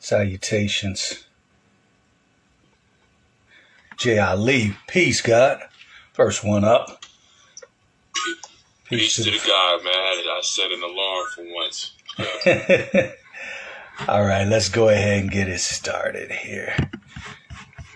Salutations. 0.00 1.26
J. 3.98 4.18
Ali, 4.18 4.74
peace, 4.88 5.20
God. 5.20 5.60
First 6.14 6.42
one 6.42 6.64
up. 6.64 7.04
Peace, 8.86 9.14
peace 9.14 9.16
to, 9.16 9.24
the, 9.24 9.38
God, 9.46 9.84
man. 9.84 9.92
I 9.92 10.40
set 10.42 10.72
an 10.72 10.82
alarm 10.82 11.26
for 11.34 11.44
once. 11.54 11.92
Yeah. 12.18 13.12
All 14.08 14.24
right, 14.24 14.48
let's 14.48 14.70
go 14.70 14.88
ahead 14.88 15.20
and 15.20 15.30
get 15.30 15.48
it 15.48 15.60
started 15.60 16.32
here. 16.32 16.74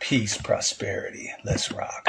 Peace, 0.00 0.36
prosperity. 0.36 1.32
Let's 1.44 1.72
rock. 1.72 2.04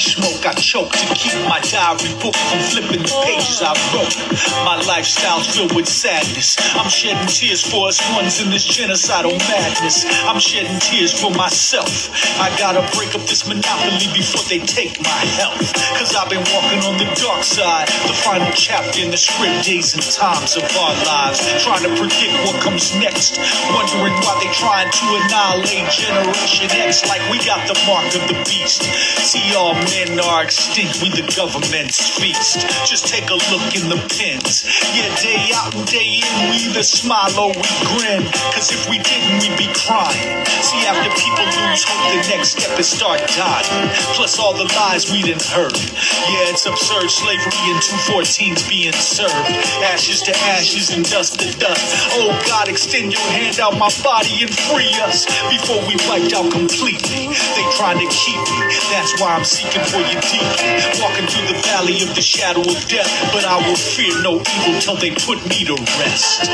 smoke. 0.00 0.29
I 0.46 0.54
choke 0.54 0.92
to 0.92 1.14
keep 1.14 1.36
my 1.44 1.60
diary 1.60 2.16
book 2.22 2.32
from 2.32 2.60
flipping 2.72 3.02
the 3.04 3.12
pages 3.28 3.60
I 3.60 3.76
wrote. 3.92 4.16
My 4.64 4.80
lifestyle's 4.88 5.44
filled 5.52 5.76
with 5.76 5.86
sadness. 5.86 6.56
I'm 6.72 6.88
shedding 6.88 7.28
tears 7.28 7.60
for 7.60 7.88
us 7.88 8.00
ones 8.16 8.40
in 8.40 8.48
this 8.48 8.64
genocidal 8.64 9.36
madness. 9.52 10.06
I'm 10.24 10.40
shedding 10.40 10.78
tears 10.80 11.12
for 11.12 11.30
myself. 11.30 12.08
I 12.40 12.48
gotta 12.56 12.80
break 12.96 13.12
up 13.14 13.26
this 13.28 13.44
monopoly 13.44 14.08
before 14.16 14.40
they 14.48 14.64
take 14.64 14.96
my 15.04 15.22
health. 15.36 15.76
Cause 16.00 16.16
I've 16.16 16.30
been 16.30 16.44
walking 16.56 16.80
on 16.88 16.96
the 16.96 17.10
dark 17.20 17.44
side, 17.44 17.88
the 18.08 18.16
final 18.24 18.48
chapter 18.56 19.04
in 19.04 19.10
the 19.10 19.20
script, 19.20 19.66
days 19.66 19.92
and 19.92 20.02
times 20.02 20.56
of 20.56 20.64
our 20.80 20.94
lives. 21.04 21.44
Trying 21.60 21.84
to 21.84 21.92
predict 22.00 22.32
what 22.48 22.56
comes 22.64 22.96
next. 22.96 23.36
Wondering 23.76 24.16
why 24.24 24.40
they 24.40 24.50
trying 24.56 24.88
to 24.88 25.04
annihilate 25.20 25.90
Generation 25.92 26.70
X 26.80 27.04
like 27.12 27.20
we 27.28 27.36
got 27.44 27.66
the 27.68 27.76
mark 27.84 28.08
of 28.16 28.24
the 28.24 28.38
beast. 28.48 28.88
See, 29.20 29.52
all 29.52 29.74
men 29.74 30.16
are 30.16 30.29
are 30.30 30.44
extinct, 30.44 31.02
we 31.02 31.10
the 31.10 31.26
government's 31.34 31.98
feast. 31.98 32.62
Just 32.86 33.10
take 33.10 33.26
a 33.34 33.38
look 33.50 33.66
in 33.74 33.90
the 33.90 33.98
pens. 34.14 34.62
Yeah, 34.94 35.10
day 35.18 35.50
out 35.58 35.74
and 35.74 35.82
day 35.90 36.22
in, 36.22 36.54
we 36.54 36.70
either 36.70 36.86
smile 36.86 37.34
or 37.34 37.50
we 37.50 37.66
grin. 37.90 38.22
Cause 38.54 38.70
if 38.70 38.86
we 38.86 39.02
didn't, 39.02 39.42
we'd 39.42 39.58
be 39.58 39.66
crying. 39.74 40.46
See, 40.62 40.86
after 40.86 41.10
people 41.18 41.42
lose 41.66 41.82
hope, 41.82 42.14
the 42.14 42.22
next 42.30 42.54
step 42.54 42.78
is 42.78 42.86
start 42.86 43.18
dying. 43.34 43.90
Plus 44.14 44.38
all 44.38 44.54
the 44.54 44.70
lies 44.78 45.10
we 45.10 45.22
didn't 45.22 45.50
heard. 45.50 45.74
Yeah, 46.30 46.54
it's 46.54 46.64
absurd 46.66 47.10
slavery 47.10 47.58
and 47.66 47.82
214's 47.82 48.62
being 48.70 48.94
served. 48.94 49.50
Ashes 49.90 50.22
to 50.30 50.32
ashes 50.54 50.94
and 50.94 51.02
dust 51.10 51.40
to 51.42 51.50
dust. 51.58 52.14
Oh 52.22 52.30
God, 52.46 52.68
extend 52.68 53.10
your 53.12 53.26
hand 53.34 53.58
out 53.58 53.74
my 53.74 53.90
body 54.06 54.46
and 54.46 54.52
free 54.70 54.94
us 55.02 55.26
before 55.50 55.82
we 55.90 55.98
wiped 56.06 56.30
out 56.38 56.52
completely. 56.54 57.34
They 57.58 57.66
trying 57.74 57.98
to 57.98 58.08
keep 58.14 58.38
me. 58.54 58.62
That's 58.94 59.18
why 59.18 59.34
I'm 59.34 59.44
seeking 59.44 59.82
for 59.90 59.98
you 60.28 60.40
Walking 61.00 61.26
through 61.26 61.48
the 61.48 61.58
valley 61.64 62.02
of 62.02 62.14
the 62.14 62.20
shadow 62.20 62.60
of 62.60 62.88
death, 62.88 63.08
but 63.32 63.44
I 63.44 63.56
will 63.66 63.76
fear 63.76 64.12
no 64.22 64.36
evil 64.36 64.80
till 64.80 64.96
they 64.96 65.10
put 65.10 65.40
me 65.48 65.64
to 65.64 65.74
rest. 65.98 66.44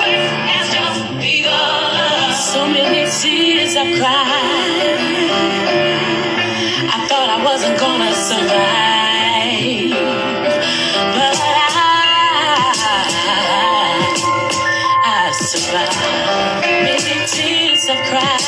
So 2.52 2.68
many 2.68 3.10
tears 3.10 3.74
I've 3.76 3.98
cried. 3.98 4.98
I 6.94 7.06
thought 7.08 7.28
I 7.28 7.44
wasn't 7.44 7.78
gonna 7.78 8.12
survive. 8.14 9.90
But 11.16 11.34
I, 11.34 12.70
I 15.04 15.32
survived. 15.32 15.96
Many 16.86 17.26
tears 17.26 17.88
I've 17.88 18.04
cried. 18.10 18.45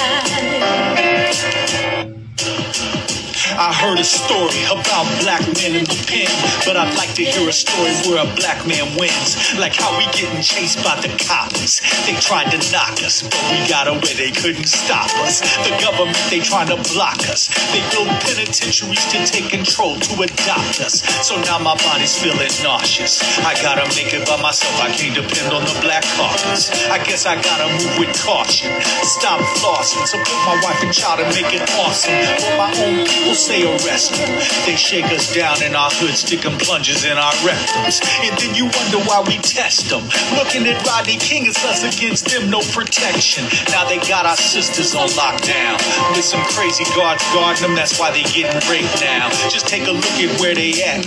Heard 3.78 3.98
a 3.98 4.04
story 4.04 4.66
about 4.66 5.06
black 5.22 5.38
men 5.62 5.78
in 5.78 5.86
the 5.86 5.98
pen, 6.10 6.26
but 6.66 6.74
I'd 6.74 6.90
like 6.98 7.14
to 7.14 7.22
hear 7.22 7.46
a 7.46 7.54
story 7.54 7.94
where 8.10 8.26
a 8.26 8.28
black 8.34 8.66
man 8.66 8.90
wins. 8.98 9.38
Like 9.54 9.78
how 9.78 9.94
we 9.94 10.02
getting 10.10 10.42
chased 10.42 10.82
by 10.82 10.98
the 10.98 11.14
cops. 11.14 11.78
They 12.02 12.18
tried 12.18 12.50
to 12.50 12.58
knock 12.74 12.98
us, 13.06 13.22
but 13.22 13.38
we 13.54 13.62
got 13.70 13.86
away, 13.86 14.18
they 14.18 14.34
couldn't 14.34 14.66
stop 14.66 15.06
us. 15.22 15.46
The 15.62 15.70
government, 15.78 16.18
they 16.26 16.42
trying 16.42 16.66
to 16.74 16.78
block 16.90 17.22
us. 17.30 17.46
They 17.70 17.78
build 17.94 18.10
penitentiaries 18.26 19.04
to 19.14 19.22
take 19.22 19.46
control, 19.46 19.94
to 19.94 20.12
adopt 20.26 20.82
us. 20.82 21.06
So 21.22 21.38
now 21.46 21.62
my 21.62 21.78
body's 21.86 22.18
feeling 22.18 22.50
nauseous. 22.66 23.22
I 23.46 23.54
gotta 23.62 23.86
make 23.94 24.10
it 24.10 24.26
by 24.26 24.42
myself, 24.42 24.74
I 24.82 24.90
can't 24.90 25.14
depend 25.14 25.54
on 25.54 25.62
the 25.62 25.78
black 25.86 26.02
caucus. 26.18 26.74
I 26.90 26.98
guess 27.06 27.26
I 27.30 27.38
gotta 27.38 27.70
move 27.78 27.94
with 28.02 28.12
caution. 28.26 28.74
Stop 29.06 29.38
flossing, 29.62 30.02
support 30.02 30.42
my 30.50 30.58
wife 30.66 30.82
and 30.82 30.90
child 30.90 31.22
and 31.22 31.30
make 31.30 31.54
it 31.54 31.62
awesome. 31.78 32.18
For 32.42 32.58
my 32.58 32.74
own 32.82 33.06
people 33.06 33.38
stay 33.76 33.88
arrested. 33.88 34.28
They 34.66 34.76
shake 34.76 35.06
us 35.12 35.34
down 35.34 35.62
in 35.62 35.74
our 35.74 35.90
hood, 35.90 36.16
sticking 36.16 36.56
plunges 36.58 37.04
in 37.04 37.16
our 37.16 37.32
rectums. 37.44 38.00
And 38.24 38.36
then 38.38 38.54
you 38.54 38.64
wonder 38.64 38.98
why 39.08 39.20
we 39.26 39.36
test 39.38 39.90
them. 39.90 40.04
Looking 40.36 40.66
at 40.66 40.80
Rodney 40.86 41.16
King, 41.16 41.46
it's 41.46 41.64
us 41.64 41.84
against 41.84 42.28
them, 42.28 42.50
no 42.50 42.60
protection. 42.72 43.44
Now 43.70 43.88
they 43.88 43.98
got 44.08 44.26
our 44.26 44.36
sisters 44.36 44.94
on 44.94 45.08
lockdown. 45.18 45.76
With 46.14 46.24
some 46.24 46.42
crazy 46.54 46.84
guards 46.96 47.24
guarding 47.32 47.62
them, 47.62 47.74
that's 47.74 47.98
why 47.98 48.10
they 48.10 48.22
getting 48.32 48.60
raped 48.70 49.00
now. 49.00 49.28
Just 49.48 49.68
take 49.68 49.86
a 49.88 49.92
look 49.92 50.16
at 50.20 50.32
where 50.40 50.54
they 50.54 50.72
at. 50.84 51.04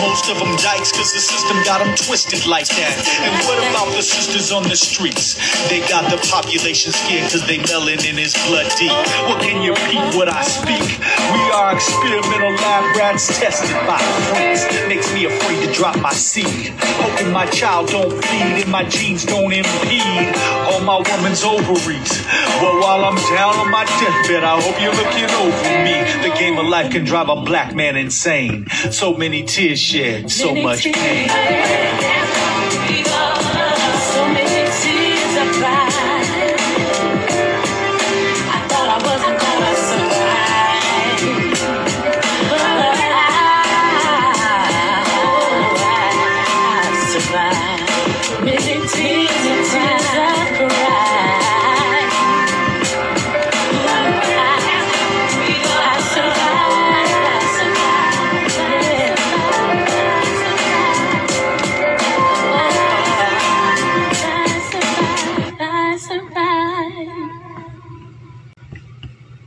Most 0.00 0.28
of 0.28 0.38
them 0.38 0.52
dykes, 0.60 0.92
cause 0.92 1.12
the 1.12 1.22
system 1.22 1.56
got 1.64 1.84
them 1.84 1.94
twisted 1.96 2.46
like 2.46 2.68
that. 2.76 2.94
And 3.24 3.32
what 3.46 3.58
about 3.70 3.94
the 3.94 4.02
sisters 4.02 4.52
on 4.52 4.62
the 4.64 4.76
streets? 4.76 5.38
They 5.68 5.80
got 5.88 6.10
the 6.10 6.18
population 6.28 6.92
scared 6.92 7.30
cause 7.30 7.46
they 7.46 7.58
melanin 7.58 8.18
is 8.18 8.34
blood 8.48 8.68
deep. 8.76 8.92
What 9.28 9.40
can 9.40 9.62
you 9.62 9.72
repeat 9.72 10.14
what 10.16 10.28
I 10.28 10.42
speak? 10.42 11.00
We 11.32 11.42
are 11.52 11.72
Experimental 12.02 12.50
lab 12.54 12.96
rats 12.96 13.38
tested 13.38 13.70
by 13.86 13.96
freaks. 14.26 14.64
Makes 14.88 15.14
me 15.14 15.26
afraid 15.26 15.64
to 15.64 15.72
drop 15.72 15.96
my 16.00 16.12
seed. 16.12 16.74
Hoping 16.76 17.30
my 17.30 17.46
child 17.46 17.90
don't 17.90 18.10
feed 18.24 18.62
and 18.62 18.70
my 18.72 18.82
genes 18.88 19.24
don't 19.24 19.52
impede 19.52 20.34
on 20.74 20.84
my 20.84 20.96
woman's 20.96 21.44
ovaries. 21.44 22.26
Well, 22.60 22.80
while 22.80 23.04
I'm 23.04 23.14
down 23.32 23.54
on 23.54 23.70
my 23.70 23.84
deathbed, 23.84 24.42
I 24.42 24.60
hope 24.60 24.82
you're 24.82 24.92
looking 24.92 25.30
over 25.30 25.62
me. 25.84 26.28
The 26.28 26.34
game 26.36 26.58
of 26.58 26.66
life 26.66 26.90
can 26.90 27.04
drive 27.04 27.28
a 27.28 27.36
black 27.36 27.72
man 27.72 27.94
insane. 27.94 28.68
So 28.90 29.14
many 29.14 29.44
tears 29.44 29.78
shed, 29.78 30.28
so 30.28 30.56
much 30.56 30.82
pain. 30.82 31.28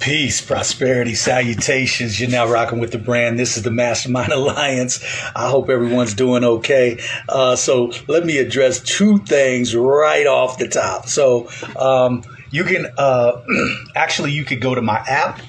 Peace, 0.05 0.39
prosperity, 0.39 1.15
salutations. 1.15 2.19
You're 2.19 2.29
now 2.29 2.45
rocking 2.45 2.77
with 2.77 2.91
the 2.91 2.99
brand. 2.99 3.39
This 3.39 3.57
is 3.57 3.63
the 3.63 3.71
Mastermind 3.71 4.31
Alliance. 4.33 5.03
I 5.35 5.49
hope 5.49 5.67
everyone's 5.67 6.13
doing 6.13 6.43
okay. 6.43 7.03
Uh, 7.27 7.55
so 7.55 7.91
let 8.07 8.23
me 8.23 8.37
address 8.37 8.79
two 8.81 9.17
things 9.17 9.75
right 9.75 10.27
off 10.27 10.59
the 10.59 10.67
top. 10.67 11.07
So 11.07 11.49
um, 11.75 12.21
you 12.51 12.65
can 12.65 12.85
uh, 12.99 13.41
actually 13.95 14.33
you 14.33 14.45
could 14.45 14.61
go 14.61 14.75
to 14.75 14.81
my 14.83 14.97
app 15.07 15.41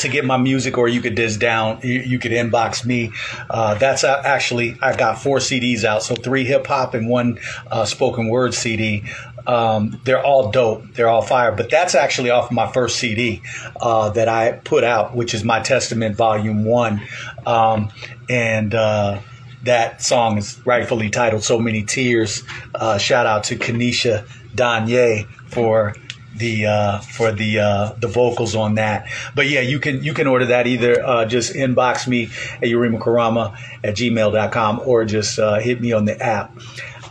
to 0.00 0.08
get 0.08 0.24
my 0.24 0.36
music, 0.36 0.76
or 0.76 0.88
you 0.88 1.00
could 1.00 1.16
just 1.16 1.38
down, 1.38 1.78
you, 1.82 2.00
you 2.00 2.18
could 2.18 2.32
inbox 2.32 2.84
me. 2.84 3.12
Uh, 3.48 3.74
that's 3.74 4.02
actually, 4.02 4.76
I've 4.82 4.98
got 4.98 5.22
four 5.22 5.38
CDs 5.38 5.84
out, 5.84 6.02
so 6.02 6.16
three 6.16 6.44
hip 6.44 6.66
hop 6.66 6.94
and 6.94 7.08
one 7.08 7.38
uh, 7.70 7.84
spoken 7.84 8.28
word 8.28 8.54
CD. 8.54 9.04
Um, 9.46 10.00
they're 10.04 10.24
all 10.24 10.50
dope. 10.50 10.94
They're 10.94 11.08
all 11.08 11.22
fire. 11.22 11.52
But 11.52 11.70
that's 11.70 11.94
actually 11.94 12.30
off 12.30 12.50
my 12.50 12.70
first 12.70 12.96
CD 12.96 13.42
uh, 13.80 14.10
that 14.10 14.28
I 14.28 14.52
put 14.52 14.84
out, 14.84 15.14
which 15.14 15.34
is 15.34 15.44
My 15.44 15.60
Testament 15.60 16.16
Volume 16.16 16.64
1. 16.64 17.00
Um, 17.46 17.90
and 18.28 18.74
uh, 18.74 19.20
that 19.64 20.02
song 20.02 20.38
is 20.38 20.60
rightfully 20.64 21.10
titled 21.10 21.42
"So 21.42 21.58
Many 21.58 21.82
Tears." 21.82 22.42
Uh, 22.74 22.98
shout 22.98 23.26
out 23.26 23.44
to 23.44 23.56
Kanisha 23.56 24.26
Danye 24.54 25.26
for 25.48 25.94
the 26.36 26.66
uh, 26.66 26.98
for 27.00 27.32
the 27.32 27.58
uh, 27.60 27.92
the 27.98 28.08
vocals 28.08 28.54
on 28.54 28.74
that. 28.74 29.08
But 29.34 29.48
yeah, 29.48 29.60
you 29.60 29.78
can 29.78 30.02
you 30.02 30.14
can 30.14 30.26
order 30.26 30.46
that 30.46 30.66
either 30.66 31.04
uh, 31.04 31.24
just 31.26 31.54
inbox 31.54 32.06
me 32.06 32.24
at 32.24 32.64
yurimakarama 32.64 33.56
at 33.82 33.94
gmail.com 33.94 34.82
or 34.84 35.04
just 35.04 35.38
uh, 35.38 35.58
hit 35.60 35.80
me 35.80 35.92
on 35.92 36.04
the 36.04 36.20
app. 36.20 36.56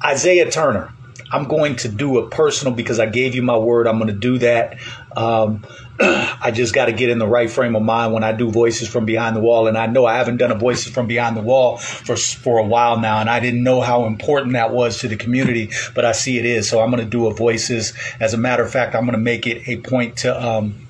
Isaiah 0.04 0.52
Turner. 0.52 0.93
I'm 1.34 1.46
going 1.46 1.78
to 1.78 1.90
do 1.90 2.20
a 2.20 2.30
personal 2.30 2.76
because 2.76 3.00
I 3.00 3.08
gave 3.08 3.34
you 3.34 3.42
my 3.42 3.58
word. 3.58 3.88
I'm 3.88 3.98
going 3.98 4.08
to 4.08 4.14
do 4.14 4.38
that. 4.38 4.78
Um, 5.16 5.66
I 6.00 6.52
just 6.54 6.76
got 6.76 6.86
to 6.86 6.92
get 6.92 7.10
in 7.10 7.18
the 7.18 7.28
right 7.28 7.50
frame 7.50 7.76
of 7.76 7.82
mind 7.82 8.14
when 8.14 8.24
I 8.24 8.34
do 8.34 8.52
voices 8.52 8.88
from 8.88 9.06
behind 9.06 9.36
the 9.36 9.40
wall. 9.40 9.68
And 9.68 9.76
I 9.76 9.88
know 9.88 10.06
I 10.06 10.18
haven't 10.18 10.38
done 10.38 10.52
a 10.52 10.56
voices 10.56 10.94
from 10.94 11.08
behind 11.08 11.36
the 11.36 11.42
wall 11.42 11.78
for 11.78 12.16
for 12.16 12.60
a 12.60 12.64
while 12.64 13.00
now, 13.00 13.20
and 13.20 13.30
I 13.30 13.40
didn't 13.40 13.64
know 13.64 13.82
how 13.82 14.06
important 14.06 14.54
that 14.54 14.72
was 14.72 15.00
to 15.00 15.08
the 15.08 15.16
community, 15.16 15.72
but 15.96 16.06
I 16.06 16.12
see 16.12 16.38
it 16.38 16.46
is. 16.46 16.70
So 16.70 16.82
I'm 16.82 16.92
going 16.92 17.04
to 17.04 17.10
do 17.10 17.26
a 17.26 17.34
voices. 17.34 17.94
As 18.20 18.36
a 18.36 18.38
matter 18.38 18.64
of 18.64 18.72
fact, 18.72 18.94
I'm 18.94 19.02
going 19.02 19.14
to 19.14 19.18
make 19.18 19.48
it 19.48 19.68
a 19.68 19.78
point 19.78 20.18
to. 20.18 20.40
Um, 20.40 20.88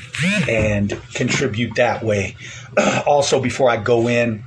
and 0.48 1.02
contribute 1.16 1.74
that 1.76 2.04
way. 2.04 2.36
also, 3.08 3.42
before 3.42 3.72
I 3.72 3.78
go 3.78 4.08
in, 4.08 4.44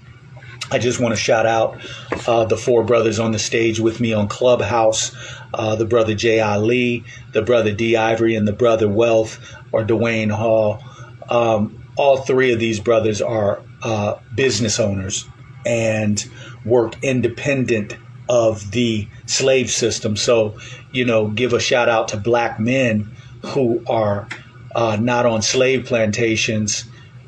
I 0.71 0.79
just 0.79 1.01
want 1.01 1.13
to 1.13 1.21
shout 1.21 1.47
out 1.47 1.79
uh, 2.27 2.45
the 2.45 2.57
four 2.57 2.85
brothers 2.85 3.19
on 3.19 3.33
the 3.33 3.39
stage 3.39 3.81
with 3.81 4.01
me 4.01 4.13
on 4.13 4.29
Clubhouse 4.29 5.15
uh, 5.55 5.77
the 5.77 5.85
brother 5.85 6.15
J.I. 6.15 6.59
Lee, 6.59 7.05
the 7.33 7.43
brother 7.43 7.73
D. 7.73 7.97
Ivory, 7.97 8.37
and 8.37 8.47
the 8.47 8.53
brother 8.53 8.89
Wealth 8.89 9.39
or 9.71 9.85
Dwayne 9.85 10.31
Hall. 10.31 10.83
Um, 11.29 11.85
all 11.97 12.19
three 12.19 12.53
of 12.53 12.59
these 12.59 12.81
brothers 12.81 13.21
are 13.21 13.63
uh, 13.83 14.19
business 14.35 14.81
owners 14.81 15.27
and 15.67 16.25
work 16.65 17.03
independent 17.03 17.97
of 18.29 18.71
the 18.71 19.09
slave 19.27 19.71
system. 19.71 20.17
So, 20.17 20.59
you 20.91 21.05
know, 21.05 21.29
give 21.29 21.53
a 21.53 21.61
shout 21.61 21.89
out 21.89 22.09
to 22.09 22.17
black 22.17 22.59
men 22.59 23.15
who 23.45 23.85
are 23.87 24.29
uh, 24.75 24.97
not 25.01 25.27
on 25.27 25.43
slave 25.43 25.85
plantations 25.85 26.85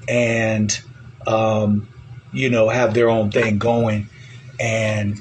and 0.09 0.81
um, 1.27 1.89
you 2.35 2.51
know, 2.51 2.69
have 2.69 2.95
their 2.95 3.09
own 3.09 3.31
thing 3.31 3.59
going. 3.59 4.09
And 4.61 5.19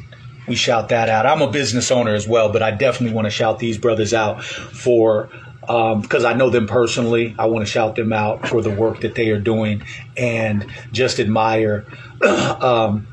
we 0.48 0.56
shout 0.56 0.89
that 0.89 1.10
out. 1.10 1.25
I'm 1.25 1.42
a 1.42 1.50
business 1.50 1.92
owner 1.92 2.13
as 2.13 2.27
well, 2.27 2.51
but 2.51 2.62
I 2.62 2.71
definitely 2.71 3.15
want 3.15 3.25
to 3.25 3.31
shout 3.31 3.60
these 3.60 3.77
brothers 3.77 4.13
out 4.13 4.44
for 4.44 5.30
because 5.62 6.25
um, 6.25 6.25
I 6.25 6.33
know 6.33 6.50
them 6.50 6.68
personally. 6.68 7.36
I 7.39 7.45
want 7.45 7.65
to 7.65 7.71
shout 7.71 7.95
them 7.95 8.12
out 8.12 8.50
for 8.50 8.62
the 8.62 8.69
work 8.69 9.01
that 9.01 9.15
they 9.15 9.30
are 9.30 9.39
doing 9.39 9.83
and 10.18 10.65
just 10.92 11.19
admire 11.19 11.86
um, 12.21 13.07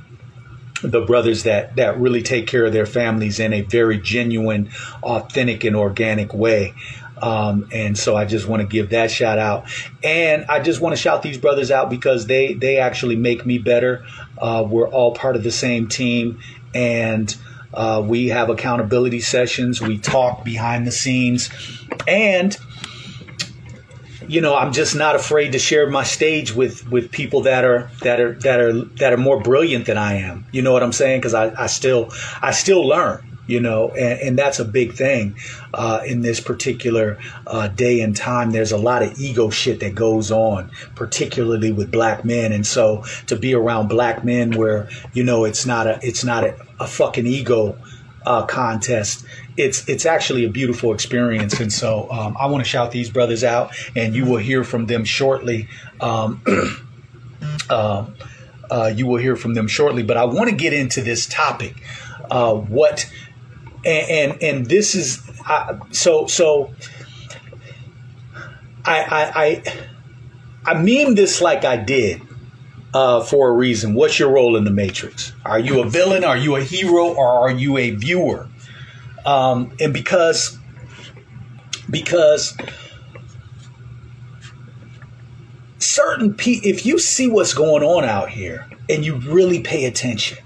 the 0.83 1.03
brothers 1.03 1.45
that 1.45 1.77
that 1.77 2.01
really 2.01 2.23
take 2.23 2.47
care 2.49 2.65
of 2.65 2.73
their 2.73 2.87
families 2.87 3.39
in 3.39 3.53
a 3.53 3.61
very 3.61 4.01
genuine, 4.01 4.71
authentic, 5.03 5.63
and 5.63 5.77
organic 5.77 6.35
way. 6.35 6.75
Um, 7.21 7.69
and 7.73 7.99
so 7.99 8.17
I 8.17 8.25
just 8.25 8.49
want 8.49 8.63
to 8.63 8.69
give 8.69 8.91
that 8.91 9.11
shout 9.11 9.39
out. 9.39 9.67
And 10.03 10.47
I 10.47 10.61
just 10.61 10.81
want 10.81 10.95
to 10.95 11.01
shout 11.01 11.23
these 11.23 11.39
brothers 11.39 11.71
out 11.71 11.91
because 11.91 12.27
they, 12.27 12.55
they 12.55 12.79
actually 12.79 13.17
make 13.17 13.45
me 13.45 13.59
better. 13.59 14.05
Uh, 14.39 14.67
we're 14.69 14.89
all 14.89 15.15
part 15.15 15.37
of 15.37 15.43
the 15.43 15.51
same 15.51 15.89
team 15.89 16.41
and 16.75 17.35
uh, 17.73 18.03
we 18.05 18.29
have 18.29 18.51
accountability 18.51 19.21
sessions. 19.21 19.81
We 19.81 19.99
talk 19.99 20.45
behind 20.45 20.87
the 20.87 20.93
scenes 20.93 21.51
and 22.09 22.57
you 24.29 24.41
know 24.41 24.55
i'm 24.55 24.73
just 24.73 24.95
not 24.95 25.17
afraid 25.17 25.53
to 25.53 25.59
share 25.59 25.89
my 25.91 26.05
stage 26.05 26.55
with 26.55 26.89
with 26.89 27.11
people 27.11 27.43
that 27.43 27.65
are 27.65 27.91
that 28.03 28.21
are 28.21 28.35
that 28.35 28.61
are 28.61 28.85
that 28.97 29.13
are 29.13 29.17
more 29.17 29.41
brilliant 29.41 29.87
than 29.87 29.97
i 29.97 30.15
am 30.15 30.47
you 30.53 30.63
know 30.63 30.73
what 30.73 30.83
i'm 30.83 30.93
saying 30.93 31.19
because 31.19 31.35
I, 31.35 31.53
I 31.61 31.67
still 31.67 32.11
i 32.41 32.53
still 32.53 32.87
learn 32.87 33.30
you 33.51 33.61
know, 33.61 33.91
and, 33.91 34.21
and 34.21 34.39
that's 34.39 34.59
a 34.59 34.65
big 34.65 34.95
thing 34.95 35.37
uh, 35.75 36.03
in 36.07 36.23
this 36.23 36.41
particular 36.41 37.19
uh, 37.47 37.69
day 37.69 38.01
and 38.01 38.17
time. 38.17 38.51
There's 38.51 38.73
a 38.73 38.79
lot 38.79 39.03
of 39.03 39.19
ego 39.19 39.51
shit 39.51 39.81
that 39.81 39.95
goes 39.95 40.31
on, 40.31 40.71
particularly 40.95 41.73
with 41.73 41.91
black 41.91 42.25
men, 42.25 42.53
and 42.53 42.67
so 42.67 43.05
to 43.27 43.37
be 43.37 43.55
around 43.55 43.89
black 43.89 44.25
men 44.25 44.53
where 44.53 44.89
you 45.13 45.25
know 45.25 45.45
it's 45.45 45.67
not 45.67 45.87
a 45.87 45.99
it's 46.03 46.25
not 46.25 46.45
a, 46.45 46.57
a 46.79 46.87
fucking 46.87 47.27
ego 47.27 47.77
uh, 48.27 48.45
contest. 48.47 49.25
It's 49.57 49.89
it's 49.89 50.07
actually 50.07 50.45
a 50.45 50.51
beautiful 50.51 50.93
experience, 50.93 51.61
and 51.61 51.73
so 51.73 52.11
um, 52.11 52.37
I 52.39 52.47
want 52.47 52.65
to 52.65 52.69
shout 52.69 52.93
these 52.93 53.11
brothers 53.11 53.45
out, 53.45 53.73
and 53.97 54.15
you 54.15 54.25
will 54.25 54.39
hear 54.39 54.65
from 54.65 54.87
them 54.87 55.05
shortly. 55.05 55.69
Um, 56.01 56.43
um, 57.71 58.15
uh, 58.71 58.93
you 58.95 59.07
will 59.07 59.17
hear 59.17 59.37
from 59.37 59.55
them 59.55 59.67
shortly, 59.67 60.03
but 60.03 60.17
I 60.17 60.25
want 60.25 60.49
to 60.49 60.57
get 60.57 60.73
into 60.73 61.03
this 61.03 61.27
topic. 61.27 61.75
Uh, 62.31 62.55
what 62.55 63.11
and 63.85 64.11
and, 64.11 64.43
and 64.43 64.67
this 64.67 64.95
is 64.95 65.23
uh, 65.47 65.79
so 65.91 66.27
so. 66.27 66.73
I 68.85 69.03
I 69.03 69.45
I, 69.45 70.73
I 70.73 70.83
mean 70.83 71.15
this 71.15 71.41
like 71.41 71.65
I 71.65 71.77
did 71.77 72.23
uh, 72.95 73.23
for 73.23 73.51
a 73.51 73.53
reason. 73.53 73.95
What's 73.95 74.19
your 74.19 74.31
role 74.31 74.57
in 74.57 74.65
the 74.65 74.71
Matrix? 74.71 75.33
Are 75.45 75.59
you 75.59 75.83
a 75.83 75.89
villain? 75.89 76.25
Are 76.25 76.37
you 76.37 76.57
a 76.57 76.63
hero? 76.63 77.09
Or 77.15 77.27
are 77.27 77.51
you 77.51 77.77
a 77.77 77.91
viewer? 77.91 78.49
Um, 79.27 79.73
and 79.81 79.93
because 79.93 80.59
because 81.91 82.57
certain 85.79 86.35
people, 86.35 86.69
if 86.69 86.87
you 86.87 86.99
see 86.99 87.29
what's 87.29 87.55
going 87.55 87.83
on 87.83 88.05
out 88.05 88.31
here 88.31 88.67
and 88.89 89.05
you 89.05 89.17
really 89.17 89.61
pay 89.61 89.85
attention 89.85 90.39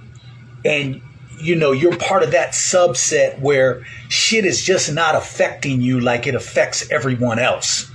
and 0.65 1.01
you 1.39 1.55
know, 1.55 1.73
you're 1.73 1.97
part 1.97 2.23
of 2.23 2.33
that 2.33 2.53
subset 2.53 3.39
where 3.41 3.85
shit 4.09 4.45
is 4.45 4.63
just 4.63 4.93
not 4.93 5.15
affecting 5.15 5.81
you 5.81 6.01
like 6.01 6.27
it 6.27 6.35
affects 6.35 6.91
everyone 6.91 7.39
else. 7.39 7.91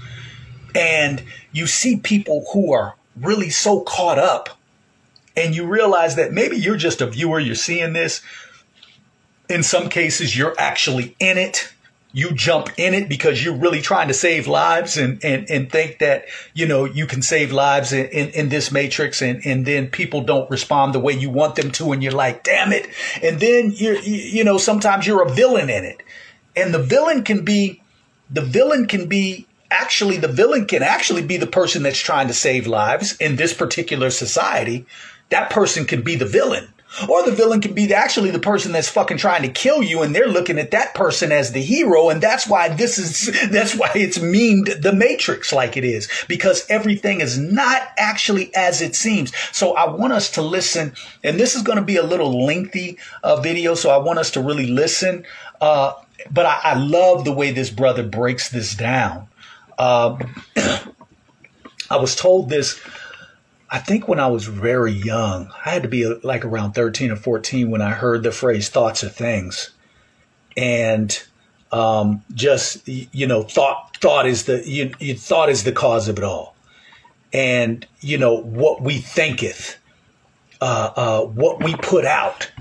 And 0.76 1.24
you 1.52 1.68
see 1.68 1.98
people 1.98 2.46
who 2.54 2.74
are 2.74 2.96
really 3.20 3.50
so 3.50 3.82
caught 3.82 4.20
up, 4.20 4.50
and 5.36 5.56
you 5.56 5.66
realize 5.66 6.16
that 6.16 6.34
maybe 6.34 6.58
you're 6.58 6.78
just 6.78 7.02
a 7.02 7.08
viewer, 7.08 7.40
you're 7.40 7.56
seeing 7.56 7.94
this. 7.94 8.22
In 9.50 9.64
some 9.64 9.90
cases, 9.90 10.38
you're 10.38 10.56
actually 10.60 11.16
in 11.20 11.38
it. 11.38 11.74
You 12.12 12.32
jump 12.32 12.70
in 12.78 12.96
it 12.96 13.08
because 13.08 13.44
you're 13.44 13.56
really 13.56 13.82
trying 13.82 14.08
to 14.08 14.14
save 14.16 14.48
lives 14.48 14.98
and, 14.98 15.24
and, 15.24 15.50
and 15.50 15.72
think 15.72 16.00
that, 16.00 16.26
you 16.56 16.68
know, 16.68 16.86
you 16.86 17.06
can 17.06 17.22
save 17.22 17.52
lives 17.52 17.94
in, 17.94 18.08
in, 18.08 18.30
in, 18.30 18.50
this 18.50 18.72
matrix 18.72 19.22
and, 19.22 19.46
and 19.46 19.66
then 19.66 19.88
people 19.88 20.22
don't 20.22 20.50
respond 20.50 20.96
the 20.96 21.00
way 21.00 21.14
you 21.14 21.30
want 21.30 21.56
them 21.56 21.70
to. 21.72 21.92
And 21.92 22.02
you're 22.02 22.12
like, 22.12 22.44
damn 22.44 22.74
it. 22.74 22.88
And 23.22 23.40
then 23.40 23.74
you're, 23.76 24.00
you, 24.00 24.16
you 24.16 24.44
know, 24.44 24.58
sometimes 24.58 25.06
you're 25.06 25.22
a 25.22 25.32
villain 25.32 25.70
in 25.70 25.86
it 25.86 26.02
and 26.56 26.74
the 26.74 26.82
villain 26.82 27.24
can 27.24 27.46
be, 27.46 27.82
the 28.32 28.42
villain 28.42 28.88
can 28.88 29.08
be 29.08 29.46
actually, 29.70 30.18
the 30.18 30.28
villain 30.28 30.66
can 30.66 30.82
actually 30.82 31.24
be 31.24 31.38
the 31.38 31.48
person 31.48 31.84
that's 31.84 32.00
trying 32.00 32.28
to 32.28 32.34
save 32.34 32.66
lives 32.66 33.16
in 33.18 33.36
this 33.36 33.54
particular 33.54 34.10
society. 34.10 34.88
That 35.30 35.52
person 35.52 35.86
can 35.86 36.02
be 36.02 36.16
the 36.16 36.26
villain 36.26 36.74
or 37.08 37.24
the 37.24 37.32
villain 37.32 37.62
can 37.62 37.74
be 37.74 37.94
actually 37.94 38.32
the 38.32 38.40
person 38.40 38.72
that's 38.72 38.90
fucking 38.90 39.18
trying 39.18 39.44
to 39.44 39.50
kill 39.50 39.84
you 39.84 40.02
and 40.02 40.16
they're 40.16 40.28
looking 40.28 40.58
at 40.58 40.72
that 40.72 40.96
person 40.96 41.32
as 41.32 41.52
the 41.52 41.62
hero. 41.62 42.10
And 42.10 42.22
that's 42.22 42.48
why 42.48 42.70
this 42.70 42.98
is, 42.98 43.50
that's 43.52 43.76
why 43.76 43.92
it's 43.96 44.18
memed 44.18 44.82
the 44.82 44.94
Matrix 44.94 45.54
like 45.54 45.78
it 45.78 45.86
is 45.86 46.10
because 46.28 46.66
everything 46.70 47.22
is 47.22 47.38
not 47.38 47.84
actually 47.98 48.54
as 48.56 48.82
it 48.82 48.96
seems. 48.96 49.32
So 49.52 49.76
I 49.76 49.90
want 49.90 50.14
us 50.14 50.32
to 50.32 50.42
listen 50.42 50.94
and 51.24 51.40
this 51.40 51.56
is 51.56 51.62
going 51.62 51.78
to 51.78 51.86
be 51.86 51.98
a 51.98 52.04
little 52.04 52.46
lengthy 52.46 52.98
uh, 53.24 53.40
video. 53.40 53.76
So 53.76 53.90
I 53.90 53.98
want 53.98 54.20
us 54.20 54.32
to 54.32 54.42
really 54.42 54.68
listen. 54.68 55.26
Uh, 55.62 55.94
but 56.32 56.46
I, 56.46 56.60
I, 56.64 56.74
love 56.76 57.26
the 57.26 57.32
way 57.34 57.52
this 57.52 57.70
brother 57.70 58.04
breaks 58.04 58.50
this 58.50 58.76
down. 58.76 59.28
Uh, 59.78 60.18
I 61.90 61.98
was 61.98 62.16
told 62.16 62.50
this 62.50 62.80
I 63.72 63.80
think 63.80 64.08
when 64.08 64.20
I 64.20 64.28
was 64.28 64.46
very 64.46 64.92
young, 64.92 65.52
I 65.66 65.70
had 65.70 65.84
to 65.84 65.90
be 65.90 66.06
like 66.06 66.44
around 66.44 66.74
13 66.74 67.12
or 67.12 67.16
14 67.16 67.70
when 67.70 67.82
I 67.82 67.92
heard 67.92 68.24
the 68.24 68.32
phrase 68.32 68.70
thoughts 68.70 69.04
are 69.04 69.10
things. 69.10 69.70
And 70.58 71.22
um, 71.72 72.24
just, 72.34 72.88
you 72.88 73.28
know, 73.28 73.44
thought, 73.44 73.98
thought 73.98 74.26
is 74.26 74.46
the, 74.46 74.68
you, 74.68 74.94
you, 75.00 75.16
thought 75.16 75.50
is 75.50 75.64
the 75.64 75.72
cause 75.72 76.08
of 76.08 76.18
it 76.18 76.24
all. 76.24 76.56
And, 77.32 77.86
you 78.02 78.18
know, 78.18 78.34
what 78.34 78.82
we 78.82 78.98
thinketh, 78.98 79.78
uh, 80.62 80.92
uh, 80.96 81.22
what 81.26 81.64
we 81.64 81.76
put 81.76 82.06
out, 82.06 82.52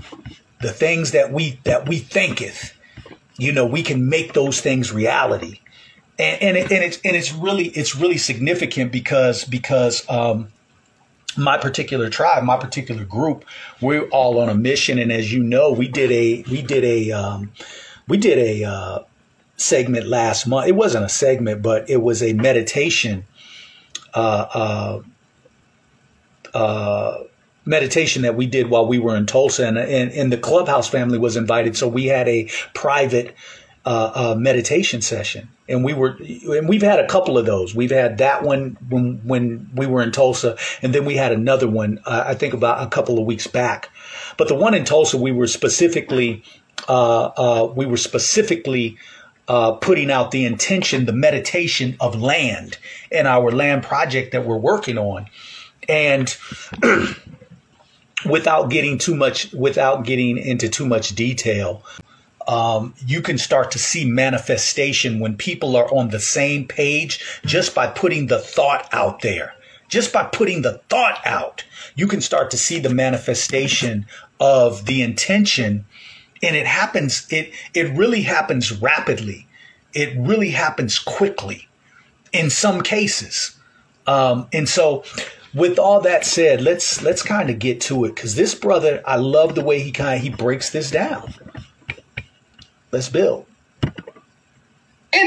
the 0.61 0.71
things 0.71 1.11
that 1.11 1.33
we, 1.33 1.59
that 1.63 1.89
we 1.89 1.97
thinketh, 1.97 2.77
you 3.37 3.51
know, 3.51 3.65
we 3.65 3.81
can 3.81 4.09
make 4.09 4.33
those 4.33 4.61
things 4.61 4.91
reality. 4.91 5.59
And, 6.19 6.41
and, 6.43 6.57
it, 6.57 6.71
and 6.71 6.83
it's, 6.83 6.99
and 7.03 7.15
it's 7.15 7.33
really, 7.33 7.69
it's 7.69 7.95
really 7.95 8.17
significant 8.17 8.91
because, 8.91 9.43
because, 9.43 10.07
um, 10.07 10.49
my 11.37 11.57
particular 11.57 12.09
tribe, 12.09 12.43
my 12.43 12.57
particular 12.57 13.05
group, 13.05 13.45
we're 13.81 14.07
all 14.09 14.39
on 14.39 14.49
a 14.49 14.55
mission. 14.55 14.99
And 14.99 15.11
as 15.11 15.31
you 15.31 15.43
know, 15.43 15.71
we 15.71 15.87
did 15.87 16.11
a 16.11 16.43
we 16.49 16.61
did 16.61 16.83
a 16.83 17.11
um, 17.11 17.51
we 18.07 18.17
did 18.17 18.37
a 18.37 18.63
uh, 18.63 18.99
segment 19.57 20.07
last 20.07 20.47
month. 20.47 20.67
It 20.67 20.75
wasn't 20.75 21.05
a 21.05 21.09
segment, 21.09 21.61
but 21.61 21.89
it 21.89 22.01
was 22.01 22.23
a 22.23 22.33
meditation. 22.33 23.25
Uh, 24.13 24.47
uh, 24.53 25.01
uh, 26.53 27.23
meditation 27.65 28.23
that 28.23 28.35
we 28.35 28.47
did 28.47 28.71
while 28.71 28.87
we 28.87 28.97
were 28.97 29.15
in 29.15 29.27
Tulsa, 29.27 29.67
and, 29.67 29.77
and, 29.77 30.11
and 30.11 30.33
the 30.33 30.37
clubhouse 30.37 30.89
family 30.89 31.19
was 31.19 31.37
invited, 31.37 31.77
so 31.77 31.87
we 31.87 32.05
had 32.05 32.27
a 32.27 32.49
private 32.73 33.35
uh, 33.85 34.11
uh, 34.15 34.35
meditation 34.35 35.01
session 35.01 35.47
and 35.69 35.83
we 35.83 35.93
were 35.93 36.17
and 36.19 36.67
we've 36.67 36.81
had 36.81 36.99
a 36.99 37.07
couple 37.07 37.37
of 37.37 37.45
those. 37.45 37.73
We've 37.75 37.91
had 37.91 38.17
that 38.17 38.43
one 38.43 38.77
when 38.89 39.21
when 39.23 39.69
we 39.73 39.87
were 39.87 40.01
in 40.01 40.11
tulsa 40.11 40.57
and 40.81 40.93
then 40.93 41.05
we 41.05 41.15
had 41.15 41.31
another 41.31 41.67
one 41.67 41.99
uh, 42.05 42.23
i 42.25 42.33
think 42.33 42.53
about 42.53 42.85
a 42.85 42.87
couple 42.89 43.19
of 43.19 43.25
weeks 43.25 43.47
back. 43.47 43.89
But 44.37 44.47
the 44.47 44.55
one 44.55 44.73
in 44.73 44.83
tulsa 44.83 45.17
we 45.17 45.31
were 45.31 45.47
specifically 45.47 46.43
uh, 46.87 47.25
uh, 47.25 47.73
we 47.73 47.85
were 47.85 47.97
specifically 47.97 48.97
uh, 49.47 49.73
putting 49.73 50.11
out 50.11 50.31
the 50.31 50.45
intention 50.45 51.05
the 51.05 51.13
meditation 51.13 51.95
of 51.99 52.19
land 52.19 52.77
in 53.11 53.27
our 53.27 53.51
land 53.51 53.83
project 53.83 54.31
that 54.31 54.45
we're 54.45 54.57
working 54.57 54.97
on. 54.97 55.27
And 55.87 56.35
without 58.25 58.69
getting 58.69 58.97
too 58.97 59.15
much 59.15 59.51
without 59.53 60.03
getting 60.03 60.37
into 60.37 60.67
too 60.67 60.85
much 60.85 61.15
detail 61.15 61.83
um, 62.49 62.95
you 63.05 63.21
can 63.21 63.37
start 63.37 63.69
to 63.71 63.79
see 63.79 64.05
manifestation 64.05 65.19
when 65.19 65.37
people 65.37 65.75
are 65.75 65.93
on 65.93 66.09
the 66.09 66.19
same 66.19 66.67
page 66.67 67.23
just 67.45 67.75
by 67.75 67.85
putting 67.85 68.25
the 68.25 68.39
thought 68.39 68.89
out 68.91 69.21
there. 69.21 69.53
Just 69.87 70.11
by 70.11 70.23
putting 70.23 70.63
the 70.63 70.79
thought 70.89 71.21
out, 71.25 71.63
you 71.95 72.07
can 72.07 72.21
start 72.21 72.49
to 72.51 72.57
see 72.57 72.79
the 72.79 72.89
manifestation 72.89 74.07
of 74.39 74.87
the 74.87 75.03
intention. 75.03 75.85
And 76.41 76.55
it 76.55 76.65
happens, 76.65 77.27
it, 77.29 77.53
it 77.75 77.95
really 77.95 78.23
happens 78.23 78.71
rapidly. 78.71 79.47
It 79.93 80.17
really 80.17 80.49
happens 80.49 80.97
quickly 80.97 81.67
in 82.33 82.49
some 82.49 82.81
cases. 82.81 83.55
Um, 84.07 84.47
and 84.51 84.67
so 84.67 85.03
with 85.53 85.77
all 85.77 86.01
that 86.01 86.25
said, 86.25 86.61
let's 86.61 87.03
let's 87.03 87.21
kind 87.21 87.51
of 87.51 87.59
get 87.59 87.79
to 87.81 88.05
it 88.05 88.15
because 88.15 88.33
this 88.33 88.55
brother, 88.55 89.03
I 89.05 89.17
love 89.17 89.53
the 89.53 89.63
way 89.63 89.81
he 89.81 89.91
kind 89.91 90.17
of 90.17 90.23
he 90.23 90.29
breaks 90.29 90.71
this 90.71 90.89
down. 90.89 91.33
Let's 92.91 93.09
build. 93.09 93.45
In 93.83 93.91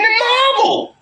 the 0.03 0.23
novel. 0.59 0.97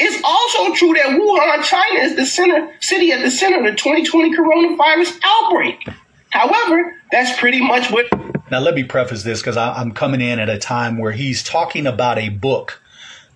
It's 0.00 0.22
also 0.22 0.74
true 0.74 0.94
that 0.94 1.18
Wuhan, 1.18 1.64
China 1.64 2.00
is 2.00 2.14
the 2.14 2.26
center 2.26 2.72
city 2.80 3.10
at 3.12 3.22
the 3.22 3.30
center 3.30 3.58
of 3.58 3.64
the 3.64 3.72
2020 3.72 4.36
coronavirus 4.36 5.18
outbreak. 5.24 5.88
However, 6.30 6.94
that's 7.10 7.38
pretty 7.38 7.60
much 7.60 7.90
what. 7.90 8.06
Now, 8.50 8.60
let 8.60 8.74
me 8.74 8.84
preface 8.84 9.22
this 9.22 9.40
because 9.40 9.56
I'm 9.56 9.92
coming 9.92 10.20
in 10.20 10.38
at 10.38 10.48
a 10.48 10.58
time 10.58 10.98
where 10.98 11.12
he's 11.12 11.42
talking 11.42 11.86
about 11.86 12.18
a 12.18 12.28
book 12.28 12.80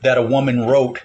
that 0.03 0.19
a 0.19 0.23
woman 0.23 0.67
wrote 0.67 1.03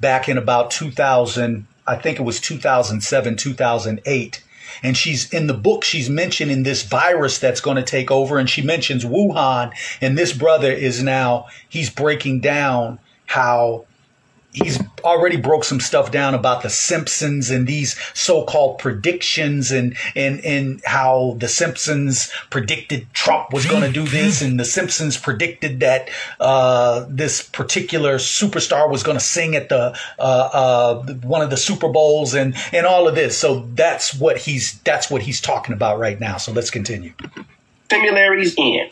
back 0.00 0.28
in 0.28 0.38
about 0.38 0.70
2000, 0.70 1.66
I 1.86 1.96
think 1.96 2.18
it 2.18 2.22
was 2.22 2.40
2007, 2.40 3.36
2008 3.36 4.44
and 4.82 4.96
she's 4.96 5.32
in 5.32 5.46
the 5.46 5.54
book, 5.54 5.84
she's 5.84 6.10
mentioning 6.10 6.62
this 6.62 6.82
virus 6.82 7.38
that's 7.38 7.60
going 7.60 7.76
to 7.76 7.82
take 7.82 8.10
over. 8.10 8.38
And 8.38 8.48
she 8.48 8.62
mentions 8.62 9.04
Wuhan. 9.04 9.72
And 10.00 10.16
this 10.16 10.32
brother 10.32 10.72
is 10.72 11.02
now, 11.02 11.46
he's 11.68 11.90
breaking 11.90 12.40
down 12.40 12.98
how 13.26 13.86
he's 14.52 14.78
already 15.04 15.36
broke 15.36 15.64
some 15.64 15.80
stuff 15.80 16.10
down 16.10 16.34
about 16.34 16.62
the 16.62 16.70
Simpsons 16.70 17.50
and 17.50 17.66
these 17.66 17.96
so-called 18.14 18.78
predictions 18.78 19.70
and 19.70 19.96
and 20.14 20.44
and 20.44 20.80
how 20.84 21.36
the 21.38 21.48
Simpsons 21.48 22.30
predicted 22.50 23.12
Trump 23.12 23.52
was 23.52 23.66
going 23.66 23.82
to 23.82 23.92
do 23.92 24.06
this 24.06 24.42
and 24.42 24.58
the 24.58 24.64
Simpsons 24.64 25.16
predicted 25.16 25.80
that 25.80 26.10
uh, 26.38 27.06
this 27.08 27.42
particular 27.42 28.18
superstar 28.18 28.90
was 28.90 29.02
going 29.02 29.16
to 29.16 29.24
sing 29.24 29.54
at 29.54 29.68
the 29.68 29.96
uh, 30.18 30.22
uh, 30.22 31.14
one 31.22 31.42
of 31.42 31.50
the 31.50 31.56
Super 31.56 31.88
Bowls 31.88 32.34
and 32.34 32.54
and 32.72 32.86
all 32.86 33.08
of 33.08 33.14
this. 33.14 33.36
So 33.36 33.66
that's 33.74 34.14
what 34.14 34.38
he's 34.38 34.80
that's 34.80 35.10
what 35.10 35.22
he's 35.22 35.40
talking 35.40 35.74
about 35.74 35.98
right 35.98 36.18
now. 36.18 36.36
So 36.36 36.52
let's 36.52 36.70
continue. 36.70 37.12
Similarities 37.90 38.54
in. 38.56 38.88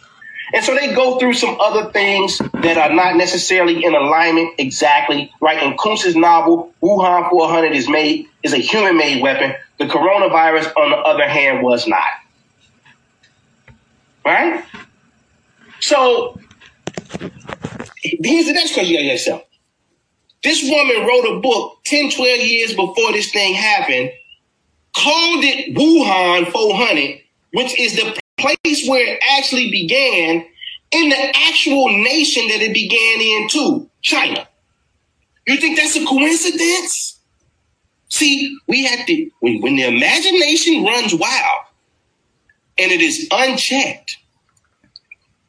And 0.54 0.64
so 0.64 0.74
they 0.74 0.94
go 0.94 1.18
through 1.18 1.34
some 1.34 1.60
other 1.60 1.92
things 1.92 2.38
that 2.38 2.78
are 2.78 2.94
not 2.94 3.16
necessarily 3.16 3.84
in 3.84 3.94
alignment 3.94 4.54
exactly. 4.58 5.32
Right 5.40 5.62
in 5.62 5.76
Koontz's 5.76 6.16
novel, 6.16 6.72
Wuhan 6.82 7.28
400 7.28 7.72
is 7.72 7.88
made 7.88 8.28
is 8.42 8.54
a 8.54 8.58
human 8.58 8.96
made 8.96 9.22
weapon. 9.22 9.54
The 9.78 9.84
coronavirus, 9.84 10.74
on 10.76 10.90
the 10.90 10.96
other 10.96 11.28
hand, 11.28 11.62
was 11.62 11.86
not. 11.86 12.02
Right? 14.24 14.64
So 15.80 16.38
here's 18.02 18.46
the 18.46 18.52
next 18.52 18.74
question 18.74 18.92
you 18.92 18.98
got 18.98 19.04
yourself. 19.04 19.42
This 20.42 20.62
woman 20.62 21.06
wrote 21.06 21.36
a 21.36 21.40
book 21.40 21.78
10, 21.84 22.10
12 22.12 22.40
years 22.40 22.74
before 22.74 23.12
this 23.12 23.30
thing 23.32 23.54
happened, 23.54 24.10
called 24.94 25.44
it 25.44 25.74
Wuhan 25.76 26.50
400, 26.50 27.20
which 27.52 27.78
is 27.78 27.96
the 27.96 28.18
place 28.38 28.86
where 28.88 29.06
it 29.06 29.20
actually 29.36 29.70
began 29.70 30.46
in 30.90 31.08
the 31.10 31.36
actual 31.48 31.88
nation 31.88 32.48
that 32.48 32.62
it 32.62 32.72
began 32.72 33.20
in 33.20 33.48
too, 33.48 33.90
China. 34.00 34.48
You 35.46 35.56
think 35.56 35.78
that's 35.78 35.96
a 35.96 36.04
coincidence? 36.04 37.20
See, 38.08 38.56
we 38.66 38.84
have 38.84 39.06
to, 39.06 39.30
when, 39.40 39.60
when 39.60 39.76
the 39.76 39.84
imagination 39.84 40.84
runs 40.84 41.14
wild 41.14 41.60
and 42.78 42.90
it 42.90 43.00
is 43.00 43.28
unchecked, 43.30 44.16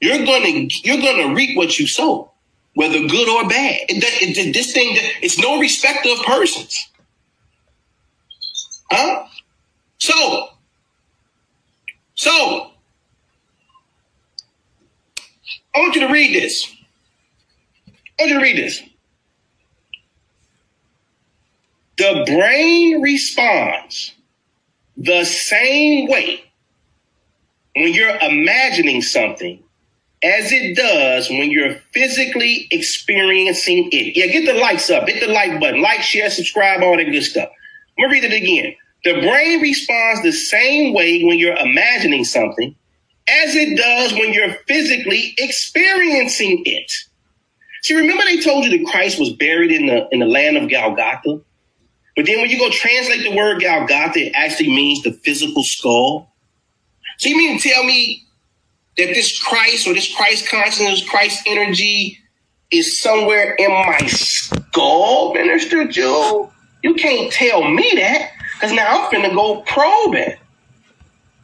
you're 0.01 0.25
gonna, 0.25 0.67
you're 0.83 1.01
gonna 1.01 1.33
reap 1.33 1.57
what 1.57 1.79
you 1.79 1.87
sow, 1.87 2.31
whether 2.75 2.99
good 2.99 3.29
or 3.29 3.47
bad. 3.49 3.79
It, 3.89 4.03
it, 4.37 4.53
this 4.53 4.73
thing, 4.73 4.95
it's 5.21 5.37
no 5.37 5.59
respect 5.59 6.05
of 6.05 6.23
persons. 6.25 6.89
Huh? 8.91 9.25
So, 9.97 10.49
so 12.15 12.71
I 15.75 15.79
want 15.79 15.95
you 15.95 16.01
to 16.07 16.13
read 16.13 16.35
this. 16.35 16.67
I 17.87 18.23
want 18.23 18.31
you 18.31 18.39
to 18.39 18.43
read 18.43 18.57
this. 18.57 18.81
The 21.97 22.23
brain 22.25 23.01
responds 23.01 24.13
the 24.95 25.25
same 25.25 26.09
way 26.09 26.43
when 27.75 27.93
you're 27.93 28.17
imagining 28.21 29.01
something 29.01 29.61
as 30.23 30.51
it 30.51 30.75
does 30.75 31.29
when 31.29 31.49
you're 31.51 31.75
physically 31.93 32.67
experiencing 32.71 33.89
it. 33.91 34.17
Yeah, 34.17 34.27
get 34.27 34.45
the 34.45 34.59
likes 34.59 34.89
up, 34.89 35.07
hit 35.07 35.25
the 35.25 35.31
like 35.31 35.59
button, 35.59 35.81
like, 35.81 36.01
share, 36.01 36.29
subscribe, 36.29 36.81
all 36.81 36.97
that 36.97 37.05
good 37.05 37.23
stuff. 37.23 37.49
I'm 37.97 38.05
gonna 38.05 38.13
read 38.13 38.25
it 38.25 38.33
again. 38.33 38.75
The 39.05 39.21
brain 39.21 39.61
responds 39.61 40.21
the 40.23 40.33
same 40.33 40.93
way 40.93 41.23
when 41.23 41.39
you're 41.39 41.57
imagining 41.57 42.25
something 42.25 42.75
as 43.43 43.55
it 43.55 43.77
does 43.77 44.13
when 44.13 44.33
you're 44.33 44.53
physically 44.67 45.33
experiencing 45.37 46.63
it. 46.65 46.91
See, 47.83 47.95
remember 47.95 48.23
they 48.23 48.39
told 48.39 48.65
you 48.65 48.77
that 48.77 48.91
Christ 48.91 49.19
was 49.19 49.31
buried 49.33 49.71
in 49.71 49.85
the 49.85 50.07
in 50.11 50.19
the 50.19 50.25
land 50.25 50.57
of 50.57 50.69
Golgotha? 50.69 51.41
But 52.15 52.25
then 52.25 52.41
when 52.41 52.49
you 52.49 52.59
go 52.59 52.69
translate 52.69 53.23
the 53.23 53.35
word 53.35 53.61
Golgotha, 53.61 54.19
it 54.19 54.33
actually 54.35 54.69
means 54.69 55.03
the 55.03 55.13
physical 55.13 55.63
skull. 55.63 56.33
So 57.17 57.29
you 57.29 57.37
mean 57.37 57.59
to 57.59 57.69
tell 57.69 57.83
me 57.83 58.25
that 58.97 59.07
this 59.07 59.41
Christ 59.41 59.87
or 59.87 59.93
this 59.93 60.13
Christ 60.13 60.49
consciousness, 60.49 61.07
Christ 61.07 61.41
energy 61.45 62.19
is 62.71 63.01
somewhere 63.01 63.55
in 63.55 63.71
my 63.71 63.97
skull, 64.07 65.33
Minister 65.33 65.87
Jew? 65.87 66.49
You 66.83 66.93
can't 66.95 67.31
tell 67.31 67.69
me 67.69 67.91
that 67.95 68.31
because 68.53 68.73
now 68.73 69.05
I'm 69.05 69.11
finna 69.11 69.33
go 69.33 69.61
probe 69.61 70.15
it. 70.15 70.39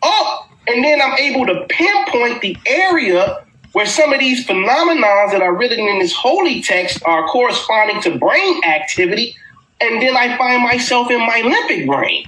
Oh, 0.01 0.44
and 0.67 0.83
then 0.83 1.01
I'm 1.01 1.17
able 1.17 1.45
to 1.47 1.65
pinpoint 1.69 2.41
the 2.41 2.57
area 2.65 3.45
where 3.73 3.85
some 3.85 4.13
of 4.13 4.19
these 4.19 4.45
phenomena 4.45 5.27
that 5.31 5.41
are 5.41 5.53
written 5.53 5.87
in 5.87 5.99
this 5.99 6.13
holy 6.13 6.61
text 6.61 7.03
are 7.05 7.27
corresponding 7.27 8.01
to 8.03 8.17
brain 8.17 8.63
activity. 8.63 9.35
And 9.81 10.01
then 10.01 10.15
I 10.15 10.37
find 10.37 10.63
myself 10.63 11.11
in 11.11 11.19
my 11.19 11.41
limbic 11.41 11.85
brain. 11.85 12.25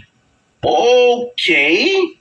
Okay. 0.64 2.18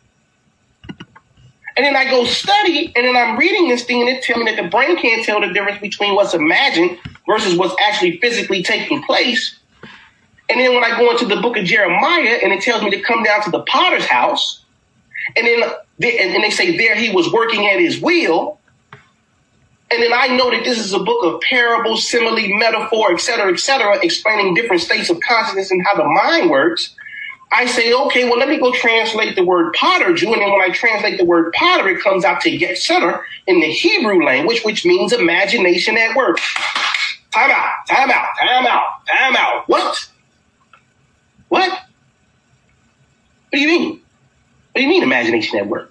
And 1.76 1.85
then 1.85 1.96
I 1.96 2.04
go 2.08 2.25
study, 2.25 2.92
and 2.94 3.04
then 3.04 3.16
I'm 3.16 3.37
reading 3.37 3.68
this 3.68 3.85
thing, 3.85 4.00
and 4.00 4.08
it 4.08 4.23
tells 4.23 4.42
me 4.42 4.50
that 4.50 4.62
the 4.62 4.68
brain 4.68 4.96
can't 4.96 5.25
tell 5.25 5.40
the 5.40 5.52
difference 5.52 5.80
between 5.80 6.14
what's 6.14 6.32
imagined 6.32 6.96
versus 7.26 7.56
what's 7.56 7.75
actually 7.82 8.18
physically 8.18 8.62
taking 8.62 9.02
place. 9.02 9.58
And 10.49 10.61
then 10.61 10.73
when 10.73 10.85
I 10.85 10.96
go 10.96 11.11
into 11.11 11.26
the 11.26 11.40
book 11.42 11.56
of 11.56 11.64
Jeremiah, 11.64 12.38
and 12.42 12.52
it 12.52 12.62
tells 12.62 12.82
me 12.82 12.90
to 12.90 13.00
come 13.00 13.25
down 13.25 13.42
to 13.42 13.50
the 13.50 13.61
potter's 13.64 14.06
house, 14.06 14.62
and 15.37 15.46
then 15.46 15.64
and 15.98 16.44
they 16.44 16.50
say 16.50 16.76
there 16.76 16.94
he 16.94 17.10
was 17.10 17.32
working 17.32 17.66
at 17.68 17.80
his 17.80 18.00
will. 18.00 18.60
And 19.90 20.02
then 20.02 20.12
I 20.12 20.36
know 20.36 20.50
that 20.50 20.64
this 20.64 20.78
is 20.78 20.92
a 20.92 20.98
book 20.98 21.24
of 21.24 21.40
parable, 21.42 21.96
simile, 21.96 22.48
metaphor, 22.58 23.12
etc., 23.12 23.52
etc., 23.52 23.98
explaining 24.02 24.54
different 24.54 24.82
states 24.82 25.10
of 25.10 25.20
consciousness 25.20 25.70
and 25.70 25.84
how 25.86 25.96
the 25.96 26.04
mind 26.04 26.50
works. 26.50 26.94
I 27.52 27.66
say, 27.66 27.92
okay, 27.92 28.24
well, 28.28 28.38
let 28.38 28.48
me 28.48 28.58
go 28.58 28.72
translate 28.72 29.36
the 29.36 29.44
word 29.44 29.72
potter, 29.74 30.12
Jew. 30.12 30.32
And 30.32 30.42
then 30.42 30.50
when 30.50 30.60
I 30.60 30.70
translate 30.70 31.18
the 31.18 31.24
word 31.24 31.52
potter, 31.52 31.88
it 31.88 32.00
comes 32.02 32.24
out 32.24 32.40
to 32.42 32.50
yetzer 32.50 33.22
in 33.46 33.60
the 33.60 33.66
Hebrew 33.66 34.24
language, 34.24 34.62
which 34.64 34.84
means 34.84 35.12
imagination 35.12 35.96
at 35.96 36.16
work. 36.16 36.38
Time 37.30 37.50
out, 37.52 37.86
time 37.88 38.10
out, 38.10 38.28
time 38.40 38.66
out, 38.66 39.06
time 39.06 39.36
out. 39.36 39.68
What? 39.68 40.10
What? 41.48 41.70
What 41.70 41.82
do 43.52 43.60
you 43.60 43.68
mean? 43.68 44.02
What 44.76 44.80
do 44.80 44.85
you 44.85 44.90
mean 44.90 45.02
imagination 45.04 45.59
at 45.59 45.68
work? 45.68 45.90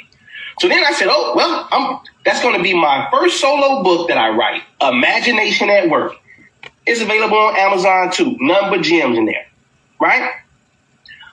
So 0.60 0.68
then 0.68 0.84
I 0.86 0.92
said, 0.92 1.08
oh, 1.10 1.34
well, 1.36 1.68
I'm, 1.72 2.02
that's 2.24 2.40
going 2.44 2.56
to 2.56 2.62
be 2.62 2.76
my 2.76 3.08
first 3.10 3.42
solo 3.42 3.82
book 3.82 4.10
that 4.10 4.18
I 4.20 4.30
write, 4.30 4.62
Imagination 4.80 5.72
at 5.72 5.90
Work. 5.90 6.14
It's 6.86 7.02
available 7.02 7.36
on 7.36 7.56
Amazon 7.56 8.12
too. 8.12 8.38
None 8.40 8.70
but 8.70 8.84
gems 8.84 9.18
in 9.18 9.26
there, 9.26 9.48
right? 10.00 10.34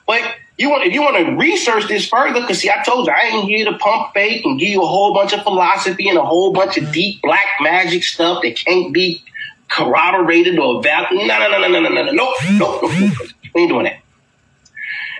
But 0.06 0.22
you 0.56 0.70
want 0.70 0.86
if 0.86 0.94
you 0.94 1.02
want 1.02 1.18
to 1.18 1.36
research 1.36 1.88
this 1.88 2.08
further, 2.08 2.40
because 2.40 2.60
see, 2.60 2.70
I 2.70 2.82
told 2.84 3.06
you 3.06 3.12
I 3.12 3.26
ain't 3.26 3.44
here 3.44 3.70
to 3.70 3.76
pump 3.76 4.14
fake 4.14 4.46
and 4.46 4.58
give 4.58 4.70
you 4.70 4.82
a 4.82 4.86
whole 4.86 5.12
bunch 5.12 5.34
of 5.34 5.42
philosophy 5.42 6.08
and 6.08 6.16
a 6.16 6.24
whole 6.24 6.54
bunch 6.54 6.78
of 6.78 6.90
deep 6.90 7.20
black 7.20 7.44
magic 7.60 8.02
stuff 8.02 8.42
that 8.44 8.56
can't 8.56 8.94
be 8.94 9.22
corroborated 9.68 10.58
or 10.58 10.82
validated. 10.82 11.28
No, 11.28 11.38
no, 11.38 11.50
no, 11.50 11.68
no, 11.68 11.68
no, 11.68 11.80
no, 11.80 11.88
no, 11.90 12.02
no, 12.02 12.12
no, 12.12 12.12
no, 12.12 12.80
no. 12.80 13.12
We 13.54 13.60
ain't 13.60 13.68
doing 13.68 13.84
that. 13.84 14.01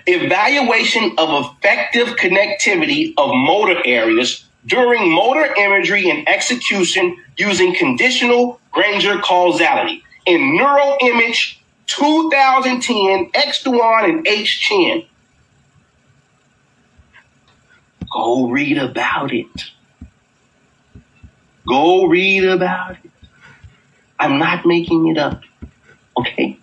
Evaluation 0.07 1.13
of 1.19 1.57
effective 1.57 2.17
connectivity 2.17 3.15
of 3.17 3.31
motor 3.35 3.81
areas 3.85 4.45
during 4.67 5.13
motor 5.13 5.55
imagery 5.55 6.11
and 6.11 6.29
execution 6.29 7.17
using 7.37 7.75
conditional 7.75 8.61
Granger 8.73 9.19
causality 9.19 10.03
in 10.25 10.57
NeuroImage 10.59 11.59
2010, 11.87 13.31
X 13.35 13.63
Duan 13.63 14.09
and 14.09 14.27
H 14.27 14.61
Chin. 14.61 15.05
Go 18.13 18.49
read 18.49 18.79
about 18.79 19.33
it. 19.33 19.47
Go 21.67 22.07
read 22.07 22.45
about 22.45 22.97
it. 23.05 23.11
I'm 24.19 24.39
not 24.39 24.65
making 24.65 25.09
it 25.09 25.19
up. 25.19 25.43
Okay? 26.17 26.59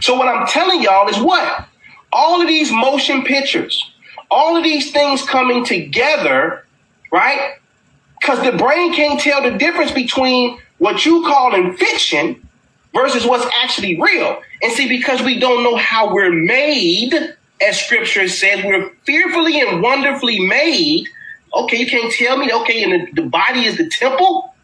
So 0.00 0.16
what 0.16 0.28
I'm 0.28 0.46
telling 0.46 0.82
y'all 0.82 1.08
is 1.08 1.18
what? 1.18 1.66
All 2.12 2.40
of 2.40 2.48
these 2.48 2.72
motion 2.72 3.24
pictures, 3.24 3.90
all 4.30 4.56
of 4.56 4.64
these 4.64 4.92
things 4.92 5.22
coming 5.22 5.64
together, 5.64 6.64
right? 7.12 7.56
Because 8.20 8.42
the 8.42 8.56
brain 8.56 8.92
can't 8.94 9.20
tell 9.20 9.42
the 9.42 9.56
difference 9.56 9.92
between 9.92 10.58
what 10.78 11.04
you 11.04 11.22
call 11.22 11.54
in 11.54 11.76
fiction 11.76 12.48
versus 12.94 13.26
what's 13.26 13.46
actually 13.62 14.00
real. 14.00 14.40
And 14.62 14.72
see, 14.72 14.88
because 14.88 15.22
we 15.22 15.38
don't 15.38 15.62
know 15.62 15.76
how 15.76 16.12
we're 16.12 16.32
made, 16.32 17.14
as 17.60 17.80
scripture 17.80 18.28
says, 18.28 18.64
we're 18.64 18.90
fearfully 19.04 19.60
and 19.60 19.82
wonderfully 19.82 20.40
made. 20.40 21.06
Okay, 21.54 21.78
you 21.78 21.86
can't 21.86 22.12
tell 22.12 22.36
me, 22.36 22.52
okay, 22.52 22.82
and 22.82 22.92
the, 22.92 23.22
the 23.22 23.28
body 23.28 23.64
is 23.64 23.76
the 23.76 23.88
temple? 23.88 24.54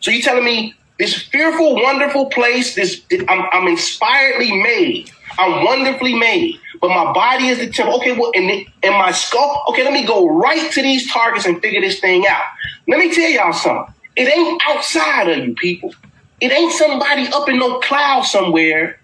So 0.00 0.10
you 0.10 0.22
telling 0.22 0.44
me 0.44 0.74
this 0.98 1.16
fearful, 1.16 1.74
wonderful 1.74 2.26
place, 2.26 2.74
this 2.74 3.02
I'm, 3.28 3.46
I'm 3.52 3.68
inspiredly 3.68 4.52
made. 4.52 5.10
I'm 5.38 5.64
wonderfully 5.64 6.14
made, 6.14 6.58
but 6.80 6.88
my 6.88 7.12
body 7.12 7.46
is 7.46 7.58
the 7.58 7.70
temple. 7.70 7.96
Okay, 7.98 8.12
well, 8.12 8.32
the, 8.32 8.66
in 8.82 8.92
my 8.92 9.12
skull, 9.12 9.62
okay, 9.68 9.84
let 9.84 9.92
me 9.92 10.04
go 10.04 10.28
right 10.28 10.70
to 10.72 10.82
these 10.82 11.10
targets 11.10 11.46
and 11.46 11.62
figure 11.62 11.80
this 11.80 12.00
thing 12.00 12.26
out. 12.26 12.42
Let 12.88 12.98
me 12.98 13.14
tell 13.14 13.30
y'all 13.30 13.52
something. 13.52 13.94
It 14.16 14.28
ain't 14.28 14.60
outside 14.66 15.28
of 15.28 15.46
you, 15.46 15.54
people. 15.54 15.94
It 16.40 16.50
ain't 16.50 16.72
somebody 16.72 17.28
up 17.28 17.48
in 17.48 17.58
no 17.58 17.78
cloud 17.78 18.22
somewhere 18.22 19.00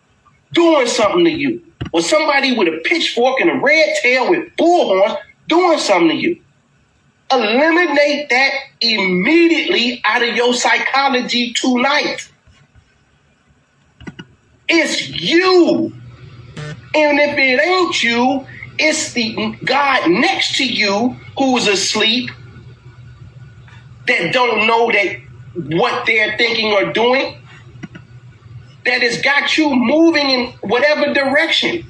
doing 0.52 0.86
something 0.86 1.24
to 1.24 1.30
you, 1.30 1.62
or 1.92 2.02
somebody 2.02 2.56
with 2.56 2.68
a 2.68 2.80
pitchfork 2.84 3.40
and 3.40 3.50
a 3.50 3.54
red 3.54 3.96
tail 4.02 4.30
with 4.30 4.54
bullhorns 4.56 5.18
doing 5.48 5.78
something 5.78 6.08
to 6.08 6.16
you. 6.16 6.40
Eliminate 7.30 8.28
that 8.28 8.50
immediately 8.80 10.00
out 10.04 10.22
of 10.22 10.34
your 10.36 10.54
psychology 10.54 11.52
tonight. 11.52 12.28
It's 14.68 15.08
you. 15.08 15.92
And 16.94 17.18
if 17.18 17.36
it 17.36 17.60
ain't 17.60 18.02
you, 18.02 18.46
it's 18.78 19.12
the 19.12 19.56
God 19.64 20.10
next 20.10 20.56
to 20.58 20.64
you 20.66 21.16
who's 21.36 21.66
asleep 21.66 22.30
that 24.06 24.32
don't 24.32 24.66
know 24.66 24.90
that 24.92 25.20
what 25.76 26.06
they're 26.06 26.36
thinking 26.36 26.72
or 26.72 26.92
doing 26.92 27.36
that 28.84 29.00
has 29.02 29.20
got 29.22 29.56
you 29.56 29.74
moving 29.74 30.30
in 30.30 30.52
whatever 30.60 31.12
direction. 31.14 31.84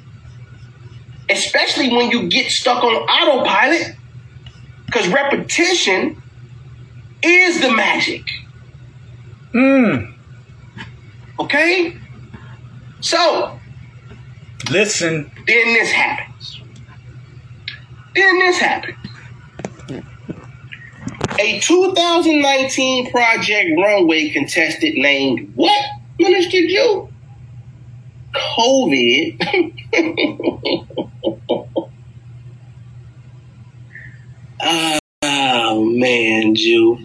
Especially 1.28 1.88
when 1.88 2.10
you 2.10 2.28
get 2.28 2.50
stuck 2.50 2.84
on 2.84 2.94
autopilot, 2.94 3.96
because 4.86 5.08
repetition 5.08 6.22
is 7.22 7.60
the 7.60 7.72
magic. 7.72 8.22
Mm. 9.52 10.14
Okay? 11.40 11.96
So, 13.00 13.58
Listen. 14.70 15.31
then 15.46 15.74
this 15.74 15.90
happens. 15.90 16.61
Then 18.14 18.38
this 18.38 18.59
happens. 18.59 18.96
A 21.38 21.61
2019 21.61 23.11
Project 23.11 23.70
Runway 23.77 24.31
contestant 24.31 24.96
named 24.96 25.53
what, 25.57 25.85
Minister 26.18 26.61
Jew? 26.68 27.09
Kovid. 28.33 29.37
oh 35.22 35.85
man, 35.85 36.55
Jew. 36.55 36.98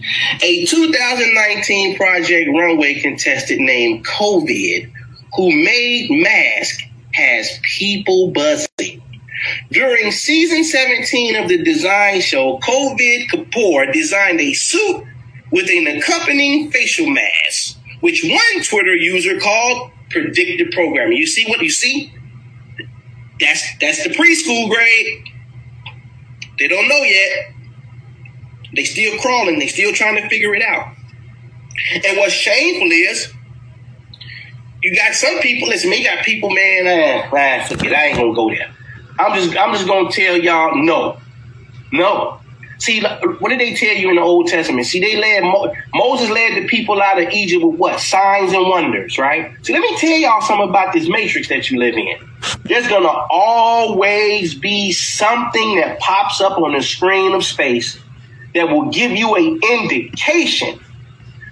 A 0.44 0.66
2019 0.66 1.98
Project 1.98 2.50
Runway 2.52 3.00
contestant 3.00 3.62
named 3.62 4.06
Kovid 4.06 4.92
who 5.36 5.50
made 5.50 6.10
mask 6.12 6.89
has 7.14 7.60
people 7.78 8.32
buzzing. 8.32 9.02
During 9.72 10.12
season 10.12 10.64
17 10.64 11.36
of 11.38 11.48
the 11.48 11.64
design 11.64 12.22
show, 12.22 12.60
Kovid 12.60 13.30
Kapoor 13.30 13.92
designed 13.92 14.42
a 14.42 14.54
suit 14.54 15.06
with 15.52 15.70
an 15.70 15.88
accompanying 15.88 16.72
facial 16.72 17.10
mask, 17.10 17.78
which 18.02 18.24
one 18.24 18.64
Twitter 18.64 18.96
user 18.96 19.40
called 19.40 19.92
predictive 20.10 20.72
programming. 20.72 21.18
You 21.18 21.28
see 21.28 21.46
what 21.46 21.62
you 21.62 21.70
see? 21.70 22.14
That's 23.40 23.64
that's 23.80 24.04
the 24.04 24.10
preschool 24.10 24.70
grade. 24.70 25.24
They 26.58 26.68
don't 26.68 26.90
know 26.90 26.98
yet. 26.98 27.54
They 28.76 28.84
still 28.84 29.18
crawling. 29.20 29.60
They 29.60 29.68
still 29.68 29.94
trying 29.94 30.22
to 30.22 30.28
figure 30.28 30.54
it 30.54 30.62
out. 30.62 30.94
And 32.06 32.18
what's 32.18 32.34
shameful 32.34 32.92
is 32.92 33.34
you 34.82 34.96
got 34.96 35.14
some 35.14 35.40
people. 35.40 35.68
Listen, 35.68 35.90
me 35.90 36.04
got 36.04 36.24
people, 36.24 36.50
man. 36.50 36.88
Uh, 37.32 37.66
forget. 37.66 37.94
I 37.94 38.08
ain't 38.08 38.18
gonna 38.18 38.34
go 38.34 38.50
there. 38.50 38.72
I'm 39.20 39.36
just, 39.38 39.58
I'm 39.58 39.74
just 39.74 39.88
gonna 39.88 40.12
tell 40.12 40.38
y'all, 40.38 40.76
no, 40.76 41.18
no. 41.92 42.40
See, 42.78 43.02
what 43.02 43.50
did 43.50 43.60
they 43.60 43.74
tell 43.76 43.94
you 43.94 44.10
in 44.10 44.16
the 44.16 44.22
Old 44.22 44.48
Testament? 44.48 44.88
See, 44.88 45.02
they 45.02 45.18
led 45.18 45.44
Mo- 45.44 45.74
Moses 45.94 46.30
led 46.30 46.56
the 46.56 46.66
people 46.70 47.02
out 47.02 47.22
of 47.22 47.30
Egypt 47.30 47.62
with 47.62 47.76
what 47.76 48.00
signs 48.00 48.54
and 48.54 48.70
wonders, 48.70 49.18
right? 49.18 49.54
So 49.64 49.74
let 49.74 49.82
me 49.82 49.98
tell 49.98 50.18
y'all 50.18 50.40
something 50.40 50.70
about 50.70 50.94
this 50.94 51.10
matrix 51.10 51.50
that 51.50 51.70
you 51.70 51.78
live 51.78 51.96
in. 51.96 52.16
There's 52.64 52.88
gonna 52.88 53.12
always 53.30 54.56
be 54.56 54.94
something 54.94 55.76
that 55.82 56.00
pops 56.00 56.40
up 56.40 56.58
on 56.58 56.72
the 56.74 56.82
screen 56.82 57.34
of 57.34 57.44
space 57.44 58.00
that 58.56 58.70
will 58.70 58.90
give 58.90 59.12
you 59.12 59.36
an 59.36 59.60
indication. 59.62 60.80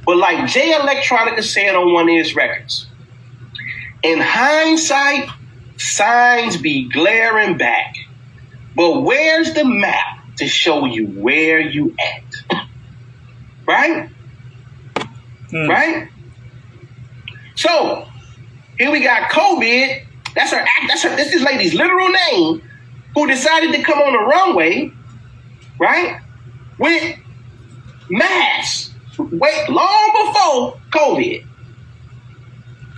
But 0.05 0.17
like 0.17 0.47
Jay 0.47 0.71
Electronica 0.71 1.43
said 1.43 1.75
on 1.75 1.91
one 1.91 2.07
of 2.07 2.15
his 2.15 2.35
records, 2.35 2.87
in 4.08 4.20
hindsight, 4.20 5.30
signs 5.78 6.58
be 6.58 6.89
glaring 6.89 7.58
back. 7.58 7.96
But 8.76 9.02
where's 9.02 9.54
the 9.54 9.65
map? 9.65 10.17
to 10.38 10.48
show 10.48 10.86
you 10.86 11.08
where 11.08 11.60
you 11.60 11.96
at. 12.00 12.67
right? 13.65 14.10
Mm. 15.50 15.70
Right? 15.70 16.10
So 17.56 18.08
here 18.78 18.91
we 18.91 19.02
got 19.02 19.32
Kovid. 19.32 20.06
That's 20.36 20.52
her 20.52 20.60
act. 20.60 20.84
That's 20.88 21.04
her. 21.04 21.15
This 21.15 21.34
is 21.34 21.41
lady's 21.41 21.74
literal 21.74 22.10
name. 22.10 22.62
Who 23.15 23.28
decided 23.28 23.74
to 23.74 23.82
come 23.82 23.98
on 23.98 24.13
the 24.13 24.20
runway, 24.20 24.91
right? 25.80 26.22
With 26.78 27.17
masks. 28.10 28.93
Wait, 29.17 29.70
long 29.70 30.12
before 30.13 30.80
COVID. 30.91 31.46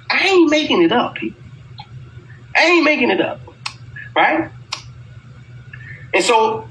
I 0.09 0.27
ain't 0.27 0.49
making 0.49 0.83
it 0.83 0.91
up, 0.91 1.15
people. 1.15 1.41
I 2.55 2.65
ain't 2.65 2.83
making 2.83 3.11
it 3.11 3.21
up, 3.21 3.41
right? 4.15 4.51
And 6.13 6.23
so 6.23 6.69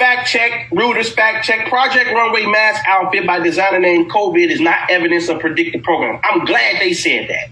Fact 0.00 0.26
check, 0.28 0.70
Reuters 0.70 1.12
fact 1.12 1.44
check. 1.44 1.68
Project 1.68 2.10
Runway 2.14 2.46
mask 2.46 2.82
outfit 2.86 3.26
by 3.26 3.38
designer 3.38 3.78
named 3.78 4.10
Kovid 4.10 4.48
is 4.48 4.58
not 4.58 4.90
evidence 4.90 5.28
of 5.28 5.40
predictive 5.40 5.82
program. 5.82 6.18
I'm 6.24 6.46
glad 6.46 6.80
they 6.80 6.94
said 6.94 7.28
that. 7.28 7.50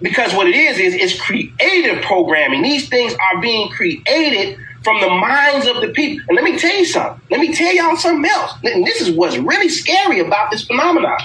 Because 0.00 0.32
what 0.32 0.46
it 0.46 0.54
is, 0.54 0.78
is 0.78 0.94
it's 0.94 1.20
creative 1.20 2.02
programming. 2.02 2.62
These 2.62 2.88
things 2.88 3.12
are 3.12 3.38
being 3.38 3.68
created 3.68 4.56
from 4.82 5.02
the 5.02 5.10
minds 5.10 5.66
of 5.66 5.82
the 5.82 5.88
people. 5.88 6.24
And 6.26 6.36
let 6.36 6.42
me 6.42 6.58
tell 6.58 6.74
you 6.74 6.86
something. 6.86 7.20
Let 7.30 7.40
me 7.40 7.54
tell 7.54 7.74
y'all 7.74 7.96
something 7.98 8.30
else. 8.30 8.54
This 8.62 9.02
is 9.02 9.14
what's 9.14 9.36
really 9.36 9.68
scary 9.68 10.20
about 10.20 10.50
this 10.50 10.64
phenomenon. 10.64 11.20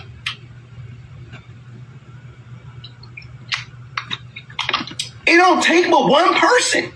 It 5.28 5.38
don't 5.38 5.64
take 5.64 5.90
but 5.90 6.08
one 6.08 6.36
person 6.36 6.92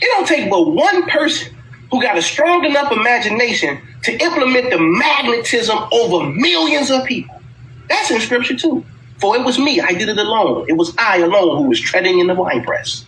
don't 0.00 0.26
take 0.26 0.50
but 0.50 0.70
one 0.70 1.08
person 1.08 1.56
who 1.90 2.02
got 2.02 2.18
a 2.18 2.22
strong 2.22 2.64
enough 2.64 2.90
imagination 2.92 3.80
to 4.02 4.12
implement 4.12 4.70
the 4.70 4.78
magnetism 4.78 5.78
over 5.92 6.28
millions 6.28 6.90
of 6.90 7.04
people. 7.04 7.40
That's 7.88 8.10
in 8.10 8.20
scripture 8.20 8.56
too. 8.56 8.84
For 9.18 9.36
it 9.36 9.44
was 9.44 9.58
me, 9.58 9.80
I 9.80 9.92
did 9.92 10.08
it 10.08 10.18
alone. 10.18 10.66
It 10.68 10.74
was 10.74 10.94
I 10.98 11.18
alone 11.18 11.62
who 11.62 11.68
was 11.68 11.80
treading 11.80 12.18
in 12.18 12.26
the 12.26 12.34
winepress. 12.34 13.06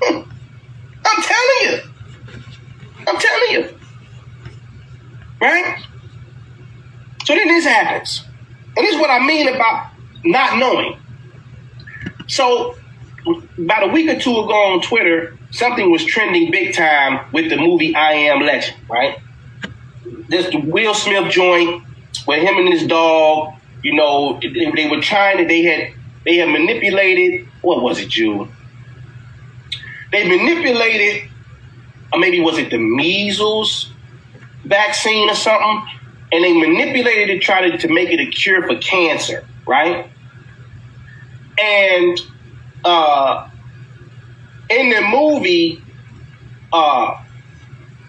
Hmm. 0.00 0.30
I'm 1.04 1.22
telling 1.22 1.60
you. 1.62 1.80
I'm 3.08 3.18
telling 3.18 3.52
you. 3.52 3.78
Right? 5.40 5.82
So 7.24 7.34
then 7.34 7.48
this 7.48 7.64
happens. 7.64 8.24
And 8.76 8.86
this 8.86 8.94
is 8.94 9.00
what 9.00 9.10
I 9.10 9.24
mean 9.26 9.48
about 9.48 9.90
not 10.24 10.58
knowing. 10.58 11.01
So 12.32 12.76
about 13.58 13.82
a 13.82 13.92
week 13.92 14.08
or 14.08 14.18
two 14.18 14.30
ago 14.30 14.72
on 14.72 14.80
Twitter, 14.80 15.36
something 15.50 15.90
was 15.90 16.02
trending 16.02 16.50
big 16.50 16.74
time 16.74 17.30
with 17.30 17.50
the 17.50 17.58
movie 17.58 17.94
I 17.94 18.12
Am 18.12 18.40
Legend, 18.40 18.74
right? 18.88 19.18
This 20.30 20.50
Will 20.64 20.94
Smith 20.94 21.30
joint 21.30 21.84
where 22.24 22.40
him 22.40 22.56
and 22.56 22.72
his 22.72 22.86
dog, 22.86 23.52
you 23.82 23.94
know, 23.94 24.40
they, 24.40 24.70
they 24.74 24.88
were 24.88 25.02
trying 25.02 25.38
to, 25.38 25.44
they 25.44 25.62
had, 25.62 25.92
they 26.24 26.36
had 26.36 26.48
manipulated, 26.48 27.46
what 27.60 27.82
was 27.82 28.00
it, 28.00 28.08
Jude? 28.08 28.48
They 30.10 30.26
manipulated, 30.26 31.30
or 32.14 32.18
maybe 32.18 32.40
was 32.40 32.56
it 32.56 32.70
the 32.70 32.78
measles 32.78 33.92
vaccine 34.64 35.28
or 35.28 35.34
something? 35.34 35.86
And 36.32 36.42
they 36.42 36.58
manipulated 36.58 37.28
it, 37.28 37.42
tried 37.42 37.78
to 37.78 37.88
make 37.88 38.08
it 38.08 38.20
a 38.20 38.30
cure 38.30 38.66
for 38.66 38.78
cancer, 38.78 39.44
right? 39.66 40.11
And 41.58 42.18
uh, 42.84 43.48
in 44.70 44.90
the 44.90 45.02
movie, 45.02 45.82
uh, 46.72 47.22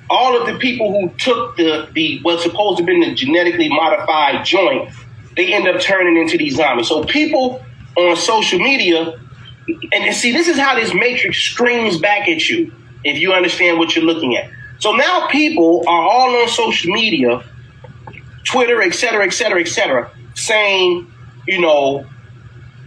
all 0.10 0.40
of 0.40 0.48
the 0.48 0.58
people 0.60 0.92
who 0.92 1.10
took 1.18 1.58
the 1.58 1.90
the 1.94 2.20
what's 2.22 2.44
supposed 2.44 2.78
to 2.78 2.84
have 2.84 2.88
been 2.88 3.02
the 3.02 3.14
genetically 3.14 3.70
modified 3.70 4.46
joint, 4.46 4.92
they 5.36 5.54
end 5.54 5.68
up 5.68 5.82
turning 5.82 6.22
into 6.22 6.38
these 6.38 6.56
zombies. 6.56 6.88
So 6.88 7.04
people 7.04 7.64
on 7.96 8.16
social 8.16 8.60
media, 8.60 9.20
and 9.92 10.16
see, 10.16 10.32
this 10.32 10.48
is 10.48 10.58
how 10.58 10.76
this 10.76 10.94
matrix 10.94 11.38
screams 11.40 11.98
back 11.98 12.28
at 12.28 12.50
you 12.50 12.72
if 13.04 13.20
you 13.20 13.34
understand 13.34 13.78
what 13.78 13.96
you're 13.96 14.06
looking 14.06 14.36
at. 14.38 14.50
So 14.80 14.94
now 14.94 15.28
people 15.28 15.84
are 15.88 16.04
all 16.04 16.36
on 16.42 16.48
social 16.48 16.92
media, 16.94 17.44
Twitter, 18.44 18.82
et 18.82 18.94
cetera, 18.94 19.26
et 19.26 19.32
cetera, 19.32 19.62
et 19.62 19.68
cetera, 19.68 20.12
saying, 20.36 21.12
you 21.48 21.62
know, 21.62 22.06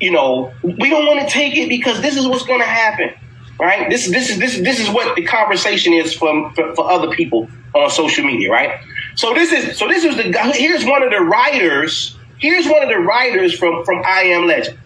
you 0.01 0.11
know, 0.11 0.53
we 0.63 0.91
don't 0.91 1.07
want 1.07 1.21
to 1.21 1.27
take 1.27 1.57
it 1.57 1.69
because 1.69 2.01
this 2.01 2.17
is 2.17 2.27
what's 2.27 2.45
going 2.45 2.61
to 2.61 2.67
happen, 2.67 3.11
right? 3.59 3.89
This 3.89 4.09
this 4.09 4.31
is 4.31 4.39
this 4.39 4.59
this 4.59 4.81
is 4.81 4.89
what 4.91 5.17
the 5.17 5.23
conversation 5.25 5.93
is 5.93 6.15
for, 6.15 6.53
for, 6.55 6.75
for 6.75 6.91
other 6.91 7.11
people 7.11 7.49
on 7.75 7.91
social 7.91 8.25
media, 8.25 8.51
right? 8.51 8.81
So 9.15 9.33
this 9.33 9.53
is 9.53 9.79
so 9.79 9.89
this 9.89 10.05
is 10.05 10.17
the 10.17 10.53
here's 10.55 10.85
one 10.85 11.03
of 11.03 11.11
the 11.11 11.21
writers. 11.21 12.17
Here's 12.39 12.67
one 12.67 12.83
of 12.83 12.89
the 12.89 12.99
writers 12.99 13.59
from 13.59 13.85
from 13.85 14.03
I 14.05 14.23
Am 14.25 14.47
Legend. 14.47 14.79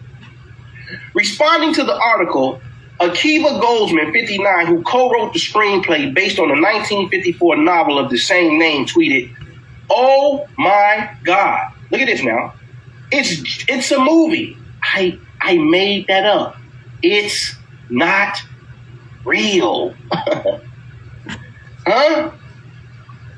Responding 1.13 1.73
to 1.73 1.83
the 1.83 1.93
article, 1.93 2.61
Akiva 2.99 3.61
Goldsman, 3.61 4.13
59, 4.13 4.67
who 4.67 4.81
co-wrote 4.83 5.33
the 5.33 5.39
screenplay 5.39 6.13
based 6.13 6.39
on 6.39 6.47
the 6.47 6.53
1954 6.53 7.57
novel 7.57 7.99
of 7.99 8.09
the 8.09 8.17
same 8.17 8.57
name, 8.57 8.85
tweeted, 8.85 9.35
"Oh 9.89 10.47
my 10.57 11.11
God! 11.23 11.73
Look 11.91 11.99
at 11.99 12.07
this 12.07 12.23
now. 12.23 12.53
It's 13.11 13.65
it's 13.67 13.91
a 13.91 13.99
movie. 13.99 14.57
I 14.93 15.19
I 15.39 15.57
made 15.57 16.07
that 16.07 16.25
up. 16.25 16.57
It's 17.01 17.55
not 17.89 18.41
real. 19.25 19.95
huh? 21.85 22.31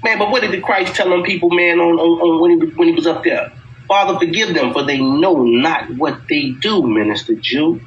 Man, 0.04 0.20
but 0.20 0.32
what 0.32 0.42
did 0.42 0.52
the 0.52 0.60
Christ 0.60 0.96
tell 0.96 1.10
them 1.10 1.24
people, 1.24 1.50
man, 1.50 1.80
on, 1.80 1.98
on, 1.98 2.20
on 2.20 2.42
when, 2.42 2.52
he, 2.52 2.76
when 2.76 2.90
he 2.90 2.94
was 2.94 3.08
up 3.08 3.24
there? 3.24 3.54
Father, 3.88 4.20
forgive 4.20 4.54
them, 4.54 4.74
for 4.74 4.84
they 4.84 4.98
know 4.98 5.44
not 5.44 5.90
what 5.92 6.28
they 6.28 6.50
do, 6.52 6.86
Minister 6.86 7.36
Jew. 7.36 7.80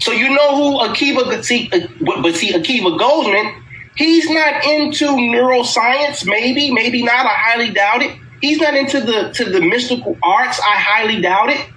So 0.00 0.12
you 0.12 0.30
know 0.30 0.56
who 0.56 0.78
Akiva, 0.88 1.44
see, 1.44 1.70
uh, 1.72 1.86
but 2.22 2.34
see, 2.34 2.52
Akiva 2.52 2.98
Goldsman, 2.98 3.62
he's 3.96 4.28
not 4.28 4.64
into 4.64 5.06
neuroscience, 5.06 6.26
maybe, 6.26 6.72
maybe 6.72 7.02
not, 7.02 7.26
I 7.26 7.34
highly 7.34 7.70
doubt 7.70 8.02
it. 8.02 8.16
He's 8.40 8.58
not 8.58 8.74
into 8.74 9.00
the 9.00 9.32
to 9.32 9.44
the 9.44 9.60
mystical 9.60 10.16
arts, 10.22 10.60
I 10.60 10.76
highly 10.76 11.20
doubt 11.20 11.50
it 11.50 11.68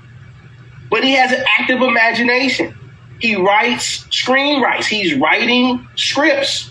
but 0.91 1.03
he 1.05 1.13
has 1.13 1.31
an 1.31 1.43
active 1.57 1.81
imagination. 1.81 2.77
He 3.19 3.35
writes 3.35 4.03
screenwrites. 4.09 4.85
He's 4.85 5.15
writing 5.15 5.87
scripts. 5.95 6.69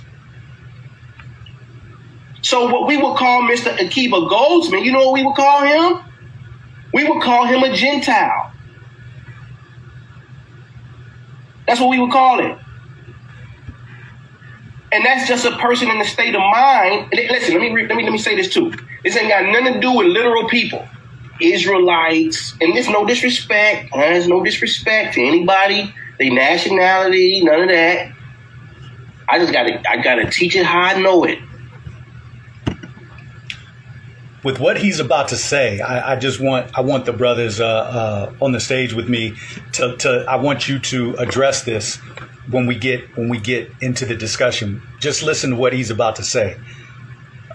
So 2.43 2.71
what 2.71 2.87
we 2.87 2.97
would 2.97 3.17
call 3.17 3.43
Mr. 3.43 3.75
Akiva 3.77 4.29
Goldsman, 4.29 4.85
you 4.85 4.93
know 4.93 5.07
what 5.07 5.15
we 5.15 5.25
would 5.25 5.37
call 5.37 5.63
him? 5.63 6.05
We 6.93 7.09
would 7.09 7.23
call 7.23 7.47
him 7.47 7.63
a 7.63 7.75
Gentile. 7.75 8.53
That's 11.67 11.81
what 11.81 11.89
we 11.89 11.99
would 11.99 12.11
call 12.11 12.41
it. 12.41 12.59
And 14.93 15.05
that's 15.05 15.29
just 15.29 15.45
a 15.45 15.57
person 15.59 15.89
in 15.89 15.99
the 15.99 16.05
state 16.05 16.35
of 16.35 16.41
mind. 16.41 17.13
Listen, 17.13 17.55
let 17.55 17.73
me 17.73 17.87
let 17.87 17.97
me 17.97 18.03
let 18.03 18.13
me 18.13 18.19
say 18.19 18.35
this 18.35 18.53
too. 18.53 18.73
This 19.05 19.17
ain't 19.17 19.29
got 19.29 19.45
nothing 19.47 19.75
to 19.75 19.81
do 19.81 19.97
with 19.97 20.09
literal 20.09 20.49
people. 20.49 20.85
Israelites, 21.41 22.55
and 22.61 22.75
there's 22.75 22.89
no 22.89 23.07
disrespect. 23.07 23.91
There's 23.95 24.29
no 24.29 24.45
disrespect 24.45 25.15
to 25.15 25.23
anybody, 25.23 25.93
their 26.19 26.33
nationality, 26.33 27.43
none 27.45 27.63
of 27.63 27.69
that. 27.69 28.13
I 29.29 29.39
just 29.39 29.53
gotta, 29.53 29.81
I 29.89 29.99
gotta 30.03 30.31
teach 30.31 30.57
it 30.57 30.67
how 30.67 30.81
I 30.81 31.01
know 31.01 31.25
it. 31.25 31.39
With 34.43 34.59
what 34.59 34.79
he's 34.79 35.01
about 35.01 35.29
to 35.29 35.37
say, 35.37 35.81
I, 35.81 36.15
I 36.15 36.17
just 36.17 36.41
want, 36.41 36.77
I 36.77 36.81
want 36.81 37.05
the 37.05 37.13
brothers 37.13 37.61
uh, 37.61 37.67
uh, 37.67 38.35
on 38.41 38.53
the 38.53 38.61
stage 38.61 38.95
with 38.95 39.09
me 39.09 39.35
to, 39.73 39.97
to, 39.99 40.25
I 40.27 40.37
want 40.37 40.67
you 40.67 40.79
to 40.79 41.15
address 41.17 41.63
this 41.63 42.01
when 42.51 42.67
we 42.67 42.75
get 42.77 43.17
when 43.17 43.29
we 43.29 43.39
get 43.39 43.71
into 43.81 44.07
the 44.07 44.17
discussion. 44.17 44.83
Just 44.99 45.23
listen 45.23 45.51
to 45.51 45.57
what 45.57 45.73
he's 45.73 45.91
about 45.91 46.17
to 46.17 46.23
say. 46.23 46.57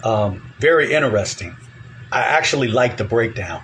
Um, 0.04 0.52
very 0.58 0.92
interesting. 0.92 1.56
I 2.12 2.20
actually 2.20 2.68
like 2.68 2.96
the 2.96 3.04
breakdown. 3.04 3.62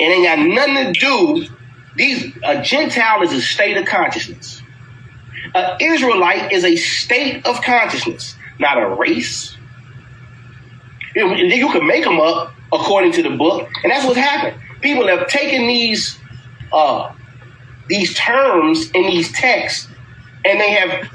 It 0.00 0.04
ain't 0.04 0.24
got 0.24 0.38
nothing 0.38 0.94
to 0.94 1.00
do. 1.00 1.46
These 1.94 2.34
a 2.42 2.62
Gentile 2.62 3.22
is 3.22 3.32
a 3.32 3.40
state 3.42 3.76
of 3.76 3.84
consciousness. 3.84 4.62
An 5.54 5.76
Israelite 5.78 6.52
is 6.52 6.64
a 6.64 6.76
state 6.76 7.46
of 7.46 7.60
consciousness, 7.62 8.34
not 8.58 8.82
a 8.82 8.88
race. 8.88 9.56
You, 11.14 11.34
you 11.34 11.70
can 11.70 11.86
make 11.86 12.04
them 12.04 12.18
up 12.18 12.54
according 12.72 13.12
to 13.12 13.22
the 13.22 13.30
book, 13.30 13.68
and 13.82 13.92
that's 13.92 14.06
what's 14.06 14.16
happened. 14.16 14.58
People 14.80 15.06
have 15.06 15.28
taken 15.28 15.66
these 15.66 16.18
uh, 16.72 17.12
these 17.88 18.14
terms 18.14 18.90
in 18.92 19.02
these 19.02 19.30
texts, 19.32 19.88
and 20.46 20.58
they 20.58 20.70
have 20.70 21.10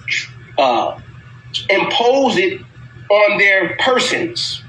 uh, 0.59 0.99
imposed 1.69 2.37
it 2.37 2.61
on 3.09 3.37
their 3.39 3.77
persons. 3.77 4.61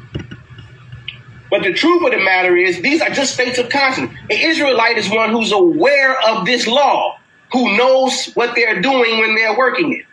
But 1.51 1.63
the 1.63 1.73
truth 1.73 2.05
of 2.05 2.11
the 2.11 2.19
matter 2.19 2.57
is, 2.57 2.81
these 2.81 3.01
are 3.01 3.11
just 3.11 3.35
states 3.35 3.59
of 3.59 3.69
consciousness. 3.69 4.11
An 4.31 4.37
Israelite 4.39 4.99
is 4.99 5.09
one 5.09 5.31
who's 5.31 5.53
aware 5.53 6.21
of 6.29 6.45
this 6.45 6.67
law, 6.67 7.19
who 7.53 7.77
knows 7.77 8.27
what 8.35 8.55
they're 8.55 8.81
doing 8.81 9.19
when 9.19 9.35
they're 9.35 9.57
working 9.57 9.93
it. 9.93 10.05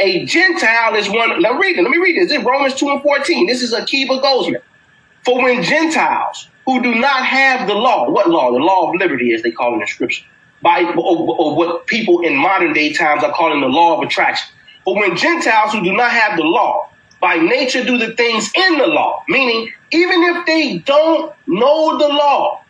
A 0.00 0.24
Gentile 0.24 0.94
is 0.94 1.08
one. 1.08 1.42
Now 1.42 1.58
read 1.58 1.78
it. 1.78 1.82
Let 1.82 1.90
me 1.90 1.98
read 1.98 2.16
this. 2.16 2.30
This 2.30 2.40
is 2.40 2.44
Romans 2.44 2.74
2 2.74 2.88
and 2.88 3.02
14. 3.02 3.46
This 3.46 3.62
is 3.62 3.74
Akiva 3.74 4.20
Goldsman. 4.22 4.62
For 5.24 5.42
when 5.42 5.62
Gentiles 5.62 6.48
who 6.64 6.82
do 6.82 6.94
not 6.94 7.24
have 7.24 7.68
the 7.68 7.74
law, 7.74 8.10
what 8.10 8.28
law? 8.30 8.50
The 8.50 8.58
law 8.58 8.90
of 8.90 8.98
liberty, 8.98 9.34
as 9.34 9.42
they 9.42 9.50
call 9.50 9.76
it 9.76 9.82
in 9.82 9.86
scripture, 9.86 10.24
by 10.62 10.82
or, 10.82 11.36
or 11.38 11.54
what 11.54 11.86
people 11.86 12.20
in 12.20 12.34
modern 12.34 12.72
day 12.72 12.92
times 12.92 13.22
are 13.22 13.32
calling 13.32 13.60
the 13.60 13.68
law 13.68 13.98
of 13.98 14.02
attraction. 14.02 14.54
But 14.86 14.94
when 14.94 15.16
Gentiles 15.16 15.72
who 15.72 15.84
do 15.84 15.92
not 15.92 16.10
have 16.10 16.38
the 16.38 16.44
law, 16.44 16.88
by 17.20 17.36
nature 17.36 17.84
do 17.84 17.98
the 17.98 18.14
things 18.16 18.50
in 18.54 18.78
the 18.78 18.86
law, 18.86 19.22
meaning 19.28 19.70
even 19.90 20.22
if 20.24 20.46
they 20.46 20.78
don't 20.78 21.34
know 21.46 21.98
the 21.98 22.08
law 22.08 22.62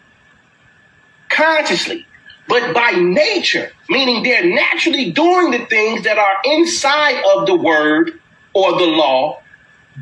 consciously, 1.29 2.07
but 2.49 2.75
by 2.75 2.91
nature, 2.93 3.71
meaning 3.89 4.23
they're 4.23 4.45
naturally 4.45 5.13
doing 5.13 5.51
the 5.53 5.65
things 5.67 6.03
that 6.05 6.19
are 6.19 6.37
inside 6.45 7.23
of 7.35 7.47
the 7.47 7.55
word 7.55 8.21
or 8.55 8.73
the 8.73 8.87
law, 8.87 9.41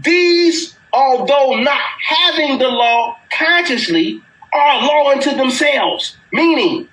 these, 0.02 0.76
although 0.92 1.61
not 1.61 1.83
having 2.02 2.59
the 2.59 2.68
law 2.68 3.18
consciously, 3.31 4.22
are 4.52 4.83
law 4.83 5.11
unto 5.11 5.35
themselves, 5.37 6.16
meaning 6.33 6.88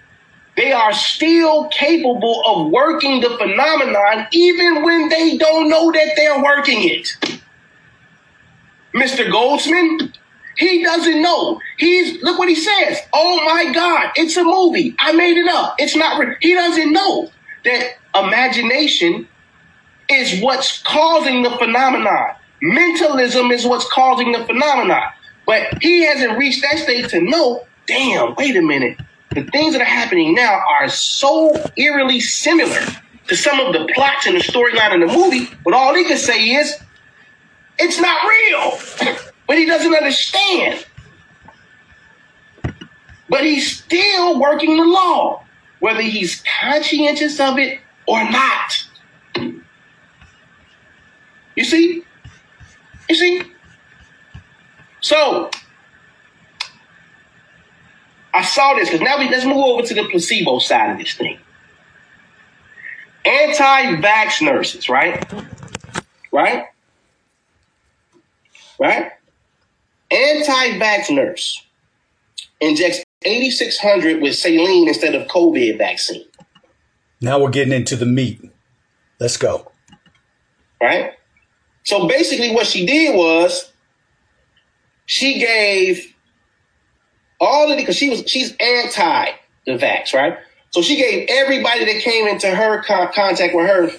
they 0.57 0.71
are 0.71 0.93
still 0.93 1.67
capable 1.69 2.43
of 2.45 2.71
working 2.71 3.21
the 3.21 3.37
phenomenon 3.37 4.27
even 4.31 4.83
when 4.83 5.09
they 5.09 5.37
don't 5.37 5.69
know 5.69 5.91
that 5.91 6.13
they're 6.15 6.41
working 6.41 6.89
it. 6.89 7.39
Mr. 8.95 9.29
Goldsman, 9.29 10.13
he 10.57 10.83
doesn't 10.83 11.21
know. 11.21 11.59
He's 11.77 12.21
look 12.23 12.39
what 12.39 12.47
he 12.47 12.55
says. 12.55 12.99
Oh 13.13 13.43
my 13.45 13.73
God, 13.73 14.11
it's 14.15 14.37
a 14.37 14.43
movie. 14.43 14.95
I 14.99 15.11
made 15.11 15.37
it 15.37 15.47
up. 15.49 15.75
It's 15.77 15.95
not 15.95 16.19
real. 16.19 16.35
He 16.39 16.53
doesn't 16.53 16.93
know 16.93 17.29
that 17.65 17.97
imagination 18.15 19.27
is 20.09 20.41
what's 20.41 20.81
causing 20.83 21.43
the 21.43 21.51
phenomenon. 21.51 22.35
Mentalism 22.61 23.51
is 23.51 23.65
what's 23.65 23.89
causing 23.91 24.31
the 24.31 24.45
phenomenon. 24.45 25.03
But 25.45 25.83
he 25.83 26.05
hasn't 26.05 26.37
reached 26.37 26.61
that 26.61 26.79
state 26.79 27.09
to 27.09 27.21
know, 27.21 27.65
damn, 27.85 28.33
wait 28.35 28.55
a 28.55 28.61
minute. 28.61 28.97
The 29.31 29.43
things 29.43 29.73
that 29.73 29.81
are 29.81 29.85
happening 29.85 30.33
now 30.33 30.61
are 30.79 30.87
so 30.87 31.53
eerily 31.75 32.19
similar 32.19 32.79
to 33.27 33.35
some 33.35 33.59
of 33.59 33.73
the 33.73 33.91
plots 33.93 34.27
and 34.27 34.35
the 34.35 34.39
storyline 34.39 34.93
in 34.93 35.01
the 35.01 35.07
movie, 35.07 35.49
but 35.63 35.73
all 35.73 35.93
he 35.93 36.05
can 36.05 36.17
say 36.17 36.51
is, 36.51 36.79
it's 37.79 37.99
not 37.99 38.27
real. 38.27 39.15
but 39.47 39.57
he 39.57 39.65
doesn't 39.65 39.93
understand. 39.93 40.85
But 43.29 43.43
he's 43.43 43.79
still 43.79 44.39
working 44.39 44.77
the 44.77 44.83
law, 44.83 45.43
whether 45.79 46.01
he's 46.01 46.43
conscientious 46.61 47.39
of 47.39 47.57
it 47.57 47.79
or 48.07 48.23
not. 48.29 48.85
You 51.55 51.63
see? 51.63 52.03
You 53.09 53.15
see? 53.15 53.41
So, 55.01 55.49
I 58.33 58.43
saw 58.43 58.73
this 58.73 58.89
because 58.89 59.01
now 59.01 59.17
we 59.17 59.29
let's 59.29 59.45
move 59.45 59.57
over 59.57 59.81
to 59.83 59.93
the 59.93 60.03
placebo 60.09 60.59
side 60.59 60.91
of 60.91 60.97
this 60.97 61.13
thing. 61.13 61.39
Anti-vax 63.23 64.41
nurses, 64.41 64.89
right? 64.89 65.25
Right? 66.31 66.65
Right? 68.79 69.11
Anti-vax 70.11 71.13
nurse 71.13 71.63
injects 72.59 73.03
8600 73.23 74.21
with 74.21 74.35
saline 74.35 74.87
instead 74.87 75.15
of 75.15 75.27
COVID 75.27 75.77
vaccine. 75.77 76.25
Now 77.21 77.39
we're 77.39 77.49
getting 77.49 77.73
into 77.73 77.95
the 77.95 78.05
meat. 78.05 78.41
Let's 79.19 79.37
go. 79.37 79.71
Right? 80.81 81.13
So 81.83 82.07
basically 82.07 82.51
what 82.53 82.67
she 82.67 82.85
did 82.85 83.15
was 83.15 83.71
she 85.05 85.39
gave 85.39 86.13
all 87.39 87.63
of 87.63 87.69
the 87.69 87.75
because 87.77 87.95
she 87.95 88.09
was 88.09 88.23
she's 88.27 88.55
anti 88.59 89.31
the 89.65 89.77
vax, 89.77 90.13
right? 90.13 90.37
So 90.71 90.81
she 90.81 90.97
gave 90.97 91.27
everybody 91.29 91.85
that 91.85 92.01
came 92.01 92.27
into 92.27 92.53
her 92.53 92.83
con- 92.83 93.11
contact 93.13 93.55
with 93.55 93.67
her 93.67 93.89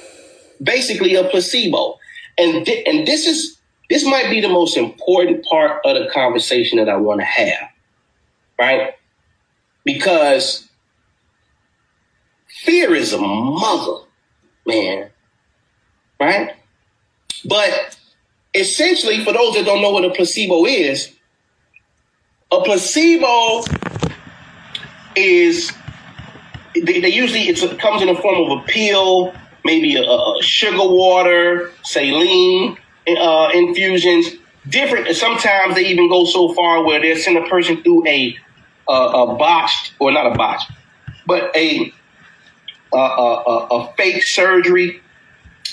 basically 0.62 1.14
a 1.14 1.24
placebo, 1.24 1.98
and 2.38 2.64
th- 2.64 2.86
and 2.86 3.06
this 3.06 3.26
is 3.26 3.55
this 3.88 4.04
might 4.04 4.30
be 4.30 4.40
the 4.40 4.48
most 4.48 4.76
important 4.76 5.44
part 5.44 5.80
of 5.84 5.96
the 5.96 6.10
conversation 6.10 6.78
that 6.78 6.88
I 6.88 6.96
want 6.96 7.20
to 7.20 7.24
have, 7.24 7.68
right? 8.58 8.94
Because 9.84 10.68
fear 12.48 12.94
is 12.94 13.12
a 13.12 13.18
mother, 13.18 14.04
man, 14.66 15.10
right? 16.18 16.52
But 17.44 17.96
essentially, 18.54 19.24
for 19.24 19.32
those 19.32 19.54
that 19.54 19.64
don't 19.64 19.82
know 19.82 19.90
what 19.90 20.04
a 20.04 20.10
placebo 20.10 20.64
is, 20.64 21.14
a 22.50 22.60
placebo 22.62 23.62
is 25.14 25.72
they, 26.74 27.00
they 27.00 27.08
usually 27.08 27.48
it 27.48 27.78
comes 27.78 28.02
in 28.02 28.08
the 28.08 28.20
form 28.20 28.50
of 28.50 28.58
a 28.58 28.62
pill, 28.66 29.32
maybe 29.64 29.94
a, 29.96 30.02
a 30.02 30.42
sugar 30.42 30.78
water, 30.78 31.70
saline 31.84 32.76
uh, 33.08 33.50
infusions. 33.54 34.26
Different. 34.68 35.14
Sometimes 35.14 35.76
they 35.76 35.86
even 35.86 36.08
go 36.08 36.24
so 36.24 36.52
far 36.52 36.84
where 36.84 37.00
they 37.00 37.14
send 37.14 37.38
a 37.38 37.48
person 37.48 37.82
through 37.82 38.06
a 38.08 38.36
a, 38.88 39.36
botched 39.36 39.94
or 39.98 40.12
not 40.12 40.26
a 40.26 40.34
botched, 40.36 40.70
but 41.26 41.54
a 41.56 41.92
a, 42.92 42.96
a, 42.96 43.66
a 43.70 43.92
fake 43.96 44.22
surgery. 44.22 45.00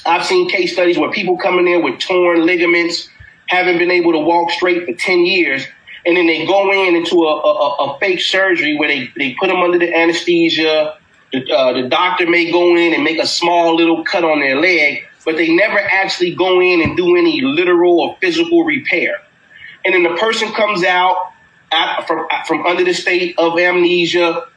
I've 0.05 0.25
seen 0.25 0.49
case 0.49 0.73
studies 0.73 0.97
where 0.97 1.11
people 1.11 1.37
coming 1.37 1.67
in 1.67 1.83
with 1.83 1.99
torn 1.99 2.45
ligaments, 2.45 3.09
haven't 3.47 3.77
been 3.77 3.91
able 3.91 4.11
to 4.11 4.19
walk 4.19 4.51
straight 4.51 4.85
for 4.85 4.93
ten 4.93 5.25
years, 5.25 5.65
and 6.05 6.17
then 6.17 6.27
they 6.27 6.45
go 6.45 6.71
in 6.71 6.95
into 6.95 7.23
a, 7.23 7.41
a, 7.41 7.75
a 7.85 7.99
fake 7.99 8.21
surgery 8.21 8.77
where 8.77 8.89
they, 8.89 9.11
they 9.17 9.35
put 9.39 9.47
them 9.47 9.57
under 9.57 9.79
the 9.79 9.95
anesthesia. 9.95 10.97
The, 11.31 11.51
uh, 11.51 11.73
the 11.73 11.89
doctor 11.89 12.29
may 12.29 12.51
go 12.51 12.75
in 12.75 12.93
and 12.93 13.03
make 13.03 13.19
a 13.19 13.25
small 13.25 13.75
little 13.75 14.03
cut 14.03 14.23
on 14.23 14.39
their 14.39 14.55
leg, 14.55 15.03
but 15.25 15.37
they 15.37 15.53
never 15.55 15.79
actually 15.79 16.35
go 16.35 16.61
in 16.61 16.81
and 16.81 16.97
do 16.97 17.15
any 17.15 17.41
literal 17.41 17.99
or 17.99 18.17
physical 18.19 18.63
repair. 18.63 19.21
And 19.85 19.93
then 19.93 20.03
the 20.03 20.17
person 20.17 20.51
comes 20.53 20.83
out 20.83 21.33
from 22.05 22.27
from 22.45 22.65
under 22.65 22.83
the 22.83 22.93
state 22.93 23.37
of 23.37 23.57
amnesia. 23.57 24.47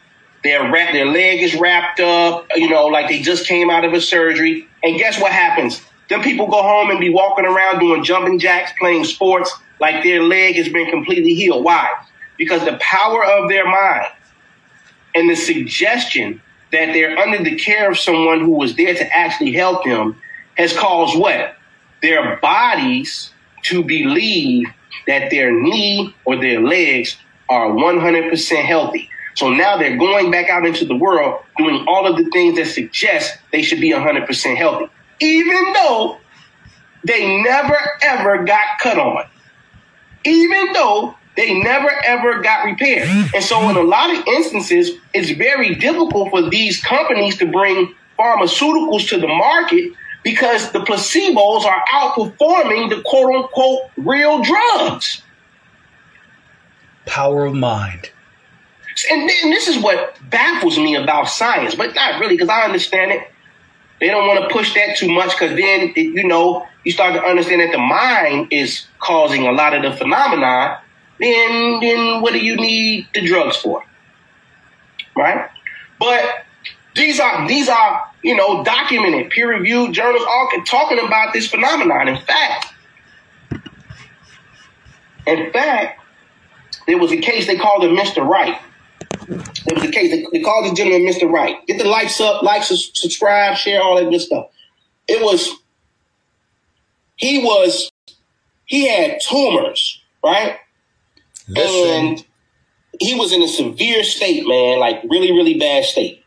Their 0.44 0.70
wrap, 0.70 0.92
their 0.92 1.06
leg 1.06 1.40
is 1.40 1.56
wrapped 1.56 1.98
up, 1.98 2.46
you 2.54 2.68
know, 2.68 2.86
like 2.86 3.08
they 3.08 3.20
just 3.20 3.46
came 3.46 3.68
out 3.68 3.84
of 3.84 3.92
a 3.94 4.00
surgery. 4.00 4.68
And 4.82 4.96
guess 4.96 5.20
what 5.20 5.32
happens? 5.32 5.82
Then 6.08 6.22
people 6.22 6.46
go 6.46 6.62
home 6.62 6.90
and 6.90 7.00
be 7.00 7.10
walking 7.10 7.44
around 7.44 7.80
doing 7.80 8.04
jumping 8.04 8.38
jacks, 8.38 8.70
playing 8.78 9.04
sports, 9.04 9.52
like 9.80 10.04
their 10.04 10.22
leg 10.22 10.54
has 10.56 10.68
been 10.68 10.88
completely 10.88 11.34
healed. 11.34 11.64
Why? 11.64 11.90
Because 12.38 12.64
the 12.64 12.78
power 12.80 13.24
of 13.24 13.48
their 13.48 13.66
mind 13.66 14.06
and 15.16 15.28
the 15.28 15.34
suggestion 15.34 16.40
that 16.70 16.92
they're 16.92 17.18
under 17.18 17.42
the 17.42 17.56
care 17.56 17.90
of 17.90 17.98
someone 17.98 18.40
who 18.40 18.52
was 18.52 18.76
there 18.76 18.94
to 18.94 19.16
actually 19.16 19.52
help 19.52 19.84
them 19.84 20.16
has 20.56 20.76
caused 20.76 21.18
what? 21.18 21.56
Their 22.02 22.36
bodies 22.36 23.32
to 23.64 23.82
believe 23.82 24.66
that 25.06 25.30
their 25.30 25.52
knee 25.52 26.14
or 26.24 26.36
their 26.36 26.60
legs 26.60 27.16
are 27.48 27.68
100% 27.68 28.64
healthy. 28.64 29.08
So 29.34 29.50
now 29.50 29.76
they're 29.76 29.98
going 29.98 30.30
back 30.30 30.48
out 30.48 30.64
into 30.64 30.84
the 30.86 30.96
world 30.96 31.42
doing 31.58 31.84
all 31.86 32.06
of 32.06 32.16
the 32.16 32.24
things 32.30 32.56
that 32.56 32.66
suggest 32.66 33.38
they 33.52 33.62
should 33.62 33.80
be 33.80 33.90
100% 33.90 34.56
healthy, 34.56 34.90
even 35.20 35.72
though 35.74 36.18
they 37.04 37.42
never 37.42 37.78
ever 38.02 38.44
got 38.44 38.64
cut 38.80 38.98
on, 38.98 39.26
even 40.24 40.72
though 40.72 41.14
they 41.36 41.60
never 41.60 41.90
ever 42.04 42.40
got 42.40 42.64
repaired. 42.64 43.08
And 43.34 43.44
so, 43.44 43.68
in 43.68 43.76
a 43.76 43.82
lot 43.82 44.10
of 44.10 44.26
instances, 44.26 44.92
it's 45.12 45.30
very 45.30 45.74
difficult 45.74 46.30
for 46.30 46.48
these 46.48 46.82
companies 46.82 47.36
to 47.36 47.46
bring 47.46 47.94
pharmaceuticals 48.18 49.06
to 49.10 49.20
the 49.20 49.28
market 49.28 49.92
because 50.26 50.72
the 50.72 50.80
placebos 50.80 51.64
are 51.64 51.84
outperforming 51.94 52.90
the 52.90 53.00
quote 53.04 53.32
unquote 53.32 53.82
real 53.96 54.42
drugs. 54.42 55.22
Power 57.06 57.46
of 57.46 57.54
mind. 57.54 58.10
And, 59.08 59.22
and 59.22 59.52
this 59.52 59.68
is 59.68 59.80
what 59.80 60.18
baffles 60.28 60.78
me 60.78 60.96
about 60.96 61.28
science, 61.28 61.76
but 61.76 61.94
not 61.94 62.18
really 62.18 62.34
because 62.34 62.48
I 62.48 62.62
understand 62.62 63.12
it. 63.12 63.28
They 64.00 64.08
don't 64.08 64.26
want 64.26 64.40
to 64.40 64.48
push 64.52 64.74
that 64.74 64.96
too 64.96 65.12
much 65.12 65.30
because 65.30 65.50
then, 65.50 65.92
it, 65.94 66.16
you 66.16 66.26
know, 66.26 66.66
you 66.82 66.90
start 66.90 67.14
to 67.14 67.22
understand 67.22 67.60
that 67.60 67.70
the 67.70 67.78
mind 67.78 68.48
is 68.50 68.84
causing 68.98 69.46
a 69.46 69.52
lot 69.52 69.74
of 69.74 69.82
the 69.84 69.96
phenomena. 69.96 70.80
Then, 71.20 71.78
then 71.78 72.20
what 72.20 72.32
do 72.32 72.40
you 72.40 72.56
need 72.56 73.06
the 73.14 73.20
drugs 73.20 73.58
for? 73.58 73.84
Right? 75.14 75.48
But 76.00 76.45
these 76.96 77.20
are 77.20 77.46
these 77.46 77.68
are 77.68 78.04
you 78.22 78.34
know 78.34 78.64
documented, 78.64 79.30
peer 79.30 79.50
reviewed 79.50 79.92
journals, 79.92 80.24
all 80.26 80.48
talking 80.66 80.98
about 80.98 81.32
this 81.34 81.46
phenomenon. 81.48 82.08
In 82.08 82.16
fact, 82.16 82.74
in 85.26 85.52
fact, 85.52 86.00
there 86.86 86.98
was 86.98 87.12
a 87.12 87.18
case 87.18 87.46
they 87.46 87.56
called 87.56 87.84
him 87.84 87.94
Mr. 87.94 88.26
Wright. 88.26 88.58
There 89.28 89.74
was 89.74 89.84
a 89.84 89.90
case 89.90 90.10
they, 90.10 90.26
they 90.32 90.42
called 90.42 90.70
the 90.70 90.74
gentleman 90.74 91.06
Mr. 91.06 91.30
Wright. 91.30 91.64
Get 91.66 91.78
the 91.78 91.84
likes 91.84 92.20
up, 92.20 92.42
like, 92.42 92.62
subscribe, 92.62 93.56
share, 93.56 93.82
all 93.82 93.96
that 93.96 94.08
good 94.08 94.20
stuff. 94.20 94.46
It 95.06 95.22
was 95.22 95.50
he 97.16 97.42
was 97.44 97.90
he 98.64 98.88
had 98.88 99.20
tumors, 99.20 100.02
right? 100.24 100.58
Listen. 101.48 102.06
And 102.06 102.26
he 103.00 103.14
was 103.14 103.32
in 103.32 103.42
a 103.42 103.48
severe 103.48 104.02
state, 104.02 104.46
man, 104.46 104.78
like 104.78 105.02
really, 105.10 105.32
really 105.32 105.58
bad 105.58 105.84
state. 105.84 106.22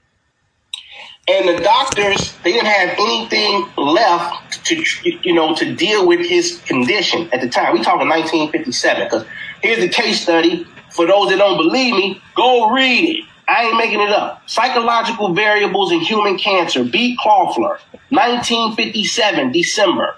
And 1.29 1.47
the 1.47 1.63
doctors, 1.63 2.35
they 2.43 2.53
didn't 2.53 2.65
have 2.65 2.97
anything 2.97 3.69
left 3.77 4.65
to, 4.65 4.83
you 5.21 5.33
know, 5.33 5.53
to 5.55 5.75
deal 5.75 6.07
with 6.07 6.25
his 6.25 6.59
condition 6.65 7.29
at 7.31 7.41
the 7.41 7.47
time. 7.47 7.73
We 7.73 7.83
talking 7.83 8.09
1957, 8.09 9.03
because 9.03 9.25
here's 9.61 9.79
the 9.79 9.89
case 9.89 10.21
study. 10.21 10.65
For 10.89 11.05
those 11.05 11.29
that 11.29 11.37
don't 11.37 11.57
believe 11.57 11.93
me, 11.93 12.19
go 12.35 12.71
read 12.71 13.17
it. 13.17 13.25
I 13.47 13.65
ain't 13.65 13.77
making 13.77 13.99
it 13.99 14.09
up. 14.09 14.49
Psychological 14.49 15.35
variables 15.35 15.91
in 15.91 15.99
human 15.99 16.35
cancer. 16.35 16.83
B. 16.83 17.15
Klopfer, 17.23 17.77
1957, 18.09 19.51
December. 19.51 20.15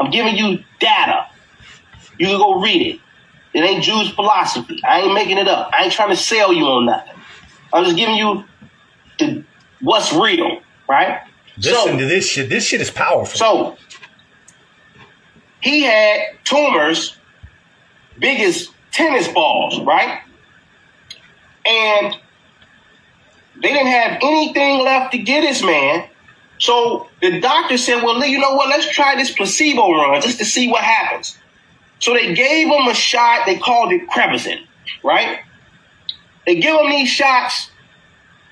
I'm 0.00 0.10
giving 0.10 0.36
you 0.36 0.64
data. 0.80 1.26
You 2.18 2.28
can 2.28 2.38
go 2.38 2.58
read 2.58 2.94
it. 2.94 3.00
It 3.52 3.64
ain't 3.64 3.84
Jews 3.84 4.10
philosophy. 4.14 4.80
I 4.82 5.00
ain't 5.00 5.12
making 5.12 5.36
it 5.36 5.46
up. 5.46 5.70
I 5.74 5.84
ain't 5.84 5.92
trying 5.92 6.08
to 6.08 6.16
sell 6.16 6.54
you 6.54 6.64
on 6.64 6.86
nothing. 6.86 7.20
I'm 7.70 7.84
just 7.84 7.96
giving 7.96 8.14
you 8.14 8.44
the 9.18 9.44
what's 9.82 10.12
real, 10.12 10.62
right? 10.88 11.20
Listen 11.56 11.92
so, 11.92 11.98
to 11.98 12.06
this 12.06 12.26
shit. 12.26 12.48
This 12.48 12.64
shit 12.64 12.80
is 12.80 12.90
powerful. 12.90 13.38
So 13.38 13.76
he 15.60 15.82
had 15.82 16.20
tumors 16.44 17.16
big 18.18 18.40
as 18.40 18.68
tennis 18.90 19.28
balls, 19.28 19.80
right? 19.80 20.20
And 21.66 22.16
they 23.60 23.68
didn't 23.68 23.88
have 23.88 24.18
anything 24.22 24.80
left 24.80 25.12
to 25.12 25.18
get 25.18 25.42
this 25.42 25.62
man. 25.62 26.08
So 26.58 27.08
the 27.20 27.40
doctor 27.40 27.76
said, 27.76 28.02
Well, 28.02 28.24
you 28.24 28.38
know 28.38 28.54
what? 28.54 28.68
Let's 28.68 28.88
try 28.88 29.16
this 29.16 29.32
placebo 29.32 29.92
run 29.92 30.20
just 30.20 30.38
to 30.38 30.44
see 30.44 30.70
what 30.70 30.82
happens. 30.82 31.36
So 31.98 32.14
they 32.14 32.34
gave 32.34 32.68
him 32.68 32.88
a 32.88 32.94
shot. 32.94 33.46
They 33.46 33.58
called 33.58 33.92
it 33.92 34.08
Krebiozen, 34.08 34.58
right? 35.04 35.40
They 36.46 36.56
give 36.60 36.74
him 36.76 36.90
these 36.90 37.08
shots, 37.08 37.70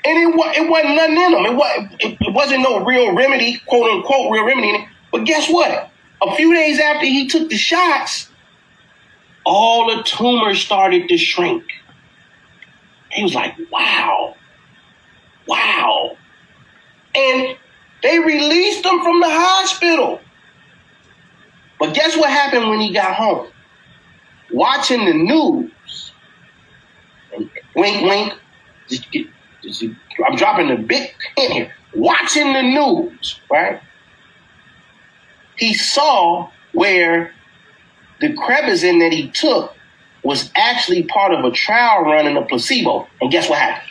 and 0.04 0.18
it, 0.18 0.34
was, 0.34 0.56
it 0.56 0.68
wasn't 0.68 0.94
nothing 0.96 1.16
in 1.16 1.32
them. 1.32 1.46
It, 1.46 1.54
was, 1.54 1.88
it, 2.00 2.16
it 2.20 2.34
wasn't 2.34 2.62
no 2.62 2.84
real 2.84 3.14
remedy, 3.14 3.60
quote 3.66 3.90
unquote, 3.90 4.32
real 4.32 4.44
remedy. 4.44 4.86
But 5.12 5.24
guess 5.24 5.50
what? 5.50 5.90
A 6.22 6.34
few 6.36 6.54
days 6.54 6.78
after 6.78 7.06
he 7.06 7.28
took 7.28 7.48
the 7.48 7.56
shots, 7.56 8.30
all 9.44 9.94
the 9.94 10.02
tumors 10.02 10.60
started 10.60 11.08
to 11.08 11.18
shrink. 11.18 11.64
He 13.10 13.22
was 13.22 13.34
like, 13.34 13.56
wow, 13.70 14.36
wow. 15.46 16.16
And 17.14 17.56
they 18.02 18.18
released 18.18 18.84
him 18.84 19.00
from 19.00 19.20
the 19.20 19.28
hospital. 19.28 20.20
But 21.78 21.94
guess 21.94 22.16
what 22.16 22.30
happened 22.30 22.68
when 22.68 22.80
he 22.80 22.92
got 22.92 23.14
home? 23.14 23.48
Watching 24.52 25.04
the 25.04 25.14
news. 25.14 26.12
Wink, 27.74 28.02
wink. 28.02 28.34
I'm 30.26 30.36
dropping 30.36 30.70
a 30.70 30.76
big 30.76 31.14
hint 31.36 31.52
here. 31.52 31.74
Watching 31.94 32.52
the 32.52 32.62
news, 32.62 33.40
right? 33.50 33.80
He 35.56 35.74
saw 35.74 36.50
where 36.72 37.32
the 38.20 38.28
Krebiozen 38.28 39.00
that 39.00 39.12
he 39.12 39.28
took 39.30 39.74
was 40.22 40.50
actually 40.54 41.04
part 41.04 41.32
of 41.32 41.44
a 41.44 41.50
trial 41.50 42.02
run 42.02 42.26
in 42.26 42.36
a 42.36 42.44
placebo. 42.44 43.08
And 43.20 43.30
guess 43.30 43.48
what 43.48 43.58
happened? 43.58 43.90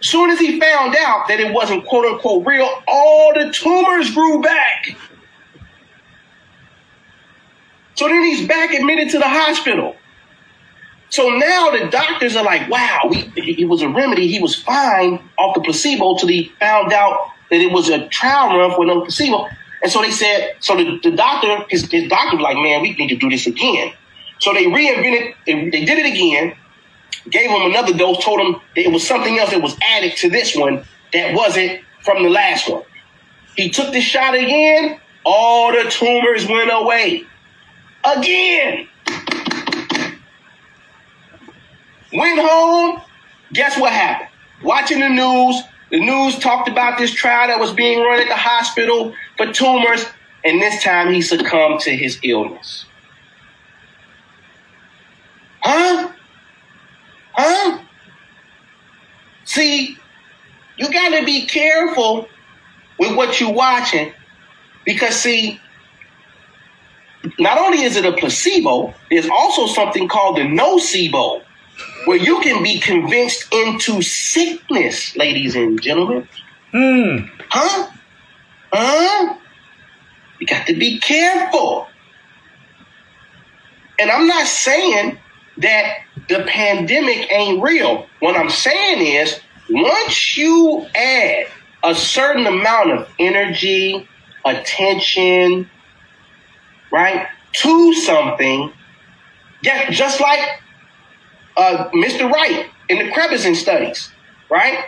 As 0.00 0.06
soon 0.06 0.30
as 0.30 0.38
he 0.38 0.60
found 0.60 0.96
out 0.96 1.28
that 1.28 1.40
it 1.40 1.52
wasn't 1.52 1.84
quote 1.86 2.04
unquote 2.04 2.46
real, 2.46 2.70
all 2.86 3.34
the 3.34 3.52
tumors 3.52 4.14
grew 4.14 4.40
back. 4.40 4.96
So 7.94 8.06
then 8.06 8.22
he's 8.22 8.46
back 8.46 8.72
admitted 8.72 9.10
to 9.10 9.18
the 9.18 9.28
hospital. 9.28 9.96
So 11.10 11.30
now 11.30 11.70
the 11.70 11.88
doctors 11.90 12.36
are 12.36 12.44
like, 12.44 12.68
wow, 12.68 13.00
it 13.12 13.68
was 13.68 13.82
a 13.82 13.88
remedy. 13.88 14.28
He 14.28 14.40
was 14.40 14.54
fine 14.54 15.20
off 15.38 15.54
the 15.54 15.60
placebo 15.62 16.18
till 16.18 16.28
he 16.28 16.52
found 16.60 16.92
out 16.92 17.28
that 17.50 17.60
it 17.60 17.72
was 17.72 17.88
a 17.88 18.08
trial 18.08 18.58
run 18.58 18.74
for 18.74 18.84
another 18.84 19.00
placebo. 19.00 19.48
And 19.82 19.90
so 19.90 20.02
they 20.02 20.10
said, 20.10 20.56
so 20.60 20.76
the, 20.76 20.98
the 21.02 21.12
doctor, 21.12 21.64
his, 21.70 21.90
his 21.90 22.08
doctor 22.08 22.36
was 22.36 22.42
like, 22.42 22.56
man, 22.56 22.82
we 22.82 22.94
need 22.94 23.08
to 23.08 23.16
do 23.16 23.30
this 23.30 23.46
again. 23.46 23.92
So 24.40 24.52
they 24.52 24.64
reinvented, 24.64 25.34
they, 25.46 25.70
they 25.70 25.84
did 25.84 25.98
it 25.98 26.06
again, 26.06 26.54
gave 27.30 27.50
him 27.50 27.62
another 27.62 27.96
dose, 27.96 28.22
told 28.22 28.40
him 28.40 28.60
it 28.76 28.92
was 28.92 29.06
something 29.06 29.38
else 29.38 29.50
that 29.50 29.62
was 29.62 29.76
added 29.82 30.16
to 30.16 30.30
this 30.30 30.54
one 30.54 30.84
that 31.12 31.34
wasn't 31.34 31.80
from 32.02 32.22
the 32.22 32.28
last 32.28 32.68
one. 32.68 32.82
He 33.56 33.70
took 33.70 33.92
the 33.92 34.00
shot 34.00 34.34
again, 34.34 35.00
all 35.24 35.72
the 35.72 35.90
tumors 35.90 36.46
went 36.46 36.70
away 36.72 37.24
again. 38.04 38.88
Went 42.12 42.38
home. 42.38 43.00
Guess 43.52 43.78
what 43.78 43.92
happened? 43.92 44.30
Watching 44.62 45.00
the 45.00 45.08
news, 45.08 45.62
the 45.90 46.00
news 46.00 46.38
talked 46.38 46.68
about 46.68 46.98
this 46.98 47.12
trial 47.12 47.48
that 47.48 47.60
was 47.60 47.72
being 47.72 48.00
run 48.00 48.20
at 48.20 48.28
the 48.28 48.36
hospital 48.36 49.14
for 49.36 49.52
tumors, 49.52 50.04
and 50.44 50.60
this 50.60 50.82
time 50.82 51.12
he 51.12 51.22
succumbed 51.22 51.80
to 51.80 51.90
his 51.96 52.18
illness. 52.22 52.86
Huh? 55.60 56.12
Huh? 57.32 57.78
See, 59.44 59.96
you 60.76 60.92
got 60.92 61.18
to 61.18 61.24
be 61.24 61.46
careful 61.46 62.28
with 62.98 63.16
what 63.16 63.40
you're 63.40 63.52
watching 63.52 64.12
because, 64.84 65.14
see, 65.14 65.60
not 67.38 67.58
only 67.58 67.82
is 67.82 67.96
it 67.96 68.04
a 68.04 68.12
placebo, 68.12 68.94
there's 69.10 69.28
also 69.28 69.66
something 69.66 70.08
called 70.08 70.36
the 70.36 70.42
nocebo, 70.42 71.42
where 72.08 72.16
you 72.16 72.40
can 72.40 72.62
be 72.62 72.78
convinced 72.78 73.52
into 73.52 74.00
sickness, 74.00 75.14
ladies 75.14 75.54
and 75.54 75.78
gentlemen. 75.78 76.26
Hmm. 76.72 77.26
Huh? 77.50 77.90
Huh? 78.72 79.36
You 80.40 80.46
got 80.46 80.66
to 80.68 80.74
be 80.74 81.00
careful. 81.00 81.86
And 83.98 84.10
I'm 84.10 84.26
not 84.26 84.46
saying 84.46 85.18
that 85.58 85.98
the 86.30 86.44
pandemic 86.48 87.30
ain't 87.30 87.62
real. 87.62 88.06
What 88.20 88.36
I'm 88.36 88.48
saying 88.48 89.06
is, 89.06 89.38
once 89.68 90.34
you 90.34 90.86
add 90.94 91.48
a 91.84 91.94
certain 91.94 92.46
amount 92.46 92.90
of 92.90 93.08
energy, 93.18 94.08
attention, 94.46 95.68
right, 96.90 97.26
to 97.52 97.92
something, 97.92 98.72
yeah, 99.62 99.90
just 99.90 100.22
like 100.22 100.62
uh, 101.58 101.90
Mr. 101.90 102.30
Wright 102.30 102.66
in 102.88 102.98
the 102.98 103.12
Krebiozen 103.12 103.54
studies, 103.54 104.10
right? 104.50 104.84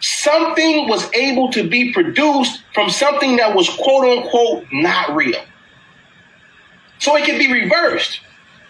Something 0.00 0.88
was 0.88 1.10
able 1.14 1.50
to 1.52 1.66
be 1.66 1.92
produced 1.92 2.62
from 2.74 2.90
something 2.90 3.36
that 3.36 3.54
was 3.54 3.70
quote 3.70 4.04
unquote 4.04 4.64
not 4.72 5.14
real. 5.14 5.40
So 6.98 7.16
it 7.16 7.24
can 7.24 7.38
be 7.38 7.50
reversed. 7.50 8.20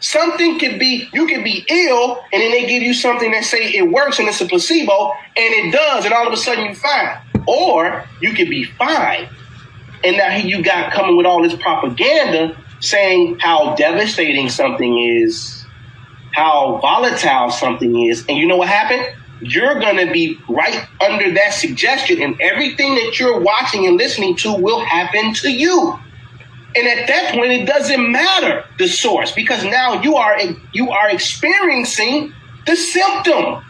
Something 0.01 0.59
could 0.59 0.79
be, 0.79 1.09
you 1.15 1.27
could 1.27 1.45
be 1.45 1.65
ill, 1.69 2.21
and 2.31 2.43
then 2.43 2.51
they 2.51 2.67
give 2.67 2.83
you 2.83 2.93
something 2.93 3.31
that 3.31 3.45
say 3.45 3.73
it 3.73 3.91
works 3.91 4.19
and 4.19 4.29
it's 4.29 4.41
a 4.41 4.47
placebo, 4.47 5.13
and 5.37 5.55
it 5.55 5.73
does, 5.73 6.05
and 6.05 6.13
all 6.13 6.27
of 6.27 6.33
a 6.33 6.37
sudden 6.37 6.67
you're 6.67 6.75
fine. 6.75 7.19
Or 7.47 8.05
you 8.21 8.33
could 8.35 8.51
be 8.51 8.65
fine, 8.65 9.29
and 10.05 10.19
now 10.19 10.37
you 10.37 10.63
got 10.63 10.93
coming 10.93 11.17
with 11.17 11.25
all 11.25 11.43
this 11.43 11.55
propaganda 11.55 12.57
saying 12.81 13.39
how 13.39 13.75
devastating 13.77 14.51
something 14.51 14.99
is, 14.99 15.64
how 16.35 16.79
volatile 16.83 17.51
something 17.51 18.09
is. 18.09 18.27
And 18.29 18.37
you 18.37 18.47
know 18.47 18.57
what 18.57 18.69
happened? 18.69 19.07
you're 19.41 19.79
going 19.79 19.97
to 19.97 20.13
be 20.13 20.39
right 20.49 20.87
under 21.01 21.33
that 21.35 21.53
suggestion, 21.53 22.23
and 22.23 22.41
everything 22.41 22.95
that 22.95 23.19
you're 23.19 23.41
watching 23.41 23.87
and 23.87 23.97
listening 23.97 24.37
to 24.37 24.53
will 24.55 24.85
happen 24.85 25.35
to 25.35 25.51
you. 25.51 25.99
And 26.77 26.89
at 26.89 27.07
that 27.07 27.35
point, 27.35 27.53
it 27.53 27.67
doesn't 27.67 28.11
matter 28.11 28.65
the 28.79 28.89
source 28.89 29.33
because 29.33 29.63
now 29.65 30.03
you 30.03 30.17
are 30.17 30.37
you 30.73 30.91
are 30.91 31.11
experiencing 31.11 32.33
the 32.67 32.75
symptom. 32.75 33.65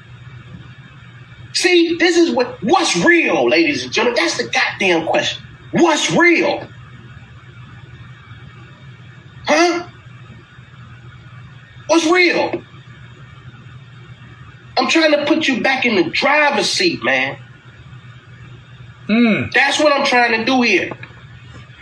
See, 1.53 1.97
this 1.99 2.17
is 2.17 2.31
what 2.31 2.63
what's 2.63 2.97
real, 3.05 3.49
ladies 3.49 3.85
and 3.85 3.93
gentlemen. 3.93 4.23
That's 4.23 4.39
the 4.39 4.49
goddamn 4.49 5.07
question. 5.07 5.43
What's 5.73 6.11
real? 6.13 6.67
Huh? 9.47 9.89
What's 11.87 12.07
real? 12.07 12.63
I'm 14.77 14.89
trying 14.89 15.13
to 15.13 15.25
put 15.27 15.47
you 15.47 15.63
back 15.63 15.85
in 15.85 15.97
the 15.97 16.11
driver's 16.11 16.69
seat, 16.69 17.03
man. 17.05 17.39
Mm. 19.09 19.53
That's 19.53 19.79
what 19.79 19.93
I'm 19.93 20.07
trying 20.07 20.39
to 20.39 20.45
do 20.45 20.63
here. 20.63 20.91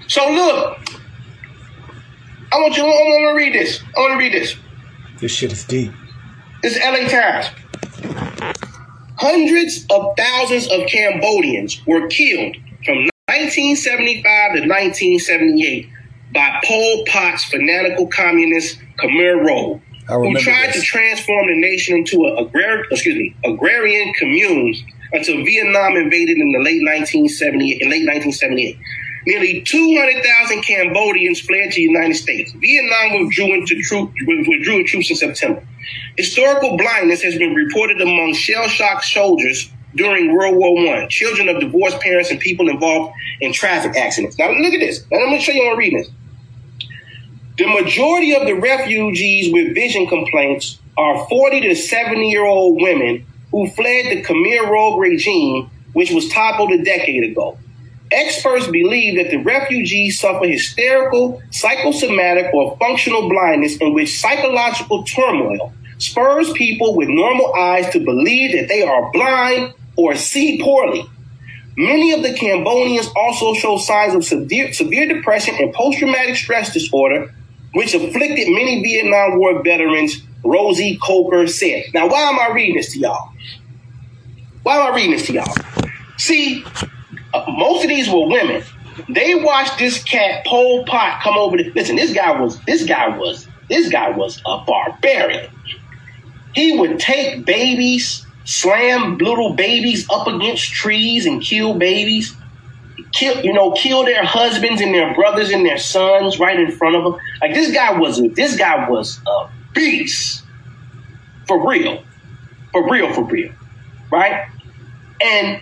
So 0.08 0.28
look, 0.30 0.78
I 2.52 2.58
want 2.58 2.76
you. 2.76 2.84
I 2.84 2.86
want 2.86 3.32
to 3.32 3.36
read 3.36 3.54
this. 3.54 3.82
I 3.96 4.00
want 4.00 4.12
to 4.12 4.18
read 4.18 4.32
this. 4.32 4.56
This 5.18 5.32
shit 5.32 5.52
is 5.52 5.64
deep. 5.64 5.92
This 6.62 6.76
is 6.76 6.82
LA 6.82 7.08
Times. 7.08 7.46
Hundreds 9.16 9.86
of 9.88 10.14
thousands 10.16 10.70
of 10.70 10.86
Cambodians 10.86 11.80
were 11.86 12.08
killed 12.08 12.56
from 12.84 13.08
1975 13.26 14.24
to 14.24 14.60
1978 14.60 15.88
by 16.34 16.60
Pol 16.64 17.04
Pot's 17.06 17.44
fanatical 17.44 18.08
communist 18.08 18.80
Khmer 18.98 19.44
Rouge, 19.44 19.80
who 20.08 20.34
tried 20.38 20.68
this. 20.68 20.76
to 20.76 20.82
transform 20.82 21.46
the 21.46 21.60
nation 21.60 21.96
into 21.96 22.24
a 22.24 22.44
agrar- 22.44 22.84
excuse 22.90 23.16
me, 23.16 23.34
agrarian 23.44 24.12
commune 24.14 24.74
until 25.12 25.44
Vietnam 25.44 25.96
invaded 25.96 26.38
in 26.38 26.52
the 26.52 26.58
late 26.58 26.82
1978. 26.82 27.82
In 27.82 27.90
late 27.90 28.06
1978, 28.06 28.78
nearly 29.26 29.62
200,000 29.62 30.62
Cambodians 30.62 31.40
fled 31.40 31.70
to 31.70 31.76
the 31.76 31.82
United 31.82 32.14
States. 32.14 32.52
Vietnam 32.52 33.24
withdrew 33.24 33.54
into 33.54 33.80
troop 33.82 34.12
withdrew 34.26 34.84
troops 34.84 35.10
in 35.10 35.16
September. 35.16 35.62
Historical 36.16 36.76
blindness 36.76 37.22
has 37.22 37.36
been 37.36 37.54
reported 37.54 38.00
among 38.00 38.34
shell-shocked 38.34 39.04
soldiers 39.04 39.70
during 39.94 40.34
World 40.34 40.56
War 40.56 40.74
One, 40.74 41.08
children 41.08 41.48
of 41.48 41.60
divorced 41.60 42.00
parents, 42.00 42.30
and 42.30 42.40
people 42.40 42.68
involved 42.68 43.14
in 43.40 43.52
traffic 43.52 43.96
accidents. 43.96 44.38
Now 44.38 44.50
look 44.50 44.72
at 44.72 44.80
this. 44.80 45.04
Now, 45.10 45.18
let 45.20 45.30
me 45.30 45.40
show 45.40 45.52
you. 45.52 45.70
I'm 45.70 45.76
reading 45.78 45.98
this. 45.98 46.10
The 47.62 47.80
majority 47.80 48.34
of 48.34 48.44
the 48.44 48.54
refugees 48.54 49.52
with 49.52 49.72
vision 49.72 50.08
complaints 50.08 50.80
are 50.98 51.28
40 51.28 51.60
to 51.60 51.76
70 51.76 52.28
year 52.28 52.44
old 52.44 52.82
women 52.82 53.24
who 53.52 53.70
fled 53.70 54.06
the 54.06 54.20
Khmer 54.20 54.68
Rouge 54.68 54.98
regime, 54.98 55.70
which 55.92 56.10
was 56.10 56.28
toppled 56.28 56.72
a 56.72 56.82
decade 56.82 57.22
ago. 57.22 57.56
Experts 58.10 58.66
believe 58.66 59.14
that 59.14 59.30
the 59.30 59.36
refugees 59.44 60.18
suffer 60.18 60.44
hysterical, 60.44 61.40
psychosomatic, 61.52 62.52
or 62.52 62.76
functional 62.78 63.28
blindness 63.28 63.76
in 63.76 63.94
which 63.94 64.18
psychological 64.18 65.04
turmoil 65.04 65.72
spurs 65.98 66.52
people 66.54 66.96
with 66.96 67.08
normal 67.08 67.54
eyes 67.54 67.88
to 67.90 68.00
believe 68.00 68.58
that 68.58 68.66
they 68.66 68.82
are 68.82 69.12
blind 69.12 69.72
or 69.94 70.16
see 70.16 70.60
poorly. 70.60 71.08
Many 71.76 72.10
of 72.10 72.24
the 72.24 72.34
Cambodians 72.34 73.08
also 73.14 73.54
show 73.54 73.78
signs 73.78 74.16
of 74.16 74.24
severe, 74.24 74.72
severe 74.72 75.06
depression 75.06 75.54
and 75.60 75.72
post 75.72 75.98
traumatic 75.98 76.34
stress 76.34 76.72
disorder, 76.72 77.32
which 77.72 77.94
afflicted 77.94 78.48
many 78.48 78.82
Vietnam 78.82 79.38
War 79.38 79.62
veterans, 79.62 80.22
Rozee-Koker 80.44 81.48
said. 81.48 81.84
Now, 81.94 82.08
why 82.08 82.22
am 82.22 82.38
I 82.38 82.54
reading 82.54 82.76
this 82.76 82.92
to 82.92 82.98
y'all? 82.98 83.32
Why 84.62 84.76
am 84.76 84.92
I 84.92 84.96
reading 84.96 85.12
this 85.12 85.26
to 85.26 85.32
y'all? 85.34 85.54
See, 86.18 86.64
uh, 87.34 87.44
most 87.48 87.82
of 87.84 87.88
these 87.88 88.08
were 88.08 88.26
women. 88.26 88.62
They 89.08 89.34
watched 89.34 89.78
this 89.78 90.02
cat 90.02 90.44
Pol 90.46 90.84
Pot 90.84 91.22
come 91.22 91.36
over. 91.36 91.56
To, 91.56 91.72
listen, 91.74 91.96
this 91.96 92.12
guy 92.12 92.38
was 92.38 92.60
this 92.64 92.84
guy 92.84 93.16
was 93.16 93.48
this 93.68 93.88
guy 93.88 94.10
was 94.10 94.40
a 94.44 94.58
barbarian. 94.66 95.50
He 96.54 96.78
would 96.78 96.98
take 96.98 97.46
babies, 97.46 98.26
slam 98.44 99.16
little 99.16 99.54
babies 99.54 100.06
up 100.10 100.26
against 100.26 100.70
trees 100.70 101.24
and 101.24 101.40
kill 101.40 101.74
babies. 101.74 102.36
Kill, 103.12 103.44
you 103.44 103.52
know, 103.52 103.72
kill 103.72 104.04
their 104.04 104.24
husbands 104.24 104.80
and 104.80 104.94
their 104.94 105.14
brothers 105.14 105.50
and 105.50 105.66
their 105.66 105.78
sons 105.78 106.38
right 106.38 106.58
in 106.58 106.70
front 106.72 106.96
of 106.96 107.04
them. 107.04 107.20
Like 107.40 107.54
this 107.54 107.72
guy 107.72 107.98
was, 107.98 108.20
this 108.34 108.56
guy 108.56 108.88
was 108.88 109.20
a 109.26 109.50
beast, 109.74 110.44
for 111.46 111.68
real, 111.68 112.02
for 112.72 112.90
real, 112.90 113.12
for 113.12 113.24
real, 113.24 113.52
right? 114.10 114.48
And 115.22 115.60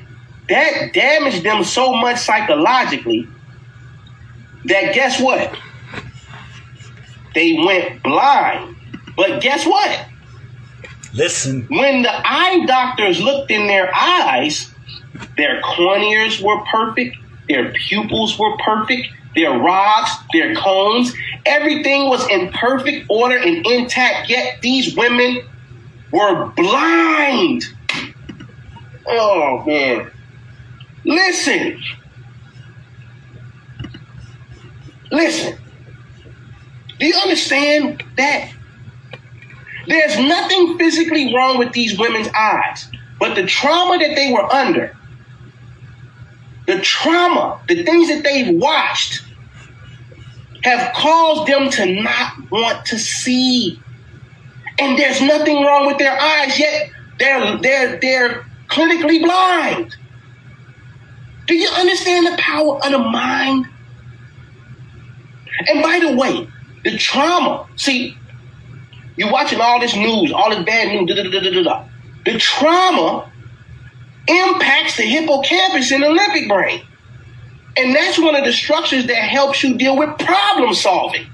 that 0.49 0.93
damaged 0.93 1.43
them 1.43 1.65
so 1.65 1.93
much 1.93 2.19
psychologically 2.19 3.29
that 4.65 4.95
guess 4.95 5.21
what? 5.21 5.57
They 7.35 7.55
went 7.55 8.03
blind. 8.03 8.77
But 9.17 9.41
guess 9.41 9.67
what? 9.67 10.07
Listen. 11.15 11.67
When 11.69 12.03
the 12.03 12.11
eye 12.13 12.65
doctors 12.67 13.21
looked 13.21 13.51
in 13.51 13.67
their 13.67 13.95
eyes, 13.95 14.73
their 15.37 15.61
corneas 15.63 16.43
were 16.43 16.65
perfect, 16.71 17.17
their 17.51 17.73
pupils 17.73 18.39
were 18.39 18.57
perfect, 18.59 19.09
their 19.35 19.59
rods, 19.59 20.11
their 20.33 20.55
cones, 20.55 21.13
everything 21.45 22.09
was 22.09 22.27
in 22.29 22.51
perfect 22.53 23.07
order 23.09 23.37
and 23.37 23.67
intact, 23.67 24.31
yet 24.31 24.61
these 24.63 24.97
women 24.97 25.43
were 26.13 26.47
blind. 26.57 27.65
Oh, 29.07 29.65
man. 29.67 30.11
Listen. 31.05 31.83
Listen. 35.11 35.59
Do 36.99 37.07
you 37.07 37.15
understand 37.17 38.05
that? 38.17 38.53
There's 39.87 40.19
nothing 40.19 40.79
physically 40.79 41.35
wrong 41.35 41.59
with 41.59 41.73
these 41.73 41.99
women's 41.99 42.29
eyes, 42.29 42.89
but 43.19 43.35
the 43.35 43.45
trauma 43.47 43.99
that 43.99 44.15
they 44.15 44.31
were 44.31 44.45
under, 44.53 44.97
the 46.71 46.81
trauma, 46.81 47.61
the 47.67 47.83
things 47.83 48.09
that 48.09 48.23
they've 48.23 48.55
watched, 48.55 49.25
have 50.63 50.95
caused 50.95 51.51
them 51.51 51.69
to 51.71 52.03
not 52.03 52.51
want 52.51 52.87
to 52.87 52.99
see. 52.99 53.81
And 54.79 54.97
there's 54.97 55.21
nothing 55.21 55.65
wrong 55.65 55.87
with 55.87 55.99
their 55.99 56.17
eyes, 56.19 56.59
yet 56.59 56.91
they're 57.19 57.59
they're 57.59 57.99
they're 57.99 58.47
clinically 58.69 59.21
blind. 59.23 59.97
Do 61.47 61.57
you 61.57 61.69
understand 61.71 62.27
the 62.27 62.37
power 62.39 62.77
of 62.85 62.93
the 62.93 62.99
mind? 62.99 63.67
And 65.67 65.83
by 65.83 65.99
the 65.99 66.17
way, 66.17 66.49
the 66.85 66.97
trauma, 66.97 67.67
see, 67.77 68.17
you're 69.17 69.33
watching 69.33 69.61
all 69.61 69.81
this 69.81 69.97
news, 69.97 70.33
all 70.33 70.51
this 70.51 70.65
bad 70.65 70.89
news, 70.89 71.15
da, 71.15 71.23
da, 71.23 71.63
da, 71.63 71.87
the 72.25 72.39
trauma 72.39 73.30
impacts 74.31 74.97
the 74.97 75.03
hippocampus 75.03 75.93
in 75.93 76.01
the 76.01 76.09
limbic 76.09 76.49
brain. 76.49 76.83
And 77.77 77.95
that's 77.95 78.19
one 78.19 78.35
of 78.35 78.45
the 78.45 78.53
structures 78.53 79.07
that 79.07 79.15
helps 79.15 79.63
you 79.63 79.77
deal 79.77 79.97
with 79.97 80.19
problem 80.19 80.75
solving. 80.75 81.27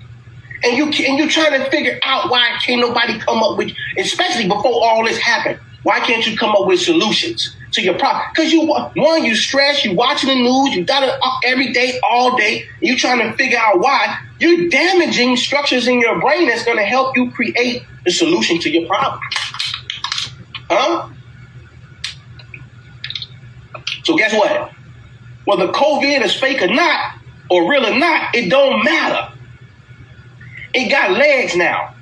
And 0.62 0.76
you 0.76 0.84
and 0.84 1.18
you're 1.18 1.28
trying 1.28 1.60
to 1.60 1.70
figure 1.70 1.98
out 2.02 2.30
why 2.30 2.58
can't 2.64 2.80
nobody 2.80 3.18
come 3.18 3.42
up 3.42 3.58
with, 3.58 3.72
especially 3.98 4.48
before 4.48 4.84
all 4.84 5.04
this 5.04 5.18
happened, 5.18 5.58
why 5.82 6.00
can't 6.00 6.26
you 6.26 6.36
come 6.36 6.50
up 6.50 6.66
with 6.66 6.80
solutions 6.80 7.54
to 7.72 7.82
your 7.82 7.98
problem? 7.98 8.24
Because 8.34 8.52
you 8.52 8.66
one, 8.66 9.24
you 9.24 9.34
stress, 9.34 9.84
you 9.84 9.94
watching 9.94 10.28
the 10.28 10.34
news, 10.34 10.74
you 10.74 10.84
got 10.84 11.02
it 11.02 11.10
uh, 11.10 11.38
every 11.44 11.72
day, 11.72 12.00
all 12.02 12.36
day, 12.36 12.64
you 12.80 12.96
trying 12.96 13.18
to 13.18 13.36
figure 13.36 13.58
out 13.58 13.80
why. 13.80 14.18
You're 14.40 14.68
damaging 14.68 15.36
structures 15.36 15.86
in 15.86 16.00
your 16.00 16.20
brain 16.20 16.48
that's 16.48 16.64
going 16.64 16.78
to 16.78 16.84
help 16.84 17.16
you 17.16 17.30
create 17.30 17.84
the 18.04 18.10
solution 18.10 18.58
to 18.60 18.70
your 18.70 18.86
problem. 18.86 19.20
Huh? 20.68 21.08
So 24.06 24.16
guess 24.16 24.32
what? 24.32 24.70
Whether 25.46 25.72
COVID 25.72 26.24
is 26.24 26.32
fake 26.32 26.62
or 26.62 26.68
not, 26.68 27.16
or 27.50 27.68
real 27.68 27.84
or 27.84 27.98
not, 27.98 28.36
it 28.36 28.48
don't 28.48 28.84
matter. 28.84 29.34
It 30.72 30.88
got 30.90 31.10
legs 31.10 31.56
now. 31.56 31.92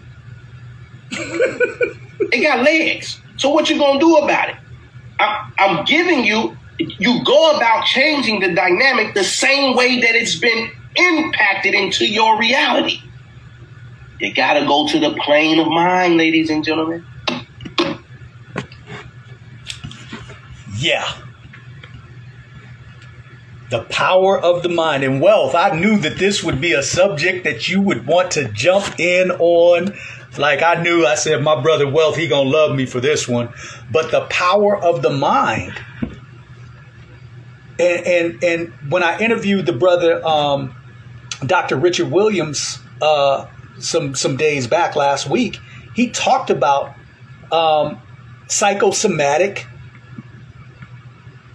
it 1.10 2.42
got 2.42 2.62
legs. 2.62 3.18
So 3.38 3.48
what 3.48 3.70
you 3.70 3.78
gonna 3.78 3.98
do 3.98 4.18
about 4.18 4.50
it? 4.50 4.56
I, 5.18 5.50
I'm 5.56 5.86
giving 5.86 6.24
you. 6.24 6.58
You 6.78 7.24
go 7.24 7.52
about 7.56 7.86
changing 7.86 8.40
the 8.40 8.52
dynamic 8.54 9.14
the 9.14 9.24
same 9.24 9.74
way 9.74 10.02
that 10.02 10.14
it's 10.14 10.38
been 10.38 10.70
impacted 10.96 11.72
into 11.72 12.04
your 12.04 12.38
reality. 12.38 13.00
You 14.20 14.34
gotta 14.34 14.66
go 14.66 14.86
to 14.88 14.98
the 14.98 15.14
plane 15.24 15.58
of 15.58 15.68
mind, 15.68 16.18
ladies 16.18 16.50
and 16.50 16.62
gentlemen. 16.62 17.06
Yeah. 20.76 21.23
The 23.70 23.82
power 23.84 24.38
of 24.38 24.62
the 24.62 24.68
mind 24.68 25.04
and 25.04 25.20
wealth. 25.20 25.54
I 25.54 25.74
knew 25.74 25.98
that 26.00 26.18
this 26.18 26.44
would 26.44 26.60
be 26.60 26.72
a 26.72 26.82
subject 26.82 27.44
that 27.44 27.68
you 27.68 27.80
would 27.80 28.06
want 28.06 28.32
to 28.32 28.48
jump 28.48 29.00
in 29.00 29.30
on 29.30 29.94
Like 30.38 30.62
I 30.62 30.82
knew, 30.82 31.06
I 31.06 31.14
said, 31.14 31.42
my 31.42 31.60
brother 31.60 31.88
Wealth, 31.88 32.16
he 32.16 32.26
gonna 32.26 32.48
love 32.48 32.74
me 32.74 32.86
for 32.86 33.00
this 33.00 33.28
one. 33.28 33.50
But 33.90 34.10
the 34.10 34.22
power 34.22 34.76
of 34.76 35.02
the 35.02 35.10
mind. 35.10 35.72
And 37.78 38.06
and 38.06 38.44
and 38.44 38.72
when 38.88 39.02
I 39.02 39.18
interviewed 39.18 39.66
the 39.66 39.72
brother, 39.72 40.24
um, 40.26 40.74
Dr. 41.44 41.76
Richard 41.76 42.10
Williams, 42.10 42.78
uh, 43.02 43.46
some 43.78 44.14
some 44.14 44.36
days 44.36 44.66
back 44.66 44.96
last 44.96 45.28
week, 45.28 45.58
he 45.94 46.10
talked 46.10 46.50
about 46.50 46.94
um, 47.50 48.00
psychosomatic 48.46 49.66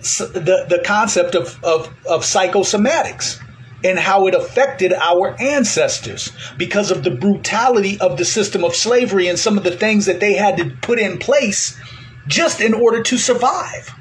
the, 0.02 0.66
the 0.70 0.82
concept 0.86 1.36
of, 1.36 1.64
of, 1.64 1.88
of 2.08 2.24
psychosomatics 2.24 3.42
and 3.84 3.98
how 3.98 4.28
it 4.28 4.36
affected 4.36 4.94
our 4.94 5.36
ancestors 5.40 6.32
because 6.58 6.92
of 6.92 7.04
the 7.04 7.12
brutality 7.12 8.00
of 8.02 8.18
the 8.18 8.26
system 8.26 8.64
of 8.64 8.76
slavery 8.76 9.28
and 9.28 9.40
some 9.40 9.58
of 9.58 9.64
the 9.64 9.76
things 9.76 10.06
that 10.06 10.20
they 10.20 10.34
had 10.34 10.58
to 10.58 10.70
put 10.82 11.00
in 11.00 11.18
place 11.18 11.80
just 12.28 12.62
in 12.62 12.74
order 12.74 13.02
to 13.02 13.18
survive, 13.18 13.94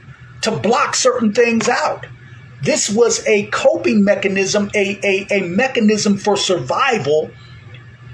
to 0.43 0.51
block 0.51 0.95
certain 0.95 1.33
things 1.33 1.69
out. 1.69 2.07
This 2.63 2.91
was 2.91 3.25
a 3.27 3.47
coping 3.47 4.05
mechanism, 4.05 4.71
a, 4.75 4.99
a, 5.05 5.27
a 5.31 5.49
mechanism 5.49 6.19
for 6.19 6.37
survival 6.37 7.31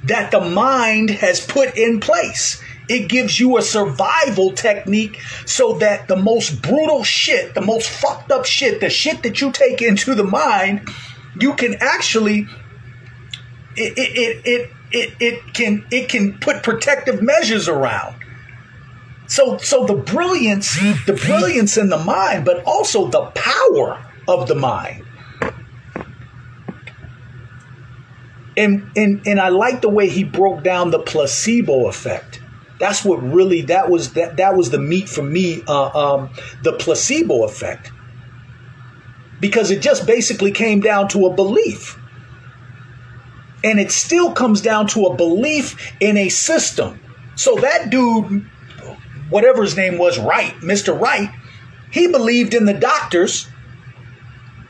that 0.04 0.30
the 0.30 0.40
mind 0.40 1.08
has 1.10 1.44
put 1.44 1.76
in 1.76 1.98
place. 1.98 2.62
It 2.88 3.08
gives 3.08 3.40
you 3.40 3.56
a 3.56 3.62
survival 3.62 4.52
technique 4.52 5.20
so 5.46 5.74
that 5.78 6.06
the 6.06 6.16
most 6.16 6.60
brutal 6.60 7.02
shit, 7.02 7.54
the 7.54 7.62
most 7.62 7.88
fucked 7.88 8.30
up 8.30 8.44
shit, 8.44 8.80
the 8.80 8.90
shit 8.90 9.22
that 9.22 9.40
you 9.40 9.52
take 9.52 9.80
into 9.80 10.14
the 10.14 10.24
mind, 10.24 10.88
you 11.40 11.54
can 11.54 11.76
actually 11.80 12.46
it 13.76 13.94
it 13.96 14.42
it 14.44 14.70
it, 14.92 15.14
it 15.18 15.54
can 15.54 15.84
it 15.90 16.08
can 16.08 16.38
put 16.38 16.62
protective 16.62 17.22
measures 17.22 17.68
around. 17.68 18.16
So 19.26 19.56
so 19.56 19.86
the 19.86 19.94
brilliance, 19.94 20.78
the 21.06 21.14
brilliance 21.14 21.78
in 21.78 21.88
the 21.88 21.98
mind, 21.98 22.44
but 22.44 22.62
also 22.64 23.08
the 23.08 23.32
power 23.34 24.04
of 24.28 24.46
the 24.46 24.54
mind. 24.54 25.04
And 28.56 28.90
and 28.94 29.26
and 29.26 29.40
I 29.40 29.48
like 29.48 29.80
the 29.80 29.88
way 29.88 30.08
he 30.08 30.22
broke 30.22 30.62
down 30.62 30.90
the 30.90 31.00
placebo 31.00 31.88
effect 31.88 32.40
that's 32.84 33.02
what 33.02 33.16
really 33.22 33.62
that 33.62 33.88
was 33.88 34.12
that 34.12 34.36
that 34.36 34.54
was 34.54 34.68
the 34.68 34.78
meat 34.78 35.08
for 35.08 35.22
me. 35.22 35.62
Uh, 35.66 35.88
um, 36.02 36.30
the 36.62 36.74
placebo 36.74 37.44
effect, 37.44 37.90
because 39.40 39.70
it 39.70 39.80
just 39.80 40.06
basically 40.06 40.52
came 40.52 40.80
down 40.80 41.08
to 41.08 41.24
a 41.24 41.32
belief, 41.32 41.98
and 43.64 43.80
it 43.80 43.90
still 43.90 44.32
comes 44.32 44.60
down 44.60 44.86
to 44.88 45.06
a 45.06 45.16
belief 45.16 45.94
in 45.98 46.18
a 46.18 46.28
system. 46.28 47.00
So 47.36 47.56
that 47.56 47.88
dude, 47.88 48.44
whatever 49.30 49.62
his 49.62 49.78
name 49.78 49.96
was, 49.96 50.18
Wright, 50.18 50.54
Mister 50.62 50.92
Wright, 50.92 51.30
he 51.90 52.08
believed 52.08 52.52
in 52.52 52.66
the 52.66 52.74
doctors, 52.74 53.48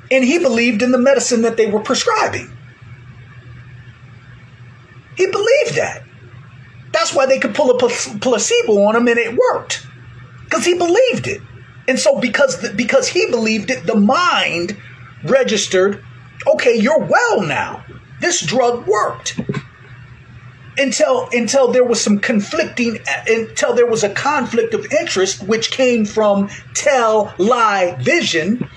and 0.08 0.22
he 0.22 0.38
believed 0.38 0.82
in 0.82 0.92
the 0.92 0.98
medicine 0.98 1.42
that 1.42 1.56
they 1.56 1.68
were 1.68 1.80
prescribing. 1.80 2.48
He 5.16 5.26
believed 5.26 5.74
that. 5.74 6.03
That's 6.94 7.12
why 7.12 7.26
they 7.26 7.40
could 7.40 7.56
pull 7.56 7.72
a 7.72 7.78
placebo 7.78 8.84
on 8.84 8.94
him 8.94 9.08
and 9.08 9.18
it 9.18 9.36
worked 9.36 9.84
because 10.44 10.64
he 10.64 10.74
believed 10.74 11.26
it. 11.26 11.42
And 11.88 11.98
so 11.98 12.20
because 12.20 12.60
the, 12.60 12.72
because 12.72 13.08
he 13.08 13.28
believed 13.30 13.68
it, 13.70 13.84
the 13.84 13.96
mind 13.96 14.76
registered, 15.24 16.02
okay, 16.46 16.76
you're 16.76 17.04
well 17.04 17.42
now. 17.42 17.84
This 18.20 18.40
drug 18.40 18.86
worked. 18.86 19.40
Until 20.78 21.28
until 21.32 21.72
there 21.72 21.84
was 21.84 22.00
some 22.00 22.18
conflicting 22.20 22.98
until 23.26 23.74
there 23.74 23.86
was 23.86 24.02
a 24.02 24.08
conflict 24.08 24.74
of 24.74 24.86
interest 24.92 25.42
which 25.42 25.70
came 25.70 26.04
from 26.04 26.48
tell 26.74 27.32
lie 27.38 27.96
vision 28.00 28.68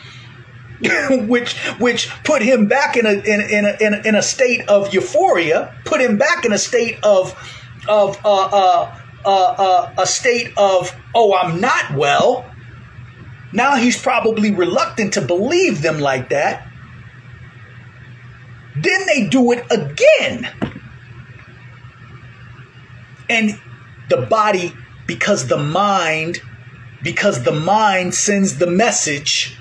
which 1.28 1.58
which 1.80 2.10
put 2.24 2.42
him 2.42 2.68
back 2.68 2.98
in 2.98 3.06
a 3.08 3.14
in, 3.14 3.42
in, 3.42 3.66
a, 3.66 3.78
in, 3.82 3.94
a, 3.94 4.08
in 4.10 4.16
a 4.16 4.22
state 4.22 4.68
of 4.68 4.94
euphoria, 4.94 5.74
put 5.86 6.00
him 6.00 6.18
back 6.18 6.46
in 6.46 6.54
a 6.54 6.58
state 6.58 7.00
of 7.04 7.34
of 7.88 8.18
uh, 8.26 8.30
uh, 8.30 9.02
uh, 9.26 9.56
uh, 9.58 9.94
a 9.98 10.08
state 10.08 10.54
of, 10.58 10.94
oh, 11.14 11.36
I'm 11.36 11.60
not 11.60 11.94
well. 11.96 12.50
Now 13.54 13.76
he's 13.76 14.02
probably 14.02 14.54
reluctant 14.54 15.14
to 15.14 15.22
believe 15.22 15.82
them 15.82 16.00
like 16.00 16.30
that. 16.30 16.68
Then 18.76 19.06
they 19.08 19.28
do 19.28 19.52
it 19.54 19.66
again. 19.72 20.48
And 23.30 23.60
the 24.10 24.18
body, 24.18 24.74
because 25.06 25.48
the 25.48 25.58
mind, 25.58 26.42
because 27.04 27.44
the 27.44 27.52
mind 27.52 28.14
sends 28.14 28.58
the 28.58 28.68
message, 28.68 29.58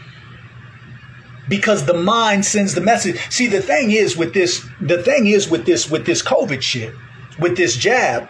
because 1.48 1.86
the 1.86 1.94
mind 1.94 2.44
sends 2.44 2.74
the 2.74 2.80
message. 2.80 3.18
See, 3.30 3.46
the 3.46 3.62
thing 3.62 3.90
is 3.90 4.16
with 4.16 4.34
this, 4.34 4.66
the 4.80 5.02
thing 5.02 5.26
is 5.26 5.48
with 5.48 5.64
this, 5.64 5.90
with 5.90 6.06
this 6.06 6.22
COVID 6.22 6.60
shit, 6.60 6.94
with 7.38 7.56
this 7.56 7.76
jab, 7.76 8.28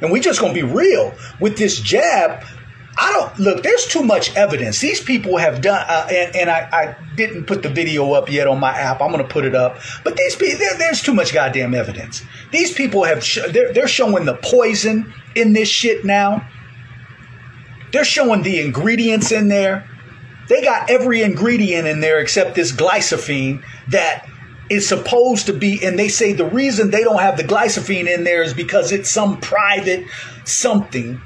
and 0.00 0.10
we 0.10 0.20
just 0.20 0.40
gonna 0.40 0.54
be 0.54 0.62
real 0.62 1.14
with 1.40 1.56
this 1.56 1.80
jab. 1.80 2.44
I 2.96 3.12
don't 3.12 3.38
look. 3.40 3.62
There's 3.62 3.86
too 3.86 4.04
much 4.04 4.34
evidence. 4.36 4.80
These 4.80 5.00
people 5.00 5.36
have 5.36 5.60
done, 5.60 5.84
uh, 5.88 6.06
and, 6.10 6.36
and 6.36 6.50
I, 6.50 6.68
I, 6.72 6.96
didn't 7.16 7.44
put 7.44 7.62
the 7.62 7.68
video 7.68 8.12
up 8.12 8.28
yet 8.28 8.46
on 8.46 8.58
my 8.58 8.70
app. 8.70 9.00
I'm 9.00 9.10
gonna 9.10 9.24
put 9.24 9.44
it 9.44 9.54
up. 9.54 9.78
But 10.02 10.16
these 10.16 10.36
people, 10.36 10.58
there, 10.58 10.76
there's 10.78 11.02
too 11.02 11.14
much 11.14 11.32
goddamn 11.32 11.74
evidence. 11.74 12.22
These 12.50 12.72
people 12.72 13.04
have, 13.04 13.24
sh- 13.24 13.38
they're, 13.50 13.72
they're 13.72 13.88
showing 13.88 14.24
the 14.24 14.34
poison 14.34 15.12
in 15.34 15.52
this 15.52 15.68
shit 15.68 16.04
now. 16.04 16.48
They're 17.92 18.04
showing 18.04 18.42
the 18.42 18.60
ingredients 18.60 19.30
in 19.30 19.48
there. 19.48 19.88
They 20.48 20.62
got 20.62 20.90
every 20.90 21.22
ingredient 21.22 21.86
in 21.86 22.00
there 22.00 22.18
except 22.20 22.54
this 22.54 22.72
glyphosate 22.72 23.62
that 23.88 24.28
is 24.70 24.88
supposed 24.88 25.46
to 25.46 25.52
be, 25.52 25.84
and 25.84 25.98
they 25.98 26.08
say 26.08 26.32
the 26.32 26.46
reason 26.46 26.90
they 26.90 27.04
don't 27.04 27.20
have 27.20 27.36
the 27.36 27.44
glyphosate 27.44 28.12
in 28.12 28.24
there 28.24 28.42
is 28.42 28.54
because 28.54 28.92
it's 28.92 29.10
some 29.10 29.40
private 29.40 30.06
something 30.44 31.20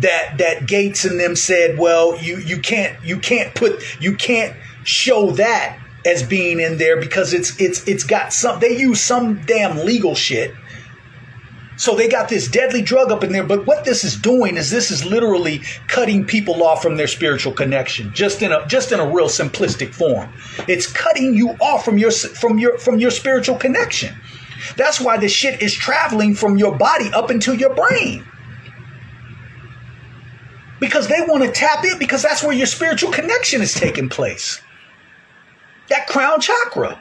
that 0.00 0.38
that 0.38 0.66
Gates 0.66 1.04
and 1.04 1.18
them 1.18 1.36
said, 1.36 1.78
well, 1.78 2.16
you 2.20 2.38
you 2.38 2.58
can't 2.60 3.02
you 3.04 3.18
can't 3.18 3.54
put 3.54 3.82
you 4.00 4.14
can't 4.14 4.54
show 4.84 5.30
that 5.32 5.78
as 6.06 6.22
being 6.22 6.60
in 6.60 6.78
there 6.78 6.98
because 6.98 7.34
it's 7.34 7.58
it's 7.60 7.86
it's 7.86 8.04
got 8.04 8.32
some 8.32 8.60
they 8.60 8.76
use 8.78 9.00
some 9.00 9.42
damn 9.44 9.78
legal 9.78 10.14
shit 10.14 10.54
so 11.80 11.94
they 11.94 12.08
got 12.08 12.28
this 12.28 12.46
deadly 12.46 12.82
drug 12.82 13.10
up 13.10 13.24
in 13.24 13.32
there. 13.32 13.42
But 13.42 13.66
what 13.66 13.86
this 13.86 14.04
is 14.04 14.14
doing 14.14 14.58
is 14.58 14.70
this 14.70 14.90
is 14.90 15.02
literally 15.02 15.62
cutting 15.88 16.26
people 16.26 16.62
off 16.62 16.82
from 16.82 16.98
their 16.98 17.06
spiritual 17.06 17.54
connection, 17.54 18.12
just 18.12 18.42
in 18.42 18.52
a 18.52 18.66
just 18.66 18.92
in 18.92 19.00
a 19.00 19.10
real 19.10 19.28
simplistic 19.28 19.94
form. 19.94 20.30
It's 20.68 20.86
cutting 20.86 21.32
you 21.32 21.52
off 21.52 21.82
from 21.82 21.96
your 21.96 22.10
from 22.10 22.58
your 22.58 22.76
from 22.76 22.98
your 22.98 23.10
spiritual 23.10 23.56
connection. 23.56 24.14
That's 24.76 25.00
why 25.00 25.16
the 25.16 25.26
shit 25.26 25.62
is 25.62 25.72
traveling 25.72 26.34
from 26.34 26.58
your 26.58 26.76
body 26.76 27.08
up 27.14 27.30
into 27.30 27.54
your 27.54 27.74
brain. 27.74 28.26
Because 30.80 31.08
they 31.08 31.22
want 31.22 31.44
to 31.44 31.50
tap 31.50 31.82
in 31.86 31.98
because 31.98 32.20
that's 32.20 32.42
where 32.42 32.52
your 32.52 32.66
spiritual 32.66 33.10
connection 33.10 33.62
is 33.62 33.72
taking 33.72 34.10
place. 34.10 34.60
That 35.88 36.06
crown 36.08 36.42
chakra. 36.42 37.00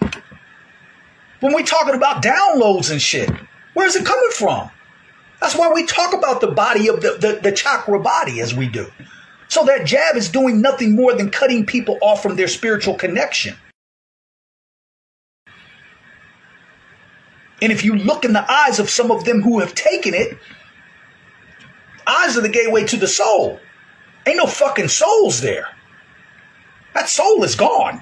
When 1.41 1.53
we're 1.53 1.65
talking 1.65 1.95
about 1.95 2.23
downloads 2.23 2.91
and 2.91 3.01
shit, 3.01 3.29
Where's 3.73 3.95
it 3.95 4.05
coming 4.05 4.31
from? 4.31 4.69
That's 5.41 5.55
why 5.55 5.71
we 5.71 5.85
talk 5.85 6.13
about 6.13 6.41
the 6.41 6.47
body 6.47 6.89
of 6.89 7.01
the, 7.01 7.17
the, 7.19 7.39
the 7.41 7.51
chakra 7.51 7.99
body 7.99 8.41
as 8.41 8.53
we 8.53 8.67
do. 8.67 8.87
So 9.47 9.65
that 9.65 9.85
jab 9.85 10.15
is 10.15 10.29
doing 10.29 10.61
nothing 10.61 10.95
more 10.95 11.15
than 11.15 11.31
cutting 11.31 11.65
people 11.65 11.97
off 12.01 12.21
from 12.21 12.35
their 12.35 12.47
spiritual 12.47 12.95
connection. 12.95 13.55
And 17.61 17.71
if 17.71 17.83
you 17.83 17.95
look 17.95 18.25
in 18.25 18.33
the 18.33 18.51
eyes 18.51 18.79
of 18.79 18.89
some 18.89 19.11
of 19.11 19.25
them 19.25 19.41
who 19.41 19.59
have 19.59 19.75
taken 19.75 20.13
it, 20.13 20.37
eyes 22.07 22.37
are 22.37 22.41
the 22.41 22.49
gateway 22.49 22.85
to 22.85 22.97
the 22.97 23.07
soul. 23.07 23.59
Ain't 24.25 24.37
no 24.37 24.45
fucking 24.45 24.87
souls 24.87 25.41
there. 25.41 25.67
That 26.93 27.09
soul 27.09 27.43
is 27.43 27.55
gone 27.55 28.01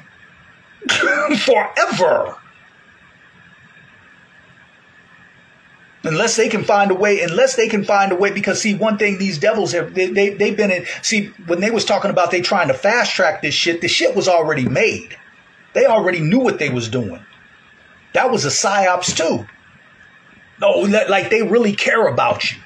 forever. 0.89 2.35
Unless 6.03 6.35
they 6.35 6.47
can 6.47 6.63
find 6.63 6.91
a 6.91 6.95
way 6.95 7.21
unless 7.21 7.55
they 7.55 7.67
can 7.67 7.83
find 7.83 8.11
a 8.11 8.15
way 8.15 8.31
because 8.31 8.61
see 8.61 8.75
one 8.75 8.97
thing 8.97 9.17
these 9.17 9.37
devils 9.37 9.71
have 9.71 9.93
they, 9.93 10.07
they, 10.07 10.29
they've 10.29 10.57
been 10.57 10.71
in 10.71 10.85
see 11.01 11.27
when 11.47 11.59
they 11.59 11.71
was 11.71 11.85
talking 11.85 12.11
about 12.11 12.31
they 12.31 12.41
trying 12.41 12.67
to 12.67 12.73
fast 12.73 13.13
track 13.13 13.41
this 13.41 13.53
shit 13.53 13.81
the 13.81 13.87
shit 13.87 14.15
was 14.15 14.27
already 14.27 14.67
made. 14.67 15.17
They 15.73 15.85
already 15.85 16.19
knew 16.19 16.39
what 16.39 16.59
they 16.59 16.69
was 16.69 16.89
doing. 16.89 17.23
That 18.13 18.31
was 18.31 18.45
a 18.45 18.49
psyops 18.49 19.15
too. 19.15 19.45
No 20.59 20.71
like 21.09 21.29
they 21.29 21.43
really 21.43 21.73
care 21.73 22.07
about 22.07 22.51
you. 22.51 22.57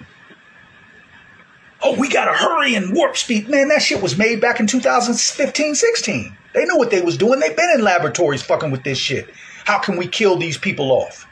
Oh 1.82 1.98
we 2.00 2.10
gotta 2.10 2.34
hurry 2.34 2.76
and 2.76 2.94
warp 2.94 3.18
speed. 3.18 3.50
Man 3.50 3.70
that 3.70 3.82
shit 3.82 4.02
was 4.02 4.18
made 4.18 4.42
back 4.42 4.60
in 4.60 4.68
2015 4.68 5.76
16 5.76 6.38
they 6.54 6.66
knew 6.66 6.78
what 6.78 6.92
they 6.92 7.02
was 7.02 7.18
doing. 7.18 7.40
They've 7.40 7.56
been 7.56 7.72
in 7.76 7.82
laboratories 7.82 8.42
fucking 8.42 8.72
with 8.72 8.84
this 8.84 8.98
shit. 8.98 9.30
How 9.64 9.80
can 9.80 9.96
we 9.96 10.08
kill 10.08 10.38
these 10.38 10.58
people 10.58 10.92
off 10.92 11.26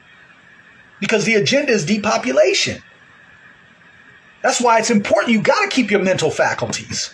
because 1.00 1.26
the 1.26 1.36
agenda 1.36 1.72
is 1.72 1.86
depopulation. 1.86 2.82
That's 4.42 4.62
why 4.62 4.80
it's 4.80 4.90
important. 4.90 5.34
You 5.34 5.42
got 5.42 5.62
to 5.64 5.70
keep 5.70 5.92
your 5.92 6.02
mental 6.02 6.32
faculties. 6.32 7.14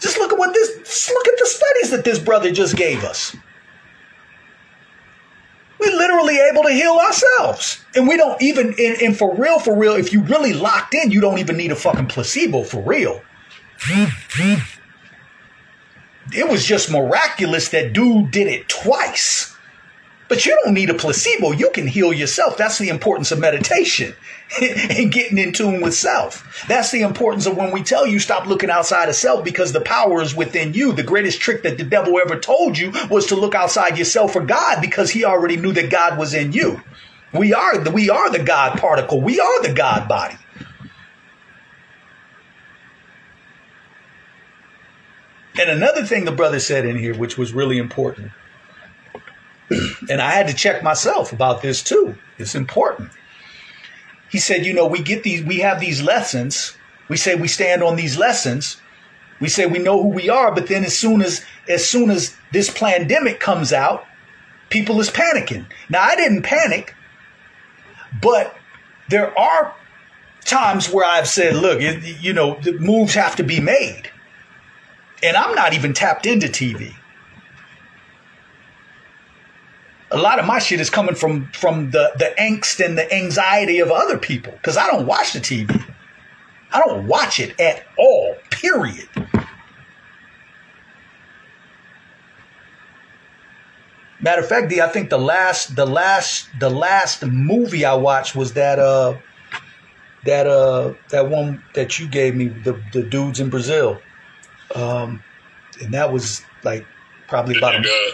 Just 0.00 0.18
look 0.18 0.32
at 0.32 0.38
what 0.38 0.52
this. 0.52 0.78
Just 0.78 1.10
look 1.10 1.28
at 1.28 1.38
the 1.38 1.46
studies 1.46 1.90
that 1.90 2.04
this 2.04 2.18
brother 2.18 2.50
just 2.50 2.76
gave 2.76 3.04
us. 3.04 3.36
We're 5.78 5.96
literally 5.96 6.38
able 6.38 6.62
to 6.64 6.72
heal 6.72 6.92
ourselves, 6.94 7.84
and 7.94 8.08
we 8.08 8.16
don't 8.16 8.40
even. 8.42 8.68
And, 8.78 9.00
and 9.00 9.16
for 9.16 9.34
real, 9.34 9.60
for 9.60 9.76
real, 9.76 9.94
if 9.94 10.12
you 10.12 10.22
really 10.22 10.52
locked 10.52 10.94
in, 10.94 11.12
you 11.12 11.20
don't 11.20 11.38
even 11.38 11.56
need 11.56 11.70
a 11.70 11.76
fucking 11.76 12.06
placebo 12.06 12.64
for 12.64 12.82
real. 12.82 13.20
It 16.34 16.48
was 16.48 16.64
just 16.64 16.90
miraculous 16.90 17.68
that 17.70 17.92
dude 17.92 18.30
did 18.30 18.46
it 18.48 18.68
twice. 18.68 19.51
But 20.32 20.46
you 20.46 20.58
don't 20.64 20.72
need 20.72 20.88
a 20.88 20.94
placebo. 20.94 21.52
You 21.52 21.68
can 21.68 21.86
heal 21.86 22.10
yourself. 22.10 22.56
That's 22.56 22.78
the 22.78 22.88
importance 22.88 23.32
of 23.32 23.38
meditation 23.38 24.14
and 24.62 25.12
getting 25.12 25.36
in 25.36 25.52
tune 25.52 25.82
with 25.82 25.92
self. 25.92 26.64
That's 26.66 26.90
the 26.90 27.02
importance 27.02 27.44
of 27.44 27.58
when 27.58 27.70
we 27.70 27.82
tell 27.82 28.06
you 28.06 28.18
stop 28.18 28.46
looking 28.46 28.70
outside 28.70 29.10
of 29.10 29.14
self 29.14 29.44
because 29.44 29.74
the 29.74 29.82
power 29.82 30.22
is 30.22 30.34
within 30.34 30.72
you. 30.72 30.94
The 30.94 31.02
greatest 31.02 31.42
trick 31.42 31.64
that 31.64 31.76
the 31.76 31.84
devil 31.84 32.18
ever 32.18 32.38
told 32.38 32.78
you 32.78 32.94
was 33.10 33.26
to 33.26 33.36
look 33.36 33.54
outside 33.54 33.98
yourself 33.98 34.32
for 34.32 34.40
God 34.40 34.80
because 34.80 35.10
he 35.10 35.26
already 35.26 35.58
knew 35.58 35.72
that 35.72 35.90
God 35.90 36.16
was 36.16 36.32
in 36.32 36.52
you. 36.52 36.80
We 37.34 37.52
are 37.52 37.76
the, 37.76 37.90
we 37.90 38.08
are 38.08 38.30
the 38.30 38.42
God 38.42 38.78
particle. 38.78 39.20
We 39.20 39.38
are 39.38 39.62
the 39.62 39.74
God 39.74 40.08
body. 40.08 40.38
And 45.60 45.68
another 45.68 46.06
thing 46.06 46.24
the 46.24 46.32
brother 46.32 46.58
said 46.58 46.86
in 46.86 46.96
here, 46.96 47.14
which 47.14 47.36
was 47.36 47.52
really 47.52 47.76
important, 47.76 48.32
and 50.10 50.20
I 50.20 50.30
had 50.30 50.48
to 50.48 50.54
check 50.54 50.82
myself 50.82 51.32
about 51.32 51.62
this 51.62 51.82
too. 51.82 52.14
It's 52.38 52.54
important. 52.54 53.10
He 54.30 54.38
said, 54.38 54.64
you 54.64 54.72
know, 54.72 54.86
we 54.86 55.02
get 55.02 55.22
these, 55.22 55.42
we 55.42 55.58
have 55.58 55.80
these 55.80 56.02
lessons. 56.02 56.76
We 57.08 57.16
say 57.16 57.34
we 57.34 57.48
stand 57.48 57.82
on 57.82 57.96
these 57.96 58.16
lessons. 58.16 58.80
We 59.40 59.48
say 59.48 59.66
we 59.66 59.78
know 59.78 60.02
who 60.02 60.08
we 60.08 60.30
are, 60.30 60.54
but 60.54 60.68
then 60.68 60.84
as 60.84 60.96
soon 60.96 61.20
as 61.20 61.44
as 61.68 61.84
soon 61.84 62.10
as 62.10 62.36
this 62.52 62.70
pandemic 62.70 63.40
comes 63.40 63.72
out, 63.72 64.04
people 64.70 65.00
is 65.00 65.10
panicking. 65.10 65.66
Now 65.90 66.02
I 66.02 66.16
didn't 66.16 66.42
panic, 66.42 66.94
but 68.20 68.56
there 69.08 69.36
are 69.38 69.74
times 70.44 70.88
where 70.88 71.04
I've 71.04 71.28
said, 71.28 71.56
look, 71.56 71.80
you 71.80 72.32
know, 72.32 72.58
the 72.60 72.78
moves 72.78 73.14
have 73.14 73.36
to 73.36 73.42
be 73.42 73.60
made. 73.60 74.10
And 75.22 75.36
I'm 75.36 75.54
not 75.54 75.74
even 75.74 75.92
tapped 75.92 76.26
into 76.26 76.46
TV. 76.46 76.94
A 80.12 80.18
lot 80.18 80.38
of 80.38 80.46
my 80.46 80.58
shit 80.58 80.80
is 80.80 80.90
coming 80.90 81.14
from 81.14 81.48
from 81.52 81.90
the 81.90 82.12
the 82.18 82.34
angst 82.38 82.84
and 82.84 82.96
the 82.96 83.12
anxiety 83.12 83.78
of 83.80 83.90
other 83.90 84.18
people 84.18 84.52
because 84.52 84.76
I 84.76 84.86
don't 84.86 85.06
watch 85.06 85.32
the 85.32 85.40
TV. 85.40 85.82
I 86.72 86.80
don't 86.80 87.06
watch 87.06 87.40
it 87.40 87.58
at 87.60 87.84
all. 87.98 88.36
Period. 88.50 89.08
Matter 94.20 94.40
of 94.40 94.48
fact, 94.48 94.68
D, 94.68 94.80
I 94.80 94.88
think 94.88 95.10
the 95.10 95.18
last 95.18 95.74
the 95.74 95.86
last 95.86 96.48
the 96.60 96.70
last 96.70 97.26
movie 97.26 97.84
I 97.84 97.94
watched 97.94 98.36
was 98.36 98.52
that 98.52 98.78
uh 98.78 99.16
that 100.24 100.46
uh 100.46 100.94
that 101.10 101.28
one 101.28 101.62
that 101.74 101.98
you 101.98 102.06
gave 102.06 102.36
me 102.36 102.48
the 102.48 102.80
the 102.92 103.02
dudes 103.02 103.40
in 103.40 103.50
Brazil, 103.50 104.00
um, 104.74 105.22
and 105.80 105.92
that 105.94 106.12
was 106.12 106.42
like 106.62 106.86
probably 107.26 107.58
about 107.58 107.74
a, 107.74 108.12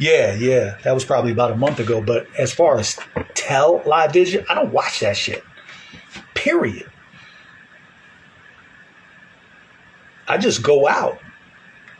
yeah, 0.00 0.34
yeah. 0.34 0.78
That 0.82 0.94
was 0.94 1.04
probably 1.04 1.30
about 1.30 1.52
a 1.52 1.56
month 1.56 1.78
ago. 1.78 2.00
But 2.00 2.26
as 2.38 2.52
far 2.52 2.78
as 2.78 2.98
tell 3.34 3.82
live 3.84 4.12
vision, 4.12 4.46
I 4.48 4.54
don't 4.54 4.72
watch 4.72 5.00
that 5.00 5.16
shit. 5.16 5.44
Period. 6.34 6.90
I 10.26 10.38
just 10.38 10.62
go 10.62 10.88
out 10.88 11.20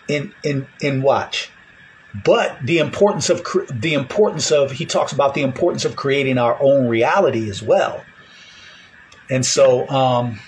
and 0.08 0.32
and 0.44 0.66
and 0.82 1.02
watch. 1.02 1.50
But 2.24 2.56
the 2.64 2.78
importance 2.78 3.28
of 3.28 3.46
the 3.70 3.92
importance 3.92 4.50
of 4.50 4.72
he 4.72 4.86
talks 4.86 5.12
about 5.12 5.34
the 5.34 5.42
importance 5.42 5.84
of 5.84 5.94
creating 5.94 6.38
our 6.38 6.56
own 6.60 6.88
reality 6.88 7.50
as 7.50 7.62
well. 7.62 8.02
And 9.28 9.44
so 9.44 9.86
um 9.88 10.40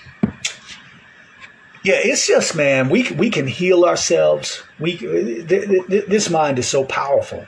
yeah, 1.83 1.95
it's 1.97 2.25
just 2.25 2.55
man, 2.55 2.89
we 2.89 3.11
we 3.11 3.29
can 3.29 3.45
heal 3.45 3.83
ourselves. 3.83 4.63
We 4.79 4.97
th- 4.97 5.47
th- 5.47 6.05
this 6.05 6.29
mind 6.29 6.57
is 6.57 6.67
so 6.67 6.85
powerful, 6.85 7.45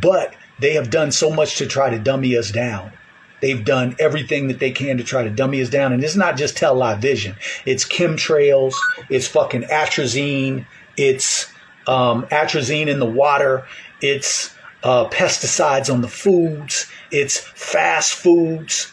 but 0.00 0.34
they 0.60 0.74
have 0.74 0.90
done 0.90 1.10
so 1.10 1.30
much 1.30 1.56
to 1.56 1.66
try 1.66 1.88
to 1.88 1.98
dummy 1.98 2.36
us 2.36 2.50
down. 2.50 2.92
They've 3.40 3.64
done 3.64 3.96
everything 3.98 4.48
that 4.48 4.58
they 4.58 4.72
can 4.72 4.98
to 4.98 5.04
try 5.04 5.22
to 5.22 5.30
dummy 5.30 5.62
us 5.62 5.70
down, 5.70 5.92
and 5.92 6.04
it's 6.04 6.16
not 6.16 6.36
just 6.36 6.56
tell 6.56 6.74
live 6.74 6.98
vision. 6.98 7.36
It's 7.64 7.84
chemtrails. 7.86 8.74
It's 9.08 9.26
fucking 9.26 9.62
atrazine. 9.62 10.66
It's 10.98 11.50
um, 11.86 12.26
atrazine 12.26 12.88
in 12.88 12.98
the 12.98 13.06
water. 13.06 13.66
It's 14.02 14.54
uh, 14.82 15.08
pesticides 15.08 15.90
on 15.92 16.02
the 16.02 16.08
foods. 16.08 16.90
It's 17.10 17.38
fast 17.38 18.12
foods. 18.14 18.92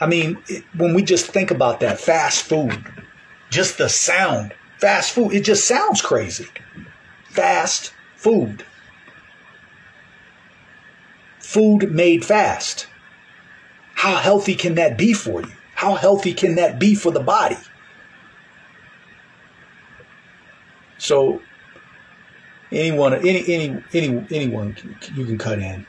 I 0.00 0.06
mean, 0.06 0.38
it, 0.48 0.64
when 0.74 0.94
we 0.94 1.02
just 1.02 1.26
think 1.26 1.52
about 1.52 1.80
that, 1.80 2.00
fast 2.00 2.44
food 2.44 2.84
just 3.50 3.78
the 3.78 3.88
sound. 3.88 4.54
Fast 4.78 5.12
food, 5.12 5.32
it 5.32 5.44
just 5.44 5.66
sounds 5.66 6.00
crazy. 6.00 6.46
Fast 7.30 7.92
food. 8.16 8.64
Food 11.40 11.90
made 11.92 12.24
fast. 12.24 12.86
How 13.94 14.16
healthy 14.16 14.54
can 14.54 14.76
that 14.76 14.96
be 14.96 15.12
for 15.12 15.40
you? 15.40 15.52
How 15.74 15.94
healthy 15.94 16.32
can 16.32 16.54
that 16.56 16.78
be 16.78 16.94
for 16.94 17.10
the 17.10 17.20
body? 17.20 17.56
So 20.98 21.40
anyone 22.70 23.14
any 23.14 23.42
any 23.48 23.82
any 23.92 24.26
anyone 24.30 24.76
you 25.14 25.24
can 25.24 25.38
cut 25.38 25.58
in. 25.58 25.86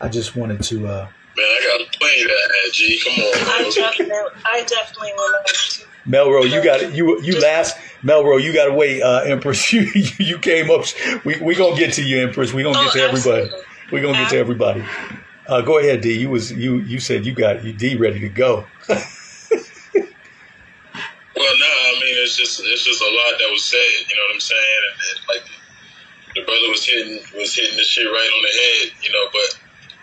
I 0.00 0.08
just 0.08 0.36
wanted 0.36 0.62
to 0.64 0.86
uh 0.86 1.08
Man, 1.36 1.44
I 1.44 1.78
gotta 1.78 1.98
play 1.98 2.24
that, 2.24 2.72
G. 2.72 3.00
Come 3.02 3.24
on. 3.24 3.34
I 3.34 3.70
definitely, 3.74 4.40
I 4.46 4.62
definitely 4.62 5.12
will 5.16 5.32
to 5.46 5.93
Melro, 6.06 6.42
you 6.42 6.62
got 6.62 6.80
it. 6.82 6.94
You 6.94 7.20
you 7.22 7.40
last. 7.40 7.76
Melro, 8.02 8.40
you 8.40 8.52
got 8.52 8.66
to 8.66 8.72
wait. 8.74 9.02
Uh, 9.02 9.22
Empress, 9.24 9.72
you 9.72 9.88
you 10.18 10.38
came 10.38 10.70
up. 10.70 10.84
We 11.24 11.40
we 11.40 11.54
gonna 11.54 11.76
get 11.76 11.94
to 11.94 12.02
you, 12.04 12.20
Empress. 12.20 12.52
We 12.52 12.62
gonna 12.62 12.78
oh, 12.78 12.84
get 12.84 12.92
to 12.92 13.00
everybody. 13.00 13.50
We 13.90 14.00
gonna 14.00 14.18
get 14.18 14.30
to 14.30 14.38
everybody. 14.38 14.84
Uh, 15.46 15.60
go 15.60 15.78
ahead, 15.78 16.00
D. 16.00 16.12
You 16.18 16.30
was 16.30 16.52
you 16.52 16.78
you 16.80 17.00
said 17.00 17.26
you 17.26 17.32
got 17.32 17.64
you 17.64 17.72
D 17.72 17.96
ready 17.96 18.20
to 18.20 18.28
go. 18.28 18.66
well, 18.88 18.96
no, 18.96 19.02
I 21.36 21.98
mean 22.00 22.16
it's 22.22 22.36
just 22.36 22.60
it's 22.64 22.84
just 22.84 23.02
a 23.02 23.04
lot 23.04 23.38
that 23.38 23.48
was 23.50 23.64
said. 23.64 23.78
You 24.08 24.16
know 24.16 24.22
what 24.28 24.34
I'm 24.34 24.40
saying? 24.40 24.80
And, 24.88 24.96
and 25.10 25.20
like 25.28 25.44
the 26.34 26.42
brother 26.42 26.68
was 26.68 26.84
hitting 26.84 27.20
was 27.38 27.54
hitting 27.54 27.76
the 27.76 27.84
shit 27.84 28.06
right 28.06 28.30
on 28.36 28.42
the 28.42 28.48
head. 28.48 28.92
You 29.02 29.12
know, 29.12 29.26
but 29.32 29.60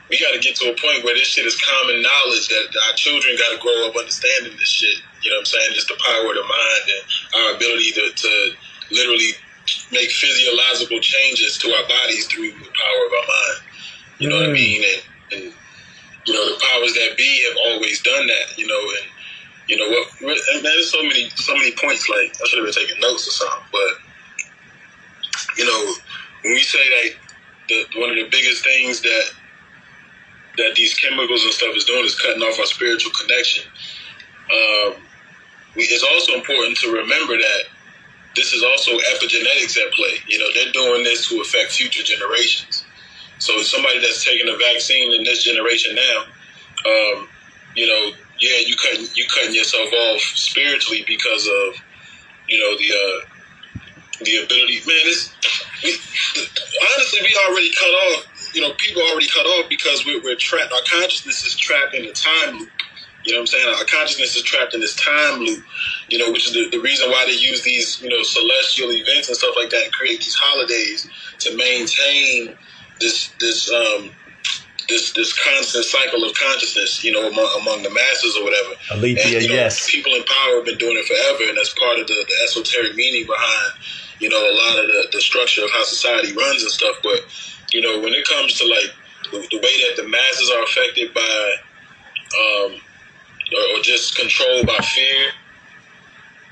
we 0.10 0.20
got 0.20 0.34
to 0.34 0.40
get 0.40 0.56
to 0.58 0.66
a 0.66 0.76
point 0.76 1.04
where 1.04 1.16
this 1.16 1.28
shit 1.28 1.46
is 1.46 1.56
common 1.62 2.02
knowledge 2.02 2.50
that 2.50 2.68
our 2.90 2.94
children 2.96 3.36
got 3.38 3.56
to 3.56 3.62
grow 3.62 3.88
up 3.88 3.96
understanding 3.96 4.58
this 4.58 4.68
shit. 4.68 5.02
You 5.22 5.30
know 5.30 5.38
what 5.38 5.42
I'm 5.42 5.46
saying? 5.46 5.72
Just 5.74 5.88
the 5.88 6.00
power 6.02 6.30
of 6.30 6.36
the 6.36 6.44
mind 6.44 6.84
and 6.90 7.04
our 7.38 7.56
ability 7.56 7.92
to, 7.92 8.12
to 8.12 8.32
literally 8.92 9.32
make 9.92 10.10
physiological 10.12 11.00
changes 11.00 11.58
to 11.60 11.72
our 11.72 11.88
bodies 11.88 12.28
through 12.28 12.52
the 12.52 12.72
power 12.74 13.02
of 13.06 13.12
our 13.14 13.28
mind. 13.28 13.58
You 14.20 14.30
know 14.30 14.36
mm. 14.36 14.40
what 14.42 14.50
I 14.50 14.54
mm. 14.54 14.62
mean? 14.62 14.84
And, 14.84 15.02
and, 15.34 15.54
you 16.26 16.34
know, 16.34 16.46
the 16.46 16.60
powers 16.62 16.94
that 16.94 17.18
be 17.18 17.46
have 17.50 17.58
always 17.66 18.02
done 18.02 18.28
that, 18.28 18.58
you 18.58 18.68
know, 18.68 18.82
and, 19.02 19.08
you 19.68 19.78
know, 19.78 19.90
what, 19.90 20.38
and 20.54 20.66
there's 20.66 20.92
so 20.92 21.02
many, 21.02 21.30
so 21.36 21.54
many 21.56 21.72
points, 21.72 22.10
like, 22.10 22.36
I 22.42 22.48
should 22.48 22.60
have 22.60 22.66
been 22.66 22.74
taking 22.74 23.02
notes 23.02 23.28
or 23.28 23.32
something, 23.32 23.66
but, 23.72 23.92
you 25.58 25.66
know, 25.66 25.94
when 26.44 26.54
we 26.54 26.62
say 26.62 26.80
that 26.90 27.16
the, 27.70 28.00
one 28.00 28.10
of 28.10 28.16
the 28.16 28.28
biggest 28.30 28.64
things 28.64 29.02
that 29.02 29.32
that 30.58 30.76
these 30.76 30.94
chemicals 30.96 31.44
and 31.44 31.54
stuff 31.54 31.76
is 31.76 31.86
doing 31.86 32.04
is 32.04 32.20
cutting 32.20 32.42
off 32.42 32.60
our 32.60 32.66
spiritual 32.66 33.12
connection. 33.14 33.64
Um, 34.52 34.96
we, 35.76 35.84
it's 35.84 36.04
also 36.04 36.34
important 36.34 36.78
to 36.78 36.92
remember 36.92 37.38
that 37.38 37.62
this 38.36 38.54
is 38.54 38.64
also 38.64 38.92
epigenetics 38.92 39.78
at 39.78 39.92
play. 39.94 40.16
You 40.28 40.40
know, 40.40 40.48
they're 40.54 40.72
doing 40.72 41.04
this 41.04 41.28
to 41.30 41.42
affect 41.42 41.72
future 41.72 42.04
generations. 42.04 42.86
So 43.40 43.62
somebody 43.62 44.00
that's 44.00 44.24
taking 44.24 44.48
a 44.48 44.58
vaccine 44.58 45.14
in 45.14 45.24
this 45.24 45.44
generation 45.44 45.96
now, 45.96 46.18
um, 46.86 47.28
you 47.76 47.88
know, 47.88 48.12
yeah, 48.40 48.58
you 48.66 48.76
cutting 48.76 49.06
you 49.16 49.26
cutting 49.34 49.56
yourself 49.56 49.92
off 49.92 50.22
spiritually 50.22 51.04
because 51.08 51.48
of, 51.48 51.82
you 52.48 52.58
know, 52.60 52.78
the 52.78 52.90
uh, 52.92 53.84
the 54.24 54.44
ability. 54.44 54.80
Man, 54.86 55.06
it's 55.06 55.34
we, 55.84 55.92
honestly 55.92 57.20
we 57.24 57.38
already 57.48 57.72
cut 57.72 57.90
off 57.90 58.32
you 58.54 58.62
know, 58.62 58.74
people 58.78 59.02
already 59.02 59.28
cut 59.28 59.46
off 59.46 59.70
because 59.70 60.06
we're, 60.06 60.22
we're 60.22 60.36
trapped. 60.36 60.72
Our 60.74 60.82
consciousness 60.90 61.46
is 61.46 61.56
trapped 61.56 61.96
in 61.96 62.06
a 62.06 62.12
time 62.12 62.60
loop. 62.60 62.70
You 63.26 63.34
know 63.34 63.40
what 63.40 63.42
I'm 63.42 63.48
saying? 63.48 63.76
Our 63.78 63.86
consciousness 63.86 64.36
is 64.36 64.44
trapped 64.44 64.74
in 64.74 64.82
this 64.82 64.96
time 64.96 65.40
loop, 65.40 65.64
you 66.10 66.18
know, 66.18 66.32
which 66.32 66.48
is 66.48 66.54
the, 66.54 66.70
the 66.70 66.80
reason 66.80 67.10
why 67.10 67.26
they 67.26 67.34
use 67.34 67.62
these, 67.62 68.02
you 68.02 68.10
know, 68.10 68.24
celestial 68.24 68.92
events 68.92 69.28
and 69.28 69.38
stuff 69.38 69.56
like 69.56 69.70
that 69.70 69.84
and 69.84 69.94
create 69.94 70.20
these 70.20 70.36
holidays 70.36 71.08
to 71.40 71.56
maintain 71.56 72.58
this, 73.00 73.32
this, 73.40 73.72
um, 73.72 74.12
this 74.90 75.14
this 75.14 75.32
constant 75.46 75.86
cycle 75.86 76.26
of 76.26 76.34
consciousness, 76.36 77.04
you 77.04 77.12
know, 77.12 77.28
among, 77.30 77.48
among 77.62 77.84
the 77.84 77.90
masses 77.90 78.36
or 78.36 78.44
whatever. 78.44 78.74
Alethea, 78.92 79.24
and, 79.24 79.44
you 79.44 79.50
know, 79.50 79.56
yes. 79.56 79.90
people 79.90 80.14
in 80.14 80.24
power 80.24 80.56
have 80.58 80.66
been 80.66 80.78
doing 80.78 80.98
it 80.98 81.06
forever, 81.06 81.48
and 81.48 81.58
that's 81.58 81.74
part 81.80 82.00
of 82.00 82.08
the, 82.08 82.26
the 82.28 82.36
esoteric 82.44 82.96
meaning 82.96 83.26
behind, 83.26 83.74
you 84.20 84.28
know, 84.28 84.38
a 84.38 84.56
lot 84.68 84.80
of 84.80 84.88
the, 84.88 85.08
the 85.14 85.22
structure 85.22 85.64
of 85.64 85.72
how 85.72 85.84
society 85.84 86.34
runs 86.34 86.64
and 86.64 86.72
stuff. 86.72 86.98
But, 87.04 87.22
you 87.72 87.82
know, 87.82 88.00
when 88.02 88.14
it 88.14 88.28
comes 88.28 88.58
to 88.60 88.68
like 88.68 88.92
the, 89.32 89.48
the 89.52 89.62
way 89.62 89.76
that 89.88 90.02
the 90.02 90.08
masses 90.10 90.50
are 90.50 90.64
affected 90.64 91.14
by, 91.14 91.56
um, 92.36 92.82
or, 93.54 93.78
or 93.80 93.82
just 93.82 94.16
controlled 94.18 94.68
by 94.68 94.78
fear, 94.80 95.32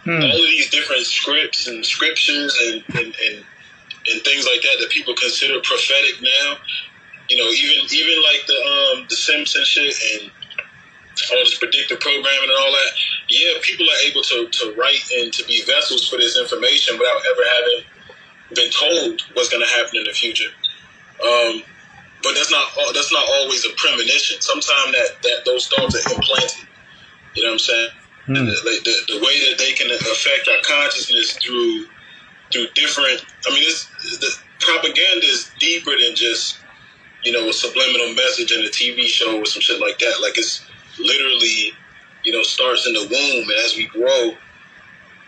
Hmm. 0.05 0.21
all 0.21 0.31
of 0.31 0.49
these 0.49 0.69
different 0.69 1.05
scripts 1.05 1.67
and 1.67 1.85
scriptures 1.85 2.57
and, 2.63 2.83
and, 2.97 3.15
and, 3.29 3.45
and 4.11 4.21
things 4.23 4.45
like 4.45 4.61
that 4.63 4.77
that 4.79 4.89
people 4.91 5.13
consider 5.15 5.59
prophetic 5.61 6.21
now. 6.21 6.57
You 7.29 7.37
know, 7.37 7.49
even 7.51 7.85
even 7.91 8.23
like 8.23 8.45
the 8.47 8.55
um 8.55 9.05
the 9.09 9.15
Simpson 9.15 9.63
shit 9.65 9.95
and 10.21 10.31
all 11.31 11.39
this 11.43 11.57
predictive 11.57 11.99
programming 11.99 12.43
and 12.49 12.59
all 12.59 12.71
that. 12.71 12.91
Yeah, 13.29 13.59
people 13.61 13.85
are 13.87 14.09
able 14.09 14.23
to, 14.23 14.47
to 14.49 14.75
write 14.77 15.03
and 15.17 15.33
to 15.33 15.43
be 15.45 15.63
vessels 15.63 16.07
for 16.09 16.17
this 16.17 16.37
information 16.39 16.97
without 16.97 17.21
ever 17.25 17.43
having 17.55 17.85
been 18.55 18.71
told 18.71 19.21
what's 19.33 19.49
going 19.49 19.63
to 19.63 19.69
happen 19.69 19.97
in 19.97 20.05
the 20.05 20.13
future. 20.13 20.49
Um, 21.23 21.63
but 22.23 22.35
that's 22.35 22.51
not 22.51 22.67
that's 22.93 23.13
not 23.13 23.25
always 23.29 23.65
a 23.65 23.71
premonition. 23.77 24.41
Sometimes 24.41 24.93
that, 24.93 25.09
that 25.23 25.41
those 25.45 25.67
thoughts 25.69 25.95
are 25.95 26.15
implanted. 26.15 26.68
You 27.39 27.45
know 27.45 27.51
what 27.51 27.53
I'm 27.53 27.59
saying? 27.59 27.89
Hmm. 28.25 28.33
The, 28.33 28.81
the, 28.83 29.13
the 29.15 29.25
way 29.25 29.49
that 29.49 29.57
they 29.57 29.71
can 29.71 29.89
affect 29.89 30.49
our 30.49 30.61
consciousness 30.63 31.37
through 31.37 31.87
through 32.51 32.67
different. 32.75 33.23
I 33.47 33.53
mean, 33.53 33.63
it's, 33.63 33.87
the 34.19 34.35
propaganda 34.59 35.25
is 35.25 35.49
deeper 35.57 35.91
than 35.91 36.15
just 36.15 36.59
you 37.23 37.31
know 37.31 37.47
a 37.47 37.53
subliminal 37.53 38.13
message 38.13 38.51
in 38.51 38.59
a 38.59 38.67
TV 38.67 39.05
show 39.05 39.39
or 39.39 39.45
some 39.45 39.61
shit 39.61 39.79
like 39.79 39.99
that. 39.99 40.19
Like 40.21 40.37
it's 40.37 40.65
literally 40.99 41.71
you 42.25 42.33
know 42.33 42.43
starts 42.43 42.85
in 42.85 42.93
the 42.93 43.07
womb, 43.07 43.49
and 43.49 43.65
as 43.65 43.77
we 43.77 43.87
grow, 43.87 44.35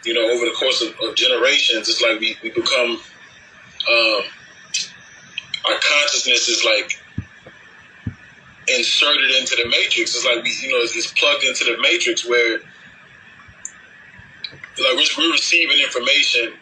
you 0.04 0.14
know, 0.14 0.30
over 0.30 0.44
the 0.44 0.56
course 0.60 0.82
of, 0.82 0.94
of 1.08 1.16
generations, 1.16 1.88
it's 1.88 2.02
like 2.02 2.20
we, 2.20 2.36
we 2.44 2.50
become 2.50 2.92
um, 2.92 4.22
our 5.66 5.80
consciousness 5.80 6.50
is 6.50 6.66
like 6.66 7.01
inserted 8.68 9.32
into 9.32 9.56
the 9.56 9.68
matrix. 9.70 10.16
It's 10.16 10.26
like 10.26 10.44
we, 10.44 10.56
you 10.62 10.72
know, 10.72 10.78
it's, 10.84 10.96
it's 10.96 11.12
plugged 11.12 11.44
into 11.44 11.64
the 11.66 11.78
matrix 11.82 12.28
where 12.28 12.60
like 14.80 14.96
we're, 14.96 15.06
we're 15.18 15.32
receiving 15.32 15.80
information 15.80 16.54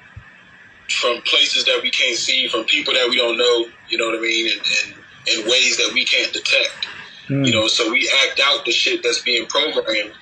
from 0.89 1.21
places 1.21 1.65
that 1.65 1.79
we 1.83 1.91
can't 1.91 2.17
see, 2.17 2.47
from 2.47 2.63
people 2.65 2.93
that 2.93 3.07
we 3.09 3.17
don't 3.17 3.37
know. 3.37 3.65
You 3.89 3.97
know 3.97 4.07
what 4.07 4.17
I 4.17 4.21
mean? 4.21 4.51
And, 4.51 4.61
and 4.61 4.99
in 5.27 5.49
ways 5.49 5.77
that 5.77 5.91
we 5.93 6.05
can't 6.05 6.31
detect. 6.33 6.87
Hmm. 7.27 7.43
You 7.43 7.51
know, 7.51 7.67
so 7.67 7.91
we 7.91 8.11
act 8.25 8.41
out 8.43 8.65
the 8.65 8.71
shit 8.71 9.03
that's 9.03 9.21
being 9.21 9.45
programmed. 9.47 10.13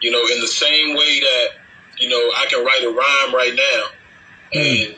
You 0.00 0.10
know, 0.10 0.26
in 0.34 0.40
the 0.40 0.48
same 0.48 0.96
way 0.96 1.20
that 1.20 1.48
you 1.98 2.08
know 2.08 2.16
I 2.16 2.46
can 2.48 2.64
write 2.64 2.82
a 2.82 2.90
rhyme 2.90 3.34
right 3.34 3.54
now, 3.54 4.60
and 4.60 4.96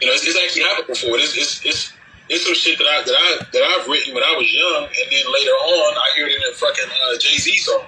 you 0.00 0.06
know 0.06 0.12
it's, 0.12 0.26
it's 0.26 0.38
actually 0.38 0.62
happened 0.62 0.86
before. 0.86 1.18
It's 1.18 1.36
it's 1.36 1.64
it's 1.66 1.92
it's 2.28 2.46
some 2.46 2.54
shit 2.54 2.78
that 2.78 2.88
I 2.88 3.02
that 3.04 3.16
I 3.16 3.28
that 3.52 3.62
I've 3.62 3.86
written 3.88 4.14
when 4.14 4.24
I 4.24 4.32
was 4.36 4.48
young, 4.48 4.88
and 4.88 5.06
then 5.12 5.24
later 5.28 5.52
on 5.52 5.90
I 5.96 6.06
hear 6.16 6.26
it 6.26 6.36
in 6.36 6.42
a 6.48 6.54
fucking 6.56 6.88
uh, 6.88 7.18
Jay 7.18 7.36
Z 7.36 7.52
song. 7.58 7.84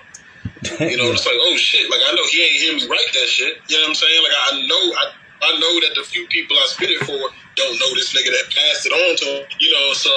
You 0.81 0.97
know, 0.97 1.09
it's 1.17 1.25
like 1.25 1.41
oh 1.41 1.57
shit, 1.57 1.89
like 1.91 2.01
I 2.05 2.13
know 2.13 2.25
he 2.29 2.45
ain't 2.45 2.61
hear 2.61 2.75
me 2.77 2.85
write 2.85 3.11
that 3.17 3.29
shit. 3.29 3.65
You 3.69 3.81
know 3.81 3.89
what 3.89 3.97
I'm 3.97 4.01
saying? 4.03 4.21
Like 4.21 4.37
I 4.37 4.51
know 4.69 4.83
I 4.93 5.05
I 5.41 5.51
know 5.57 5.75
that 5.89 5.93
the 5.97 6.05
few 6.05 6.27
people 6.29 6.57
I 6.57 6.67
spit 6.69 6.91
it 6.91 7.01
for 7.05 7.17
don't 7.57 7.77
know 7.81 7.91
this 7.97 8.13
nigga 8.13 8.29
that 8.29 8.47
passed 8.53 8.85
it 8.85 8.93
on 8.93 9.17
to 9.17 9.25
him. 9.25 9.43
You 9.59 9.73
know, 9.73 9.93
so 9.97 10.13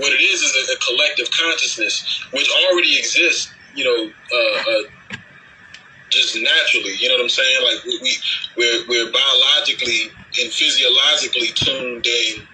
what 0.00 0.12
it 0.12 0.20
is 0.24 0.40
is 0.40 0.52
a, 0.56 0.72
a 0.72 0.78
collective 0.80 1.28
consciousness 1.30 2.24
which 2.32 2.48
already 2.68 2.96
exists. 2.96 3.52
You 3.74 3.84
know, 3.84 4.00
uh, 4.08 4.72
uh, 4.72 5.16
just 6.08 6.34
naturally. 6.34 6.96
You 6.96 7.08
know 7.08 7.20
what 7.20 7.28
I'm 7.28 7.36
saying? 7.36 7.60
Like 7.60 7.84
we, 7.84 8.00
we 8.00 8.12
we're 8.56 8.80
we're 8.88 9.12
biologically 9.12 10.16
and 10.40 10.48
physiologically 10.48 11.52
tuned 11.52 12.06
in 12.06 12.48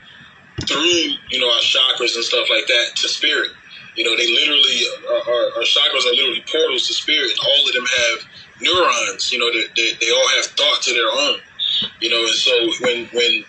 through 0.66 1.18
you 1.30 1.40
know 1.40 1.48
our 1.48 1.60
chakras 1.60 2.14
and 2.14 2.24
stuff 2.24 2.48
like 2.50 2.66
that 2.66 2.96
to 2.96 3.08
spirit. 3.08 3.50
You 3.96 4.04
know, 4.04 4.16
they 4.16 4.26
literally 4.26 4.80
our, 5.06 5.62
chakras 5.62 6.04
are 6.04 6.14
literally 6.14 6.44
portals 6.50 6.88
to 6.88 6.94
spirit. 6.94 7.30
All 7.46 7.68
of 7.68 7.74
them 7.74 7.86
have 7.86 8.26
neurons. 8.60 9.30
You 9.32 9.38
know, 9.38 9.52
they, 9.52 9.66
they, 9.76 9.92
they 10.00 10.10
all 10.10 10.28
have 10.34 10.46
thoughts 10.46 10.88
of 10.88 10.94
their 10.94 11.10
own. 11.10 11.38
You 12.00 12.10
know, 12.10 12.18
and 12.18 12.34
so 12.34 12.52
when 12.80 13.06
when 13.12 13.44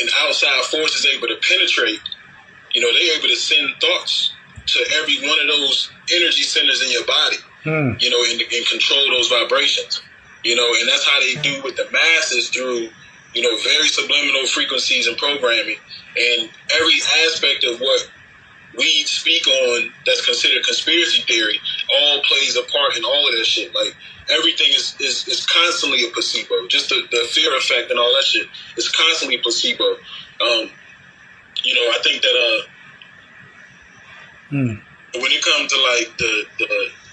an 0.00 0.08
outside 0.22 0.64
force 0.64 0.96
is 0.96 1.06
able 1.14 1.28
to 1.28 1.36
penetrate, 1.48 2.00
you 2.72 2.80
know, 2.80 2.92
they're 2.92 3.16
able 3.16 3.28
to 3.28 3.36
send 3.36 3.68
thoughts 3.80 4.32
to 4.66 4.84
every 5.00 5.18
one 5.18 5.38
of 5.40 5.46
those 5.48 5.90
energy 6.12 6.42
centers 6.42 6.82
in 6.82 6.90
your 6.90 7.04
body 7.06 7.36
Hmm. 7.64 7.92
you 7.98 8.08
know, 8.08 8.24
and, 8.30 8.40
and 8.40 8.66
control 8.66 9.04
those 9.10 9.28
vibrations. 9.28 10.00
You 10.44 10.56
know, 10.56 10.66
and 10.78 10.88
that's 10.88 11.06
how 11.06 11.20
they 11.20 11.34
do 11.42 11.62
with 11.62 11.76
the 11.76 11.86
masses 11.92 12.48
through, 12.48 12.88
you 13.34 13.42
know, 13.42 13.54
very 13.62 13.88
subliminal 13.88 14.46
frequencies 14.46 15.06
and 15.06 15.16
programming. 15.18 15.76
And 16.16 16.50
every 16.74 17.00
aspect 17.26 17.64
of 17.64 17.80
what 17.80 18.10
we 18.76 19.04
speak 19.04 19.46
on 19.46 19.92
that's 20.06 20.24
considered 20.24 20.64
conspiracy 20.64 21.22
theory 21.22 21.58
all 21.94 22.22
plays 22.22 22.56
a 22.56 22.62
part 22.62 22.96
in 22.96 23.04
all 23.04 23.28
of 23.28 23.34
that 23.36 23.44
shit. 23.44 23.74
Like 23.74 23.94
everything 24.30 24.68
is, 24.70 24.94
is, 25.00 25.26
is 25.28 25.46
constantly 25.46 26.04
a 26.06 26.10
placebo. 26.10 26.66
Just 26.68 26.88
the, 26.88 27.02
the 27.10 27.26
fear 27.30 27.56
effect 27.56 27.90
and 27.90 27.98
all 27.98 28.12
that 28.14 28.24
shit 28.24 28.46
is 28.76 28.88
constantly 28.88 29.38
placebo. 29.38 29.84
Um, 30.40 30.70
you 31.62 31.74
know, 31.74 31.90
I 31.90 31.98
think 32.02 32.22
that 32.22 32.34
uh 32.34 32.66
Hmm. 34.50 34.74
when 35.14 35.30
it 35.30 35.42
comes 35.44 35.70
to 35.72 35.78
like 35.78 36.18
the 36.18 36.44
the, 36.58 36.66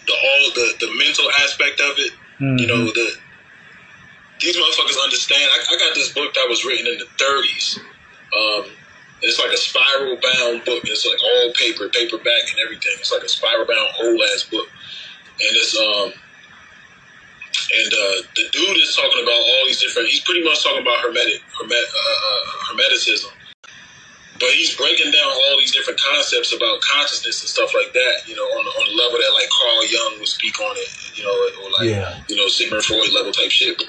the 0.07 0.13
all 0.13 0.51
the, 0.55 0.73
the 0.79 0.97
mental 0.97 1.29
aspect 1.43 1.79
of 1.79 1.93
it, 1.99 2.13
Mhm. 2.41 2.59
you 2.59 2.65
know, 2.67 2.85
the 2.85 3.11
these 4.39 4.57
motherfuckers 4.57 4.97
understand. 5.03 5.43
I, 5.43 5.75
I 5.75 5.77
got 5.77 5.95
this 5.95 6.11
book 6.13 6.33
that 6.33 6.47
was 6.49 6.65
written 6.65 6.87
in 6.87 6.97
the 6.99 7.05
30s. 7.17 7.79
Um, 8.37 8.71
it's 9.21 9.39
like 9.39 9.51
a 9.53 9.57
spiral 9.57 10.17
bound 10.21 10.65
book. 10.65 10.83
It's 10.85 11.05
like 11.05 11.19
all 11.23 11.53
paper, 11.53 11.89
paperback, 11.89 12.51
and 12.51 12.59
everything. 12.63 12.93
It's 12.99 13.11
like 13.11 13.23
a 13.23 13.29
spiral 13.29 13.65
bound 13.65 13.89
whole 13.93 14.17
ass 14.33 14.43
book, 14.49 14.67
and 15.25 15.53
it's 15.57 15.77
um. 15.77 16.13
And 17.67 17.91
uh, 17.93 18.17
the 18.35 18.43
dude 18.53 18.77
is 18.77 18.95
talking 18.95 19.23
about 19.23 19.35
all 19.43 19.63
these 19.67 19.81
different. 19.81 20.07
He's 20.07 20.21
pretty 20.21 20.43
much 20.43 20.63
talking 20.63 20.81
about 20.81 20.99
hermetic, 21.01 21.41
hermet, 21.59 21.75
uh, 21.75 22.17
uh, 22.29 22.45
hermeticism, 22.71 23.27
but 24.39 24.49
he's 24.51 24.75
breaking 24.75 25.11
down 25.11 25.27
all 25.27 25.57
these 25.59 25.71
different 25.73 25.99
concepts 25.99 26.53
about 26.55 26.79
consciousness 26.81 27.41
and 27.41 27.49
stuff 27.49 27.73
like 27.75 27.93
that. 27.93 28.27
You 28.27 28.35
know, 28.35 28.43
on 28.55 28.63
the, 28.63 28.71
on 28.71 28.85
the 28.87 28.95
level 28.95 29.19
that 29.19 29.31
like 29.33 29.49
Carl 29.49 29.85
Jung 29.87 30.19
would 30.19 30.27
speak 30.29 30.59
on 30.61 30.75
it. 30.77 31.17
You 31.17 31.23
know, 31.25 31.65
or 31.65 31.71
like 31.79 31.89
Yeah. 31.89 32.19
you 32.29 32.37
know 32.37 32.47
Sigmund 32.47 32.83
Freud 32.85 33.11
level 33.13 33.31
type 33.33 33.51
shit. 33.51 33.81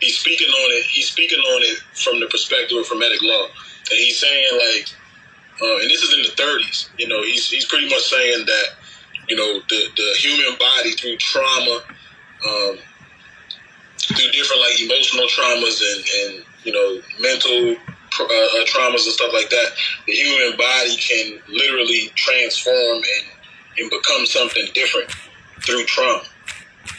He's 0.00 0.18
speaking 0.18 0.48
on 0.48 0.68
it. 0.78 0.84
He's 0.86 1.08
speaking 1.10 1.38
on 1.38 1.62
it 1.62 1.78
from 1.94 2.18
the 2.20 2.26
perspective 2.26 2.78
of 2.78 2.88
hermetic 2.88 3.22
law, 3.22 3.46
and 3.90 3.98
he's 3.98 4.18
saying 4.18 4.46
like, 4.52 4.88
uh, 5.62 5.76
and 5.80 5.90
this 5.90 6.02
is 6.02 6.12
in 6.14 6.22
the 6.22 6.42
30s. 6.42 6.88
You 6.98 7.08
know, 7.08 7.22
he's 7.22 7.48
he's 7.50 7.64
pretty 7.66 7.88
much 7.88 8.02
saying 8.02 8.46
that 8.46 8.66
you 9.28 9.36
know 9.36 9.60
the 9.68 9.88
the 9.96 10.14
human 10.18 10.56
body 10.58 10.92
through 10.92 11.16
trauma. 11.18 11.82
Um, 12.46 12.78
through 13.98 14.30
different 14.32 14.60
like 14.62 14.80
emotional 14.80 15.26
traumas 15.28 15.80
and, 15.80 16.04
and 16.34 16.44
you 16.64 16.72
know 16.72 17.00
mental 17.20 17.76
uh, 18.20 18.24
uh, 18.24 18.64
traumas 18.66 19.04
and 19.06 19.14
stuff 19.14 19.32
like 19.32 19.48
that, 19.50 19.68
the 20.06 20.12
human 20.12 20.56
body 20.58 20.96
can 20.96 21.38
literally 21.48 22.10
transform 22.16 22.96
and, 22.96 23.24
and 23.78 23.90
become 23.90 24.26
something 24.26 24.66
different 24.74 25.08
through 25.64 25.84
trauma. 25.84 26.22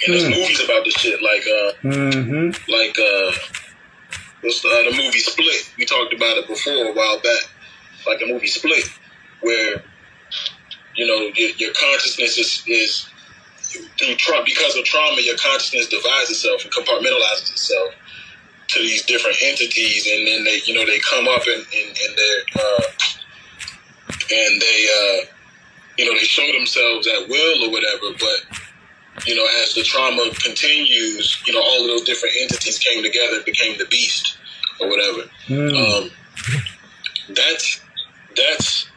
And 0.05 0.13
there's 0.13 0.23
Hmm. 0.23 0.31
movies 0.31 0.63
about 0.63 0.85
this 0.85 0.93
shit, 0.95 1.21
like 1.21 1.41
uh, 1.45 1.71
Mm-hmm. 1.83 2.71
like 2.71 2.97
uh, 2.97 3.31
the, 4.43 4.69
uh, 4.69 4.91
the 4.91 4.97
movie 4.97 5.19
Split? 5.19 5.73
We 5.77 5.85
talked 5.85 6.13
about 6.13 6.37
it 6.37 6.47
before 6.47 6.73
a 6.73 6.93
while 6.93 7.19
back, 7.19 7.49
like 8.05 8.19
the 8.19 8.27
movie 8.27 8.47
Split, 8.47 8.85
where 9.41 9.83
you 10.95 11.07
know 11.07 11.31
your, 11.35 11.49
your 11.57 11.73
consciousness 11.73 12.37
is, 12.37 12.63
is 12.67 13.07
through 13.97 14.15
trauma 14.15 14.43
because 14.45 14.75
of 14.75 14.83
trauma, 14.83 15.21
your 15.21 15.37
consciousness 15.37 15.87
divides 15.87 16.29
itself 16.29 16.63
and 16.63 16.71
compartmentalizes 16.73 17.51
itself 17.51 17.93
to 18.67 18.79
these 18.79 19.03
different 19.05 19.37
entities, 19.41 20.07
and 20.11 20.27
then 20.27 20.43
they 20.43 20.61
you 20.65 20.73
know 20.73 20.85
they 20.85 20.99
come 20.99 21.27
up 21.27 21.43
and 21.47 21.65
and, 21.73 21.87
and 21.87 22.17
they 22.17 22.43
uh, 22.55 22.81
and 24.31 24.61
they 24.61 24.87
uh, 24.89 25.25
you 25.97 26.05
know 26.05 26.13
they 26.13 26.25
show 26.25 26.45
themselves 26.51 27.07
at 27.07 27.27
will 27.29 27.65
or 27.65 27.71
whatever, 27.71 28.17
but 28.19 28.62
you 29.25 29.35
know, 29.35 29.45
as 29.61 29.73
the 29.73 29.83
trauma 29.83 30.29
continues, 30.43 31.41
you 31.45 31.53
know, 31.53 31.61
all 31.61 31.81
of 31.81 31.87
those 31.87 32.03
different 32.03 32.35
entities 32.41 32.79
came 32.79 33.03
together 33.03 33.37
and 33.37 33.45
became 33.45 33.77
the 33.77 33.85
beast 33.85 34.37
or 34.79 34.89
whatever. 34.89 35.29
Mm. 35.47 36.03
Um, 36.03 36.11
that's 37.29 37.81
that's. 38.35 38.89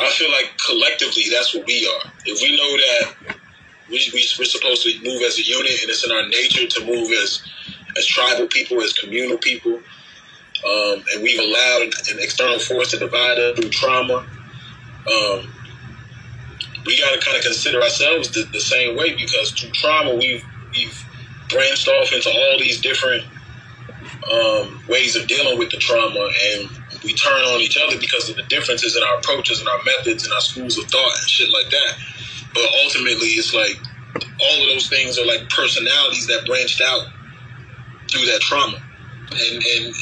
I 0.00 0.08
feel 0.10 0.30
like 0.30 0.52
collectively, 0.64 1.24
that's 1.30 1.54
what 1.54 1.66
we 1.66 1.86
are. 1.86 2.10
If 2.24 2.40
we 2.40 2.56
know 2.56 2.76
that 2.76 3.36
we, 3.90 4.10
we 4.14 4.26
we're 4.38 4.44
supposed 4.44 4.82
to 4.84 4.94
move 5.02 5.22
as 5.22 5.38
a 5.38 5.42
unit, 5.42 5.82
and 5.82 5.90
it's 5.90 6.04
in 6.04 6.12
our 6.12 6.26
nature 6.28 6.66
to 6.66 6.86
move 6.86 7.10
as 7.22 7.42
as 7.98 8.06
tribal 8.06 8.46
people, 8.46 8.80
as 8.80 8.92
communal 8.92 9.36
people, 9.36 9.74
um, 9.74 11.04
and 11.12 11.22
we've 11.22 11.40
allowed 11.40 11.82
an, 11.82 11.90
an 12.10 12.18
external 12.20 12.60
force 12.60 12.92
to 12.92 12.98
divide 12.98 13.38
us 13.38 13.58
through 13.58 13.70
trauma. 13.70 14.24
um, 15.06 15.52
we 16.86 16.98
got 16.98 17.12
to 17.12 17.20
kind 17.20 17.36
of 17.36 17.42
consider 17.42 17.82
ourselves 17.82 18.30
the, 18.30 18.48
the 18.52 18.60
same 18.60 18.96
way 18.96 19.14
because 19.14 19.52
through 19.52 19.70
trauma 19.70 20.14
we've 20.14 20.44
we've 20.72 21.04
branched 21.48 21.88
off 21.88 22.12
into 22.12 22.30
all 22.30 22.58
these 22.58 22.80
different 22.80 23.24
um, 24.32 24.80
ways 24.88 25.16
of 25.16 25.26
dealing 25.26 25.58
with 25.58 25.70
the 25.70 25.76
trauma 25.76 26.30
and 26.52 26.70
we 27.04 27.14
turn 27.14 27.40
on 27.52 27.60
each 27.60 27.78
other 27.78 27.98
because 27.98 28.28
of 28.28 28.36
the 28.36 28.42
differences 28.44 28.96
in 28.96 29.02
our 29.02 29.18
approaches 29.18 29.60
and 29.60 29.68
our 29.68 29.82
methods 29.84 30.24
and 30.24 30.32
our 30.32 30.40
schools 30.40 30.78
of 30.78 30.84
thought 30.84 31.18
and 31.18 31.28
shit 31.28 31.50
like 31.50 31.70
that. 31.70 31.94
But 32.52 32.64
ultimately, 32.84 33.28
it's 33.40 33.54
like 33.54 33.76
all 34.40 34.62
of 34.62 34.68
those 34.68 34.88
things 34.88 35.18
are 35.18 35.26
like 35.26 35.48
personalities 35.48 36.26
that 36.26 36.44
branched 36.46 36.80
out 36.80 37.06
through 38.10 38.26
that 38.26 38.40
trauma. 38.40 38.78
And 39.30 39.62
and 39.62 39.94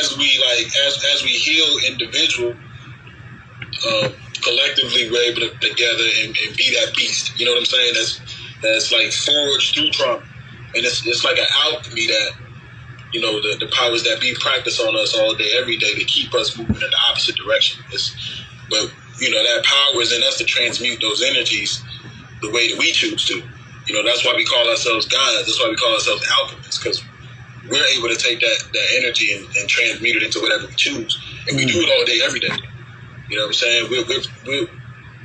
as 0.00 0.16
we 0.18 0.42
like 0.46 0.66
as 0.86 1.02
as 1.14 1.22
we 1.22 1.30
heal 1.30 1.78
individual, 1.88 2.54
uh, 3.86 4.08
collectively 4.42 5.10
we're 5.10 5.30
able 5.30 5.40
to 5.40 5.50
together 5.58 6.04
and, 6.22 6.36
and 6.36 6.56
be 6.56 6.74
that 6.74 6.92
beast. 6.96 7.38
You 7.38 7.46
know 7.46 7.52
what 7.52 7.60
I'm 7.60 7.66
saying? 7.66 7.94
That's 7.94 8.20
that's 8.62 8.92
like 8.92 9.12
forged 9.12 9.74
through 9.74 9.90
trauma, 9.90 10.22
and 10.74 10.84
it's 10.84 11.06
it's 11.06 11.24
like 11.24 11.38
an 11.38 11.46
alchemy 11.66 12.06
that 12.06 12.30
you 13.12 13.20
know 13.20 13.40
the, 13.40 13.56
the 13.58 13.70
powers 13.72 14.04
that 14.04 14.20
be 14.20 14.34
practice 14.34 14.80
on 14.80 14.96
us 14.96 15.16
all 15.16 15.34
day, 15.34 15.52
every 15.58 15.76
day 15.76 15.94
to 15.94 16.04
keep 16.04 16.34
us 16.34 16.56
moving 16.56 16.76
in 16.76 16.80
the 16.80 17.00
opposite 17.10 17.36
direction. 17.36 17.82
It's, 17.92 18.14
but 18.68 18.92
you 19.18 19.30
know 19.30 19.42
that 19.42 19.64
power 19.64 20.00
is 20.00 20.12
in 20.12 20.22
us 20.22 20.38
to 20.38 20.44
transmute 20.44 21.00
those 21.00 21.22
energies 21.22 21.82
the 22.40 22.50
way 22.50 22.70
that 22.70 22.78
we 22.78 22.92
choose 22.92 23.24
to. 23.26 23.42
You 23.86 23.94
know 23.94 24.04
that's 24.04 24.24
why 24.24 24.34
we 24.36 24.44
call 24.44 24.68
ourselves 24.68 25.06
gods. 25.06 25.46
That's 25.46 25.60
why 25.60 25.68
we 25.68 25.76
call 25.76 25.94
ourselves 25.94 26.26
alchemists 26.40 26.82
because 26.82 27.04
we're 27.68 27.84
able 27.98 28.08
to 28.08 28.16
take 28.16 28.40
that 28.40 28.58
that 28.72 28.86
energy 29.02 29.32
and, 29.32 29.44
and 29.56 29.68
transmute 29.68 30.16
it 30.16 30.22
into 30.22 30.40
whatever 30.40 30.66
we 30.66 30.74
choose, 30.74 31.18
and 31.48 31.56
we 31.56 31.66
do 31.66 31.80
it 31.80 31.90
all 31.98 32.04
day, 32.04 32.20
every 32.24 32.40
day. 32.40 32.56
You 33.30 33.36
know 33.36 33.44
what 33.44 33.48
I'm 33.48 33.54
saying? 33.54 33.86
We're, 33.90 34.04
we're, 34.06 34.22
we're 34.46 34.68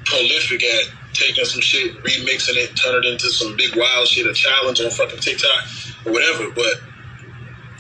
prolific 0.06 0.64
at 0.64 0.86
taking 1.14 1.46
some 1.46 1.62
shit, 1.62 1.98
remixing 2.04 2.58
it, 2.58 2.76
turn 2.76 3.04
it 3.04 3.06
into 3.06 3.30
some 3.30 3.56
big 3.58 3.76
wild 3.76 4.08
shit, 4.08 4.28
a 4.28 4.34
challenge 4.34 4.80
on 4.82 4.92
fucking 4.92 5.20
TikTok 5.20 5.66
or 6.06 6.12
whatever. 6.12 6.52
But 6.52 6.76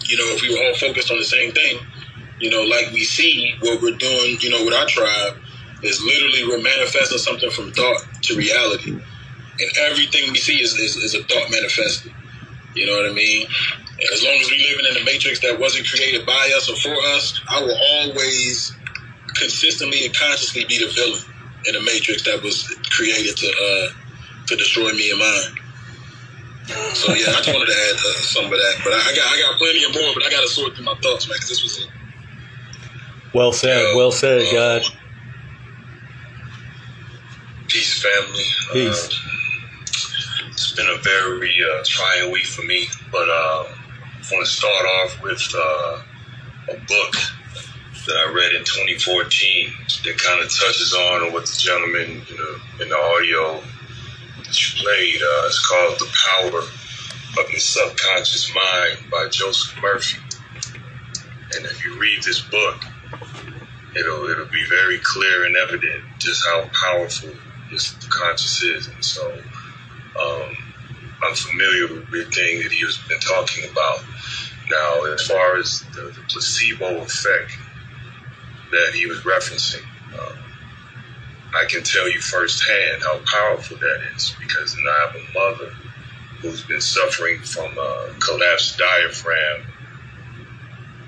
you 0.08 0.18
know, 0.18 0.26
if 0.34 0.42
we 0.42 0.50
were 0.50 0.66
all 0.66 0.76
focused 0.76 1.12
on 1.12 1.18
the 1.18 1.24
same 1.24 1.52
thing, 1.52 1.80
you 2.40 2.50
know, 2.50 2.64
like 2.64 2.92
we 2.92 3.04
see 3.04 3.56
what 3.62 3.82
we're 3.82 3.98
doing, 3.98 4.38
you 4.40 4.50
know, 4.50 4.64
with 4.66 4.74
our 4.74 4.88
tribe 4.88 5.38
is 5.84 6.02
literally 6.02 6.48
we're 6.48 6.62
manifesting 6.62 7.18
something 7.18 7.50
from 7.52 7.72
thought 7.72 8.02
to 8.24 8.36
reality. 8.36 8.92
And 8.92 9.78
everything 9.90 10.32
we 10.32 10.38
see 10.38 10.62
is, 10.62 10.74
is, 10.74 10.98
is 10.98 11.16
a 11.16 11.24
thought 11.24 11.50
manifested. 11.50 12.14
You 12.76 12.88
know 12.88 12.98
what 12.98 13.10
I 13.10 13.14
mean? 13.14 13.48
And 13.92 14.10
as 14.14 14.24
long 14.24 14.34
as 14.34 14.50
we're 14.52 14.58
living 14.58 14.86
in 14.92 15.02
a 15.02 15.06
matrix 15.06 15.40
that 15.42 15.60
wasn't 15.60 15.88
created 15.88 16.26
by 16.26 16.52
us 16.56 16.70
or 16.70 16.76
for 16.76 16.94
us, 17.16 17.40
I 17.48 17.62
will 17.62 17.78
always 17.92 18.76
consistently 19.34 20.06
and 20.06 20.16
consciously 20.16 20.66
be 20.66 20.78
the 20.78 20.92
villain 20.94 21.22
in 21.66 21.76
a 21.76 21.82
matrix 21.82 22.24
that 22.24 22.42
was 22.44 22.68
created 22.92 23.36
to 23.36 23.48
uh, 23.48 24.46
to 24.48 24.56
destroy 24.56 24.92
me 24.92 25.12
and 25.12 25.20
mine. 25.20 25.66
So 26.94 27.14
yeah, 27.14 27.30
I 27.30 27.42
just 27.42 27.48
wanted 27.48 27.68
to 27.68 27.78
add 27.78 27.96
uh, 27.96 28.22
some 28.22 28.46
of 28.46 28.52
that, 28.52 28.76
but 28.84 28.94
I, 28.94 28.98
I 28.98 29.16
got 29.16 29.26
I 29.28 29.42
got 29.42 29.58
plenty 29.58 29.84
of 29.84 29.94
more, 29.94 30.14
but 30.14 30.26
I 30.26 30.30
got 30.30 30.42
to 30.42 30.48
sort 30.48 30.76
through 30.76 30.86
my 30.86 30.96
thoughts, 31.02 31.28
man, 31.28 31.36
because 31.36 31.50
this 31.50 31.64
was 31.64 31.78
it. 31.84 31.90
Well 33.34 33.52
said. 33.52 33.96
Well 33.96 34.12
said, 34.12 34.52
God. 34.52 34.82
Peace, 37.68 38.02
family. 38.02 38.44
Peace. 38.72 39.10
Uh, 39.10 40.48
it's 40.48 40.72
been 40.74 40.88
a 40.88 40.98
very 41.02 41.52
uh, 41.62 41.84
trying 41.84 42.32
week 42.32 42.46
for 42.46 42.64
me, 42.64 42.88
but 43.12 43.28
uh, 43.28 43.66
I 43.68 44.28
want 44.32 44.46
to 44.46 44.52
start 44.52 44.86
off 44.86 45.22
with 45.22 45.54
uh, 45.54 46.74
a 46.74 46.78
book 46.88 47.16
that 48.06 48.18
I 48.18 48.32
read 48.32 48.54
in 48.54 48.64
2014 48.64 49.74
that 50.04 50.18
kind 50.18 50.44
of 50.44 50.50
touches 50.54 50.94
on 50.94 51.34
what 51.34 51.46
the 51.46 51.58
gentleman 51.58 52.22
in 52.30 52.38
the, 52.38 52.84
in 52.84 52.90
the 52.90 52.98
audio 52.98 53.62
that 54.38 54.54
you 54.54 54.84
played. 54.84 55.22
Uh, 55.22 55.48
it's 55.48 55.66
called 55.66 55.98
The 55.98 56.12
Power 56.30 56.60
of 56.60 57.52
the 57.52 57.60
Subconscious 57.60 58.54
Mind 58.54 59.10
by 59.10 59.28
Joseph 59.32 59.82
Murphy. 59.82 60.20
And 61.56 61.66
if 61.66 61.84
you 61.84 61.98
read 62.00 62.22
this 62.24 62.42
book, 62.42 62.84
it'll 63.96 64.30
it'll 64.30 64.52
be 64.52 64.66
very 64.70 65.00
clear 65.02 65.46
and 65.46 65.56
evident 65.56 66.04
just 66.20 66.46
how 66.46 66.70
powerful 66.74 67.30
this 67.72 67.88
subconscious 67.88 68.62
is. 68.64 68.88
And 68.88 69.04
so 69.04 69.26
um, 70.22 70.56
I'm 71.24 71.36
familiar 71.36 71.88
with 71.88 72.12
the 72.12 72.26
thing 72.26 72.60
that 72.62 72.72
he 72.72 72.86
has 72.86 72.98
been 73.08 73.20
talking 73.20 73.70
about. 73.72 74.04
Now, 74.70 75.06
as 75.14 75.28
far 75.28 75.58
as 75.58 75.82
the, 75.94 76.02
the 76.02 76.24
placebo 76.28 77.02
effect 77.02 77.58
that 78.72 78.92
he 78.94 79.06
was 79.06 79.20
referencing, 79.20 79.84
um, 80.14 80.38
I 81.54 81.66
can 81.66 81.84
tell 81.84 82.10
you 82.10 82.20
firsthand 82.20 83.04
how 83.04 83.20
powerful 83.26 83.78
that 83.78 84.02
is 84.16 84.36
because 84.40 84.76
now 84.76 84.90
I 84.90 85.08
have 85.08 85.16
a 85.16 85.34
mother 85.34 85.74
who's 86.42 86.64
been 86.66 86.82
suffering 86.82 87.40
from 87.40 87.72
a 87.78 88.14
collapsed 88.20 88.78
diaphragm 88.78 89.66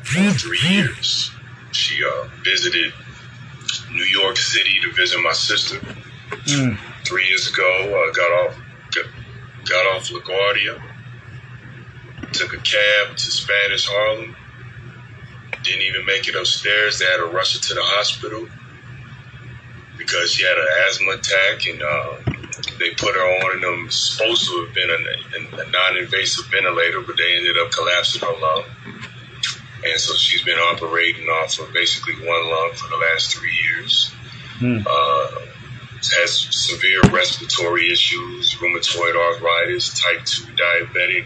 for 0.03 0.31
three 0.31 0.59
years. 0.69 1.31
She 1.71 2.03
uh, 2.03 2.27
visited 2.43 2.93
New 3.91 4.05
York 4.05 4.37
City 4.37 4.79
to 4.81 4.91
visit 4.93 5.19
my 5.21 5.33
sister 5.33 5.79
three 7.05 7.27
years 7.27 7.49
ago. 7.51 8.07
Uh, 8.07 8.13
got 8.13 8.31
off 8.31 8.57
got, 8.95 9.05
got 9.69 9.95
off 9.95 10.09
LaGuardia, 10.09 10.81
took 12.31 12.53
a 12.53 12.57
cab 12.57 13.17
to 13.17 13.31
Spanish 13.31 13.87
Harlem. 13.87 14.35
Didn't 15.67 15.81
even 15.81 16.05
make 16.05 16.29
it 16.29 16.35
upstairs. 16.35 16.99
They 16.99 17.05
had 17.05 17.17
to 17.17 17.25
rush 17.25 17.53
her 17.53 17.59
to 17.59 17.73
the 17.73 17.83
hospital 17.83 18.47
because 19.97 20.31
she 20.31 20.45
had 20.45 20.57
an 20.57 20.67
asthma 20.87 21.11
attack, 21.11 21.67
and 21.67 21.83
uh, 21.83 22.15
they 22.79 22.91
put 22.91 23.15
her 23.15 23.43
on 23.43 23.55
and 23.55 23.63
them 23.63 23.89
supposed 23.89 24.47
to 24.47 24.63
have 24.63 24.73
been 24.73 24.89
a, 24.89 25.61
a 25.61 25.69
non-invasive 25.69 26.45
ventilator, 26.45 27.01
but 27.01 27.17
they 27.17 27.35
ended 27.35 27.57
up 27.57 27.71
collapsing 27.71 28.21
her 28.21 28.39
lung. 28.39 28.63
And 29.85 29.99
so 29.99 30.13
she's 30.15 30.43
been 30.43 30.57
operating 30.57 31.27
off 31.27 31.59
of 31.59 31.73
basically 31.73 32.15
one 32.25 32.49
lung 32.49 32.71
for 32.73 32.87
the 32.87 32.97
last 32.97 33.35
three 33.35 33.53
years. 33.63 34.11
Uh, 34.87 35.41
has 36.19 36.47
severe 36.51 37.01
respiratory 37.11 37.91
issues, 37.91 38.55
rheumatoid 38.55 39.15
arthritis, 39.15 39.99
type 39.99 40.23
2 40.25 40.43
diabetic, 40.53 41.25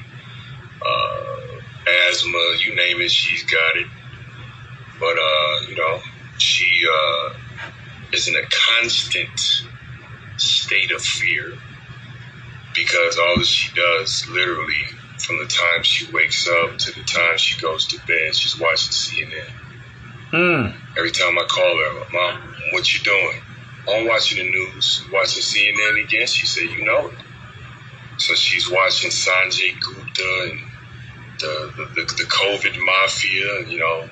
uh, 0.84 1.62
asthma, 2.10 2.56
you 2.60 2.76
name 2.76 3.02
it, 3.02 3.12
she's 3.12 3.44
got 3.44 3.78
it. 3.78 3.88
But, 5.02 5.18
uh, 5.18 5.68
you 5.68 5.76
know, 5.76 6.00
she 6.38 6.86
uh, 6.88 7.34
is 8.14 8.28
in 8.28 8.36
a 8.36 8.44
constant 8.78 9.40
state 10.38 10.92
of 10.92 11.02
fear 11.02 11.54
because 12.76 13.18
all 13.18 13.38
that 13.38 13.46
she 13.46 13.74
does, 13.76 14.28
literally, 14.30 14.86
from 15.18 15.40
the 15.40 15.46
time 15.46 15.84
she 15.84 16.12
wakes 16.12 16.48
up 16.48 16.78
to 16.78 16.92
the 16.92 17.04
time 17.04 17.38
she 17.38 17.60
goes 17.60 17.88
to 17.88 17.98
bed, 18.06 18.36
she's 18.36 18.60
watching 18.60 18.92
CNN. 18.92 19.52
Mm. 20.32 20.76
Every 20.98 21.12
time 21.12 21.38
I 21.38 21.46
call 21.46 21.78
her, 21.78 22.06
Mom, 22.14 22.56
what 22.72 22.94
you 22.94 23.04
doing? 23.04 23.42
I'm 23.90 24.08
watching 24.08 24.38
the 24.38 24.50
news, 24.50 25.04
watching 25.12 25.42
CNN 25.42 26.04
again. 26.04 26.28
She 26.28 26.46
said, 26.46 26.64
You 26.64 26.86
know 26.86 27.08
it. 27.08 27.16
So 28.18 28.36
she's 28.36 28.70
watching 28.70 29.10
Sanjay 29.10 29.80
Gupta 29.80 30.50
and 30.52 30.60
the, 31.40 31.74
the, 31.76 31.86
the, 31.96 32.02
the 32.18 32.24
COVID 32.30 32.78
mafia, 32.86 33.68
you 33.68 33.80
know, 33.80 34.08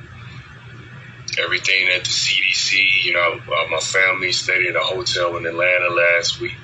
everything 1.43 1.87
at 1.89 2.03
the 2.03 2.09
CDC. 2.09 3.03
You 3.03 3.13
know, 3.13 3.39
uh, 3.39 3.67
my 3.69 3.79
family 3.79 4.31
stayed 4.31 4.65
in 4.65 4.75
a 4.75 4.83
hotel 4.83 5.37
in 5.37 5.45
Atlanta 5.45 5.89
last 5.89 6.39
week, 6.39 6.55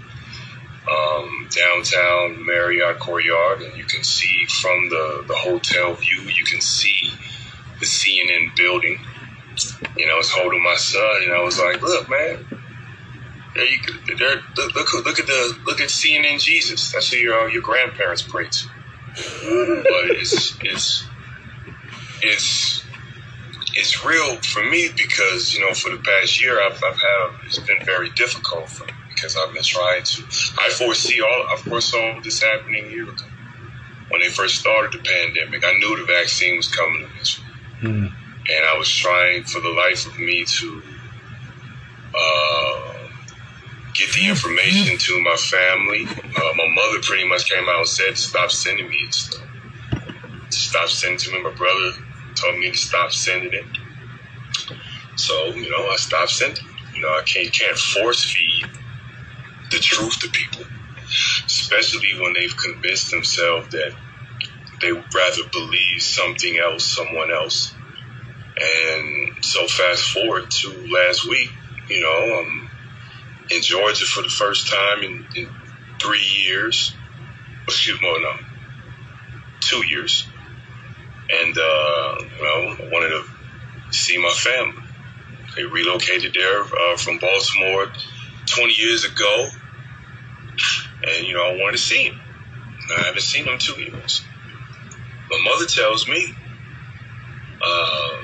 um, 0.89 1.47
downtown 1.49 2.45
Marriott 2.45 2.99
Courtyard, 2.99 3.61
and 3.61 3.78
you 3.78 3.86
can 3.86 4.03
see 4.03 4.45
from 4.61 4.89
the, 4.89 5.26
the 5.28 5.36
hotel 5.36 5.93
view, 5.95 6.21
you 6.21 6.43
can 6.43 6.61
see 6.61 7.11
the 7.80 7.86
CNN 7.86 8.55
building. 8.55 8.99
You 9.97 10.07
know, 10.07 10.15
I 10.15 10.17
was 10.17 10.32
holding 10.32 10.63
my 10.63 10.76
son, 10.76 11.23
and 11.23 11.34
I 11.34 11.41
was 11.41 11.57
like, 11.57 11.82
"Look, 11.82 12.09
man, 12.09 12.45
there 13.55 13.65
you. 13.65 13.80
There, 14.17 14.36
look, 14.57 14.76
look, 14.76 15.05
look 15.05 15.19
at 15.19 15.28
the 15.28 15.57
look 15.65 15.80
at 15.80 15.88
CNN 15.88 16.41
Jesus. 16.41 16.91
That's 16.91 17.09
who 17.09 17.17
your 17.17 17.49
your 17.49 17.61
grandparents 17.61 18.21
prayed 18.21 18.51
to. 18.51 18.67
But 19.15 20.11
it's 20.17 20.57
it's 20.61 21.05
it's 22.21 22.84
it's 23.76 24.05
real 24.05 24.38
for 24.38 24.63
me 24.63 24.89
because 24.95 25.53
you 25.53 25.59
know 25.59 25.73
for 25.73 25.91
the 25.91 26.01
past 26.01 26.41
year 26.41 26.61
I've, 26.61 26.82
I've 26.84 26.99
had 26.99 27.30
it's 27.45 27.59
been 27.59 27.84
very 27.86 28.09
difficult 28.11 28.69
for 28.69 28.86
me 28.86 28.93
because 29.09 29.36
I've 29.36 29.53
been 29.53 29.63
trying 29.63 30.03
to 30.03 30.23
I 30.57 30.69
foresee 30.69 31.21
all 31.21 31.47
I 31.51 31.57
foresaw 31.57 32.19
this 32.21 32.41
happening 32.41 32.86
a 32.86 32.89
year 32.89 33.03
ago 33.03 33.26
when 34.09 34.21
they 34.21 34.30
first 34.30 34.59
started 34.59 34.93
the 34.93 35.03
pandemic. 35.03 35.63
I 35.65 35.73
knew 35.73 35.97
the 35.97 36.05
vaccine 36.05 36.57
was 36.57 36.67
coming 36.67 37.01
eventually, 37.01 37.47
and 38.49 38.65
I 38.65 38.78
was 38.78 38.89
trying 38.89 39.43
for 39.43 39.59
the 39.59 39.69
life 39.69 40.05
of 40.05 40.19
me 40.19 40.45
to 40.45 40.82
uh, 42.15 42.93
get 43.93 44.13
the 44.13 44.30
information 44.30 44.97
to 44.97 45.21
my 45.21 45.36
family. 45.36 46.05
Uh, 46.05 46.53
my 46.55 46.67
mother 46.69 47.01
pretty 47.01 47.28
much 47.28 47.49
came 47.49 47.67
out 47.67 47.80
and 47.80 47.88
said, 47.88 48.17
"Stop 48.17 48.51
sending 48.51 48.88
me 48.88 49.07
stuff. 49.09 49.43
Stop 50.49 50.88
sending 50.88 51.17
to 51.19 51.32
me." 51.32 51.41
My 51.41 51.51
brother 51.51 52.05
told 52.36 52.59
me 52.59 52.71
to 52.71 52.77
stop 52.77 53.11
sending 53.11 53.53
it. 53.53 53.65
So 55.15 55.47
you 55.47 55.69
know, 55.69 55.88
I 55.88 55.95
stopped 55.97 56.31
sending. 56.31 56.63
You 56.93 57.01
know, 57.01 57.09
I 57.09 57.23
can't 57.25 57.51
can't 57.51 57.77
force 57.77 58.23
feed 58.23 58.67
the 59.71 59.79
truth 59.79 60.19
to 60.19 60.29
people, 60.29 60.63
especially 61.45 62.19
when 62.19 62.33
they've 62.33 62.55
convinced 62.55 63.11
themselves 63.11 63.69
that 63.69 63.95
they 64.81 64.91
would 64.91 65.13
rather 65.13 65.41
believe 65.51 66.01
something 66.01 66.57
else, 66.57 66.86
someone 66.86 67.31
else. 67.31 67.73
And 68.59 69.43
so 69.43 69.67
fast 69.67 70.03
forward 70.11 70.49
to 70.49 70.88
last 70.91 71.27
week, 71.27 71.49
you 71.89 72.01
know, 72.01 72.39
I'm 72.39 72.69
in 73.49 73.61
Georgia 73.61 74.05
for 74.05 74.23
the 74.23 74.29
first 74.29 74.71
time 74.71 75.03
in, 75.03 75.25
in 75.36 75.49
three 76.01 76.23
years. 76.45 76.95
Excuse 77.67 78.01
me, 78.01 78.19
no, 78.21 78.33
two 79.59 79.86
years. 79.88 80.27
And, 81.30 81.57
uh, 81.57 82.17
you 82.19 82.43
know, 82.43 82.86
I 82.86 82.89
wanted 82.91 83.09
to 83.09 83.93
see 83.93 84.17
my 84.17 84.30
family. 84.30 84.84
They 85.55 85.63
relocated 85.63 86.34
there 86.34 86.61
uh, 86.61 86.97
from 86.97 87.17
Baltimore 87.19 87.91
20 88.45 88.73
years 88.73 89.05
ago. 89.05 89.47
And, 91.07 91.28
you 91.28 91.34
know, 91.34 91.43
I 91.43 91.55
wanted 91.57 91.73
to 91.73 91.84
see 91.84 92.09
them. 92.09 92.19
I 92.97 93.01
haven't 93.03 93.21
seen 93.21 93.45
them 93.45 93.57
two 93.57 93.80
years. 93.82 94.23
My 95.30 95.41
mother 95.43 95.65
tells 95.65 96.07
me, 96.07 96.36
uh, 97.61 98.23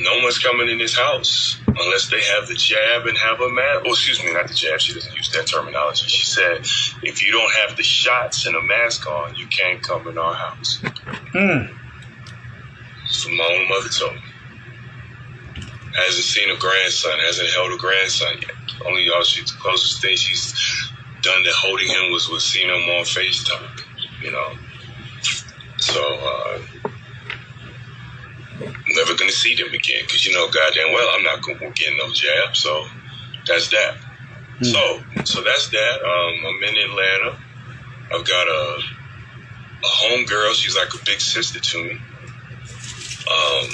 no 0.00 0.22
one's 0.22 0.38
coming 0.38 0.68
in 0.68 0.78
this 0.78 0.96
house 0.96 1.60
unless 1.66 2.10
they 2.10 2.20
have 2.20 2.48
the 2.48 2.54
jab 2.54 3.06
and 3.06 3.16
have 3.16 3.40
a 3.40 3.48
mask. 3.48 3.82
Oh, 3.86 3.90
excuse 3.90 4.22
me, 4.22 4.32
not 4.32 4.48
the 4.48 4.54
jab. 4.54 4.80
She 4.80 4.94
doesn't 4.94 5.14
use 5.14 5.30
that 5.32 5.46
terminology. 5.46 6.06
She 6.08 6.24
said, 6.26 6.60
if 7.02 7.24
you 7.24 7.32
don't 7.32 7.52
have 7.66 7.76
the 7.76 7.82
shots 7.82 8.46
and 8.46 8.56
a 8.56 8.62
mask 8.62 9.06
on, 9.06 9.34
you 9.36 9.46
can't 9.46 9.82
come 9.82 10.08
in 10.08 10.18
our 10.18 10.34
house. 10.34 10.80
Hmm. 11.32 11.79
So 13.10 13.28
my 13.30 13.44
own 13.44 13.68
mother 13.68 13.88
told 13.88 14.14
me. 14.14 14.20
Hasn't 15.96 16.24
seen 16.24 16.50
a 16.50 16.56
grandson, 16.56 17.18
hasn't 17.26 17.50
held 17.50 17.72
a 17.72 17.76
grandson 17.76 18.34
yet. 18.40 18.52
Only 18.86 19.02
y'all, 19.02 19.22
she, 19.22 19.42
the 19.42 19.52
closest 19.58 20.00
thing 20.00 20.16
she's 20.16 20.54
done 21.20 21.42
to 21.44 21.50
holding 21.52 21.88
him 21.88 22.12
was 22.12 22.28
was 22.28 22.44
seeing 22.44 22.68
him 22.68 22.74
on 22.74 23.04
FaceTime, 23.04 24.22
you 24.22 24.30
know. 24.30 24.52
So, 25.78 26.00
uh, 26.00 26.58
never 28.94 29.14
gonna 29.16 29.32
see 29.32 29.54
them 29.54 29.68
again 29.68 30.02
because 30.06 30.26
you 30.26 30.34
know 30.34 30.48
goddamn 30.50 30.92
well 30.92 31.08
I'm 31.16 31.22
not 31.22 31.42
gonna 31.42 31.70
get 31.70 31.92
no 31.96 32.12
jab. 32.12 32.56
So 32.56 32.86
that's 33.46 33.68
that. 33.70 33.96
So 34.62 35.00
so 35.24 35.42
that's 35.42 35.68
that. 35.70 36.02
Um, 36.02 36.46
I'm 36.46 36.62
in 36.64 36.90
Atlanta. 36.90 37.38
I've 38.14 38.26
got 38.26 38.48
a 38.48 38.80
a 39.82 39.88
home 39.88 40.26
girl. 40.26 40.52
She's 40.52 40.76
like 40.76 40.92
a 40.94 41.04
big 41.04 41.20
sister 41.20 41.60
to 41.60 41.84
me. 41.84 42.00
Um, 43.30 43.68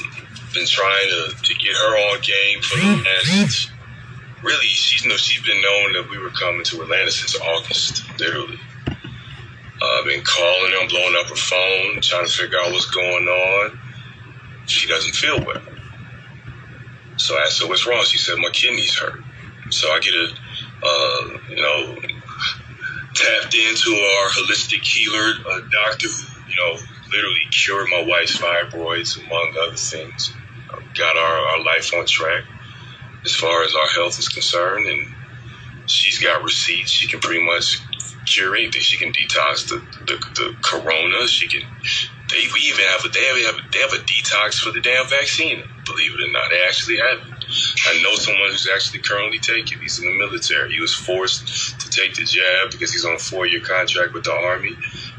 been 0.53 0.67
trying 0.67 1.09
to, 1.09 1.35
to 1.43 1.55
get 1.55 1.75
her 1.75 2.13
on 2.13 2.21
game 2.21 2.61
for 2.63 2.79
the 2.79 3.03
last. 3.05 3.71
Really, 4.43 4.67
she's 4.67 5.07
no. 5.07 5.17
She's 5.17 5.45
been 5.45 5.61
knowing 5.61 5.93
that 5.95 6.11
we 6.11 6.19
were 6.19 6.31
coming 6.31 6.65
to 6.65 6.83
Atlanta 6.83 7.11
since 7.11 7.41
August, 7.41 8.05
literally. 8.19 8.59
I've 9.83 10.05
been 10.05 10.23
calling 10.25 10.73
her, 10.73 10.89
blowing 10.89 11.17
up 11.19 11.27
her 11.27 11.37
phone, 11.37 12.01
trying 12.01 12.27
to 12.27 12.33
figure 12.33 12.59
out 12.59 12.73
what's 12.73 12.87
going 12.87 13.29
on. 13.29 13.79
She 14.67 14.89
doesn't 14.89 15.15
feel 15.15 15.45
well. 15.45 15.63
So 17.17 17.37
I 17.37 17.43
asked 17.43 17.61
her 17.63 17.69
what's 17.69 17.87
wrong. 17.87 18.03
She 18.05 18.19
said 18.19 18.37
my 18.39 18.51
kidneys 18.51 18.95
hurt. 18.95 19.23
So 19.71 19.89
I 19.89 20.01
get 20.01 20.15
a, 20.15 20.29
uh, 20.83 21.39
you 21.51 21.57
know, 21.57 21.97
tapped 23.15 23.55
into 23.55 23.91
our 23.91 24.29
holistic 24.29 24.83
healer, 24.83 25.33
a 25.51 25.71
doctor 25.71 26.09
who, 26.09 26.51
you 26.51 26.57
know, 26.57 26.79
literally 27.13 27.47
cured 27.51 27.89
my 27.91 28.05
wife's 28.07 28.37
fibroids, 28.37 29.17
among 29.19 29.55
other 29.61 29.77
things. 29.77 30.33
Um, 30.73 30.83
got 30.95 31.17
our, 31.17 31.39
our 31.49 31.65
life 31.65 31.93
on 31.95 32.07
track 32.07 32.45
as 33.25 33.35
far 33.35 33.65
as 33.65 33.75
our 33.75 33.89
health 33.89 34.19
is 34.19 34.29
concerned. 34.29 34.87
And 34.87 35.15
she's 35.87 36.19
got 36.19 36.43
receipts. 36.43 36.91
She 36.91 37.09
can 37.09 37.21
pretty 37.21 37.45
much 37.45 37.81
cure 38.27 38.57
anything. 38.57 38.81
She 38.83 38.97
can 38.97 39.13
detox 39.13 39.69
the, 39.69 39.77
the, 40.05 40.19
the 40.35 40.57
corona. 40.63 41.27
She 41.27 41.49
can, 41.49 41.63
they 42.29 42.49
we 42.53 42.61
even 42.61 42.85
have 42.85 43.05
a, 43.05 43.09
they 43.09 43.25
have, 43.25 43.55
a, 43.55 43.71
they 43.73 43.79
have 43.79 43.93
a 43.93 44.05
detox 44.05 44.59
for 44.59 44.73
the 44.73 44.81
damn 44.81 45.07
vaccine. 45.09 45.63
Believe 45.85 46.13
it 46.15 46.29
or 46.29 46.33
not, 46.33 46.51
they 46.51 46.65
actually 46.65 46.99
have 46.99 47.19
it. 47.19 47.37
I 47.87 48.03
know 48.03 48.15
someone 48.17 48.51
who's 48.51 48.69
actually 48.75 49.01
currently 49.01 49.39
taking. 49.39 49.79
He's 49.79 50.01
in 50.01 50.07
the 50.07 50.19
military. 50.19 50.73
He 50.73 50.81
was 50.81 50.93
forced 50.93 51.79
to 51.81 51.91
take 51.91 52.15
the 52.15 52.25
jab 52.25 52.73
because 52.73 52.93
he's 52.93 53.05
on 53.05 53.15
a 53.15 53.19
four-year 53.19 53.61
contract 53.61 54.13
with 54.13 54.25
the 54.25 54.33
army, 54.33 54.77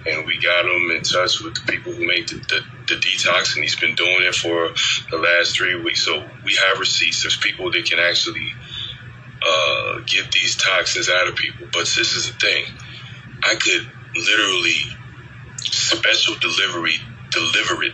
and 0.08 0.26
we 0.26 0.40
got 0.42 0.66
him 0.66 0.92
in 0.92 1.02
touch 1.04 1.42
with 1.42 1.56
the 1.56 1.72
people 1.72 1.94
who 1.94 2.08
make 2.08 2.28
the, 2.28 2.36
the, 2.36 2.62
the 2.88 2.96
detox, 2.96 3.56
and 3.56 3.64
he's 3.64 3.80
been 3.80 3.96
doing 3.96 4.22
it 4.22 4.36
for 4.36 4.70
the 5.12 5.18
last 5.18 5.58
three 5.58 5.82
weeks. 5.82 6.06
So 6.06 6.26
we 6.44 6.58
have 6.68 6.80
receipts. 6.80 7.24
There's 7.24 7.38
people 7.38 7.72
that 7.72 7.86
can 7.86 8.00
actually 8.00 8.48
uh, 9.42 10.00
get 10.06 10.32
these 10.32 10.56
toxins 10.56 11.10
out 11.10 11.28
of 11.28 11.36
people. 11.36 11.68
But 11.72 11.82
this 11.82 12.16
is 12.16 12.28
the 12.28 12.34
thing: 12.34 12.66
I 13.44 13.56
could 13.56 13.92
literally 14.16 14.80
special 15.58 16.36
delivery 16.40 16.96
deliver 17.32 17.84
it 17.84 17.94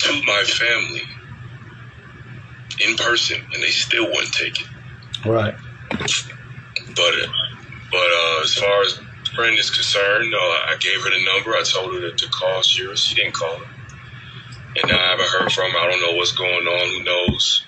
to 0.00 0.12
my 0.26 0.42
family 0.44 1.02
in 2.80 2.96
person, 2.96 3.38
and 3.52 3.62
they 3.62 3.70
still 3.70 4.06
wouldn't 4.06 4.34
take 4.34 4.60
it. 4.60 4.66
Right. 5.24 5.54
But 5.90 7.14
but 7.90 7.98
uh, 7.98 8.40
as 8.42 8.54
far 8.54 8.82
as 8.82 8.98
friend 9.34 9.58
is 9.58 9.70
concerned, 9.70 10.34
uh, 10.34 10.38
I 10.38 10.76
gave 10.80 11.02
her 11.02 11.10
the 11.10 11.24
number. 11.24 11.50
I 11.50 11.62
told 11.62 11.94
her 11.94 12.00
to, 12.00 12.16
to 12.16 12.28
call 12.30 12.62
Shira. 12.62 12.96
She 12.96 13.14
didn't 13.14 13.34
call 13.34 13.56
her, 13.56 13.66
and 14.76 14.90
now 14.90 14.98
I 14.98 15.10
haven't 15.10 15.28
heard 15.28 15.52
from 15.52 15.70
her. 15.70 15.78
I 15.78 15.90
don't 15.90 16.00
know 16.00 16.16
what's 16.16 16.32
going 16.32 16.66
on. 16.66 16.88
Who 16.88 17.02
knows? 17.04 17.64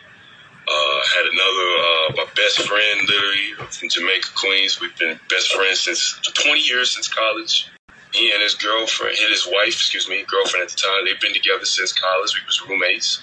Uh, 0.67 1.01
had 1.17 1.27
another 1.27 1.69
uh, 1.77 2.25
my 2.25 2.27
best 2.37 2.67
friend, 2.67 3.01
literally 3.07 3.53
from 3.71 3.89
Jamaica, 3.89 4.29
Queens. 4.35 4.81
We've 4.81 4.97
been 4.97 5.21
best 5.29 5.53
friends 5.53 5.81
since 5.81 6.19
20 6.23 6.61
years 6.61 6.95
since 6.95 7.09
college. 7.09 7.69
He 8.13 8.33
and 8.33 8.43
his 8.43 8.55
girlfriend, 8.55 9.17
his 9.29 9.47
wife, 9.47 9.75
excuse 9.75 10.09
me, 10.09 10.25
girlfriend 10.27 10.65
at 10.65 10.71
the 10.71 10.77
time. 10.77 11.05
They've 11.05 11.21
been 11.21 11.35
together 11.35 11.65
since 11.65 11.93
college. 11.93 12.33
We 12.35 12.47
was 12.47 12.63
roommates. 12.67 13.23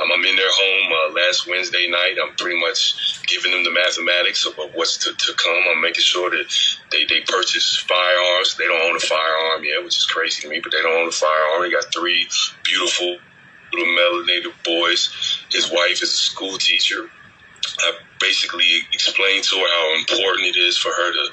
Um, 0.00 0.10
I'm 0.12 0.24
in 0.24 0.36
their 0.36 0.48
home 0.48 0.92
uh, 0.92 1.14
last 1.14 1.46
Wednesday 1.46 1.86
night. 1.90 2.16
I'm 2.22 2.34
pretty 2.36 2.58
much 2.58 3.20
giving 3.26 3.50
them 3.50 3.64
the 3.64 3.70
mathematics 3.70 4.46
of 4.46 4.54
what's 4.74 4.96
to, 4.98 5.12
to 5.12 5.32
come. 5.34 5.62
I'm 5.70 5.82
making 5.82 6.02
sure 6.02 6.30
that 6.30 6.46
they, 6.90 7.04
they 7.04 7.20
purchase 7.20 7.76
firearms. 7.76 8.56
They 8.56 8.64
don't 8.64 8.80
own 8.80 8.96
a 8.96 9.00
firearm 9.00 9.64
yet, 9.64 9.84
which 9.84 9.98
is 9.98 10.06
crazy 10.06 10.42
to 10.42 10.48
me, 10.48 10.60
but 10.60 10.72
they 10.72 10.80
don't 10.80 11.02
own 11.02 11.08
a 11.08 11.12
firearm. 11.12 11.62
They 11.62 11.70
got 11.70 11.92
three 11.92 12.26
beautiful 12.64 13.18
little 13.72 13.88
melanated 13.88 14.52
boys. 14.64 15.12
His 15.50 15.70
wife 15.70 16.02
is 16.02 16.14
a 16.14 16.16
school 16.16 16.56
teacher. 16.56 17.10
I 17.80 17.92
basically 18.20 18.86
explained 18.92 19.44
to 19.44 19.56
her 19.56 19.68
how 19.68 19.98
important 19.98 20.46
it 20.46 20.56
is 20.56 20.78
for 20.78 20.90
her 20.90 21.12
to, 21.12 21.32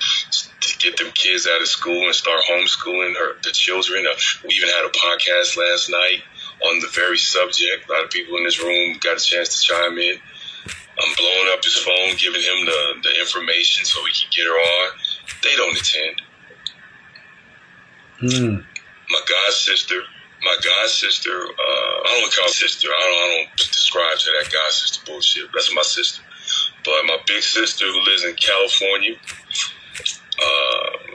to 0.59 0.77
get 0.79 0.97
them 0.97 1.11
kids 1.13 1.47
out 1.47 1.61
of 1.61 1.67
school 1.67 2.05
and 2.05 2.13
start 2.15 2.41
homeschooling 2.49 3.15
her 3.15 3.37
the 3.43 3.51
children. 3.51 4.05
Uh, 4.05 4.15
we 4.43 4.55
even 4.55 4.69
had 4.69 4.85
a 4.85 4.89
podcast 4.89 5.57
last 5.57 5.89
night 5.89 6.23
on 6.63 6.79
the 6.79 6.87
very 6.93 7.17
subject. 7.17 7.87
A 7.87 7.91
lot 7.91 8.03
of 8.05 8.09
people 8.09 8.37
in 8.37 8.43
this 8.43 8.61
room 8.61 8.97
got 8.99 9.17
a 9.17 9.23
chance 9.23 9.49
to 9.55 9.61
chime 9.61 9.97
in. 9.97 10.17
I'm 10.99 11.15
blowing 11.15 11.49
up 11.53 11.63
his 11.63 11.77
phone, 11.77 12.15
giving 12.17 12.41
him 12.41 12.65
the, 12.65 12.81
the 13.03 13.19
information 13.19 13.85
so 13.85 14.01
we 14.03 14.11
can 14.11 14.29
get 14.35 14.45
her 14.45 14.57
on. 14.57 14.97
They 15.43 15.55
don't 15.55 15.77
attend. 15.77 16.21
Hmm. 18.19 18.55
My 19.09 19.21
god 19.29 19.53
sister, 19.53 19.95
my 20.43 20.55
god 20.63 20.89
sister, 20.89 21.29
uh, 21.29 21.93
I 22.05 22.19
don't 22.19 22.33
call 22.33 22.49
sister. 22.49 22.87
I 22.87 22.99
don't, 22.99 23.17
I 23.17 23.37
don't 23.37 23.57
describe 23.57 24.17
to 24.17 24.31
that 24.41 24.51
god 24.51 24.71
sister 24.71 25.05
bullshit. 25.05 25.49
That's 25.53 25.73
my 25.75 25.83
sister. 25.83 26.23
But 26.83 27.05
my 27.05 27.17
big 27.27 27.43
sister 27.43 27.85
who 27.85 28.01
lives 28.01 28.23
in 28.23 28.33
California, 28.35 29.15
uh, 30.41 31.06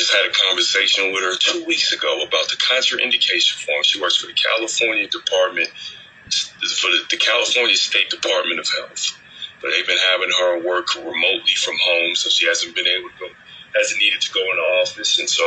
just 0.00 0.16
had 0.16 0.24
a 0.24 0.32
conversation 0.32 1.12
with 1.12 1.20
her 1.20 1.36
two 1.36 1.62
weeks 1.66 1.92
ago 1.92 2.24
about 2.24 2.48
the 2.48 2.56
contraindication 2.56 3.60
form. 3.60 3.82
She 3.82 4.00
works 4.00 4.16
for 4.16 4.28
the 4.28 4.32
California 4.32 5.06
Department, 5.06 5.68
for 5.68 6.88
the, 6.88 7.18
California 7.20 7.76
State 7.76 8.08
Department 8.08 8.60
of 8.60 8.66
Health. 8.80 9.20
But 9.60 9.72
they've 9.72 9.86
been 9.86 10.00
having 10.10 10.30
her 10.40 10.64
work 10.64 10.96
remotely 10.96 11.52
from 11.52 11.76
home, 11.84 12.14
so 12.14 12.30
she 12.30 12.46
hasn't 12.46 12.74
been 12.74 12.86
able 12.86 13.10
to 13.10 13.18
go, 13.20 13.28
hasn't 13.76 14.00
needed 14.00 14.22
to 14.22 14.32
go 14.32 14.40
in 14.40 14.56
the 14.56 14.68
office. 14.80 15.18
And 15.18 15.28
so 15.28 15.44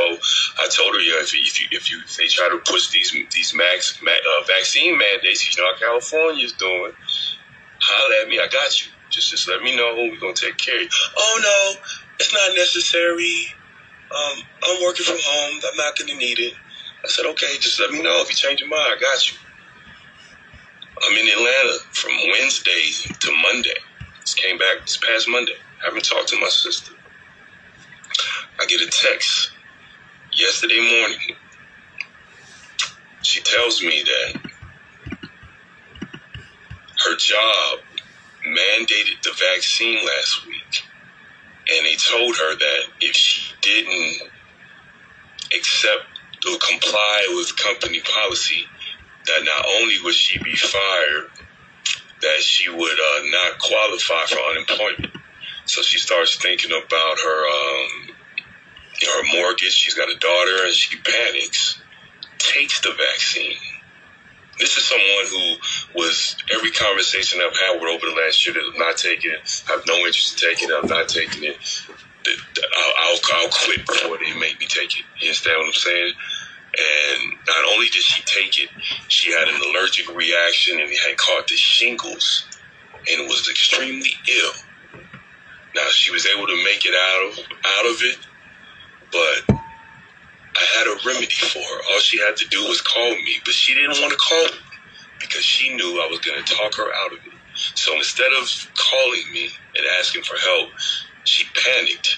I 0.61 0.69
told 0.69 0.93
her, 0.93 1.01
yeah, 1.01 1.17
if, 1.17 1.33
you, 1.33 1.41
if 1.41 1.59
you 1.59 1.67
if 1.71 1.89
you 1.89 1.97
if 2.05 2.15
they 2.15 2.27
try 2.27 2.47
to 2.49 2.61
push 2.69 2.91
these 2.91 3.09
these 3.33 3.55
max 3.55 3.97
ma, 4.03 4.11
uh, 4.11 4.45
vaccine 4.45 4.99
mandates, 4.99 5.49
you 5.49 5.59
know 5.59 5.73
how 5.73 5.79
California 5.79 6.45
is 6.45 6.53
doing, 6.53 6.93
holler 7.81 8.15
at 8.21 8.29
me. 8.29 8.37
I 8.37 8.47
got 8.53 8.85
you. 8.85 8.91
Just 9.09 9.31
just 9.31 9.49
let 9.49 9.63
me 9.63 9.75
know. 9.75 9.95
We're 9.97 10.19
gonna 10.19 10.35
take 10.35 10.57
care 10.57 10.75
of 10.75 10.83
you. 10.83 10.89
Oh 11.17 11.39
no, 11.41 11.81
it's 12.19 12.31
not 12.31 12.55
necessary 12.55 13.55
um, 14.13 14.43
I'm 14.63 14.83
working 14.83 15.05
from 15.05 15.17
home. 15.19 15.61
I'm 15.71 15.77
not 15.77 15.97
going 15.97 16.09
to 16.09 16.17
need 16.17 16.39
it. 16.39 16.53
I 17.03 17.09
said, 17.09 17.25
okay, 17.25 17.57
just 17.59 17.79
let 17.79 17.91
me 17.91 18.01
know 18.01 18.21
if 18.21 18.29
you 18.29 18.35
change 18.35 18.61
your 18.61 18.69
mind. 18.69 18.95
I 18.95 18.99
got 18.99 19.31
you. 19.31 19.37
I'm 21.03 21.17
in 21.17 21.27
Atlanta 21.27 21.79
from 21.91 22.11
Wednesday 22.31 22.91
to 23.19 23.31
Monday. 23.41 23.75
Just 24.21 24.37
came 24.37 24.57
back 24.57 24.81
this 24.81 24.97
past 24.97 25.27
Monday. 25.27 25.55
haven't 25.83 26.05
talked 26.05 26.29
to 26.29 26.39
my 26.39 26.49
sister. 26.49 26.93
I 28.59 28.65
get 28.67 28.81
a 28.81 28.89
text 28.89 29.51
yesterday 30.33 30.79
morning. 30.79 31.37
She 33.21 33.41
tells 33.41 33.81
me 33.81 34.03
that 34.03 34.41
her 37.05 37.15
job 37.17 37.79
mandated 38.45 39.21
the 39.23 39.31
vaccine 39.31 40.05
last 40.05 40.45
week, 40.47 40.83
and 41.69 41.85
they 41.85 41.95
told 41.95 42.35
her 42.35 42.55
that 42.57 42.81
if 43.01 43.15
she 43.15 43.53
didn't 43.61 44.29
accept 45.55 46.05
or 46.47 46.57
comply 46.57 47.27
with 47.35 47.55
company 47.57 48.01
policy, 48.01 48.65
that 49.25 49.43
not 49.43 49.65
only 49.79 49.95
would 50.03 50.15
she 50.15 50.39
be 50.43 50.55
fired, 50.55 51.29
that 52.21 52.39
she 52.41 52.69
would 52.69 52.77
uh, 52.99 53.21
not 53.31 53.59
qualify 53.59 54.25
for 54.27 54.39
unemployment. 54.39 55.15
So 55.65 55.81
she 55.81 55.97
starts 55.97 56.35
thinking 56.35 56.71
about 56.71 57.17
her 57.19 57.47
um, 57.47 58.15
her 59.01 59.37
mortgage. 59.37 59.71
She's 59.71 59.93
got 59.93 60.09
a 60.09 60.17
daughter, 60.17 60.65
and 60.65 60.73
she 60.73 60.97
panics. 60.97 61.79
Takes 62.37 62.81
the 62.81 62.91
vaccine. 62.91 63.55
This 64.63 64.77
is 64.77 64.85
someone 64.85 65.27
who 65.27 65.99
was 65.99 66.37
every 66.55 66.71
conversation 66.71 67.41
I've 67.43 67.51
had 67.51 67.81
with 67.81 67.89
over 67.91 68.05
the 68.07 68.15
last 68.15 68.45
year 68.45 68.55
that 68.55 68.63
I'm 68.63 68.79
not 68.79 68.95
taking 68.95 69.31
it. 69.31 69.63
I 69.67 69.73
have 69.73 69.85
no 69.85 69.97
interest 69.97 70.41
in 70.41 70.49
taking 70.49 70.69
it. 70.69 70.73
I'm 70.81 70.87
not 70.87 71.09
taking 71.09 71.43
it. 71.43 71.57
I'll, 72.25 72.93
I'll, 72.97 73.19
I'll 73.33 73.49
quit 73.49 73.85
before 73.85 74.17
they 74.19 74.31
make 74.39 74.61
me 74.61 74.67
take 74.67 74.95
it. 74.95 75.03
You 75.19 75.27
understand 75.27 75.57
what 75.59 75.67
I'm 75.67 75.73
saying? 75.73 76.13
And 76.79 77.33
not 77.45 77.73
only 77.73 77.87
did 77.87 78.03
she 78.03 78.23
take 78.23 78.57
it, 78.57 78.69
she 79.09 79.33
had 79.33 79.49
an 79.49 79.59
allergic 79.67 80.07
reaction 80.15 80.79
and 80.79 80.89
had 80.89 81.17
caught 81.17 81.45
the 81.49 81.57
shingles 81.57 82.47
and 83.11 83.27
was 83.27 83.49
extremely 83.49 84.15
ill. 84.29 84.51
Now 85.75 85.89
she 85.89 86.13
was 86.13 86.25
able 86.25 86.47
to 86.47 86.63
make 86.63 86.85
it 86.85 86.95
out 86.95 87.27
of 87.27 87.39
out 87.65 87.85
of 87.91 88.01
it, 88.01 88.17
but 89.11 89.62
I 90.57 90.65
had 90.77 90.87
a 90.87 90.97
remedy 91.07 91.27
for 91.27 91.59
her. 91.59 91.79
All 91.93 91.99
she 91.99 92.19
had 92.19 92.37
to 92.37 92.47
do 92.49 92.63
was 92.67 92.81
call 92.81 93.09
me, 93.09 93.35
but 93.45 93.53
she 93.53 93.73
didn't 93.73 94.01
want 94.01 94.11
to 94.11 94.17
call 94.17 94.43
me 94.45 94.61
because 95.19 95.43
she 95.43 95.75
knew 95.75 96.01
I 96.01 96.07
was 96.09 96.19
going 96.19 96.43
to 96.43 96.55
talk 96.55 96.75
her 96.77 96.89
out 97.05 97.13
of 97.13 97.19
it. 97.25 97.33
So 97.75 97.95
instead 97.95 98.31
of 98.33 98.49
calling 98.77 99.23
me 99.33 99.51
and 99.75 99.85
asking 99.99 100.23
for 100.23 100.37
help, 100.37 100.69
she 101.23 101.45
panicked 101.55 102.17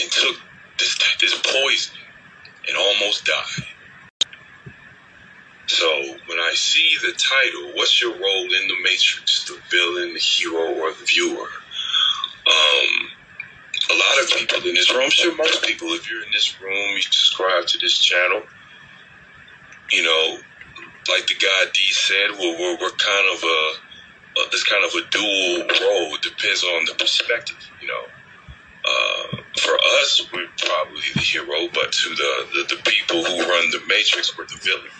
and 0.00 0.10
took 0.10 0.36
this 0.78 0.98
this 1.20 1.40
poison 1.42 1.94
and 2.68 2.76
almost 2.76 3.26
died. 3.26 3.66
So 5.68 5.86
when 6.28 6.38
I 6.38 6.52
see 6.54 6.96
the 7.02 7.12
title, 7.12 7.72
what's 7.74 8.00
your 8.00 8.12
role 8.12 8.44
in 8.44 8.68
the 8.68 8.76
Matrix? 8.84 9.46
The 9.46 9.58
villain, 9.70 10.14
the 10.14 10.20
hero, 10.20 10.74
or 10.74 10.90
the 10.92 11.06
viewer? 11.06 11.48
Um, 12.46 13.08
a 13.90 13.94
lot 13.94 14.22
of 14.22 14.30
people 14.30 14.68
in 14.68 14.74
this 14.74 14.90
room, 14.92 15.04
I'm 15.04 15.10
sure 15.10 15.34
most 15.36 15.62
people, 15.62 15.88
if 15.88 16.10
you're 16.10 16.22
in 16.22 16.30
this 16.32 16.60
room, 16.60 16.94
you 16.94 17.02
subscribe 17.02 17.66
to 17.66 17.78
this 17.78 17.98
channel, 17.98 18.42
you 19.90 20.02
know, 20.02 20.38
like 21.08 21.26
the 21.26 21.34
guy 21.34 21.70
D 21.72 21.80
said, 21.92 22.30
we're, 22.32 22.58
we're, 22.58 22.76
we're 22.80 22.90
kind 22.90 23.26
of 23.32 23.42
a, 23.42 24.40
a, 24.40 24.50
this 24.50 24.64
kind 24.64 24.84
of 24.84 24.92
a 24.94 25.08
dual 25.10 25.66
role. 25.86 26.14
It 26.14 26.22
depends 26.22 26.64
on 26.64 26.84
the 26.86 26.94
perspective, 26.98 27.58
you 27.80 27.88
know. 27.88 28.04
Uh, 28.84 29.36
for 29.58 29.74
us, 30.00 30.22
we're 30.32 30.46
probably 30.58 31.02
the 31.14 31.20
hero, 31.20 31.68
but 31.74 31.92
to 31.92 32.08
the, 32.10 32.46
the, 32.54 32.76
the 32.76 32.82
people 32.82 33.24
who 33.24 33.38
run 33.38 33.70
the 33.70 33.80
Matrix, 33.88 34.36
we're 34.36 34.46
the 34.46 34.58
villain. 34.62 34.90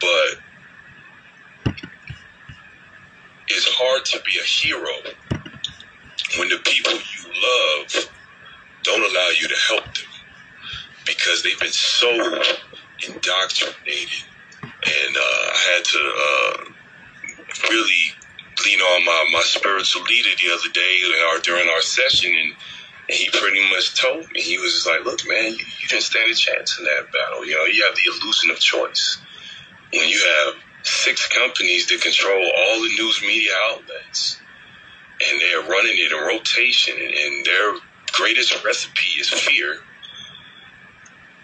But 0.00 0.40
it's 3.48 3.68
hard 3.68 4.04
to 4.06 4.20
be 4.24 4.38
a 4.38 4.42
hero 4.42 4.92
when 6.38 6.48
the 6.48 6.58
people 6.64 6.92
you 6.92 7.21
love 7.34 8.12
don't 8.84 9.00
allow 9.00 9.30
you 9.40 9.48
to 9.48 9.56
help 9.68 9.84
them 9.84 10.12
because 11.06 11.42
they've 11.42 11.60
been 11.60 11.72
so 11.72 12.10
indoctrinated. 13.06 14.24
And 14.62 15.16
uh, 15.16 15.20
I 15.20 15.74
had 15.74 15.84
to 15.84 15.98
uh, 15.98 17.68
really 17.70 18.04
lean 18.64 18.80
on 18.80 19.04
my, 19.04 19.24
my 19.32 19.42
spiritual 19.42 20.02
leader 20.02 20.30
the 20.36 20.52
other 20.52 20.70
day 20.72 21.02
or 21.32 21.40
during 21.40 21.68
our 21.68 21.80
session, 21.82 22.30
and, 22.30 22.52
and 23.08 23.18
he 23.18 23.30
pretty 23.30 23.62
much 23.70 24.00
told 24.00 24.26
me, 24.32 24.40
he 24.40 24.58
was 24.58 24.86
like, 24.86 25.04
look, 25.04 25.20
man, 25.28 25.52
you, 25.52 25.64
you 25.64 25.88
didn't 25.88 26.02
stand 26.02 26.30
a 26.30 26.34
chance 26.34 26.78
in 26.78 26.84
that 26.84 27.06
battle. 27.12 27.46
You 27.46 27.56
know, 27.56 27.64
you 27.64 27.84
have 27.84 27.96
the 27.96 28.10
illusion 28.10 28.50
of 28.50 28.58
choice. 28.58 29.22
When 29.92 30.08
you 30.08 30.18
have 30.18 30.54
six 30.84 31.28
companies 31.28 31.86
that 31.88 32.00
control 32.02 32.42
all 32.42 32.82
the 32.82 32.94
news 32.98 33.22
media 33.22 33.52
outlets, 33.70 34.41
and 35.30 35.40
they're 35.40 35.68
running 35.70 35.94
it 35.94 36.12
in 36.12 36.26
rotation, 36.26 36.94
and 36.98 37.46
their 37.46 37.74
greatest 38.12 38.64
recipe 38.64 39.20
is 39.20 39.28
fear. 39.28 39.78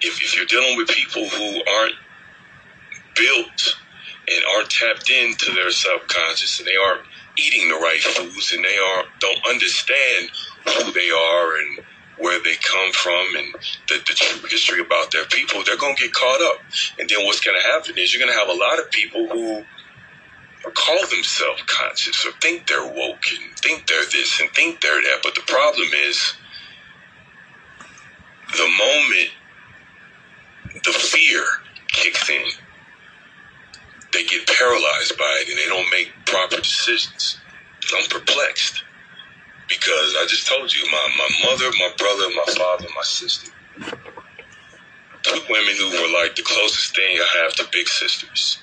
If, 0.00 0.22
if 0.22 0.36
you're 0.36 0.46
dealing 0.46 0.76
with 0.76 0.88
people 0.88 1.28
who 1.28 1.62
aren't 1.64 1.94
built 3.16 3.76
and 4.30 4.44
aren't 4.54 4.70
tapped 4.70 5.10
into 5.10 5.52
their 5.54 5.70
subconscious, 5.70 6.58
and 6.58 6.68
they 6.68 6.76
aren't 6.76 7.02
eating 7.36 7.68
the 7.68 7.76
right 7.76 8.00
foods, 8.00 8.52
and 8.52 8.64
they 8.64 8.78
are 8.78 9.04
don't 9.20 9.40
understand 9.48 10.30
who 10.66 10.92
they 10.92 11.10
are 11.10 11.56
and 11.58 11.84
where 12.18 12.42
they 12.42 12.54
come 12.56 12.92
from 12.92 13.26
and 13.36 13.54
the, 13.88 13.94
the 14.06 14.14
true 14.14 14.48
history 14.48 14.80
about 14.80 15.10
their 15.12 15.24
people, 15.26 15.62
they're 15.64 15.76
going 15.76 15.94
to 15.96 16.02
get 16.02 16.12
caught 16.12 16.42
up. 16.42 16.60
And 16.98 17.08
then 17.08 17.24
what's 17.24 17.40
going 17.40 17.56
to 17.60 17.66
happen 17.68 17.94
is 17.96 18.12
you're 18.12 18.20
going 18.20 18.32
to 18.32 18.38
have 18.38 18.48
a 18.48 18.58
lot 18.58 18.78
of 18.78 18.90
people 18.90 19.28
who 19.28 19.64
call 20.70 21.00
themselves 21.06 21.62
conscious 21.66 22.24
or 22.26 22.32
think 22.40 22.66
they're 22.66 22.86
woke 22.86 23.24
and 23.30 23.58
think 23.58 23.86
they're 23.86 24.04
this 24.12 24.40
and 24.40 24.50
think 24.50 24.80
they're 24.80 25.00
that. 25.00 25.20
But 25.22 25.34
the 25.34 25.42
problem 25.42 25.88
is 26.06 26.34
the 28.52 28.68
moment 28.78 29.30
the 30.84 30.92
fear 30.92 31.44
kicks 31.92 32.28
in, 32.30 32.44
they 34.12 34.24
get 34.24 34.46
paralyzed 34.46 35.18
by 35.18 35.42
it 35.42 35.48
and 35.48 35.58
they 35.58 35.66
don't 35.66 35.90
make 35.90 36.12
proper 36.26 36.56
decisions. 36.56 37.38
I'm 37.96 38.08
perplexed 38.08 38.84
because 39.68 40.14
I 40.18 40.26
just 40.28 40.46
told 40.46 40.74
you 40.74 40.84
my, 40.90 41.08
my 41.18 41.50
mother, 41.50 41.70
my 41.78 41.92
brother, 41.96 42.24
my 42.34 42.52
father, 42.54 42.86
my 42.94 43.02
sister. 43.02 43.52
Two 45.22 45.40
women 45.50 45.74
who 45.76 45.90
were 45.90 46.20
like 46.20 46.36
the 46.36 46.42
closest 46.42 46.94
thing 46.94 47.18
I 47.18 47.42
have 47.42 47.54
to 47.54 47.66
big 47.72 47.88
sisters. 47.88 48.60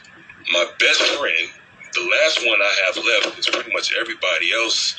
My 0.51 0.65
best 0.79 1.01
friend 1.01 1.49
the 1.95 2.01
last 2.01 2.39
one 2.45 2.61
I 2.61 2.75
have 2.85 2.97
left 2.97 3.39
is 3.39 3.47
pretty 3.47 3.71
much 3.73 3.93
everybody 3.97 4.53
else 4.53 4.95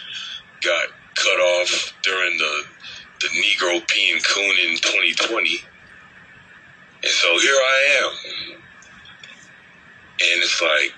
got 0.63 0.89
cut 1.15 1.39
off 1.39 1.93
during 2.03 2.39
the 2.39 2.65
the 3.21 3.29
Negro 3.29 3.81
peeing 3.87 4.23
coon 4.25 4.57
in 4.69 4.77
2020. 4.77 5.65
And 7.03 7.13
so 7.13 7.39
here 7.39 7.55
I 7.55 8.03
am. 8.03 8.13
And 10.19 10.43
it's 10.43 10.61
like 10.61 10.93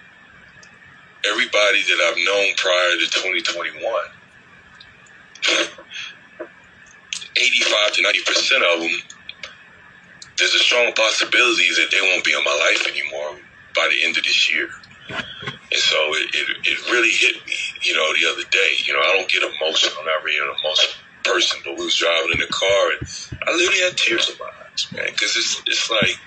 everybody 1.25 1.83
that 1.83 2.01
I've 2.07 2.19
known 2.25 2.55
prior 2.57 2.99
to 2.99 3.07
2021, 3.07 3.83
85 7.37 7.93
to 7.93 8.03
90% 8.03 8.75
of 8.75 8.81
them, 8.81 9.03
there's 10.39 10.55
a 10.55 10.59
strong 10.59 10.93
possibility 10.95 11.71
that 11.75 11.89
they 11.93 12.01
won't 12.01 12.25
be 12.25 12.33
in 12.33 12.43
my 12.45 12.51
life 12.51 12.87
anymore 12.89 13.39
by 13.77 13.89
the 13.91 14.05
end 14.05 14.17
of 14.17 14.25
this 14.25 14.53
year. 14.53 14.71
And 15.71 15.81
so 15.81 15.97
it, 16.17 16.35
it, 16.35 16.49
it 16.65 16.91
really 16.91 17.13
hit 17.13 17.45
me, 17.47 17.57
you 17.83 17.95
know, 17.95 18.09
the 18.15 18.27
other 18.33 18.49
day. 18.51 18.71
You 18.85 18.95
know, 18.95 19.01
I 19.01 19.17
don't 19.17 19.29
get 19.29 19.43
emotional. 19.43 20.01
I'm 20.01 20.07
not 20.07 20.25
really 20.25 20.39
an 20.39 20.55
emotional 20.65 20.95
person, 21.25 21.61
but 21.65 21.77
we 21.77 21.85
was 21.85 21.97
driving 21.97 22.33
in 22.33 22.41
the 22.41 22.47
car 22.47 22.93
and 22.99 23.09
I 23.47 23.53
literally 23.53 23.81
had 23.81 23.97
tears 23.97 24.31
in 24.31 24.37
my 24.39 24.51
eyes, 24.65 24.87
man, 24.93 25.07
because 25.11 25.37
it's, 25.37 25.63
it's 25.67 25.91
like 25.91 26.19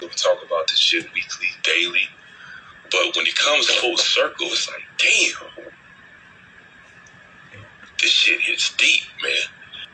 we 0.00 0.08
talk 0.08 0.38
about 0.44 0.66
this 0.68 0.78
shit 0.78 1.04
weekly, 1.14 1.48
daily. 1.62 2.08
But 2.90 3.14
when 3.16 3.26
it 3.26 3.36
comes 3.36 3.68
full 3.68 3.96
circle, 3.96 4.46
it's 4.46 4.68
like, 4.68 4.82
damn, 4.98 5.64
this 8.00 8.10
shit 8.10 8.40
hits 8.40 8.74
deep, 8.76 9.02
man. 9.22 9.32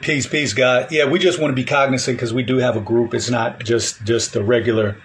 Peace, 0.01 0.27
peace, 0.27 0.53
God. 0.53 0.93
Yeah, 0.93 1.07
we 1.07 1.19
just 1.19 1.39
want 1.39 1.51
to 1.51 1.55
be 1.55 1.65
cognizant 1.65 2.17
because 2.17 2.33
we 2.33 2.43
do 2.43 2.59
have 2.59 2.77
a 2.77 2.81
group. 2.81 3.15
It's 3.15 3.31
not 3.31 3.61
just 3.65 4.05
just 4.05 4.33
the 4.33 4.43
regular 4.43 4.97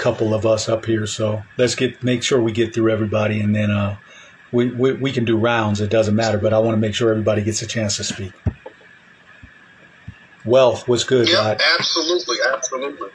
couple 0.00 0.32
of 0.34 0.46
us 0.46 0.68
up 0.68 0.86
here. 0.86 1.06
So 1.06 1.42
let's 1.58 1.74
get 1.74 2.02
make 2.02 2.22
sure 2.22 2.40
we 2.40 2.52
get 2.52 2.74
through 2.74 2.90
everybody, 2.90 3.40
and 3.40 3.54
then 3.54 3.70
uh, 3.70 3.98
we, 4.50 4.70
we 4.70 4.92
we 4.94 5.12
can 5.12 5.24
do 5.24 5.36
rounds. 5.36 5.80
It 5.80 5.90
doesn't 5.90 6.16
matter, 6.16 6.38
but 6.38 6.52
I 6.52 6.58
want 6.58 6.74
to 6.74 6.80
make 6.80 6.94
sure 6.94 7.10
everybody 7.10 7.42
gets 7.42 7.62
a 7.62 7.66
chance 7.66 7.98
to 7.98 8.04
speak. 8.04 8.32
Wealth 10.44 10.88
was 10.88 11.04
good, 11.04 11.28
yep, 11.28 11.36
God. 11.36 11.60
Absolutely, 11.78 12.38
absolutely. 12.50 13.10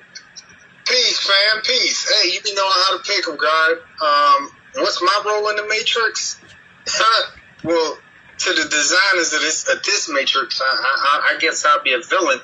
Peace, 0.85 1.19
fam. 1.19 1.63
Peace. 1.63 2.21
Hey, 2.21 2.33
you 2.33 2.41
be 2.41 2.53
knowing 2.53 2.71
how 2.71 2.97
to 2.97 3.03
pick 3.03 3.25
them, 3.25 3.35
God. 3.35 3.71
Um, 3.99 4.51
what's 4.75 5.01
my 5.01 5.23
role 5.25 5.49
in 5.49 5.55
the 5.55 5.65
Matrix? 5.67 6.39
well, 7.63 7.97
to 8.37 8.49
the 8.53 8.69
designers 8.69 9.33
of 9.33 9.41
this 9.41 9.67
of 9.67 9.81
this 9.81 10.07
Matrix, 10.07 10.61
I, 10.61 10.65
I, 10.65 11.33
I 11.33 11.39
guess 11.39 11.65
I'll 11.65 11.81
be 11.81 11.93
a 11.93 12.01
villain 12.01 12.39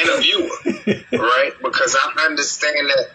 and 0.00 0.08
a 0.10 0.20
viewer, 0.20 0.98
right? 1.22 1.52
Because 1.62 1.96
I 1.96 2.24
understand 2.24 2.90
that 2.90 3.10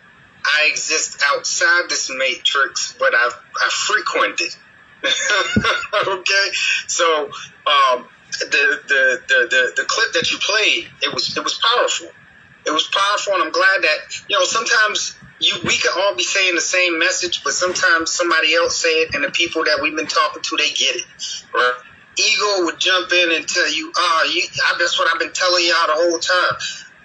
I 0.51 0.69
exist 0.71 1.21
outside 1.25 1.89
this 1.89 2.09
matrix, 2.09 2.95
but 2.97 3.13
I 3.13 3.29
I 3.61 3.69
frequent 3.69 4.41
it. 4.41 4.57
okay, 6.07 6.47
so 6.87 7.25
um, 7.65 8.07
the, 8.39 8.79
the, 8.87 9.21
the 9.27 9.47
the 9.49 9.71
the 9.77 9.83
clip 9.87 10.13
that 10.13 10.31
you 10.31 10.37
played, 10.39 10.87
it 11.01 11.13
was 11.13 11.35
it 11.35 11.43
was 11.43 11.59
powerful. 11.59 12.07
It 12.65 12.71
was 12.71 12.87
powerful, 12.87 13.33
and 13.33 13.43
I'm 13.43 13.51
glad 13.51 13.81
that 13.81 13.99
you 14.27 14.37
know 14.37 14.43
sometimes 14.43 15.15
you 15.39 15.55
we 15.63 15.77
can 15.77 15.91
all 15.97 16.15
be 16.15 16.23
saying 16.23 16.55
the 16.55 16.61
same 16.61 16.99
message, 16.99 17.43
but 17.43 17.53
sometimes 17.53 18.11
somebody 18.11 18.55
else 18.55 18.75
say 18.75 19.01
it, 19.03 19.15
and 19.15 19.23
the 19.23 19.31
people 19.31 19.63
that 19.65 19.79
we've 19.81 19.95
been 19.95 20.07
talking 20.07 20.41
to 20.41 20.57
they 20.57 20.69
get 20.69 20.95
it. 20.95 21.05
Right? 21.53 21.73
Ego 22.17 22.65
would 22.65 22.79
jump 22.79 23.13
in 23.13 23.31
and 23.31 23.47
tell 23.47 23.71
you, 23.71 23.91
"Ah, 23.95 24.21
oh, 24.23 24.31
you, 24.33 24.43
that's 24.77 24.99
what 24.99 25.07
I've 25.13 25.19
been 25.19 25.31
telling 25.31 25.63
y'all 25.63 25.87
the 25.87 25.93
whole 25.93 26.19
time." 26.19 26.57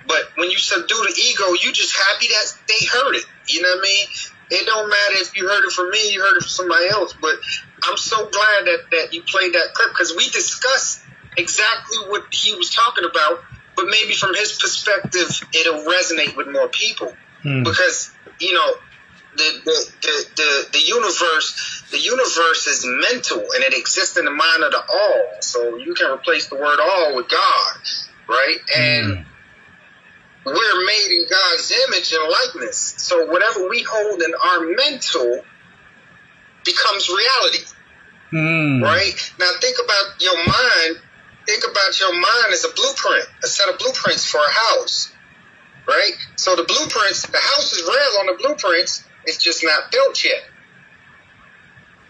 But 0.07 0.23
when 0.37 0.51
you 0.51 0.59
subdue 0.59 0.95
the 0.97 1.15
ego, 1.31 1.53
you 1.53 1.73
just 1.73 1.97
happy 1.97 2.29
that 2.29 2.59
they 2.69 2.87
heard 2.87 3.15
it. 3.17 3.25
You 3.49 3.63
know 3.63 3.69
what 3.69 3.79
I 3.79 3.83
mean? 3.83 4.07
It 4.51 4.67
don't 4.67 4.89
matter 4.89 5.15
if 5.23 5.37
you 5.37 5.49
heard 5.49 5.65
it 5.65 5.73
from 5.73 5.91
me, 5.91 6.13
you 6.13 6.21
heard 6.21 6.37
it 6.37 6.43
from 6.43 6.49
somebody 6.51 6.89
else. 6.89 7.15
But 7.21 7.37
I'm 7.85 7.97
so 7.97 8.17
glad 8.17 8.67
that 8.67 8.79
that 8.91 9.15
you 9.15 9.23
played 9.23 9.55
that 9.55 9.73
clip 9.75 9.91
because 9.91 10.15
we 10.17 10.29
discussed 10.29 11.03
exactly 11.37 11.99
what 12.09 12.25
he 12.33 12.55
was 12.55 12.71
talking 12.71 13.05
about, 13.05 13.43
but 13.77 13.87
maybe 13.87 14.13
from 14.15 14.35
his 14.35 14.59
perspective, 14.59 15.29
it'll 15.55 15.85
resonate 15.85 16.37
with 16.37 16.49
more 16.49 16.69
people 16.69 17.15
Hmm. 17.43 17.63
because 17.63 18.11
you 18.41 18.55
know 18.55 18.73
the, 19.37 19.61
the 19.65 19.93
the 20.01 20.25
the 20.37 20.69
the 20.73 20.81
universe 20.81 21.85
the 21.91 21.99
universe 21.99 22.67
is 22.67 22.87
mental 22.87 23.39
and 23.39 23.63
it 23.65 23.75
exists 23.77 24.17
in 24.17 24.25
the 24.25 24.31
mind 24.31 24.63
of 24.65 24.71
the 24.73 24.81
all. 24.81 25.25
So 25.41 25.77
you 25.77 25.95
can 25.95 26.11
replace 26.11 26.49
the 26.49 26.57
word 26.57 26.81
all 26.81 27.17
with 27.17 27.29
God, 27.29 27.77
right? 28.29 28.57
And 28.77 29.27
we're 30.45 30.87
made 30.87 31.09
in 31.11 31.27
God's 31.29 31.73
image 31.89 32.13
and 32.13 32.29
likeness. 32.31 32.95
So 32.99 33.27
whatever 33.27 33.69
we 33.69 33.83
hold 33.89 34.23
in 34.23 34.33
our 34.35 34.61
mental 34.77 35.43
becomes 36.65 37.09
reality 37.09 37.65
Hmm. 38.35 38.83
right? 38.83 39.15
Now 39.39 39.53
think 39.61 39.77
about 39.85 40.21
your 40.21 40.37
mind. 40.37 40.99
Think 41.47 41.63
about 41.71 42.01
your 42.01 42.13
mind 42.13 42.53
as 42.53 42.65
a 42.65 42.69
blueprint, 42.75 43.29
a 43.45 43.47
set 43.47 43.69
of 43.69 43.79
blueprints 43.79 44.27
for 44.27 44.39
a 44.39 44.51
house, 44.51 45.13
right? 45.87 46.13
So 46.35 46.57
the 46.57 46.65
blueprints, 46.65 47.27
the 47.29 47.39
house 47.39 47.73
is 47.73 47.83
real 47.83 48.21
on 48.21 48.27
the 48.27 48.43
blueprints. 48.43 49.05
It's 49.25 49.39
just 49.39 49.63
not 49.63 49.93
built 49.93 50.25
yet. 50.25 50.43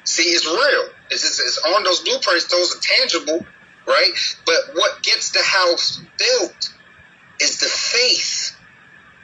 See, 0.04 0.22
it's 0.22 0.46
real. 0.46 0.88
It's, 1.10 1.22
just, 1.22 1.40
it's 1.40 1.58
on 1.58 1.82
those 1.84 2.00
blueprints. 2.00 2.46
Those 2.46 2.74
are 2.74 2.80
tangible, 2.80 3.44
right? 3.86 4.12
But 4.46 4.74
what 4.74 5.02
gets 5.02 5.32
the 5.32 5.42
house 5.42 6.00
built 6.18 6.73
is 7.40 7.58
the 7.58 7.66
faith. 7.66 8.56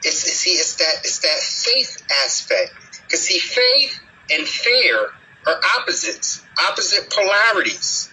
It's, 0.03 0.25
it's 0.25 0.37
see, 0.37 0.51
it's 0.51 0.75
that 0.75 0.95
it's 1.03 1.19
that 1.19 1.39
faith 1.39 2.03
aspect. 2.25 2.73
Because 3.05 3.21
see, 3.21 3.39
faith 3.39 3.99
and 4.31 4.47
fear 4.47 5.09
are 5.47 5.61
opposites, 5.77 6.43
opposite 6.67 7.09
polarities, 7.09 8.09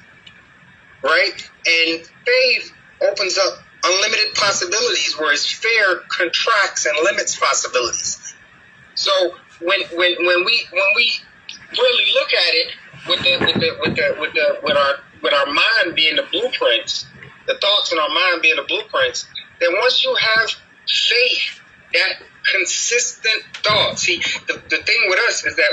right? 1.02 1.50
And 1.66 2.06
faith 2.26 2.72
opens 3.00 3.38
up 3.38 3.58
unlimited 3.84 4.34
possibilities, 4.34 5.14
whereas 5.18 5.46
fear 5.46 6.00
contracts 6.08 6.86
and 6.86 6.96
limits 7.04 7.38
possibilities. 7.38 8.34
So 8.94 9.12
when 9.60 9.80
when 9.94 10.14
when 10.26 10.44
we 10.44 10.66
when 10.72 10.86
we 10.96 11.12
really 11.72 12.12
look 12.14 12.32
at 12.32 12.54
it 12.54 12.68
with 13.08 13.22
the 13.22 13.38
with 13.40 13.54
the 13.54 13.76
with 13.80 13.96
the 13.96 14.16
with 14.20 14.32
the 14.34 14.58
with 14.62 14.76
our 14.76 14.94
with 15.22 15.32
our 15.32 15.46
mind 15.46 15.94
being 15.94 16.16
the 16.16 16.26
blueprints, 16.30 17.06
the 17.46 17.56
thoughts 17.60 17.92
in 17.92 17.98
our 17.98 18.08
mind 18.08 18.42
being 18.42 18.56
the 18.56 18.64
blueprints, 18.64 19.26
then 19.60 19.72
once 19.80 20.02
you 20.04 20.14
have 20.14 20.50
faith, 20.86 21.60
that 21.92 22.22
consistent 22.50 23.42
thought. 23.54 23.98
See, 23.98 24.18
the, 24.46 24.62
the 24.68 24.76
thing 24.76 25.06
with 25.08 25.18
us 25.28 25.44
is 25.44 25.56
that 25.56 25.72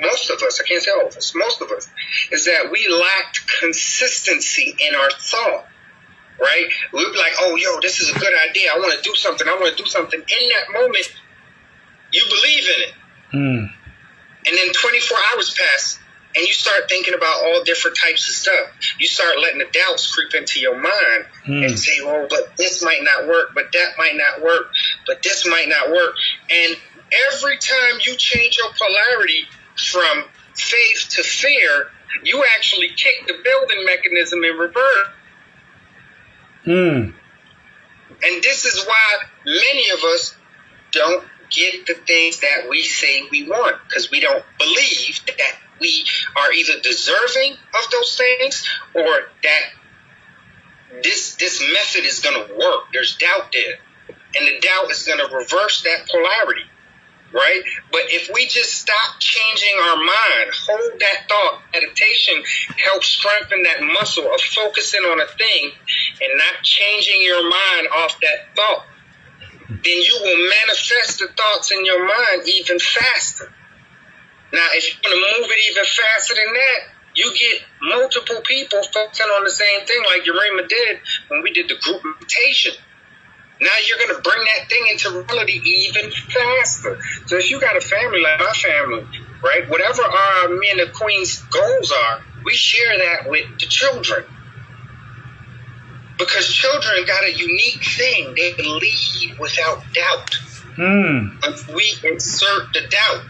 most 0.00 0.30
of 0.30 0.40
us, 0.42 0.60
I 0.60 0.64
can't 0.66 0.82
say 0.82 0.90
all 0.92 1.06
of 1.06 1.16
us, 1.16 1.34
most 1.34 1.60
of 1.60 1.70
us, 1.70 1.88
is 2.30 2.44
that 2.46 2.70
we 2.70 2.88
lacked 2.88 3.40
consistency 3.60 4.76
in 4.80 4.94
our 4.94 5.10
thought. 5.10 5.66
Right? 6.40 6.66
We'd 6.92 7.12
be 7.12 7.18
like, 7.18 7.32
oh, 7.40 7.56
yo, 7.56 7.80
this 7.80 8.00
is 8.00 8.10
a 8.10 8.18
good 8.18 8.32
idea. 8.50 8.70
I 8.74 8.78
want 8.78 8.92
to 8.94 9.08
do 9.08 9.14
something. 9.14 9.46
I 9.46 9.54
want 9.54 9.76
to 9.76 9.82
do 9.82 9.88
something. 9.88 10.18
In 10.18 10.48
that 10.48 10.80
moment, 10.80 11.14
you 12.12 12.22
believe 12.24 12.64
in 12.64 12.82
it. 12.82 12.94
Hmm. 13.30 13.74
And 14.46 14.58
then 14.58 14.72
24 14.72 15.18
hours 15.32 15.54
pass, 15.54 15.98
and 16.36 16.46
you 16.46 16.52
start 16.52 16.88
thinking 16.88 17.14
about 17.14 17.44
all 17.44 17.62
different 17.62 17.96
types 17.96 18.28
of 18.28 18.34
stuff. 18.34 18.70
You 18.98 19.06
start 19.06 19.38
letting 19.40 19.58
the 19.58 19.66
doubts 19.72 20.12
creep 20.14 20.34
into 20.34 20.60
your 20.60 20.74
mind 20.76 21.26
Hmm. 21.44 21.62
and 21.62 21.78
say, 21.78 22.00
oh, 22.02 22.26
but 22.28 22.56
this 22.56 22.82
might 22.82 23.02
not 23.02 23.28
work, 23.28 23.50
but 23.54 23.72
that 23.72 23.92
might 23.98 24.16
not 24.16 24.42
work, 24.42 24.72
but 25.06 25.22
this 25.22 25.46
might 25.46 25.68
not 25.68 25.90
work. 25.90 26.14
And 26.50 26.76
every 27.32 27.58
time 27.58 28.00
you 28.04 28.16
change 28.16 28.56
your 28.56 28.72
polarity 28.72 29.46
from 29.76 30.24
faith 30.54 31.08
to 31.10 31.22
fear, 31.22 31.90
you 32.22 32.44
actually 32.56 32.88
kick 32.88 33.26
the 33.26 33.34
building 33.44 33.84
mechanism 33.84 34.42
in 34.44 34.56
reverse. 34.56 35.08
Hmm. 36.64 37.10
And 38.22 38.42
this 38.42 38.64
is 38.64 38.84
why 38.86 39.18
many 39.44 39.90
of 39.90 40.02
us 40.04 40.34
don't 40.92 41.24
get 41.50 41.86
the 41.86 41.94
things 41.94 42.40
that 42.40 42.68
we 42.68 42.82
say 42.82 43.28
we 43.30 43.46
want 43.48 43.76
because 43.86 44.10
we 44.10 44.20
don't 44.20 44.44
believe 44.58 45.20
that 45.26 45.58
we 45.80 46.04
are 46.36 46.52
either 46.52 46.80
deserving 46.82 47.52
of 47.52 47.90
those 47.90 48.16
things 48.16 48.68
or 48.94 49.04
that 49.42 49.62
this 51.02 51.34
this 51.36 51.60
method 51.60 52.06
is 52.06 52.20
going 52.20 52.46
to 52.46 52.54
work. 52.54 52.84
There's 52.92 53.16
doubt 53.16 53.52
there, 53.52 53.74
and 54.08 54.46
the 54.46 54.60
doubt 54.60 54.90
is 54.90 55.02
going 55.02 55.18
to 55.18 55.34
reverse 55.34 55.82
that 55.82 56.08
polarity, 56.08 56.62
right? 57.32 57.62
But 57.90 58.02
if 58.06 58.30
we 58.32 58.46
just 58.46 58.72
stop 58.72 59.18
changing 59.18 59.76
our 59.82 59.96
mind, 59.96 60.50
hold 60.54 61.00
that 61.00 61.28
thought, 61.28 61.62
meditation 61.72 62.44
helps 62.84 63.08
strengthen 63.08 63.64
that 63.64 63.82
muscle 63.82 64.24
of 64.32 64.40
focusing 64.40 65.02
on 65.02 65.20
a 65.20 65.26
thing 65.26 65.72
and 66.20 66.38
not 66.38 66.62
changing 66.62 67.20
your 67.22 67.42
mind 67.42 67.88
off 67.92 68.20
that 68.20 68.54
thought 68.54 68.84
then 69.68 70.00
you 70.00 70.18
will 70.20 70.48
manifest 70.48 71.18
the 71.18 71.28
thoughts 71.28 71.70
in 71.70 71.84
your 71.84 72.06
mind 72.06 72.48
even 72.48 72.78
faster. 72.78 73.52
Now, 74.54 74.68
if 74.70 74.86
you 74.86 74.94
want 75.02 75.18
to 75.18 75.40
move 75.40 75.50
it 75.50 75.58
even 75.70 75.84
faster 75.84 76.34
than 76.34 76.52
that, 76.54 76.80
you 77.14 77.34
get 77.34 77.62
multiple 77.82 78.40
people 78.46 78.82
focusing 78.84 79.26
on 79.26 79.42
the 79.42 79.50
same 79.50 79.84
thing, 79.84 80.00
like 80.06 80.22
Urema 80.22 80.68
did 80.68 81.00
when 81.26 81.42
we 81.42 81.50
did 81.52 81.68
the 81.68 81.74
group 81.82 82.02
meditation. 82.04 82.72
Now 83.60 83.70
you're 83.86 83.98
going 83.98 84.14
to 84.14 84.22
bring 84.22 84.38
that 84.38 84.68
thing 84.68 84.86
into 84.90 85.10
reality 85.10 85.60
even 85.64 86.10
faster. 86.10 87.00
So 87.26 87.36
if 87.36 87.50
you 87.50 87.60
got 87.60 87.76
a 87.76 87.80
family 87.80 88.20
like 88.20 88.38
my 88.38 88.52
family, 88.52 89.06
right, 89.42 89.68
whatever 89.68 90.02
our 90.02 90.48
me 90.48 90.70
and 90.70 90.80
the 90.80 90.92
queen's 90.92 91.40
goals 91.42 91.90
are, 91.90 92.22
we 92.44 92.54
share 92.54 92.98
that 92.98 93.30
with 93.30 93.58
the 93.58 93.66
children 93.66 94.24
because 96.18 96.46
children 96.52 97.04
got 97.06 97.24
a 97.24 97.32
unique 97.32 97.84
thing. 97.84 98.34
They 98.36 98.54
believe 98.54 99.38
without 99.38 99.82
doubt. 99.92 100.34
Hmm. 100.76 101.38
If 101.42 101.68
we 101.68 101.94
insert 102.08 102.72
the 102.72 102.82
doubt. 102.88 103.24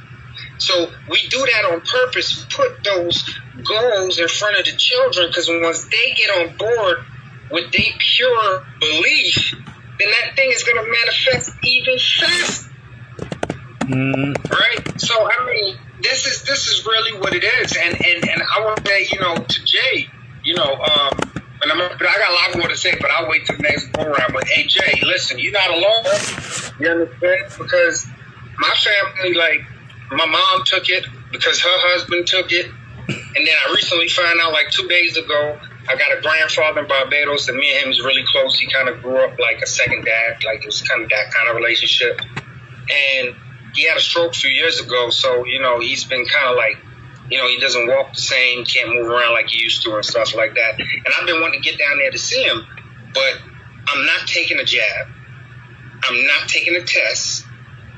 So 0.67 0.91
we 1.11 1.21
do 1.29 1.39
that 1.39 1.65
on 1.73 1.81
purpose. 1.83 2.45
Put 2.51 2.83
those 2.85 3.23
goals 3.63 4.19
in 4.19 4.29
front 4.29 4.59
of 4.59 4.65
the 4.65 4.73
children 4.73 5.29
because 5.29 5.49
once 5.49 5.85
they 5.85 6.15
get 6.15 6.31
on 6.31 6.57
board 6.57 7.05
with 7.51 7.71
their 7.73 7.93
pure 7.99 8.67
belief, 8.81 9.55
then 9.99 10.11
that 10.11 10.35
thing 10.37 10.51
is 10.51 10.65
going 10.65 10.83
to 10.83 10.91
manifest 10.91 11.53
even 11.63 11.99
faster. 11.99 12.71
Right? 13.87 15.01
So 15.01 15.15
I 15.31 15.47
mean, 15.47 15.77
this 16.03 16.27
is 16.27 16.43
this 16.45 16.69
is 16.69 16.87
really 16.87 17.21
what 17.21 17.35
it 17.35 17.45
is. 17.45 17.77
And 17.77 17.95
and, 17.95 18.29
and 18.29 18.43
I 18.43 18.65
want 18.65 18.85
to 18.85 18.91
say, 18.91 19.07
you 19.13 19.21
know, 19.21 19.37
to 19.37 19.65
Jay, 19.65 20.09
you 20.43 20.55
know, 20.55 20.75
um, 20.75 21.33
and 21.63 21.73
I'm, 21.73 21.79
but 21.99 22.07
I 22.07 22.19
got 22.19 22.31
a 22.31 22.35
lot 22.35 22.59
more 22.59 22.69
to 22.69 22.77
say, 22.77 22.95
but 23.01 23.11
I'll 23.11 23.29
wait 23.29 23.47
till 23.47 23.57
the 23.57 23.63
next 23.63 23.89
go 23.93 24.03
around. 24.03 24.33
But 24.33 24.47
hey, 24.49 24.67
Jay, 24.67 25.01
listen, 25.03 25.39
you're 25.39 25.53
not 25.53 25.71
alone. 25.71 26.05
You 26.79 26.89
understand? 26.89 27.53
Because 27.59 28.07
my 28.59 28.71
family, 28.71 29.35
like, 29.35 29.61
my 30.17 30.27
mom 30.27 30.65
took 30.65 30.89
it 30.89 31.07
because 31.33 31.61
her 31.61 31.69
husband 31.93 32.27
took 32.27 32.53
it, 32.53 32.67
and 32.67 33.47
then 33.47 33.55
I 33.67 33.73
recently 33.75 34.09
found 34.09 34.41
out, 34.41 34.53
like 34.53 34.71
two 34.71 34.89
days 34.89 35.17
ago, 35.17 35.59
I 35.89 35.97
got 35.97 36.17
a 36.17 36.21
grandfather 36.23 36.81
in 36.81 36.89
Barbados, 36.89 37.49
and 37.49 37.59
me 37.59 37.71
and 37.77 37.87
him 37.87 37.93
is 37.93 38.01
really 38.01 38.25
close. 38.27 38.59
He 38.59 38.71
kind 38.71 38.89
of 38.89 39.03
grew 39.03 39.19
up 39.19 39.39
like 39.39 39.61
a 39.63 39.67
second 39.67 40.05
dad, 40.05 40.43
like 40.45 40.63
it 40.63 40.67
was 40.67 40.83
kind 40.83 41.03
of 41.03 41.11
that 41.11 41.33
kind 41.33 41.49
of 41.49 41.57
relationship, 41.57 42.21
and 42.23 43.35
he 43.75 43.87
had 43.87 43.97
a 43.97 44.01
stroke 44.01 44.33
a 44.33 44.37
few 44.37 44.51
years 44.51 44.81
ago, 44.81 45.11
so 45.11 45.45
you 45.45 45.61
know 45.61 45.81
he's 45.81 46.05
been 46.05 46.25
kind 46.27 46.51
of 46.51 46.57
like 46.57 46.79
you 47.31 47.39
know, 47.39 47.49
he 47.49 47.59
doesn't 47.59 47.89
walk 47.89 48.15
the 48.15 48.21
same, 48.21 48.65
can't 48.65 48.91
move 48.91 49.07
around 49.07 49.33
like 49.33 49.49
he 49.49 49.63
used 49.63 49.83
to 49.83 49.95
and 49.95 50.05
stuff 50.05 50.35
like 50.35 50.55
that. 50.55 50.79
And 50.79 51.15
I've 51.19 51.27
been 51.27 51.41
wanting 51.41 51.63
to 51.63 51.71
get 51.71 51.79
down 51.79 51.99
there 51.99 52.11
to 52.11 52.19
see 52.19 52.43
him, 52.43 52.67
but 53.15 53.35
I'm 53.89 54.05
not 54.05 54.27
taking 54.27 54.59
a 54.59 54.65
jab. 54.65 55.09
I'm 56.03 56.27
not 56.27 56.49
taking 56.49 56.77
a 56.77 56.83
test. 56.83 57.47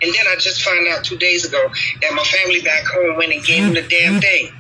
And 0.02 0.12
then 0.12 0.26
I 0.28 0.36
just 0.38 0.62
found 0.62 0.86
out 0.88 1.04
two 1.04 1.16
days 1.16 1.46
ago 1.46 1.70
that 2.02 2.12
my 2.14 2.22
family 2.22 2.60
back 2.60 2.84
home 2.84 3.16
went 3.16 3.32
and 3.32 3.42
gave 3.44 3.64
him 3.64 3.74
the 3.74 3.82
damn 3.82 4.20
thing. 4.20 4.52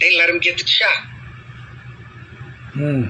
They 0.00 0.16
let 0.16 0.30
him 0.30 0.38
get 0.38 0.58
the 0.58 0.66
shot. 0.66 1.04
Hmm. 2.72 3.08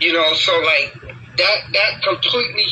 You 0.00 0.12
know, 0.12 0.34
so 0.34 0.52
like 0.60 0.92
that 1.36 1.58
that 1.72 2.02
completely 2.02 2.66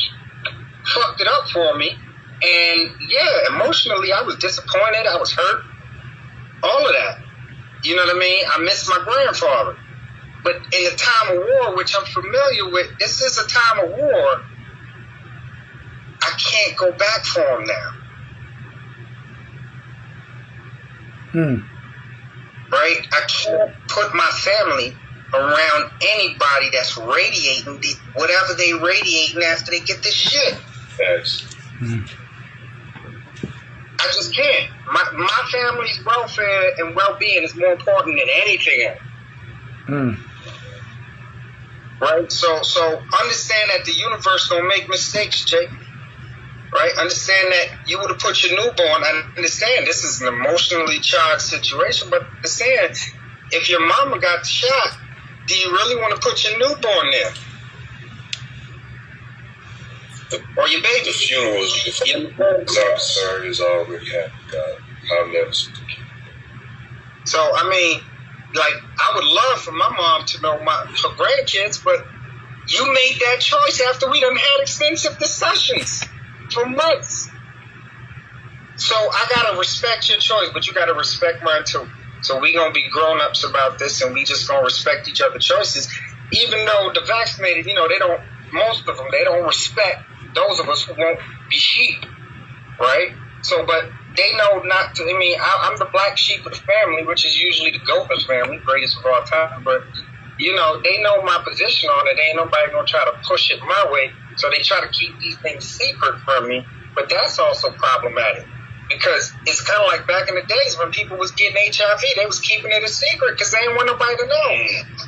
fucked 0.93 1.21
it 1.21 1.27
up 1.27 1.47
for 1.49 1.77
me. 1.77 1.91
And 1.91 2.91
yeah, 3.07 3.55
emotionally 3.55 4.11
I 4.11 4.23
was 4.23 4.35
disappointed, 4.37 5.07
I 5.07 5.17
was 5.17 5.31
hurt. 5.31 5.63
All 6.63 6.85
of 6.85 6.91
that. 6.91 7.23
You 7.83 7.95
know 7.95 8.05
what 8.05 8.15
I 8.15 8.19
mean? 8.19 8.45
I 8.53 8.59
miss 8.59 8.87
my 8.89 9.01
grandfather. 9.03 9.77
But 10.43 10.55
in 10.55 10.83
the 10.83 10.97
time 10.97 11.37
of 11.37 11.43
war, 11.43 11.75
which 11.77 11.95
I'm 11.95 12.05
familiar 12.05 12.69
with, 12.71 12.99
this 12.99 13.21
is 13.21 13.37
a 13.37 13.47
time 13.47 13.85
of 13.85 13.91
war. 13.97 14.41
I 16.23 16.31
can't 16.37 16.77
go 16.77 16.91
back 16.91 17.23
for 17.25 17.41
him 17.41 17.65
now. 17.65 18.00
Hmm. 21.31 21.55
Right? 22.71 23.07
I 23.11 23.21
can't 23.27 23.73
put 23.87 24.13
my 24.13 24.29
family 24.43 24.95
around 25.33 25.91
anybody 26.01 26.69
that's 26.71 26.97
radiating 26.97 27.79
the, 27.79 27.95
whatever 28.15 28.53
they 28.53 28.73
radiating 28.73 29.43
after 29.43 29.71
they 29.71 29.79
get 29.79 30.03
this 30.03 30.13
shit. 30.13 30.55
Facts. 30.97 31.45
I 33.99 34.05
just 34.07 34.35
can't. 34.35 34.71
My 34.91 35.03
my 35.13 35.49
family's 35.51 36.03
welfare 36.05 36.71
and 36.79 36.95
well 36.95 37.17
being 37.19 37.43
is 37.43 37.55
more 37.55 37.73
important 37.73 38.19
than 38.19 38.27
anything 38.29 38.83
else. 38.87 38.99
Hmm. 39.85 40.13
Right? 42.01 42.31
So 42.31 42.61
so 42.63 43.01
understand 43.19 43.71
that 43.75 43.85
the 43.85 43.93
universe 43.93 44.49
don't 44.49 44.67
make 44.67 44.89
mistakes, 44.89 45.45
Jake. 45.45 45.69
Right? 46.73 46.91
Understand 46.97 47.51
that 47.51 47.67
you 47.89 47.99
would 47.99 48.09
have 48.11 48.19
put 48.19 48.43
your 48.43 48.55
newborn 48.55 49.03
I 49.03 49.23
understand 49.35 49.85
this 49.85 50.03
is 50.05 50.21
an 50.21 50.29
emotionally 50.29 50.99
charged 50.99 51.41
situation, 51.41 52.09
but 52.09 52.23
understand 52.37 52.95
if 53.51 53.69
your 53.69 53.85
mama 53.85 54.19
got 54.19 54.45
shot, 54.45 54.97
do 55.47 55.57
you 55.57 55.69
really 55.69 55.97
want 55.97 56.15
to 56.15 56.21
put 56.21 56.43
your 56.45 56.57
newborn 56.57 57.11
there? 57.11 57.33
Or 60.55 60.67
your 60.69 60.81
The 60.81 60.87
baby? 60.87 61.11
funeral 61.11 61.63
is 61.63 61.83
the 61.83 62.05
Yeah. 62.05 62.13
funeral 62.29 62.97
sorry 62.99 63.49
is 63.49 63.59
already 63.59 64.09
happened. 64.09 64.31
God, 64.49 64.77
I'll 65.11 65.27
never. 65.27 65.51
So 67.25 67.51
I 67.53 67.67
mean, 67.67 68.01
like 68.53 68.73
I 68.97 69.15
would 69.15 69.25
love 69.25 69.61
for 69.61 69.73
my 69.73 69.89
mom 69.89 70.25
to 70.25 70.41
know 70.41 70.57
my 70.63 70.71
her 70.73 71.09
grandkids, 71.17 71.83
but 71.83 72.05
you 72.67 72.93
made 72.93 73.19
that 73.25 73.41
choice 73.41 73.81
after 73.81 74.09
we 74.09 74.21
done 74.21 74.37
had 74.37 74.61
extensive 74.61 75.19
discussions 75.19 76.03
for 76.53 76.65
months. 76.65 77.29
So 78.77 78.95
I 78.95 79.27
gotta 79.33 79.59
respect 79.59 80.09
your 80.09 80.17
choice, 80.17 80.49
but 80.53 80.67
you 80.67 80.73
gotta 80.73 80.93
respect 80.93 81.43
mine 81.43 81.63
too. 81.65 81.87
So 82.23 82.39
we 82.39 82.53
gonna 82.53 82.73
be 82.73 82.89
grown 82.89 83.21
ups 83.21 83.43
about 83.43 83.79
this, 83.79 84.01
and 84.01 84.13
we 84.13 84.25
just 84.25 84.47
gonna 84.47 84.63
respect 84.63 85.07
each 85.07 85.21
other's 85.21 85.45
choices, 85.45 85.87
even 86.31 86.65
though 86.65 86.91
the 86.93 87.01
vaccinated, 87.01 87.65
you 87.65 87.75
know, 87.75 87.87
they 87.87 87.97
don't. 87.97 88.21
Most 88.53 88.87
of 88.87 88.97
them, 88.97 89.07
they 89.11 89.23
don't 89.23 89.45
respect 89.45 90.03
those 90.35 90.59
of 90.59 90.67
us 90.67 90.83
who 90.83 90.93
won't 90.97 91.19
be 91.49 91.55
sheep, 91.55 92.05
right? 92.79 93.13
So, 93.43 93.65
but 93.65 93.85
they 94.15 94.35
know 94.35 94.61
not 94.63 94.95
to. 94.95 95.03
I 95.03 95.17
mean, 95.17 95.37
I, 95.39 95.69
I'm 95.69 95.77
the 95.77 95.87
black 95.91 96.17
sheep 96.17 96.45
of 96.45 96.51
the 96.51 96.57
family, 96.57 97.05
which 97.05 97.25
is 97.25 97.39
usually 97.39 97.71
the 97.71 97.79
Gophers 97.79 98.25
family, 98.25 98.59
greatest 98.65 98.97
of 98.97 99.05
all 99.05 99.23
time. 99.23 99.63
But 99.63 99.83
you 100.41 100.55
know, 100.55 100.81
they 100.81 101.01
know 101.03 101.21
my 101.21 101.37
position 101.45 101.89
on 101.89 102.07
it. 102.09 102.17
Ain't 102.17 102.35
nobody 102.35 102.73
gonna 102.73 102.87
try 102.87 103.05
to 103.05 103.13
push 103.29 103.51
it 103.51 103.61
my 103.61 103.85
way. 103.93 104.09
So 104.37 104.49
they 104.49 104.63
try 104.63 104.81
to 104.81 104.89
keep 104.89 105.13
these 105.19 105.37
things 105.37 105.69
secret 105.69 106.19
from 106.25 106.49
me. 106.49 106.65
But 106.95 107.09
that's 107.09 107.37
also 107.37 107.69
problematic 107.71 108.47
because 108.89 109.31
it's 109.45 109.61
kind 109.61 109.79
of 109.79 109.87
like 109.87 110.07
back 110.07 110.27
in 110.27 110.35
the 110.35 110.41
days 110.41 110.75
when 110.81 110.91
people 110.91 111.17
was 111.17 111.31
getting 111.31 111.55
HIV, 111.55 112.01
they 112.17 112.25
was 112.25 112.39
keeping 112.41 112.71
it 112.71 112.83
a 112.83 112.89
secret 112.89 113.37
because 113.37 113.51
they 113.51 113.61
didn't 113.61 113.75
want 113.77 113.87
nobody 113.87 114.17
to 114.17 114.25
know. 114.25 114.49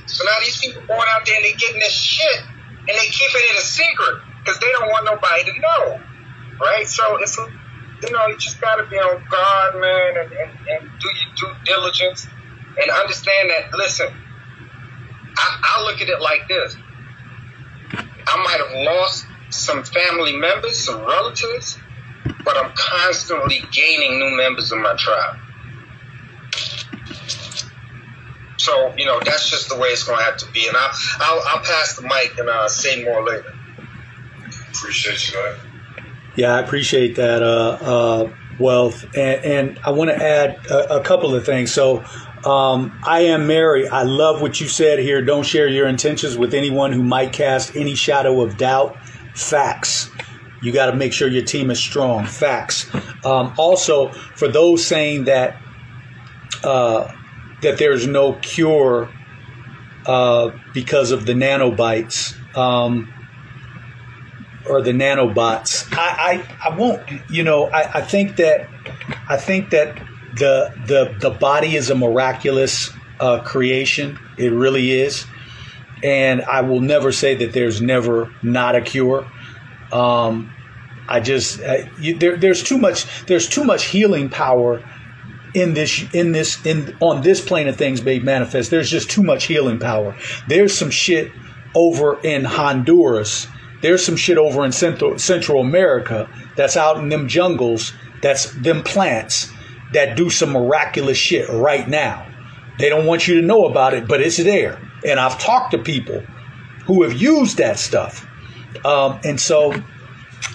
So 0.05 0.23
now 0.23 0.37
these 0.45 0.57
people 0.61 0.85
going 0.85 1.09
out 1.09 1.25
there 1.25 1.35
and 1.35 1.43
they 1.43 1.57
getting 1.57 1.81
this 1.81 1.91
shit 1.91 2.39
and 2.69 2.93
they 2.93 3.09
keeping 3.09 3.41
it 3.49 3.57
a 3.57 3.65
secret 3.65 4.21
because 4.39 4.59
they 4.61 4.69
don't 4.77 4.87
want 4.93 5.05
nobody 5.09 5.49
to 5.49 5.53
know, 5.59 5.99
right? 6.61 6.87
So 6.87 7.17
it's 7.17 7.35
you 7.37 8.11
know 8.13 8.27
you 8.27 8.37
just 8.37 8.61
gotta 8.61 8.85
be 8.85 8.97
on 9.01 9.17
guard, 9.33 9.81
man, 9.81 10.11
and, 10.23 10.29
and, 10.31 10.51
and 10.77 10.81
do 11.01 11.09
your 11.09 11.31
due 11.35 11.53
diligence 11.65 12.27
and 12.77 12.91
understand 12.91 13.49
that. 13.49 13.73
Listen, 13.73 14.13
I, 15.37 15.77
I 15.77 15.83
look 15.83 16.01
at 16.01 16.09
it 16.09 16.21
like 16.21 16.47
this: 16.47 16.75
I 18.27 18.43
might 18.43 18.59
have 18.59 18.85
lost 18.85 19.25
some 19.49 19.83
family 19.83 20.35
members, 20.35 20.79
some 20.79 21.01
relatives, 21.01 21.77
but 22.43 22.57
I'm 22.57 22.71
constantly 22.75 23.61
gaining 23.71 24.19
new 24.19 24.35
members 24.35 24.71
of 24.71 24.79
my 24.79 24.95
tribe. 24.97 25.37
So 28.57 28.93
you 28.97 29.05
know 29.05 29.19
that's 29.23 29.49
just 29.49 29.69
the 29.69 29.77
way 29.77 29.89
it's 29.89 30.03
going 30.03 30.19
to 30.19 30.23
have 30.23 30.37
to 30.37 30.51
be, 30.51 30.67
and 30.67 30.77
I'll 30.77 30.91
I'll, 31.19 31.43
I'll 31.47 31.63
pass 31.63 31.95
the 31.95 32.03
mic 32.03 32.37
and 32.37 32.49
uh, 32.49 32.69
say 32.69 33.03
more 33.03 33.23
later. 33.25 33.53
Appreciate 34.69 35.31
you, 35.31 35.37
man. 35.37 35.55
Yeah, 36.35 36.55
I 36.55 36.59
appreciate 36.61 37.15
that, 37.17 37.43
uh, 37.43 37.77
uh, 37.81 38.33
Wealth. 38.59 39.03
And, 39.15 39.45
and 39.45 39.79
I 39.83 39.91
want 39.91 40.09
to 40.09 40.15
add 40.15 40.65
a, 40.65 40.95
a 40.95 41.03
couple 41.03 41.35
of 41.35 41.45
things. 41.45 41.71
So, 41.71 42.03
um, 42.45 42.99
I 43.03 43.21
am 43.21 43.47
Mary. 43.47 43.87
I 43.87 44.03
love 44.03 44.41
what 44.41 44.59
you 44.59 44.67
said 44.67 44.99
here. 44.99 45.21
Don't 45.21 45.45
share 45.45 45.67
your 45.67 45.87
intentions 45.87 46.37
with 46.37 46.53
anyone 46.53 46.91
who 46.91 47.03
might 47.03 47.33
cast 47.33 47.75
any 47.75 47.95
shadow 47.95 48.41
of 48.41 48.57
doubt. 48.57 48.97
Facts. 49.35 50.09
You 50.61 50.71
got 50.71 50.87
to 50.91 50.95
make 50.95 51.13
sure 51.13 51.27
your 51.27 51.43
team 51.43 51.71
is 51.71 51.79
strong. 51.79 52.25
Facts. 52.25 52.93
Um, 53.25 53.53
also, 53.57 54.09
for 54.11 54.47
those 54.47 54.85
saying 54.85 55.25
that 55.25 55.61
uh, 56.63 57.11
that 57.61 57.77
there's 57.77 58.07
no 58.07 58.33
cure 58.33 59.09
uh, 60.05 60.51
because 60.73 61.11
of 61.11 61.25
the 61.25 61.33
nanobites. 61.33 62.37
Um, 62.57 63.13
or 64.69 64.81
the 64.81 64.91
nanobots. 64.91 65.87
I, 65.91 66.43
I, 66.63 66.69
I 66.69 66.75
won't. 66.77 67.01
You 67.29 67.43
know, 67.43 67.65
I, 67.65 67.99
I 67.99 68.01
think 68.01 68.37
that 68.37 68.69
I 69.27 69.37
think 69.37 69.71
that 69.71 70.01
the 70.37 70.73
the 70.87 71.15
the 71.19 71.29
body 71.29 71.75
is 71.75 71.89
a 71.89 71.95
miraculous 71.95 72.91
uh, 73.19 73.41
creation. 73.41 74.19
It 74.37 74.51
really 74.51 74.91
is, 74.91 75.25
and 76.03 76.41
I 76.43 76.61
will 76.61 76.81
never 76.81 77.11
say 77.11 77.35
that 77.35 77.53
there's 77.53 77.81
never 77.81 78.33
not 78.41 78.75
a 78.75 78.81
cure. 78.81 79.29
Um, 79.91 80.53
I 81.07 81.19
just 81.19 81.61
uh, 81.61 81.85
you, 81.99 82.17
there, 82.17 82.37
there's 82.37 82.63
too 82.63 82.77
much 82.77 83.25
there's 83.25 83.47
too 83.47 83.63
much 83.63 83.85
healing 83.85 84.29
power 84.29 84.83
in 85.53 85.73
this 85.73 86.03
in 86.13 86.31
this 86.31 86.65
in 86.65 86.95
on 86.99 87.21
this 87.21 87.41
plane 87.41 87.67
of 87.67 87.75
things 87.75 88.01
made 88.03 88.23
manifest. 88.23 88.71
There's 88.71 88.89
just 88.89 89.09
too 89.09 89.23
much 89.23 89.45
healing 89.45 89.79
power. 89.79 90.15
There's 90.47 90.75
some 90.75 90.89
shit 90.89 91.31
over 91.75 92.19
in 92.21 92.43
Honduras 92.43 93.47
there's 93.83 94.03
some 94.03 94.15
shit 94.15 94.37
over 94.37 94.63
in 94.63 94.71
Central, 94.71 95.19
Central 95.19 95.59
America 95.59 96.29
that's 96.55 96.77
out 96.77 96.97
in 96.97 97.09
them 97.09 97.27
jungles, 97.27 97.91
that's 98.21 98.49
them 98.53 98.81
plants 98.81 99.51
that 99.93 100.15
do 100.17 100.29
some 100.29 100.51
miraculous 100.51 101.17
shit 101.17 101.49
right 101.49 101.87
now. 101.87 102.27
They 102.79 102.89
don't 102.89 103.05
want 103.05 103.27
you 103.27 103.39
to 103.39 103.45
know 103.45 103.65
about 103.65 103.93
it, 103.93 104.07
but 104.07 104.21
it's 104.21 104.37
there. 104.37 104.79
And 105.05 105.19
I've 105.19 105.37
talked 105.39 105.71
to 105.71 105.77
people 105.77 106.21
who 106.85 107.03
have 107.03 107.13
used 107.13 107.57
that 107.57 107.79
stuff. 107.79 108.27
Um, 108.85 109.19
and 109.23 109.39
so 109.39 109.73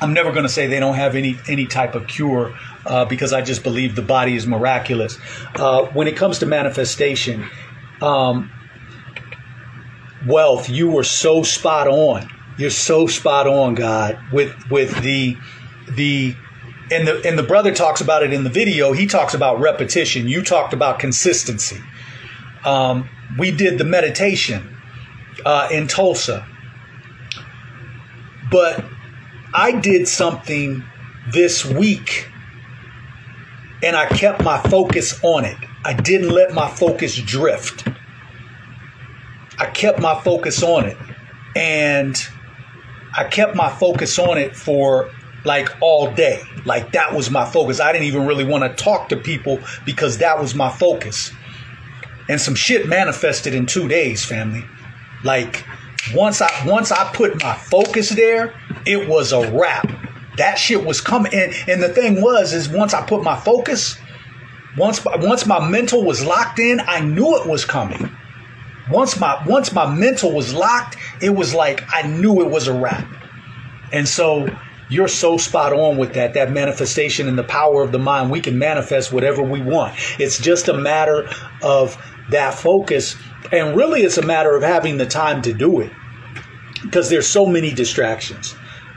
I'm 0.00 0.12
never 0.12 0.30
going 0.30 0.42
to 0.42 0.48
say 0.48 0.66
they 0.66 0.80
don't 0.80 0.96
have 0.96 1.14
any 1.14 1.38
any 1.48 1.66
type 1.66 1.94
of 1.94 2.06
cure 2.06 2.56
uh, 2.84 3.04
because 3.04 3.32
I 3.32 3.42
just 3.42 3.62
believe 3.62 3.94
the 3.94 4.02
body 4.02 4.34
is 4.34 4.46
miraculous. 4.46 5.18
Uh, 5.54 5.86
when 5.86 6.08
it 6.08 6.16
comes 6.16 6.40
to 6.40 6.46
manifestation, 6.46 7.48
um, 8.00 8.50
wealth, 10.26 10.68
you 10.68 10.90
were 10.90 11.04
so 11.04 11.42
spot 11.42 11.88
on. 11.88 12.28
You're 12.58 12.70
so 12.70 13.06
spot 13.06 13.46
on, 13.46 13.74
God, 13.74 14.18
with 14.32 14.54
with 14.70 15.00
the 15.02 15.36
the 15.90 16.34
and 16.90 17.06
the 17.06 17.26
and 17.26 17.38
the 17.38 17.42
brother 17.42 17.74
talks 17.74 18.00
about 18.00 18.22
it 18.22 18.32
in 18.32 18.44
the 18.44 18.50
video. 18.50 18.92
He 18.92 19.06
talks 19.06 19.34
about 19.34 19.60
repetition. 19.60 20.28
You 20.28 20.42
talked 20.42 20.72
about 20.72 20.98
consistency. 20.98 21.80
Um, 22.64 23.08
we 23.38 23.50
did 23.50 23.78
the 23.78 23.84
meditation 23.84 24.76
uh, 25.44 25.68
in 25.70 25.86
Tulsa, 25.86 26.46
but 28.50 28.84
I 29.54 29.72
did 29.72 30.08
something 30.08 30.84
this 31.32 31.64
week, 31.64 32.28
and 33.82 33.96
I 33.96 34.06
kept 34.06 34.42
my 34.42 34.58
focus 34.58 35.22
on 35.22 35.44
it. 35.44 35.56
I 35.84 35.92
didn't 35.92 36.30
let 36.30 36.52
my 36.52 36.68
focus 36.68 37.16
drift. 37.16 37.86
I 39.58 39.66
kept 39.66 40.00
my 40.00 40.20
focus 40.20 40.62
on 40.62 40.86
it, 40.86 40.96
and 41.54 42.16
I 43.16 43.24
kept 43.24 43.54
my 43.54 43.68
focus 43.68 44.18
on 44.18 44.38
it 44.38 44.56
for 44.56 45.10
like 45.44 45.68
all 45.80 46.10
day. 46.12 46.42
Like 46.64 46.92
that 46.92 47.14
was 47.14 47.30
my 47.30 47.44
focus. 47.44 47.80
I 47.80 47.92
didn't 47.92 48.06
even 48.06 48.26
really 48.26 48.44
want 48.44 48.64
to 48.64 48.82
talk 48.82 49.08
to 49.10 49.16
people 49.16 49.58
because 49.84 50.18
that 50.18 50.38
was 50.38 50.54
my 50.54 50.70
focus. 50.70 51.32
And 52.28 52.40
some 52.40 52.54
shit 52.54 52.86
manifested 52.88 53.54
in 53.54 53.66
2 53.66 53.88
days, 53.88 54.24
family. 54.24 54.64
Like 55.24 55.64
once 56.14 56.40
I 56.40 56.50
once 56.66 56.92
I 56.92 57.10
put 57.12 57.42
my 57.42 57.54
focus 57.54 58.10
there, 58.10 58.54
it 58.86 59.08
was 59.08 59.32
a 59.32 59.50
wrap. 59.52 59.90
That 60.36 60.56
shit 60.56 60.84
was 60.84 61.00
coming 61.00 61.34
and, 61.34 61.52
and 61.66 61.82
the 61.82 61.88
thing 61.88 62.20
was 62.22 62.52
is 62.52 62.68
once 62.68 62.94
I 62.94 63.04
put 63.04 63.22
my 63.22 63.36
focus, 63.36 63.98
once 64.76 65.04
once 65.04 65.46
my 65.46 65.68
mental 65.68 66.04
was 66.04 66.24
locked 66.24 66.58
in, 66.58 66.80
I 66.80 67.00
knew 67.00 67.36
it 67.36 67.46
was 67.46 67.64
coming. 67.64 68.10
Once 68.90 69.18
my 69.18 69.42
once 69.46 69.72
my 69.72 69.92
mental 69.92 70.32
was 70.32 70.54
locked, 70.54 70.96
it 71.20 71.30
was 71.30 71.54
like 71.54 71.82
I 71.92 72.02
knew 72.02 72.40
it 72.40 72.48
was 72.48 72.68
a 72.68 72.78
wrap. 72.78 73.06
And 73.92 74.08
so 74.08 74.48
you're 74.88 75.08
so 75.08 75.36
spot 75.36 75.72
on 75.72 75.96
with 75.96 76.14
that 76.14 76.34
that 76.34 76.50
manifestation 76.50 77.28
and 77.28 77.38
the 77.38 77.44
power 77.44 77.82
of 77.82 77.92
the 77.92 77.98
mind. 77.98 78.30
We 78.30 78.40
can 78.40 78.58
manifest 78.58 79.12
whatever 79.12 79.42
we 79.42 79.60
want. 79.60 79.94
It's 80.18 80.38
just 80.38 80.68
a 80.68 80.74
matter 80.74 81.28
of 81.62 81.96
that 82.30 82.54
focus 82.54 83.16
and 83.52 83.76
really 83.76 84.02
it's 84.02 84.18
a 84.18 84.26
matter 84.26 84.54
of 84.56 84.62
having 84.62 84.98
the 84.98 85.06
time 85.06 85.42
to 85.42 85.52
do 85.52 85.80
it 85.80 85.92
because 86.82 87.08
there's 87.08 87.26
so 87.26 87.46
many 87.46 87.72
distractions. 87.72 88.54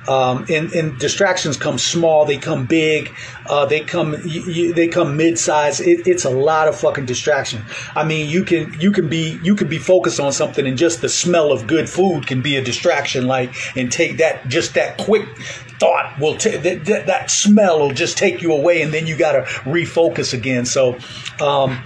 Um, 0.07 0.45
and, 0.49 0.72
and 0.73 0.98
distractions 0.98 1.57
come 1.57 1.78
small, 1.78 2.26
they 2.26 2.38
come 2.38 2.65
big, 2.65 3.14
uh, 3.48 3.65
they 3.65 3.82
come 3.82 4.15
you, 4.26 4.41
you, 4.44 4.73
they 4.73 4.88
come 4.88 5.15
mid 5.15 5.38
size. 5.38 5.80
It, 5.80 6.07
it's 6.07 6.26
a 6.26 6.30
lot 6.30 6.68
of 6.68 6.80
fucking 6.80 7.06
distraction. 7.06 7.64
I 7.95 8.03
mean, 8.03 8.28
you 8.30 8.44
can 8.44 8.73
you 8.80 8.91
can 8.91 9.10
be 9.10 9.40
you 9.44 9.56
can 9.56 9.68
be 9.68 9.78
focused 9.78 10.19
on 10.19 10.32
something, 10.32 10.65
and 10.65 10.78
just 10.78 11.02
the 11.02 11.10
smell 11.10 11.52
of 11.52 11.68
good 11.68 11.88
food 11.88 12.26
can 12.26 12.41
be 12.41 12.56
a 12.56 12.64
distraction. 12.64 13.28
Like 13.28 13.53
and 13.78 13.91
take 13.91 14.18
that 14.18 14.48
just 14.48 14.73
that 14.73 14.98
quick 14.98 15.28
thought 15.80 16.19
will 16.19 16.38
t- 16.38 16.57
that, 16.57 16.86
that, 16.86 17.06
that 17.07 17.32
smell 17.32 17.80
will 17.80 17.94
just 17.94 18.18
take 18.18 18.41
you 18.41 18.53
away, 18.53 18.82
and 18.82 18.91
then 18.91 19.06
you 19.06 19.15
got 19.15 19.34
to 19.34 19.41
refocus 19.69 20.34
again. 20.34 20.65
So. 20.65 20.98
Um, 21.40 21.84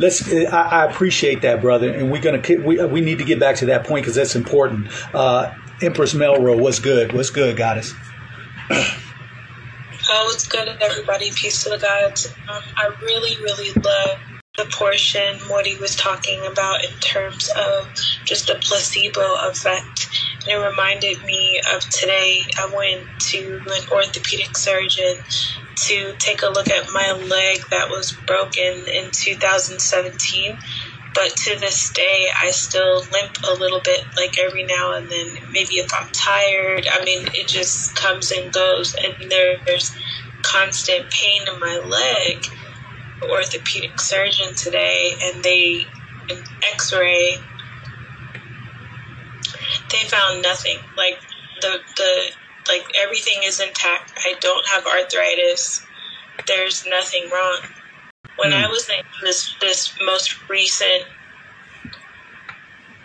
let's 0.00 0.32
I, 0.32 0.44
I, 0.44 0.84
appreciate 0.84 1.42
that 1.42 1.60
brother 1.60 1.92
and 1.92 2.12
we're 2.12 2.22
gonna 2.22 2.40
we, 2.64 2.84
we 2.84 3.00
need 3.00 3.18
to 3.18 3.24
get 3.24 3.40
back 3.40 3.56
to 3.56 3.66
that 3.66 3.84
point 3.84 4.04
because 4.04 4.14
that's 4.14 4.36
important 4.36 4.86
uh, 5.12 5.52
empress 5.82 6.14
melro 6.14 6.56
what's 6.56 6.78
good 6.80 7.12
what's 7.12 7.30
good 7.30 7.56
goddess 7.56 7.94
oh 8.70 8.90
it's 10.34 10.46
good 10.48 10.68
everybody 10.80 11.30
peace 11.34 11.62
to 11.62 11.70
the 11.70 11.78
gods 11.78 12.26
um, 12.48 12.62
i 12.76 12.90
really 13.02 13.36
really 13.42 13.72
love 13.82 14.18
the 14.58 14.66
portion 14.76 15.38
Morty 15.46 15.78
was 15.80 15.94
talking 15.94 16.44
about 16.50 16.84
in 16.84 16.98
terms 16.98 17.48
of 17.56 17.92
just 18.26 18.48
the 18.48 18.60
placebo 18.60 19.36
effect. 19.48 20.08
And 20.46 20.60
it 20.60 20.66
reminded 20.66 21.22
me 21.24 21.60
of 21.72 21.80
today. 21.88 22.42
I 22.58 22.66
went 22.74 23.08
to 23.30 23.62
an 23.66 23.84
orthopedic 23.92 24.56
surgeon 24.58 25.22
to 25.86 26.14
take 26.18 26.42
a 26.42 26.50
look 26.50 26.68
at 26.68 26.86
my 26.92 27.12
leg 27.12 27.60
that 27.70 27.88
was 27.88 28.20
broken 28.26 28.84
in 28.92 29.10
2017. 29.12 30.58
But 31.14 31.36
to 31.36 31.58
this 31.58 31.90
day, 31.90 32.28
I 32.42 32.50
still 32.50 32.98
limp 33.10 33.32
a 33.48 33.58
little 33.58 33.80
bit, 33.84 34.00
like 34.16 34.38
every 34.38 34.64
now 34.64 34.96
and 34.96 35.10
then. 35.10 35.26
Maybe 35.52 35.74
if 35.74 35.90
I'm 35.98 36.08
tired, 36.12 36.86
I 36.92 37.04
mean, 37.04 37.26
it 37.34 37.48
just 37.48 37.94
comes 37.96 38.30
and 38.30 38.52
goes. 38.52 38.94
And 38.94 39.30
there's 39.30 39.96
constant 40.42 41.10
pain 41.10 41.42
in 41.52 41.58
my 41.60 41.80
leg. 41.84 42.44
Orthopedic 43.28 44.00
surgeon 44.00 44.54
today, 44.54 45.18
and 45.24 45.42
they, 45.42 45.86
an 46.30 46.42
x 46.72 46.92
ray, 46.92 47.36
they 49.90 50.08
found 50.08 50.42
nothing. 50.42 50.78
Like, 50.96 51.20
the, 51.60 51.80
the 51.96 52.30
like 52.68 52.84
everything 53.02 53.40
is 53.44 53.60
intact. 53.60 54.12
I 54.24 54.34
don't 54.40 54.66
have 54.68 54.84
arthritis. 54.86 55.84
There's 56.46 56.84
nothing 56.86 57.28
wrong. 57.32 57.60
When 58.38 58.52
mm. 58.52 58.64
I 58.64 58.68
was 58.68 58.88
in 58.88 59.04
this 59.22 59.54
this 59.60 59.92
most 60.00 60.48
recent 60.48 61.04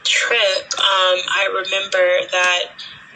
trip, 0.04 0.66
um, 0.78 1.20
I 1.28 1.50
remember 1.52 2.28
that 2.32 2.64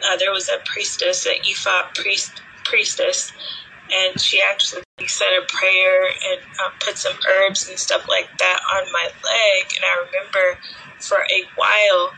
uh, 0.04 0.16
there 0.16 0.32
was 0.32 0.48
a 0.48 0.58
priestess, 0.64 1.26
an 1.26 1.34
Ifa 1.44 1.94
priest 1.94 2.42
priestess, 2.64 3.32
and 3.90 4.20
she 4.20 4.42
actually 4.42 4.82
said 5.06 5.28
a 5.40 5.46
prayer 5.46 6.06
and 6.06 6.40
uh, 6.60 6.70
put 6.80 6.98
some 6.98 7.16
herbs 7.28 7.68
and 7.68 7.78
stuff 7.78 8.08
like 8.08 8.28
that 8.38 8.60
on 8.74 8.92
my 8.92 9.04
leg. 9.04 9.72
And 9.76 9.84
I 9.84 10.04
remember 10.06 10.58
for 11.00 11.18
a 11.18 11.44
while 11.54 12.12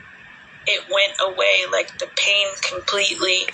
it 0.67 0.83
went 0.93 1.15
away, 1.21 1.65
like 1.71 1.99
the 1.99 2.09
pain 2.17 2.47
completely 2.63 3.47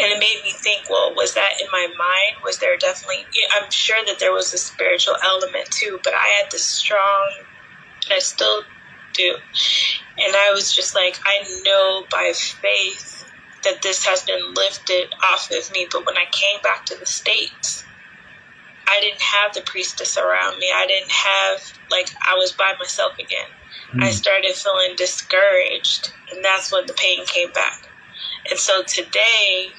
and 0.00 0.12
it 0.12 0.18
made 0.18 0.40
me 0.42 0.52
think 0.52 0.88
well 0.88 1.14
was 1.14 1.34
that 1.34 1.60
in 1.60 1.66
my 1.72 1.86
mind? 1.98 2.42
Was 2.44 2.58
there 2.58 2.76
definitely 2.76 3.26
i'm 3.54 3.70
sure 3.70 4.02
that 4.06 4.18
there 4.18 4.32
was 4.32 4.52
a 4.54 4.58
spiritual 4.58 5.16
element 5.22 5.68
too 5.70 6.00
but 6.02 6.14
i 6.14 6.26
had 6.40 6.50
this 6.50 6.64
strong 6.64 7.44
i 8.10 8.18
still 8.18 8.62
do. 9.12 9.36
And 10.18 10.34
i 10.36 10.50
was 10.52 10.74
just 10.74 10.94
like 10.94 11.18
i 11.24 11.44
know 11.64 12.06
by 12.10 12.32
faith 12.34 13.24
that 13.64 13.82
this 13.82 14.06
has 14.06 14.22
been 14.24 14.54
lifted 14.54 15.12
off 15.22 15.50
of 15.50 15.70
me 15.72 15.86
but 15.92 16.06
when 16.06 16.16
i 16.16 16.24
came 16.32 16.60
back 16.62 16.86
to 16.86 16.96
the 16.98 17.06
states 17.06 17.84
i 18.88 19.00
didn't 19.00 19.20
have 19.20 19.54
the 19.54 19.62
priestess 19.62 20.16
around 20.16 20.58
me. 20.58 20.70
I 20.74 20.86
didn't 20.86 21.10
have 21.10 21.60
like 21.90 22.10
i 22.26 22.34
was 22.34 22.52
by 22.52 22.72
myself 22.78 23.12
again. 23.18 23.50
Mm. 23.94 24.04
i 24.04 24.10
started 24.10 24.54
feeling 24.54 24.94
discouraged 24.96 26.12
and 26.32 26.44
that's 26.44 26.72
when 26.72 26.86
the 26.86 26.94
pain 26.94 27.26
came 27.26 27.52
back. 27.52 27.82
And 28.48 28.58
so 28.58 28.82
today, 28.82 29.72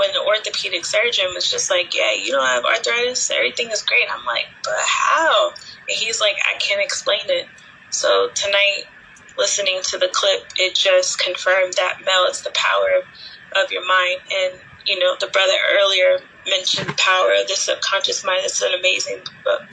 when 0.00 0.12
the 0.12 0.24
orthopedic 0.24 0.86
surgeon 0.86 1.28
was 1.34 1.50
just 1.50 1.68
like, 1.68 1.92
Yeah, 1.92 2.16
you 2.16 2.32
don't 2.32 2.46
have 2.46 2.64
arthritis, 2.64 3.30
everything 3.30 3.70
is 3.70 3.82
great. 3.82 4.08
I'm 4.08 4.24
like, 4.24 4.48
But 4.64 4.80
how? 4.80 5.52
And 5.52 5.96
he's 6.00 6.20
like, 6.20 6.36
I 6.48 6.56
can't 6.58 6.80
explain 6.80 7.20
it. 7.28 7.46
So 7.90 8.30
tonight, 8.34 8.88
listening 9.36 9.80
to 9.90 9.98
the 9.98 10.08
clip, 10.10 10.40
it 10.56 10.74
just 10.74 11.18
confirmed 11.20 11.74
that 11.76 12.00
Mel, 12.06 12.24
it's 12.28 12.40
the 12.40 12.52
power 12.54 12.88
of, 12.96 13.64
of 13.64 13.70
your 13.70 13.86
mind. 13.86 14.20
And, 14.32 14.60
you 14.86 14.98
know, 14.98 15.16
the 15.20 15.26
brother 15.26 15.52
earlier 15.78 16.24
mentioned 16.48 16.96
Power 16.96 17.32
of 17.38 17.46
the 17.46 17.56
Subconscious 17.56 18.24
Mind. 18.24 18.40
It's 18.44 18.62
an 18.62 18.72
amazing 18.78 19.22
book. 19.44 19.68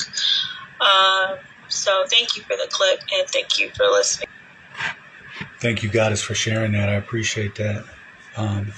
Um, 0.81 1.37
so 1.69 2.03
thank 2.11 2.35
you 2.35 2.43
for 2.43 2.57
the 2.57 2.67
clip 2.69 2.99
and 3.17 3.29
thank 3.29 3.57
you 3.57 3.71
for 3.77 3.85
listening. 3.85 4.27
Thank 5.61 5.83
you, 5.83 5.89
Goddess, 5.89 6.21
for 6.21 6.35
sharing 6.35 6.73
that. 6.73 6.89
I 6.89 6.95
appreciate 6.95 7.55
that. 7.55 7.85
Um, 8.35 8.73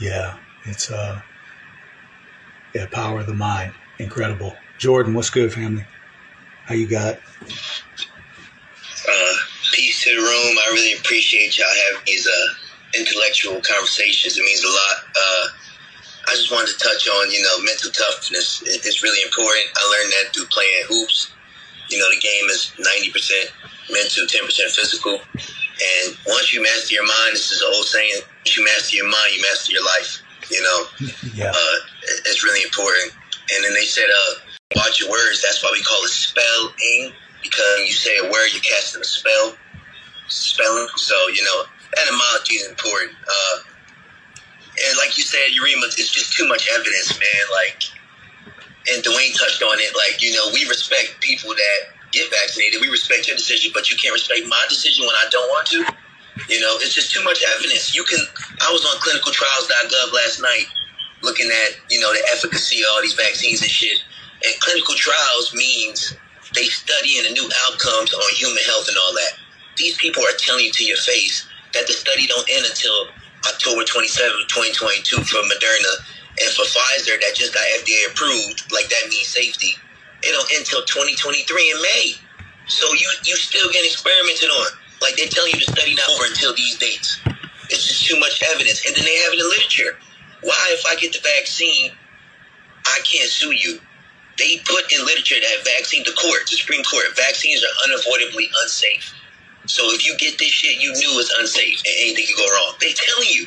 yeah, 0.00 0.38
it's 0.64 0.90
uh, 0.90 1.20
yeah, 2.74 2.86
power 2.86 3.20
of 3.20 3.26
the 3.26 3.34
mind, 3.34 3.72
incredible. 3.98 4.56
Jordan, 4.78 5.14
what's 5.14 5.30
good, 5.30 5.52
family? 5.52 5.86
How 6.64 6.74
you 6.74 6.88
got? 6.88 7.16
Uh, 9.08 9.34
peace 9.74 10.02
to 10.04 10.10
the 10.10 10.22
room. 10.22 10.58
I 10.58 10.70
really 10.72 10.94
appreciate 10.94 11.58
y'all 11.58 11.66
having 11.90 12.04
these 12.06 12.26
uh, 12.26 12.54
intellectual 12.98 13.60
conversations. 13.60 14.36
It 14.36 14.44
means 14.44 14.64
a 14.64 14.68
lot. 14.68 15.04
Uh, 15.14 15.48
I 16.26 16.34
just 16.34 16.50
wanted 16.50 16.72
to 16.72 16.78
touch 16.78 17.06
on, 17.08 17.30
you 17.30 17.42
know, 17.42 17.58
mental 17.62 17.90
toughness. 17.90 18.62
It's 18.66 19.02
really 19.02 19.22
important. 19.22 19.66
I 19.76 19.82
learned 19.92 20.12
that 20.12 20.34
through 20.34 20.46
playing 20.46 20.84
hoops. 20.88 21.32
You 21.90 21.98
know, 21.98 22.08
the 22.10 22.20
game 22.20 22.48
is 22.48 22.72
90% 22.80 23.92
mental, 23.92 24.24
10% 24.26 24.70
physical. 24.72 25.20
And 25.74 26.16
once 26.26 26.54
you 26.54 26.62
master 26.62 26.94
your 26.94 27.06
mind, 27.06 27.32
this 27.32 27.50
is 27.50 27.60
an 27.60 27.68
old 27.74 27.86
saying, 27.86 28.22
you 28.46 28.64
master 28.64 28.96
your 28.96 29.08
mind, 29.08 29.34
you 29.34 29.42
master 29.42 29.72
your 29.72 29.84
life. 29.84 30.22
You 30.50 30.62
know, 30.62 30.80
yeah. 31.34 31.50
uh, 31.50 31.76
it's 32.26 32.44
really 32.44 32.62
important. 32.62 33.14
And 33.54 33.64
then 33.64 33.74
they 33.74 33.84
said, 33.84 34.06
uh, 34.06 34.34
watch 34.76 35.00
your 35.00 35.10
words. 35.10 35.42
That's 35.42 35.62
why 35.62 35.70
we 35.72 35.82
call 35.82 36.02
it 36.04 36.10
spelling, 36.10 37.12
because 37.42 37.80
you 37.80 37.92
say 37.92 38.16
a 38.18 38.24
word, 38.24 38.52
you're 38.52 38.62
casting 38.62 39.00
a 39.00 39.04
spell. 39.04 39.54
Spelling. 40.28 40.88
So, 40.96 41.14
you 41.28 41.42
know, 41.44 41.64
etymology 42.00 42.54
is 42.54 42.68
important. 42.68 43.12
Uh, 43.26 43.58
and 44.88 44.98
like 44.98 45.16
you 45.16 45.24
said, 45.24 45.52
Urema, 45.54 45.86
it's 45.86 46.10
just 46.10 46.32
too 46.32 46.48
much 46.48 46.68
evidence, 46.72 47.18
man. 47.18 47.44
Like, 47.52 47.82
and 48.92 49.02
Dwayne 49.02 49.36
touched 49.38 49.62
on 49.62 49.78
it. 49.78 49.94
Like, 49.94 50.22
you 50.22 50.32
know, 50.32 50.50
we 50.52 50.66
respect 50.66 51.16
people 51.20 51.50
that 51.50 51.93
get 52.14 52.30
vaccinated. 52.30 52.80
We 52.80 52.88
respect 52.88 53.26
your 53.26 53.36
decision, 53.36 53.72
but 53.74 53.90
you 53.90 53.96
can't 53.98 54.14
respect 54.14 54.46
my 54.46 54.64
decision 54.68 55.04
when 55.04 55.14
I 55.18 55.26
don't 55.30 55.48
want 55.50 55.66
to. 55.74 55.82
You 56.48 56.60
know, 56.60 56.78
it's 56.78 56.94
just 56.94 57.12
too 57.12 57.22
much 57.22 57.42
evidence. 57.56 57.94
You 57.94 58.04
can. 58.04 58.18
I 58.62 58.70
was 58.70 58.86
on 58.86 58.96
clinicaltrials.gov 59.02 60.12
last 60.14 60.40
night 60.40 60.66
looking 61.22 61.50
at 61.50 61.78
you 61.90 62.00
know 62.00 62.12
the 62.12 62.22
efficacy 62.32 62.82
of 62.82 62.88
all 62.94 63.02
these 63.02 63.14
vaccines 63.14 63.62
and 63.62 63.70
shit. 63.70 63.98
And 64.44 64.52
clinical 64.60 64.94
trials 64.94 65.54
means 65.54 66.16
they 66.54 66.66
studying 66.70 67.24
the 67.24 67.32
new 67.32 67.48
outcomes 67.66 68.12
on 68.12 68.34
human 68.34 68.62
health 68.64 68.88
and 68.88 68.96
all 68.98 69.12
that. 69.14 69.32
These 69.76 69.96
people 69.98 70.22
are 70.22 70.36
telling 70.38 70.64
you 70.64 70.72
to 70.72 70.84
your 70.84 70.98
face 70.98 71.46
that 71.72 71.86
the 71.86 71.92
study 71.92 72.26
don't 72.26 72.46
end 72.50 72.66
until 72.66 73.08
October 73.46 73.82
27, 73.84 74.30
2022 74.48 75.16
for 75.24 75.42
Moderna. 75.48 75.94
And 76.34 76.50
for 76.50 76.66
Pfizer, 76.66 77.14
that 77.20 77.32
just 77.34 77.54
got 77.54 77.62
FDA 77.78 78.10
approved, 78.10 78.72
like 78.72 78.88
that 78.88 79.08
means 79.08 79.28
safety 79.28 79.78
it 80.24 80.32
don't 80.32 80.50
end 80.52 80.64
until 80.64 80.82
2023 80.84 81.44
in 81.44 81.78
May. 81.82 82.06
So 82.66 82.86
you 82.94 83.08
you 83.24 83.36
still 83.36 83.70
get 83.70 83.84
experimented 83.84 84.48
on. 84.48 84.68
Like 85.02 85.16
they're 85.16 85.28
telling 85.28 85.52
you 85.52 85.60
to 85.60 85.70
study 85.70 85.94
not 85.94 86.08
over 86.08 86.24
until 86.24 86.54
these 86.54 86.78
dates. 86.78 87.20
It's 87.68 87.84
just 87.84 88.06
too 88.06 88.18
much 88.18 88.42
evidence. 88.54 88.84
And 88.86 88.96
then 88.96 89.04
they 89.04 89.16
have 89.24 89.32
it 89.32 89.40
in 89.40 89.48
literature. 89.48 89.96
Why, 90.42 90.60
if 90.72 90.84
I 90.86 90.96
get 90.96 91.12
the 91.12 91.20
vaccine, 91.20 91.92
I 92.86 92.98
can't 93.04 93.28
sue 93.28 93.52
you? 93.52 93.80
They 94.36 94.60
put 94.64 94.92
in 94.92 95.04
literature 95.04 95.36
that 95.40 95.64
vaccine, 95.64 96.02
the 96.04 96.12
court, 96.12 96.44
the 96.50 96.56
Supreme 96.56 96.84
Court, 96.84 97.04
vaccines 97.16 97.62
are 97.62 97.74
unavoidably 97.88 98.50
unsafe. 98.64 99.14
So 99.66 99.92
if 99.92 100.04
you 100.04 100.16
get 100.18 100.38
this 100.38 100.50
shit, 100.50 100.80
you 100.80 100.92
knew 100.92 101.12
it's 101.20 101.32
unsafe 101.38 101.80
and 101.86 101.94
anything 102.00 102.26
could 102.28 102.36
go 102.36 102.48
wrong. 102.52 102.74
They 102.80 102.92
telling 102.92 103.28
you. 103.30 103.46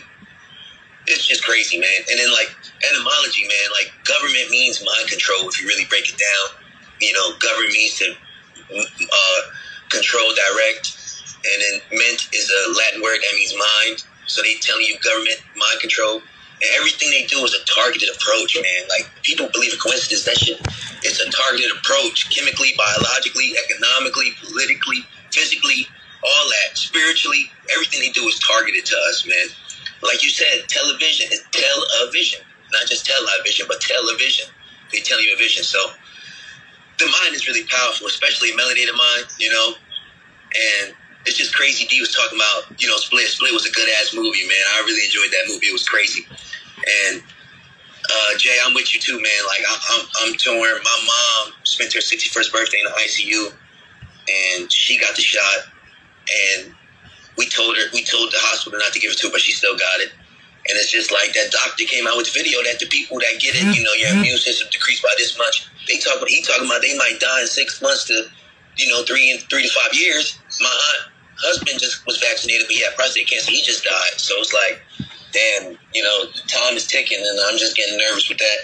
It's 1.10 1.26
just 1.26 1.44
crazy, 1.44 1.80
man. 1.80 2.02
And 2.12 2.20
then 2.20 2.32
like 2.34 2.52
etymology, 2.84 3.48
man, 3.48 3.68
like 3.72 3.94
government 4.04 4.50
means 4.50 4.84
mind 4.84 5.10
control 5.10 5.48
if 5.48 5.62
you 5.62 5.68
really 5.68 5.86
break 5.86 6.10
it 6.10 6.18
down 6.18 6.67
you 7.02 7.14
know, 7.14 7.38
govern 7.40 7.68
means 7.70 7.98
to 8.00 8.16
uh, 8.74 9.42
control, 9.90 10.28
direct, 10.36 10.98
and 11.46 11.58
then 11.62 12.00
ment 12.00 12.30
is 12.34 12.50
a 12.52 12.62
Latin 12.78 13.02
word 13.02 13.20
that 13.22 13.34
means 13.36 13.54
mind. 13.56 14.04
So 14.28 14.42
they 14.44 14.56
telling 14.62 14.86
you 14.86 15.00
government 15.00 15.40
mind 15.56 15.82
control. 15.82 16.22
And 16.62 16.70
everything 16.78 17.12
they 17.12 17.26
do 17.28 17.44
is 17.46 17.54
a 17.54 17.64
targeted 17.66 18.10
approach, 18.16 18.56
man. 18.58 18.90
Like 18.90 19.08
people 19.24 19.50
believe 19.54 19.74
in 19.74 19.80
coincidence. 19.80 20.26
That 20.26 20.38
shit, 20.38 20.60
it's 21.04 21.22
a 21.22 21.30
targeted 21.32 21.72
approach, 21.72 22.30
chemically, 22.36 22.74
biologically, 22.78 23.54
economically, 23.66 24.34
politically, 24.42 25.06
physically, 25.32 25.88
all 26.24 26.46
that, 26.50 26.78
spiritually. 26.78 27.52
Everything 27.74 28.02
they 28.02 28.12
do 28.12 28.28
is 28.28 28.40
targeted 28.40 28.86
to 28.86 28.98
us, 29.10 29.26
man. 29.28 29.48
like 30.04 30.24
you 30.24 30.30
said, 30.30 30.68
television 30.70 31.28
is 31.32 31.44
television, 31.52 32.42
not 32.74 32.88
just 32.88 33.06
television, 33.06 33.66
but 33.70 33.82
television. 33.82 34.48
They 34.92 35.00
tell 35.02 35.22
you 35.22 35.34
a 35.36 35.38
vision. 35.38 35.64
So 35.64 35.80
the 37.00 37.06
mind 37.06 37.36
is 37.36 37.48
really 37.48 37.64
powerful, 37.66 38.08
especially 38.08 38.50
a 38.50 38.54
melanated 38.54 38.94
mind, 38.94 39.28
you 39.40 39.50
know. 39.50 39.74
And 40.48 40.94
it's 41.26 41.38
just 41.38 41.54
crazy. 41.56 41.86
D 41.88 42.00
was 42.00 42.16
talking 42.16 42.40
about, 42.40 42.80
you 42.82 42.88
know, 42.88 42.98
Split. 42.98 43.28
Split 43.28 43.54
was 43.54 43.66
a 43.66 43.72
good 43.72 43.90
ass 44.02 44.14
movie, 44.14 44.48
man. 44.48 44.66
I 44.76 44.84
really 44.86 45.06
enjoyed 45.06 45.32
that 45.32 45.46
movie. 45.52 45.68
It 45.68 45.74
was 45.74 45.88
crazy. 45.88 46.26
And 47.12 47.22
uh, 48.10 48.38
Jay, 48.38 48.58
I'm 48.66 48.74
with 48.74 48.94
you 48.94 49.02
too, 49.02 49.16
man. 49.16 49.42
Like 49.48 49.62
I'm, 49.70 49.80
I'm, 49.92 50.06
I'm 50.22 50.34
torn. 50.38 50.58
My 50.84 51.00
mom 51.06 51.54
spent 51.64 51.94
her 51.94 52.00
61st 52.00 52.52
birthday 52.52 52.80
in 52.80 52.86
the 52.86 52.96
ICU, 52.98 53.54
and 54.62 54.72
she 54.72 55.00
got 55.00 55.16
the 55.16 55.22
shot. 55.22 55.68
And 56.58 56.74
we 57.38 57.48
told 57.48 57.78
her, 57.78 57.84
we 57.94 58.04
told 58.04 58.32
the 58.32 58.40
hospital 58.40 58.80
not 58.80 58.94
to 58.94 59.00
give 59.00 59.12
it 59.12 59.18
to 59.20 59.28
her, 59.28 59.32
but 59.32 59.42
she 59.42 59.52
still 59.52 59.78
got 59.78 60.00
it. 60.00 60.12
And 60.68 60.76
it's 60.76 60.92
just 60.92 61.12
like 61.12 61.32
that 61.34 61.52
doctor 61.52 61.86
came 61.86 62.08
out 62.08 62.18
with 62.18 62.28
the 62.28 62.36
video 62.36 62.60
that 62.64 62.80
the 62.80 62.88
people 62.88 63.20
that 63.20 63.40
get 63.40 63.56
it, 63.56 63.64
you 63.72 63.84
know, 63.84 63.96
your 63.96 64.12
immune 64.12 64.38
system 64.38 64.68
decreased 64.72 65.02
by 65.02 65.14
this 65.18 65.38
much. 65.38 65.68
They 65.88 65.98
talk 65.98 66.18
about 66.18 66.28
he 66.28 66.44
talking 66.44 66.68
about 66.68 66.82
they 66.82 66.98
might 66.98 67.20
die 67.20 67.42
in 67.42 67.48
six 67.48 67.82
months 67.82 68.04
to, 68.12 68.28
you 68.76 68.92
know, 68.92 69.04
three 69.04 69.32
and 69.32 69.40
three 69.50 69.64
to 69.64 69.72
five 69.72 69.96
years. 69.96 70.40
My 70.60 70.68
aunt 70.68 71.12
husband 71.40 71.80
just 71.80 72.06
was 72.06 72.18
vaccinated, 72.20 72.68
but 72.68 72.76
he 72.76 72.84
had 72.84 72.96
prostate 72.96 73.30
cancer. 73.30 73.52
He 73.52 73.64
just 73.64 73.84
died. 73.84 74.20
So 74.20 74.36
it's 74.40 74.52
like, 74.52 74.82
damn, 75.32 75.78
you 75.94 76.04
know, 76.04 76.28
time 76.48 76.76
is 76.76 76.86
ticking, 76.86 77.20
and 77.20 77.40
I'm 77.48 77.58
just 77.58 77.76
getting 77.76 77.98
nervous 77.98 78.28
with 78.28 78.40
that. 78.40 78.60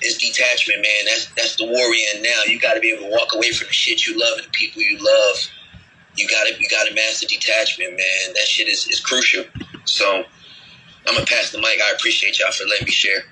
It's 0.00 0.16
detachment, 0.16 0.80
man. 0.80 1.02
That's 1.04 1.26
that's 1.34 1.56
the 1.56 1.66
war 1.66 1.90
we're 1.90 2.16
in 2.16 2.22
now. 2.22 2.46
You 2.46 2.58
got 2.58 2.74
to 2.74 2.80
be 2.80 2.92
able 2.92 3.10
to 3.10 3.10
walk 3.10 3.34
away 3.34 3.50
from 3.52 3.66
the 3.68 3.74
shit 3.74 4.06
you 4.06 4.18
love 4.18 4.38
and 4.38 4.46
the 4.46 4.54
people 4.54 4.82
you 4.82 4.96
love. 4.96 5.36
You 6.16 6.28
got 6.28 6.46
to 6.46 6.54
you 6.58 6.68
got 6.70 6.88
to 6.88 6.94
master 6.94 7.26
detachment, 7.26 7.90
man. 7.90 8.34
That 8.34 8.46
shit 8.46 8.68
is, 8.68 8.86
is 8.88 9.00
crucial. 9.00 9.44
So 9.84 10.24
I'm 11.06 11.14
gonna 11.14 11.26
pass 11.26 11.50
the 11.50 11.58
mic. 11.58 11.80
I 11.82 11.92
appreciate 11.96 12.38
y'all 12.38 12.52
for 12.52 12.64
letting 12.66 12.86
me 12.86 12.92
share. 12.92 13.22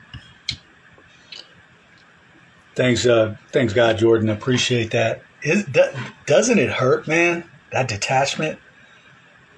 Thanks, 2.74 3.07
uh, 3.07 3.36
thanks, 3.53 3.73
God, 3.73 3.99
Jordan. 3.99 4.28
Appreciate 4.28 4.93
that. 4.93 5.23
Is, 5.43 5.65
doesn't 6.27 6.59
it 6.59 6.70
hurt, 6.70 7.09
man? 7.09 7.49
That 7.73 7.89
detachment. 7.89 8.59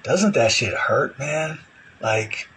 Doesn't 0.03 0.33
that 0.33 0.51
shit 0.51 0.73
hurt, 0.73 1.17
man? 1.19 1.59
Like, 2.01 2.47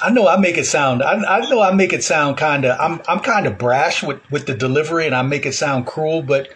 I 0.00 0.10
know 0.10 0.28
I 0.28 0.36
make 0.36 0.56
it 0.56 0.66
sound. 0.66 1.02
I, 1.02 1.14
I 1.14 1.48
know 1.50 1.60
I 1.60 1.72
make 1.72 1.92
it 1.92 2.04
sound 2.04 2.36
kind 2.36 2.64
of. 2.64 2.78
I'm 2.78 3.00
I'm 3.08 3.20
kind 3.20 3.46
of 3.46 3.58
brash 3.58 4.02
with 4.02 4.20
with 4.30 4.46
the 4.46 4.54
delivery, 4.54 5.06
and 5.06 5.14
I 5.14 5.22
make 5.22 5.44
it 5.44 5.54
sound 5.54 5.86
cruel, 5.86 6.22
but 6.22 6.48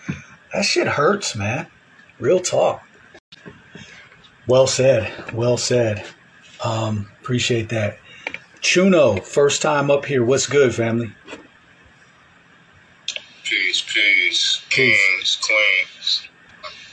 that 0.52 0.64
shit 0.64 0.86
hurts, 0.86 1.34
man. 1.34 1.66
Real 2.20 2.38
talk. 2.38 2.82
Well 4.46 4.66
said. 4.68 5.12
Well 5.32 5.56
said. 5.56 6.04
Um, 6.64 7.10
appreciate 7.20 7.68
that. 7.70 7.98
Chuno, 8.60 9.22
first 9.22 9.60
time 9.62 9.90
up 9.90 10.04
here. 10.04 10.24
What's 10.24 10.46
good, 10.46 10.74
family? 10.74 11.10
Peace, 13.42 13.82
peace, 13.82 14.64
kings, 14.70 15.38
queens. 15.42 16.28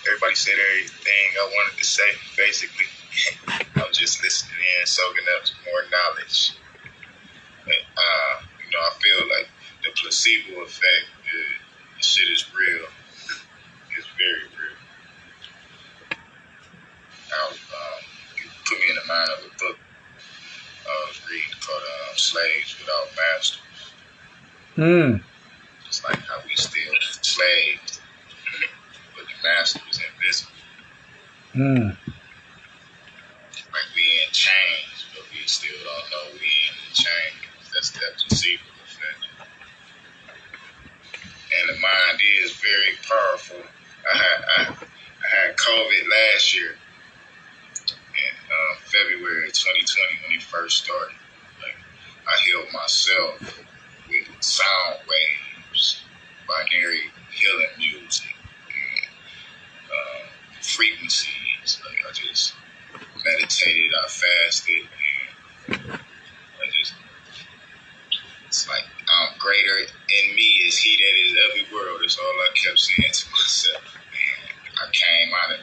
Everybody 0.08 0.36
said 0.36 0.56
everything 0.72 1.30
I 1.40 1.46
wanted 1.54 1.78
to 1.78 1.86
say, 1.86 2.10
basically. 2.36 2.86
I'm 3.76 3.94
just 3.94 4.24
listening 4.24 4.58
in, 4.82 4.88
soaking 4.88 5.26
up 5.38 5.46
more 5.66 5.84
knowledge. 5.92 6.58
But, 7.66 7.76
uh, 7.76 8.42
you 8.66 8.72
know, 8.74 8.80
I 8.80 8.92
feel 9.00 9.28
like 9.30 9.48
the 9.84 9.90
placebo 10.02 10.62
effect, 10.64 11.06
the, 11.24 11.98
the 11.98 12.04
shit 12.04 12.28
is 12.30 12.46
real. 12.54 12.88
It's 13.96 14.08
very 14.18 14.44
real. 14.58 14.78
I, 17.32 17.48
um, 17.52 18.09
put 18.70 18.78
me 18.78 18.86
in 18.90 18.96
the 18.96 19.08
mind 19.08 19.30
of 19.34 19.46
a 19.50 19.58
book 19.58 19.78
I 20.86 21.06
was 21.08 21.22
reading 21.30 21.58
called 21.60 21.82
um, 21.82 22.18
Slaves 22.18 22.78
Without 22.80 23.10
Masters. 23.18 23.94
Mm. 24.78 25.22
It's 25.88 26.04
like 26.04 26.18
how 26.18 26.38
we 26.46 26.56
still 26.56 26.94
slaves, 27.22 28.00
but 29.16 29.26
the 29.26 29.38
master 29.44 29.82
was 29.88 30.00
invisible. 30.00 30.54
Mm. 31.56 31.98
Like 33.74 33.90
we 33.96 34.06
in 34.22 34.32
chains, 34.32 35.06
but 35.14 35.26
we 35.34 35.46
still 35.46 35.78
don't 35.78 36.10
know 36.10 36.34
we 36.34 36.46
in 36.46 36.76
the 36.90 36.96
chains. 36.96 37.70
That's 37.74 37.90
that 37.92 38.18
placebo 38.18 38.62
effect. 38.86 39.50
And 41.58 41.70
the 41.70 41.82
mind 41.82 42.22
is 42.44 42.54
very 42.54 42.98
powerful. 43.08 43.62
I 44.12 44.18
had 44.18 44.44
I, 44.58 44.62
I 44.70 45.36
had 45.36 45.58
COVID 45.58 46.04
last 46.10 46.56
year 46.56 46.78
in 48.20 48.34
um, 48.52 48.76
February 48.84 49.48
2020 49.52 50.28
when 50.28 50.36
it 50.38 50.44
first 50.44 50.84
started. 50.84 51.16
Like 51.64 51.78
I 52.28 52.36
healed 52.46 52.72
myself 52.74 53.40
with 54.10 54.28
sound 54.44 55.00
waves, 55.08 56.02
binaural 56.48 57.12
healing 57.32 57.76
music, 57.78 58.36
and 58.68 59.12
um, 59.88 60.26
frequencies. 60.62 61.80
Like 61.86 62.00
I 62.04 62.12
just 62.14 62.54
meditated, 63.24 63.92
I 63.94 64.08
fasted, 64.08 64.86
and 65.70 66.02
I 66.02 66.66
just 66.74 66.94
it's 68.48 68.68
like 68.68 68.82
I'm 68.82 69.38
greater 69.38 69.78
in 69.86 70.36
me 70.36 70.50
is 70.66 70.78
he 70.78 70.98
that 70.98 71.16
is 71.22 71.34
every 71.50 71.66
world. 71.74 72.00
That's 72.02 72.18
all 72.18 72.26
I 72.26 72.50
kept 72.58 72.80
saying 72.80 73.14
to 73.14 73.30
myself. 73.30 73.86
And 73.94 74.74
I 74.82 74.86
came 74.90 75.30
out 75.34 75.54
of 75.54 75.62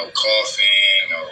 no 0.00 0.10
coughing, 0.12 1.04
no. 1.10 1.22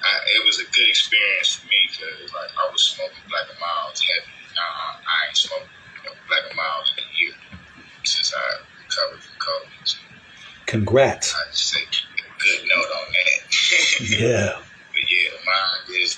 I, 0.00 0.12
it 0.36 0.42
was 0.44 0.60
a 0.60 0.68
good 0.72 0.88
experience 0.88 1.56
for 1.56 1.66
me 1.68 1.88
because 1.88 2.32
like 2.32 2.52
I 2.56 2.68
was 2.72 2.80
smoking 2.80 3.20
black 3.28 3.48
and 3.48 3.60
milds 3.60 4.00
heavy. 4.00 4.32
Now 4.56 5.00
I 5.04 5.28
ain't 5.28 5.36
smoked 5.36 5.68
you 5.96 6.08
know, 6.08 6.16
black 6.28 6.44
and 6.48 6.56
mild 6.56 6.88
in 6.96 7.04
a 7.04 7.08
year 7.20 7.36
since 8.04 8.32
I 8.32 8.64
recovered 8.80 9.20
from 9.20 9.36
COVID. 9.36 9.84
So 9.84 9.98
Congrats. 10.66 11.36
I 11.36 11.52
just 11.52 11.68
say 11.68 11.84
a 11.84 12.32
good 12.40 12.60
note 12.64 12.90
on 12.96 13.06
that. 13.12 13.40
yeah. 14.08 14.56
But 14.92 15.04
yeah, 15.04 15.36
mind 15.44 15.84
is 16.00 16.16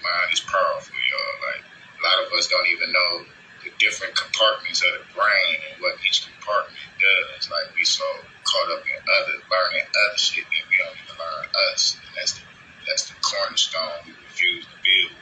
mind 0.00 0.28
is 0.32 0.44
powerful, 0.44 0.96
y'all. 0.96 1.36
Like 1.40 1.64
a 1.64 2.00
lot 2.04 2.16
of 2.20 2.32
us 2.36 2.48
don't 2.52 2.68
even 2.68 2.92
know 2.92 3.24
the 3.64 3.72
different 3.80 4.12
compartments 4.12 4.84
of 4.84 4.92
the 4.92 5.04
brain 5.16 5.56
and 5.72 5.80
what 5.80 5.96
each 6.04 6.28
compartment 6.28 6.91
does. 7.02 7.50
Like 7.50 7.74
we 7.74 7.84
so 7.84 8.04
caught 8.46 8.70
up 8.78 8.86
in 8.86 9.02
other 9.02 9.36
learning 9.50 9.86
other 9.90 10.18
shit 10.18 10.44
that 10.44 10.64
we 10.70 10.76
don't 10.78 10.96
even 11.02 11.18
learn 11.18 11.46
us. 11.74 11.98
And 11.98 12.16
that's 12.16 12.32
the 12.38 12.42
that's 12.86 13.08
the 13.10 13.14
cornerstone 13.20 14.06
we 14.06 14.12
refuse 14.12 14.64
to 14.64 14.76
build 14.82 15.18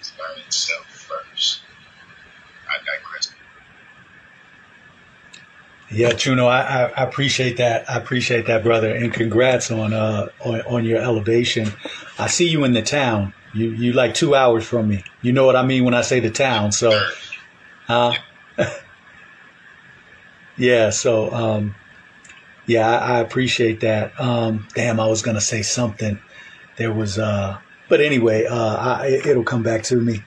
is 0.00 0.12
learning 0.20 0.50
self 0.50 0.86
first. 0.86 1.60
I 2.68 2.78
digress. 2.84 3.34
Yeah, 5.90 6.10
Chuno, 6.10 6.48
I, 6.48 6.62
I, 6.62 6.82
I, 6.84 7.04
appreciate 7.04 7.58
that. 7.58 7.88
I 7.90 7.98
appreciate 7.98 8.46
that, 8.46 8.62
brother, 8.62 8.94
and 8.94 9.12
congrats 9.12 9.70
on 9.70 9.92
uh 9.92 10.28
on, 10.40 10.60
on 10.62 10.84
your 10.84 10.98
elevation. 10.98 11.70
I 12.18 12.28
see 12.28 12.48
you 12.48 12.64
in 12.64 12.72
the 12.72 12.82
town. 12.82 13.34
You 13.52 13.70
you 13.72 13.92
like 13.92 14.14
two 14.14 14.34
hours 14.34 14.64
from 14.64 14.88
me. 14.88 15.04
You 15.20 15.32
know 15.32 15.44
what 15.44 15.56
I 15.56 15.64
mean 15.64 15.84
when 15.84 15.92
I 15.92 16.00
say 16.00 16.20
the 16.20 16.30
town. 16.30 16.72
So, 16.72 16.98
uh, 17.88 18.14
yeah. 20.62 20.90
So, 20.90 21.32
um, 21.32 21.74
yeah, 22.66 22.88
I, 22.88 23.16
I 23.16 23.18
appreciate 23.18 23.80
that. 23.80 24.18
Um, 24.20 24.68
damn, 24.74 25.00
I 25.00 25.08
was 25.08 25.22
gonna 25.22 25.40
say 25.40 25.62
something. 25.62 26.20
There 26.76 26.92
was, 26.92 27.18
uh, 27.18 27.58
but 27.88 28.00
anyway, 28.00 28.46
uh, 28.46 28.76
I, 28.76 29.20
it'll 29.26 29.42
come 29.42 29.64
back 29.64 29.82
to 29.84 29.96
me. 29.96 30.22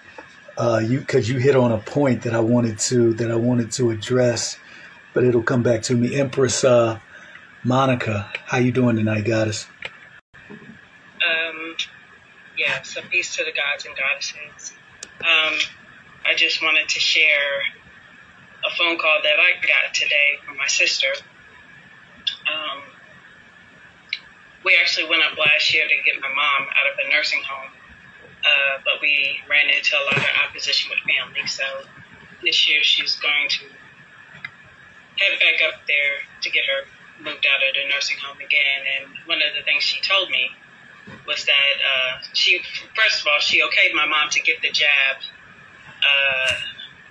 Uh, 0.58 0.82
you 0.84 1.00
because 1.00 1.30
you 1.30 1.38
hit 1.38 1.56
on 1.56 1.72
a 1.72 1.78
point 1.78 2.24
that 2.24 2.34
I 2.34 2.40
wanted 2.40 2.80
to 2.80 3.14
that 3.16 3.32
I 3.32 3.36
wanted 3.36 3.72
to 3.74 3.92
address, 3.92 4.58
but 5.14 5.24
it'll 5.24 5.44
come 5.44 5.64
back 5.64 5.84
to 5.84 5.96
me. 5.96 6.16
Empress 6.16 6.64
uh, 6.66 7.00
Monica, 7.64 8.30
how 8.46 8.58
you 8.58 8.72
doing 8.74 8.98
tonight, 8.98 9.24
goddess? 9.24 9.68
Um, 10.50 11.76
yeah, 12.58 12.82
so 12.84 13.02
peace 13.10 13.36
to 13.38 13.44
the 13.46 13.52
gods 13.52 13.86
and 13.86 13.96
goddesses. 13.96 14.74
Um, 15.22 15.58
I 16.26 16.36
just 16.36 16.62
wanted 16.62 16.90
to 16.90 17.00
share 17.00 17.64
a 18.66 18.72
phone 18.76 18.98
call 18.98 19.20
that 19.24 19.40
I 19.40 19.62
got 19.62 19.94
today 19.94 20.42
from 20.46 20.58
my 20.58 20.68
sister. 20.68 21.08
Um, 22.50 22.82
we 24.64 24.78
actually 24.82 25.10
went 25.10 25.22
up 25.24 25.38
last 25.38 25.74
year 25.74 25.88
to 25.88 25.96
get 26.04 26.20
my 26.22 26.30
mom 26.30 26.68
out 26.74 26.90
of 26.90 26.98
a 27.06 27.10
nursing 27.10 27.42
home, 27.46 27.72
uh, 28.42 28.82
but 28.84 29.02
we 29.02 29.38
ran 29.50 29.70
into 29.70 29.96
a 29.96 30.04
lot 30.06 30.18
of 30.18 30.34
opposition 30.50 30.90
with 30.90 31.00
family. 31.06 31.46
So 31.48 31.64
this 32.42 32.68
year 32.68 32.82
she's 32.82 33.16
going 33.18 33.50
to 33.50 33.66
head 35.22 35.40
back 35.40 35.62
up 35.68 35.86
there 35.88 36.26
to 36.42 36.50
get 36.50 36.66
her 36.66 36.90
moved 37.24 37.46
out 37.46 37.62
of 37.64 37.72
the 37.74 37.88
nursing 37.94 38.18
home 38.18 38.38
again. 38.38 38.82
And 38.98 39.14
one 39.26 39.40
of 39.42 39.56
the 39.56 39.64
things 39.64 39.84
she 39.84 40.02
told 40.02 40.30
me 40.30 40.50
was 41.28 41.46
that 41.46 41.76
uh, 41.80 42.26
she, 42.34 42.60
first 42.96 43.22
of 43.22 43.28
all, 43.28 43.40
she 43.40 43.62
okayed 43.62 43.94
my 43.94 44.06
mom 44.06 44.30
to 44.32 44.42
get 44.42 44.62
the 44.62 44.72
jab 44.72 45.22
uh, 46.02 46.52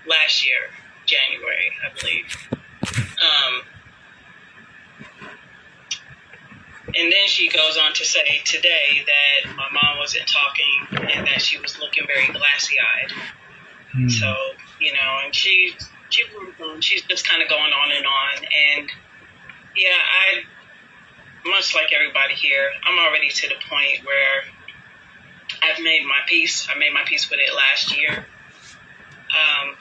last 0.07 0.45
year, 0.45 0.71
January, 1.07 1.73
I 1.85 1.99
believe. 1.99 2.37
Um, 3.21 3.63
and 6.97 7.13
then 7.13 7.27
she 7.27 7.49
goes 7.49 7.77
on 7.77 7.93
to 7.95 8.05
say 8.05 8.41
today 8.45 9.05
that 9.07 9.57
my 9.57 9.67
mom 9.73 9.99
wasn't 9.99 10.29
talking 10.29 11.09
and 11.13 11.27
that 11.27 11.41
she 11.41 11.59
was 11.59 11.79
looking 11.79 12.07
very 12.07 12.27
glassy 12.27 12.77
eyed. 12.79 13.13
Hmm. 13.93 14.09
So, 14.09 14.35
you 14.81 14.93
know, 14.93 15.21
and 15.25 15.35
she, 15.35 15.75
she 16.11 16.23
she's 16.81 17.03
just 17.03 17.27
kind 17.27 17.43
of 17.43 17.49
going 17.49 17.73
on 17.73 17.91
and 17.91 18.07
on. 18.07 18.45
And 18.45 18.91
yeah, 19.77 19.97
I, 19.97 20.43
much 21.49 21.75
like 21.75 21.93
everybody 21.93 22.35
here, 22.35 22.71
I'm 22.85 22.99
already 22.99 23.29
to 23.29 23.49
the 23.49 23.57
point 23.69 24.07
where 24.07 24.45
I've 25.63 25.83
made 25.83 26.05
my 26.05 26.21
peace. 26.27 26.69
I 26.71 26.79
made 26.79 26.93
my 26.93 27.03
peace 27.05 27.29
with 27.31 27.41
it 27.41 27.55
last 27.55 27.97
year. 27.97 28.27
Um, 29.35 29.77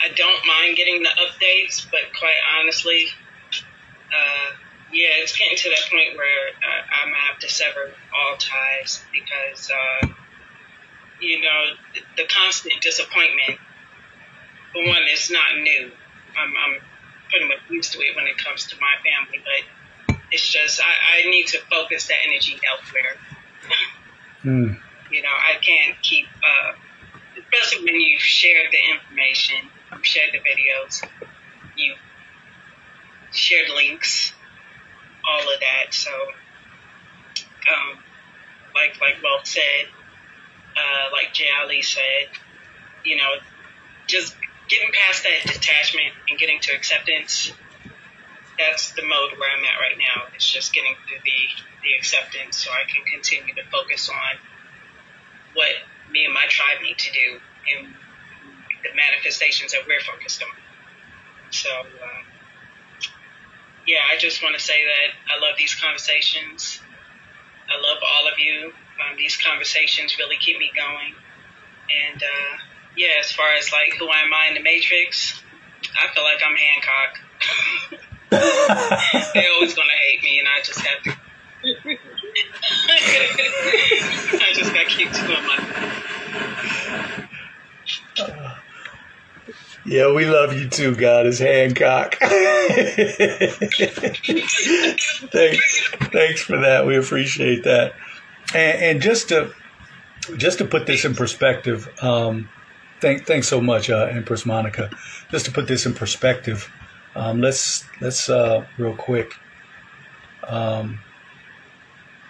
I 0.00 0.08
don't 0.14 0.46
mind 0.46 0.76
getting 0.76 1.02
the 1.02 1.10
updates, 1.10 1.86
but 1.90 2.00
quite 2.18 2.38
honestly, 2.58 3.06
uh, 3.52 4.54
yeah, 4.92 5.20
it's 5.20 5.36
getting 5.36 5.56
to 5.56 5.68
that 5.70 5.90
point 5.90 6.16
where 6.16 6.48
uh, 6.54 7.02
I'm 7.02 7.10
gonna 7.10 7.24
have 7.30 7.38
to 7.40 7.48
sever 7.48 7.90
all 8.14 8.36
ties 8.36 9.02
because, 9.12 9.70
uh, 9.70 10.06
you 11.20 11.42
know, 11.42 11.64
the, 11.94 12.22
the 12.22 12.28
constant 12.28 12.80
disappointment. 12.80 13.58
For 14.72 14.86
one, 14.86 15.02
it's 15.06 15.30
not 15.30 15.58
new. 15.60 15.90
I'm, 16.36 16.54
I'm 16.56 16.80
pretty 17.30 17.48
much 17.48 17.58
used 17.68 17.92
to 17.92 17.98
it 17.98 18.16
when 18.16 18.26
it 18.26 18.38
comes 18.38 18.66
to 18.66 18.76
my 18.80 18.94
family, 19.02 19.42
but 19.44 20.16
it's 20.30 20.48
just 20.48 20.80
I, 20.80 21.24
I 21.26 21.30
need 21.30 21.46
to 21.48 21.58
focus 21.70 22.06
that 22.08 22.16
energy 22.26 22.58
elsewhere. 22.70 23.16
Hmm. 24.42 24.72
You 25.10 25.22
know, 25.22 25.32
I 25.32 25.56
can't 25.60 26.00
keep, 26.02 26.26
uh, 26.42 26.72
especially 27.38 27.84
when 27.84 28.00
you 28.00 28.18
share 28.18 28.62
the 28.70 28.78
information, 28.94 29.70
you 29.92 29.98
share 30.02 30.24
the 30.32 30.38
videos, 30.38 31.02
You 31.76 31.94
shared 33.32 33.70
links, 33.74 34.32
all 35.28 35.42
of 35.42 35.60
that. 35.60 35.94
So, 35.94 36.10
um, 36.10 37.98
like 38.74 39.00
like 39.00 39.22
Wealth 39.22 39.46
said, 39.46 39.86
uh, 40.76 41.12
like 41.12 41.32
Jay 41.32 41.48
Ali 41.60 41.82
said, 41.82 42.28
you 43.04 43.16
know, 43.16 43.30
just 44.06 44.36
getting 44.68 44.92
past 44.92 45.24
that 45.24 45.52
detachment 45.52 46.12
and 46.28 46.38
getting 46.38 46.60
to 46.60 46.74
acceptance. 46.74 47.52
That's 48.58 48.92
the 48.92 49.02
mode 49.02 49.38
where 49.38 49.50
I'm 49.54 49.62
at 49.64 49.78
right 49.78 49.98
now. 49.98 50.26
It's 50.34 50.50
just 50.50 50.74
getting 50.74 50.94
through 51.06 51.22
the 51.24 51.40
the 51.82 51.94
acceptance, 51.96 52.58
so 52.64 52.70
I 52.70 52.90
can 52.90 53.04
continue 53.06 53.54
to 53.54 53.62
focus 53.70 54.08
on 54.08 54.34
what 55.54 55.70
me 56.10 56.24
and 56.24 56.34
my 56.34 56.44
tribe 56.48 56.82
need 56.82 56.98
to 56.98 57.12
do 57.12 57.40
and 57.76 57.94
the 58.82 58.94
manifestations 58.94 59.72
that 59.72 59.82
we're 59.86 60.00
focused 60.00 60.42
on. 60.42 60.54
So, 61.50 61.70
uh, 61.70 62.22
yeah, 63.86 64.04
I 64.10 64.18
just 64.18 64.42
want 64.42 64.54
to 64.54 64.62
say 64.62 64.84
that 64.84 65.34
I 65.34 65.40
love 65.40 65.56
these 65.56 65.74
conversations. 65.74 66.80
I 67.68 67.80
love 67.80 67.98
all 68.02 68.28
of 68.30 68.38
you. 68.38 68.72
Um, 69.00 69.16
these 69.16 69.36
conversations 69.36 70.18
really 70.18 70.36
keep 70.36 70.58
me 70.58 70.70
going. 70.74 71.14
And 71.88 72.22
uh, 72.22 72.58
yeah, 72.96 73.20
as 73.20 73.32
far 73.32 73.54
as 73.54 73.72
like 73.72 73.94
who 73.98 74.06
am 74.08 74.32
I 74.34 74.48
in 74.48 74.54
the 74.54 74.62
Matrix, 74.62 75.42
I 75.96 76.08
feel 76.12 76.24
like 76.24 76.42
I'm 76.44 76.56
Hancock. 76.56 77.18
They're 79.34 79.52
always 79.54 79.74
gonna 79.74 79.90
hate 79.90 80.22
me, 80.22 80.38
and 80.38 80.48
I 80.48 80.60
just 80.62 80.80
have 80.80 81.02
to. 81.04 81.10
I 84.40 84.52
just 84.54 84.74
gotta 84.74 84.88
keep 84.88 85.12
doing 85.12 85.46
my. 85.46 85.77
Yeah, 89.88 90.12
we 90.12 90.26
love 90.26 90.52
you 90.52 90.68
too, 90.68 90.94
God. 90.94 91.24
Is 91.24 91.38
Hancock. 91.38 92.14
thanks, 92.20 92.30
thanks 96.12 96.42
for 96.42 96.58
that. 96.58 96.84
We 96.86 96.98
appreciate 96.98 97.64
that. 97.64 97.94
And, 98.54 98.82
and 98.82 99.00
just 99.00 99.30
to 99.30 99.50
just 100.36 100.58
to 100.58 100.66
put 100.66 100.84
this 100.84 101.06
in 101.06 101.14
perspective, 101.14 101.88
um, 102.02 102.50
thank, 103.00 103.26
thanks 103.26 103.48
so 103.48 103.62
much, 103.62 103.88
uh, 103.88 104.08
Empress 104.10 104.44
Monica. 104.44 104.90
Just 105.30 105.46
to 105.46 105.52
put 105.52 105.66
this 105.66 105.86
in 105.86 105.94
perspective, 105.94 106.70
um, 107.14 107.40
let's 107.40 107.86
let's 108.02 108.28
uh, 108.28 108.66
real 108.76 108.94
quick. 108.94 109.32
Um, 110.46 111.00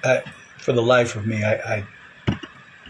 I, 0.05 0.23
for 0.59 0.73
the 0.73 0.83
life 0.83 1.17
of 1.17 1.27
me, 1.27 1.43
I, 1.43 1.55
I 1.55 1.85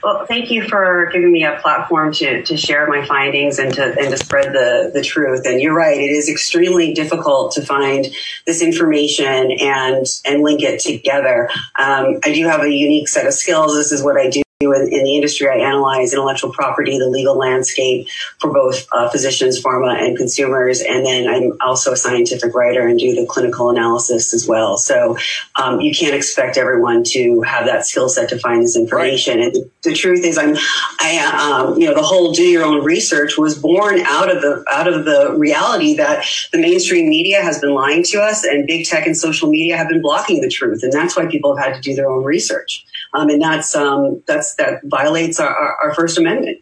Well, 0.02 0.26
thank 0.26 0.50
you 0.50 0.68
for 0.68 1.10
giving 1.12 1.32
me 1.32 1.44
a 1.44 1.58
platform 1.60 2.12
to, 2.14 2.42
to 2.42 2.56
share 2.56 2.86
my 2.86 3.04
findings 3.06 3.58
and 3.58 3.72
to 3.74 3.98
and 3.98 4.10
to 4.10 4.16
spread 4.16 4.52
the, 4.52 4.90
the 4.92 5.02
truth. 5.02 5.44
And 5.44 5.60
you're 5.60 5.74
right, 5.74 5.98
it 5.98 6.10
is 6.10 6.28
extremely 6.28 6.94
difficult 6.94 7.52
to 7.52 7.62
find 7.62 8.06
this 8.46 8.62
information 8.62 9.52
and 9.52 10.06
and 10.24 10.42
link 10.42 10.62
it 10.62 10.80
together. 10.80 11.48
Um, 11.78 12.20
I 12.24 12.32
do 12.32 12.46
have 12.46 12.62
a 12.62 12.70
unique 12.70 13.08
set 13.08 13.26
of 13.26 13.34
skills. 13.34 13.74
This 13.74 13.92
is 13.92 14.02
what 14.02 14.16
I 14.16 14.28
do. 14.28 14.42
In, 14.60 14.74
in 14.74 15.05
the 15.05 15.14
industry, 15.14 15.48
I 15.48 15.59
analyze 15.59 16.12
intellectual 16.12 16.52
property, 16.52 16.98
the 16.98 17.06
legal 17.06 17.39
landscape 17.39 18.09
for 18.40 18.52
both 18.52 18.89
uh, 18.90 19.09
physicians, 19.09 19.62
pharma, 19.62 19.97
and 19.97 20.16
consumers. 20.16 20.80
And 20.80 21.06
then 21.06 21.28
I'm 21.28 21.52
also 21.60 21.93
a 21.93 21.97
scientific 21.97 22.52
writer 22.56 22.85
and 22.85 22.98
do 22.98 23.14
the 23.14 23.24
clinical 23.24 23.70
analysis 23.70 24.35
as 24.35 24.48
well. 24.48 24.76
So 24.76 25.16
um, 25.55 25.80
you 25.80 25.94
can't 25.94 26.12
expect 26.12 26.56
everyone 26.56 27.05
to 27.05 27.40
have 27.43 27.66
that 27.66 27.86
skill 27.86 28.09
set 28.09 28.30
to 28.30 28.39
find 28.40 28.64
this 28.64 28.76
information. 28.76 29.39
And 29.39 29.55
the 29.85 29.94
truth 29.94 30.24
is, 30.24 30.36
I'm, 30.36 30.56
I, 30.98 31.62
um, 31.62 31.80
you 31.80 31.86
know, 31.86 31.94
the 31.94 32.02
whole 32.02 32.32
do 32.32 32.43
your 32.43 32.64
own 32.64 32.82
research 32.82 33.39
was 33.39 33.56
born 33.56 34.01
out 34.01 34.28
of 34.28 34.43
the 34.43 34.64
out 34.72 34.89
of 34.89 35.05
the 35.05 35.35
reality 35.39 35.94
that 35.98 36.24
the 36.51 36.59
mainstream 36.59 37.09
media 37.09 37.43
has 37.43 37.60
been 37.60 37.74
lying 37.74 38.02
to 38.09 38.20
us, 38.20 38.43
and 38.43 38.66
big 38.66 38.86
tech 38.86 39.06
and 39.06 39.16
social 39.16 39.48
media 39.48 39.76
have 39.76 39.89
been 39.89 40.02
blocking 40.02 40.40
the 40.40 40.48
truth, 40.48 40.82
and 40.82 40.93
that's 40.93 41.16
why 41.16 41.26
people 41.26 41.56
have 41.56 41.64
had 41.64 41.74
to 41.76 41.80
do 41.80 41.94
their 41.94 42.10
own 42.10 42.24
research. 42.24 42.85
Um, 43.14 43.30
and 43.30 43.40
that's 43.40 43.74
um, 43.74 44.22
that's 44.54 44.82
that 44.82 44.88
violates 44.88 45.40
our, 45.40 45.48
our, 45.48 45.76
our 45.84 45.94
First 45.94 46.18
Amendment. 46.18 46.58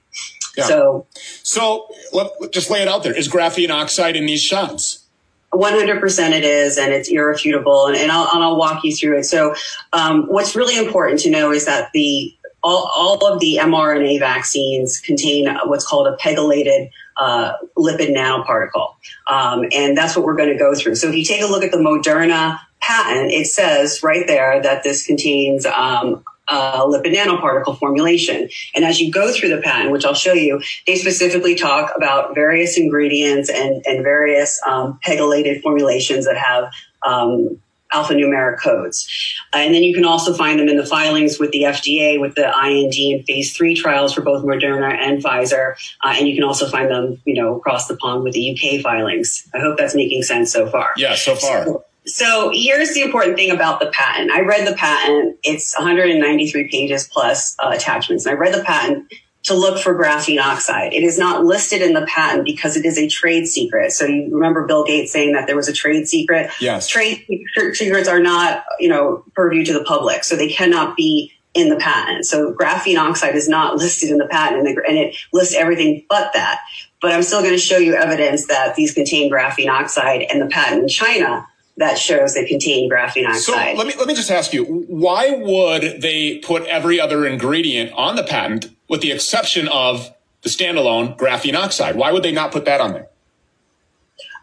Yeah. 0.57 0.65
So, 0.65 1.07
So 1.43 1.89
let, 2.13 2.31
just 2.53 2.71
lay 2.71 2.83
it 2.83 2.89
out 2.89 3.03
there. 3.03 3.15
Is 3.15 3.29
graphene 3.29 3.71
oxide 3.71 4.17
in 4.17 4.27
these 4.27 4.43
shots? 4.43 5.07
100% 5.53 6.33
it 6.33 6.45
is, 6.45 6.77
and 6.77 6.93
it's 6.93 7.09
irrefutable. 7.09 7.87
And, 7.87 7.97
and, 7.97 8.11
I'll, 8.11 8.29
and 8.33 8.43
I'll 8.43 8.59
walk 8.59 8.85
you 8.85 8.95
through 8.95 9.19
it. 9.19 9.25
So, 9.25 9.55
um, 9.93 10.25
what's 10.25 10.55
really 10.55 10.77
important 10.77 11.21
to 11.21 11.31
know 11.31 11.53
is 11.53 11.65
that 11.67 11.91
the 11.93 12.35
all, 12.63 12.91
all 12.97 13.25
of 13.27 13.39
the 13.39 13.59
mRNA 13.63 14.19
vaccines 14.19 15.01
contain 15.01 15.47
what's 15.67 15.87
called 15.87 16.09
a 16.09 16.17
pegylated 16.17 16.91
uh, 17.17 17.53
lipid 17.79 18.15
nanoparticle, 18.15 18.95
um, 19.29 19.67
and 19.73 19.97
that's 19.97 20.17
what 20.17 20.25
we're 20.25 20.37
going 20.37 20.51
to 20.51 20.59
go 20.59 20.75
through. 20.75 20.97
So, 20.97 21.09
if 21.09 21.15
you 21.15 21.25
take 21.25 21.43
a 21.43 21.47
look 21.47 21.63
at 21.63 21.71
the 21.71 21.79
Moderna 21.79 22.59
patent, 22.81 23.31
it 23.31 23.47
says 23.47 24.03
right 24.03 24.27
there 24.27 24.61
that 24.63 24.83
this 24.83 25.07
contains 25.07 25.65
um, 25.65 26.25
uh, 26.49 26.85
lipid 26.85 27.15
nanoparticle 27.15 27.79
formulation. 27.79 28.49
And 28.75 28.85
as 28.85 29.01
you 29.01 29.11
go 29.11 29.33
through 29.33 29.51
the 29.51 29.61
patent, 29.61 29.93
which 29.93 30.05
I'll 30.05 30.15
show 30.15 30.33
you, 30.33 30.61
they 30.87 30.97
specifically 30.97 31.55
talk 31.55 31.93
about 31.97 32.35
various 32.35 32.77
ingredients 32.77 33.51
and, 33.51 33.85
and 33.87 34.03
various 34.03 34.61
um, 34.67 34.99
pegylated 35.05 35.63
formulations 35.63 36.27
that 36.27 36.37
have 36.37 36.71
um, 37.07 37.61
alphanumeric 37.93 38.61
codes. 38.61 39.09
And 39.53 39.75
then 39.75 39.83
you 39.83 39.95
can 39.95 40.05
also 40.05 40.35
find 40.35 40.59
them 40.59 40.69
in 40.69 40.77
the 40.77 40.87
filings 40.87 41.39
with 41.39 41.53
the 41.53 41.63
FDA, 41.63 42.21
with 42.21 42.35
the 42.35 42.47
IND 42.47 42.95
and 42.95 43.25
phase 43.27 43.57
three 43.57 43.75
trials 43.75 44.13
for 44.13 44.23
both 44.23 44.45
Moderna 44.45 44.93
and 44.93 45.23
Pfizer. 45.23 45.75
Uh, 46.03 46.15
and 46.17 46.29
you 46.29 46.35
can 46.35 46.45
also 46.45 46.69
find 46.69 46.91
them, 46.91 47.21
you 47.25 47.35
know, 47.35 47.57
across 47.57 47.87
the 47.87 47.97
pond 47.97 48.25
with 48.25 48.35
the 48.35 48.51
UK 48.53 48.83
filings. 48.83 49.49
I 49.55 49.59
hope 49.59 49.79
that's 49.79 49.95
making 49.95 50.23
sense 50.23 50.53
so 50.53 50.69
far. 50.69 50.91
Yeah, 50.97 51.15
so 51.15 51.37
far. 51.37 51.65
So, 51.65 51.85
so 52.07 52.51
here's 52.53 52.95
the 52.95 53.03
important 53.03 53.37
thing 53.37 53.51
about 53.51 53.81
the 53.81 53.87
patent. 53.87 54.31
I 54.31 54.43
read 54.43 54.67
the 54.67 54.75
patent. 54.75 55.39
It's 55.43 55.77
193 55.77 56.69
pages 56.69 57.09
plus 57.09 57.57
uh, 57.59 57.71
attachments. 57.75 58.27
And 58.27 58.35
I 58.35 58.39
read 58.39 58.55
the 58.55 58.63
patent 58.63 59.13
to 59.45 59.55
look 59.55 59.79
for 59.79 59.95
graphene 59.95 60.41
oxide. 60.41 60.93
It 60.93 61.03
is 61.03 61.19
not 61.19 61.45
listed 61.45 61.83
in 61.83 61.95
the 61.95 62.07
patent 62.07 62.45
because 62.45 62.77
it 62.77 62.85
is 62.85 62.99
a 62.99 63.09
trade 63.09 63.47
secret. 63.47 63.93
So 63.93 64.05
you 64.05 64.29
remember 64.33 64.67
Bill 64.67 64.85
Gates 64.85 65.13
saying 65.13 65.33
that 65.33 65.47
there 65.47 65.57
was 65.57 65.69
a 65.69 65.73
trade 65.73 66.07
secret? 66.09 66.51
Yes. 66.61 66.89
Trade 66.89 67.25
secrets 67.73 68.09
are 68.09 68.21
not, 68.21 68.65
you 68.81 68.89
know, 68.89 69.25
purview 69.35 69.65
to 69.65 69.73
the 69.73 69.85
public. 69.85 70.25
So 70.25 70.37
they 70.37 70.49
cannot 70.49 70.97
be 70.97 71.33
in 71.55 71.71
the 71.71 71.77
patent. 71.77 72.27
So 72.27 72.53
graphene 72.53 72.99
oxide 72.99 73.35
is 73.35 73.49
not 73.49 73.77
listed 73.77 74.11
in 74.11 74.19
the 74.19 74.27
patent 74.27 74.67
and, 74.67 74.77
the, 74.77 74.83
and 74.87 74.99
it 74.99 75.17
lists 75.33 75.55
everything 75.55 76.05
but 76.09 76.33
that. 76.35 76.61
But 77.01 77.13
I'm 77.13 77.23
still 77.23 77.41
going 77.41 77.55
to 77.55 77.59
show 77.59 77.79
you 77.79 77.95
evidence 77.95 78.47
that 78.47 78.75
these 78.75 78.93
contain 78.93 79.33
graphene 79.33 79.69
oxide 79.69 80.23
and 80.23 80.43
the 80.43 80.47
patent 80.47 80.83
in 80.83 80.89
China 80.89 81.47
that 81.77 81.99
shows 81.99 82.35
they 82.35 82.47
contain 82.47 82.91
graphene 82.91 83.27
oxide. 83.27 83.41
So 83.41 83.53
let 83.53 83.87
me 83.87 83.95
let 83.99 84.07
me 84.07 84.15
just 84.15 84.31
ask 84.31 84.53
you, 84.53 84.65
why 84.65 85.31
would 85.31 86.01
they 86.01 86.39
put 86.39 86.65
every 86.65 87.01
other 87.01 87.27
ingredient 87.27 87.93
on 87.93 88.17
the 88.17 88.23
patent 88.23 88.71
with 88.89 89.03
the 89.03 89.13
exception 89.13 89.69
of 89.69 90.13
the 90.43 90.49
standalone 90.49 91.19
graphene 91.19 91.55
oxide? 91.55 91.97
Why 91.97 92.13
would 92.13 92.23
they 92.23 92.33
not 92.33 92.53
put 92.53 92.65
that 92.65 92.81
on 92.81 92.93
there? 92.93 93.09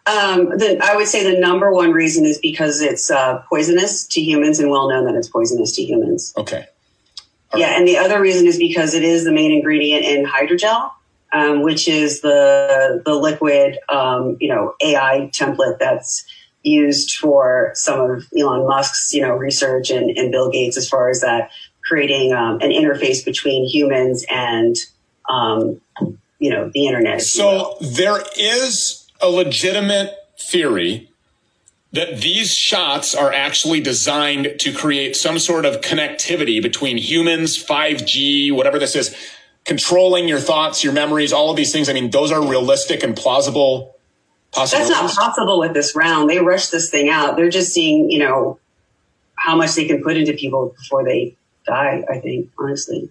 Um, 0.06 0.50
the, 0.58 0.80
I 0.84 0.96
would 0.96 1.08
say 1.08 1.24
the 1.32 1.40
number 1.40 1.72
one 1.72 1.92
reason 1.92 2.26
is 2.26 2.38
because 2.38 2.82
it's 2.82 3.10
uh, 3.10 3.42
poisonous 3.50 4.06
to 4.08 4.22
humans 4.22 4.60
and 4.60 4.70
well 4.70 4.90
known 4.90 5.06
that 5.06 5.16
it's 5.16 5.30
poisonous 5.30 5.72
to 5.78 5.84
humans. 5.84 6.34
Okay. 6.38 6.66
yeah, 7.56 7.78
and 7.78 7.88
the 7.88 7.98
other 7.98 8.20
reason 8.20 8.46
is 8.46 8.58
because 8.58 8.94
it 8.94 9.04
is 9.04 9.24
the 9.24 9.32
main 9.32 9.52
ingredient 9.52 10.04
in 10.04 10.26
hydrogel, 10.26 10.92
um, 11.32 11.62
which 11.62 11.88
is 11.88 12.20
the 12.20 13.02
the 13.06 13.16
liquid, 13.16 13.80
um, 13.88 14.36
you 14.42 14.50
know, 14.50 14.76
AI 14.82 15.32
template 15.34 15.80
that's 15.80 16.26
used 16.64 17.16
for 17.18 17.72
some 17.76 18.00
of 18.00 18.26
Elon 18.38 18.68
Musk's, 18.68 19.14
you 19.14 19.22
know, 19.22 19.36
research 19.36 19.90
and, 19.90 20.10
and 20.18 20.32
Bill 20.32 20.50
Gates 20.50 20.78
as 20.78 20.88
far 20.88 21.10
as 21.10 21.22
that 21.22 21.52
creating 21.84 22.34
um, 22.34 22.56
an 22.62 22.72
interface 22.72 23.24
between 23.24 23.68
humans 23.68 24.26
and, 24.30 24.76
um, 25.30 25.82
you 26.40 26.50
know, 26.50 26.72
the 26.74 26.88
internet. 26.88 27.22
So 27.22 27.76
there 27.82 28.24
is 28.38 29.10
a 29.22 29.28
legitimate 29.28 30.16
theory 30.40 31.10
that 31.92 32.22
these 32.22 32.54
shots 32.54 33.14
are 33.14 33.32
actually 33.32 33.80
designed 33.80 34.56
to 34.60 34.74
create 34.74 35.16
some 35.16 35.38
sort 35.38 35.64
of 35.64 35.82
connectivity 35.82 36.62
between 36.62 36.98
humans, 36.98 37.64
5G, 37.64 38.52
whatever 38.52 38.80
this 38.80 38.96
is, 38.96 39.16
controlling 39.64 40.28
your 40.28 40.40
thoughts, 40.40 40.84
your 40.84 40.92
memories, 40.92 41.32
all 41.32 41.52
of 41.52 41.56
these 41.56 41.72
things. 41.72 41.88
I 41.88 41.94
mean, 41.94 42.10
those 42.10 42.32
are 42.32 42.46
realistic 42.46 43.04
and 43.04 43.16
plausible. 43.16 43.93
That's 44.56 44.90
not 44.90 45.12
possible 45.12 45.60
with 45.60 45.74
this 45.74 45.96
round. 45.96 46.30
They 46.30 46.40
rushed 46.40 46.72
this 46.72 46.90
thing 46.90 47.10
out. 47.10 47.36
They're 47.36 47.50
just 47.50 47.74
seeing, 47.74 48.12
you 48.12 48.20
know, 48.20 48.60
how 49.36 49.56
much 49.56 49.74
they 49.76 49.86
can 49.86 50.04
put 50.04 50.16
into 50.16 50.34
people 50.34 50.74
before 50.78 51.04
they 51.04 51.36
die, 51.66 52.04
I 52.10 52.20
think, 52.20 52.50
honestly. 52.58 53.10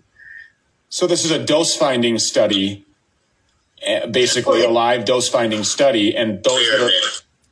So 0.89 1.07
this 1.07 1.25
is 1.25 1.31
a 1.31 1.45
dose 1.45 1.77
finding 1.77 2.19
study, 2.19 2.85
eh, 3.83 4.07
basically 4.07 4.63
a 4.63 4.69
live 4.69 5.05
dose 5.05 5.29
finding 5.29 5.65
study, 5.65 6.15
and 6.15 6.43
those 6.45 6.71
that 6.71 6.81
are 6.81 6.91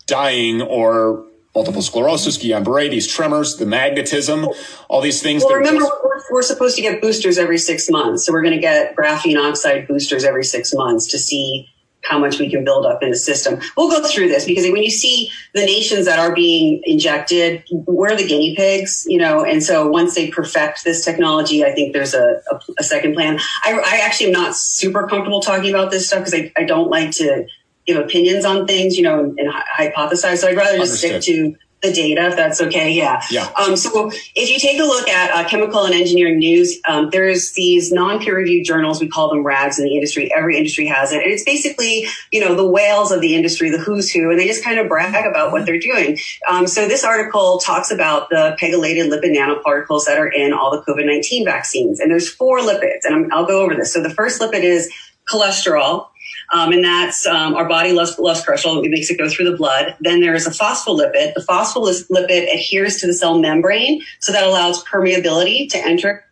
dying 0.07 0.63
or 0.63 1.25
multiple 1.55 1.83
sclerosis, 1.83 2.39
Guillain-Barré, 2.39 2.91
these 2.91 3.09
tremors, 3.09 3.57
the 3.57 3.67
magnetism, 3.67 4.47
all 4.89 5.01
these 5.01 5.21
things. 5.23 5.43
Well, 5.43 5.55
remember, 5.57 5.81
just- 5.81 5.93
we're, 6.05 6.21
we're, 6.31 6.43
supposed 6.43 6.77
to 6.77 6.83
get 6.83 7.01
boosters 7.01 7.39
every 7.39 7.59
six 7.59 7.91
months. 7.91 8.25
So 8.25 8.33
we're 8.33 8.43
going 8.43 8.55
to 8.55 8.61
get 8.61 8.95
graphene 8.95 9.37
oxide 9.37 9.89
boosters 9.89 10.25
every 10.25 10.45
six 10.45 10.73
months 10.73 11.07
to 11.09 11.19
see 11.19 11.69
how 12.05 12.19
much 12.19 12.39
we 12.39 12.49
can 12.49 12.65
build 12.65 12.87
up 12.87 13.03
in 13.03 13.11
the 13.11 13.17
system. 13.17 13.61
We'll 13.77 13.91
go 13.91 14.07
through 14.07 14.29
this 14.29 14.45
because 14.45 14.65
when 14.65 14.83
you 14.83 14.91
see 14.91 15.31
the 15.55 15.65
nations 15.65 16.07
that 16.07 16.19
are 16.19 16.35
being 16.35 16.81
injected, 16.85 17.63
we're 17.71 18.17
the 18.17 18.27
guinea 18.27 18.57
pigs, 18.57 19.05
you 19.07 19.19
know, 19.19 19.45
and 19.45 19.63
so 19.63 19.89
once 19.89 20.15
they 20.15 20.31
perfect 20.31 20.85
this 20.85 21.05
technology, 21.05 21.65
I 21.65 21.73
think 21.73 21.93
there's 21.93 22.15
a, 22.15 22.41
a, 22.51 22.61
a 22.79 22.83
second 22.83 23.15
plan. 23.15 23.39
I, 23.65 23.73
I, 23.75 24.01
actually 24.03 24.29
am 24.29 24.33
not 24.33 24.57
super 24.57 25.07
comfortable 25.07 25.41
talking 25.41 25.71
about 25.71 25.91
this 25.91 26.07
stuff 26.07 26.21
because 26.21 26.35
I, 26.35 26.53
I 26.57 26.65
don't 26.65 26.89
like 26.89 27.11
to 27.13 27.47
give 27.87 27.97
opinions 27.97 28.45
on 28.45 28.67
things, 28.67 28.97
you 28.97 29.03
know, 29.03 29.21
and, 29.21 29.39
and 29.39 29.53
hypothesize. 29.53 30.39
So 30.39 30.49
I'd 30.49 30.57
rather 30.57 30.79
just 30.79 31.05
Understood. 31.05 31.23
stick 31.23 31.35
to 31.35 31.57
the 31.83 31.93
data, 31.93 32.29
if 32.29 32.37
that's 32.37 32.61
okay. 32.61 32.93
Yeah. 32.93 33.23
Yeah. 33.31 33.51
Um, 33.59 33.77
so 33.77 34.11
if 34.35 34.51
you 34.51 34.59
take 34.59 34.79
a 34.79 34.85
look 34.85 35.09
at 35.09 35.31
uh, 35.31 35.49
chemical 35.49 35.85
and 35.85 35.95
engineering 35.95 36.39
news, 36.39 36.79
um, 36.87 37.09
there's 37.11 37.53
these 37.53 37.91
non-peer 37.91 38.37
reviewed 38.37 38.67
journals. 38.67 39.01
We 39.01 39.09
call 39.09 39.31
them 39.31 39.43
rags 39.43 39.79
in 39.79 39.85
the 39.87 39.95
industry. 39.95 40.31
Every 40.35 40.57
industry 40.57 40.87
has 40.87 41.13
it. 41.13 41.23
And 41.23 41.33
it's 41.33 41.45
basically, 41.45 42.07
you 42.31 42.41
know, 42.41 42.55
the 42.55 42.67
whales 42.67 43.13
of 43.13 43.21
the 43.21 43.35
industry, 43.35 43.71
the 43.71 43.79
who's 43.79 44.11
who, 44.11 44.31
and 44.31 44.39
they 44.39 44.47
just 44.47 44.63
kind 44.63 44.79
of 44.79 44.89
brag 44.89 45.27
about 45.27 45.53
what 45.53 45.65
they're 45.65 45.79
doing. 45.79 46.19
Um, 46.49 46.67
so 46.67 46.87
this 46.87 47.05
article 47.05 47.59
talks 47.59 47.91
about 47.91 48.29
the 48.29 48.57
pegylated 48.61 49.11
lipid 49.11 49.35
nanoparticles 49.35 50.05
that 50.05 50.19
are 50.19 50.29
in 50.29 50.53
all 50.53 50.71
the 50.71 50.83
COVID-19 50.83 51.45
vaccines. 51.45 51.99
And 51.99 52.11
there's 52.11 52.29
four 52.29 52.61
lipids 52.61 53.05
and 53.05 53.33
i 53.33 53.41
will 53.41 53.47
go 53.47 53.63
over 53.63 53.75
this. 53.75 53.93
So 53.93 54.03
the 54.03 54.11
first 54.11 54.41
lipid 54.41 54.63
is 54.63 54.93
cholesterol. 55.31 56.09
Um, 56.53 56.73
and 56.73 56.85
that's 56.85 57.27
um, 57.27 57.55
our 57.55 57.69
body 57.69 57.93
loves, 57.93 58.19
loves 58.19 58.45
cholesterol. 58.45 58.85
It 58.85 58.91
makes 58.91 59.11
it 59.11 59.19
go 59.19 59.29
through 59.29 59.51
the 59.51 59.57
blood. 59.57 59.97
Then 60.01 60.21
there 60.21 60.35
is 60.35 60.47
a 60.47 60.51
phospholipid. 60.51 61.35
The 61.35 61.45
phospholipid 61.49 62.53
adheres 62.53 62.97
to 62.99 63.07
the 63.07 63.15
cell 63.15 63.39
membrane, 63.39 64.03
so 64.19 64.33
that 64.33 64.45
allows 64.45 64.85
permeability 64.85 65.69
to 65.71 65.79
enter 65.79 66.25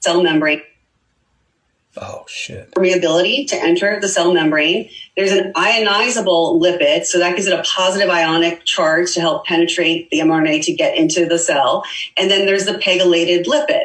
cell 0.00 0.22
membrane. 0.22 0.62
Oh 1.98 2.24
shit. 2.28 2.70
Permeability 2.72 3.48
to 3.48 3.56
enter 3.56 3.98
the 4.00 4.08
cell 4.08 4.32
membrane. 4.32 4.90
There's 5.16 5.32
an 5.32 5.52
ionizable 5.54 6.60
lipid, 6.60 7.06
so 7.06 7.18
that 7.18 7.34
gives 7.34 7.46
it 7.48 7.58
a 7.58 7.62
positive 7.62 8.10
ionic 8.10 8.64
charge 8.64 9.14
to 9.14 9.20
help 9.20 9.46
penetrate 9.46 10.10
the 10.10 10.18
mRNA 10.18 10.64
to 10.66 10.74
get 10.74 10.96
into 10.96 11.26
the 11.26 11.38
cell. 11.38 11.84
And 12.16 12.30
then 12.30 12.44
there's 12.44 12.66
the 12.66 12.74
pegylated 12.74 13.46
lipid. 13.46 13.84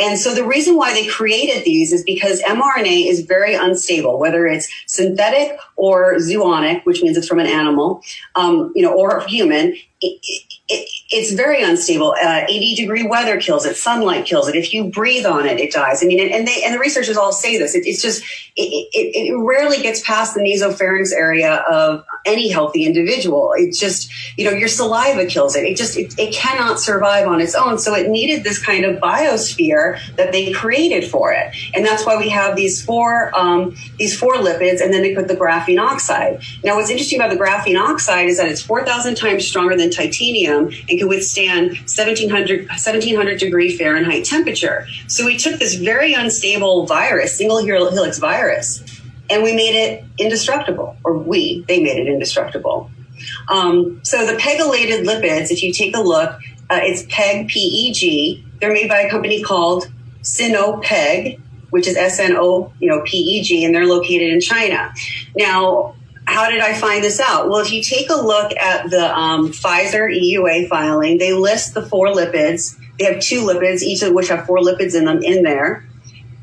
And 0.00 0.18
so 0.18 0.34
the 0.34 0.44
reason 0.44 0.76
why 0.76 0.94
they 0.94 1.06
created 1.06 1.64
these 1.64 1.92
is 1.92 2.02
because 2.02 2.40
mRNA 2.42 3.06
is 3.06 3.20
very 3.20 3.54
unstable, 3.54 4.18
whether 4.18 4.46
it's 4.46 4.68
synthetic 4.86 5.58
or 5.76 6.14
zoonic, 6.14 6.84
which 6.86 7.02
means 7.02 7.18
it's 7.18 7.28
from 7.28 7.38
an 7.38 7.46
animal, 7.46 8.02
um, 8.34 8.72
you 8.74 8.82
know, 8.82 8.94
or 8.94 9.20
human. 9.20 9.76
It, 10.00 10.49
it, 10.70 10.88
it's 11.10 11.32
very 11.32 11.62
unstable. 11.62 12.14
Uh, 12.22 12.44
80 12.48 12.76
degree 12.76 13.02
weather 13.02 13.40
kills 13.40 13.66
it. 13.66 13.76
Sunlight 13.76 14.24
kills 14.24 14.48
it. 14.48 14.54
If 14.54 14.72
you 14.72 14.84
breathe 14.84 15.26
on 15.26 15.44
it, 15.46 15.58
it 15.58 15.72
dies. 15.72 16.02
I 16.02 16.06
mean, 16.06 16.20
and 16.20 16.46
they 16.46 16.62
and 16.64 16.72
the 16.72 16.78
researchers 16.78 17.16
all 17.16 17.32
say 17.32 17.58
this. 17.58 17.74
It, 17.74 17.86
it's 17.86 18.00
just 18.00 18.22
it, 18.56 18.88
it, 18.92 19.36
rarely 19.36 19.82
gets 19.82 20.00
past 20.02 20.34
the 20.34 20.40
nasopharynx 20.40 21.12
area 21.12 21.56
of 21.68 22.04
any 22.24 22.48
healthy 22.48 22.84
individual. 22.84 23.52
It's 23.56 23.78
just 23.78 24.12
you 24.38 24.44
know 24.44 24.52
your 24.52 24.68
saliva 24.68 25.26
kills 25.26 25.56
it. 25.56 25.64
It 25.64 25.76
just 25.76 25.96
it, 25.96 26.16
it 26.16 26.32
cannot 26.32 26.78
survive 26.78 27.26
on 27.26 27.40
its 27.40 27.56
own. 27.56 27.78
So 27.78 27.94
it 27.94 28.08
needed 28.08 28.44
this 28.44 28.64
kind 28.64 28.84
of 28.84 29.00
biosphere 29.00 29.98
that 30.16 30.30
they 30.30 30.52
created 30.52 31.10
for 31.10 31.32
it, 31.32 31.52
and 31.74 31.84
that's 31.84 32.06
why 32.06 32.16
we 32.16 32.28
have 32.28 32.54
these 32.54 32.84
four 32.84 33.36
um, 33.36 33.74
these 33.98 34.16
four 34.16 34.34
lipids, 34.34 34.80
and 34.80 34.94
then 34.94 35.02
they 35.02 35.16
put 35.16 35.26
the 35.26 35.34
graphene 35.36 35.80
oxide. 35.80 36.40
Now, 36.62 36.76
what's 36.76 36.90
interesting 36.90 37.18
about 37.18 37.30
the 37.30 37.38
graphene 37.38 37.80
oxide 37.80 38.28
is 38.28 38.36
that 38.36 38.48
it's 38.48 38.62
4,000 38.62 39.16
times 39.16 39.46
stronger 39.46 39.76
than 39.76 39.90
titanium 39.90 40.59
and 40.68 40.98
can 40.98 41.08
withstand 41.08 41.70
1700, 41.70 42.68
1700 42.68 43.38
degree 43.38 43.76
Fahrenheit 43.76 44.24
temperature. 44.24 44.86
So 45.06 45.24
we 45.24 45.36
took 45.36 45.58
this 45.58 45.74
very 45.74 46.14
unstable 46.14 46.86
virus, 46.86 47.36
single 47.36 47.58
helix 47.64 48.18
virus, 48.18 48.82
and 49.28 49.42
we 49.42 49.54
made 49.54 49.74
it 49.74 50.04
indestructible, 50.18 50.96
or 51.04 51.18
we, 51.18 51.64
they 51.68 51.82
made 51.82 51.98
it 51.98 52.08
indestructible. 52.08 52.90
Um, 53.48 54.00
so 54.02 54.26
the 54.26 54.34
pegylated 54.34 55.04
lipids, 55.04 55.50
if 55.50 55.62
you 55.62 55.72
take 55.72 55.96
a 55.96 56.00
look, 56.00 56.38
uh, 56.70 56.80
it's 56.82 57.02
PEG 57.08 57.48
PEG. 57.48 58.44
They're 58.60 58.72
made 58.72 58.88
by 58.88 59.00
a 59.00 59.10
company 59.10 59.42
called 59.42 59.90
Sinopeg, 60.22 61.40
which 61.70 61.86
is 61.86 61.96
S 61.96 62.18
N 62.18 62.36
O, 62.36 62.72
you 62.78 62.88
know, 62.88 63.02
P 63.04 63.18
E 63.18 63.42
G, 63.42 63.64
and 63.64 63.74
they're 63.74 63.86
located 63.86 64.32
in 64.32 64.40
China. 64.40 64.92
Now, 65.36 65.94
how 66.30 66.48
did 66.48 66.60
I 66.60 66.74
find 66.74 67.02
this 67.02 67.18
out? 67.18 67.48
Well, 67.48 67.58
if 67.58 67.72
you 67.72 67.82
take 67.82 68.08
a 68.08 68.14
look 68.14 68.56
at 68.56 68.88
the 68.88 69.12
um, 69.12 69.48
Pfizer 69.48 70.08
EUA 70.08 70.68
filing, 70.68 71.18
they 71.18 71.32
list 71.32 71.74
the 71.74 71.82
four 71.82 72.06
lipids. 72.06 72.78
They 72.98 73.06
have 73.06 73.20
two 73.20 73.40
lipids, 73.40 73.82
each 73.82 74.02
of 74.02 74.14
which 74.14 74.28
have 74.28 74.46
four 74.46 74.58
lipids 74.58 74.94
in 74.94 75.06
them 75.06 75.22
in 75.24 75.42
there, 75.42 75.84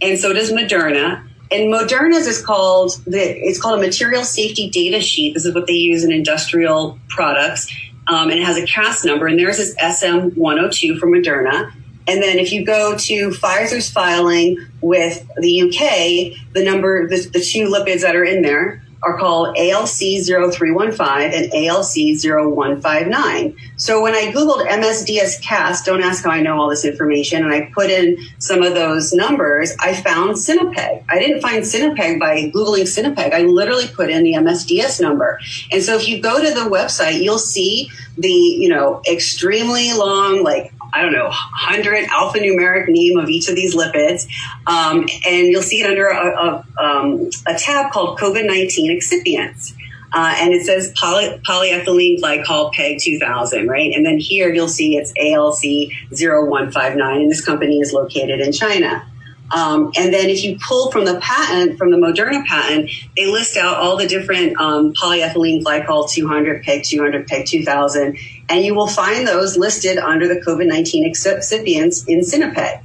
and 0.01 0.19
so 0.19 0.33
does 0.33 0.51
Moderna. 0.51 1.25
And 1.49 1.73
Moderna's 1.73 2.27
is 2.27 2.45
called 2.45 2.99
the 3.05 3.21
it's 3.21 3.61
called 3.61 3.79
a 3.79 3.81
material 3.81 4.25
safety 4.25 4.69
data 4.69 4.99
sheet. 4.99 5.33
This 5.33 5.45
is 5.45 5.55
what 5.55 5.67
they 5.67 5.73
use 5.73 6.03
in 6.03 6.11
industrial 6.11 6.99
products, 7.07 7.73
um, 8.07 8.29
and 8.29 8.39
it 8.39 8.45
has 8.45 8.57
a 8.57 8.65
CAS 8.65 9.05
number. 9.05 9.25
And 9.25 9.39
theirs 9.39 9.57
is 9.57 9.73
SM102 9.77 10.99
for 10.99 11.07
Moderna. 11.07 11.71
And 12.09 12.21
then 12.21 12.39
if 12.39 12.51
you 12.51 12.65
go 12.65 12.97
to 12.97 13.29
Pfizer's 13.29 13.89
filing 13.89 14.57
with 14.81 15.25
the 15.37 15.61
UK, 15.61 16.53
the 16.53 16.63
number, 16.63 17.07
the, 17.07 17.17
the 17.33 17.41
two 17.41 17.67
lipids 17.67 18.01
that 18.01 18.15
are 18.15 18.23
in 18.23 18.41
there 18.41 18.81
are 19.03 19.17
called 19.17 19.55
ALC0315 19.55 21.33
and 21.33 21.51
ALC0159. 21.51 23.55
So 23.77 24.01
when 24.01 24.15
I 24.15 24.31
Googled 24.31 24.67
MSDS 24.67 25.41
CAS, 25.41 25.83
don't 25.83 26.01
ask 26.01 26.23
how 26.23 26.31
I 26.31 26.41
know 26.41 26.59
all 26.59 26.69
this 26.69 26.85
information, 26.85 27.43
and 27.43 27.53
I 27.53 27.69
put 27.73 27.89
in 27.89 28.17
some 28.39 28.63
of 28.63 28.73
those 28.73 29.13
numbers, 29.13 29.75
I 29.79 29.93
found 29.93 30.35
Sinopeg. 30.35 31.03
I 31.09 31.19
didn't 31.19 31.41
find 31.41 31.63
Sinopeg 31.63 32.19
by 32.19 32.51
Googling 32.53 32.83
Sinopeg. 32.83 33.33
I 33.33 33.43
literally 33.43 33.87
put 33.87 34.09
in 34.09 34.23
the 34.23 34.33
MSDS 34.33 34.99
number. 35.01 35.39
And 35.71 35.81
so 35.83 35.95
if 35.95 36.07
you 36.07 36.21
go 36.21 36.41
to 36.41 36.53
the 36.53 36.69
website, 36.69 37.21
you'll 37.21 37.37
see 37.37 37.91
the, 38.17 38.29
you 38.29 38.69
know, 38.69 39.01
extremely 39.09 39.91
long, 39.93 40.43
like 40.43 40.73
I 40.93 41.01
don't 41.01 41.11
know, 41.11 41.25
100 41.25 42.05
alphanumeric 42.05 42.87
name 42.87 43.17
of 43.17 43.29
each 43.29 43.49
of 43.49 43.55
these 43.55 43.75
lipids. 43.75 44.27
Um, 44.65 45.07
and 45.25 45.47
you'll 45.47 45.63
see 45.63 45.81
it 45.81 45.89
under 45.89 46.07
a, 46.07 46.63
a, 46.77 46.83
um, 46.83 47.29
a 47.45 47.55
tab 47.55 47.91
called 47.91 48.19
COVID 48.19 48.45
19 48.45 48.97
excipients. 48.97 49.73
Uh, 50.13 50.35
and 50.37 50.53
it 50.53 50.65
says 50.65 50.93
poly, 50.95 51.39
polyethylene 51.45 52.19
glycol 52.19 52.71
PEG 52.73 52.99
2000, 53.01 53.67
right? 53.67 53.91
And 53.93 54.05
then 54.05 54.17
here 54.17 54.53
you'll 54.53 54.69
see 54.69 54.95
it's 54.95 55.11
ALC 55.19 55.91
0159, 56.17 57.21
and 57.21 57.29
this 57.29 57.43
company 57.45 57.79
is 57.79 57.91
located 57.91 58.39
in 58.39 58.51
China. 58.53 59.05
Um, 59.51 59.91
and 59.97 60.13
then 60.13 60.29
if 60.29 60.43
you 60.43 60.57
pull 60.59 60.91
from 60.91 61.05
the 61.05 61.19
patent, 61.19 61.77
from 61.77 61.91
the 61.91 61.97
Moderna 61.97 62.45
patent, 62.45 62.89
they 63.15 63.27
list 63.27 63.55
out 63.57 63.77
all 63.77 63.97
the 63.97 64.07
different 64.07 64.59
um, 64.59 64.93
polyethylene 64.93 65.63
glycol 65.63 66.09
200, 66.09 66.63
PEG 66.63 66.83
200, 66.83 67.27
PEG 67.27 67.45
2000, 67.45 68.17
and 68.49 68.65
you 68.65 68.75
will 68.75 68.87
find 68.87 69.27
those 69.27 69.57
listed 69.57 69.97
under 69.97 70.27
the 70.27 70.41
COVID 70.41 70.67
19 70.67 71.09
excipients 71.09 72.07
in 72.07 72.19
Sinopeg. 72.19 72.83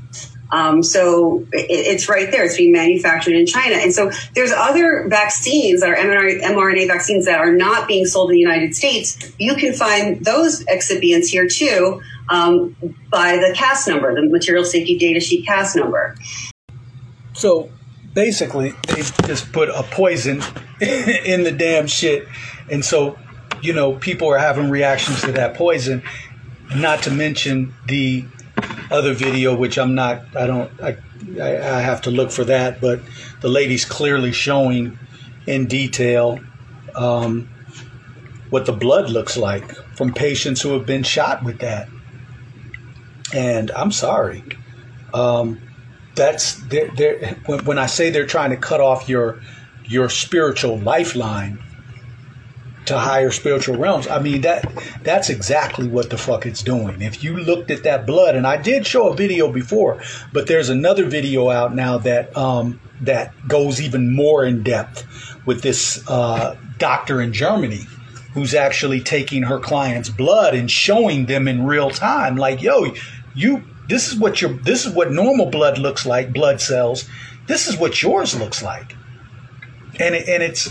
Um, 0.52 0.82
so 0.82 1.46
it, 1.50 1.66
it's 1.70 2.08
right 2.08 2.30
there. 2.30 2.44
It's 2.44 2.58
being 2.58 2.72
manufactured 2.72 3.34
in 3.34 3.46
China. 3.46 3.76
And 3.76 3.92
so 3.92 4.10
there's 4.34 4.52
other 4.52 5.08
vaccines 5.08 5.80
that 5.80 5.88
are 5.88 5.96
mRNA, 5.96 6.42
mRNA 6.42 6.86
vaccines 6.86 7.24
that 7.24 7.38
are 7.38 7.52
not 7.52 7.88
being 7.88 8.04
sold 8.04 8.30
in 8.30 8.34
the 8.34 8.40
United 8.40 8.74
States. 8.74 9.32
You 9.38 9.54
can 9.54 9.72
find 9.72 10.22
those 10.22 10.62
excipients 10.66 11.28
here 11.28 11.48
too 11.48 12.02
um, 12.28 12.76
by 13.10 13.38
the 13.38 13.54
CAS 13.56 13.88
number, 13.88 14.14
the 14.14 14.28
material 14.28 14.64
safety 14.64 14.98
data 14.98 15.20
sheet 15.20 15.46
CAS 15.46 15.74
number. 15.74 16.14
So 17.42 17.70
basically 18.14 18.72
they 18.86 19.02
just 19.26 19.52
put 19.52 19.68
a 19.68 19.82
poison 19.82 20.36
in 20.80 21.42
the 21.42 21.50
damn 21.50 21.88
shit, 21.88 22.28
and 22.70 22.84
so 22.84 23.18
you 23.60 23.72
know 23.72 23.96
people 23.96 24.28
are 24.28 24.38
having 24.38 24.70
reactions 24.70 25.22
to 25.22 25.32
that 25.32 25.54
poison. 25.54 26.04
Not 26.76 27.02
to 27.02 27.10
mention 27.10 27.74
the 27.88 28.26
other 28.92 29.12
video, 29.12 29.56
which 29.56 29.76
I'm 29.76 29.96
not. 29.96 30.24
I 30.36 30.46
don't. 30.46 30.70
I 30.80 30.96
I, 31.40 31.80
have 31.80 32.02
to 32.02 32.12
look 32.12 32.30
for 32.30 32.44
that, 32.44 32.80
but 32.80 33.00
the 33.40 33.48
lady's 33.48 33.84
clearly 33.84 34.30
showing 34.30 34.96
in 35.44 35.66
detail 35.66 36.38
um, 36.94 37.48
what 38.50 38.66
the 38.66 38.72
blood 38.72 39.10
looks 39.10 39.36
like 39.36 39.68
from 39.96 40.14
patients 40.14 40.62
who 40.62 40.74
have 40.74 40.86
been 40.86 41.02
shot 41.02 41.42
with 41.42 41.58
that. 41.58 41.88
And 43.34 43.72
I'm 43.72 43.90
sorry. 43.90 44.44
Um, 45.12 45.60
that's 46.14 46.54
they're, 46.64 46.90
they're, 46.96 47.34
when, 47.46 47.64
when 47.64 47.78
I 47.78 47.86
say 47.86 48.10
they're 48.10 48.26
trying 48.26 48.50
to 48.50 48.56
cut 48.56 48.80
off 48.80 49.08
your 49.08 49.40
your 49.84 50.08
spiritual 50.08 50.78
lifeline 50.78 51.58
to 52.86 52.98
higher 52.98 53.30
spiritual 53.30 53.76
realms. 53.76 54.08
I 54.08 54.20
mean 54.20 54.40
that 54.42 54.64
that's 55.02 55.30
exactly 55.30 55.86
what 55.86 56.10
the 56.10 56.18
fuck 56.18 56.46
it's 56.46 56.62
doing. 56.62 57.00
If 57.02 57.22
you 57.22 57.36
looked 57.36 57.70
at 57.70 57.84
that 57.84 58.06
blood, 58.06 58.34
and 58.36 58.46
I 58.46 58.56
did 58.56 58.86
show 58.86 59.08
a 59.08 59.14
video 59.14 59.50
before, 59.50 60.02
but 60.32 60.46
there's 60.46 60.68
another 60.68 61.04
video 61.04 61.50
out 61.50 61.74
now 61.74 61.98
that 61.98 62.36
um, 62.36 62.80
that 63.00 63.32
goes 63.48 63.80
even 63.80 64.14
more 64.14 64.44
in 64.44 64.62
depth 64.62 65.06
with 65.46 65.62
this 65.62 66.08
uh, 66.08 66.56
doctor 66.78 67.20
in 67.20 67.32
Germany 67.32 67.86
who's 68.34 68.54
actually 68.54 69.00
taking 69.00 69.42
her 69.42 69.58
client's 69.58 70.08
blood 70.08 70.54
and 70.54 70.70
showing 70.70 71.26
them 71.26 71.46
in 71.46 71.66
real 71.66 71.90
time, 71.90 72.36
like, 72.36 72.62
yo, 72.62 72.94
you 73.34 73.62
this 73.92 74.10
is 74.10 74.18
what 74.18 74.40
your 74.40 74.54
this 74.54 74.86
is 74.86 74.94
what 74.94 75.12
normal 75.12 75.50
blood 75.50 75.76
looks 75.76 76.06
like, 76.06 76.32
blood 76.32 76.62
cells. 76.62 77.06
This 77.46 77.68
is 77.68 77.76
what 77.76 78.00
yours 78.00 78.34
looks 78.34 78.62
like. 78.62 78.96
And 80.00 80.14
it, 80.14 80.26
and 80.26 80.42
it's 80.42 80.70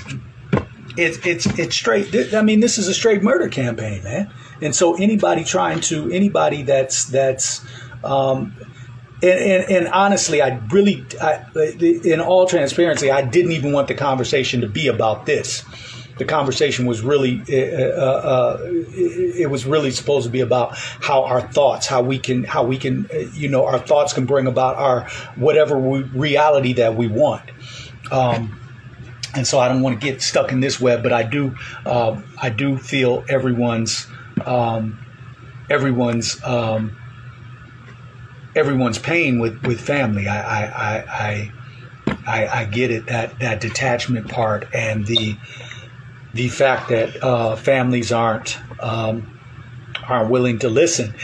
it's 0.98 1.24
it's 1.24 1.46
it's 1.60 1.76
straight 1.76 2.34
I 2.34 2.42
mean 2.42 2.62
this 2.62 2.80
is 2.80 2.88
a 2.88 2.96
straight 2.96 3.22
murder 3.22 3.48
campaign, 3.48 4.04
man. 4.04 4.34
And 4.60 4.76
so 4.76 4.96
anybody 4.96 5.44
trying 5.44 5.82
to 5.82 6.10
anybody 6.10 6.64
that's 6.64 7.06
that's 7.06 7.64
um 8.04 8.56
and, 9.24 9.40
and, 9.40 9.72
and 9.72 9.88
honestly, 9.90 10.42
I 10.42 10.60
really, 10.72 11.06
I, 11.22 11.46
in 11.80 12.20
all 12.20 12.48
transparency, 12.48 13.12
I 13.12 13.22
didn't 13.22 13.52
even 13.52 13.72
want 13.72 13.88
the 13.88 13.94
conversation 13.94 14.62
to 14.62 14.68
be 14.68 14.88
about 14.88 15.28
this 15.28 15.64
the 16.22 16.28
conversation 16.28 16.86
was 16.86 17.02
really 17.02 17.42
uh, 17.50 17.98
uh, 17.98 18.22
uh, 18.24 18.58
it 18.62 19.50
was 19.50 19.66
really 19.66 19.90
supposed 19.90 20.24
to 20.28 20.32
be 20.32 20.42
about 20.42 20.78
how 20.78 21.24
our 21.24 21.42
thoughts 21.42 21.88
how 21.88 22.00
we 22.00 22.20
can 22.20 22.44
how 22.44 22.64
we 22.64 22.78
can 22.78 23.10
uh, 23.12 23.18
you 23.34 23.50
know 23.50 23.66
our 23.66 23.80
thoughts 23.80 24.14
can 24.14 24.28
bring 24.28 24.46
about 24.46 24.76
our 24.76 25.10
whatever 25.36 25.80
we, 25.80 26.04
reality 26.04 26.74
that 26.74 26.96
we 26.96 27.08
want. 27.08 27.42
Um, 28.12 28.60
and 29.34 29.48
so 29.48 29.60
I 29.60 29.68
don't 29.68 29.82
want 29.82 30.00
to 30.00 30.06
get 30.06 30.22
stuck 30.22 30.52
in 30.52 30.60
this 30.60 30.80
web 30.80 31.02
but 31.02 31.12
I 31.12 31.24
do 31.24 31.56
uh, 31.88 32.22
I 32.40 32.50
do 32.50 32.78
feel 32.78 33.26
everyone's 33.28 34.06
um, 34.46 35.00
everyone's 35.72 36.40
um, 36.44 36.96
everyone's 38.56 39.00
pain 39.00 39.40
with 39.40 39.66
with 39.66 39.82
family. 39.82 40.28
I 40.28 40.68
I, 40.68 40.98
I 40.98 41.52
I, 42.28 42.48
I 42.48 42.66
get 42.66 42.92
it 42.92 43.08
that 43.08 43.40
that 43.40 43.60
detachment 43.60 44.30
part 44.30 44.68
and 44.72 45.08
the 45.08 45.36
the 46.34 46.48
fact 46.50 46.90
that 46.90 47.24
uh, 47.24 47.56
families 47.56 48.12
aren't 48.12 48.58
um, 48.80 49.40
aren't 50.08 50.30
willing 50.30 50.60
to 50.60 50.70
listen, 50.70 51.16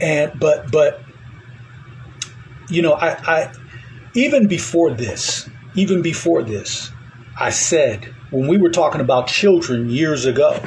and 0.00 0.38
but 0.38 0.70
but 0.70 1.02
you 2.68 2.82
know 2.82 2.94
I, 2.94 3.08
I 3.08 3.52
even 4.14 4.46
before 4.46 4.90
this 4.90 5.48
even 5.74 6.02
before 6.02 6.42
this 6.42 6.90
I 7.38 7.50
said 7.50 8.14
when 8.30 8.46
we 8.46 8.58
were 8.58 8.70
talking 8.70 9.00
about 9.00 9.26
children 9.26 9.90
years 9.90 10.26
ago. 10.26 10.60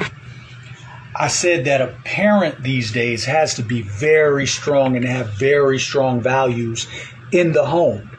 I 1.20 1.26
said 1.26 1.64
that 1.64 1.80
a 1.80 1.88
parent 2.04 2.62
these 2.62 2.92
days 2.92 3.24
has 3.24 3.54
to 3.54 3.62
be 3.62 3.82
very 3.82 4.46
strong 4.46 4.94
and 4.94 5.04
have 5.04 5.30
very 5.30 5.80
strong 5.80 6.20
values 6.20 6.86
in 7.32 7.50
the 7.50 7.66
home 7.66 8.17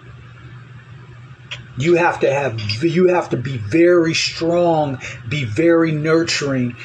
you 1.80 1.95
have 1.95 2.19
to 2.19 2.31
have 2.31 2.60
you 2.84 3.07
have 3.07 3.30
to 3.30 3.38
be 3.38 3.57
very 3.57 4.14
strong 4.14 4.99
be 5.27 5.43
very 5.43 5.91
nurturing 5.91 6.76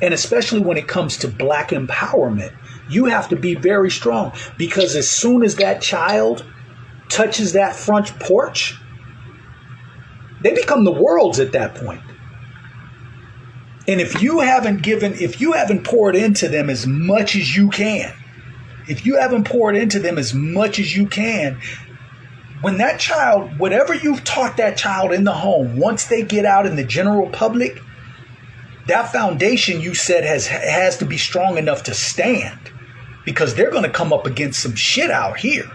and 0.00 0.12
especially 0.12 0.60
when 0.60 0.76
it 0.76 0.86
comes 0.86 1.16
to 1.16 1.28
black 1.28 1.70
empowerment 1.70 2.54
you 2.88 3.06
have 3.06 3.28
to 3.28 3.36
be 3.36 3.54
very 3.54 3.90
strong 3.90 4.32
because 4.58 4.94
as 4.96 5.08
soon 5.08 5.42
as 5.42 5.56
that 5.56 5.80
child 5.80 6.44
touches 7.08 7.52
that 7.52 7.74
front 7.74 8.08
porch 8.20 8.76
they 10.42 10.54
become 10.54 10.84
the 10.84 10.92
world's 10.92 11.38
at 11.38 11.52
that 11.52 11.74
point. 11.76 12.02
And 13.86 14.00
if 14.00 14.22
you 14.22 14.40
haven't 14.40 14.82
given 14.82 15.14
if 15.14 15.40
you 15.40 15.52
haven't 15.52 15.84
poured 15.84 16.14
into 16.14 16.48
them 16.48 16.70
as 16.70 16.86
much 16.86 17.34
as 17.34 17.56
you 17.56 17.68
can 17.68 18.14
if 18.88 19.06
you 19.06 19.16
haven't 19.16 19.44
poured 19.44 19.76
into 19.76 19.98
them 19.98 20.18
as 20.18 20.34
much 20.34 20.78
as 20.78 20.96
you 20.96 21.06
can 21.06 21.60
when 22.62 22.78
that 22.78 22.98
child, 22.98 23.58
whatever 23.58 23.92
you've 23.92 24.24
taught 24.24 24.56
that 24.56 24.76
child 24.76 25.12
in 25.12 25.24
the 25.24 25.32
home, 25.32 25.76
once 25.76 26.06
they 26.06 26.22
get 26.22 26.46
out 26.46 26.64
in 26.64 26.76
the 26.76 26.84
general 26.84 27.28
public, 27.28 27.78
that 28.86 29.12
foundation 29.12 29.80
you 29.80 29.94
said 29.94 30.24
has 30.24 30.46
has 30.46 30.96
to 30.98 31.04
be 31.04 31.18
strong 31.18 31.58
enough 31.58 31.82
to 31.84 31.94
stand 31.94 32.58
because 33.24 33.54
they're 33.54 33.70
going 33.70 33.84
to 33.84 33.90
come 33.90 34.12
up 34.12 34.26
against 34.26 34.62
some 34.62 34.74
shit 34.74 35.10
out 35.10 35.38
here. 35.38 35.70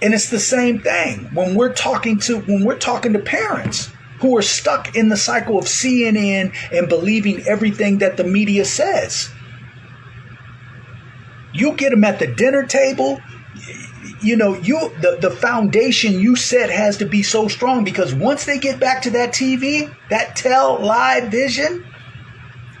And 0.00 0.14
it's 0.14 0.30
the 0.30 0.40
same 0.40 0.80
thing 0.80 1.30
when 1.32 1.54
we're 1.54 1.74
talking 1.74 2.18
to 2.20 2.40
when 2.40 2.64
we're 2.64 2.78
talking 2.78 3.12
to 3.12 3.20
parents 3.20 3.90
who 4.20 4.36
are 4.36 4.42
stuck 4.42 4.94
in 4.94 5.08
the 5.08 5.16
cycle 5.16 5.58
of 5.58 5.64
CNN 5.64 6.54
and 6.72 6.88
believing 6.88 7.42
everything 7.46 7.98
that 7.98 8.16
the 8.16 8.24
media 8.24 8.64
says. 8.64 9.28
You 11.52 11.72
get 11.72 11.90
them 11.90 12.04
at 12.04 12.18
the 12.18 12.28
dinner 12.28 12.64
table, 12.64 13.20
you 14.22 14.36
know, 14.36 14.54
you 14.54 14.78
the, 15.00 15.18
the 15.20 15.30
foundation 15.30 16.20
you 16.20 16.36
set 16.36 16.70
has 16.70 16.98
to 16.98 17.06
be 17.06 17.22
so 17.22 17.48
strong 17.48 17.84
because 17.84 18.14
once 18.14 18.44
they 18.44 18.58
get 18.58 18.78
back 18.78 19.02
to 19.02 19.10
that 19.10 19.30
TV, 19.30 19.94
that 20.10 20.36
tell 20.36 20.80
live 20.80 21.30
vision 21.30 21.84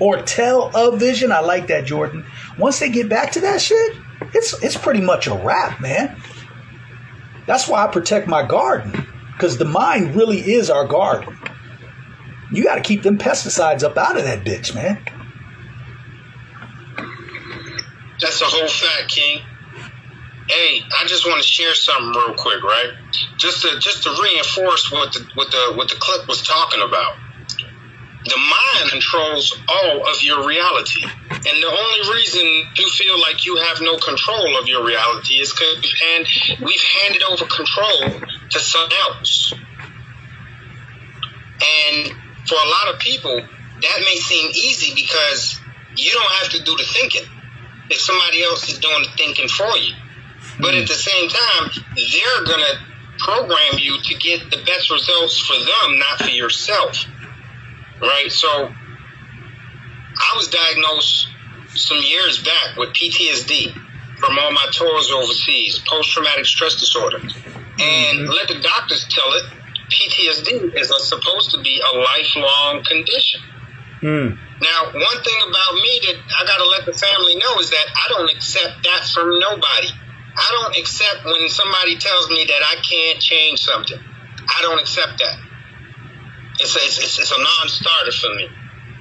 or 0.00 0.22
tell 0.22 0.70
of 0.76 0.98
vision, 0.98 1.32
I 1.32 1.40
like 1.40 1.66
that, 1.68 1.84
Jordan. 1.84 2.24
Once 2.58 2.78
they 2.78 2.90
get 2.90 3.08
back 3.08 3.32
to 3.32 3.40
that 3.40 3.60
shit, 3.60 3.96
it's 4.34 4.60
it's 4.62 4.76
pretty 4.76 5.00
much 5.00 5.26
a 5.26 5.34
wrap, 5.34 5.80
man. 5.80 6.20
That's 7.46 7.68
why 7.68 7.84
I 7.84 7.88
protect 7.88 8.28
my 8.28 8.46
garden. 8.46 9.06
Because 9.32 9.58
the 9.58 9.64
mind 9.64 10.14
really 10.14 10.38
is 10.38 10.70
our 10.70 10.86
garden. 10.86 11.36
You 12.52 12.62
got 12.62 12.76
to 12.76 12.80
keep 12.82 13.02
them 13.02 13.18
pesticides 13.18 13.82
up 13.82 13.96
out 13.96 14.16
of 14.16 14.24
that 14.24 14.44
bitch, 14.44 14.74
man. 14.74 15.02
That's 18.20 18.40
a 18.40 18.44
whole 18.44 18.68
fact, 18.68 19.10
King. 19.10 19.40
Hey, 20.48 20.82
I 21.00 21.06
just 21.06 21.26
want 21.26 21.40
to 21.40 21.46
share 21.46 21.74
something 21.74 22.10
real 22.10 22.34
quick, 22.34 22.62
right? 22.62 22.90
Just 23.38 23.62
to 23.62 23.78
just 23.78 24.02
to 24.04 24.10
reinforce 24.10 24.90
what 24.90 25.12
the 25.12 25.26
what 25.34 25.50
the 25.50 25.72
what 25.76 25.88
the 25.88 25.96
clip 25.98 26.28
was 26.28 26.42
talking 26.42 26.82
about. 26.82 27.12
The 28.24 28.36
mind 28.36 28.90
controls 28.90 29.52
all 29.68 30.06
of 30.08 30.22
your 30.22 30.46
reality. 30.46 31.04
And 31.30 31.42
the 31.42 31.66
only 31.66 32.14
reason 32.14 32.42
you 32.76 32.88
feel 32.90 33.20
like 33.20 33.44
you 33.44 33.56
have 33.56 33.80
no 33.80 33.98
control 33.98 34.58
of 34.60 34.68
your 34.68 34.86
reality 34.86 35.40
is 35.40 35.50
because 35.50 35.82
we've, 35.82 35.98
hand, 35.98 36.26
we've 36.62 36.84
handed 37.02 37.22
over 37.24 37.44
control 37.46 38.20
to 38.50 38.58
someone 38.60 38.92
else. 38.92 39.52
And 41.62 42.12
for 42.46 42.54
a 42.54 42.68
lot 42.68 42.94
of 42.94 43.00
people, 43.00 43.40
that 43.82 43.98
may 44.04 44.16
seem 44.16 44.50
easy 44.50 44.94
because 44.94 45.60
you 45.96 46.12
don't 46.12 46.32
have 46.42 46.50
to 46.52 46.62
do 46.62 46.76
the 46.76 46.84
thinking. 46.84 47.26
If 47.90 47.98
somebody 47.98 48.44
else 48.44 48.68
is 48.68 48.78
doing 48.78 49.02
the 49.02 49.10
thinking 49.16 49.48
for 49.48 49.76
you. 49.76 49.94
But 50.62 50.74
at 50.76 50.86
the 50.86 50.94
same 50.94 51.28
time, 51.28 51.70
they're 51.96 52.44
going 52.46 52.64
to 52.64 52.78
program 53.18 53.78
you 53.78 54.00
to 54.00 54.14
get 54.14 54.50
the 54.50 54.62
best 54.64 54.90
results 54.90 55.38
for 55.38 55.54
them, 55.54 55.98
not 55.98 56.18
for 56.20 56.30
yourself. 56.30 57.04
Right? 58.00 58.30
So 58.30 58.48
I 58.48 60.36
was 60.36 60.48
diagnosed 60.48 61.28
some 61.74 61.98
years 61.98 62.42
back 62.42 62.76
with 62.76 62.90
PTSD 62.90 63.74
from 64.18 64.38
all 64.38 64.52
my 64.52 64.66
tours 64.72 65.10
overseas, 65.10 65.80
post 65.80 66.12
traumatic 66.12 66.46
stress 66.46 66.76
disorder. 66.76 67.18
And 67.18 67.28
mm-hmm. 67.28 68.30
let 68.30 68.48
the 68.48 68.60
doctors 68.60 69.06
tell 69.10 69.32
it, 69.32 69.44
PTSD 69.90 70.78
is 70.78 70.90
a, 70.90 71.00
supposed 71.00 71.50
to 71.50 71.60
be 71.60 71.80
a 71.80 71.96
lifelong 71.96 72.84
condition. 72.84 73.40
Mm. 74.00 74.38
Now, 74.60 74.84
one 74.92 75.22
thing 75.22 75.38
about 75.42 75.74
me 75.74 76.00
that 76.06 76.16
I 76.38 76.46
got 76.46 76.58
to 76.58 76.66
let 76.66 76.86
the 76.86 76.92
family 76.92 77.34
know 77.36 77.58
is 77.58 77.70
that 77.70 77.86
I 77.94 78.08
don't 78.08 78.30
accept 78.30 78.82
that 78.84 79.10
from 79.12 79.38
nobody. 79.38 79.88
I 80.34 80.48
don't 80.50 80.76
accept 80.78 81.24
when 81.24 81.48
somebody 81.48 81.96
tells 81.98 82.28
me 82.28 82.44
that 82.46 82.62
I 82.62 82.76
can't 82.82 83.20
change 83.20 83.60
something. 83.60 83.98
I 83.98 84.62
don't 84.62 84.80
accept 84.80 85.18
that. 85.18 85.38
It's 86.58 86.76
a, 86.76 86.78
it's, 86.80 87.18
it's 87.18 87.32
a 87.32 87.38
non-starter 87.38 88.12
for 88.12 88.34
me. 88.34 88.48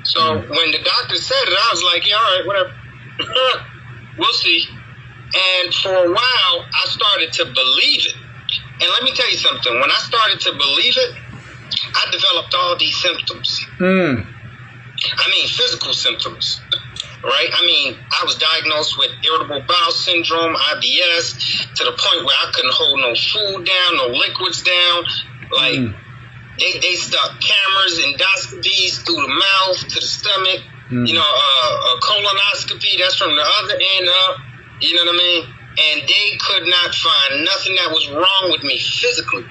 So 0.03 0.19
mm-hmm. 0.19 0.49
when 0.49 0.71
the 0.71 0.79
doctor 0.79 1.15
said 1.15 1.43
it, 1.43 1.53
I 1.53 1.69
was 1.71 1.83
like, 1.83 2.07
yeah, 2.07 2.15
all 2.15 2.37
right, 2.37 2.47
whatever. 2.47 2.73
we'll 4.17 4.33
see. 4.33 4.65
And 5.33 5.73
for 5.73 5.93
a 5.93 6.09
while, 6.11 6.65
I 6.73 6.85
started 6.87 7.33
to 7.33 7.45
believe 7.45 8.05
it. 8.05 8.15
And 8.81 8.89
let 8.89 9.03
me 9.03 9.13
tell 9.13 9.29
you 9.29 9.37
something. 9.37 9.73
When 9.79 9.91
I 9.91 9.99
started 9.99 10.39
to 10.41 10.51
believe 10.51 10.97
it, 10.97 11.15
I 11.93 12.11
developed 12.11 12.53
all 12.53 12.77
these 12.77 12.97
symptoms. 12.97 13.65
Mm. 13.79 14.25
I 15.17 15.29
mean, 15.29 15.47
physical 15.47 15.93
symptoms, 15.93 16.61
right? 17.23 17.49
I 17.53 17.65
mean, 17.65 17.97
I 18.11 18.23
was 18.25 18.35
diagnosed 18.35 18.97
with 18.97 19.11
irritable 19.23 19.61
bowel 19.67 19.91
syndrome, 19.91 20.55
IBS, 20.55 21.73
to 21.75 21.83
the 21.83 21.91
point 21.91 22.25
where 22.25 22.35
I 22.35 22.51
couldn't 22.53 22.73
hold 22.73 22.99
no 22.99 23.13
food 23.15 23.65
down, 23.65 23.97
no 23.97 24.07
liquids 24.07 24.61
down. 24.63 25.03
Like, 25.51 25.79
Mm. 25.79 25.95
they, 26.59 26.79
they 26.79 26.95
stuck 26.95 27.39
cameras, 27.41 27.99
and 27.99 28.15
endoscopies 28.15 29.05
through 29.05 29.21
the 29.21 29.27
mouth 29.27 29.77
to 29.87 29.95
the 29.99 30.07
stomach. 30.07 30.61
Mm. 30.89 31.07
You 31.07 31.13
know, 31.15 31.21
uh, 31.25 31.95
a 31.95 31.99
colonoscopy, 32.01 32.97
that's 32.99 33.15
from 33.15 33.35
the 33.35 33.43
other 33.43 33.79
end 33.97 34.09
up. 34.27 34.37
You 34.81 34.95
know 34.95 35.05
what 35.05 35.15
I 35.15 35.17
mean? 35.17 35.45
And 35.71 36.01
they 36.07 36.37
could 36.37 36.67
not 36.67 36.93
find 36.93 37.45
nothing 37.45 37.75
that 37.75 37.91
was 37.91 38.09
wrong 38.09 38.51
with 38.51 38.63
me 38.63 38.77
physically. 38.77 39.45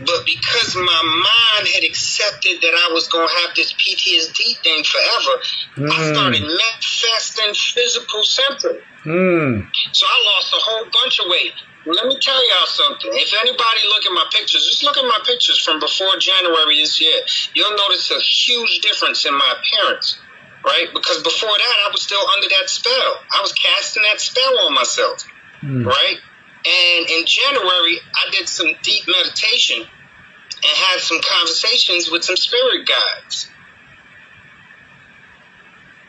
But 0.00 0.26
because 0.26 0.76
my 0.76 1.02
mind 1.02 1.68
had 1.72 1.84
accepted 1.84 2.60
that 2.60 2.74
I 2.74 2.92
was 2.92 3.08
going 3.08 3.26
to 3.28 3.34
have 3.46 3.54
this 3.56 3.72
PTSD 3.72 4.62
thing 4.62 4.84
forever, 4.84 5.40
I 5.88 5.98
Mm. 6.04 6.12
started 6.12 6.42
manifesting 6.42 7.54
physical 7.54 8.22
symptoms. 8.24 8.82
Mm. 9.06 9.70
So 9.92 10.06
I 10.06 10.16
lost 10.34 10.52
a 10.52 10.56
whole 10.60 10.84
bunch 10.92 11.20
of 11.20 11.26
weight. 11.28 11.54
Let 11.86 12.06
me 12.06 12.18
tell 12.20 12.36
y'all 12.48 12.66
something. 12.66 13.10
If 13.14 13.32
anybody 13.40 13.80
look 13.88 14.04
at 14.04 14.12
my 14.12 14.26
pictures, 14.32 14.66
just 14.66 14.82
look 14.82 14.98
at 14.98 15.04
my 15.04 15.20
pictures 15.24 15.58
from 15.60 15.78
before 15.78 16.16
January 16.18 16.78
this 16.80 17.00
year. 17.00 17.22
You'll 17.54 17.76
notice 17.76 18.10
a 18.10 18.18
huge 18.20 18.80
difference 18.80 19.24
in 19.24 19.32
my 19.32 19.54
appearance, 19.56 20.18
right? 20.64 20.88
Because 20.92 21.22
before 21.22 21.54
that, 21.56 21.76
I 21.86 21.90
was 21.92 22.02
still 22.02 22.26
under 22.34 22.48
that 22.58 22.68
spell. 22.68 23.22
I 23.30 23.40
was 23.40 23.52
casting 23.52 24.02
that 24.02 24.20
spell 24.20 24.58
on 24.66 24.74
myself, 24.74 25.22
Mm. 25.62 25.86
right? 25.86 26.18
And 26.66 27.08
in 27.10 27.26
January, 27.26 27.98
I 28.14 28.30
did 28.32 28.48
some 28.48 28.74
deep 28.82 29.04
meditation 29.06 29.78
and 29.78 30.76
had 30.76 31.00
some 31.00 31.20
conversations 31.20 32.10
with 32.10 32.24
some 32.24 32.36
spirit 32.36 32.88
guides. 32.88 33.48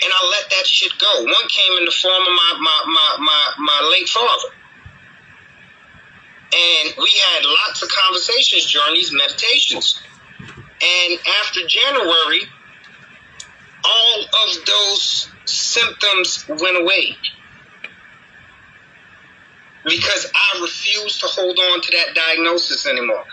And 0.04 0.12
I 0.14 0.28
let 0.32 0.50
that 0.50 0.66
shit 0.66 0.92
go. 1.00 1.24
One 1.24 1.48
came 1.50 1.78
in 1.78 1.86
the 1.86 1.92
form 1.92 2.22
of 2.22 2.28
my, 2.28 2.58
my, 2.60 2.84
my, 2.88 3.18
my, 3.20 3.54
my 3.60 3.90
late 3.92 4.10
father. 4.10 4.50
And 6.54 6.94
we 6.98 7.12
had 7.34 7.46
lots 7.46 7.84
of 7.84 7.90
conversations 7.90 8.72
during 8.72 8.94
these 8.94 9.12
meditations. 9.12 10.00
And 10.40 11.20
after 11.44 11.68
January, 11.68 12.42
all 13.84 14.24
of 14.24 14.66
those 14.66 15.30
symptoms 15.46 16.46
went 16.48 16.82
away. 16.82 17.16
Because 19.88 20.32
I 20.36 20.62
refused 20.62 21.22
to 21.22 21.28
hold 21.28 21.58
on 21.58 21.82
to 21.82 21.92
that 21.98 22.16
diagnosis 22.16 22.86
anymore. 22.86 23.24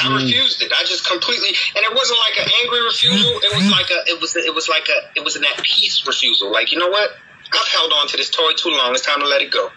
I 0.00 0.14
refused 0.14 0.62
it. 0.62 0.72
I 0.72 0.84
just 0.84 1.08
completely, 1.08 1.48
and 1.48 1.84
it 1.84 1.92
wasn't 1.92 2.20
like 2.20 2.46
an 2.46 2.52
angry 2.62 2.84
refusal. 2.84 3.40
It 3.42 3.56
was 3.56 3.70
like 3.70 3.90
a, 3.90 3.98
it 4.06 4.20
was, 4.20 4.36
it 4.36 4.54
was 4.54 4.68
like 4.68 4.88
a, 4.88 5.18
it 5.18 5.24
was 5.24 5.34
an 5.36 5.44
at 5.44 5.62
peace 5.62 6.06
refusal. 6.06 6.52
Like 6.52 6.70
you 6.70 6.78
know 6.78 6.88
what? 6.88 7.10
I've 7.52 7.68
held 7.68 7.92
on 7.92 8.06
to 8.08 8.16
this 8.16 8.30
toy 8.30 8.52
too 8.56 8.70
long. 8.70 8.92
It's 8.92 9.02
time 9.02 9.20
to 9.20 9.26
let 9.26 9.42
it 9.42 9.50
go. 9.50 9.70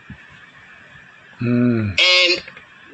Mm. 1.41 1.97
And 1.99 2.43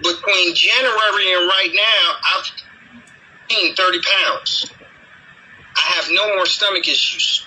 between 0.02 0.56
January 0.56 1.34
and 1.34 1.48
right 1.48 1.72
now, 1.74 2.16
I've 2.36 2.52
gained 3.50 3.76
30 3.76 4.00
pounds. 4.02 4.72
I 5.76 5.82
have 5.96 6.06
no 6.12 6.36
more 6.36 6.46
stomach 6.46 6.88
issues. 6.88 7.46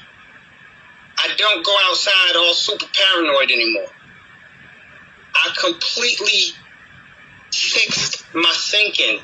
I 1.16 1.34
don't 1.36 1.64
go 1.64 1.76
outside 1.84 2.36
all 2.36 2.54
super 2.54 2.86
paranoid 2.92 3.50
anymore. 3.50 3.88
I 5.34 5.54
completely 5.58 6.54
fixed 7.52 8.24
my 8.34 8.52
thinking 8.56 9.20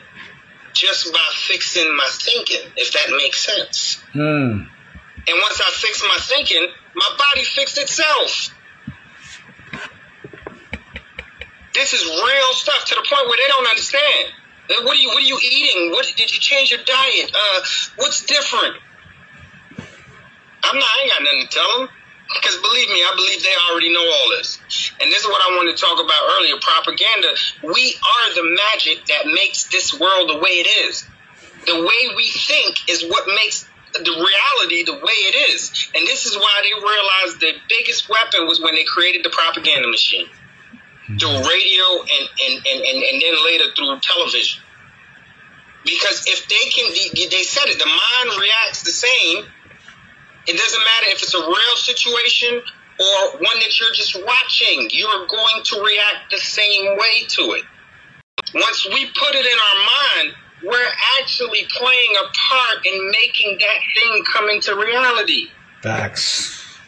just 0.73 1.12
by 1.12 1.27
fixing 1.33 1.97
my 1.97 2.09
thinking, 2.11 2.70
if 2.77 2.93
that 2.93 3.16
makes 3.16 3.45
sense. 3.45 4.03
Mm. 4.15 4.69
And 5.28 5.37
once 5.43 5.61
I 5.61 5.70
fixed 5.73 6.05
my 6.05 6.19
thinking, 6.20 6.69
my 6.95 7.16
body 7.19 7.45
fixed 7.45 7.78
itself. 7.78 8.51
This 11.73 11.93
is 11.93 12.05
real 12.05 12.53
stuff 12.53 12.85
to 12.87 12.95
the 12.95 13.07
point 13.09 13.28
where 13.28 13.37
they 13.37 13.49
don't 13.49 13.66
understand. 13.66 14.33
What 14.69 14.97
are 14.97 15.01
you 15.01 15.09
What 15.09 15.19
are 15.19 15.27
you 15.27 15.39
eating? 15.43 15.91
What 15.93 16.07
did 16.16 16.33
you 16.33 16.41
change 16.41 16.70
your 16.70 16.83
diet? 16.85 17.33
Uh, 17.35 17.61
what's 17.97 18.24
different? 18.24 18.77
I'm 20.62 20.78
not. 20.78 20.85
I 20.85 21.03
ain't 21.03 21.11
got 21.12 21.23
nothing 21.23 21.43
to 21.43 21.49
tell 21.49 21.78
them. 21.78 21.89
Because 22.32 22.57
believe 22.59 22.89
me, 22.90 23.01
I 23.07 23.12
believe 23.15 23.43
they 23.43 23.55
already 23.70 23.93
know 23.93 24.03
all 24.03 24.31
this. 24.36 24.59
And 25.01 25.11
this 25.11 25.23
is 25.23 25.28
what 25.28 25.40
I 25.40 25.57
wanted 25.57 25.77
to 25.77 25.81
talk 25.82 26.03
about 26.03 26.23
earlier. 26.36 26.57
Propaganda. 26.61 27.28
We 27.62 27.94
are 27.94 28.35
the 28.35 28.59
magic 28.74 29.07
that 29.07 29.27
makes 29.27 29.65
this 29.70 29.94
world 29.98 30.31
the 30.31 30.39
way 30.39 30.59
it 30.59 30.69
is. 30.89 31.07
The 31.66 31.78
way 31.78 32.15
we 32.16 32.28
think 32.28 32.89
is 32.89 33.05
what 33.07 33.27
makes 33.27 33.69
the 33.93 34.12
reality 34.12 34.85
the 34.85 34.98
way 34.98 35.19
it 35.31 35.53
is. 35.55 35.89
And 35.94 36.07
this 36.07 36.27
is 36.27 36.36
why 36.36 36.62
they 36.62 36.74
realized 36.74 37.40
the 37.40 37.53
biggest 37.69 38.09
weapon 38.09 38.47
was 38.47 38.61
when 38.61 38.74
they 38.74 38.85
created 38.85 39.24
the 39.24 39.31
propaganda 39.31 39.89
machine 39.89 40.28
through 41.19 41.31
radio 41.31 41.86
and, 42.03 42.27
and, 42.43 42.66
and, 42.66 42.81
and, 42.82 43.03
and 43.03 43.23
then 43.23 43.35
later 43.47 43.65
through 43.74 43.98
television. 44.01 44.62
Because 45.85 46.27
if 46.27 46.48
they 46.48 46.69
can, 46.70 46.90
they 47.31 47.44
said 47.44 47.66
it, 47.66 47.78
the 47.78 47.86
mind 47.86 48.40
reacts 48.40 48.82
the 48.82 48.90
same. 48.90 49.47
It 50.47 50.56
doesn't 50.56 50.78
matter 50.78 51.06
if 51.10 51.23
it's 51.23 51.35
a 51.35 51.40
real 51.40 51.77
situation 51.77 52.62
or 52.98 53.39
one 53.40 53.59
that 53.60 53.78
you're 53.78 53.93
just 53.93 54.16
watching, 54.24 54.89
you're 54.93 55.27
going 55.27 55.62
to 55.64 55.82
react 55.82 56.31
the 56.31 56.39
same 56.39 56.97
way 56.97 57.27
to 57.28 57.43
it. 57.52 57.64
Once 58.55 58.86
we 58.86 59.06
put 59.06 59.35
it 59.35 59.44
in 59.44 59.59
our 59.59 60.24
mind, 60.24 60.35
we're 60.62 60.93
actually 61.20 61.66
playing 61.77 62.14
a 62.16 62.27
part 62.48 62.86
in 62.86 63.10
making 63.10 63.59
that 63.60 63.78
thing 63.94 64.24
come 64.24 64.48
into 64.48 64.74
reality. 64.74 65.48
Facts. 65.82 66.78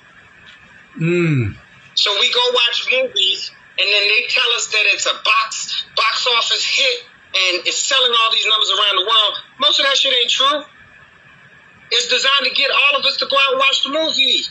Mm. 0.98 1.56
So 1.94 2.10
we 2.20 2.32
go 2.32 2.40
watch 2.52 2.86
movies, 2.90 3.51
and 3.78 3.86
then 3.86 4.09
they 4.09 4.26
tell 4.28 4.51
us 4.55 4.68
that 4.68 4.82
it's 4.86 5.06
a 5.06 5.14
box 5.24 5.85
box 5.97 6.26
office 6.26 6.64
hit, 6.64 7.05
and 7.35 7.66
it's 7.66 7.78
selling 7.78 8.12
all 8.12 8.32
these 8.32 8.47
numbers 8.47 8.70
around 8.70 8.97
the 8.97 9.06
world. 9.06 9.35
Most 9.60 9.80
of 9.80 9.86
that 9.86 9.97
shit 9.97 10.14
ain't 10.14 10.30
true. 10.30 10.62
It's 11.90 12.09
designed 12.09 12.44
to 12.44 12.51
get 12.51 12.70
all 12.70 13.01
of 13.01 13.06
us 13.06 13.16
to 13.19 13.27
go 13.27 13.36
out 13.36 13.52
and 13.52 13.59
watch 13.59 13.82
the 13.82 13.90
movie. 13.90 14.43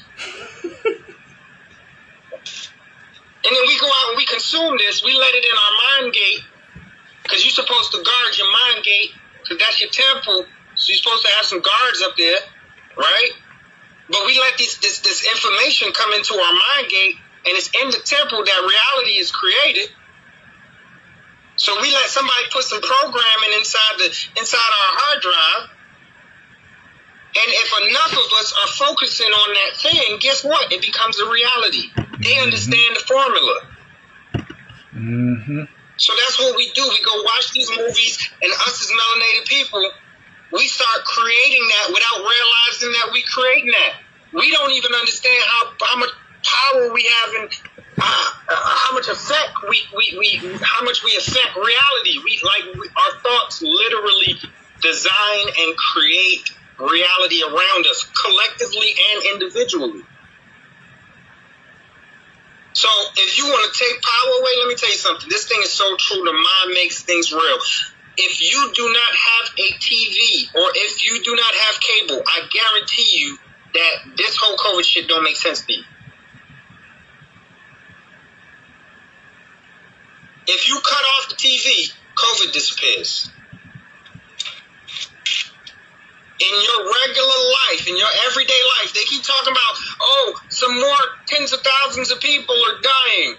and 3.46 3.52
then 3.56 3.66
we 3.68 3.80
go 3.80 3.88
out 3.88 4.10
and 4.10 4.18
we 4.18 4.26
consume 4.26 4.78
this. 4.78 5.04
We 5.04 5.14
let 5.18 5.34
it 5.36 5.46
in 5.46 5.52
our 5.52 6.02
mind 6.02 6.14
gate, 6.14 6.42
because 7.24 7.44
you're 7.44 7.54
supposed 7.54 7.92
to 7.92 7.98
guard 7.98 8.38
your 8.38 8.52
mind 8.52 8.84
gate, 8.84 9.12
because 9.44 9.60
that's 9.60 9.80
your 9.80 9.90
temple. 9.90 10.46
So 10.76 10.90
you're 10.90 10.98
supposed 10.98 11.26
to 11.26 11.32
have 11.38 11.46
some 11.46 11.62
guards 11.62 12.02
up 12.02 12.18
there, 12.18 12.38
right? 12.98 13.32
But 14.10 14.26
we 14.26 14.40
let 14.40 14.58
this, 14.58 14.78
this 14.78 15.00
this 15.00 15.26
information 15.28 15.92
come 15.92 16.14
into 16.14 16.34
our 16.34 16.54
mind 16.54 16.90
gate, 16.90 17.16
and 17.46 17.58
it's 17.58 17.70
in 17.82 17.90
the 17.90 18.00
temple 18.04 18.44
that 18.44 18.60
reality 18.62 19.20
is 19.20 19.32
created. 19.32 19.90
So 21.58 21.82
we 21.82 21.92
let 21.92 22.08
somebody 22.10 22.46
put 22.54 22.64
some 22.64 22.82
programming 22.82 23.54
inside 23.58 23.98
the 23.98 24.10
inside 24.38 24.58
our 24.58 24.92
hard 24.96 25.22
drive. 25.22 25.77
And 27.38 27.54
if 27.54 27.70
enough 27.90 28.14
of 28.14 28.30
us 28.40 28.54
are 28.64 28.88
focusing 28.88 29.28
on 29.30 29.54
that 29.54 29.78
thing, 29.78 30.18
guess 30.20 30.44
what? 30.44 30.72
It 30.72 30.82
becomes 30.82 31.20
a 31.20 31.30
reality. 31.30 31.92
They 32.20 32.40
understand 32.40 32.96
the 32.96 33.04
formula. 33.06 33.56
Mm-hmm. 34.96 35.64
So 35.98 36.14
that's 36.14 36.40
what 36.40 36.56
we 36.56 36.72
do. 36.74 36.82
We 36.82 37.04
go 37.04 37.22
watch 37.22 37.52
these 37.54 37.70
movies, 37.78 38.30
and 38.42 38.52
us 38.52 38.82
as 38.82 38.90
melanated 38.90 39.48
people, 39.48 39.84
we 40.52 40.66
start 40.68 41.06
creating 41.06 41.68
that 41.68 41.94
without 41.94 42.20
realizing 42.26 42.92
that 42.98 43.10
we 43.14 43.22
creating 43.24 43.72
that. 43.72 43.94
We 44.34 44.52
don't 44.52 44.72
even 44.72 44.94
understand 44.94 45.44
how 45.46 45.74
how 45.82 46.00
much 46.00 46.10
power 46.44 46.94
we 46.94 47.04
have 47.04 47.30
and 47.42 47.50
uh, 48.00 48.32
uh, 48.50 48.56
how 48.56 48.94
much 48.94 49.08
effect 49.08 49.52
we, 49.70 49.82
we, 49.96 50.18
we 50.18 50.58
how 50.62 50.84
much 50.86 51.04
we 51.04 51.16
affect 51.18 51.56
reality. 51.56 52.20
We 52.24 52.40
like 52.44 52.76
we, 52.76 52.90
our 52.98 53.20
thoughts 53.22 53.62
literally 53.62 54.40
design 54.82 55.46
and 55.60 55.76
create 55.76 56.52
reality 56.80 57.42
around 57.44 57.86
us 57.88 58.06
collectively 58.06 58.94
and 59.14 59.24
individually. 59.34 60.04
So 62.74 62.88
if 63.16 63.38
you 63.40 63.46
want 63.46 63.74
to 63.74 63.80
take 63.80 64.02
power 64.04 64.32
away, 64.40 64.52
let 64.60 64.68
me 64.68 64.76
tell 64.76 64.90
you 64.90 64.96
something. 64.96 65.28
This 65.30 65.48
thing 65.48 65.60
is 65.64 65.72
so 65.72 65.98
true. 65.98 66.24
The 66.24 66.34
mind 66.34 66.74
makes 66.76 67.02
things 67.02 67.34
real. 67.34 67.58
If 68.18 68.42
you 68.42 68.72
do 68.76 68.86
not 68.94 69.16
have 69.16 69.54
a 69.58 69.74
TV 69.82 70.54
or 70.54 70.72
if 70.76 71.04
you 71.04 71.24
do 71.24 71.36
not 71.36 71.54
have 71.54 71.82
cable, 71.82 72.24
I 72.26 72.48
guarantee 72.52 73.20
you 73.20 73.38
that 73.74 74.18
this 74.18 74.38
whole 74.40 74.58
COVID 74.58 74.84
shit 74.84 75.08
don't 75.08 75.24
make 75.24 75.36
sense 75.38 75.62
to 75.62 75.74
you. 75.74 75.84
If 80.48 80.70
you 80.70 80.76
cut 80.76 81.04
off 81.04 81.30
the 81.30 81.36
TV, 81.36 81.92
COVID 82.16 82.54
disappears. 82.54 83.32
In 86.38 86.54
your 86.54 86.80
regular 86.86 87.40
life, 87.66 87.88
in 87.88 87.98
your 87.98 88.14
everyday 88.30 88.62
life, 88.78 88.94
they 88.94 89.04
keep 89.10 89.24
talking 89.24 89.52
about, 89.52 89.74
oh, 90.02 90.36
some 90.50 90.80
more 90.80 91.04
tens 91.26 91.52
of 91.54 91.62
thousands 91.62 92.12
of 92.12 92.20
people 92.20 92.54
are 92.54 92.78
dying. 92.82 93.36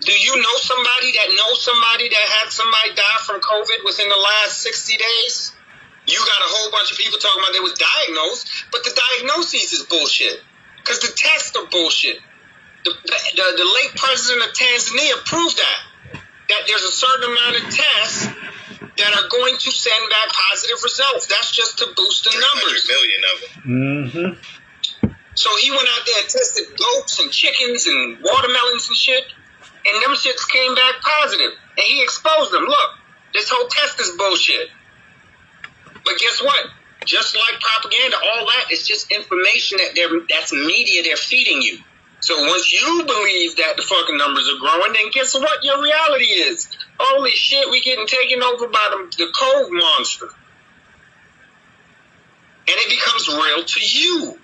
Do 0.00 0.12
you 0.12 0.34
know 0.34 0.56
somebody 0.56 1.12
that 1.12 1.28
knows 1.36 1.62
somebody 1.62 2.08
that 2.08 2.26
had 2.40 2.50
somebody 2.50 2.94
die 2.94 3.20
from 3.26 3.40
COVID 3.40 3.84
within 3.84 4.08
the 4.08 4.16
last 4.16 4.62
60 4.62 4.96
days? 4.96 5.52
You 6.06 6.18
got 6.18 6.40
a 6.40 6.50
whole 6.50 6.72
bunch 6.72 6.90
of 6.90 6.98
people 6.98 7.18
talking 7.18 7.40
about 7.40 7.52
they 7.52 7.60
was 7.60 7.78
diagnosed, 7.78 8.50
but 8.72 8.82
the 8.82 8.90
diagnosis 8.90 9.72
is 9.72 9.84
bullshit. 9.84 10.40
Because 10.78 10.98
the 10.98 11.12
tests 11.14 11.54
are 11.54 11.66
bullshit. 11.70 12.18
The, 12.84 12.90
the, 12.90 13.46
the 13.62 13.68
late 13.78 13.94
president 13.94 14.50
of 14.50 14.52
Tanzania 14.54 15.24
proved 15.24 15.56
that. 15.56 15.80
That 16.48 16.62
there's 16.66 16.82
a 16.82 16.90
certain 16.90 17.30
amount 17.30 17.56
of 17.62 17.62
tests 17.70 18.26
that 18.98 19.12
are 19.14 19.28
going 19.28 19.56
to 19.56 19.70
send 19.70 20.10
back 20.10 20.28
positive 20.32 20.82
results. 20.82 21.26
That's 21.26 21.52
just 21.52 21.78
to 21.78 21.86
boost 21.96 22.24
the 22.24 22.32
numbers. 22.32 22.88
million 22.88 23.20
of 23.24 23.40
them. 23.40 23.62
Mm-hmm. 23.66 25.12
So 25.34 25.50
he 25.56 25.70
went 25.70 25.88
out 25.88 26.04
there 26.04 26.20
and 26.20 26.28
tested 26.28 26.64
goats 26.76 27.20
and 27.20 27.30
chickens 27.32 27.86
and 27.86 28.18
watermelons 28.22 28.88
and 28.88 28.96
shit, 28.96 29.24
and 29.86 30.02
them 30.02 30.14
shits 30.14 30.48
came 30.48 30.74
back 30.74 31.00
positive. 31.00 31.52
And 31.76 31.86
he 31.86 32.02
exposed 32.02 32.52
them. 32.52 32.64
Look, 32.64 32.90
this 33.32 33.48
whole 33.48 33.66
test 33.68 33.98
is 34.00 34.10
bullshit. 34.18 34.68
But 36.04 36.18
guess 36.18 36.42
what? 36.42 36.66
Just 37.04 37.34
like 37.34 37.60
propaganda, 37.60 38.16
all 38.16 38.46
that 38.46 38.70
is 38.70 38.86
just 38.86 39.10
information 39.10 39.78
that 39.78 39.92
they're 39.94 40.20
that's 40.28 40.52
media 40.52 41.02
they're 41.02 41.16
feeding 41.16 41.62
you. 41.62 41.78
So 42.22 42.40
once 42.40 42.72
you 42.72 43.02
believe 43.04 43.56
that 43.56 43.76
the 43.76 43.82
fucking 43.82 44.16
numbers 44.16 44.48
are 44.48 44.60
growing, 44.60 44.92
then 44.92 45.10
guess 45.10 45.34
what 45.34 45.64
your 45.64 45.82
reality 45.82 46.26
is? 46.26 46.68
Holy 46.96 47.32
shit, 47.32 47.68
we 47.68 47.82
getting 47.82 48.06
taken 48.06 48.40
over 48.44 48.68
by 48.68 48.88
the, 48.90 49.16
the 49.18 49.32
cove 49.36 49.72
monster. 49.72 50.26
And 52.68 52.76
it 52.78 52.88
becomes 52.88 53.26
real 53.26 53.64
to 53.64 53.80
you. 53.80 54.38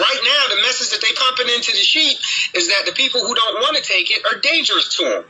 Right 0.00 0.20
now, 0.24 0.56
the 0.56 0.62
message 0.62 0.90
that 0.90 1.00
they 1.00 1.14
pumping 1.14 1.54
into 1.54 1.70
the 1.70 1.78
sheep 1.78 2.18
is 2.54 2.66
that 2.68 2.86
the 2.86 2.92
people 2.92 3.24
who 3.24 3.36
don't 3.36 3.62
want 3.62 3.76
to 3.76 3.82
take 3.84 4.10
it 4.10 4.26
are 4.26 4.40
dangerous 4.40 4.96
to 4.96 5.04
them. 5.04 5.24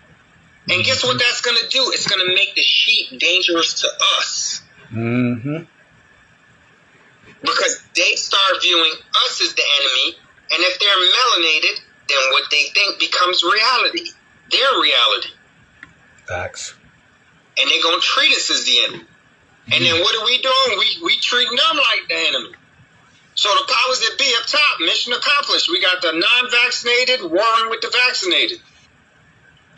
And 0.71 0.83
guess 0.83 1.05
what 1.05 1.19
that's 1.19 1.43
going 1.43 1.59
to 1.59 1.69
do? 1.69 1.91
It's 1.93 2.09
going 2.09 2.27
to 2.27 2.35
make 2.35 2.55
the 2.55 2.63
sheep 2.63 3.21
dangerous 3.21 3.83
to 3.83 3.89
us. 4.17 4.63
Mm-hmm. 4.91 5.65
Because 7.43 7.83
they 7.95 8.15
start 8.17 8.63
viewing 8.63 8.93
us 9.27 9.43
as 9.43 9.53
the 9.53 9.63
enemy, 9.81 10.24
and 10.51 10.61
if 10.61 10.79
they're 10.79 10.89
melanated, 10.89 11.81
then 12.09 12.19
what 12.33 12.45
they 12.51 12.65
think 12.75 12.99
becomes 12.99 13.43
reality. 13.43 14.11
Their 14.51 14.81
reality. 14.81 15.31
Facts. 16.27 16.75
And 17.59 17.71
they're 17.71 17.83
going 17.83 18.01
to 18.01 18.07
treat 18.07 18.33
us 18.37 18.51
as 18.51 18.65
the 18.65 18.85
enemy. 18.85 19.05
And 19.73 19.85
then 19.85 20.01
what 20.01 20.15
are 20.21 20.25
we 20.25 20.43
doing? 20.43 20.79
We, 20.79 21.05
we 21.05 21.17
treating 21.17 21.57
them 21.57 21.77
like 21.77 22.09
the 22.09 22.17
enemy. 22.29 22.53
So 23.35 23.49
the 23.49 23.73
powers 23.73 24.01
that 24.01 24.19
be 24.19 24.31
up 24.39 24.47
top, 24.47 24.81
mission 24.81 25.13
accomplished. 25.13 25.71
We 25.71 25.81
got 25.81 26.03
the 26.03 26.13
non-vaccinated 26.13 27.23
warring 27.23 27.71
with 27.71 27.81
the 27.81 27.91
vaccinated. 27.91 28.61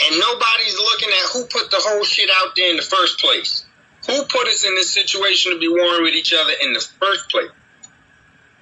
And 0.03 0.19
nobody's 0.19 0.77
looking 0.77 1.09
at 1.09 1.31
who 1.33 1.45
put 1.47 1.71
the 1.71 1.81
whole 1.81 2.05
shit 2.05 2.29
out 2.43 2.55
there 2.57 2.71
in 2.71 2.77
the 2.77 2.83
first 2.83 3.19
place. 3.19 3.65
Who 4.07 4.25
put 4.25 4.47
us 4.47 4.65
in 4.65 4.75
this 4.75 4.93
situation 4.93 5.53
to 5.53 5.59
be 5.59 5.69
warring 5.69 6.03
with 6.03 6.15
each 6.15 6.35
other 6.35 6.53
in 6.61 6.73
the 6.73 6.81
first 7.01 7.31
place? 7.31 7.51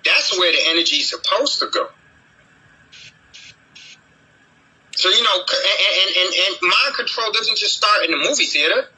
That's 0.04 0.38
where 0.38 0.52
the 0.52 0.70
energy 0.70 0.96
is 0.96 1.10
supposed 1.10 1.60
to 1.60 1.66
go. 1.66 1.88
So 4.96 5.08
you 5.08 5.22
know, 5.22 5.36
and, 5.36 6.16
and, 6.16 6.34
and 6.34 6.56
mind 6.62 6.94
control 6.94 7.32
doesn't 7.32 7.58
just 7.58 7.76
start 7.76 8.04
in 8.04 8.10
the 8.12 8.18
movie 8.18 8.46
theater. 8.46 8.88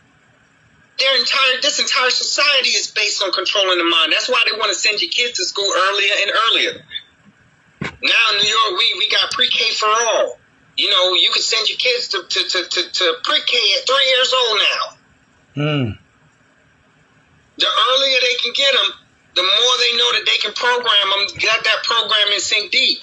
Their 0.98 1.18
entire 1.18 1.60
this 1.62 1.78
entire 1.80 2.10
society 2.10 2.70
is 2.70 2.90
based 2.90 3.22
on 3.22 3.32
controlling 3.32 3.78
the 3.78 3.84
mind. 3.84 4.12
That's 4.12 4.28
why 4.28 4.44
they 4.50 4.56
want 4.58 4.72
to 4.72 4.78
send 4.78 5.00
your 5.00 5.10
kids 5.10 5.38
to 5.38 5.44
school 5.44 5.68
earlier 5.68 6.12
and 6.22 6.30
earlier. 6.48 6.82
Now 7.80 8.24
in 8.32 8.36
New 8.38 8.48
York, 8.48 8.78
we, 8.78 8.94
we 8.98 9.08
got 9.10 9.30
pre-K 9.32 9.72
for 9.74 9.88
all. 9.88 10.38
You 10.76 10.90
know, 10.90 11.14
you 11.14 11.30
can 11.32 11.42
send 11.42 11.68
your 11.68 11.78
kids 11.78 12.08
to, 12.08 12.22
to, 12.22 12.48
to, 12.48 12.68
to, 12.68 12.92
to 12.92 13.14
pre-K 13.24 13.56
at 13.78 13.86
three 13.86 14.14
years 14.14 14.34
old 14.34 14.58
now. 14.58 15.62
Mm. 15.62 15.98
The 17.58 17.66
earlier 17.66 18.18
they 18.20 18.34
can 18.42 18.52
get 18.54 18.72
them, 18.72 18.92
the 19.36 19.42
more 19.42 19.74
they 19.78 19.96
know 19.98 20.12
that 20.12 20.24
they 20.24 20.38
can 20.38 20.54
program 20.54 21.10
them, 21.10 21.36
get 21.38 21.62
that 21.62 21.84
program 21.84 22.32
in 22.32 22.40
sync 22.40 22.72
deep. 22.72 22.98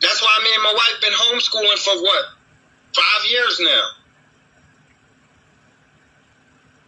That's 0.00 0.20
why 0.20 0.40
me 0.42 0.50
and 0.54 0.62
my 0.64 0.72
wife 0.72 1.00
been 1.00 1.12
homeschooling 1.12 1.78
for 1.78 2.02
what? 2.02 2.24
Five 2.92 3.30
years 3.30 3.60
now. 3.60 3.82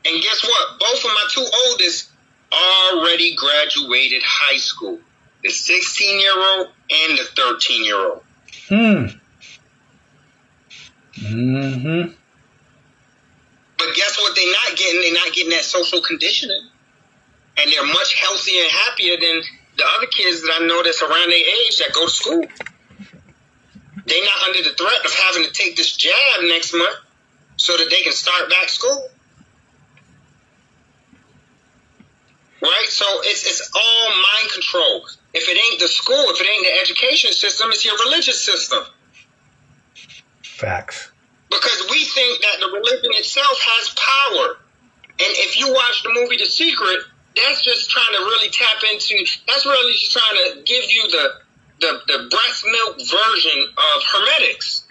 And 0.06 0.22
guess 0.22 0.44
what? 0.44 0.80
Both 0.80 1.04
of 1.04 1.10
my 1.10 1.26
two 1.30 1.46
oldest 1.68 2.10
already 2.52 3.36
graduated 3.36 4.22
high 4.24 4.56
school. 4.56 4.98
The 5.44 5.50
16 5.50 6.20
year 6.20 6.32
old 6.34 6.68
and 6.90 7.18
the 7.18 7.24
13 7.36 7.84
year 7.84 7.96
old. 7.96 8.22
Hmm. 8.68 9.06
Mm-hmm. 11.14 12.12
But 13.78 13.94
guess 13.94 14.18
what 14.18 14.34
they're 14.34 14.52
not 14.52 14.76
getting? 14.76 15.00
They're 15.02 15.14
not 15.14 15.32
getting 15.32 15.50
that 15.50 15.64
social 15.64 16.00
conditioning. 16.00 16.69
And 17.60 17.72
they're 17.72 17.86
much 17.86 18.14
healthier 18.14 18.62
and 18.62 18.72
happier 18.72 19.16
than 19.20 19.42
the 19.76 19.84
other 19.96 20.06
kids 20.06 20.42
that 20.42 20.58
I 20.60 20.66
know 20.66 20.82
that's 20.82 21.02
around 21.02 21.30
their 21.30 21.44
age 21.66 21.78
that 21.78 21.92
go 21.92 22.06
to 22.06 22.10
school. 22.10 22.44
They're 24.06 24.24
not 24.24 24.48
under 24.48 24.62
the 24.62 24.74
threat 24.76 25.04
of 25.04 25.12
having 25.12 25.44
to 25.44 25.52
take 25.52 25.76
this 25.76 25.96
jab 25.96 26.42
next 26.42 26.72
month 26.72 26.96
so 27.56 27.76
that 27.76 27.90
they 27.90 28.02
can 28.02 28.12
start 28.12 28.48
back 28.48 28.68
school. 28.68 29.08
Right? 32.62 32.86
So 32.88 33.04
it's 33.22 33.46
it's 33.46 33.70
all 33.74 34.10
mind 34.10 34.52
control. 34.52 35.06
If 35.32 35.48
it 35.48 35.56
ain't 35.56 35.80
the 35.80 35.88
school, 35.88 36.24
if 36.28 36.40
it 36.40 36.48
ain't 36.48 36.64
the 36.64 36.80
education 36.80 37.32
system, 37.32 37.70
it's 37.70 37.84
your 37.84 37.96
religious 38.04 38.44
system. 38.44 38.82
Facts. 40.42 41.10
Because 41.48 41.86
we 41.90 42.04
think 42.04 42.42
that 42.42 42.60
the 42.60 42.66
religion 42.66 43.10
itself 43.14 43.60
has 43.60 43.94
power. 43.94 44.56
And 45.12 45.32
if 45.38 45.58
you 45.58 45.72
watch 45.72 46.02
the 46.02 46.10
movie 46.14 46.36
The 46.36 46.46
Secret, 46.46 47.00
that's 47.36 47.62
just 47.62 47.90
trying 47.90 48.12
to 48.12 48.20
really 48.20 48.50
tap 48.50 48.82
into 48.92 49.24
that's 49.46 49.64
really 49.64 49.92
just 49.92 50.12
trying 50.12 50.36
to 50.44 50.62
give 50.62 50.90
you 50.90 51.10
the 51.10 51.30
the, 51.80 52.00
the 52.06 52.28
breast 52.28 52.64
milk 52.70 52.98
version 52.98 53.68
of 53.70 54.02
hermetics. 54.12 54.84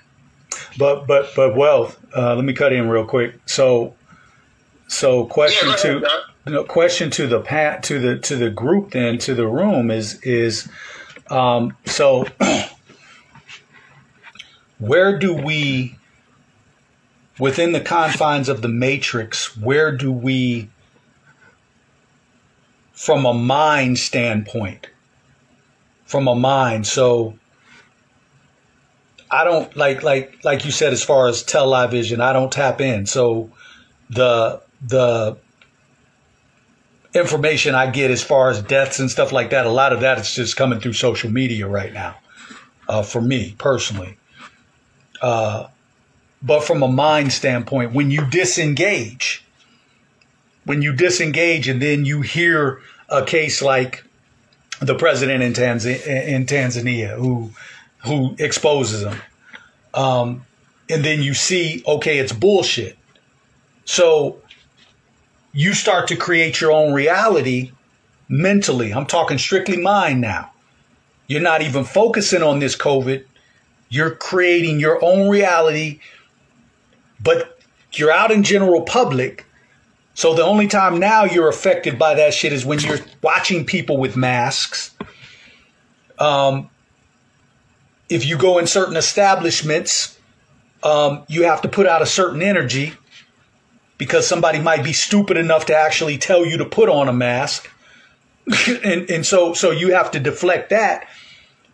But 0.78 1.06
but 1.06 1.32
but 1.36 1.56
wealth. 1.56 2.00
Uh, 2.16 2.36
let 2.36 2.46
me 2.46 2.54
cut 2.54 2.74
in 2.74 2.90
real 2.90 3.06
quick. 3.06 3.36
So 3.46 3.96
so 4.88 5.26
question 5.26 5.70
Yeah, 5.70 5.76
to 5.76 6.24
no, 6.48 6.64
question 6.64 7.12
to 7.12 7.28
the 7.28 7.42
pat 7.42 7.84
to 7.84 8.00
the 8.00 8.18
to 8.20 8.36
the 8.36 8.50
group 8.50 8.92
then 8.92 9.18
to 9.20 9.36
the 9.36 9.48
room 9.48 9.92
is 9.92 10.20
is 10.22 10.68
um, 11.30 11.78
so 11.86 12.26
where 14.80 15.20
do 15.20 15.34
we 15.34 15.98
within 17.38 17.72
the 17.72 17.82
confines 17.82 18.50
of 18.50 18.62
the 18.62 18.68
matrix 18.68 19.56
where 19.56 19.96
do 19.96 20.12
we 20.12 20.70
from 23.00 23.26
a 23.26 23.34
mind 23.34 23.98
standpoint. 23.98 24.88
From 26.04 26.28
a 26.28 26.36
mind. 26.36 26.86
So 26.86 27.40
I 29.32 29.46
don't 29.46 29.74
like 29.78 30.04
like 30.04 30.44
like 30.44 30.66
you 30.66 30.72
said 30.72 30.92
as 30.92 31.02
far 31.02 31.30
as 31.30 31.42
television 31.42 32.20
I 32.20 32.34
don't 32.34 32.52
tap 32.52 32.82
in. 32.82 33.06
So 33.06 33.52
the 34.10 34.62
the 34.86 35.38
information 37.14 37.74
I 37.74 37.90
get 37.90 38.12
as 38.12 38.22
far 38.22 38.50
as 38.50 38.62
deaths 38.62 39.00
and 39.00 39.10
stuff 39.10 39.32
like 39.32 39.52
that 39.52 39.66
a 39.66 39.72
lot 39.72 39.94
of 39.94 40.02
that 40.02 40.20
is 40.20 40.36
just 40.36 40.58
coming 40.58 40.82
through 40.82 40.94
social 40.94 41.32
media 41.32 41.68
right 41.68 41.94
now 41.94 42.18
uh, 42.90 43.02
for 43.02 43.22
me 43.22 43.56
personally. 43.58 44.18
Uh, 45.22 45.68
but 46.42 46.66
from 46.66 46.84
a 46.84 46.88
mind 46.90 47.32
standpoint 47.32 47.94
when 47.94 48.12
you 48.12 48.30
disengage 48.30 49.46
when 50.70 50.84
you 50.84 50.94
disengage 50.94 51.68
and 51.68 51.82
then 51.82 52.06
you 52.06 52.22
hear 52.22 52.80
a 53.10 53.26
case 53.26 53.60
like 53.60 54.04
the 54.80 54.94
president 54.94 55.42
in, 55.42 55.52
Tanz- 55.52 55.88
in 55.88 56.46
Tanzania 56.46 57.16
who 57.16 57.50
who 58.06 58.36
exposes 58.38 59.02
them. 59.02 59.20
Um, 59.96 60.46
and 60.88 61.04
then 61.04 61.24
you 61.24 61.34
see, 61.34 61.84
okay, 61.88 62.20
it's 62.20 62.32
bullshit. 62.32 63.00
So 63.86 64.44
you 65.54 65.74
start 65.74 66.08
to 66.10 66.16
create 66.16 66.62
your 66.62 66.72
own 66.72 66.94
reality 66.94 67.72
mentally. 68.28 68.94
I'm 68.94 69.08
talking 69.08 69.40
strictly 69.40 69.78
mind 69.78 70.22
now. 70.22 70.52
You're 71.26 71.42
not 71.42 71.64
even 71.64 71.84
focusing 71.84 72.44
on 72.44 72.60
this 72.60 72.78
COVID. 72.78 73.26
You're 73.90 74.12
creating 74.12 74.80
your 74.80 75.04
own 75.04 75.30
reality, 75.30 76.00
but 77.20 77.60
you're 77.94 78.12
out 78.12 78.30
in 78.30 78.44
general 78.44 78.84
public. 78.84 79.48
So 80.20 80.34
the 80.34 80.44
only 80.44 80.68
time 80.68 81.00
now 81.00 81.24
you're 81.24 81.48
affected 81.48 81.98
by 81.98 82.16
that 82.16 82.34
shit 82.34 82.52
is 82.52 82.66
when 82.66 82.82
you're 82.82 83.00
watching 83.22 83.66
people 83.66 83.96
with 83.96 84.18
masks. 84.18 84.94
Um, 86.18 86.70
if 88.10 88.26
you 88.26 88.38
go 88.38 88.58
in 88.58 88.68
certain 88.68 88.98
establishments, 88.98 90.20
um, 90.84 91.24
you 91.30 91.44
have 91.44 91.62
to 91.62 91.70
put 91.70 91.88
out 91.88 92.02
a 92.02 92.06
certain 92.06 92.42
energy 92.42 92.96
because 93.98 94.28
somebody 94.28 94.60
might 94.60 94.84
be 94.84 94.92
stupid 94.92 95.38
enough 95.38 95.68
to 95.68 95.74
actually 95.74 96.18
tell 96.18 96.46
you 96.46 96.58
to 96.58 96.66
put 96.66 96.90
on 96.90 97.08
a 97.08 97.14
mask. 97.14 97.72
and 98.84 99.10
and 99.10 99.26
so 99.26 99.54
so 99.54 99.72
you 99.72 99.94
have 99.94 100.12
to 100.12 100.20
deflect 100.20 100.72
that. 100.72 101.08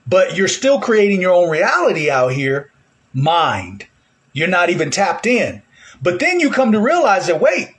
but 0.05 0.37
you're 0.37 0.47
still 0.47 0.79
creating 0.79 1.19
your 1.19 1.33
own 1.33 1.49
reality 1.49 2.11
out 2.11 2.31
here, 2.31 2.71
mind. 3.11 3.87
You're 4.33 4.47
not 4.47 4.69
even 4.69 4.91
tapped 4.91 5.25
in. 5.25 5.63
But 5.99 6.19
then 6.19 6.39
you 6.39 6.51
come 6.51 6.73
to 6.73 6.79
realize 6.79 7.25
that, 7.25 7.41
wait, 7.41 7.75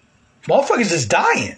motherfuckers 0.49 0.93
is 0.93 1.07
dying. 1.07 1.57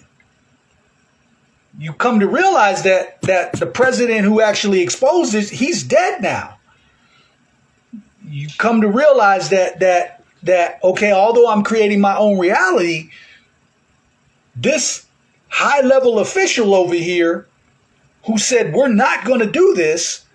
You 1.77 1.93
come 1.93 2.19
to 2.19 2.27
realize 2.27 2.83
that 2.83 3.21
that 3.21 3.53
the 3.53 3.65
president 3.65 4.21
who 4.21 4.41
actually 4.41 4.81
exposed 4.81 5.31
this, 5.31 5.49
he's 5.49 5.83
dead 5.83 6.21
now. 6.21 6.57
You 8.27 8.49
come 8.57 8.81
to 8.81 8.87
realize 8.87 9.49
that 9.49 9.79
that 9.79 10.23
that 10.43 10.83
okay, 10.83 11.11
although 11.11 11.49
I'm 11.49 11.63
creating 11.63 12.01
my 12.01 12.17
own 12.17 12.37
reality, 12.37 13.11
this 14.55 15.05
high 15.47 15.81
level 15.81 16.19
official 16.19 16.75
over 16.75 16.95
here 16.95 17.47
who 18.25 18.37
said 18.37 18.73
we're 18.73 18.87
not 18.87 19.25
going 19.25 19.39
to 19.39 19.51
do 19.51 19.73
this, 19.73 20.25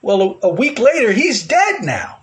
well, 0.00 0.38
a, 0.42 0.46
a 0.46 0.52
week 0.52 0.78
later 0.78 1.12
he's 1.12 1.46
dead 1.46 1.82
now. 1.82 2.18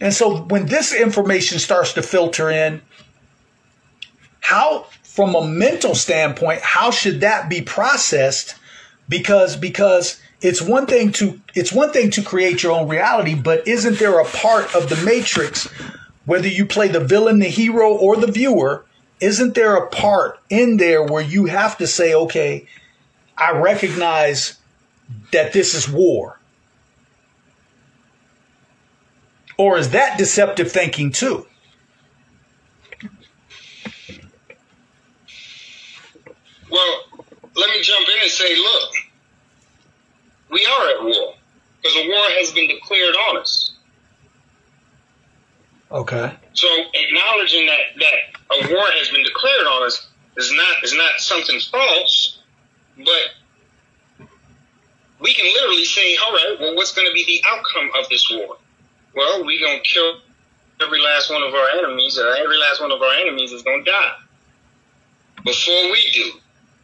And 0.00 0.12
so 0.12 0.42
when 0.42 0.66
this 0.66 0.92
information 0.92 1.58
starts 1.58 1.92
to 1.94 2.02
filter 2.02 2.50
in, 2.50 2.82
how 4.42 4.86
from 5.02 5.34
a 5.34 5.46
mental 5.46 5.94
standpoint, 5.94 6.60
how 6.60 6.90
should 6.90 7.20
that 7.22 7.48
be 7.48 7.62
processed? 7.62 8.56
Because 9.08 9.56
because 9.56 10.20
it's 10.42 10.60
one 10.60 10.86
thing 10.86 11.12
to 11.12 11.40
it's 11.54 11.72
one 11.72 11.92
thing 11.92 12.10
to 12.10 12.22
create 12.22 12.62
your 12.62 12.72
own 12.72 12.88
reality, 12.88 13.34
but 13.34 13.66
isn't 13.66 13.98
there 13.98 14.18
a 14.18 14.24
part 14.26 14.74
of 14.74 14.88
the 14.88 14.96
matrix, 15.04 15.68
whether 16.26 16.48
you 16.48 16.66
play 16.66 16.88
the 16.88 17.00
villain, 17.00 17.38
the 17.38 17.46
hero, 17.46 17.94
or 17.94 18.16
the 18.16 18.30
viewer, 18.30 18.84
isn't 19.20 19.54
there 19.54 19.76
a 19.76 19.88
part 19.88 20.38
in 20.50 20.76
there 20.76 21.02
where 21.04 21.22
you 21.22 21.46
have 21.46 21.78
to 21.78 21.86
say, 21.86 22.12
okay, 22.12 22.66
I 23.38 23.52
recognize 23.52 24.58
that 25.30 25.52
this 25.52 25.74
is 25.74 25.88
war? 25.88 26.40
Or 29.56 29.78
is 29.78 29.90
that 29.90 30.18
deceptive 30.18 30.72
thinking 30.72 31.12
too? 31.12 31.46
Well, 36.72 37.04
let 37.54 37.68
me 37.70 37.82
jump 37.82 38.08
in 38.08 38.22
and 38.22 38.30
say, 38.30 38.56
look, 38.56 38.90
we 40.50 40.64
are 40.64 40.88
at 40.88 41.02
war 41.04 41.34
because 41.76 41.96
a 41.96 42.08
war 42.08 42.24
has 42.38 42.50
been 42.50 42.66
declared 42.66 43.14
on 43.28 43.36
us. 43.36 43.72
Okay. 45.90 46.32
So 46.54 46.68
acknowledging 46.94 47.66
that 47.66 47.80
that 47.98 48.14
a 48.56 48.74
war 48.74 48.86
has 48.86 49.10
been 49.10 49.22
declared 49.22 49.66
on 49.66 49.86
us 49.86 50.08
is 50.38 50.50
not 50.54 50.82
is 50.82 50.94
not 50.94 51.20
something 51.20 51.60
false, 51.60 52.38
but 52.96 53.34
we 55.20 55.34
can 55.34 55.44
literally 55.44 55.84
say, 55.84 56.16
all 56.16 56.32
right, 56.32 56.56
well, 56.58 56.74
what's 56.74 56.94
going 56.94 57.06
to 57.06 57.12
be 57.12 57.24
the 57.26 57.42
outcome 57.50 57.90
of 57.98 58.08
this 58.08 58.30
war? 58.30 58.56
Well, 59.14 59.44
we're 59.44 59.60
going 59.60 59.78
to 59.82 59.84
kill 59.84 60.20
every 60.80 61.00
last 61.00 61.30
one 61.30 61.42
of 61.42 61.54
our 61.54 61.68
enemies, 61.78 62.18
or 62.18 62.34
every 62.34 62.56
last 62.56 62.80
one 62.80 62.90
of 62.90 63.02
our 63.02 63.14
enemies 63.14 63.52
is 63.52 63.62
going 63.62 63.84
to 63.84 63.90
die 63.90 64.14
before 65.44 65.90
we 65.90 66.10
do. 66.14 66.40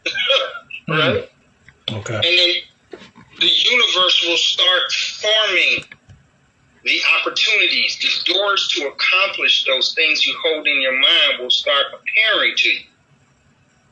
right? 0.88 1.30
Okay. 1.90 2.14
And 2.14 2.24
then 2.24 2.54
the 3.40 3.46
universe 3.46 4.24
will 4.26 4.36
start 4.36 4.92
forming 4.92 5.84
the 6.84 7.00
opportunities, 7.20 7.98
the 7.98 8.32
doors 8.32 8.68
to 8.74 8.88
accomplish 8.88 9.64
those 9.64 9.94
things 9.94 10.26
you 10.26 10.34
hold 10.42 10.66
in 10.66 10.80
your 10.80 10.92
mind 10.98 11.40
will 11.40 11.50
start 11.50 11.86
appearing 11.92 12.54
to 12.56 12.68
you. 12.68 12.80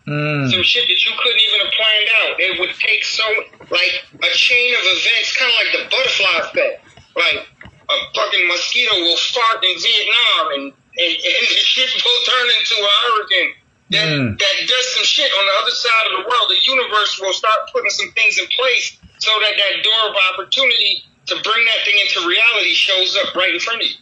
Mm. 0.06 0.50
Some 0.50 0.62
shit 0.62 0.86
that 0.86 1.04
you 1.04 1.12
couldn't 1.18 1.42
even 1.48 1.66
have 1.66 1.74
planned 1.74 2.10
out. 2.22 2.40
It 2.40 2.60
would 2.60 2.74
take 2.78 3.04
so, 3.04 3.26
like, 3.70 4.06
a 4.22 4.30
chain 4.34 4.72
of 4.74 4.80
events, 4.86 5.36
kind 5.36 5.50
of 5.50 5.56
like 5.58 5.72
the 5.74 5.82
butterfly 5.90 6.36
effect. 6.46 6.84
Like, 7.16 7.46
a 7.90 7.96
fucking 8.14 8.46
mosquito 8.46 8.94
will 9.02 9.18
fart 9.34 9.64
in 9.64 9.74
Vietnam 9.78 10.44
and, 10.54 10.64
and, 10.70 11.12
and 11.26 11.44
the 11.50 11.62
shit 11.66 11.90
will 11.90 12.22
turn 12.22 12.46
into 12.54 12.74
a 12.78 12.92
hurricane 13.10 13.54
that, 13.90 14.08
Mm. 14.08 14.38
that 14.38 14.54
does 14.66 14.94
some 14.94 15.04
shit 15.04 15.30
on 15.32 15.46
the 15.46 15.52
other 15.62 15.70
side 15.70 16.06
of 16.10 16.12
the 16.18 16.28
world. 16.28 16.50
The 16.50 16.58
universe 16.64 17.20
will 17.20 17.32
start 17.32 17.70
putting 17.72 17.90
some 17.90 18.10
things 18.12 18.38
in 18.38 18.46
place 18.48 18.96
so 19.18 19.30
that 19.40 19.54
that 19.56 19.82
door 19.82 20.10
of 20.10 20.16
opportunity 20.32 21.04
to 21.26 21.34
bring 21.42 21.64
that 21.64 21.84
thing 21.84 21.98
into 21.98 22.28
reality 22.28 22.74
shows 22.74 23.16
up 23.16 23.34
right 23.34 23.54
in 23.54 23.60
front 23.60 23.82
of 23.82 23.88
you. 23.88 23.96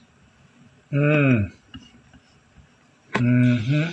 Mm. 0.92 1.52
Mm-hmm. 3.12 3.90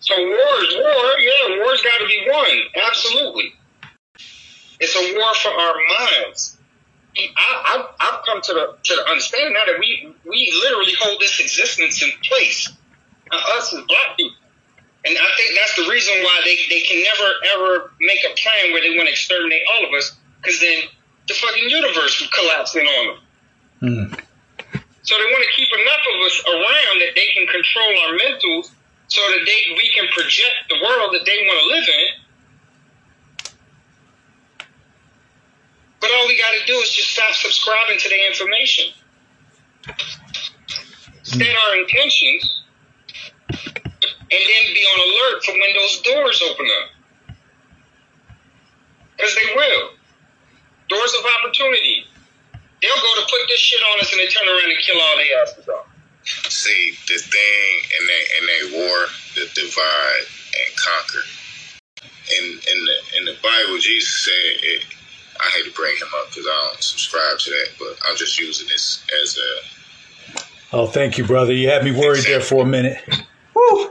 So 0.00 0.14
war 0.16 0.64
is 0.64 0.74
war. 0.76 1.18
Yeah, 1.18 1.62
war's 1.64 1.82
got 1.82 1.98
to 1.98 2.06
be 2.06 2.26
won. 2.26 2.48
Absolutely. 2.86 3.52
It's 4.80 4.96
a 4.96 5.14
war 5.14 5.34
for 5.34 5.50
our 5.50 5.74
minds. 5.98 6.56
I, 7.16 7.28
I, 7.36 7.88
I've 8.00 8.24
come 8.24 8.40
to 8.40 8.52
the 8.52 8.76
to 8.82 8.96
the 8.96 9.08
understanding 9.08 9.52
now 9.52 9.64
that 9.66 9.78
we 9.78 10.14
we 10.24 10.60
literally 10.64 10.92
hold 11.00 11.20
this 11.20 11.38
existence 11.40 12.02
in 12.02 12.10
place. 12.22 12.72
Uh, 13.30 13.36
us 13.56 13.72
as 13.74 13.84
black 13.84 14.16
people. 14.16 14.34
And 15.04 15.16
I 15.16 15.30
think 15.36 15.56
that's 15.56 15.76
the 15.76 15.88
reason 15.90 16.14
why 16.22 16.42
they, 16.44 16.56
they 16.68 16.82
can 16.82 17.02
never 17.02 17.32
ever 17.56 17.92
make 18.00 18.20
a 18.20 18.34
plan 18.36 18.72
where 18.72 18.82
they 18.82 18.96
want 18.96 19.08
to 19.08 19.12
exterminate 19.12 19.62
all 19.72 19.88
of 19.88 19.94
us, 19.96 20.16
because 20.42 20.60
then 20.60 20.84
the 21.26 21.34
fucking 21.34 21.70
universe 21.70 22.20
would 22.20 22.30
collapse 22.32 22.76
in 22.76 22.86
on 22.86 23.06
them. 23.06 23.18
Mm. 23.80 24.20
So 25.02 25.16
they 25.16 25.24
want 25.24 25.42
to 25.42 25.50
keep 25.56 25.68
enough 25.72 26.04
of 26.14 26.20
us 26.26 26.42
around 26.46 27.00
that 27.00 27.12
they 27.16 27.28
can 27.32 27.46
control 27.46 27.92
our 28.04 28.18
mentals 28.18 28.70
so 29.08 29.22
that 29.22 29.40
they 29.46 29.74
we 29.74 29.90
can 29.94 30.06
project 30.12 30.68
the 30.68 30.76
world 30.84 31.14
that 31.14 31.24
they 31.24 31.46
want 31.48 31.58
to 31.64 31.68
live 31.74 31.88
in. 31.88 32.06
But 36.00 36.10
all 36.12 36.28
we 36.28 36.36
got 36.38 36.52
to 36.60 36.66
do 36.66 36.74
is 36.74 36.92
just 36.92 37.10
stop 37.10 37.32
subscribing 37.32 37.98
to 37.98 38.08
their 38.08 38.26
information. 38.28 38.92
Set 41.22 41.56
our 41.56 41.76
intentions 41.76 42.59
and 44.30 44.40
then 44.40 44.74
be 44.74 44.80
on 44.80 44.98
alert 45.10 45.44
for 45.44 45.52
when 45.52 45.72
those 45.74 46.00
doors 46.02 46.42
open 46.50 46.66
up. 46.82 46.88
Because 49.16 49.34
they 49.34 49.54
will. 49.54 49.90
Doors 50.88 51.14
of 51.18 51.26
opportunity. 51.38 52.06
They'll 52.80 53.02
go 53.02 53.14
to 53.20 53.26
put 53.28 53.40
this 53.48 53.60
shit 53.60 53.80
on 53.92 54.00
us 54.00 54.12
and 54.12 54.20
they 54.20 54.28
turn 54.28 54.48
around 54.48 54.70
and 54.70 54.80
kill 54.80 55.00
all 55.00 55.16
their 55.16 55.42
asses 55.42 55.68
off. 55.68 55.86
See, 56.48 56.92
the 57.08 57.18
thing 57.18 57.72
in 57.98 58.06
that 58.06 58.24
in 58.38 58.44
that 58.46 58.86
war, 58.86 59.06
the 59.34 59.48
divide 59.54 60.24
and 60.54 60.76
conquer. 60.76 61.24
In 62.38 62.44
in 62.52 62.84
the 62.84 63.18
in 63.18 63.24
the 63.26 63.36
Bible, 63.42 63.78
Jesus 63.78 64.24
said 64.24 64.62
it. 64.62 64.84
I 65.40 65.50
hate 65.56 65.64
to 65.64 65.72
bring 65.72 65.96
him 65.96 66.08
up 66.20 66.28
because 66.28 66.46
I 66.46 66.68
don't 66.68 66.82
subscribe 66.82 67.38
to 67.38 67.50
that, 67.50 67.68
but 67.78 67.98
I'm 68.06 68.16
just 68.16 68.38
using 68.38 68.68
this 68.68 69.02
as 69.22 69.38
a 69.38 69.80
Oh, 70.72 70.86
thank 70.86 71.18
you, 71.18 71.24
brother. 71.24 71.52
You 71.52 71.68
had 71.68 71.84
me 71.84 71.90
worried 71.90 72.24
there 72.24 72.40
for 72.40 72.62
a 72.62 72.66
minute. 72.66 72.98
Woo. 73.54 73.90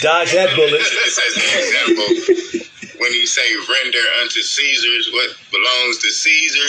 Dodge 0.00 0.32
that 0.32 0.54
bullet. 0.56 0.80
Just 0.80 1.20
as 1.20 1.34
an 1.36 1.50
example, 1.60 3.00
when 3.00 3.12
you 3.12 3.26
say 3.26 3.42
render 3.68 4.04
unto 4.20 4.40
Caesar's 4.40 5.10
what 5.12 5.30
belongs 5.50 5.98
to 5.98 6.10
Caesar, 6.10 6.68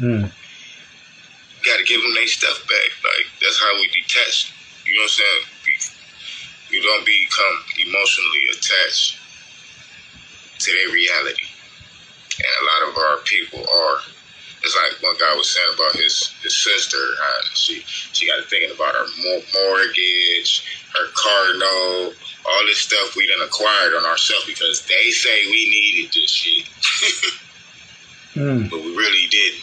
Mm. 0.00 0.30
you 0.30 1.64
got 1.66 1.78
to 1.78 1.84
give 1.84 2.00
them 2.00 2.14
their 2.14 2.26
stuff 2.28 2.62
back. 2.68 2.90
Like 3.02 3.26
that's 3.42 3.58
how 3.58 3.74
we 3.74 3.88
detach. 3.90 4.52
You 4.86 4.94
know 4.94 5.00
what 5.02 5.10
I'm 5.10 5.18
saying? 5.18 5.42
You 6.70 6.82
don't 6.82 7.04
become 7.04 7.56
emotionally 7.84 8.44
attached 8.52 9.18
to 10.60 10.72
their 10.72 10.92
reality, 10.94 11.46
and 12.38 12.46
a 12.46 12.64
lot 12.66 12.88
of 12.90 12.96
our 12.98 13.16
people 13.24 13.60
are. 13.60 13.98
It's 14.62 14.76
like 14.76 15.02
one 15.02 15.16
guy 15.18 15.34
was 15.36 15.48
saying 15.50 15.70
about 15.74 15.94
his 15.94 16.34
his 16.42 16.56
sister. 16.56 16.96
Uh, 16.98 17.42
she 17.54 17.82
she 18.12 18.26
got 18.28 18.36
to 18.36 18.42
thinking 18.42 18.70
about 18.74 18.94
her 18.94 19.06
mortgage, 19.54 20.62
her 20.98 21.08
car 21.14 21.54
note, 21.58 22.14
all 22.46 22.66
this 22.66 22.78
stuff 22.78 23.14
we 23.16 23.26
done 23.26 23.46
acquired 23.46 23.94
on 23.94 24.04
ourselves 24.06 24.46
because 24.46 24.86
they 24.86 25.10
say 25.10 25.44
we 25.46 25.68
needed 25.70 26.12
this 26.12 26.30
shit, 26.30 26.66
Mm. 28.34 28.70
but 28.70 28.80
we 28.80 28.94
really 28.94 29.26
didn't. 29.28 29.62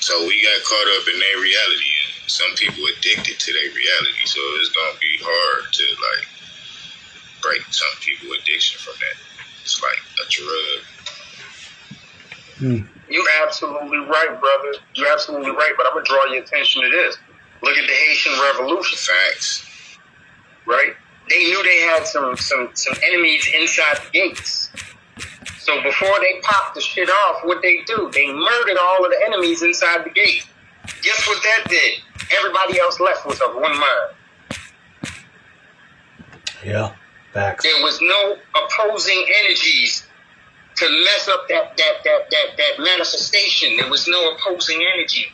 So 0.00 0.26
we 0.26 0.42
got 0.42 0.64
caught 0.64 0.88
up 1.00 1.06
in 1.12 1.18
their 1.20 1.38
reality, 1.42 1.92
and 2.06 2.30
some 2.30 2.50
people 2.56 2.84
addicted 2.86 3.38
to 3.38 3.52
their 3.52 3.70
reality. 3.74 4.24
So 4.24 4.40
it's 4.58 4.70
gonna 4.70 4.98
be 5.00 5.18
hard 5.22 5.72
to 5.72 5.84
like 6.00 6.28
break 7.42 7.62
some 7.70 7.94
people 8.00 8.32
addiction 8.32 8.80
from 8.80 8.94
that. 9.00 9.16
It's 9.62 9.82
like 9.82 10.00
a 10.24 10.28
drug. 10.30 10.84
You're 13.08 13.28
absolutely 13.42 13.98
right, 13.98 14.38
brother. 14.40 14.74
You're 14.94 15.12
absolutely 15.12 15.50
right. 15.50 15.72
But 15.76 15.86
I'm 15.86 15.92
gonna 15.94 16.04
draw 16.04 16.24
your 16.26 16.42
attention 16.42 16.82
to 16.82 16.90
this. 16.90 17.16
Look 17.62 17.76
at 17.76 17.86
the 17.86 17.92
Haitian 17.92 18.32
Revolution. 18.40 18.98
Facts. 18.98 19.98
Right? 20.66 20.94
They 21.28 21.44
knew 21.44 21.62
they 21.62 21.80
had 21.80 22.06
some 22.06 22.36
some 22.36 22.70
some 22.74 22.96
enemies 23.04 23.48
inside 23.54 23.98
the 23.98 24.10
gates. 24.12 24.70
So 25.58 25.82
before 25.82 26.16
they 26.20 26.40
popped 26.42 26.74
the 26.74 26.80
shit 26.80 27.08
off, 27.08 27.44
what 27.44 27.62
they 27.62 27.82
do? 27.86 28.10
They 28.12 28.32
murdered 28.32 28.78
all 28.80 29.04
of 29.04 29.10
the 29.10 29.20
enemies 29.26 29.62
inside 29.62 30.04
the 30.04 30.10
gate. 30.10 30.46
Guess 31.02 31.28
what 31.28 31.42
that 31.42 31.68
did? 31.68 32.00
Everybody 32.36 32.80
else 32.80 32.98
left 32.98 33.26
with 33.26 33.40
of 33.42 33.54
one 33.54 33.78
mind. 33.78 35.12
Yeah. 36.64 36.92
Facts. 37.32 37.62
There 37.62 37.82
was 37.84 38.00
no 38.00 38.36
opposing 38.56 39.24
energies 39.44 40.06
to 40.76 40.88
mess 40.88 41.28
up 41.28 41.46
that 41.48 41.76
that 41.76 41.92
that 42.04 42.30
that, 42.30 42.46
that 42.56 42.82
manifestation. 42.82 43.76
There 43.76 43.88
was 43.88 44.08
no 44.08 44.32
opposing 44.32 44.84
energy. 44.94 45.26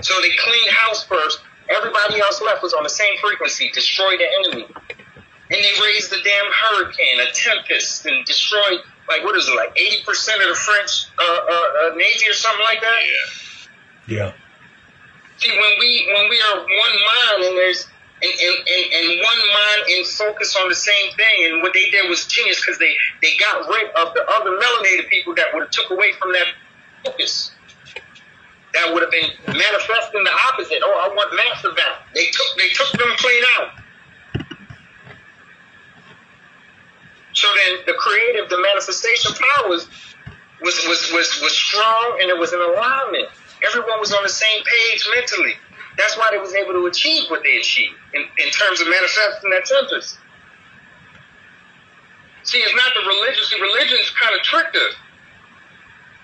So 0.00 0.14
they 0.20 0.30
cleaned 0.38 0.70
house 0.70 1.04
first. 1.04 1.40
Everybody 1.68 2.20
else 2.20 2.40
left 2.42 2.62
was 2.62 2.74
on 2.74 2.82
the 2.82 2.90
same 2.90 3.16
frequency, 3.18 3.70
destroy 3.72 4.16
the 4.16 4.26
enemy. 4.38 4.66
And 4.66 5.60
they 5.60 5.74
raised 5.84 6.10
the 6.10 6.18
damn 6.24 6.50
hurricane, 6.52 7.20
a 7.20 7.30
tempest, 7.32 8.06
and 8.06 8.24
destroyed 8.24 8.80
like 9.08 9.24
what 9.24 9.36
is 9.36 9.46
it, 9.48 9.54
like 9.54 9.76
eighty 9.76 10.02
percent 10.04 10.40
of 10.42 10.48
the 10.48 10.54
French 10.54 11.06
uh, 11.18 11.22
uh, 11.22 11.90
uh, 11.92 11.94
navy 11.94 12.28
or 12.28 12.32
something 12.32 12.64
like 12.64 12.80
that. 12.80 13.00
Yeah. 14.08 14.16
Yeah. 14.16 14.32
See, 15.38 15.50
when 15.50 15.78
we 15.78 16.10
when 16.14 16.28
we 16.30 16.40
are 16.40 16.56
one 16.56 16.66
mind 16.68 17.44
and 17.44 17.56
there's 17.56 17.86
and, 18.22 18.30
and, 18.30 18.56
and, 18.68 18.92
and 18.94 19.20
one 19.20 19.38
mind 19.38 19.82
and 19.90 20.06
focus 20.06 20.56
on 20.56 20.68
the 20.68 20.74
same 20.74 21.12
thing, 21.16 21.52
and 21.52 21.62
what 21.62 21.74
they 21.74 21.90
did 21.90 22.08
was 22.08 22.26
genius 22.26 22.60
because 22.60 22.78
they 22.78 22.94
they 23.20 23.36
got 23.36 23.68
rid 23.68 23.90
of 23.90 24.14
the 24.14 24.24
other 24.28 24.50
melanated 24.50 25.08
people 25.10 25.34
that 25.34 25.52
would 25.52 25.64
have 25.64 25.70
took 25.70 25.90
away 25.90 26.12
from 26.12 26.32
that 26.32 26.46
focus. 27.04 27.50
That 28.74 28.92
would 28.92 29.02
have 29.02 29.10
been 29.10 29.30
manifesting 29.46 30.24
the 30.24 30.32
opposite. 30.48 30.80
Oh, 30.82 31.10
I 31.10 31.14
want 31.14 31.34
master 31.36 31.72
back. 31.72 32.08
They 32.14 32.26
took 32.26 32.46
they 32.56 32.68
took 32.70 32.90
them 32.92 33.12
clean 33.18 33.42
out. 33.58 33.68
So 37.34 37.48
then 37.56 37.78
the 37.86 37.94
creative, 37.94 38.48
the 38.48 38.60
manifestation 38.60 39.32
powers 39.34 39.88
was 40.62 40.76
was 40.86 41.10
was 41.12 41.40
was 41.42 41.52
strong 41.52 42.18
and 42.22 42.30
it 42.30 42.38
was 42.38 42.52
in 42.52 42.60
alignment. 42.60 43.28
Everyone 43.66 44.00
was 44.00 44.12
on 44.12 44.22
the 44.22 44.28
same 44.28 44.62
page 44.64 45.08
mentally. 45.14 45.54
That's 45.96 46.16
why 46.16 46.30
they 46.30 46.38
was 46.38 46.54
able 46.54 46.72
to 46.72 46.86
achieve 46.86 47.28
what 47.30 47.42
they 47.42 47.56
achieved 47.58 47.94
in, 48.14 48.22
in 48.22 48.50
terms 48.50 48.80
of 48.80 48.88
manifesting 48.88 49.50
that 49.50 49.64
tempest. 49.64 50.18
See, 52.44 52.58
it's 52.58 52.74
not 52.74 52.92
the 52.94 53.06
religion. 53.06 53.44
See, 53.44 53.60
religion's 53.60 54.10
kind 54.10 54.34
of 54.34 54.42
tricked 54.42 54.76
us. 54.76 54.94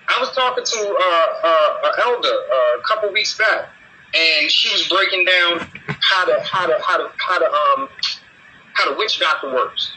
I 0.09 0.21
was 0.21 0.31
talking 0.33 0.65
to 0.65 0.81
uh, 0.81 1.47
uh, 1.49 1.79
an 1.85 1.93
elder 2.03 2.29
uh, 2.29 2.79
a 2.79 2.83
couple 2.87 3.13
weeks 3.13 3.37
back, 3.37 3.69
and 4.15 4.51
she 4.51 4.73
was 4.73 4.89
breaking 4.89 5.25
down 5.25 5.69
how 6.01 6.25
to 6.25 6.41
how 6.43 6.67
to 6.67 6.79
how 6.83 6.97
to 6.97 7.13
how 7.19 7.39
to 7.39 7.47
um 7.47 7.89
how 8.73 8.91
the 8.91 8.99
witch 8.99 9.21
doctor 9.21 9.53
works. 9.53 9.93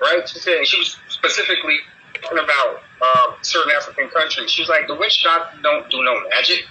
Right? 0.00 0.26
She 0.28 0.38
said 0.38 0.66
she 0.66 0.78
was 0.78 0.96
specifically 1.08 1.78
talking 2.22 2.38
about 2.38 2.82
um, 3.02 3.36
certain 3.42 3.72
African 3.72 4.08
countries. 4.08 4.50
She's 4.50 4.68
like, 4.68 4.86
the 4.86 4.94
witch 4.94 5.22
doctor 5.22 5.58
don't 5.62 5.88
do 5.90 6.02
no 6.02 6.20
magic. 6.30 6.64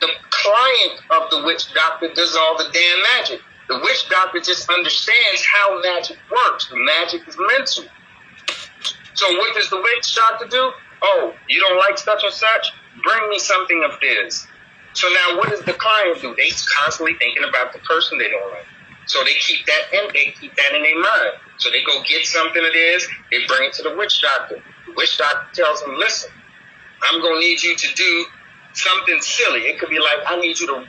The 0.00 0.08
client 0.30 1.00
of 1.10 1.30
the 1.30 1.42
witch 1.44 1.72
doctor 1.74 2.12
does 2.14 2.36
all 2.36 2.56
the 2.56 2.70
damn 2.72 3.02
magic. 3.18 3.40
The 3.68 3.78
witch 3.78 4.08
doctor 4.08 4.40
just 4.40 4.68
understands 4.68 5.44
how 5.52 5.80
magic 5.80 6.16
works. 6.30 6.68
The 6.68 6.76
magic 6.76 7.28
is 7.28 7.36
mental. 7.38 7.84
So 9.14 9.26
what 9.36 9.54
does 9.54 9.70
the 9.70 9.76
witch 9.76 10.14
doctor 10.14 10.46
do? 10.46 10.72
Oh, 11.02 11.34
you 11.48 11.60
don't 11.60 11.78
like 11.78 11.98
such 11.98 12.22
and 12.22 12.32
such? 12.32 12.72
Bring 13.02 13.28
me 13.28 13.38
something 13.38 13.82
of 13.84 13.98
this. 14.00 14.46
So 14.92 15.08
now 15.08 15.38
what 15.38 15.50
does 15.50 15.62
the 15.62 15.72
client 15.72 16.20
do? 16.20 16.34
They 16.36 16.50
constantly 16.82 17.14
thinking 17.18 17.44
about 17.44 17.72
the 17.72 17.78
person 17.80 18.18
they 18.18 18.28
don't 18.28 18.50
like. 18.50 18.66
So 19.06 19.22
they 19.24 19.34
keep 19.34 19.66
that 19.66 19.82
in 19.92 20.10
they 20.12 20.34
keep 20.38 20.54
that 20.56 20.74
in 20.74 20.82
their 20.82 21.00
mind. 21.00 21.34
So 21.58 21.70
they 21.70 21.82
go 21.82 22.02
get 22.02 22.24
something 22.26 22.64
of 22.64 22.72
theirs, 22.72 23.06
they 23.30 23.44
bring 23.46 23.68
it 23.68 23.74
to 23.74 23.82
the 23.82 23.96
witch 23.96 24.22
doctor. 24.22 24.62
The 24.86 24.92
witch 24.96 25.18
doctor 25.18 25.46
tells 25.52 25.80
them, 25.82 25.94
listen, 25.96 26.30
I'm 27.02 27.20
gonna 27.20 27.40
need 27.40 27.62
you 27.62 27.76
to 27.76 27.94
do 27.94 28.26
something 28.72 29.20
silly. 29.20 29.60
It 29.60 29.78
could 29.78 29.90
be 29.90 29.98
like, 29.98 30.18
I 30.26 30.40
need 30.40 30.58
you 30.58 30.66
to 30.68 30.84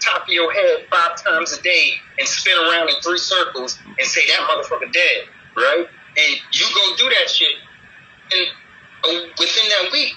top 0.00 0.22
of 0.22 0.28
your 0.28 0.52
head 0.52 0.86
five 0.90 1.22
times 1.22 1.52
a 1.52 1.62
day 1.62 1.94
and 2.18 2.26
spin 2.26 2.56
around 2.56 2.88
in 2.88 2.94
three 3.02 3.18
circles 3.18 3.78
and 3.86 4.06
say 4.06 4.22
that 4.28 4.40
motherfucker 4.48 4.92
dead, 4.92 5.28
right? 5.56 5.86
And 6.16 6.30
you 6.52 6.66
go 6.72 6.84
do 6.96 7.06
that 7.12 7.28
shit, 7.28 7.52
and 8.32 8.48
uh, 9.04 9.28
within 9.36 9.66
that 9.68 9.92
week, 9.92 10.16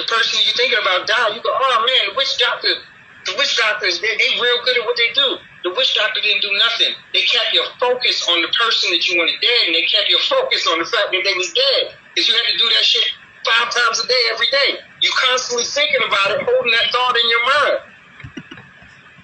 the 0.00 0.04
person 0.04 0.40
you're 0.40 0.56
thinking 0.56 0.80
about 0.80 1.06
died. 1.06 1.36
You 1.36 1.42
go, 1.44 1.52
oh 1.52 1.78
man, 1.84 2.12
the 2.12 2.16
witch 2.16 2.34
doctor, 2.40 2.80
the 3.28 3.34
witch 3.36 3.56
doctors, 3.56 4.00
they 4.00 4.16
they 4.16 4.40
real 4.40 4.58
good 4.64 4.80
at 4.80 4.84
what 4.88 4.96
they 4.96 5.12
do. 5.12 5.36
The 5.64 5.72
witch 5.76 5.94
doctor 5.94 6.20
didn't 6.20 6.42
do 6.42 6.52
nothing. 6.56 6.92
They 7.12 7.24
kept 7.28 7.52
your 7.52 7.64
focus 7.80 8.24
on 8.28 8.40
the 8.40 8.48
person 8.56 8.90
that 8.92 9.04
you 9.08 9.16
wanted 9.20 9.40
dead, 9.40 9.68
and 9.68 9.74
they 9.74 9.84
kept 9.84 10.08
your 10.08 10.20
focus 10.24 10.68
on 10.68 10.80
the 10.80 10.88
fact 10.88 11.12
that 11.12 11.22
they 11.24 11.36
was 11.36 11.52
dead. 11.52 11.96
Because 12.12 12.28
you 12.28 12.34
had 12.36 12.48
to 12.52 12.58
do 12.58 12.68
that 12.68 12.84
shit 12.84 13.04
five 13.44 13.68
times 13.72 14.00
a 14.00 14.06
day, 14.06 14.22
every 14.32 14.48
day. 14.48 14.80
You 15.00 15.10
constantly 15.28 15.64
thinking 15.64 16.00
about 16.06 16.32
it, 16.32 16.40
holding 16.44 16.72
that 16.72 16.88
thought 16.92 17.16
in 17.16 17.26
your 17.28 17.44
mind. 17.44 17.78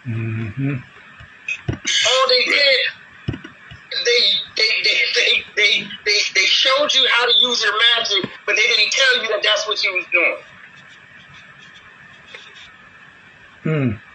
Mm-hmm. 0.06 0.74
All 2.08 2.24
they 2.28 2.44
did, 2.44 2.80
they 3.90 4.22
they 4.56 4.70
they 4.84 4.98
they 5.14 5.44
they 5.56 5.88
they, 6.04 6.18
they 6.34 6.46
showed 6.46 6.94
you 6.94 7.06
how 7.10 7.26
to 7.26 7.32
use 7.40 7.62
your 7.62 7.72
magic, 7.96 8.30
but 8.46 8.56
they 8.56 8.66
didn't 8.66 8.92
tell 8.92 9.22
you 9.22 9.28
that 9.28 9.42
that's 9.42 9.66
what 9.66 9.82
you 9.82 9.92
was 9.94 10.06
doing. 10.12 10.36
Hmm. 13.62 14.10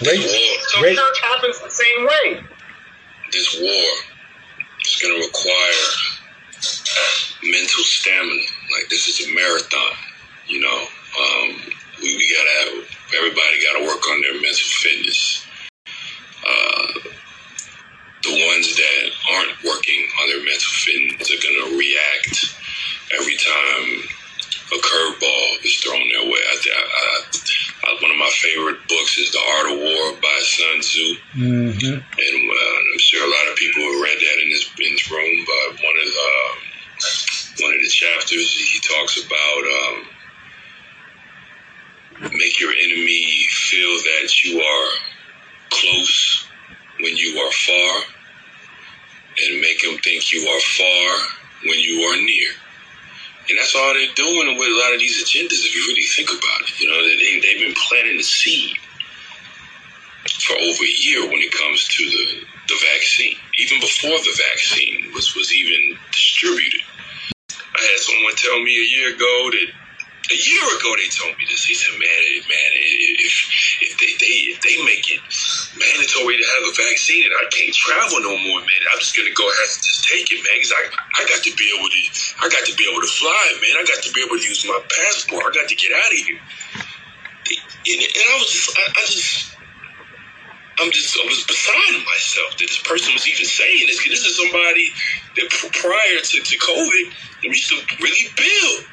This 0.00 0.18
war, 0.18 0.58
So 0.68 0.94
church 0.94 1.20
happens 1.22 1.60
the 1.60 1.70
same 1.70 2.06
way. 2.06 2.42
This 3.30 3.60
war 3.60 3.84
is 4.80 5.00
going 5.00 5.20
to 5.20 5.26
require 5.26 5.84
mental 7.44 7.84
stamina. 7.84 8.42
Like 8.72 8.88
this 8.90 9.08
is 9.08 9.26
a 9.28 9.34
marathon, 9.34 9.96
you 10.48 10.60
know. 10.60 10.86
Um, 11.20 11.60
we, 12.00 12.16
we 12.16 12.34
gotta 12.36 12.50
have 12.58 12.84
everybody 13.16 13.62
got 13.64 13.78
to 13.78 13.86
work 13.86 14.08
on 14.08 14.20
their 14.22 14.34
mental 14.34 14.68
fitness. 14.82 15.46
Uh, 16.46 17.10
the 18.22 18.46
ones 18.46 18.76
that 18.76 19.10
aren't 19.34 19.62
working 19.64 20.08
on 20.22 20.28
their 20.28 20.44
mental 20.44 20.72
fitness 20.72 21.30
are 21.30 21.42
going 21.42 21.58
to 21.66 21.78
react 21.78 22.54
every 23.18 23.36
time 23.36 24.08
a 24.72 24.78
curveball 24.80 25.64
is 25.64 25.76
thrown 25.80 26.08
their 26.08 26.24
way. 26.24 26.40
I, 26.40 26.56
I, 26.64 27.22
I, 27.84 27.98
one 28.00 28.10
of 28.10 28.16
my 28.16 28.30
favorite 28.32 28.88
books 28.88 29.18
is 29.18 29.32
The 29.32 29.42
Art 29.58 29.72
of 29.72 29.78
War 29.78 30.20
by 30.22 30.38
Sun 30.40 30.80
Tzu. 30.80 31.16
Mm-hmm. 31.34 31.98
And 31.98 32.50
uh, 32.50 32.78
I'm 32.92 32.98
sure 32.98 33.26
a 33.26 33.30
lot 33.30 33.50
of 33.50 33.56
people 33.56 33.82
have 33.82 34.00
read 34.00 34.18
that 34.18 34.38
in 34.42 34.48
this, 34.48 34.70
in 34.78 34.92
this 34.94 35.10
room. 35.10 35.44
But 35.44 35.82
one 35.82 35.98
of 35.98 36.08
the, 36.08 36.30
um, 36.46 36.56
one 37.60 37.74
of 37.74 37.82
the 37.82 37.90
chapters, 37.90 38.48
he 38.54 38.80
talks 38.80 39.18
about 39.26 39.62
um, 39.82 40.06
make 42.32 42.60
your 42.60 42.72
enemy 42.72 43.46
feel 43.50 43.98
that 43.98 44.44
you 44.44 44.60
are 44.60 44.88
close 45.70 46.46
when 47.02 47.16
you 47.16 47.38
are 47.38 47.50
far, 47.50 47.94
and 49.42 49.60
make 49.60 49.80
them 49.82 49.98
think 49.98 50.32
you 50.32 50.46
are 50.48 50.60
far 50.60 51.38
when 51.64 51.78
you 51.78 52.02
are 52.02 52.16
near. 52.16 52.50
And 53.48 53.58
that's 53.58 53.74
all 53.74 53.94
they're 53.94 54.14
doing 54.14 54.56
with 54.56 54.68
a 54.68 54.78
lot 54.78 54.94
of 54.94 55.00
these 55.00 55.18
agendas, 55.22 55.66
if 55.66 55.74
you 55.74 55.82
really 55.88 56.06
think 56.06 56.30
about 56.30 56.68
it. 56.68 56.80
You 56.80 56.88
know, 56.88 57.02
they, 57.02 57.40
they've 57.40 57.66
been 57.66 57.74
planting 57.88 58.18
the 58.18 58.22
seed 58.22 58.76
for 60.46 60.54
over 60.54 60.84
a 60.84 60.96
year 61.02 61.22
when 61.26 61.42
it 61.42 61.50
comes 61.50 61.88
to 61.88 62.04
the, 62.04 62.24
the 62.68 62.78
vaccine, 62.94 63.36
even 63.58 63.80
before 63.80 64.18
the 64.18 64.38
vaccine 64.52 65.12
was, 65.12 65.34
was 65.34 65.52
even 65.52 65.98
distributed. 66.12 66.82
I 67.50 67.82
had 67.82 67.98
someone 67.98 68.34
tell 68.36 68.62
me 68.62 68.78
a 68.78 68.90
year 68.94 69.14
ago 69.14 69.50
that 69.50 69.66
a 70.32 70.38
year 70.40 70.64
ago 70.80 70.96
they 70.96 71.12
told 71.12 71.36
me 71.36 71.44
this. 71.44 71.68
He 71.68 71.76
said, 71.76 71.92
"Man, 72.00 72.20
man, 72.48 72.70
if 73.20 73.36
if 73.84 73.92
they, 74.00 74.12
they 74.16 74.34
if 74.56 74.58
they 74.64 74.76
make 74.88 75.04
it 75.12 75.20
mandatory 75.76 76.40
to 76.40 76.46
have 76.56 76.64
a 76.64 76.72
vaccine 76.72 77.28
and 77.28 77.34
I 77.36 77.44
can't 77.52 77.74
travel 77.76 78.24
no 78.24 78.32
more, 78.32 78.60
man, 78.64 78.82
I'm 78.92 79.00
just 79.00 79.12
gonna 79.12 79.36
go 79.36 79.44
ahead 79.44 79.68
and 79.68 79.84
just 79.84 80.08
take 80.08 80.32
it, 80.32 80.40
man. 80.40 80.56
Because 80.56 80.72
I 80.72 80.82
I 81.20 81.22
got 81.28 81.44
to 81.44 81.52
be 81.52 81.68
able 81.76 81.88
to 81.92 82.02
I 82.40 82.48
got 82.48 82.64
to 82.64 82.74
be 82.74 82.88
able 82.88 83.04
to 83.04 83.12
fly, 83.12 83.44
man. 83.60 83.76
I 83.76 83.84
got 83.84 84.00
to 84.00 84.10
be 84.16 84.24
able 84.24 84.40
to 84.40 84.44
use 84.44 84.64
my 84.64 84.80
passport. 84.88 85.44
I 85.44 85.50
got 85.52 85.68
to 85.68 85.76
get 85.76 85.92
out 85.92 86.08
of 86.08 86.20
here." 86.24 86.40
And, 87.82 87.98
and 88.00 88.24
I 88.32 88.36
was 88.40 88.48
just 88.48 88.68
I, 88.72 88.84
I 88.88 89.04
just 89.04 89.52
I'm 90.80 90.90
just, 90.90 91.14
I 91.14 91.26
was 91.28 91.44
beside 91.44 91.92
myself 92.00 92.56
that 92.58 92.66
this 92.66 92.80
person 92.82 93.12
was 93.12 93.28
even 93.28 93.44
saying 93.44 93.86
this. 93.86 94.02
This 94.02 94.24
is 94.24 94.36
somebody 94.36 94.90
that 95.36 95.46
prior 95.50 96.18
to, 96.18 96.36
to 96.42 96.58
COVID, 96.58 97.04
we 97.42 97.48
used 97.48 97.68
to 97.68 97.78
really 98.02 98.26
build. 98.34 98.88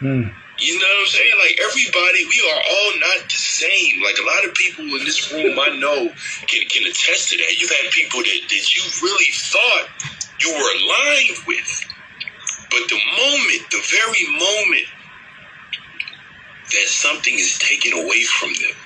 Hmm. 0.00 0.39
You 0.60 0.78
know 0.78 0.84
what 0.84 1.00
I'm 1.00 1.06
saying? 1.08 1.36
Like 1.40 1.56
everybody, 1.64 2.20
we 2.28 2.38
are 2.52 2.60
all 2.60 2.92
not 3.00 3.24
the 3.24 3.40
same. 3.40 4.02
Like 4.04 4.20
a 4.20 4.26
lot 4.28 4.44
of 4.44 4.52
people 4.54 4.84
in 4.84 5.04
this 5.08 5.32
room 5.32 5.56
I 5.58 5.76
know 5.80 6.12
can, 6.46 6.62
can 6.68 6.84
attest 6.84 7.30
to 7.30 7.36
that. 7.38 7.56
You've 7.56 7.72
had 7.72 7.90
people 7.92 8.20
that, 8.20 8.40
that 8.44 8.64
you 8.76 8.82
really 9.00 9.32
thought 9.32 9.88
you 10.44 10.52
were 10.52 10.72
aligned 10.84 11.38
with. 11.48 11.70
But 12.68 12.92
the 12.92 13.00
moment, 13.00 13.72
the 13.72 13.82
very 13.88 14.24
moment 14.36 14.88
that 16.70 16.86
something 16.86 17.34
is 17.34 17.58
taken 17.58 17.94
away 17.94 18.22
from 18.24 18.52
them, 18.52 18.76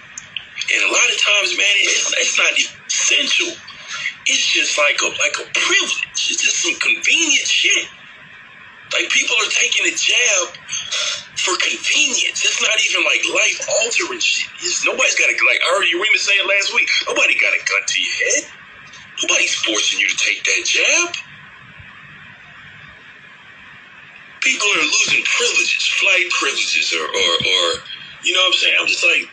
and 0.73 0.81
a 0.89 0.93
lot 0.95 1.11
of 1.11 1.19
times, 1.21 1.59
man, 1.59 1.75
it's, 1.83 2.15
it's 2.17 2.39
not 2.39 2.55
essential. 2.87 3.53
It's 4.27 4.47
just 4.47 4.79
like 4.79 4.97
a 5.03 5.11
like 5.21 5.37
a 5.43 5.51
privilege. 5.53 6.09
It's 6.13 6.41
just 6.41 6.63
some 6.63 6.75
convenient 6.81 7.47
shit. 7.47 7.89
Like 8.95 9.11
people 9.11 9.35
are 9.43 9.51
taking 9.51 9.85
a 9.91 9.95
jab 9.99 10.55
for 11.43 11.59
convenience. 11.59 12.41
It's 12.47 12.63
not 12.63 12.79
even 12.87 13.03
like 13.03 13.21
life 13.27 13.59
altering 13.83 14.23
shit. 14.23 14.49
It's, 14.63 14.87
nobody's 14.87 15.19
got 15.19 15.29
a 15.29 15.35
like 15.35 15.61
I 15.61 15.69
heard 15.75 15.87
Urema 15.91 16.19
say 16.23 16.39
it 16.39 16.47
last 16.47 16.73
week. 16.73 16.89
Nobody 17.11 17.35
got 17.35 17.53
a 17.53 17.61
gun 17.67 17.83
to 17.83 17.99
your 18.01 18.17
head. 18.23 18.43
Nobody's 19.23 19.55
forcing 19.67 20.01
you 20.01 20.09
to 20.09 20.19
take 20.19 20.43
that 20.47 20.63
jab. 20.65 21.15
people 24.45 24.69
are 24.77 24.85
losing 24.85 25.25
privileges, 25.25 25.89
flight 25.89 26.29
privileges, 26.39 26.93
or, 26.93 27.09
or, 27.09 27.33
or 27.41 27.67
you 28.23 28.37
know 28.37 28.45
what 28.45 28.55
I'm 28.55 28.61
saying? 28.61 28.77
I'm 28.79 28.87
just 28.87 29.05
like, 29.05 29.25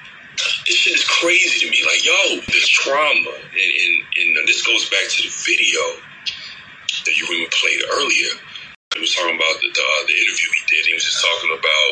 this 0.65 0.75
shit 0.79 0.95
is 0.95 1.03
crazy 1.03 1.67
to 1.67 1.69
me. 1.69 1.83
Like, 1.85 2.03
yo, 2.03 2.39
the 2.47 2.61
trauma, 2.71 3.35
and, 3.35 3.71
and, 4.15 4.38
and 4.39 4.47
this 4.47 4.65
goes 4.65 4.89
back 4.89 5.05
to 5.11 5.19
the 5.27 5.33
video 5.43 5.83
that 7.05 7.13
you 7.13 7.27
even 7.27 7.51
played 7.51 7.83
earlier. 7.99 8.31
He 8.93 8.99
was 8.99 9.15
talking 9.15 9.35
about 9.35 9.55
the, 9.61 9.69
the, 9.72 9.81
uh, 9.81 10.03
the 10.05 10.13
interview 10.19 10.51
he 10.51 10.63
did. 10.68 10.85
He 10.85 10.93
was 10.93 11.05
just 11.05 11.23
talking 11.23 11.55
about 11.55 11.91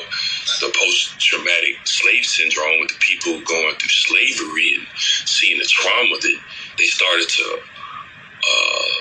the 0.60 0.78
post-traumatic 0.78 1.88
slave 1.88 2.26
syndrome 2.26 2.82
with 2.82 2.90
the 2.90 3.00
people 3.00 3.40
going 3.48 3.76
through 3.80 3.90
slavery 3.90 4.76
and 4.76 4.88
seeing 5.26 5.60
the 5.60 5.66
trauma 5.66 6.18
that 6.20 6.40
they 6.78 6.86
started 6.86 7.30
to, 7.30 7.44
uh, 7.56 9.00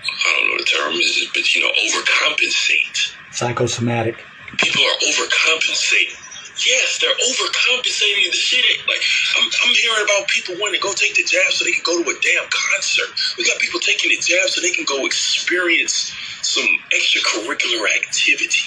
I 0.00 0.40
don't 0.40 0.48
know 0.48 0.56
the 0.56 0.64
term 0.64 0.94
is, 0.94 1.28
but 1.34 1.54
you 1.54 1.60
know, 1.60 1.72
overcompensate. 1.84 3.12
Psychosomatic. 3.32 4.24
People 4.56 4.82
are 4.82 4.98
overcompensating. 5.04 6.23
Yes, 6.56 7.00
they're 7.02 7.10
overcompensating 7.10 8.30
the 8.30 8.38
shit. 8.38 8.64
Like 8.88 9.02
I'm, 9.38 9.50
I'm 9.66 9.74
hearing 9.74 10.04
about 10.04 10.28
people 10.28 10.54
wanting 10.60 10.80
to 10.80 10.84
go 10.84 10.94
take 10.94 11.14
the 11.16 11.24
jab 11.24 11.50
so 11.50 11.64
they 11.64 11.72
can 11.72 11.82
go 11.84 11.98
to 12.02 12.10
a 12.10 12.14
damn 12.22 12.48
concert. 12.50 13.10
We 13.38 13.44
got 13.46 13.58
people 13.60 13.80
taking 13.80 14.10
the 14.10 14.18
jab 14.22 14.48
so 14.50 14.60
they 14.62 14.70
can 14.72 14.86
go 14.86 15.06
experience 15.06 16.14
some 16.42 16.66
extracurricular 16.94 17.90
activity. 17.98 18.62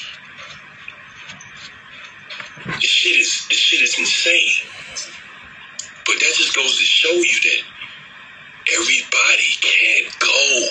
This 2.82 2.92
shit 2.92 3.18
is 3.20 3.48
this 3.50 3.60
shit 3.60 3.82
is 3.82 3.96
insane. 4.00 4.70
But 6.06 6.20
that 6.20 6.34
just 6.36 6.56
goes 6.56 6.78
to 6.78 6.86
show 6.86 7.14
you 7.14 7.40
that 7.42 7.62
everybody 8.76 9.50
can't 9.62 10.20
go. 10.20 10.68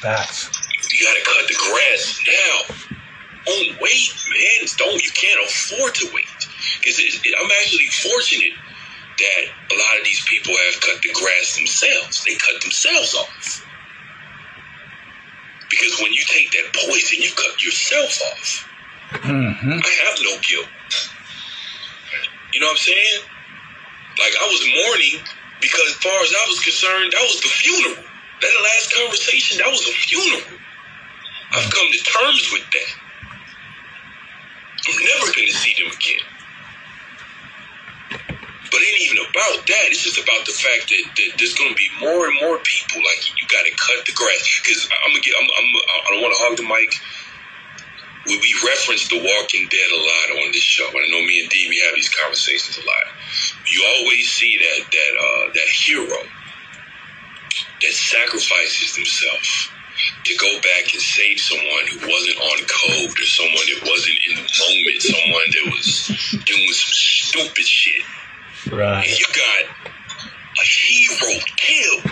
Facts. 0.00 0.50
You 0.92 1.06
gotta 1.06 1.24
cut 1.24 1.48
the 1.48 1.56
grass 1.58 2.20
now. 2.28 2.76
Don't 3.46 3.76
wait, 3.80 4.10
man. 4.28 4.68
Don't 4.78 5.02
you 5.02 5.12
can't 5.16 5.40
afford 5.44 5.94
to 5.96 6.10
wait. 6.12 6.40
Because 6.82 6.98
I'm 7.40 7.50
actually 7.60 7.90
fortunate 8.02 8.58
that 9.18 9.42
a 9.70 9.76
lot 9.78 9.98
of 9.98 10.04
these 10.04 10.24
people 10.28 10.54
have 10.66 10.80
cut 10.80 11.02
the 11.02 11.12
grass 11.14 11.56
themselves. 11.56 12.22
They 12.26 12.36
cut 12.36 12.60
themselves 12.62 13.14
off. 13.14 13.66
Because 15.70 15.98
when 16.00 16.12
you 16.12 16.24
take 16.28 16.52
that 16.52 16.74
poison, 16.74 17.18
you 17.20 17.32
cut 17.34 17.62
yourself 17.62 18.18
off. 18.22 18.68
Mm-hmm. 19.24 19.72
I 19.72 19.92
have 20.06 20.18
no 20.22 20.36
guilt. 20.48 20.70
You 22.52 22.60
know 22.60 22.66
what 22.66 22.72
I'm 22.72 22.78
saying? 22.78 23.22
Like 24.18 24.34
I 24.40 24.46
was 24.46 24.62
mourning 24.84 25.24
because, 25.60 25.88
as 25.88 25.98
far 26.02 26.20
as 26.22 26.32
I 26.32 26.44
was 26.48 26.60
concerned, 26.60 27.12
that 27.12 27.24
was 27.24 27.40
the 27.40 27.48
funeral. 27.48 28.04
That 28.42 28.54
last 28.62 28.94
conversation, 28.94 29.58
that 29.58 29.70
was 29.70 29.82
a 29.88 29.92
funeral. 29.92 30.58
I've 31.52 31.70
come 31.72 31.88
to 31.90 31.98
terms 32.04 32.50
with 32.52 32.68
that. 32.70 32.92
I'm 34.88 34.98
never 35.04 35.28
going 35.32 35.48
to 35.48 35.58
see 35.58 35.74
them 35.78 35.92
again. 35.92 36.26
But 38.72 38.80
it 38.82 38.88
ain't 38.88 39.06
even 39.12 39.22
about 39.28 39.64
that. 39.68 39.84
It's 39.92 40.04
just 40.04 40.18
about 40.20 40.44
the 40.48 40.56
fact 40.56 40.88
that, 40.88 41.04
that 41.16 41.30
there's 41.38 41.54
going 41.54 41.70
to 41.72 41.78
be 41.78 41.90
more 42.00 42.24
and 42.26 42.36
more 42.40 42.58
people. 42.64 43.04
Like 43.04 43.22
you 43.36 43.44
got 43.48 43.68
to 43.68 43.74
cut 43.76 44.00
the 44.08 44.16
grass. 44.16 44.42
Because 44.64 44.88
I'm 45.04 45.12
gonna 45.12 45.24
get. 45.24 45.36
I'm, 45.36 45.48
I'm, 45.48 45.68
I 45.76 46.08
don't 46.12 46.24
want 46.24 46.34
to 46.34 46.42
hog 46.42 46.56
the 46.56 46.68
mic. 46.68 46.90
We, 48.26 48.38
we 48.38 48.52
reference 48.64 49.08
The 49.10 49.18
Walking 49.18 49.66
Dead 49.70 49.90
a 49.92 50.00
lot 50.00 50.28
on 50.44 50.52
this 50.54 50.64
show. 50.64 50.86
I 50.88 51.10
know 51.10 51.22
me 51.26 51.42
and 51.42 51.50
D 51.50 51.66
we 51.68 51.82
have 51.86 51.94
these 51.96 52.12
conversations 52.12 52.78
a 52.78 52.86
lot. 52.86 53.06
You 53.66 53.82
always 53.98 54.30
see 54.30 54.56
that 54.58 54.80
that 54.90 55.12
uh, 55.18 55.44
that 55.54 55.70
hero 55.86 56.20
that 57.82 57.94
sacrifices 57.94 58.94
themselves 58.94 59.71
to 60.24 60.32
go 60.36 60.50
back 60.60 60.92
and 60.92 61.02
save 61.02 61.38
someone 61.38 61.84
who 61.90 61.98
wasn't 62.06 62.38
on 62.38 62.58
code 62.66 63.14
or 63.14 63.28
someone 63.28 63.66
that 63.68 63.80
wasn't 63.84 64.18
in 64.28 64.36
the 64.36 64.48
moment, 64.48 65.02
someone 65.02 65.48
that 65.52 65.66
was 65.70 65.88
doing 66.46 66.72
some 66.72 66.94
stupid 66.96 67.66
shit. 67.66 68.04
Right. 68.72 69.06
And 69.06 69.18
you 69.18 69.26
got 69.32 69.62
a 69.86 70.64
hero 70.64 71.32
killed 71.56 72.04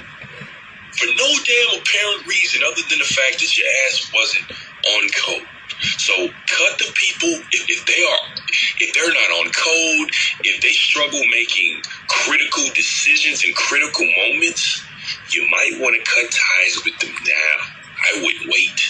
for 1.00 1.06
no 1.06 1.28
damn 1.44 1.80
apparent 1.80 2.26
reason 2.26 2.60
other 2.66 2.82
than 2.88 2.98
the 2.98 3.08
fact 3.08 3.40
that 3.40 3.56
your 3.56 3.68
ass 3.88 4.10
wasn't 4.12 4.46
on 4.50 5.02
code. 5.16 5.48
So 5.96 6.12
cut 6.46 6.78
the 6.78 6.92
people 6.92 7.32
if, 7.52 7.64
if 7.68 7.86
they 7.86 8.02
are 8.02 8.40
if 8.80 8.94
they're 8.94 9.12
not 9.12 9.30
on 9.40 9.46
code, 9.52 10.08
if 10.44 10.60
they 10.60 10.72
struggle 10.72 11.20
making 11.30 11.82
critical 12.08 12.64
decisions 12.74 13.44
in 13.44 13.54
critical 13.54 14.04
moments, 14.04 14.89
you 15.34 15.48
might 15.50 15.80
want 15.80 15.96
to 15.96 16.02
cut 16.10 16.30
ties 16.30 16.74
with 16.84 16.98
them 17.00 17.14
now. 17.24 17.56
I 18.00 18.22
wouldn't 18.22 18.50
wait. 18.50 18.80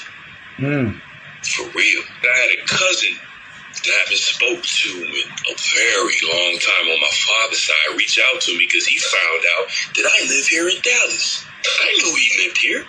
Mm. 0.59 1.01
For 1.45 1.65
real. 1.73 2.03
I 2.23 2.35
had 2.37 2.53
a 2.59 2.67
cousin 2.69 3.15
that 3.81 3.91
I 3.91 3.99
haven't 4.05 4.21
spoke 4.21 4.61
to 4.61 4.91
in 5.01 5.27
a 5.49 5.55
very 5.57 6.19
long 6.29 6.53
time 6.61 6.87
on 6.93 7.01
my 7.01 7.15
father's 7.17 7.65
side 7.65 7.97
reach 7.97 8.21
out 8.21 8.41
to 8.43 8.53
me 8.53 8.69
because 8.69 8.87
he 8.87 8.99
found 8.99 9.43
out 9.57 9.67
that 9.97 10.07
I 10.07 10.19
live 10.29 10.47
here 10.47 10.69
in 10.69 10.77
Dallas. 10.83 11.45
I 11.65 11.91
knew 11.97 12.13
he 12.13 12.45
lived 12.45 12.59
here. 12.59 12.83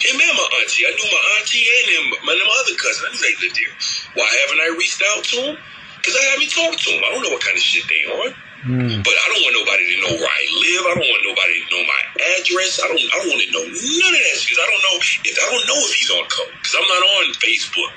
Him 0.00 0.16
and 0.16 0.36
my 0.38 0.48
auntie. 0.62 0.86
I 0.86 0.92
knew 0.96 1.08
my 1.12 1.24
auntie 1.38 1.66
and 1.66 1.86
him, 1.92 2.04
my 2.24 2.32
them 2.32 2.48
other 2.62 2.76
cousin. 2.78 3.04
I 3.04 3.10
knew 3.12 3.20
they 3.20 3.36
lived 3.42 3.58
here. 3.58 3.74
Why 4.14 4.28
haven't 4.46 4.62
I 4.64 4.76
reached 4.78 5.02
out 5.12 5.24
to 5.24 5.36
him? 5.36 5.56
Because 5.98 6.16
I 6.16 6.24
haven't 6.32 6.50
talked 6.50 6.80
to 6.84 6.90
him. 6.90 7.02
I 7.04 7.12
don't 7.12 7.22
know 7.22 7.34
what 7.36 7.44
kind 7.44 7.56
of 7.56 7.62
shit 7.62 7.84
they 7.84 8.02
on. 8.08 8.34
Mm. 8.60 9.00
But 9.00 9.16
I 9.16 9.26
don't 9.32 9.40
want 9.40 9.56
nobody 9.56 9.84
to 9.88 9.96
know 10.04 10.14
where 10.20 10.28
I 10.28 10.42
live. 10.68 10.82
I 10.84 10.92
don't 11.00 11.08
want 11.08 11.24
nobody 11.24 11.56
to 11.64 11.66
know 11.72 11.82
my 11.88 12.02
address. 12.36 12.76
I 12.84 12.92
don't. 12.92 13.00
I 13.00 13.16
don't 13.24 13.32
want 13.32 13.40
to 13.40 13.50
know 13.56 13.64
none 13.64 14.14
of 14.14 14.22
that 14.22 14.38
because 14.44 14.60
I 14.60 14.68
don't 14.68 14.84
know 14.84 14.96
if 15.00 15.08
I 15.32 15.46
don't 15.48 15.66
know 15.66 15.80
if 15.88 15.92
he's 15.96 16.12
on 16.12 16.24
code 16.28 16.52
because 16.60 16.76
I'm 16.76 16.88
not 16.92 17.02
on 17.02 17.24
Facebook. 17.40 17.94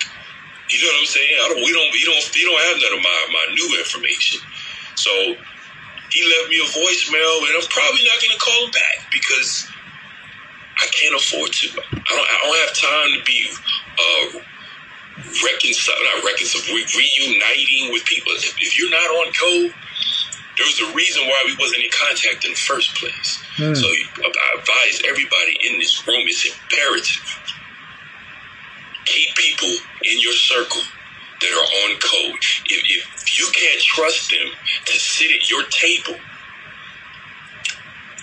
You 0.72 0.80
know 0.82 0.90
what 0.90 1.04
I'm 1.04 1.12
saying? 1.12 1.36
I 1.38 1.46
don't. 1.52 1.62
We 1.68 1.72
don't. 1.76 1.90
We 1.92 2.02
don't. 2.08 2.24
He 2.32 2.44
don't 2.48 2.64
have 2.72 2.78
none 2.80 2.96
of 2.96 3.04
my 3.04 3.20
my 3.36 3.46
new 3.54 3.70
information. 3.76 4.40
So 4.96 5.12
he 6.12 6.20
left 6.26 6.48
me 6.50 6.58
a 6.62 6.70
voicemail, 6.72 7.36
and 7.48 7.54
I'm 7.60 7.68
probably 7.72 8.04
not 8.08 8.18
going 8.24 8.36
to 8.36 8.42
call 8.42 8.60
him 8.68 8.72
back 8.72 8.98
because 9.12 9.68
I 10.80 10.88
can't 10.92 11.16
afford 11.16 11.52
to. 11.52 11.68
I 11.92 12.12
don't. 12.16 12.30
I 12.30 12.36
don't 12.44 12.60
have 12.64 12.76
time 12.78 13.10
to 13.18 13.22
be 13.28 13.40
uh, 14.00 14.26
reconcile, 15.44 16.00
not 16.16 16.26
reconcile, 16.26 16.64
re- 16.74 16.88
reuniting 16.96 17.92
with 17.94 18.06
people. 18.06 18.34
If, 18.38 18.56
if 18.60 18.78
you're 18.80 18.92
not 18.92 19.10
on 19.10 19.28
code, 19.34 19.72
there 20.58 20.66
was 20.66 20.80
a 20.82 20.94
reason 20.94 21.26
why 21.26 21.42
we 21.46 21.58
wasn't 21.60 21.84
in 21.84 21.90
contact 21.90 22.46
in 22.46 22.52
the 22.52 22.64
first 22.68 22.96
place. 22.98 23.44
Hmm. 23.58 23.74
So 23.74 23.88
I 23.88 24.60
advise 24.60 25.02
everybody 25.10 25.58
in 25.62 25.80
this 25.80 26.06
room, 26.08 26.24
it's 26.28 26.46
imperative. 26.46 27.26
Keep 29.06 29.36
people 29.36 29.74
in 30.04 30.20
your 30.20 30.34
circle 30.34 30.82
that 31.42 31.52
are 31.52 31.70
on 31.86 32.00
code. 32.00 32.44
If, 32.66 32.82
if 32.86 33.40
you 33.40 33.48
can't 33.54 33.82
trust 33.82 34.30
them 34.30 34.48
to 34.86 34.94
sit 34.94 35.32
at 35.32 35.50
your 35.50 35.64
table 35.70 36.20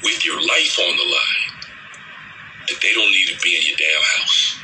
with 0.02 0.24
your 0.24 0.40
life 0.40 0.78
on 0.78 0.96
the 0.96 1.04
line, 1.04 1.50
that 2.68 2.78
they 2.82 2.94
don't 2.94 3.10
need 3.10 3.26
to 3.26 3.38
be 3.42 3.56
in 3.56 3.66
your 3.66 3.76
damn 3.76 4.02
house. 4.22 4.59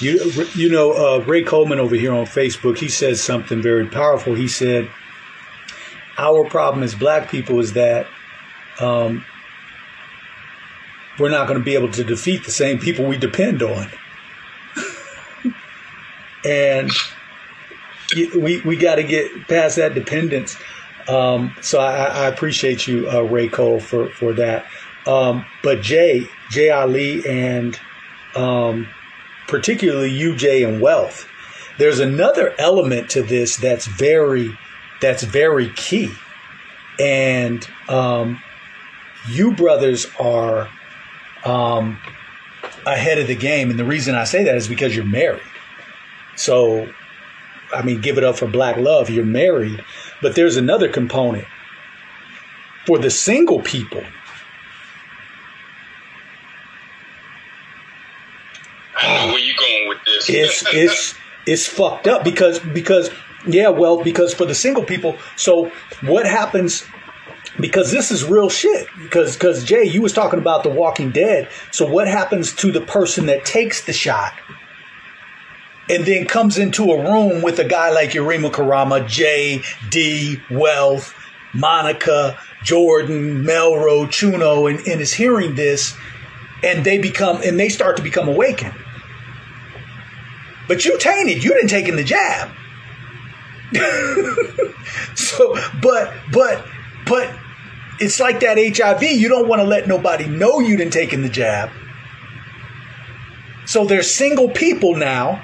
You, 0.00 0.46
you 0.54 0.68
know, 0.68 0.92
uh, 0.92 1.24
Ray 1.24 1.42
Coleman 1.42 1.78
over 1.78 1.94
here 1.94 2.12
on 2.12 2.26
Facebook, 2.26 2.78
he 2.78 2.88
says 2.88 3.22
something 3.22 3.62
very 3.62 3.86
powerful. 3.86 4.34
He 4.34 4.48
said, 4.48 4.90
Our 6.18 6.44
problem 6.48 6.82
as 6.82 6.94
black 6.94 7.30
people 7.30 7.60
is 7.60 7.74
that 7.74 8.06
um, 8.80 9.24
we're 11.18 11.30
not 11.30 11.46
going 11.46 11.58
to 11.58 11.64
be 11.64 11.74
able 11.74 11.92
to 11.92 12.02
defeat 12.02 12.44
the 12.44 12.50
same 12.50 12.78
people 12.78 13.06
we 13.06 13.16
depend 13.16 13.62
on. 13.62 13.88
and 16.44 16.90
we, 18.34 18.60
we 18.62 18.76
got 18.76 18.96
to 18.96 19.04
get 19.04 19.46
past 19.46 19.76
that 19.76 19.94
dependence. 19.94 20.56
Um, 21.08 21.54
so 21.60 21.78
I, 21.78 22.06
I 22.06 22.26
appreciate 22.26 22.86
you, 22.86 23.08
uh, 23.08 23.22
Ray 23.22 23.48
Cole, 23.48 23.78
for, 23.78 24.08
for 24.10 24.32
that. 24.34 24.66
Um, 25.06 25.44
but 25.62 25.82
Jay, 25.82 26.28
Jay 26.50 26.70
Ali, 26.70 27.26
and 27.26 27.78
um, 28.34 28.88
particularly 29.46 30.10
UJ 30.10 30.66
and 30.66 30.80
wealth. 30.80 31.26
There's 31.78 32.00
another 32.00 32.54
element 32.58 33.10
to 33.10 33.22
this 33.22 33.56
that's 33.56 33.86
very 33.86 34.56
that's 35.00 35.22
very 35.22 35.70
key, 35.70 36.10
and 36.98 37.68
um, 37.88 38.40
you 39.28 39.52
brothers 39.52 40.06
are 40.20 40.68
um, 41.44 41.98
ahead 42.86 43.18
of 43.18 43.26
the 43.26 43.34
game. 43.34 43.70
And 43.70 43.78
the 43.78 43.84
reason 43.84 44.14
I 44.14 44.24
say 44.24 44.44
that 44.44 44.54
is 44.54 44.68
because 44.68 44.94
you're 44.94 45.04
married. 45.04 45.42
So, 46.36 46.92
I 47.72 47.82
mean, 47.82 48.00
give 48.00 48.18
it 48.18 48.24
up 48.24 48.36
for 48.36 48.46
Black 48.46 48.76
Love. 48.76 49.10
You're 49.10 49.24
married, 49.24 49.84
but 50.22 50.34
there's 50.34 50.56
another 50.56 50.88
component 50.88 51.46
for 52.86 52.98
the 52.98 53.10
single 53.10 53.62
people. 53.62 54.00
I 54.00 54.02
know 54.02 54.08
where 59.02 59.38
you 59.38 59.54
going 59.56 59.88
with 59.88 59.98
this. 60.04 60.28
it's 60.28 60.64
it's 60.72 61.14
it's 61.46 61.66
fucked 61.66 62.06
up 62.06 62.24
because 62.24 62.58
because 62.58 63.10
yeah 63.46 63.68
well 63.68 64.02
because 64.02 64.32
for 64.32 64.46
the 64.46 64.54
single 64.54 64.84
people 64.84 65.16
so 65.36 65.70
what 66.02 66.26
happens 66.26 66.84
because 67.60 67.90
this 67.90 68.10
is 68.10 68.24
real 68.24 68.50
shit. 68.50 68.88
Because 69.02 69.34
because 69.34 69.64
Jay, 69.64 69.84
you 69.84 70.02
was 70.02 70.12
talking 70.12 70.38
about 70.38 70.62
The 70.62 70.70
Walking 70.70 71.10
Dead. 71.10 71.48
So 71.70 71.86
what 71.86 72.08
happens 72.08 72.52
to 72.56 72.72
the 72.72 72.80
person 72.80 73.26
that 73.26 73.44
takes 73.44 73.84
the 73.84 73.92
shot 73.92 74.32
and 75.88 76.04
then 76.04 76.26
comes 76.26 76.58
into 76.58 76.92
a 76.92 77.02
room 77.02 77.42
with 77.42 77.58
a 77.58 77.64
guy 77.64 77.90
like 77.90 78.10
Yurima 78.10 78.50
Karama, 78.50 79.06
Jay, 79.06 79.62
D, 79.90 80.40
Wealth, 80.50 81.14
Monica, 81.52 82.38
Jordan, 82.62 83.44
Melro, 83.44 84.06
Chuno, 84.06 84.70
and, 84.70 84.86
and 84.88 85.00
is 85.00 85.12
hearing 85.12 85.54
this, 85.54 85.94
and 86.62 86.84
they 86.84 86.98
become 86.98 87.40
and 87.42 87.60
they 87.60 87.68
start 87.68 87.96
to 87.98 88.02
become 88.02 88.28
awakened. 88.28 88.74
But 90.66 90.84
you 90.84 90.98
tainted. 90.98 91.42
You 91.44 91.50
didn't 91.54 91.68
take 91.68 91.88
in 91.88 91.96
the 91.96 92.04
jab. 92.04 92.50
so, 95.14 95.56
but 95.82 96.14
but 96.32 96.66
but 97.06 97.34
it's 98.00 98.20
like 98.20 98.40
that 98.40 98.56
HIV. 98.56 99.02
You 99.02 99.28
don't 99.28 99.48
want 99.48 99.60
to 99.60 99.66
let 99.66 99.86
nobody 99.86 100.26
know 100.26 100.60
you 100.60 100.76
didn't 100.76 100.92
take 100.92 101.12
in 101.12 101.22
the 101.22 101.28
jab. 101.28 101.70
So 103.66 103.84
there's 103.84 104.12
single 104.12 104.48
people 104.48 104.94
now. 104.94 105.42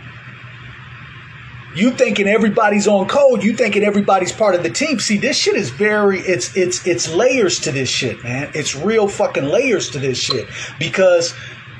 You 1.75 1.93
thinking 1.93 2.27
everybody's 2.27 2.89
on 2.89 3.07
code. 3.07 3.45
You 3.45 3.57
thinking 3.57 3.85
everybody's 3.85 4.33
part 4.33 4.57
of 4.57 4.63
the 4.63 4.71
team. 4.71 4.99
See, 4.99 5.19
this 5.19 5.37
shit 5.37 5.55
is 5.55 5.71
very. 5.71 6.19
It's 6.21 6.57
it's 6.57 6.85
it's 6.87 7.09
layers 7.09 7.61
to 7.61 7.73
this 7.73 7.89
shit, 7.89 8.23
man. 8.25 8.51
It's 8.55 8.75
real 8.75 9.07
fucking 9.07 9.45
layers 9.45 9.91
to 9.91 9.99
this 9.99 10.19
shit 10.19 10.49
because 10.81 11.33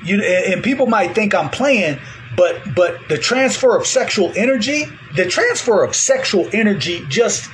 you 0.03 0.21
and 0.21 0.63
people 0.63 0.87
might 0.87 1.13
think 1.13 1.35
I'm 1.35 1.49
playing, 1.49 1.99
but 2.41 2.73
but 2.73 3.07
the 3.07 3.19
transfer 3.19 3.77
of 3.77 3.85
sexual 3.85 4.33
energy, 4.35 4.85
the 5.15 5.27
transfer 5.27 5.83
of 5.83 5.95
sexual 5.95 6.49
energy, 6.53 7.05
just 7.07 7.47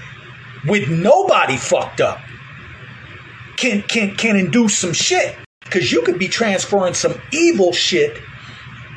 with 0.65 0.88
nobody 0.88 1.57
fucked 1.57 1.99
up 1.99 2.22
can 3.57 3.81
can 3.81 4.15
can 4.15 4.38
induce 4.38 4.77
some 4.77 4.93
shit. 4.93 5.35
Because 5.65 5.91
you 5.91 6.01
could 6.03 6.18
be 6.18 6.30
transferring 6.30 6.93
some 6.93 7.22
evil 7.34 7.73
shit 7.73 8.18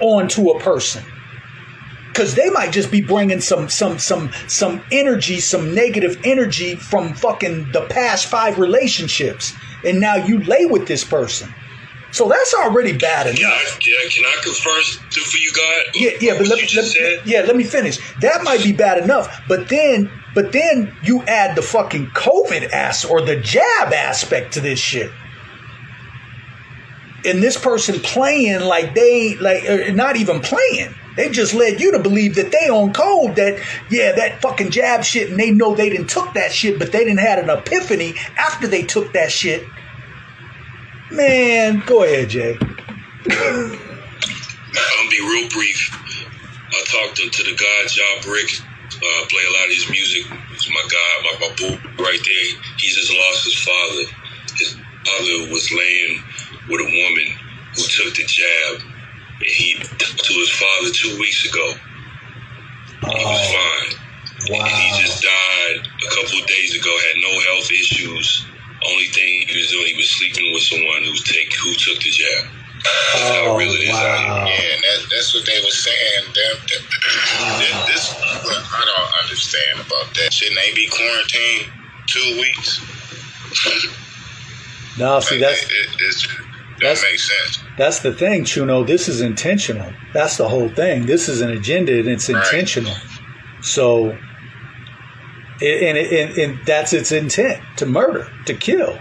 onto 0.00 0.50
a 0.50 0.60
person. 0.60 1.02
Because 2.06 2.36
they 2.36 2.48
might 2.50 2.70
just 2.70 2.92
be 2.92 3.00
bringing 3.00 3.40
some 3.40 3.68
some 3.68 3.98
some 3.98 4.30
some 4.46 4.84
energy 4.92 5.40
some 5.40 5.74
negative 5.74 6.20
energy 6.22 6.76
from 6.76 7.14
fucking 7.14 7.72
the 7.72 7.84
past 7.86 8.26
five 8.26 8.60
relationships. 8.60 9.52
And 9.84 9.98
now 9.98 10.14
you 10.14 10.38
lay 10.44 10.66
with 10.66 10.86
this 10.86 11.02
person 11.02 11.52
so 12.12 12.28
that's 12.28 12.54
already 12.54 12.96
bad 12.96 13.26
enough. 13.26 13.38
Yeah. 13.86 14.10
Can 14.10 14.24
I 14.24 14.40
confirm 14.42 14.82
something 14.82 15.22
for 15.24 15.38
you, 15.38 15.52
God? 15.52 15.84
Yeah, 15.94 16.10
yeah, 16.20 16.38
but 16.38 16.48
let 16.48 16.58
me, 16.58 16.68
let 16.74 17.26
yeah, 17.26 17.40
let 17.42 17.56
me 17.56 17.64
finish. 17.64 17.98
That 18.20 18.42
might 18.42 18.62
be 18.62 18.72
bad 18.72 18.98
enough, 18.98 19.42
but 19.48 19.68
then 19.68 20.10
but 20.34 20.52
then 20.52 20.94
you 21.02 21.22
add 21.22 21.56
the 21.56 21.62
fucking 21.62 22.08
COVID 22.08 22.70
ass 22.70 23.04
or 23.04 23.22
the 23.22 23.36
jab 23.36 23.92
aspect 23.92 24.54
to 24.54 24.60
this 24.60 24.78
shit. 24.78 25.10
And 27.24 27.42
this 27.42 27.58
person 27.58 28.00
playing 28.00 28.60
like 28.60 28.94
they 28.94 29.36
like 29.36 29.68
uh, 29.68 29.92
not 29.92 30.16
even 30.16 30.40
playing. 30.40 30.94
They 31.16 31.28
just 31.28 31.52
led 31.54 31.80
you 31.80 31.92
to 31.92 31.98
believe 31.98 32.36
that 32.36 32.52
they 32.52 32.70
on 32.70 32.92
code 32.92 33.36
that 33.36 33.60
yeah 33.90 34.12
that 34.12 34.40
fucking 34.40 34.70
jab 34.70 35.04
shit 35.04 35.30
and 35.30 35.38
they 35.38 35.50
know 35.50 35.74
they 35.74 35.90
didn't 35.90 36.08
took 36.08 36.32
that 36.34 36.52
shit 36.52 36.78
but 36.78 36.92
they 36.92 37.04
didn't 37.04 37.18
had 37.18 37.38
an 37.38 37.50
epiphany 37.50 38.14
after 38.36 38.66
they 38.66 38.82
took 38.82 39.12
that 39.12 39.30
shit. 39.30 39.66
Man, 41.10 41.82
go 41.86 42.04
ahead, 42.04 42.28
Jay. 42.30 42.56
I'm 43.30 43.78
gonna 44.96 45.10
be 45.10 45.20
real 45.20 45.48
brief. 45.50 45.90
I 46.70 46.84
talked 46.86 47.16
to, 47.16 47.28
to 47.28 47.42
the 47.42 47.56
guy, 47.56 47.86
John 47.88 48.22
Brick, 48.22 48.46
uh, 48.94 49.26
play 49.26 49.42
a 49.42 49.52
lot 49.52 49.66
of 49.66 49.74
his 49.74 49.90
music. 49.90 50.24
He's 50.50 50.68
my 50.70 50.86
guy, 50.86 51.12
my, 51.24 51.34
my 51.40 51.54
boo 51.56 52.02
right 52.02 52.20
there. 52.24 52.62
He 52.78 52.88
just 52.88 53.12
lost 53.12 53.44
his 53.44 53.58
father. 53.58 54.04
His 54.56 54.76
father 55.04 55.52
was 55.52 55.72
laying 55.72 56.22
with 56.68 56.80
a 56.80 56.84
woman 56.84 57.34
who 57.74 57.82
took 57.82 58.14
the 58.14 58.24
jab. 58.24 58.80
And 59.40 59.48
he 59.48 59.74
to 59.74 60.32
his 60.34 60.50
father 60.50 60.90
two 60.92 61.18
weeks 61.18 61.44
ago. 61.48 61.74
He 63.00 63.24
was 63.24 63.50
fine. 63.50 63.98
Wow. 64.50 64.64
And 64.64 64.70
he 64.70 65.02
just 65.02 65.22
died 65.22 65.88
a 66.06 66.10
couple 66.14 66.38
of 66.40 66.46
days 66.46 66.76
ago, 66.76 66.90
had 66.90 67.20
no 67.20 67.40
health 67.40 67.70
issues. 67.72 68.46
Only 68.86 69.06
thing 69.12 69.46
he 69.48 69.58
was 69.58 69.68
doing, 69.70 69.86
he 69.86 69.96
was 69.96 70.08
sleeping 70.10 70.52
with 70.52 70.62
someone 70.62 71.04
who 71.04 71.14
take 71.20 71.52
who 71.54 71.72
took 71.74 72.00
the 72.00 72.10
jab. 72.10 72.48
That's 72.80 73.28
how 73.36 73.52
oh, 73.52 73.56
real 73.58 73.72
it 73.72 73.84
is 73.84 73.94
out 73.94 74.18
here. 74.18 74.56
Yeah, 74.56 74.74
and 74.74 74.82
that, 74.82 74.98
that's 75.12 75.34
what 75.34 75.44
they 75.44 75.60
were 75.60 75.68
saying. 75.74 76.24
Them, 76.32 76.56
them, 76.64 76.82
that- 76.88 77.84
this, 77.92 78.14
what 78.44 78.56
I 78.56 78.84
don't 78.88 79.12
understand 79.22 79.80
about 79.84 80.14
that. 80.14 80.32
Shouldn't 80.32 80.56
they 80.56 80.72
be 80.74 80.88
quarantined 80.88 81.72
two 82.06 82.40
weeks? 82.40 82.80
No, 84.98 85.20
see 85.20 85.38
that's 85.38 85.62
It, 85.64 85.70
it's, 86.00 86.26
That's- 86.80 87.02
that 87.02 87.08
makes 87.10 87.28
sense. 87.28 87.64
That's 87.76 87.98
the 88.00 88.12
thing, 88.12 88.44
Chuno. 88.44 88.86
This 88.86 89.08
is 89.08 89.20
intentional. 89.20 89.92
That's 90.12 90.36
the 90.36 90.48
whole 90.48 90.68
thing. 90.68 91.06
This 91.06 91.28
is 91.28 91.40
an 91.40 91.50
agenda, 91.50 91.98
and 91.98 92.08
it's 92.08 92.28
intentional. 92.28 92.94
So, 93.62 94.16
and, 95.60 95.98
and, 95.98 95.98
and, 95.98 96.38
and 96.38 96.66
that's 96.66 96.92
its 96.92 97.12
intent 97.12 97.62
to 97.76 97.86
murder, 97.86 98.28
to 98.46 98.54
kill. 98.54 98.98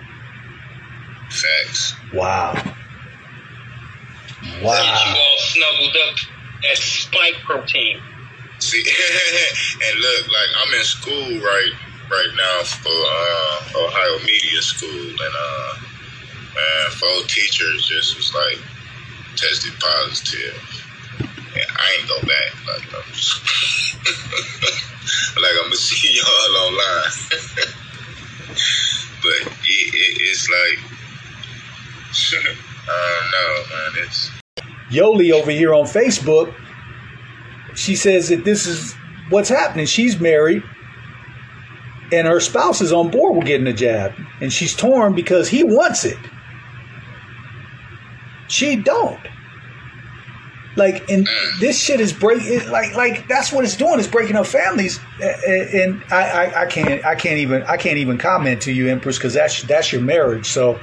Facts. 1.29 1.95
Wow. 2.13 2.53
Wow. 4.61 4.83
Get 4.83 5.15
you 5.15 5.21
all 5.21 5.37
snuggled 5.39 5.97
up 6.07 6.15
at 6.71 6.77
spike 6.77 7.35
protein. 7.45 8.01
See, 8.59 8.83
and 9.87 9.99
look, 9.99 10.27
like 10.27 10.49
I'm 10.61 10.73
in 10.73 10.83
school 10.83 11.39
right 11.39 11.71
right 12.11 12.31
now 12.35 12.63
for 12.63 12.89
uh, 12.89 13.85
Ohio 13.85 14.19
Media 14.25 14.61
School, 14.61 14.89
and 14.89 15.19
uh, 15.19 15.73
man, 16.55 16.91
four 16.91 17.23
teachers 17.27 17.87
just 17.87 18.17
was 18.17 18.33
like 18.33 18.59
tested 19.37 19.73
positive, 19.79 20.59
I 21.55 21.97
ain't 21.99 22.07
go 22.07 22.21
back. 22.21 22.53
Like 22.69 22.85
I'm 22.93 23.09
like 25.41 25.55
I'm 25.55 25.63
gonna 25.63 25.75
see 25.75 26.13
y'all 26.15 26.55
online, 26.65 27.11
but 29.23 29.41
it, 29.63 29.65
it, 29.65 30.21
it's 30.21 30.45
like 30.49 30.79
I 32.87 32.89
don't 33.15 33.29
know, 33.31 33.53
man. 33.75 33.91
It's 34.05 34.19
Yoli 34.89 35.31
over 35.31 35.51
here 35.51 35.73
on 35.73 35.85
Facebook, 35.85 36.53
she 37.75 37.95
says 37.95 38.29
that 38.29 38.43
this 38.43 38.67
is 38.67 38.95
what's 39.29 39.49
happening. 39.49 39.85
She's 39.85 40.19
married, 40.19 40.63
and 42.11 42.27
her 42.27 42.39
spouse 42.39 42.81
is 42.81 42.91
on 42.91 43.09
board 43.09 43.37
with 43.37 43.45
getting 43.45 43.67
a 43.67 43.73
jab, 43.73 44.13
and 44.41 44.51
she's 44.51 44.75
torn 44.75 45.13
because 45.13 45.47
he 45.47 45.63
wants 45.63 46.05
it. 46.05 46.17
She 48.47 48.75
don't. 48.75 49.19
Like, 50.79 51.09
and 51.11 51.27
this 51.59 51.79
shit 51.79 51.99
is 51.99 52.11
breaking. 52.13 52.69
Like, 52.71 52.95
like 52.95 53.27
that's 53.27 53.51
what 53.51 53.63
it's 53.65 53.75
doing. 53.77 53.99
Is 53.99 54.07
breaking 54.07 54.35
up 54.37 54.47
families. 54.47 54.99
A- 55.21 55.35
a- 55.47 55.83
And 55.83 56.03
I, 56.09 56.23
I, 56.45 56.61
I 56.61 56.65
can't, 56.65 57.05
I 57.05 57.13
can't 57.15 57.37
even, 57.37 57.61
I 57.63 57.77
can't 57.77 57.97
even 57.97 58.17
comment 58.17 58.61
to 58.63 58.71
you, 58.71 58.87
Empress, 58.87 59.17
because 59.17 59.33
that's 59.33 59.61
that's 59.63 59.91
your 59.91 60.01
marriage. 60.01 60.47
So 60.47 60.79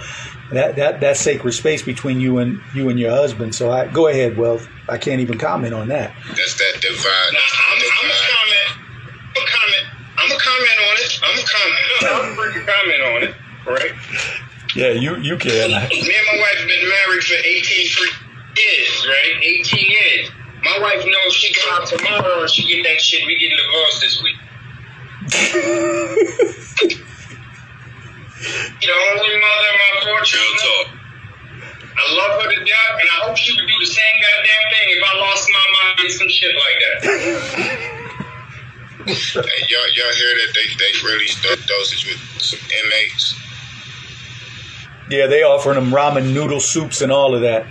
that 0.53 0.77
that 0.77 1.01
that's 1.01 1.19
sacred 1.19 1.53
space 1.53 1.83
between 1.83 2.21
you 2.21 2.39
and 2.39 2.61
you 2.75 2.89
and 2.91 3.01
your 3.01 3.11
husband. 3.11 3.55
So 3.55 3.73
I 3.73 3.89
go 3.89 4.07
ahead, 4.07 4.37
Wealth. 4.37 4.69
I 4.89 4.99
can't 4.99 5.21
even 5.21 5.39
comment 5.39 5.75
on 5.75 5.89
that. 5.89 6.15
that's 6.29 6.55
that 6.55 6.79
divine. 6.81 7.35
I'm, 7.35 7.81
I'm 7.83 8.11
a 8.11 8.15
comment. 8.31 8.71
I'm 9.35 9.43
a 9.43 9.47
comment. 9.51 9.87
I'm 10.19 10.31
a 10.31 10.39
comment 10.39 10.79
on 10.87 10.97
it. 11.03 11.21
I'm 11.25 11.39
a 11.39 11.47
comment. 11.49 11.87
I'm 12.03 12.33
a 12.33 12.37
freaking 12.37 12.67
comment 12.67 13.03
on 13.03 13.23
it. 13.25 13.35
Right? 13.67 13.93
Yeah, 14.77 14.91
you 14.91 15.17
you 15.17 15.37
can. 15.39 15.71
Me 15.71 15.75
and 15.75 16.27
my 16.31 16.39
wife 16.39 16.59
have 16.59 16.69
been 16.69 16.89
married 16.89 17.25
for 17.25 17.35
18 17.35 17.89
free 17.89 18.11
years, 18.57 19.07
right? 19.07 19.43
18 19.43 19.91
years. 19.91 20.31
My 20.63 20.79
wife 20.81 21.05
knows 21.05 21.33
she 21.33 21.55
go 21.55 21.61
out 21.75 21.87
tomorrow 21.87 22.41
and 22.41 22.51
she 22.51 22.67
get 22.67 22.83
that 22.85 23.01
shit. 23.01 23.27
We 23.27 23.39
get 23.39 23.51
divorced 23.51 24.01
this 24.01 24.23
week. 24.23 24.37
the 28.81 28.93
only 28.93 29.33
mother 29.41 29.69
of 29.71 29.79
my 29.79 29.93
four 30.05 30.21
children. 30.23 31.01
I 31.99 32.15
love 32.15 32.43
her 32.43 32.51
to 32.51 32.57
death, 32.57 33.01
and 33.01 33.09
I 33.09 33.27
hope 33.27 33.37
she 33.37 33.53
would 33.55 33.67
do 33.67 33.75
the 33.81 33.87
same 33.87 34.17
goddamn 34.21 34.65
thing 34.71 34.87
if 34.97 35.03
I 35.03 35.19
lost 35.19 35.49
my 35.51 35.67
mind 35.83 36.01
and 36.01 36.13
some 36.13 36.29
shit 36.29 36.55
like 36.55 36.79
that. 36.83 37.93
Hey, 39.07 39.13
y'all, 39.15 39.89
y'all 39.95 40.15
hear 40.15 40.35
that 40.35 40.53
they 40.53 40.67
they 40.81 41.07
really 41.07 41.29
start 41.29 41.65
dosage 41.65 42.07
with 42.07 42.43
some 42.43 42.59
inmates. 42.59 43.39
Yeah, 45.09 45.29
they 45.29 45.45
offering 45.45 45.77
them 45.77 45.93
ramen 45.93 46.35
noodle 46.35 46.59
soups 46.59 47.03
and 47.03 47.13
all 47.13 47.33
of 47.33 47.43
that. 47.43 47.67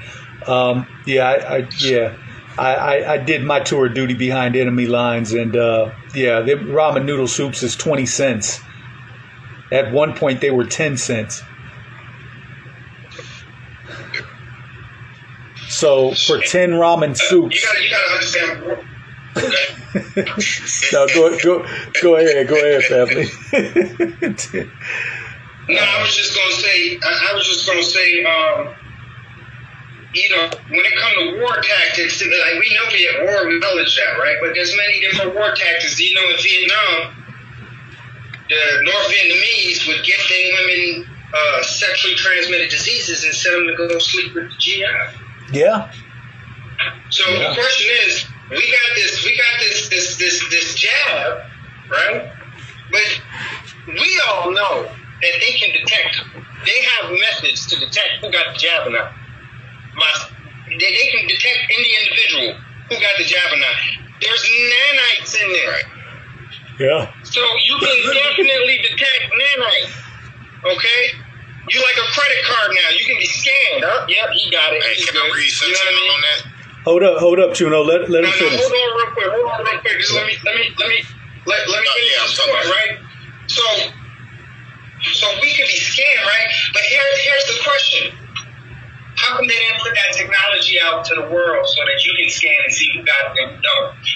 Um, 0.47 0.87
yeah, 1.05 1.27
I, 1.27 1.57
I 1.57 1.69
yeah. 1.79 2.15
I, 2.57 2.73
I, 2.75 3.13
I 3.13 3.17
did 3.17 3.43
my 3.43 3.59
tour 3.59 3.87
of 3.87 3.93
duty 3.93 4.13
behind 4.13 4.55
enemy 4.55 4.85
lines, 4.85 5.33
and 5.33 5.57
uh, 5.57 5.91
yeah, 6.13 6.39
the 6.39 6.53
ramen 6.53 7.03
noodle 7.05 7.27
soups 7.27 7.63
is 7.63 7.75
twenty 7.75 8.05
cents. 8.05 8.61
At 9.71 9.91
one 9.91 10.15
point, 10.15 10.39
they 10.39 10.51
were 10.51 10.65
ten 10.65 10.95
cents. 10.95 11.43
So 15.67 16.11
for 16.13 16.39
ten 16.39 16.71
ramen 16.71 17.17
soups, 17.17 17.61
You 17.61 17.67
gotta, 17.67 17.83
you 17.83 17.89
gotta 17.91 18.11
understand. 18.13 18.87
no, 20.93 21.07
go 21.13 21.37
go 21.39 21.65
go 22.01 22.15
ahead, 22.15 22.47
go 22.47 22.55
ahead, 22.55 22.83
family. 22.83 24.69
No, 25.67 25.79
I 25.79 26.01
was 26.03 26.15
just 26.15 26.35
gonna 26.35 26.51
say. 26.53 26.99
I, 27.03 27.29
I 27.31 27.33
was 27.35 27.47
just 27.47 27.65
gonna 27.65 27.81
say. 27.81 28.23
Um, 28.23 28.75
you 30.15 30.29
know, 30.29 30.47
when 30.71 30.79
it 30.79 30.95
comes 30.97 31.13
to 31.19 31.39
war 31.43 31.59
tactics, 31.61 32.23
like 32.23 32.55
we 32.59 32.71
know 32.73 32.87
we 32.87 33.03
at 33.13 33.25
war, 33.27 33.47
we 33.47 33.55
acknowledge 33.57 33.95
that, 33.97 34.15
right? 34.17 34.37
But 34.41 34.53
there's 34.55 34.75
many 34.77 35.01
different 35.01 35.35
war 35.35 35.53
tactics. 35.53 35.99
You 35.99 36.15
know, 36.15 36.29
in 36.29 36.37
Vietnam, 36.39 37.25
the 38.47 38.81
North 38.83 39.07
Vietnamese 39.11 39.87
would 39.87 40.05
get 40.05 40.19
their 40.29 40.53
women 40.55 41.05
uh, 41.33 41.63
sexually 41.63 42.15
transmitted 42.15 42.69
diseases 42.69 43.25
and 43.25 43.33
send 43.33 43.55
them 43.67 43.67
to 43.67 43.87
go 43.87 43.99
sleep 43.99 44.33
with 44.33 44.49
the 44.49 44.55
GI. 44.57 44.85
Yeah. 45.51 45.91
So 47.09 47.29
Yeah. 47.29 47.49
the 47.49 47.55
question 47.55 47.89
is, 48.07 48.25
we 48.49 48.71
got 48.71 48.95
this, 48.95 49.25
we 49.25 49.37
got 49.37 49.59
this, 49.59 49.89
this, 49.89 50.17
this, 50.17 50.49
this 50.49 50.75
jab, 50.75 51.39
right? 51.89 52.31
But 52.91 53.21
we 53.87 54.21
all 54.29 54.51
know 54.51 54.83
that 54.83 55.31
they 55.41 55.51
can 55.57 55.71
detect. 55.73 56.21
They 56.65 56.81
have 56.83 57.11
methods 57.11 57.65
to 57.67 57.79
detect 57.79 58.21
who 58.21 58.31
got 58.31 58.53
the 58.53 58.59
jab 58.59 58.87
or 58.87 58.91
not. 58.91 59.11
My, 59.95 60.11
they, 60.69 60.77
they 60.77 61.07
can 61.11 61.27
detect 61.27 61.59
any 61.71 61.89
individual 62.03 62.59
who 62.89 62.95
got 63.01 63.15
the 63.17 63.23
jab 63.25 63.51
or 63.53 63.57
not. 63.57 63.75
There's 64.21 64.43
nanites 64.43 65.35
in 65.41 65.47
there. 65.53 65.79
Yeah. 66.79 67.11
So 67.23 67.41
you 67.63 67.75
can 67.79 67.95
definitely 68.13 68.77
detect 68.83 69.31
nanites. 69.31 69.93
Okay? 70.65 71.01
You 71.69 71.81
like 71.81 71.97
a 71.97 72.07
credit 72.13 72.41
card 72.45 72.71
now. 72.75 72.89
You 72.93 73.05
can 73.05 73.17
be 73.17 73.25
scanned. 73.25 73.83
Oh, 73.85 74.05
yep, 74.07 74.29
he 74.33 74.51
got 74.51 74.73
it. 74.73 74.83
He's 74.83 75.09
good. 75.09 75.15
You 75.15 75.73
know 75.73 75.79
what 75.79 75.87
I 75.87 75.91
mean? 75.97 76.11
on 76.11 76.21
that. 76.21 76.39
Hold 76.85 77.03
up, 77.03 77.17
hold 77.17 77.39
up, 77.39 77.53
Juno. 77.55 77.81
Let 77.81 78.09
let 78.09 78.23
him 78.23 78.29
No, 78.29 78.29
no, 78.29 78.37
finish. 78.37 78.61
hold 78.61 78.73
on 78.73 78.97
real 79.01 79.11
quick. 79.17 79.27
Hold 79.33 79.49
on 79.49 79.65
real 79.65 79.79
quick. 79.81 79.97
Just 79.97 80.13
let 80.13 80.27
me 80.27 80.37
let 80.45 80.55
me 80.55 80.69
let 80.77 80.89
me 80.89 81.01
let, 81.47 81.67
let 81.67 81.81
me 81.81 81.87
Oh, 81.89 81.95
finish 81.97 82.13
yeah, 82.13 82.27
this 82.29 82.37
point, 82.45 82.67
right? 82.69 82.93
So 83.49 83.65
so 85.17 85.25
we 85.41 85.49
could 85.57 85.65
be 85.65 85.77
scanned, 85.81 86.21
right? 86.21 86.47
But 86.73 86.83
here 86.83 87.01
here's 87.25 87.45
the 87.49 87.57
question. 87.65 88.03
How 89.15 89.37
come 89.37 89.47
they 89.47 89.55
didn't 89.55 89.81
put 89.81 89.95
that 89.95 90.11
technology 90.13 90.79
out 90.79 91.05
to 91.05 91.15
the 91.15 91.27
world 91.31 91.67
so 91.67 91.79
that 91.83 92.03
you 92.03 92.11
can 92.19 92.29
scan 92.29 92.55
and 92.63 92.73
see 92.73 92.91
who 92.93 93.03
got 93.03 93.31
it 93.31 93.47
and? 93.47 93.63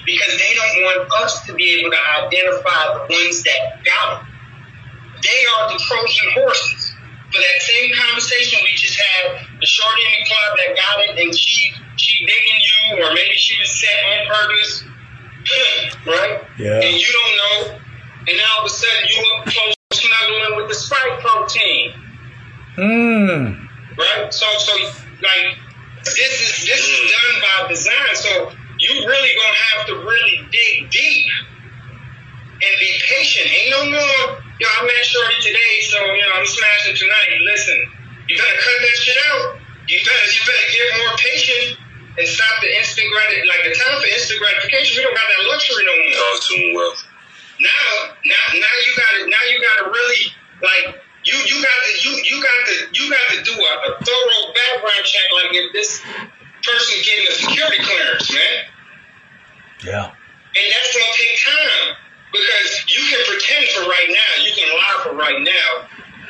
Because 0.06 0.38
they 0.38 0.52
don't 0.56 0.84
want 0.84 1.12
us 1.24 1.46
to 1.48 1.54
be 1.54 1.80
able 1.80 1.92
to 1.92 2.02
identify 2.24 2.94
the 2.94 3.02
ones 3.08 3.44
that 3.44 3.84
got 3.84 4.22
it. 4.22 4.28
They 5.24 5.42
are 5.56 5.72
the 5.72 5.80
Trojan 5.80 6.32
horses. 6.36 6.94
For 7.32 7.38
that 7.38 7.62
same 7.62 7.94
conversation 7.94 8.60
we 8.64 8.74
just 8.76 9.00
had, 9.00 9.46
the 9.60 9.66
shorty 9.66 10.02
in 10.02 10.24
the 10.24 10.26
club 10.28 10.58
that 10.58 10.76
got 10.76 10.96
it 11.06 11.24
and 11.24 11.36
she 11.36 11.72
she 11.96 12.26
digging 12.26 12.62
you, 12.64 13.04
or 13.04 13.14
maybe 13.14 13.36
she 13.36 13.60
was 13.60 13.70
set 13.70 13.92
on 14.08 14.28
purpose, 14.28 14.84
right? 16.08 16.42
Yeah. 16.58 16.80
And 16.82 16.96
you 16.96 17.08
don't 17.12 17.36
know, 17.38 17.80
and 18.28 18.38
now 18.38 18.44
all 18.58 18.66
of 18.66 18.72
a 18.72 18.74
sudden 18.74 19.04
you 19.10 19.24
up 19.38 19.46
close 19.46 19.76
snuggling 19.94 20.56
with 20.56 20.70
the 20.70 20.76
spike 20.76 21.20
protein 21.20 21.94
Mmm. 22.78 23.69
Right? 24.00 24.34
So, 24.34 24.48
so 24.58 24.74
like 25.22 25.60
this 26.04 26.18
is 26.18 26.66
this 26.66 26.82
is 26.88 27.00
done 27.12 27.36
by 27.44 27.68
design. 27.68 28.14
So 28.16 28.32
you 28.80 29.06
really 29.06 29.32
gonna 29.36 29.64
have 29.76 29.82
to 29.88 29.96
really 30.08 30.48
dig 30.52 30.90
deep 30.90 31.28
and 32.64 32.74
be 32.80 32.92
patient. 33.04 33.52
Ain't 33.52 33.72
no 33.72 33.84
more. 33.92 34.40
Yo, 34.60 34.68
I 34.68 34.84
met 34.84 35.04
Shorty 35.04 35.40
today, 35.40 35.74
so 35.88 36.00
you 36.16 36.24
know 36.24 36.36
I'm 36.36 36.48
smashing 36.48 36.96
tonight. 36.96 37.44
Listen, 37.44 37.78
you 38.28 38.36
gotta 38.40 38.60
cut 38.60 38.78
that 38.80 38.96
shit 39.00 39.20
out. 39.32 39.60
You 39.88 40.00
better 40.04 40.28
you 40.32 40.42
better 40.48 40.68
get 40.72 40.88
more 41.04 41.16
patient 41.18 41.80
and 42.20 42.28
stop 42.28 42.60
the 42.62 42.72
instant 42.76 43.08
grat 43.12 43.32
like 43.48 43.64
the 43.64 43.74
time 43.76 43.96
for 44.00 44.08
instant 44.12 44.40
gratification. 44.40 45.00
We 45.00 45.04
don't 45.04 45.16
got 45.16 45.28
that 45.28 45.44
luxury 45.48 45.84
no 45.88 45.96
more. 45.96 46.12
Talk 46.16 46.38
to 46.44 46.54
him 46.56 46.76
well. 46.76 46.94
Now, 47.60 48.16
now, 48.24 48.44
now 48.56 48.76
you 48.88 48.92
got 48.96 49.12
to 49.20 49.22
now 49.28 49.44
you 49.52 49.58
got 49.60 49.76
to 49.84 49.86
really 49.92 50.22
like 50.64 51.04
you 51.30 51.38
you 51.46 51.58
got 51.62 51.78
to 51.86 51.92
you 52.02 52.12
you 52.26 52.38
got 52.42 52.60
to 52.66 52.76
you 52.98 53.06
got 53.10 53.26
to 53.34 53.38
do 53.46 53.54
a, 53.54 53.74
a 53.86 53.92
thorough 54.02 54.44
background 54.52 55.04
check. 55.06 55.26
Like 55.38 55.54
if 55.54 55.72
this 55.74 56.02
person 56.66 56.96
getting 57.06 57.28
a 57.30 57.36
security 57.38 57.80
clearance, 57.86 58.28
man, 58.34 58.58
Yeah. 59.86 60.06
and 60.10 60.66
that's 60.74 60.90
gonna 60.92 61.14
take 61.14 61.36
time 61.46 61.86
because 62.34 62.70
you 62.90 63.02
can 63.14 63.22
pretend 63.30 63.64
for 63.78 63.86
right 63.86 64.10
now, 64.10 64.32
you 64.44 64.52
can 64.58 64.70
lie 64.74 64.98
for 65.06 65.14
right 65.16 65.42
now, 65.42 65.70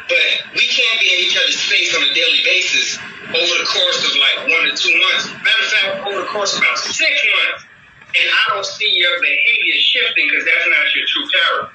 but 0.07 0.25
we 0.55 0.67
can't 0.67 0.99
be 0.99 1.07
in 1.15 1.19
each 1.27 1.35
other's 1.39 1.59
face 1.63 1.95
on 1.95 2.03
a 2.03 2.11
daily 2.13 2.43
basis 2.43 2.99
over 3.29 3.55
the 3.59 3.67
course 3.67 3.99
of 4.03 4.11
like 4.19 4.51
one 4.51 4.63
to 4.67 4.73
two 4.75 4.93
months. 4.99 5.31
Matter 5.31 5.63
of 5.63 5.71
fact, 5.71 6.07
over 6.07 6.19
the 6.21 6.27
course 6.27 6.53
of 6.55 6.59
about 6.61 6.77
six 6.77 6.99
months. 7.07 7.65
And 8.09 8.25
I 8.25 8.55
don't 8.55 8.65
see 8.65 8.89
your 8.97 9.21
behavior 9.21 9.77
shifting 9.77 10.27
because 10.29 10.43
that's 10.43 10.65
not 10.65 10.95
your 10.95 11.05
true 11.05 11.27
character. 11.29 11.73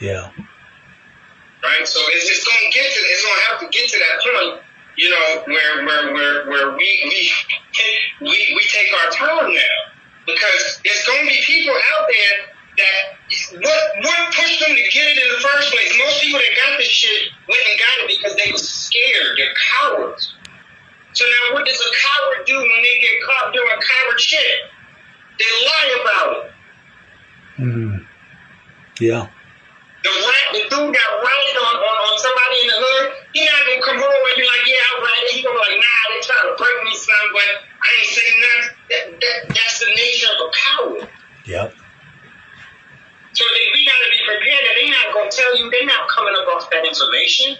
Yeah. 0.00 0.30
Right? 1.64 1.88
So 1.88 2.00
it's, 2.12 2.28
it's 2.30 2.44
going 2.44 2.60
to 2.60 2.70
get 2.70 2.84
to 2.84 3.00
it's 3.08 3.24
going 3.24 3.38
to 3.40 3.44
have 3.48 3.58
to 3.64 3.68
get 3.72 3.88
to 3.90 3.98
that 3.98 4.16
point, 4.22 4.52
you 4.96 5.08
know, 5.10 5.42
where 5.48 5.84
where 5.84 6.04
where 6.12 6.36
where 6.48 6.66
we 6.76 6.88
we 7.08 7.18
we 8.20 8.36
we 8.54 8.62
take 8.68 8.92
our 8.92 9.10
time 9.10 9.52
now 9.52 9.76
because 10.26 10.80
there's 10.84 11.04
going 11.06 11.24
to 11.24 11.28
be 11.28 11.40
people 11.44 11.74
out 11.74 12.06
there 12.06 12.54
that 12.76 13.02
what 13.64 13.82
what 14.04 14.34
pushed 14.34 14.60
them 14.60 14.76
to 14.76 14.84
get 14.92 15.06
it 15.08 15.18
in 15.18 15.28
the 15.32 15.40
first 15.40 15.72
place? 15.72 15.90
Most 15.98 16.20
people 16.20 16.38
that 16.38 16.54
got 16.56 16.78
this 16.78 16.86
shit 16.86 17.32
went 17.48 17.62
and 17.64 17.78
got 17.78 17.96
it 18.04 18.08
because 18.18 18.34
they 18.36 18.52
were 18.52 18.58
scared. 18.58 19.38
They're 19.38 19.54
cowards. 19.80 20.34
So 21.14 21.24
now, 21.24 21.54
what 21.54 21.64
does 21.64 21.78
a 21.78 21.92
coward 21.94 22.46
do 22.46 22.58
when 22.58 22.82
they 22.82 22.98
get 23.00 23.22
caught 23.24 23.54
doing 23.54 23.68
coward 23.70 24.20
shit? 24.20 24.68
They 25.38 25.44
lie 25.64 26.00
about 26.02 26.36
it. 26.36 26.50
Mm. 27.58 28.06
Yeah. 29.00 29.28
The 30.04 30.12
rat, 30.12 30.46
the 30.52 30.62
dude 30.68 30.92
that 30.92 31.10
ratted 31.24 31.56
on, 31.64 31.74
on, 31.80 31.96
on 32.04 32.16
somebody 32.20 32.56
in 32.60 32.68
the 32.68 32.76
hood, 32.76 33.04
he 33.32 33.40
not 33.48 33.64
gonna 33.64 33.80
come 33.80 33.96
home 33.96 34.24
and 34.28 34.36
be 34.36 34.44
like, 34.44 34.64
yeah, 34.68 34.84
I 34.84 34.92
ratted. 35.00 35.32
He 35.32 35.40
gonna 35.40 35.56
be 35.56 35.64
like, 35.64 35.80
nah, 35.80 36.02
they 36.12 36.20
trying 36.20 36.44
to 36.44 36.54
break 36.60 36.76
me, 36.84 36.92
son, 36.92 37.24
but 37.32 37.48
I 37.80 37.88
ain't 37.88 38.12
saying 38.12 38.38
nothing. 38.44 38.68
That, 38.84 39.04
that, 39.16 39.36
that's 39.56 39.76
the 39.80 39.88
nature 39.96 40.28
of 40.28 40.38
a 40.44 40.48
coward. 40.52 41.08
Yep. 41.48 41.68
So 43.32 43.42
they, 43.48 43.64
we 43.72 43.80
gotta 43.88 44.08
be 44.12 44.20
prepared 44.28 44.62
that 44.68 44.74
they 44.76 44.92
not 44.92 45.08
gonna 45.16 45.32
tell 45.32 45.56
you, 45.56 45.72
they're 45.72 45.88
not 45.88 46.04
coming 46.12 46.36
up 46.36 46.52
off 46.52 46.68
that 46.68 46.84
information. 46.84 47.56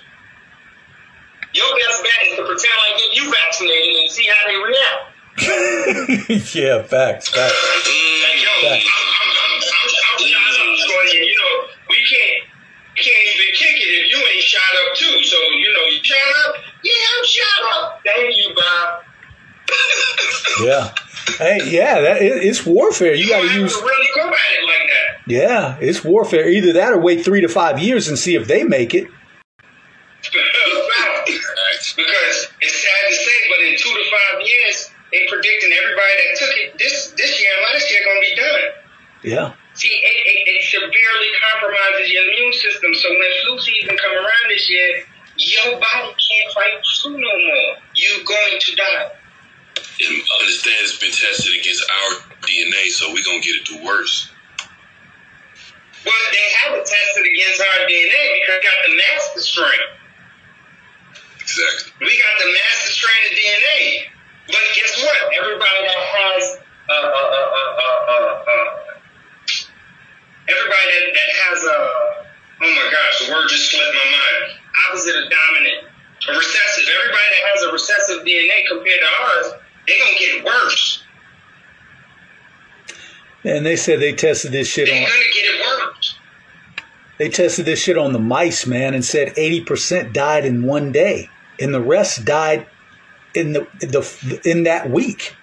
Your 1.56 1.70
best 1.80 2.04
bet 2.04 2.28
is 2.28 2.36
to 2.36 2.44
pretend 2.44 2.76
like 2.92 3.00
you 3.16 3.24
vaccinated 3.32 4.04
and 4.04 4.10
see 4.12 4.28
how 4.28 4.42
they 4.52 4.60
react. 4.60 5.14
yeah. 6.54 6.82
Facts. 6.82 7.28
Facts. 7.28 7.56
Like, 8.62 8.84
can't 12.96 13.26
even 13.34 13.48
kick 13.54 13.74
it 13.74 13.90
if 13.90 14.10
you 14.10 14.18
ain't 14.18 14.42
shot 14.42 14.72
up 14.86 14.96
too. 14.96 15.22
So, 15.24 15.36
you 15.58 15.72
know, 15.72 15.84
you 15.90 16.00
shot 16.02 16.30
up? 16.46 16.56
Yeah, 16.82 16.92
I'm 17.18 17.24
shot 17.24 17.62
up. 17.74 18.00
Thank 18.04 18.36
you, 18.36 18.54
Bob. 18.54 19.04
Yeah. 20.62 20.94
Hey, 21.38 21.58
yeah. 21.68 22.00
That 22.00 22.22
it, 22.22 22.44
it's 22.44 22.64
warfare. 22.64 23.14
You 23.14 23.28
got 23.28 23.42
to 23.42 23.60
use. 23.60 23.76
to 23.76 23.82
really 23.82 24.08
go 24.14 24.28
at 24.28 24.34
it 24.34 24.64
like 24.66 24.88
that. 24.88 25.22
Yeah, 25.26 25.76
it's 25.80 26.04
warfare. 26.04 26.48
Either 26.48 26.74
that 26.74 26.92
or 26.92 26.98
wait 27.00 27.24
three 27.24 27.40
to 27.40 27.48
five 27.48 27.80
years 27.80 28.08
and 28.08 28.16
see 28.16 28.36
if 28.36 28.46
they 28.46 28.62
make 28.62 28.94
it. 28.94 29.08
because 31.96 32.52
it's 32.60 32.82
sad 32.82 33.08
to 33.08 33.14
say, 33.16 33.38
but 33.50 33.60
in 33.66 33.76
two 33.76 33.90
to 33.90 34.04
five 34.10 34.46
years, 34.46 34.90
they 35.10 35.26
predicting 35.28 35.72
everybody 35.72 36.12
that 36.16 36.38
took 36.38 36.56
it 36.56 36.78
this 36.78 37.12
this 37.16 37.40
year 37.40 37.50
and 37.56 37.72
last 37.72 37.90
year 37.90 38.00
gonna 38.04 38.20
be 38.20 38.34
done. 38.36 38.60
Yeah. 39.22 39.54
See, 39.74 39.90
it, 39.90 40.16
it, 40.22 40.38
it 40.54 40.62
severely 40.70 41.30
compromises 41.50 42.12
your 42.12 42.22
immune 42.30 42.52
system. 42.52 42.94
So 42.94 43.10
when 43.10 43.30
flu 43.42 43.58
season 43.58 43.96
come 43.98 44.14
around 44.14 44.46
this 44.48 44.70
year, 44.70 45.02
your 45.36 45.78
body 45.78 46.14
can't 46.14 46.48
fight 46.54 46.78
flu 47.02 47.18
no 47.18 47.18
more. 47.18 47.74
You're 47.94 48.22
going 48.24 48.58
to 48.60 48.76
die. 48.76 49.10
And 49.74 50.14
understand 50.42 50.78
it's 50.82 50.98
been 50.98 51.10
tested 51.10 51.58
against 51.58 51.82
our 51.90 52.10
DNA, 52.46 52.90
so 52.90 53.10
we're 53.10 53.22
gonna 53.22 53.42
get 53.42 53.62
it 53.62 53.66
to 53.74 53.84
worse. 53.84 54.30
Well, 56.04 56.26
they 56.30 56.46
have 56.62 56.74
it 56.74 56.86
tested 56.86 57.26
against 57.26 57.60
our 57.60 57.86
DNA 57.86 58.24
because 58.38 58.58
we 58.58 58.62
got 58.62 58.78
the 58.86 58.94
master 58.94 59.40
strain. 59.40 59.82
Exactly. 61.40 61.92
We 62.00 62.12
got 62.18 62.34
the 62.38 62.50
master 62.52 62.90
strain 62.90 63.22
of 63.26 63.32
DNA. 63.38 63.80
But 64.46 64.64
guess 64.76 65.02
what? 65.02 65.18
Everybody 65.34 65.80
that 65.88 65.98
has 65.98 66.58
uh, 66.88 66.92
uh, 66.92 66.96
uh, 66.96 67.48
uh, 67.54 67.72
uh, 67.80 68.12
uh, 68.12 68.44
uh, 68.44 68.83
everybody 70.48 70.86
that, 70.92 71.04
that 71.14 71.30
has 71.48 71.58
a 71.64 71.78
oh 72.62 72.70
my 72.74 72.86
gosh, 72.90 73.26
the 73.26 73.32
word 73.32 73.48
just 73.48 73.70
slipped 73.70 73.94
my 73.94 74.10
mind. 74.10 74.60
Opposite 74.90 75.16
of 75.16 75.30
dominant, 75.30 75.88
a 76.28 76.32
recessive. 76.36 76.84
Everybody 76.88 77.28
that 77.30 77.42
has 77.54 77.62
a 77.62 77.72
recessive 77.72 78.24
DNA 78.24 78.66
compared 78.68 79.00
to 79.00 79.10
ours, 79.22 79.46
they're 79.86 79.96
gonna 79.98 80.18
get 80.18 80.44
worse. 80.44 81.04
And 83.44 83.64
they 83.66 83.76
said 83.76 84.00
they 84.00 84.12
tested 84.14 84.52
this 84.52 84.68
shit 84.68 84.86
They're 84.86 84.96
on. 84.96 85.02
gonna 85.02 85.32
get 85.34 85.54
it 85.54 85.60
worse. 85.60 86.18
They 87.18 87.28
tested 87.28 87.66
this 87.66 87.80
shit 87.80 87.96
on 87.98 88.12
the 88.12 88.18
mice, 88.18 88.66
man, 88.66 88.94
and 88.94 89.04
said 89.04 89.32
eighty 89.36 89.60
percent 89.60 90.12
died 90.12 90.44
in 90.44 90.64
one 90.64 90.92
day, 90.92 91.28
and 91.60 91.72
the 91.72 91.80
rest 91.80 92.24
died 92.24 92.66
in 93.34 93.52
the 93.52 93.66
the 93.80 94.40
in 94.44 94.64
that 94.64 94.90
week. 94.90 95.36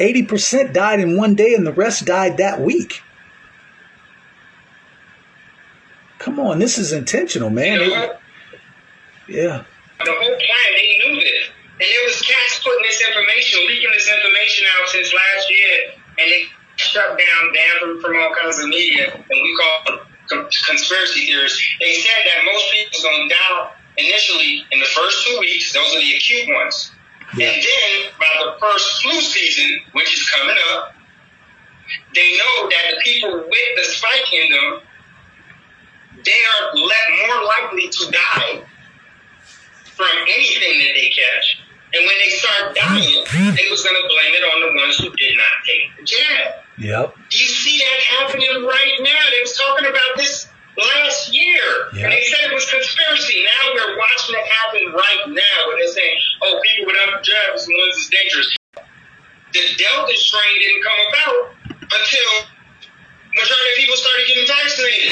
Eighty 0.00 0.24
percent 0.24 0.74
died 0.74 1.00
in 1.00 1.16
one 1.16 1.34
day, 1.34 1.54
and 1.54 1.66
the 1.66 1.72
rest 1.72 2.04
died 2.04 2.36
that 2.36 2.60
week. 2.60 3.02
Come 6.28 6.40
on, 6.40 6.58
this 6.58 6.76
is 6.76 6.92
intentional, 6.92 7.48
man. 7.48 7.80
You 7.80 7.88
know? 7.88 8.16
Yeah. 9.28 9.64
The 10.04 10.12
whole 10.12 10.36
plan, 10.36 10.68
they 10.76 11.00
knew 11.00 11.16
this. 11.24 11.48
And 11.80 11.88
there 11.88 12.04
was 12.04 12.20
cats 12.20 12.60
putting 12.62 12.82
this 12.82 13.00
information, 13.00 13.64
leaking 13.66 13.88
this 13.94 14.12
information 14.12 14.66
out 14.76 14.88
since 14.90 15.14
last 15.14 15.48
year, 15.48 15.92
and 16.20 16.30
they 16.30 16.42
shut 16.76 17.16
down 17.16 17.52
Dan 17.54 18.00
from 18.02 18.20
all 18.20 18.34
kinds 18.34 18.60
of 18.60 18.68
media, 18.68 19.10
and 19.14 19.24
we 19.24 19.56
call 19.56 19.96
them 19.96 20.48
conspiracy 20.68 21.24
theorists. 21.24 21.64
They 21.80 21.94
said 21.94 22.20
that 22.28 22.44
most 22.44 22.70
people's 22.72 23.02
going 23.02 23.26
to 23.26 23.34
die 23.34 23.72
initially 23.96 24.66
in 24.70 24.80
the 24.80 24.90
first 24.92 25.26
two 25.26 25.38
weeks. 25.40 25.72
Those 25.72 25.96
are 25.96 26.00
the 26.00 26.12
acute 26.12 26.46
ones. 26.54 26.92
And 27.32 27.40
then 27.40 28.12
by 28.20 28.44
the 28.44 28.60
first 28.60 29.02
flu 29.02 29.18
season, 29.18 29.80
which 29.92 30.12
is 30.12 30.28
coming 30.28 30.56
up, 30.72 30.94
they 32.14 32.36
know 32.36 32.68
that 32.68 32.84
the 32.92 33.00
people 33.02 33.32
with 33.32 33.70
the 33.76 33.84
spike 33.84 34.32
in 34.32 34.50
them, 34.52 34.80
they 36.24 36.40
are 36.54 36.74
let 36.74 37.06
more 37.26 37.44
likely 37.44 37.88
to 37.88 38.10
die 38.10 38.62
from 39.94 40.14
anything 40.22 40.78
that 40.78 40.92
they 40.94 41.10
catch. 41.10 41.58
And 41.94 42.04
when 42.04 42.16
they 42.20 42.30
start 42.30 42.76
dying, 42.76 43.24
they 43.56 43.68
was 43.70 43.82
going 43.82 43.96
to 43.96 44.06
blame 44.08 44.32
it 44.36 44.44
on 44.44 44.58
the 44.60 44.80
ones 44.80 44.98
who 44.98 45.08
did 45.16 45.36
not 45.36 45.54
take 45.64 45.96
the 45.96 46.04
jab. 46.04 46.64
Yep. 46.76 47.16
Do 47.30 47.38
you 47.38 47.48
see 47.48 47.78
that 47.78 47.98
happening 48.20 48.64
right 48.64 48.96
now? 49.00 49.22
They 49.32 49.40
was 49.40 49.56
talking 49.56 49.88
about 49.88 50.12
this 50.16 50.48
last 50.76 51.34
year. 51.34 51.88
And 51.96 52.12
they 52.12 52.22
said 52.28 52.50
it 52.50 52.54
was 52.54 52.68
conspiracy. 52.70 53.42
Now 53.42 53.72
we're 53.74 53.96
watching 53.96 54.36
it 54.36 54.46
happen 54.46 54.92
right 54.92 55.24
now 55.28 55.58
when 55.68 55.78
they're 55.80 55.92
saying, 55.92 56.16
oh, 56.42 56.60
people 56.62 56.92
without 56.92 57.24
jabs 57.24 57.66
the 57.66 57.74
ones 57.74 57.96
that's 57.96 58.10
dangerous. 58.12 58.48
The 59.52 59.64
Delta 59.80 60.14
strain 60.14 60.54
didn't 60.60 60.82
come 60.84 61.00
about 61.08 61.36
until 61.88 62.28
majority 63.34 63.70
of 63.72 63.78
people 63.78 63.96
started 63.96 64.24
getting 64.28 64.48
vaccinated. 64.48 65.10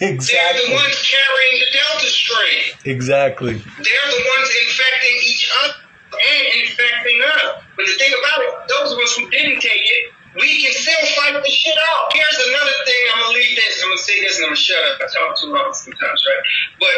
exactly. 0.00 0.32
They're 0.32 0.56
the 0.62 0.72
ones 0.72 0.96
carrying 1.04 1.56
the 1.60 1.70
Delta 1.72 2.08
strain. 2.08 2.62
Exactly. 2.84 3.54
They're 3.60 4.10
the 4.12 4.22
ones 4.24 4.48
infecting 4.64 5.16
each 5.26 5.44
other 5.64 5.86
and 6.16 6.42
infecting 6.62 7.18
us. 7.22 7.64
But 7.76 7.84
the 7.86 7.96
thing 8.00 8.12
about 8.14 8.38
it, 8.44 8.52
those 8.68 8.92
of 8.92 8.98
us 8.98 9.16
who 9.16 9.28
didn't 9.30 9.60
take 9.60 9.84
it, 9.84 10.02
we 10.40 10.62
can 10.62 10.72
still 10.72 11.00
fight 11.16 11.36
the 11.40 11.48
shit 11.48 11.76
out. 11.96 12.12
Here's 12.12 12.40
another 12.48 12.76
thing. 12.84 13.02
I'm 13.12 13.20
gonna 13.24 13.36
leave 13.36 13.56
this. 13.56 13.80
I'm 13.80 13.88
gonna 13.88 14.04
say 14.04 14.20
this 14.20 14.36
and 14.36 14.44
I'm 14.44 14.52
gonna 14.52 14.60
shut 14.60 14.80
up. 14.84 15.00
I 15.00 15.08
talk 15.08 15.40
too 15.40 15.48
long 15.48 15.72
sometimes, 15.72 16.20
right? 16.28 16.44
But 16.80 16.96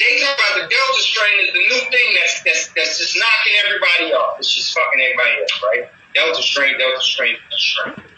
they 0.00 0.20
talk 0.20 0.34
about 0.34 0.54
the 0.64 0.66
Delta 0.72 1.00
strain 1.04 1.44
is 1.44 1.52
the 1.52 1.60
new 1.60 1.80
thing 1.92 2.08
that's 2.16 2.42
that's 2.42 2.62
that's 2.72 2.98
just 2.98 3.16
knocking 3.16 3.54
everybody 3.68 4.16
off. 4.16 4.40
It's 4.40 4.52
just 4.52 4.72
fucking 4.72 5.00
everybody 5.00 5.44
up, 5.44 5.62
right? 5.62 5.84
Delta 6.14 6.42
strain, 6.42 6.78
Delta 6.78 7.00
strain, 7.04 7.36
Delta 7.36 7.60
strain. 7.60 8.13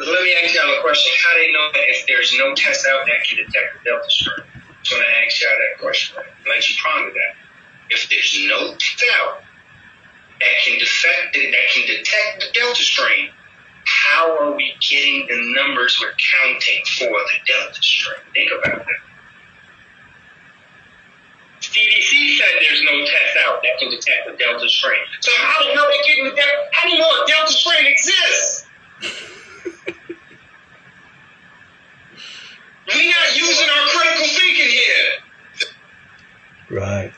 Let 0.00 0.22
me 0.24 0.32
ask 0.42 0.54
y'all 0.54 0.78
a 0.78 0.80
question. 0.80 1.12
How 1.20 1.36
do 1.36 1.44
they 1.44 1.52
know 1.52 1.68
that 1.74 1.84
if 1.92 2.06
there's 2.06 2.32
no 2.38 2.54
test 2.54 2.86
out 2.88 3.04
that 3.04 3.20
can 3.28 3.36
detect 3.36 3.76
the 3.76 3.90
Delta 3.90 4.08
strain? 4.08 4.48
I 4.48 4.72
just 4.80 4.96
want 4.96 5.04
to 5.04 5.12
ask 5.20 5.42
y'all 5.42 5.52
that 5.52 5.78
question. 5.78 6.16
Let 6.48 6.70
you 6.70 6.76
ponder 6.80 7.12
that. 7.12 7.32
If 7.90 8.08
there's 8.08 8.32
no 8.48 8.72
test 8.80 9.04
out 9.20 9.44
that 10.40 10.54
can 10.64 10.78
defect 10.78 11.36
that 11.36 11.66
can 11.74 11.84
detect 11.84 12.40
the 12.40 12.48
Delta 12.58 12.80
strain, 12.80 13.28
how 13.84 14.40
are 14.40 14.56
we 14.56 14.72
getting 14.80 15.28
the 15.28 15.36
numbers 15.52 16.00
we're 16.00 16.16
counting 16.16 16.80
for 16.96 17.12
the 17.12 17.36
Delta 17.44 17.82
strain? 17.82 18.24
Think 18.32 18.52
about 18.56 18.86
that. 18.86 19.00
CDC 21.60 22.38
said 22.40 22.48
there's 22.56 22.82
no 22.88 23.04
test 23.04 23.36
out 23.44 23.60
that 23.60 23.76
can 23.78 23.90
detect 23.90 24.32
the 24.32 24.36
Delta 24.40 24.66
strain. 24.66 25.04
So 25.20 25.30
how 25.36 25.60
do 25.60 25.68
you 25.68 25.74
know 25.74 25.84
they're 25.84 26.06
getting 26.06 26.24
the 26.24 26.32
Delta? 26.32 26.72
How 26.72 26.88
do 26.88 26.94
you 26.94 27.00
know 27.00 27.10
a 27.10 27.26
Delta 27.26 27.52
strain 27.52 27.84
exists? 27.84 28.64
We're 32.94 33.10
not 33.10 33.36
using 33.36 33.68
our 33.68 33.86
critical 33.88 34.26
thinking 34.26 34.68
here. 34.68 35.08
Right. 36.70 37.12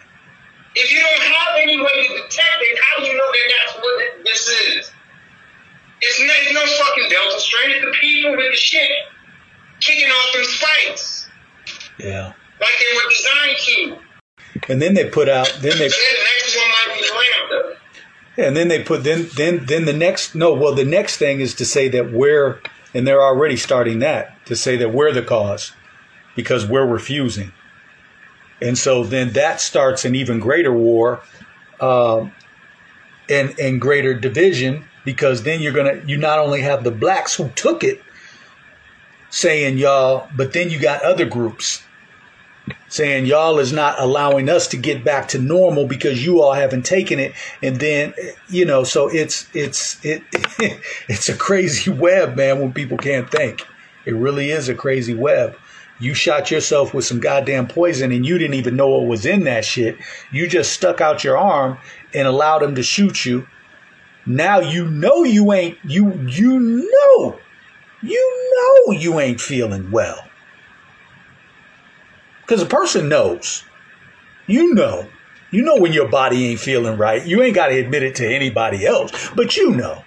If 0.74 0.90
you 0.92 1.00
don't 1.00 1.22
have 1.22 1.56
any 1.60 1.78
way 1.78 2.06
to 2.06 2.14
detect 2.14 2.58
it, 2.60 2.78
how 2.80 3.04
do 3.04 3.10
you 3.10 3.16
know 3.16 3.30
that 3.30 3.52
that's 3.58 3.74
what 3.82 4.24
this 4.24 4.48
is? 4.48 4.90
It's 6.00 6.18
no, 6.20 6.26
it's 6.28 6.52
no 6.54 6.66
fucking 6.84 7.08
Delta 7.10 7.40
strain. 7.40 7.70
It's 7.70 7.84
the 7.84 7.92
people 8.00 8.30
with 8.32 8.50
the 8.50 8.56
shit 8.56 8.90
kicking 9.80 10.08
off 10.08 10.32
them 10.32 10.44
spikes 10.44 11.28
Yeah. 11.98 12.32
like 12.60 12.72
they 12.78 12.96
were 12.96 13.10
designed 13.10 13.58
to. 13.58 13.98
And 14.72 14.80
then 14.82 14.94
they 14.94 15.08
put 15.10 15.28
out. 15.28 15.48
Then 15.60 15.78
they. 15.78 15.88
Then 15.88 16.14
the 16.16 16.24
next 16.38 16.56
one 16.56 16.68
might 16.68 16.98
be 16.98 17.50
Lambda. 17.50 17.76
And 18.38 18.56
then 18.56 18.68
they 18.68 18.82
put. 18.82 19.04
Then 19.04 19.28
then 19.36 19.66
then 19.66 19.84
the 19.84 19.92
next. 19.92 20.34
No. 20.34 20.52
Well, 20.54 20.74
the 20.74 20.84
next 20.84 21.16
thing 21.18 21.40
is 21.40 21.54
to 21.54 21.64
say 21.64 21.88
that 21.88 22.12
we're. 22.12 22.60
And 22.94 23.06
they're 23.06 23.22
already 23.22 23.56
starting 23.56 24.00
that 24.00 24.44
to 24.46 24.56
say 24.56 24.76
that 24.76 24.92
we're 24.92 25.12
the 25.12 25.22
cause, 25.22 25.72
because 26.36 26.66
we're 26.66 26.86
refusing. 26.86 27.52
And 28.60 28.76
so 28.76 29.02
then 29.04 29.32
that 29.32 29.60
starts 29.60 30.04
an 30.04 30.14
even 30.14 30.38
greater 30.38 30.72
war, 30.72 31.22
um, 31.80 32.32
and 33.28 33.58
and 33.58 33.80
greater 33.80 34.14
division 34.14 34.84
because 35.04 35.42
then 35.42 35.60
you're 35.60 35.72
gonna 35.72 36.00
you 36.06 36.16
not 36.16 36.38
only 36.38 36.60
have 36.60 36.84
the 36.84 36.90
blacks 36.90 37.34
who 37.34 37.48
took 37.50 37.82
it 37.82 38.02
saying 39.30 39.78
y'all, 39.78 40.28
but 40.36 40.52
then 40.52 40.70
you 40.70 40.78
got 40.78 41.02
other 41.02 41.24
groups 41.24 41.82
saying 42.88 43.26
y'all 43.26 43.58
is 43.58 43.72
not 43.72 43.98
allowing 43.98 44.48
us 44.48 44.68
to 44.68 44.76
get 44.76 45.04
back 45.04 45.28
to 45.28 45.38
normal 45.38 45.86
because 45.86 46.24
you 46.24 46.42
all 46.42 46.52
haven't 46.52 46.84
taken 46.84 47.18
it. 47.18 47.32
And 47.62 47.76
then 47.76 48.14
you 48.48 48.64
know 48.64 48.84
so 48.84 49.08
it's 49.08 49.48
it's 49.54 50.02
it 50.04 50.22
it's 51.08 51.28
a 51.28 51.36
crazy 51.36 51.90
web 51.90 52.36
man 52.36 52.60
when 52.60 52.72
people 52.72 52.98
can't 52.98 53.30
think. 53.30 53.66
It 54.04 54.14
really 54.14 54.50
is 54.50 54.68
a 54.68 54.74
crazy 54.74 55.14
web. 55.14 55.56
You 55.98 56.14
shot 56.14 56.50
yourself 56.50 56.92
with 56.92 57.04
some 57.04 57.20
goddamn 57.20 57.68
poison 57.68 58.10
and 58.10 58.26
you 58.26 58.36
didn't 58.36 58.54
even 58.54 58.74
know 58.74 58.88
what 58.88 59.06
was 59.06 59.24
in 59.24 59.44
that 59.44 59.64
shit. 59.64 59.96
You 60.32 60.48
just 60.48 60.72
stuck 60.72 61.00
out 61.00 61.22
your 61.22 61.38
arm 61.38 61.78
and 62.12 62.26
allowed 62.26 62.60
them 62.60 62.74
to 62.74 62.82
shoot 62.82 63.24
you. 63.24 63.46
Now 64.26 64.58
you 64.60 64.88
know 64.88 65.24
you 65.24 65.52
ain't 65.52 65.78
you 65.84 66.12
you 66.26 66.58
know 66.58 67.38
you 68.02 68.52
know 68.86 68.92
you 68.92 69.20
ain't 69.20 69.40
feeling 69.40 69.90
well 69.90 70.28
because 72.52 72.62
a 72.62 72.66
person 72.66 73.08
knows. 73.08 73.64
You 74.46 74.74
know. 74.74 75.08
You 75.52 75.62
know 75.62 75.76
when 75.76 75.94
your 75.94 76.08
body 76.08 76.48
ain't 76.48 76.60
feeling 76.60 76.98
right. 76.98 77.26
You 77.26 77.42
ain't 77.42 77.54
got 77.54 77.68
to 77.68 77.78
admit 77.78 78.02
it 78.02 78.14
to 78.16 78.26
anybody 78.26 78.84
else, 78.84 79.30
but 79.34 79.56
you 79.56 79.70
know. 79.74 80.04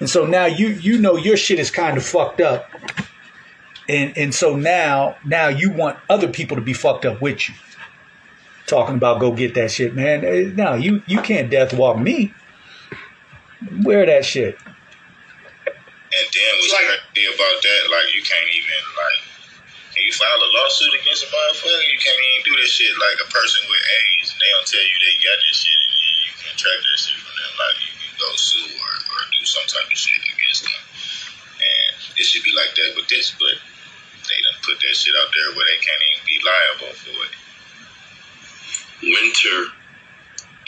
And 0.00 0.10
so 0.10 0.26
now 0.26 0.46
you 0.46 0.68
you 0.70 0.98
know 0.98 1.16
your 1.16 1.36
shit 1.36 1.60
is 1.60 1.70
kind 1.70 1.96
of 1.96 2.04
fucked 2.04 2.40
up. 2.40 2.68
And 3.88 4.16
and 4.18 4.34
so 4.34 4.56
now 4.56 5.18
now 5.24 5.46
you 5.46 5.70
want 5.70 5.98
other 6.08 6.26
people 6.26 6.56
to 6.56 6.62
be 6.62 6.72
fucked 6.72 7.04
up 7.04 7.22
with 7.22 7.48
you. 7.48 7.54
Talking 8.66 8.96
about 8.96 9.20
go 9.20 9.30
get 9.30 9.54
that 9.54 9.70
shit, 9.70 9.94
man. 9.94 10.24
Eh, 10.24 10.50
No, 10.52 10.74
you 10.74 11.00
you 11.06 11.20
can't 11.22 11.48
death 11.48 11.72
walk 11.72 11.96
me. 11.96 12.34
Wear 13.84 14.04
that 14.04 14.24
shit. 14.24 14.56
And 14.56 16.26
then 16.34 16.52
what's 16.58 16.74
crazy 16.74 17.26
about 17.28 17.62
that, 17.62 17.88
like 17.92 18.14
you 18.16 18.22
can't 18.22 18.48
even 18.52 18.80
like 18.96 19.29
can 19.29 19.29
you 20.04 20.12
file 20.12 20.40
a 20.40 20.50
lawsuit 20.50 20.94
against 21.00 21.24
a 21.24 21.30
motherfucker? 21.30 21.84
You 21.88 21.98
can't 22.00 22.16
even 22.16 22.42
do 22.46 22.54
this 22.60 22.72
shit 22.72 22.92
like 22.96 23.18
a 23.24 23.28
person 23.28 23.64
with 23.68 23.82
AIDS 23.82 24.32
and 24.32 24.40
they 24.40 24.50
don't 24.56 24.68
tell 24.68 24.84
you 24.84 24.96
they 25.00 25.14
got 25.20 25.38
this 25.44 25.58
shit 25.64 25.76
and 25.76 25.96
you, 25.96 26.10
you 26.28 26.32
can 26.40 26.54
track 26.56 26.80
that 26.80 26.98
shit 26.98 27.18
from 27.20 27.34
them. 27.34 27.52
Like 27.56 27.78
you 27.84 27.92
can 27.96 28.12
go 28.16 28.30
sue 28.36 28.70
or, 28.76 28.94
or 29.14 29.20
do 29.30 29.42
some 29.44 29.66
type 29.68 29.88
of 29.88 29.98
shit 29.98 30.20
against 30.24 30.62
them. 30.64 30.82
And 31.60 31.94
it 32.16 32.24
should 32.24 32.44
be 32.44 32.56
like 32.56 32.72
that 32.76 32.96
with 32.96 33.08
this, 33.12 33.32
but 33.36 33.56
they 34.26 34.38
done 34.40 34.60
put 34.62 34.78
that 34.80 34.94
shit 34.94 35.14
out 35.18 35.30
there 35.32 35.50
where 35.54 35.66
they 35.68 35.80
can't 35.82 36.04
even 36.12 36.22
be 36.26 36.38
liable 36.42 36.94
for 36.96 37.16
it. 37.26 37.34
Winter 39.00 39.58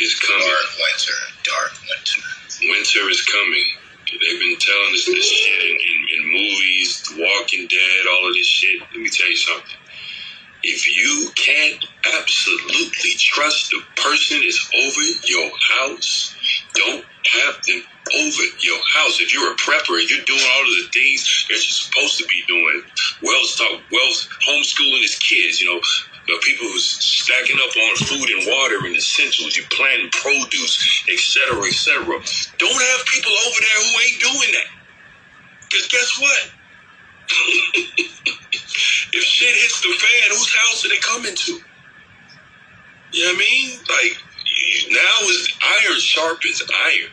is 0.01 0.15
coming. 0.19 0.49
Dark 0.49 0.70
winter, 0.81 1.19
dark 1.44 1.73
winter. 1.85 2.23
Winter 2.65 3.05
is 3.12 3.23
coming. 3.28 3.82
They've 4.20 4.41
been 4.41 4.58
telling 4.58 4.94
us 4.94 5.07
this 5.07 5.26
shit 5.26 5.62
in, 5.65 5.76
in, 5.76 6.00
in 6.16 6.32
movies, 6.32 7.02
The 7.08 7.23
Walking 7.23 7.66
Dead, 7.68 8.07
all 8.10 8.28
of 8.28 8.34
this 8.34 8.47
shit. 8.47 8.81
Let 8.81 9.00
me 9.00 9.10
tell 9.10 9.28
you 9.28 9.36
something. 9.36 9.78
If 10.62 10.86
you 10.86 11.31
can't 11.36 11.84
absolutely 12.20 13.12
trust 13.18 13.70
the 13.70 13.81
person 13.97 14.41
that's 14.41 14.70
over 14.76 15.02
your 15.24 15.50
house, 15.81 16.36
don't 16.74 17.05
have 17.32 17.57
them 17.66 17.82
over 18.20 18.44
your 18.60 18.81
house. 18.94 19.20
If 19.20 19.32
you're 19.34 19.52
a 19.52 19.57
prepper 19.57 20.00
and 20.00 20.10
you're 20.10 20.24
doing 20.26 20.44
all 20.55 20.62
of 20.62 20.76
the 20.84 20.91
things 20.92 21.47
that 21.49 21.57
you're 21.57 21.81
supposed 21.81 22.18
to 22.18 22.26
be 22.28 22.44
doing, 22.49 22.82
Wells 23.23 23.57
talk, 23.57 23.81
Wells 23.92 24.28
homeschooling 24.49 25.02
his 25.02 25.18
kids, 25.18 25.60
you 25.60 25.68
know, 25.74 25.81
the 26.26 26.39
people 26.42 26.68
who's 26.68 26.86
stacking 26.86 27.59
up 27.59 27.76
on 27.76 27.97
food 27.97 28.31
and 28.31 28.47
water 28.47 28.86
and 28.86 28.97
essentials, 28.97 29.57
you 29.57 29.65
planting 29.70 30.10
produce, 30.10 31.05
etc., 31.10 31.55
cetera, 31.55 31.67
et 31.67 31.75
cetera. 31.75 32.20
Don't 32.59 32.83
have 32.83 33.07
people 33.07 33.33
over 33.47 33.60
there 33.60 33.81
who 33.83 33.92
ain't 34.01 34.20
doing 34.23 34.52
that. 34.55 34.68
Because 35.62 35.89
guess 35.89 36.20
what? 36.20 36.51
if 39.12 39.23
shit 39.25 39.57
hits 39.57 39.81
the 39.83 39.89
fan, 39.89 40.31
whose 40.31 40.55
house 40.55 40.84
are 40.84 40.89
they 40.89 40.99
coming 40.99 41.34
to? 41.34 41.60
You 43.12 43.25
know 43.25 43.33
what 43.33 43.36
I 43.36 43.39
mean? 43.39 43.81
Like, 43.89 44.17
now 44.91 45.28
is 45.28 45.49
iron 45.62 45.99
sharpens 45.99 46.62
iron. 46.62 47.10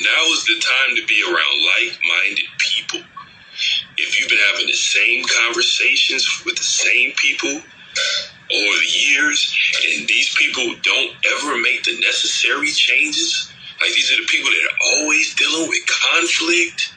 Now 0.00 0.32
is 0.32 0.44
the 0.44 0.60
time 0.60 0.96
to 0.96 1.06
be 1.06 1.22
around 1.22 1.56
like 1.76 1.98
minded 2.08 2.46
people. 2.58 3.00
If 4.02 4.18
you've 4.18 4.28
been 4.28 4.38
having 4.52 4.66
the 4.66 4.72
same 4.72 5.24
conversations 5.24 6.42
with 6.44 6.56
the 6.56 6.62
same 6.62 7.12
people 7.12 7.50
over 7.50 8.78
the 8.78 8.98
years, 8.98 9.56
and 9.88 10.08
these 10.08 10.34
people 10.36 10.74
don't 10.82 11.12
ever 11.36 11.58
make 11.58 11.84
the 11.84 11.98
necessary 12.00 12.70
changes, 12.70 13.50
like 13.80 13.92
these 13.94 14.12
are 14.12 14.20
the 14.20 14.26
people 14.28 14.50
that 14.50 14.70
are 14.70 14.98
always 14.98 15.34
dealing 15.34 15.68
with 15.68 15.86
conflict, 15.86 16.94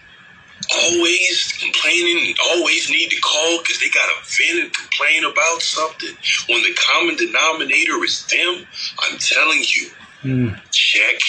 always 0.84 1.54
complaining, 1.62 2.28
and 2.28 2.38
always 2.52 2.90
need 2.90 3.10
to 3.10 3.22
call 3.22 3.60
because 3.60 3.80
they 3.80 3.90
got 3.90 4.08
to 4.08 4.36
vent 4.36 4.64
and 4.66 4.74
complain 4.74 5.24
about 5.26 5.62
something. 5.62 6.16
When 6.50 6.64
the 6.64 6.74
common 6.74 7.16
denominator 7.16 8.04
is 8.04 8.26
them, 8.28 8.66
I'm 9.00 9.18
telling 9.18 9.64
you, 9.64 9.90
hmm. 10.22 10.50
check 10.72 11.20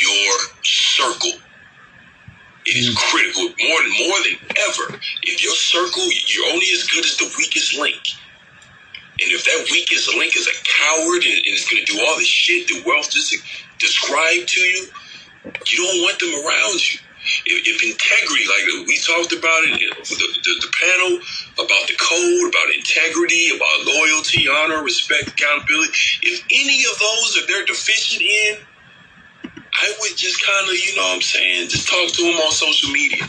your 0.00 0.38
circle. 0.62 1.40
It 2.68 2.76
is 2.76 2.92
critical 2.92 3.48
more 3.48 3.82
more 3.96 4.18
than 4.28 4.36
ever. 4.68 5.00
If 5.24 5.42
your 5.42 5.56
circle, 5.56 6.04
you're 6.04 6.52
only 6.52 6.68
as 6.76 6.84
good 6.84 7.04
as 7.04 7.16
the 7.16 7.32
weakest 7.38 7.78
link. 7.78 7.96
And 9.20 9.32
if 9.32 9.44
that 9.44 9.66
weakest 9.72 10.14
link 10.14 10.36
is 10.36 10.46
a 10.46 10.56
coward 10.62 11.24
and, 11.24 11.40
and 11.42 11.54
is 11.56 11.64
going 11.64 11.82
to 11.84 11.88
do 11.90 11.98
all 12.04 12.16
the 12.18 12.28
shit 12.28 12.68
that 12.68 12.84
wealth 12.86 13.10
just 13.10 13.34
described 13.78 14.48
to 14.48 14.60
you, 14.60 14.86
you 15.66 15.76
don't 15.80 16.02
want 16.04 16.18
them 16.20 16.34
around 16.44 16.78
you. 16.92 17.00
If, 17.44 17.66
if 17.66 17.78
integrity, 17.82 18.44
like 18.46 18.86
we 18.86 18.96
talked 19.00 19.32
about 19.32 19.64
it, 19.64 19.80
the, 19.80 20.16
the, 20.16 20.52
the 20.60 20.72
panel 20.76 21.12
about 21.56 21.88
the 21.88 21.96
code, 21.96 22.46
about 22.52 22.68
integrity, 22.76 23.50
about 23.56 23.84
loyalty, 23.84 24.46
honor, 24.48 24.84
respect, 24.84 25.28
accountability, 25.28 25.92
if 26.22 26.44
any 26.52 26.84
of 26.84 26.94
those 27.00 27.36
are 27.36 27.46
they're 27.48 27.66
deficient 27.66 28.22
in, 28.22 28.60
I 29.72 29.94
would 30.00 30.16
just 30.16 30.44
kind 30.44 30.68
of, 30.68 30.74
you 30.74 30.96
know 30.96 31.02
what 31.02 31.16
I'm 31.16 31.22
saying, 31.22 31.68
just 31.68 31.88
talk 31.88 32.10
to 32.10 32.22
them 32.22 32.34
on 32.34 32.52
social 32.52 32.90
media. 32.90 33.22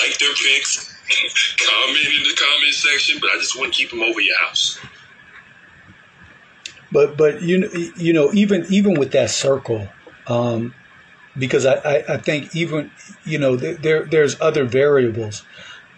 like 0.00 0.18
their 0.18 0.34
pics, 0.34 0.94
comment 1.58 2.06
in 2.06 2.22
the 2.22 2.36
comment 2.36 2.74
section, 2.74 3.18
but 3.20 3.30
I 3.30 3.36
just 3.36 3.56
wouldn't 3.56 3.74
keep 3.74 3.90
them 3.90 4.02
over 4.02 4.20
your 4.20 4.38
house. 4.38 4.78
But 6.92 7.16
but 7.16 7.42
you 7.42 7.68
you 7.96 8.12
know 8.12 8.32
even 8.32 8.66
even 8.68 8.98
with 8.98 9.10
that 9.12 9.30
circle, 9.30 9.88
um, 10.28 10.74
because 11.36 11.66
I, 11.66 11.74
I, 11.74 12.04
I 12.14 12.16
think 12.18 12.54
even 12.54 12.92
you 13.24 13.38
know 13.38 13.56
there 13.56 14.04
there's 14.04 14.40
other 14.40 14.64
variables 14.64 15.44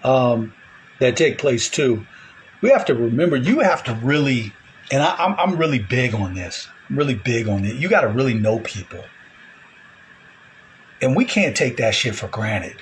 um, 0.03 0.55
that 1.01 1.17
take 1.17 1.37
place 1.37 1.69
too. 1.69 2.07
We 2.63 2.71
have 2.71 2.87
to 2.87 2.95
remember 2.95 3.37
you 3.37 3.61
have 3.61 3.85
to 3.85 3.95
really, 3.95 4.55
and 4.91 5.03
I, 5.03 5.15
I'm 5.17 5.35
I'm 5.39 5.59
really 5.59 5.81
big 5.81 6.15
on 6.15 6.35
this. 6.35 6.67
Really 6.91 7.15
big 7.15 7.49
on 7.49 7.65
it. 7.65 7.77
You 7.77 7.89
got 7.89 8.03
to 8.03 8.09
really 8.09 8.35
know 8.35 8.61
people, 8.61 9.05
and 11.03 11.17
we 11.17 11.25
can't 11.25 11.57
take 11.57 11.79
that 11.79 11.95
shit 11.95 12.15
for 12.15 12.29
granted. 12.29 12.77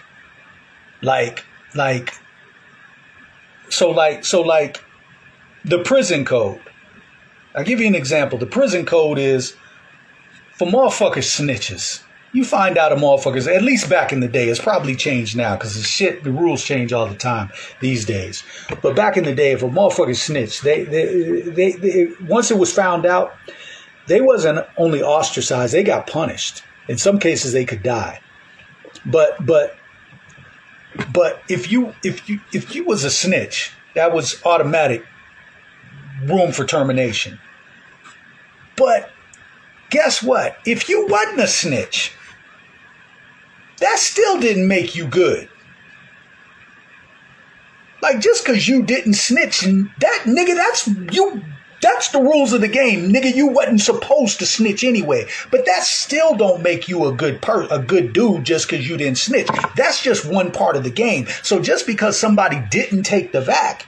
Like 1.00 1.44
like 1.74 2.14
so 3.68 3.90
like 3.90 4.24
so 4.24 4.42
like 4.42 4.82
the 5.64 5.82
prison 5.82 6.24
code. 6.24 6.60
I'll 7.54 7.64
give 7.64 7.80
you 7.80 7.86
an 7.86 7.94
example. 7.94 8.38
The 8.38 8.46
prison 8.46 8.84
code 8.84 9.18
is 9.18 9.54
for 10.56 10.66
motherfuckers 10.66 11.40
snitches. 11.40 12.02
You 12.32 12.44
find 12.44 12.76
out 12.76 12.90
a 12.90 12.96
motherfuckers, 12.96 13.46
at 13.46 13.62
least 13.62 13.88
back 13.88 14.12
in 14.12 14.18
the 14.18 14.26
day, 14.26 14.48
it's 14.48 14.60
probably 14.60 14.96
changed 14.96 15.36
now 15.36 15.54
because 15.54 15.76
the 15.76 15.84
shit, 15.84 16.24
the 16.24 16.32
rules 16.32 16.64
change 16.64 16.92
all 16.92 17.06
the 17.06 17.14
time 17.14 17.50
these 17.78 18.04
days. 18.04 18.42
But 18.82 18.96
back 18.96 19.16
in 19.16 19.22
the 19.22 19.34
day, 19.34 19.52
if 19.52 19.62
a 19.62 19.68
motherfucker 19.68 20.16
snitched, 20.16 20.64
they, 20.64 20.82
they, 20.82 21.42
they, 21.42 21.72
they 21.72 22.08
once 22.22 22.50
it 22.50 22.58
was 22.58 22.72
found 22.72 23.06
out, 23.06 23.34
they 24.06 24.20
wasn't 24.20 24.66
only 24.76 25.02
ostracized, 25.02 25.72
they 25.72 25.84
got 25.84 26.06
punished. 26.06 26.62
In 26.88 26.98
some 26.98 27.18
cases, 27.18 27.52
they 27.52 27.64
could 27.64 27.82
die. 27.82 28.20
But, 29.06 29.44
but, 29.44 29.76
but 31.12 31.42
if 31.48 31.72
you, 31.72 31.94
if 32.02 32.28
you, 32.28 32.40
if 32.52 32.74
you 32.74 32.84
was 32.84 33.04
a 33.04 33.10
snitch, 33.10 33.72
that 33.94 34.12
was 34.12 34.42
automatic 34.44 35.04
room 36.24 36.52
for 36.52 36.64
termination. 36.64 37.38
But 38.76 39.10
guess 39.90 40.22
what? 40.22 40.56
If 40.66 40.88
you 40.88 41.06
wasn't 41.06 41.40
a 41.40 41.46
snitch, 41.46 42.12
that 43.78 43.98
still 43.98 44.40
didn't 44.40 44.68
make 44.68 44.94
you 44.94 45.06
good. 45.06 45.48
Like 48.02 48.20
just 48.20 48.44
because 48.44 48.68
you 48.68 48.82
didn't 48.82 49.14
snitch 49.14 49.62
and 49.62 49.90
that 50.00 50.24
nigga, 50.26 50.54
that's 50.54 50.86
you. 51.14 51.42
That's 51.84 52.08
the 52.08 52.18
rules 52.18 52.54
of 52.54 52.62
the 52.62 52.68
game, 52.68 53.12
nigga. 53.12 53.34
You 53.34 53.48
wasn't 53.48 53.82
supposed 53.82 54.38
to 54.38 54.46
snitch 54.46 54.84
anyway, 54.84 55.26
but 55.50 55.66
that 55.66 55.82
still 55.82 56.34
don't 56.34 56.62
make 56.62 56.88
you 56.88 57.04
a 57.04 57.12
good 57.12 57.42
per 57.42 57.68
a 57.70 57.78
good 57.78 58.14
dude 58.14 58.44
just 58.44 58.70
because 58.70 58.88
you 58.88 58.96
didn't 58.96 59.18
snitch. 59.18 59.48
That's 59.76 60.02
just 60.02 60.24
one 60.24 60.50
part 60.50 60.76
of 60.76 60.82
the 60.82 60.88
game. 60.88 61.26
So 61.42 61.60
just 61.60 61.86
because 61.86 62.18
somebody 62.18 62.62
didn't 62.70 63.02
take 63.02 63.32
the 63.32 63.42
vac, 63.42 63.86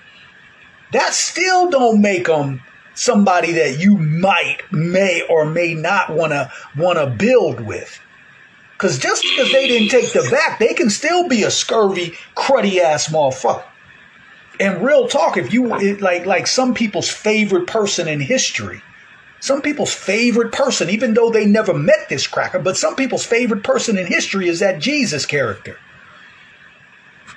that 0.92 1.14
still 1.14 1.70
don't 1.70 2.02
make 2.02 2.26
them 2.26 2.60
somebody 2.94 3.52
that 3.52 3.78
you 3.78 3.96
might 3.96 4.58
may 4.70 5.22
or 5.30 5.46
may 5.46 5.72
not 5.72 6.10
want 6.10 6.32
to 6.32 7.14
build 7.16 7.60
with 7.60 7.98
because 8.72 8.98
just 8.98 9.22
because 9.22 9.50
they 9.52 9.68
didn't 9.68 9.88
take 9.88 10.12
the 10.12 10.26
vac 10.30 10.58
they 10.58 10.72
can 10.72 10.88
still 10.88 11.28
be 11.28 11.42
a 11.42 11.50
scurvy 11.50 12.14
cruddy 12.34 12.78
ass 12.78 13.08
motherfucker 13.08 13.64
and 14.60 14.84
real 14.84 15.08
talk 15.08 15.36
if 15.36 15.52
you 15.52 15.74
it, 15.76 16.00
like 16.00 16.26
like 16.26 16.46
some 16.46 16.74
people's 16.74 17.08
favorite 17.08 17.66
person 17.66 18.08
in 18.08 18.20
history 18.20 18.82
some 19.40 19.60
people's 19.62 19.94
favorite 19.94 20.52
person 20.52 20.90
even 20.90 21.14
though 21.14 21.30
they 21.30 21.46
never 21.46 21.74
met 21.74 22.08
this 22.08 22.26
cracker 22.26 22.58
but 22.58 22.76
some 22.76 22.96
people's 22.96 23.26
favorite 23.26 23.62
person 23.62 23.98
in 23.98 24.06
history 24.06 24.48
is 24.48 24.60
that 24.60 24.80
jesus 24.80 25.26
character. 25.26 25.78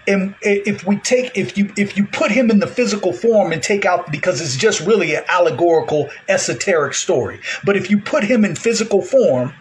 And 0.08 0.34
if 0.42 0.88
we 0.88 0.98
take 0.98 1.38
if 1.38 1.56
you 1.56 1.72
if 1.78 1.96
you 1.96 2.08
put 2.08 2.32
him 2.32 2.50
in 2.50 2.58
the 2.58 2.66
physical 2.66 3.14
form 3.14 3.52
and 3.52 3.62
take 3.62 3.86
out 3.86 4.12
because 4.12 4.42
it's 4.42 4.56
just 4.56 4.80
really 4.80 5.14
an 5.14 5.24
allegorical 5.28 6.10
esoteric 6.28 6.96
story 6.96 7.40
but 7.64 7.78
if 7.78 7.92
you 7.92 8.00
put 8.00 8.24
him 8.24 8.44
in 8.44 8.56
physical 8.56 9.04
form 9.04 9.54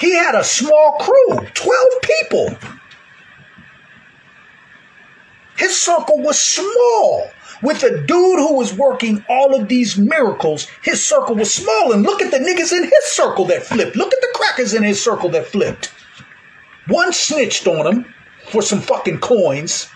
he 0.00 0.14
had 0.14 0.34
a 0.34 0.42
small 0.42 0.96
crew 0.98 1.46
12 1.54 1.86
people 2.02 2.58
his 5.68 5.80
circle 5.80 6.18
was 6.18 6.40
small 6.40 7.30
with 7.62 7.82
a 7.82 7.90
dude 8.06 8.38
who 8.38 8.54
was 8.54 8.72
working 8.72 9.24
all 9.28 9.54
of 9.54 9.68
these 9.68 9.98
miracles 9.98 10.66
his 10.82 11.04
circle 11.04 11.34
was 11.34 11.52
small 11.52 11.92
and 11.92 12.02
look 12.02 12.22
at 12.22 12.30
the 12.30 12.38
niggas 12.38 12.72
in 12.72 12.84
his 12.84 13.04
circle 13.04 13.44
that 13.44 13.62
flipped 13.62 13.96
look 13.96 14.12
at 14.12 14.20
the 14.20 14.32
crackers 14.34 14.72
in 14.74 14.82
his 14.82 15.02
circle 15.02 15.28
that 15.28 15.46
flipped 15.46 15.92
one 16.88 17.12
snitched 17.12 17.66
on 17.66 17.86
him 17.86 18.14
for 18.50 18.62
some 18.62 18.80
fucking 18.80 19.18
coins. 19.20 19.88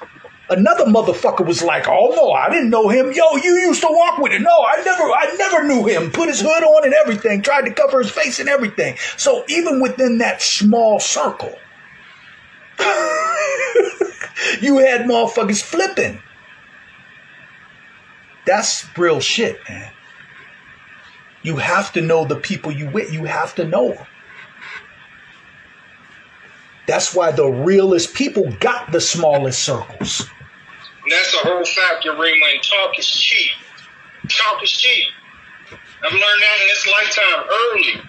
Another 0.51 0.84
motherfucker 0.84 1.47
was 1.47 1.62
like, 1.62 1.89
"Oh 1.89 2.12
no, 2.15 2.33
I 2.33 2.51
didn't 2.51 2.68
know 2.68 2.89
him. 2.89 3.12
Yo, 3.12 3.36
you 3.36 3.55
used 3.55 3.81
to 3.81 3.89
walk 3.91 4.18
with 4.18 4.33
him. 4.33 4.42
No, 4.42 4.51
I 4.51 4.83
never, 4.84 5.05
I 5.05 5.34
never 5.39 5.65
knew 5.67 5.86
him. 5.86 6.10
Put 6.10 6.28
his 6.28 6.42
hood 6.42 6.62
on 6.62 6.84
and 6.84 6.92
everything. 6.92 7.41
Tried 7.41 7.62
to 7.62 7.73
cover 7.73 8.02
his 8.02 8.10
face 8.10 8.39
and 8.39 8.49
everything. 8.49 8.99
So 9.17 9.44
even 9.49 9.81
within 9.81 10.18
that 10.18 10.42
small 10.42 11.01
circle, 11.01 11.57
you 14.61 14.78
had 14.78 15.02
motherfuckers 15.02 15.62
flipping. 15.62 16.20
That's 18.44 18.86
real 18.99 19.20
shit, 19.20 19.59
man. 19.69 19.93
You 21.43 21.57
have 21.57 21.93
to 21.94 22.01
know 22.01 22.25
the 22.25 22.36
people 22.36 22.73
you 22.73 22.89
with. 22.89 23.12
You 23.12 23.25
have 23.25 23.55
to 23.57 23.65
know 23.65 23.94
them. 23.94 24.07
That's 26.86 27.15
why 27.15 27.33
the 27.33 27.47
realest 27.47 28.15
people 28.15 28.52
got 28.61 28.91
the 28.93 29.01
smallest 29.01 29.62
circles. 29.65 30.28
And 31.02 31.12
that's 31.12 31.35
a 31.35 31.39
whole 31.39 31.65
fact, 31.65 32.05
Yarima, 32.05 32.55
and 32.55 32.62
talk 32.62 32.99
is 32.99 33.09
cheap. 33.09 33.51
Talk 34.28 34.62
is 34.62 34.70
cheap. 34.70 35.07
I've 36.05 36.12
learned 36.12 36.23
that 36.23 36.59
in 36.61 36.67
this 36.69 36.86
lifetime 36.86 37.44
early. 37.51 38.02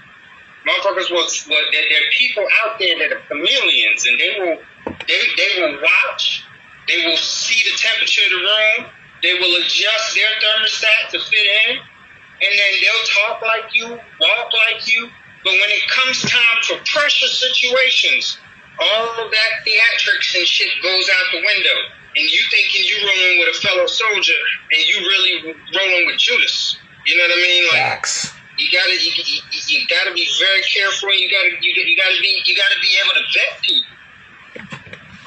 Motherfuckers 0.67 1.11
was 1.11 1.45
there, 1.45 1.57
there 1.71 1.99
are 1.99 2.11
people 2.17 2.45
out 2.65 2.79
there 2.79 2.97
that 2.99 3.13
are 3.13 3.21
chameleons 3.27 4.05
and 4.07 4.19
they 4.19 4.35
will 4.39 4.57
they, 4.85 5.21
they 5.37 5.61
will 5.61 5.79
watch, 5.81 6.45
they 6.87 7.05
will 7.05 7.17
see 7.17 7.63
the 7.69 7.77
temperature 7.77 8.21
of 8.25 8.31
the 8.31 8.43
room, 8.43 8.91
they 9.21 9.33
will 9.35 9.55
adjust 9.61 10.15
their 10.15 10.31
thermostat 10.43 11.11
to 11.11 11.19
fit 11.19 11.47
in, 11.67 11.77
and 11.77 12.51
then 12.51 12.71
they'll 12.81 13.07
talk 13.23 13.41
like 13.41 13.71
you, 13.73 13.87
walk 13.87 14.49
like 14.67 14.83
you. 14.91 15.07
But 15.43 15.51
when 15.51 15.71
it 15.71 15.87
comes 15.87 16.21
time 16.23 16.59
for 16.63 16.75
pressure 16.85 17.27
situations, 17.27 18.37
all 18.79 19.25
of 19.25 19.31
that 19.31 19.51
theatrics 19.67 20.35
and 20.35 20.47
shit 20.47 20.71
goes 20.81 21.09
out 21.09 21.25
the 21.31 21.43
window. 21.45 21.77
And 22.15 22.29
you 22.29 22.41
thinking 22.51 22.83
you 22.85 22.97
rolling 23.07 23.39
with 23.39 23.55
a 23.55 23.59
fellow 23.59 23.87
soldier, 23.87 24.41
and 24.71 24.81
you 24.85 25.01
really 25.01 25.55
rolling 25.75 26.05
with 26.05 26.17
Judas. 26.17 26.77
You 27.05 27.17
know 27.17 27.23
what 27.23 27.31
I 27.31 27.41
mean? 27.41 27.63
Like 27.65 27.81
Facts. 27.81 28.33
you 28.57 28.67
gotta 28.71 28.93
you, 28.93 29.11
you, 29.17 29.41
you 29.67 29.87
gotta 29.87 30.13
be 30.13 30.27
very 30.39 30.61
careful. 30.61 31.09
You 31.09 31.29
gotta 31.31 31.57
you, 31.59 31.73
you 31.73 31.97
gotta 31.97 32.19
be 32.21 32.41
you 32.45 32.55
gotta 32.55 32.79
be 32.81 32.91
able 33.03 33.15
to 33.15 33.25
vet 33.33 33.61
people. 33.63 33.89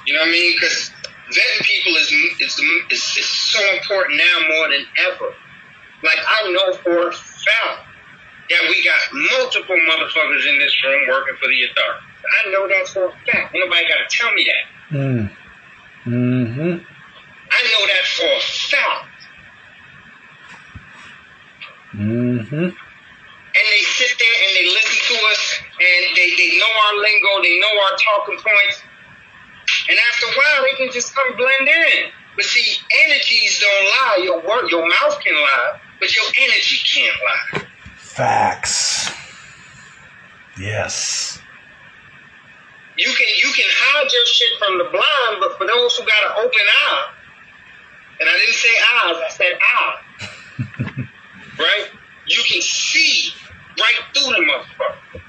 You 0.07 0.15
know 0.15 0.21
what 0.21 0.29
I 0.29 0.33
mean? 0.33 0.53
Because 0.55 0.91
vetting 1.31 1.65
people 1.65 1.97
is, 1.97 2.13
is 2.41 2.59
is 2.91 3.17
is 3.19 3.27
so 3.27 3.61
important 3.75 4.19
now 4.19 4.49
more 4.57 4.69
than 4.71 4.87
ever. 5.11 5.35
Like 6.03 6.19
I 6.27 6.53
know 6.53 6.73
for 6.79 7.09
a 7.09 7.13
fact 7.13 7.87
that 8.51 8.63
we 8.69 8.85
got 8.85 9.01
multiple 9.13 9.77
motherfuckers 9.77 10.47
in 10.49 10.59
this 10.59 10.85
room 10.85 11.09
working 11.09 11.35
for 11.41 11.49
the 11.49 11.65
authority. 11.65 12.07
I 12.27 12.51
know 12.51 12.69
that 12.69 12.89
for 12.89 13.07
a 13.07 13.13
fact. 13.27 13.55
Nobody 13.55 13.89
got 13.89 14.09
to 14.09 14.17
tell 14.17 14.33
me 14.33 14.47
that. 14.47 14.97
Mm. 14.97 15.31
Mm-hmm. 16.07 16.85
I 17.51 17.63
know 17.63 17.87
that 17.87 18.05
for 18.07 18.27
a 18.27 18.41
fact. 18.41 19.17
Mm-hmm. 21.95 22.55
And 23.57 23.67
they 23.73 23.85
sit 23.89 24.19
there 24.19 24.37
and 24.45 24.53
they 24.55 24.67
listen 24.69 25.17
to 25.17 25.25
us 25.33 25.61
and 25.81 26.17
they, 26.17 26.29
they 26.37 26.59
know 26.59 26.73
our 26.87 27.01
lingo, 27.01 27.43
they 27.43 27.59
know 27.59 27.73
our 27.83 27.97
talking 27.97 28.37
points. 28.37 28.83
And 29.89 29.99
after 30.13 30.27
a 30.27 30.31
while, 30.31 30.63
they 30.63 30.77
can 30.77 30.93
just 30.93 31.15
come 31.15 31.37
blend 31.37 31.69
in. 31.69 32.11
But 32.37 32.45
see, 32.45 32.77
energies 33.07 33.61
don't 33.61 33.85
lie. 33.85 34.21
Your 34.23 34.41
word, 34.41 34.71
your 34.71 34.87
mouth 34.87 35.19
can 35.25 35.35
lie, 35.35 35.81
but 36.01 36.15
your 36.15 36.25
energy 36.41 36.79
can't 36.85 37.17
lie. 37.25 37.67
Facts. 37.97 39.11
Yes. 40.59 41.41
You 42.99 43.13
can 43.13 43.27
you 43.37 43.53
can 43.53 43.67
hide 43.69 44.11
your 44.11 44.27
shit 44.27 44.59
from 44.59 44.79
the 44.79 44.85
blind, 44.85 45.41
but 45.41 45.59
for 45.59 45.67
those 45.67 45.97
who 45.97 46.05
got 46.07 46.25
an 46.25 46.45
open 46.45 46.61
eye, 46.87 47.11
and 48.21 48.29
I 48.29 48.33
didn't 48.39 48.55
say 48.55 48.69
eyes, 48.79 49.17
I 49.17 49.29
said 49.29 49.59
eye, 49.61 51.09
right? 51.59 51.91
You 52.27 52.43
can 52.51 52.63
see 52.63 53.33
right 53.79 54.01
through 54.15 54.33
the 54.33 54.51
motherfucker. 54.51 55.21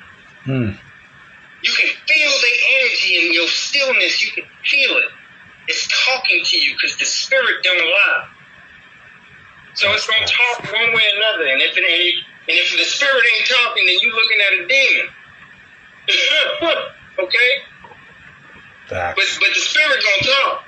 Hmm. 0.46 0.87
You 1.64 1.74
can 1.74 1.90
feel 2.08 2.32
the 2.32 2.54
energy 2.80 3.26
in 3.26 3.34
your 3.34 3.48
stillness. 3.48 4.22
You 4.24 4.32
can 4.32 4.44
feel 4.64 4.98
it. 4.98 5.12
It's 5.68 5.88
talking 6.06 6.44
to 6.46 6.58
you 6.58 6.74
because 6.74 6.98
the 6.98 7.06
spirit 7.06 7.64
don't 7.64 7.78
lie. 7.78 8.28
So 9.74 9.92
it's 9.94 10.08
gonna 10.08 10.26
talk 10.26 10.64
one 10.74 10.94
way 10.94 11.04
or 11.06 11.18
another. 11.18 11.48
And 11.52 11.62
if 11.62 11.78
it 11.78 11.84
ain't, 11.84 12.16
and 12.50 12.58
if 12.58 12.72
the 12.72 12.86
spirit 12.86 13.24
ain't 13.36 13.48
talking, 13.48 13.86
then 13.86 13.98
you 14.02 14.10
looking 14.14 14.40
at 14.42 14.54
a 14.54 14.68
demon. 14.68 15.08
okay? 17.20 17.52
Facts. 18.88 19.16
But 19.18 19.28
but 19.40 19.54
the 19.54 19.62
spirit 19.62 20.02
gonna 20.02 20.34
talk. 20.34 20.64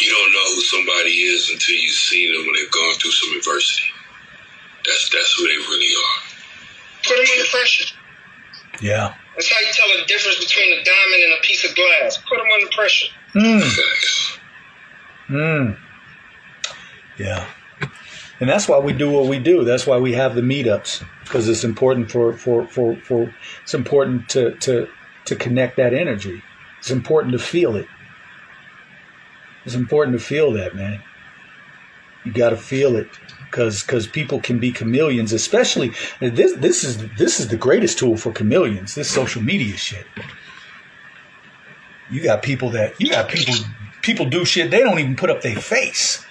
You 0.00 0.08
don't 0.08 0.32
know 0.32 0.54
who 0.54 0.60
somebody 0.62 1.10
is 1.10 1.50
until 1.50 1.76
you've 1.76 1.94
seen 1.94 2.32
them 2.32 2.46
when 2.46 2.54
they've 2.54 2.70
gone 2.70 2.94
through 2.94 3.10
some 3.10 3.36
adversity. 3.36 3.88
That's 4.86 5.10
that's 5.10 5.32
who 5.36 5.46
they 5.46 5.56
really 5.56 5.92
are. 5.92 6.20
Put 7.04 7.16
them 7.16 7.26
under 7.36 7.50
pressure. 7.50 7.96
Yeah. 8.80 9.14
That's 9.34 9.50
how 9.50 9.60
you 9.60 9.72
tell 9.72 9.88
the 9.98 10.06
difference 10.06 10.38
between 10.38 10.72
a 10.72 10.84
diamond 10.84 11.22
and 11.24 11.32
a 11.38 11.42
piece 11.42 11.68
of 11.68 11.74
glass. 11.74 12.18
Put 12.28 12.38
them 12.38 12.46
under 12.54 12.68
pressure. 12.74 13.06
Mm. 13.34 13.90
Mm. 15.28 15.78
Yeah. 17.18 17.46
And 18.40 18.48
that's 18.48 18.68
why 18.68 18.78
we 18.78 18.92
do 18.92 19.10
what 19.10 19.26
we 19.26 19.38
do. 19.38 19.64
That's 19.64 19.86
why 19.86 19.98
we 19.98 20.14
have 20.14 20.34
the 20.34 20.40
meetups 20.40 21.04
because 21.24 21.48
it's 21.48 21.62
important 21.62 22.10
for, 22.10 22.32
for, 22.32 22.66
for, 22.66 22.96
for 22.96 23.34
it's 23.62 23.74
important 23.74 24.28
to, 24.30 24.56
to, 24.56 24.88
to 25.26 25.36
connect 25.36 25.76
that 25.76 25.92
energy. 25.92 26.42
It's 26.78 26.90
important 26.90 27.32
to 27.32 27.38
feel 27.38 27.76
it. 27.76 27.86
It's 29.66 29.74
important 29.74 30.18
to 30.18 30.24
feel 30.24 30.52
that, 30.52 30.74
man. 30.74 31.02
You 32.24 32.32
got 32.32 32.50
to 32.50 32.56
feel 32.56 32.96
it 32.96 33.08
because 33.50 33.82
because 33.82 34.06
people 34.06 34.40
can 34.40 34.58
be 34.58 34.72
chameleons, 34.72 35.32
especially 35.32 35.92
this 36.20 36.52
this 36.54 36.84
is 36.84 36.98
this 37.16 37.40
is 37.40 37.48
the 37.48 37.56
greatest 37.56 37.98
tool 37.98 38.16
for 38.16 38.32
chameleons. 38.32 38.94
This 38.94 39.10
social 39.10 39.42
media 39.42 39.76
shit. 39.76 40.06
You 42.10 42.22
got 42.22 42.42
people 42.42 42.70
that 42.70 43.00
you 43.00 43.10
got 43.10 43.28
people 43.28 43.54
people 44.02 44.26
do 44.26 44.44
shit. 44.44 44.70
They 44.70 44.80
don't 44.80 44.98
even 44.98 45.16
put 45.16 45.30
up 45.30 45.42
their 45.42 45.56
face. 45.56 46.24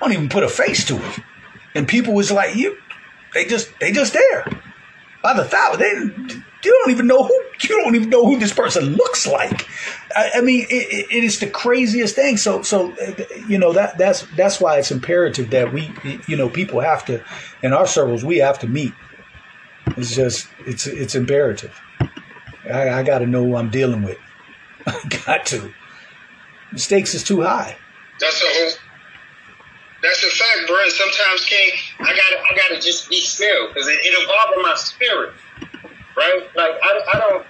Don't 0.00 0.12
even 0.12 0.28
put 0.28 0.42
a 0.42 0.48
face 0.48 0.84
to 0.86 0.96
it. 0.96 1.18
And 1.74 1.88
people 1.88 2.14
was 2.14 2.30
like 2.30 2.56
you. 2.56 2.76
They 3.34 3.44
just 3.46 3.70
they 3.80 3.92
just 3.92 4.12
there 4.12 4.44
by 5.22 5.34
the 5.34 5.44
thousand. 5.44 5.80
They 5.80 6.42
you 6.64 6.72
don't 6.82 6.90
even 6.90 7.06
know 7.06 7.24
who 7.24 7.34
you 7.62 7.82
don't 7.82 7.94
even 7.94 8.10
know 8.10 8.24
who 8.24 8.38
this 8.38 8.52
person 8.52 8.94
looks 8.94 9.26
like. 9.26 9.66
I, 10.14 10.30
I 10.36 10.40
mean, 10.40 10.66
it, 10.70 11.06
it 11.10 11.24
is 11.24 11.38
the 11.40 11.48
craziest 11.48 12.14
thing. 12.14 12.36
So 12.36 12.62
so 12.62 12.92
uh, 12.92 13.24
you 13.48 13.58
know 13.58 13.72
that 13.72 13.98
that's 13.98 14.26
that's 14.36 14.60
why 14.60 14.78
it's 14.78 14.90
imperative 14.90 15.50
that 15.50 15.72
we 15.72 15.92
you 16.26 16.36
know 16.36 16.48
people 16.48 16.80
have 16.80 17.04
to 17.06 17.22
in 17.62 17.72
our 17.72 17.86
circles 17.86 18.24
we 18.24 18.38
have 18.38 18.58
to 18.60 18.68
meet. 18.68 18.92
It's 19.96 20.14
just 20.14 20.48
it's 20.66 20.86
it's 20.86 21.14
imperative. 21.14 21.78
I, 22.70 22.90
I 22.90 23.02
got 23.02 23.18
to 23.18 23.26
know 23.26 23.44
who 23.44 23.56
I'm 23.56 23.70
dealing 23.70 24.02
with. 24.02 24.18
I 24.86 25.00
got 25.26 25.46
to. 25.46 25.72
The 26.72 26.78
stakes 26.78 27.14
is 27.14 27.22
too 27.24 27.42
high. 27.42 27.76
That's 28.20 28.40
a 28.40 28.46
whole. 28.46 28.72
That's 30.02 30.22
a 30.24 30.30
fact, 30.30 30.66
bro. 30.66 30.88
Sometimes, 30.88 31.44
King, 31.44 31.70
I 32.00 32.06
gotta, 32.06 32.42
I 32.50 32.56
gotta 32.56 32.80
just 32.80 33.08
be 33.08 33.20
still 33.20 33.68
because 33.68 33.86
it, 33.88 34.00
it'll 34.04 34.26
bother 34.26 34.62
my 34.62 34.74
spirit, 34.76 35.34
right? 36.16 36.42
Like 36.54 36.72
I, 36.82 37.00
I 37.14 37.18
don't. 37.18 37.46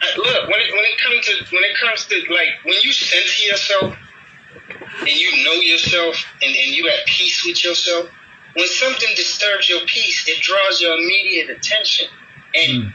I, 0.00 0.16
look, 0.16 0.48
when 0.48 0.60
it 0.60 0.72
when 0.72 0.84
it 0.84 0.98
comes 0.98 1.26
to 1.26 1.54
when 1.54 1.64
it 1.64 1.76
comes 1.76 2.06
to 2.06 2.14
like 2.32 2.64
when 2.64 2.76
you 2.82 2.92
center 2.92 3.42
yourself 3.48 3.96
and 5.00 5.08
you 5.08 5.44
know 5.44 5.54
yourself 5.54 6.24
and, 6.42 6.54
and 6.54 6.74
you 6.74 6.88
at 6.88 7.06
peace 7.06 7.44
with 7.44 7.64
yourself, 7.64 8.08
when 8.54 8.66
something 8.66 9.08
disturbs 9.16 9.68
your 9.68 9.80
peace, 9.86 10.28
it 10.28 10.40
draws 10.42 10.80
your 10.80 10.94
immediate 10.94 11.50
attention, 11.50 12.06
and 12.54 12.92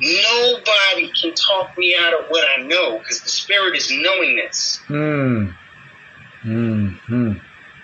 nobody 0.00 1.10
can 1.20 1.34
talk 1.34 1.76
me 1.76 1.96
out 1.98 2.14
of 2.14 2.26
what 2.28 2.44
I 2.56 2.62
know 2.62 2.98
because 2.98 3.20
the 3.22 3.28
spirit 3.28 3.76
is 3.76 3.90
knowingness. 3.90 4.80
Hmm. 4.86 5.46
Hmm. 6.42 6.88
Hmm. 7.06 7.32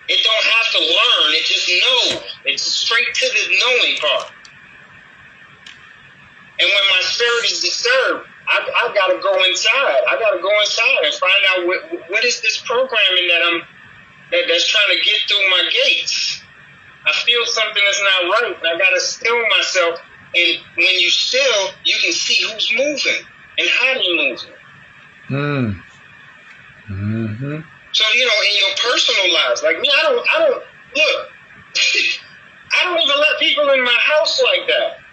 It 0.07 0.23
don't 0.23 0.45
have 0.45 0.73
to 0.73 0.79
learn. 0.79 1.33
It 1.33 1.45
just 1.45 1.69
knows. 1.69 2.37
It's 2.45 2.63
straight 2.63 3.15
to 3.15 3.27
the 3.27 3.59
knowing 3.59 3.97
part. 3.97 4.33
And 6.59 6.69
when 6.69 6.85
my 6.91 7.03
spirit 7.03 7.51
is 7.51 7.61
disturbed, 7.61 8.29
I, 8.47 8.63
I 8.63 8.95
got 8.95 9.09
to 9.09 9.19
go 9.23 9.35
inside. 9.45 10.03
I 10.09 10.17
got 10.21 10.37
to 10.37 10.43
go 10.43 10.53
inside 10.61 11.03
and 11.05 11.15
find 11.15 11.43
out 11.51 11.67
what, 11.67 12.11
what 12.11 12.25
is 12.25 12.41
this 12.41 12.63
programming 12.65 13.29
that 13.29 13.43
I'm 13.43 13.63
that, 14.31 14.45
that's 14.49 14.67
trying 14.67 14.97
to 14.97 15.05
get 15.05 15.19
through 15.27 15.51
my 15.51 15.71
gates. 15.73 16.43
I 17.07 17.13
feel 17.13 17.45
something 17.47 17.83
that's 17.85 18.03
not 18.03 18.41
right, 18.41 18.57
and 18.57 18.67
I 18.67 18.79
got 18.79 18.91
to 18.95 19.01
still 19.01 19.41
myself. 19.49 20.01
And 20.37 20.59
when 20.77 21.01
you 21.01 21.11
still, 21.11 21.71
you 21.85 21.97
can 22.03 22.13
see 22.13 22.43
who's 22.49 22.73
moving 22.77 23.27
and 23.59 23.69
how 23.69 23.95
they're 23.95 24.17
moving. 24.17 24.55
Hmm. 25.29 25.71
Mm-hmm. 26.91 27.61
So 27.93 28.05
you 28.15 28.27
know, 28.27 28.39
in 28.51 28.59
your 28.59 28.77
personal 28.77 29.35
lives, 29.35 29.63
like 29.63 29.81
me, 29.81 29.91
I 29.91 30.03
don't, 30.03 30.29
I 30.35 30.39
don't 30.39 30.63
look. 30.97 31.29
I 32.77 32.85
don't 32.85 33.01
even 33.01 33.19
let 33.19 33.39
people 33.39 33.71
in 33.71 33.85
my 33.85 33.97
house 34.01 34.43
like 34.43 34.67
that 34.69 35.04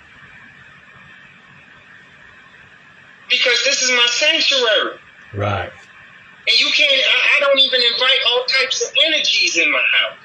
because 3.31 3.63
this 3.63 3.81
is 3.81 3.89
my 3.91 4.07
sanctuary, 4.11 4.99
Right. 5.33 5.71
and 5.71 6.59
you 6.59 6.67
can't. 6.75 6.91
I, 6.91 7.37
I 7.37 7.39
don't 7.39 7.59
even 7.59 7.81
invite 7.93 8.21
all 8.29 8.43
types 8.45 8.83
of 8.85 8.93
energies 9.07 9.57
in 9.57 9.71
my 9.71 9.81
house. 9.81 10.19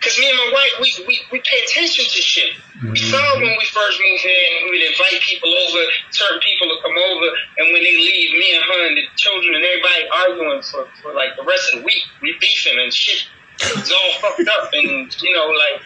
Cause 0.00 0.18
me 0.18 0.28
and 0.28 0.36
my 0.36 0.50
wife, 0.52 0.72
we, 0.84 0.92
we, 1.08 1.16
we 1.32 1.40
pay 1.40 1.64
attention 1.64 2.04
to 2.04 2.20
shit. 2.20 2.52
We 2.82 2.92
mm-hmm. 2.92 3.08
saw 3.08 3.40
when 3.40 3.56
we 3.56 3.64
first 3.72 3.96
moved 3.96 4.26
in, 4.28 4.68
we 4.68 4.76
would 4.76 4.84
invite 4.92 5.16
people 5.24 5.48
over, 5.48 5.80
certain 6.10 6.40
people 6.44 6.68
to 6.68 6.76
come 6.84 6.92
over, 6.92 7.28
and 7.56 7.72
when 7.72 7.80
they 7.80 7.96
leave, 7.96 8.36
me 8.36 8.52
and 8.52 8.64
her 8.68 8.86
and 8.88 8.96
the 8.98 9.04
children 9.16 9.54
and 9.54 9.64
everybody 9.64 10.04
arguing 10.12 10.60
for, 10.60 10.84
for 11.00 11.14
like 11.14 11.32
the 11.40 11.44
rest 11.44 11.72
of 11.72 11.80
the 11.80 11.84
week, 11.86 12.04
we 12.20 12.36
beefing 12.38 12.76
and 12.76 12.92
shit. 12.92 13.24
It's 13.60 13.88
all 13.88 14.12
fucked 14.20 14.44
up, 14.44 14.68
and 14.74 15.08
you 15.22 15.32
know, 15.32 15.48
like 15.48 15.80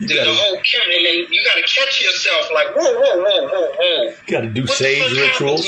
the, 0.00 0.06
the 0.06 0.34
whole 0.34 0.56
chem, 0.62 0.82
and 0.88 1.06
then 1.06 1.26
you 1.30 1.44
gotta 1.44 1.62
catch 1.62 2.02
yourself, 2.02 2.50
like 2.54 2.74
whoa, 2.74 2.92
whoa, 2.92 3.16
whoa, 3.22 3.48
whoa, 3.48 3.68
whoa. 3.76 4.14
Got 4.26 4.42
to 4.42 4.50
do 4.50 4.62
What 4.62 4.76
sage 4.76 5.10
rituals. 5.12 5.66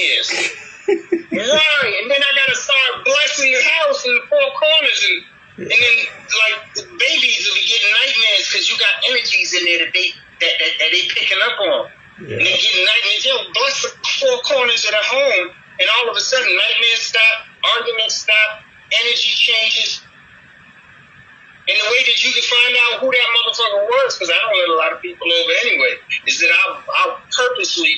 right, 0.88 1.94
and 2.02 2.10
then 2.10 2.20
I 2.20 2.30
gotta 2.36 2.56
start 2.56 3.04
blessing 3.04 3.52
the 3.52 3.62
house 3.62 4.04
in 4.06 4.14
the 4.14 4.24
four 4.28 4.48
corners, 4.58 5.00
and 5.08 5.24
and 5.56 5.70
then 5.70 5.98
like 6.42 6.74
the 6.74 6.82
babies 6.82 7.46
will 7.46 7.54
be 7.54 7.66
getting 7.66 7.92
nightmares 8.02 8.50
because 8.50 8.66
you 8.68 8.76
got 8.78 8.90
energies 9.08 9.54
in 9.54 9.64
there 9.64 9.86
that 9.86 9.92
they 9.94 10.10
that, 10.40 10.54
that, 10.58 10.72
that 10.82 10.90
they 10.90 11.06
picking 11.14 11.38
up 11.44 11.60
on, 11.60 11.90
and 12.18 12.42
they 12.42 12.58
getting 12.58 12.84
nightmares. 12.84 13.22
Yo, 13.22 13.38
bless 13.54 13.82
the 13.86 13.90
four 14.18 14.36
corners 14.50 14.84
of 14.84 14.90
the 14.90 15.04
home, 15.04 15.54
and 15.78 15.86
all 15.98 16.10
of 16.10 16.16
a 16.16 16.20
sudden 16.20 16.50
nightmares 16.50 17.06
stop, 17.06 17.46
arguments 17.78 18.26
stop, 18.26 18.66
energy 18.90 19.32
changes. 19.34 20.02
And 21.64 21.76
the 21.80 21.88
way 21.88 22.02
that 22.04 22.18
you 22.20 22.30
can 22.32 22.44
find 22.44 22.76
out 22.76 23.00
who 23.00 23.08
that 23.08 23.28
motherfucker 23.40 23.88
was, 23.88 24.14
because 24.14 24.28
I 24.28 24.36
don't 24.36 24.52
let 24.52 24.68
a 24.68 24.76
lot 24.76 24.92
of 24.92 25.00
people 25.00 25.24
over 25.24 25.52
anyway, 25.64 25.96
is 26.26 26.38
that 26.40 26.52
I'll, 26.52 26.84
I'll 26.92 27.16
purposely 27.32 27.96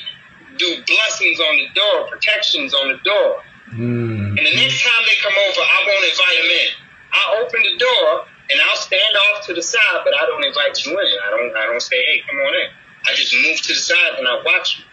do 0.56 0.82
blessings 0.86 1.40
on 1.40 1.54
the 1.58 1.68
door, 1.74 2.06
protections 2.06 2.74
on 2.74 2.88
the 2.88 2.98
door. 3.02 3.42
Hmm. 3.74 4.38
And 4.38 4.42
the 4.46 4.54
next 4.54 4.86
time 4.86 5.02
they 5.02 5.18
come 5.18 5.34
over, 5.34 5.60
I 5.60 5.78
won't 5.82 6.04
invite 6.06 6.36
them 6.38 6.50
in. 6.54 6.70
I'll 7.12 7.32
open 7.42 7.60
the 7.62 7.76
door 7.78 8.26
and 8.50 8.60
I'll 8.70 8.78
stand 8.78 9.14
off 9.16 9.46
to 9.46 9.54
the 9.54 9.62
side, 9.62 10.00
but 10.04 10.14
I 10.14 10.26
don't 10.26 10.44
invite 10.44 10.78
you 10.84 10.92
in. 10.94 11.12
I 11.26 11.30
don't. 11.30 11.56
I 11.56 11.66
don't 11.66 11.82
say, 11.82 11.98
"Hey, 12.06 12.22
come 12.28 12.38
on 12.38 12.54
in." 12.54 12.70
I 13.06 13.14
just 13.14 13.34
move 13.34 13.60
to 13.62 13.72
the 13.74 13.80
side 13.80 14.18
and 14.18 14.26
I 14.26 14.42
watch 14.44 14.78
you. 14.78 14.84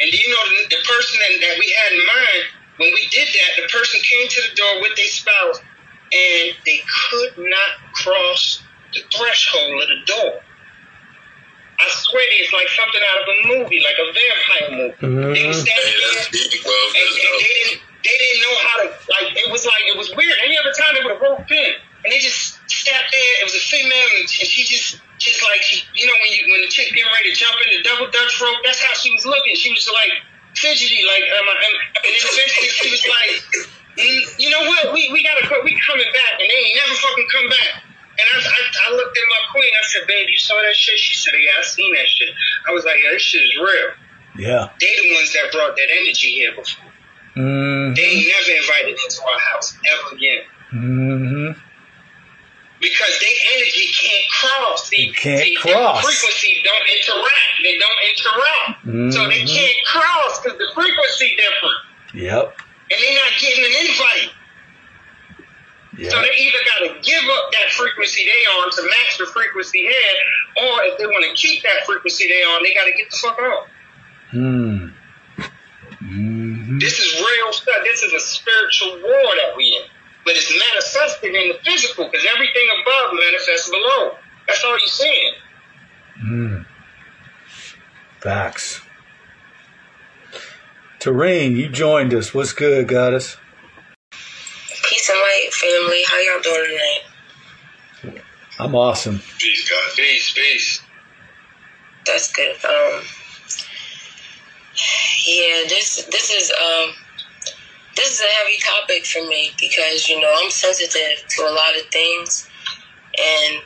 And 0.00 0.10
do 0.10 0.16
you 0.16 0.28
know 0.28 0.44
the, 0.50 0.74
the 0.74 0.82
person 0.86 1.20
that, 1.20 1.32
that 1.40 1.58
we 1.58 1.70
had 1.70 1.92
in 1.94 2.02
mind 2.02 2.42
when 2.78 2.90
we 2.94 3.06
did 3.10 3.28
that? 3.28 3.62
The 3.62 3.68
person 3.70 4.00
came 4.02 4.28
to 4.28 4.40
the 4.50 4.54
door 4.56 4.80
with 4.82 4.96
their 4.96 5.06
spouse, 5.06 5.60
and 6.14 6.56
they 6.64 6.80
could 6.86 7.34
not 7.38 7.70
cross 7.92 8.62
the 8.94 9.02
threshold 9.10 9.82
of 9.82 9.88
the 9.88 10.00
door. 10.06 10.32
I 11.74 11.90
swear 11.90 12.14
swear 12.14 12.22
to 12.22 12.34
you, 12.38 12.44
it's 12.46 12.54
like 12.54 12.70
something 12.70 13.02
out 13.02 13.18
of 13.18 13.26
a 13.26 13.36
movie, 13.50 13.82
like 13.82 13.98
a 13.98 14.06
vampire 14.14 14.68
movie. 14.78 15.34
They 15.34 15.46
were 15.46 15.58
standing 15.58 15.96
there, 15.98 16.22
and, 16.22 16.30
and 16.30 17.34
they 17.42 17.54
didn't 17.66 17.82
they 18.04 18.16
didn't 18.20 18.40
know 18.44 18.56
how 18.62 18.76
to 18.84 18.86
like. 19.10 19.28
It 19.34 19.50
was 19.50 19.66
like 19.66 19.82
it 19.90 19.96
was 19.98 20.12
weird. 20.14 20.38
Any 20.44 20.54
other 20.60 20.70
time 20.76 20.94
they 20.94 21.02
would 21.02 21.18
have 21.18 21.24
roped 21.24 21.50
in, 21.50 21.72
and 22.04 22.08
they 22.12 22.20
just 22.20 22.60
stepped 22.70 23.10
there. 23.10 23.32
It 23.42 23.44
was 23.48 23.56
a 23.56 23.64
female, 23.64 24.08
and, 24.20 24.28
and 24.28 24.46
she 24.46 24.62
just 24.62 25.00
just 25.18 25.42
like 25.42 25.62
she, 25.66 25.82
you 25.98 26.06
know 26.06 26.14
when 26.20 26.30
you 26.30 26.46
when 26.52 26.60
the 26.62 26.70
chick 26.70 26.92
getting 26.94 27.10
ready 27.10 27.32
to 27.32 27.36
jump 27.36 27.56
in 27.66 27.74
the 27.74 27.82
double 27.82 28.06
dutch 28.12 28.38
rope, 28.38 28.60
that's 28.62 28.78
how 28.78 28.94
she 28.94 29.10
was 29.10 29.26
looking. 29.26 29.56
She 29.56 29.72
was 29.72 29.88
like 29.90 30.12
fidgety, 30.54 31.02
like 31.08 31.26
um, 31.32 31.48
and, 31.48 31.74
and 31.98 32.10
then 32.12 32.22
eventually 32.22 32.68
she 32.70 32.88
was 32.92 33.02
like, 33.08 33.32
"Mm, 33.40 33.73
you 33.96 34.50
know 34.50 34.60
what, 34.66 34.92
we 34.92 35.08
we 35.12 35.22
gotta 35.22 35.46
we 35.64 35.78
coming 35.86 36.10
back, 36.12 36.32
and 36.40 36.48
they 36.50 36.54
ain't 36.54 36.76
never 36.76 36.94
fucking 36.94 37.28
come 37.30 37.48
back. 37.48 37.82
And 38.14 38.26
I, 38.30 38.38
I, 38.38 38.90
I 38.90 38.94
looked 38.94 39.16
at 39.18 39.24
my 39.26 39.42
queen. 39.52 39.70
I 39.74 39.84
said, 39.86 40.06
"Babe, 40.06 40.28
you 40.30 40.38
saw 40.38 40.54
that 40.62 40.74
shit?" 40.74 40.98
She 40.98 41.14
said, 41.16 41.34
"Yeah, 41.38 41.50
I 41.58 41.62
seen 41.64 41.92
that 41.94 42.06
shit." 42.08 42.28
I 42.68 42.72
was 42.72 42.84
like, 42.84 42.98
"Yeah, 43.02 43.10
this 43.10 43.22
shit 43.22 43.42
is 43.42 43.56
real." 43.58 43.90
Yeah. 44.36 44.68
They 44.80 44.86
the 45.02 45.14
ones 45.14 45.32
that 45.32 45.50
brought 45.52 45.76
that 45.76 45.88
energy 46.02 46.30
here 46.34 46.50
before. 46.54 46.90
Mm-hmm. 47.36 47.94
They 47.94 48.02
ain't 48.02 48.28
never 48.28 48.60
invited 48.60 48.98
into 48.98 49.22
our 49.26 49.38
house 49.38 49.76
ever 49.90 50.16
again 50.16 50.42
Mm-hmm. 50.74 51.60
because 52.80 53.18
their 53.20 53.38
energy 53.56 53.86
can't 53.94 54.28
cross. 54.30 54.88
See, 54.88 55.12
can't 55.12 55.40
see, 55.40 55.56
cross. 55.56 56.02
Frequency 56.04 56.60
don't 56.64 56.86
interact. 56.90 57.54
They 57.62 57.78
don't 57.78 58.00
interact. 58.10 59.14
So 59.14 59.28
they 59.28 59.42
Mhm. 59.42 59.54
can't 59.54 59.86
cross 59.86 60.40
because 60.42 60.58
the 60.58 60.68
frequency 60.74 61.36
different, 61.36 61.76
Yep. 62.14 62.56
And 62.90 62.98
they're 63.00 63.14
not 63.14 63.32
getting 63.40 63.64
an 63.64 63.74
invite. 63.86 64.30
So 65.94 66.20
they 66.20 66.34
either 66.36 66.58
got 66.66 66.78
to 66.88 67.00
give 67.02 67.24
up 67.24 67.52
that 67.52 67.70
frequency 67.70 68.26
they 68.26 68.58
on 68.58 68.70
to 68.70 68.82
match 68.82 69.18
the 69.18 69.26
frequency 69.26 69.82
here, 69.82 70.18
or 70.58 70.82
if 70.90 70.98
they 70.98 71.06
want 71.06 71.24
to 71.24 71.34
keep 71.40 71.62
that 71.62 71.86
frequency 71.86 72.26
they 72.26 72.42
on, 72.42 72.64
they 72.64 72.74
got 72.74 72.84
to 72.84 72.92
get 72.92 73.10
the 73.10 73.16
fuck 73.16 73.38
off. 73.38 73.68
Hmm. 74.30 74.88
Mm-hmm. 76.02 76.78
This 76.78 76.98
is 76.98 77.20
real 77.20 77.52
stuff. 77.52 77.76
This 77.84 78.02
is 78.02 78.12
a 78.12 78.20
spiritual 78.20 79.00
war 79.02 79.34
that 79.36 79.54
we 79.56 79.64
in. 79.64 79.88
But 80.24 80.34
it's 80.36 80.50
manifested 80.50 81.34
in 81.34 81.48
the 81.48 81.58
physical 81.64 82.06
because 82.10 82.26
everything 82.34 82.66
above 82.82 83.14
manifests 83.14 83.70
below. 83.70 84.16
That's 84.48 84.64
all 84.64 84.72
you're 84.72 84.88
seeing. 84.88 85.32
Mm. 86.24 86.66
Facts. 88.20 88.80
Terrain, 91.04 91.54
you 91.54 91.68
joined 91.68 92.14
us. 92.14 92.32
What's 92.32 92.54
good, 92.54 92.88
goddess? 92.88 93.36
Peace 94.88 95.10
and 95.10 95.18
light, 95.18 95.50
family. 95.52 96.02
How 96.08 96.18
y'all 96.18 96.40
doing 96.40 96.78
tonight? 98.00 98.22
I'm 98.58 98.74
awesome. 98.74 99.20
Peace, 99.38 99.68
God. 99.68 99.92
Peace, 99.94 100.32
peace. 100.32 100.82
That's 102.06 102.32
good. 102.32 102.56
Um, 102.64 103.02
yeah, 105.26 105.68
this 105.68 106.06
this 106.10 106.30
is 106.30 106.50
um, 106.50 106.94
this 107.96 108.10
is 108.10 108.20
a 108.22 108.32
heavy 108.40 108.56
topic 108.64 109.04
for 109.04 109.28
me 109.28 109.50
because 109.60 110.08
you 110.08 110.18
know 110.18 110.34
I'm 110.42 110.50
sensitive 110.50 111.18
to 111.28 111.42
a 111.42 111.52
lot 111.52 111.76
of 111.76 111.82
things, 111.92 112.48
and 113.18 113.58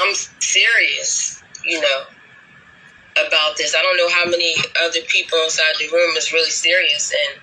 I'm 0.00 0.14
serious. 0.38 1.42
You 1.64 1.80
know 1.80 2.02
about 3.26 3.56
this. 3.56 3.74
I 3.74 3.82
don't 3.82 3.96
know 3.96 4.08
how 4.08 4.24
many 4.24 4.56
other 4.84 5.00
people 5.08 5.38
inside 5.44 5.74
the 5.78 5.88
room 5.88 6.16
is 6.16 6.32
really 6.32 6.50
serious, 6.50 7.12
and 7.12 7.40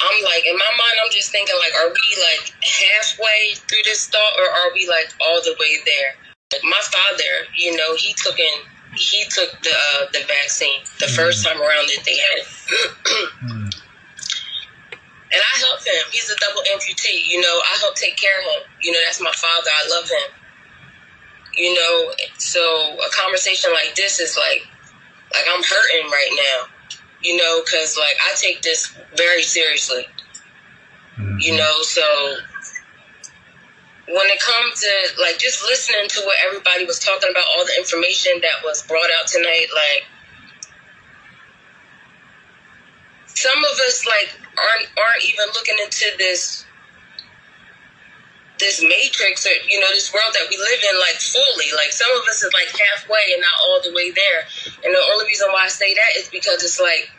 I'm 0.00 0.24
like 0.24 0.46
in 0.46 0.56
my 0.56 0.72
mind, 0.78 0.96
I'm 1.04 1.12
just 1.12 1.30
thinking 1.30 1.54
like, 1.58 1.74
are 1.74 1.88
we 1.88 2.06
like 2.18 2.50
halfway 2.62 3.54
through 3.54 3.84
this 3.84 4.08
thought, 4.08 4.34
or 4.38 4.48
are 4.50 4.72
we 4.74 4.88
like 4.88 5.12
all 5.20 5.40
the 5.42 5.56
way 5.58 5.78
there? 5.84 6.18
Like 6.52 6.64
my 6.64 6.82
father, 6.82 7.48
you 7.56 7.76
know, 7.76 7.94
he 7.96 8.12
took 8.14 8.38
in 8.38 8.66
he 8.96 9.24
took 9.28 9.50
the 9.62 9.70
uh, 9.70 10.06
the 10.12 10.20
vaccine 10.26 10.82
the 11.00 11.08
first 11.08 11.44
time 11.44 11.60
around 11.60 11.88
that 11.88 12.02
they 12.04 12.16
had 12.16 12.38
it. 12.38 13.74
And 15.34 15.42
I 15.42 15.58
helped 15.66 15.84
him. 15.84 15.98
He's 16.12 16.30
a 16.30 16.36
double 16.38 16.62
amputee. 16.62 17.26
You 17.26 17.40
know, 17.40 17.58
I 17.58 17.76
help 17.80 17.96
take 17.96 18.16
care 18.16 18.38
of 18.38 18.44
him. 18.44 18.70
You 18.80 18.92
know, 18.92 18.98
that's 19.04 19.20
my 19.20 19.32
father. 19.32 19.66
I 19.66 19.88
love 19.90 20.08
him. 20.08 20.43
You 21.56 21.74
know, 21.74 22.12
so 22.38 22.60
a 22.60 23.10
conversation 23.10 23.70
like 23.72 23.94
this 23.94 24.20
is 24.20 24.36
like, 24.36 24.66
like 25.32 25.44
I'm 25.52 25.62
hurting 25.62 26.10
right 26.10 26.30
now. 26.34 26.66
You 27.22 27.36
know, 27.36 27.60
because 27.64 27.96
like 27.96 28.16
I 28.26 28.34
take 28.36 28.62
this 28.62 28.94
very 29.16 29.42
seriously. 29.42 30.06
You 31.16 31.24
mm-hmm. 31.24 31.56
know, 31.56 31.82
so 31.82 32.02
when 34.08 34.26
it 34.26 34.40
comes 34.40 34.80
to 34.80 35.22
like 35.22 35.38
just 35.38 35.62
listening 35.62 36.08
to 36.08 36.20
what 36.26 36.36
everybody 36.46 36.84
was 36.84 36.98
talking 36.98 37.30
about, 37.30 37.44
all 37.56 37.64
the 37.64 37.76
information 37.78 38.32
that 38.42 38.62
was 38.62 38.82
brought 38.86 39.08
out 39.20 39.26
tonight, 39.28 39.66
like 39.74 40.04
some 43.28 43.58
of 43.58 43.78
us 43.80 44.06
like 44.06 44.30
aren't 44.58 44.88
aren't 44.98 45.24
even 45.24 45.46
looking 45.54 45.76
into 45.82 46.06
this 46.18 46.64
this 48.64 48.80
matrix 48.80 49.44
or 49.44 49.52
you 49.68 49.76
know 49.78 49.92
this 49.92 50.08
world 50.08 50.32
that 50.32 50.48
we 50.48 50.56
live 50.56 50.80
in 50.80 50.96
like 50.96 51.20
fully. 51.20 51.68
Like 51.76 51.92
some 51.92 52.08
of 52.16 52.24
us 52.24 52.40
is 52.40 52.52
like 52.56 52.72
halfway 52.72 53.36
and 53.36 53.44
not 53.44 53.56
all 53.68 53.78
the 53.84 53.92
way 53.92 54.08
there. 54.10 54.48
And 54.80 54.88
the 54.88 55.04
only 55.12 55.28
reason 55.28 55.52
why 55.52 55.68
i 55.68 55.68
say 55.68 55.92
that 55.92 56.12
is 56.16 56.32
because 56.32 56.64
it's 56.64 56.80
like 56.80 57.12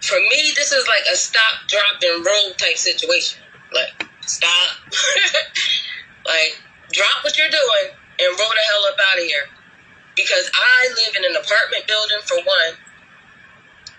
for 0.00 0.16
me 0.32 0.56
this 0.56 0.72
is 0.72 0.88
like 0.88 1.04
a 1.12 1.16
stop 1.16 1.68
drop 1.68 2.00
and 2.00 2.24
roll 2.24 2.56
type 2.56 2.80
situation. 2.80 3.44
Like 3.72 3.92
stop. 4.24 4.88
Like 6.20 6.60
drop 6.92 7.24
what 7.24 7.36
you're 7.38 7.48
doing 7.48 7.86
and 8.20 8.28
roll 8.38 8.52
the 8.52 8.64
hell 8.68 8.84
up 8.92 8.98
out 9.10 9.18
of 9.18 9.24
here. 9.24 9.48
Because 10.14 10.50
i 10.52 10.88
live 10.92 11.16
in 11.16 11.24
an 11.24 11.36
apartment 11.40 11.88
building 11.88 12.20
for 12.28 12.36
one 12.44 12.76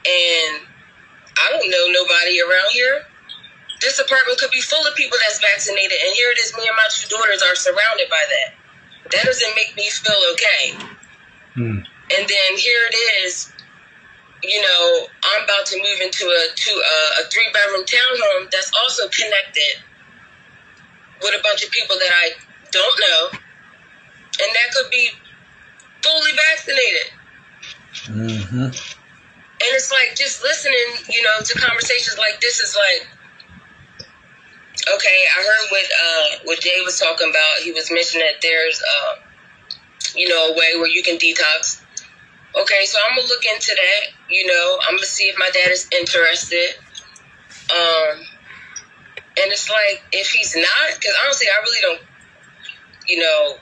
and 0.06 0.62
I 1.38 1.50
don't 1.50 1.70
know 1.70 1.86
nobody 1.90 2.42
around 2.42 2.70
here. 2.74 3.06
This 3.82 4.00
apartment 4.00 4.40
could 4.40 4.52
be 4.52 4.62
full 4.62 4.86
of 4.86 4.96
people 4.96 5.18
that's 5.26 5.42
vaccinated, 5.42 5.98
and 6.06 6.14
here 6.14 6.30
it 6.30 6.38
is. 6.38 6.54
Me 6.56 6.68
and 6.68 6.78
my 6.78 6.86
two 6.94 7.10
daughters 7.10 7.42
are 7.42 7.56
surrounded 7.56 8.10
by 8.10 8.24
that. 8.30 8.54
That 9.12 9.26
doesn't 9.26 9.56
make 9.56 9.76
me 9.76 9.90
feel 9.90 10.22
okay. 10.34 10.78
And 12.16 12.24
then 12.30 12.50
here 12.58 12.84
it 12.90 13.26
is. 13.26 13.52
You 14.44 14.62
know, 14.62 15.08
I'm 15.24 15.44
about 15.44 15.66
to 15.68 15.78
move 15.78 16.02
into 16.02 16.26
a 16.26 16.48
two 16.56 16.74
uh, 16.74 17.22
a 17.22 17.30
three 17.30 17.50
bedroom 17.54 17.86
townhome 17.86 18.50
that's 18.50 18.72
also 18.82 19.08
connected 19.10 19.84
with 21.22 21.34
a 21.40 21.44
bunch 21.44 21.64
of 21.64 21.72
people 21.72 21.96
that 21.98 22.10
I 22.10 22.32
don't 22.72 23.00
know, 23.00 23.30
and 23.34 24.50
that 24.56 24.74
could 24.74 24.90
be 24.90 25.10
fully 26.02 26.32
vaccinated. 26.50 27.08
Mm-hmm. 28.06 28.64
And 28.64 29.70
it's 29.78 29.92
like 29.92 30.16
just 30.16 30.42
listening, 30.42 31.06
you 31.10 31.22
know, 31.22 31.44
to 31.44 31.60
conversations 31.60 32.18
like 32.18 32.42
this 32.42 32.60
is 32.60 32.76
like, 32.76 33.08
okay, 34.96 35.20
I 35.38 35.44
heard 35.44 35.68
what 35.70 35.86
uh, 35.86 36.38
what 36.46 36.60
Jay 36.62 36.82
was 36.84 37.00
talking 37.00 37.30
about. 37.30 37.64
He 37.64 37.72
was 37.72 37.92
mentioning 37.92 38.26
that 38.26 38.42
there's, 38.42 38.82
uh, 38.82 39.16
you 40.16 40.28
know, 40.28 40.50
a 40.50 40.54
way 40.54 40.72
where 40.76 40.88
you 40.88 41.04
can 41.04 41.18
detox. 41.18 41.84
Okay, 42.56 42.86
so 42.86 43.00
I'm 43.08 43.16
gonna 43.16 43.28
look 43.28 43.46
into 43.46 43.76
that. 43.76 44.12
You 44.30 44.48
know, 44.48 44.80
I'm 44.88 44.96
gonna 44.96 45.06
see 45.06 45.26
if 45.26 45.38
my 45.38 45.50
dad 45.54 45.72
is 45.72 45.88
interested. 45.92 46.76
Um, 47.72 48.20
and 49.38 49.52
it's 49.52 49.70
like 49.70 50.04
if 50.12 50.30
he's 50.30 50.56
not, 50.56 50.96
because 50.96 51.16
honestly, 51.24 51.48
I 51.48 51.62
really 51.64 51.82
don't, 51.82 52.02
you 53.08 53.20
know, 53.20 53.56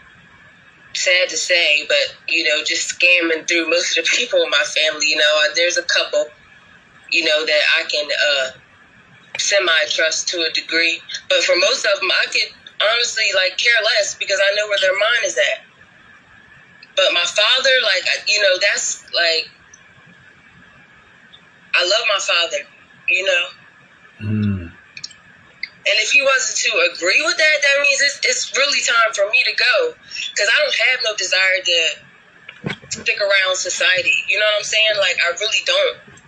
sad 0.94 1.30
to 1.30 1.38
say, 1.38 1.86
but 1.88 2.16
you 2.28 2.44
know, 2.44 2.64
just 2.64 3.00
scamming 3.00 3.48
through 3.48 3.70
most 3.70 3.98
of 3.98 4.06
the 4.06 4.10
people 4.16 4.42
in 4.42 4.50
my 4.50 4.64
family. 4.64 5.08
You 5.08 5.18
know, 5.18 5.44
there's 5.56 5.78
a 5.78 5.84
couple, 5.84 6.26
you 7.12 7.26
know, 7.26 7.46
that 7.46 7.62
I 7.78 7.84
can 7.84 8.08
uh, 8.08 8.50
semi 9.40 9.72
trust 9.90 10.28
to 10.30 10.42
a 10.42 10.52
degree, 10.52 11.02
but 11.30 11.44
for 11.44 11.56
most 11.56 11.86
of 11.86 12.00
them, 12.00 12.12
I 12.12 12.26
could 12.32 12.54
honestly 12.82 13.26
like 13.36 13.58
care 13.58 13.80
less 13.84 14.16
because 14.16 14.40
I 14.40 14.56
know 14.56 14.68
where 14.68 14.80
their 14.80 14.98
mind 14.98 15.26
is 15.26 15.38
at. 15.38 15.66
But 16.96 17.14
my 17.14 17.24
father, 17.24 17.72
like, 17.84 18.04
you 18.28 18.42
know, 18.42 18.58
that's 18.60 19.06
like, 19.14 19.50
I 21.74 21.84
love 21.84 22.06
my 22.12 22.20
father, 22.20 22.68
you 23.08 23.26
know. 23.26 23.46
Hmm. 24.20 24.60
And 25.90 25.98
if 26.04 26.12
he 26.12 26.22
wasn't 26.22 26.60
to 26.60 26.92
agree 26.94 27.24
with 27.26 27.38
that, 27.38 27.56
that 27.62 27.82
means 27.82 28.02
it's, 28.02 28.20
it's 28.24 28.58
really 28.58 28.82
time 28.82 29.14
for 29.16 29.30
me 29.32 29.44
to 29.46 29.56
go. 29.56 29.96
Because 30.30 30.50
I 30.52 30.62
don't 30.62 30.76
have 30.92 31.00
no 31.06 31.16
desire 31.16 31.64
to 31.64 31.80
stick 32.90 33.18
around 33.22 33.56
society. 33.56 34.14
You 34.28 34.40
know 34.40 34.46
what 34.52 34.58
I'm 34.58 34.64
saying? 34.64 35.00
Like, 35.00 35.18
I 35.24 35.32
really 35.40 35.64
don't. 35.66 36.19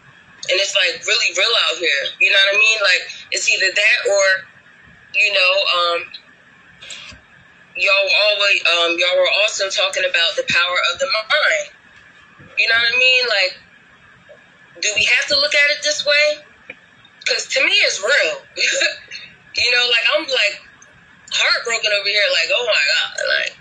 And 0.52 0.60
it's 0.60 0.76
like 0.76 1.00
really 1.08 1.32
real 1.34 1.56
out 1.72 1.80
here. 1.80 2.04
You 2.20 2.30
know 2.30 2.42
what 2.44 2.56
I 2.56 2.60
mean? 2.60 2.80
Like, 2.84 3.04
it's 3.32 3.48
either 3.48 3.72
that 3.72 4.00
or, 4.12 4.26
you 5.16 5.32
know, 5.32 5.54
um, 5.72 6.00
y'all 7.80 8.10
always, 8.28 8.60
um, 8.68 9.00
y'all 9.00 9.16
were 9.16 9.32
also 9.40 9.72
talking 9.72 10.04
about 10.04 10.36
the 10.36 10.44
power 10.52 10.78
of 10.92 11.00
the 11.00 11.08
mind. 11.08 11.72
You 12.60 12.68
know 12.68 12.76
what 12.76 12.94
I 12.94 12.98
mean? 13.00 13.24
Like, 13.32 13.54
do 14.82 14.90
we 14.96 15.08
have 15.08 15.26
to 15.30 15.36
look 15.40 15.56
at 15.56 15.68
it 15.72 15.80
this 15.84 16.06
way? 16.06 16.44
Because 17.24 17.48
to 17.48 17.64
me, 17.64 17.72
it's 17.88 18.02
real. 18.02 18.36
you 19.56 19.72
know, 19.72 19.86
like 19.88 20.06
I'm 20.18 20.26
like 20.26 20.56
heartbroken 21.32 21.92
over 21.96 22.10
here. 22.10 22.28
Like, 22.34 22.50
oh 22.52 22.66
my 22.66 22.84
god, 22.92 23.12
like 23.40 23.54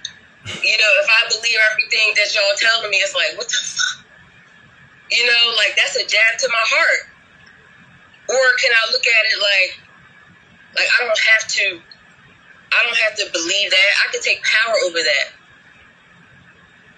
you 0.65 0.77
know, 0.77 0.93
if 1.05 1.09
I 1.09 1.29
believe 1.29 1.59
everything 1.71 2.13
that 2.17 2.35
y'all 2.35 2.57
telling 2.57 2.91
me, 2.91 2.97
it's 2.99 3.15
like, 3.15 3.37
what 3.37 3.49
the 3.49 3.61
fuck? 3.61 4.10
You 5.11 5.27
know, 5.27 5.55
like 5.57 5.77
that's 5.77 5.97
a 5.97 6.07
jab 6.07 6.39
to 6.39 6.49
my 6.49 6.63
heart. 6.63 7.11
Or 8.29 8.45
can 8.63 8.71
I 8.71 8.93
look 8.93 9.03
at 9.03 9.23
it 9.33 9.39
like, 9.43 9.71
like 10.77 10.87
I 10.87 11.05
don't 11.05 11.19
have 11.19 11.49
to, 11.51 11.81
I 12.73 12.87
don't 12.87 12.97
have 12.97 13.17
to 13.19 13.27
believe 13.33 13.71
that. 13.71 13.91
I 14.07 14.13
can 14.13 14.23
take 14.23 14.43
power 14.45 14.75
over 14.87 14.99
that. 14.99 15.29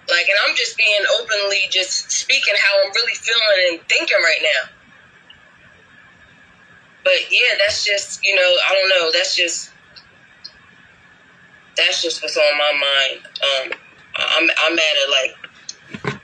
Like, 0.08 0.28
and 0.28 0.38
I'm 0.44 0.54
just 0.56 0.76
being 0.76 1.00
openly 1.20 1.60
just 1.70 2.10
speaking 2.10 2.54
how 2.56 2.84
I'm 2.84 2.92
really 2.92 3.14
feeling 3.14 3.78
and 3.78 3.88
thinking 3.88 4.18
right 4.22 4.42
now. 4.42 4.68
But 7.04 7.30
yeah, 7.30 7.56
that's 7.58 7.84
just, 7.84 8.24
you 8.24 8.34
know, 8.36 8.56
I 8.68 8.74
don't 8.74 8.88
know. 8.90 9.10
That's 9.12 9.34
just, 9.34 9.70
that's 11.76 12.02
just 12.02 12.22
what's 12.22 12.36
on 12.36 12.58
my 12.58 12.72
mind. 12.72 13.26
Um, 13.42 13.72
I'm, 14.16 14.50
I'm 14.64 14.78
at 14.78 14.96
it 14.96 15.08
like, 15.08 16.21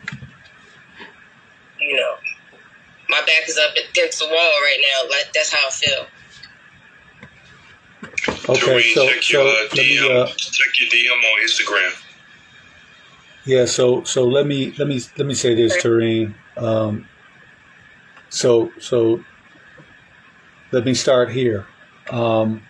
you 1.81 1.97
know, 1.97 2.15
my 3.08 3.20
back 3.20 3.48
is 3.48 3.58
up 3.58 3.74
against 3.90 4.18
the 4.18 4.26
wall 4.26 4.34
right 4.34 4.78
now. 4.81 5.08
Like, 5.10 5.32
that's 5.32 5.52
how 5.52 5.66
I 5.66 5.70
feel. 5.70 6.07
Okay, 8.48 8.60
Tareen, 8.60 8.94
so 8.94 9.08
check 9.08 9.23
so 9.23 9.42
your 9.42 9.48
uh, 9.48 9.55
let 9.62 9.73
me 9.74 9.97
DM. 9.97 10.23
uh, 10.23 10.26
check 10.26 10.81
your 10.81 10.89
DM 10.89 11.16
on 11.16 11.47
Instagram. 11.47 12.02
Yeah, 13.44 13.65
so 13.65 14.05
so 14.05 14.24
let 14.24 14.47
me 14.47 14.73
let 14.78 14.89
me 14.89 15.00
let 15.16 15.26
me 15.26 15.34
say 15.34 15.55
this, 15.55 15.82
Tareen. 15.82 16.34
Um, 16.57 17.07
so 18.28 18.70
so 18.78 19.24
let 20.73 20.84
me 20.84 20.94
start 20.94 21.31
here. 21.31 21.66
Um, 22.10 22.62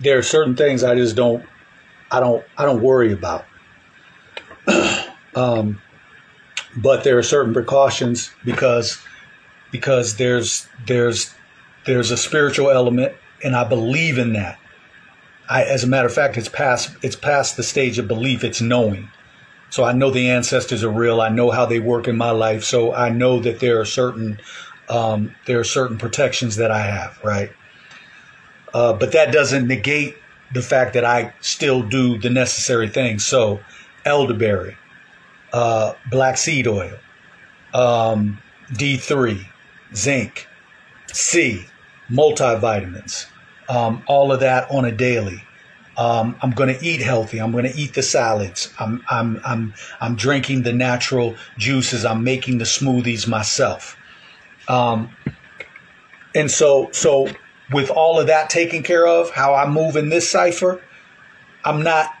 there 0.00 0.18
are 0.18 0.22
certain 0.22 0.56
things 0.56 0.82
I 0.82 0.94
just 0.94 1.16
don't 1.16 1.44
I 2.10 2.20
don't 2.20 2.44
I 2.56 2.64
don't 2.64 2.82
worry 2.82 3.12
about. 3.12 3.44
um, 5.34 5.80
but 6.76 7.04
there 7.04 7.18
are 7.18 7.22
certain 7.22 7.52
precautions 7.52 8.30
because 8.44 8.98
because 9.72 10.16
there's 10.16 10.68
there's 10.86 11.34
there's 11.84 12.10
a 12.10 12.16
spiritual 12.16 12.70
element 12.70 13.14
and 13.42 13.54
I 13.54 13.64
believe 13.64 14.18
in 14.18 14.32
that. 14.34 14.58
I, 15.48 15.62
as 15.64 15.84
a 15.84 15.86
matter 15.86 16.06
of 16.06 16.14
fact, 16.14 16.36
it's 16.36 16.48
past 16.48 16.96
it's 17.02 17.16
past 17.16 17.56
the 17.56 17.62
stage 17.62 17.98
of 17.98 18.08
belief. 18.08 18.44
It's 18.44 18.60
knowing. 18.60 19.10
So 19.70 19.84
I 19.84 19.92
know 19.92 20.10
the 20.10 20.30
ancestors 20.30 20.84
are 20.84 20.90
real. 20.90 21.20
I 21.20 21.28
know 21.28 21.50
how 21.50 21.66
they 21.66 21.80
work 21.80 22.08
in 22.08 22.16
my 22.16 22.30
life. 22.30 22.64
So 22.64 22.94
I 22.94 23.10
know 23.10 23.40
that 23.40 23.60
there 23.60 23.80
are 23.80 23.84
certain 23.84 24.40
um, 24.88 25.34
there 25.46 25.58
are 25.58 25.64
certain 25.64 25.98
protections 25.98 26.56
that 26.56 26.70
I 26.70 26.80
have, 26.80 27.18
right? 27.24 27.50
Uh, 28.72 28.92
but 28.92 29.12
that 29.12 29.32
doesn't 29.32 29.66
negate 29.66 30.16
the 30.52 30.62
fact 30.62 30.94
that 30.94 31.04
I 31.04 31.32
still 31.40 31.82
do 31.82 32.18
the 32.18 32.30
necessary 32.30 32.88
things. 32.88 33.24
So 33.24 33.60
elderberry, 34.04 34.76
uh, 35.52 35.94
black 36.10 36.36
seed 36.36 36.66
oil, 36.66 36.96
um, 37.74 38.38
D3, 38.72 39.44
zinc, 39.94 40.46
C, 41.12 41.66
multivitamins, 42.10 43.26
um, 43.68 44.02
all 44.06 44.32
of 44.32 44.40
that 44.40 44.70
on 44.70 44.84
a 44.84 44.92
daily. 44.92 45.42
Um, 45.96 46.36
I'm 46.42 46.50
going 46.50 46.76
to 46.76 46.84
eat 46.84 47.00
healthy. 47.00 47.38
I'm 47.38 47.52
going 47.52 47.64
to 47.64 47.74
eat 47.74 47.94
the 47.94 48.02
salads. 48.02 48.72
I'm, 48.78 49.02
I'm, 49.10 49.40
I'm, 49.46 49.74
I'm 50.00 50.14
drinking 50.14 50.62
the 50.62 50.72
natural 50.72 51.36
juices. 51.56 52.04
I'm 52.04 52.22
making 52.22 52.58
the 52.58 52.64
smoothies 52.64 53.26
myself. 53.26 53.96
Um, 54.68 55.16
and 56.34 56.50
so, 56.50 56.90
so 56.92 57.28
with 57.72 57.90
all 57.90 58.20
of 58.20 58.26
that 58.26 58.50
taken 58.50 58.82
care 58.82 59.06
of, 59.06 59.30
how 59.30 59.54
I 59.54 59.66
move 59.66 59.96
in 59.96 60.10
this 60.10 60.28
cipher, 60.30 60.82
I'm 61.64 61.82
not, 61.82 62.14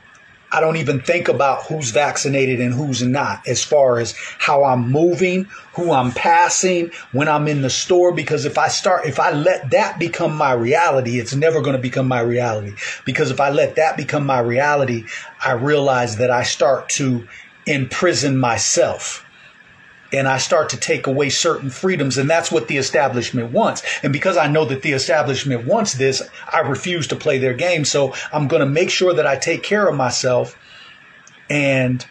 I 0.52 0.60
don't 0.60 0.76
even 0.76 1.00
think 1.00 1.28
about 1.28 1.64
who's 1.64 1.90
vaccinated 1.90 2.60
and 2.60 2.72
who's 2.72 3.02
not 3.02 3.46
as 3.48 3.64
far 3.64 3.98
as 3.98 4.14
how 4.38 4.64
I'm 4.64 4.90
moving, 4.90 5.44
who 5.74 5.92
I'm 5.92 6.12
passing, 6.12 6.90
when 7.12 7.28
I'm 7.28 7.48
in 7.48 7.62
the 7.62 7.70
store. 7.70 8.12
Because 8.12 8.44
if 8.44 8.56
I 8.56 8.68
start, 8.68 9.06
if 9.06 9.18
I 9.18 9.32
let 9.32 9.70
that 9.70 9.98
become 9.98 10.36
my 10.36 10.52
reality, 10.52 11.18
it's 11.18 11.34
never 11.34 11.60
going 11.60 11.76
to 11.76 11.82
become 11.82 12.06
my 12.06 12.20
reality. 12.20 12.74
Because 13.04 13.30
if 13.30 13.40
I 13.40 13.50
let 13.50 13.76
that 13.76 13.96
become 13.96 14.24
my 14.24 14.38
reality, 14.38 15.04
I 15.44 15.52
realize 15.52 16.16
that 16.16 16.30
I 16.30 16.44
start 16.44 16.88
to 16.90 17.26
imprison 17.66 18.38
myself 18.38 19.25
and 20.16 20.26
I 20.26 20.38
start 20.38 20.70
to 20.70 20.76
take 20.76 21.06
away 21.06 21.28
certain 21.28 21.70
freedoms. 21.70 22.18
And 22.18 22.28
that's 22.28 22.50
what 22.50 22.68
the 22.68 22.78
establishment 22.78 23.52
wants. 23.52 23.82
And 24.02 24.12
because 24.12 24.36
I 24.36 24.48
know 24.48 24.64
that 24.64 24.82
the 24.82 24.92
establishment 24.92 25.66
wants 25.66 25.94
this, 25.94 26.22
I 26.52 26.60
refuse 26.60 27.06
to 27.08 27.16
play 27.16 27.38
their 27.38 27.54
game. 27.54 27.84
So 27.84 28.14
I'm 28.32 28.48
going 28.48 28.60
to 28.60 28.66
make 28.66 28.90
sure 28.90 29.12
that 29.14 29.26
I 29.26 29.36
take 29.36 29.62
care 29.62 29.86
of 29.86 29.96
myself 29.96 30.56
and 31.50 32.04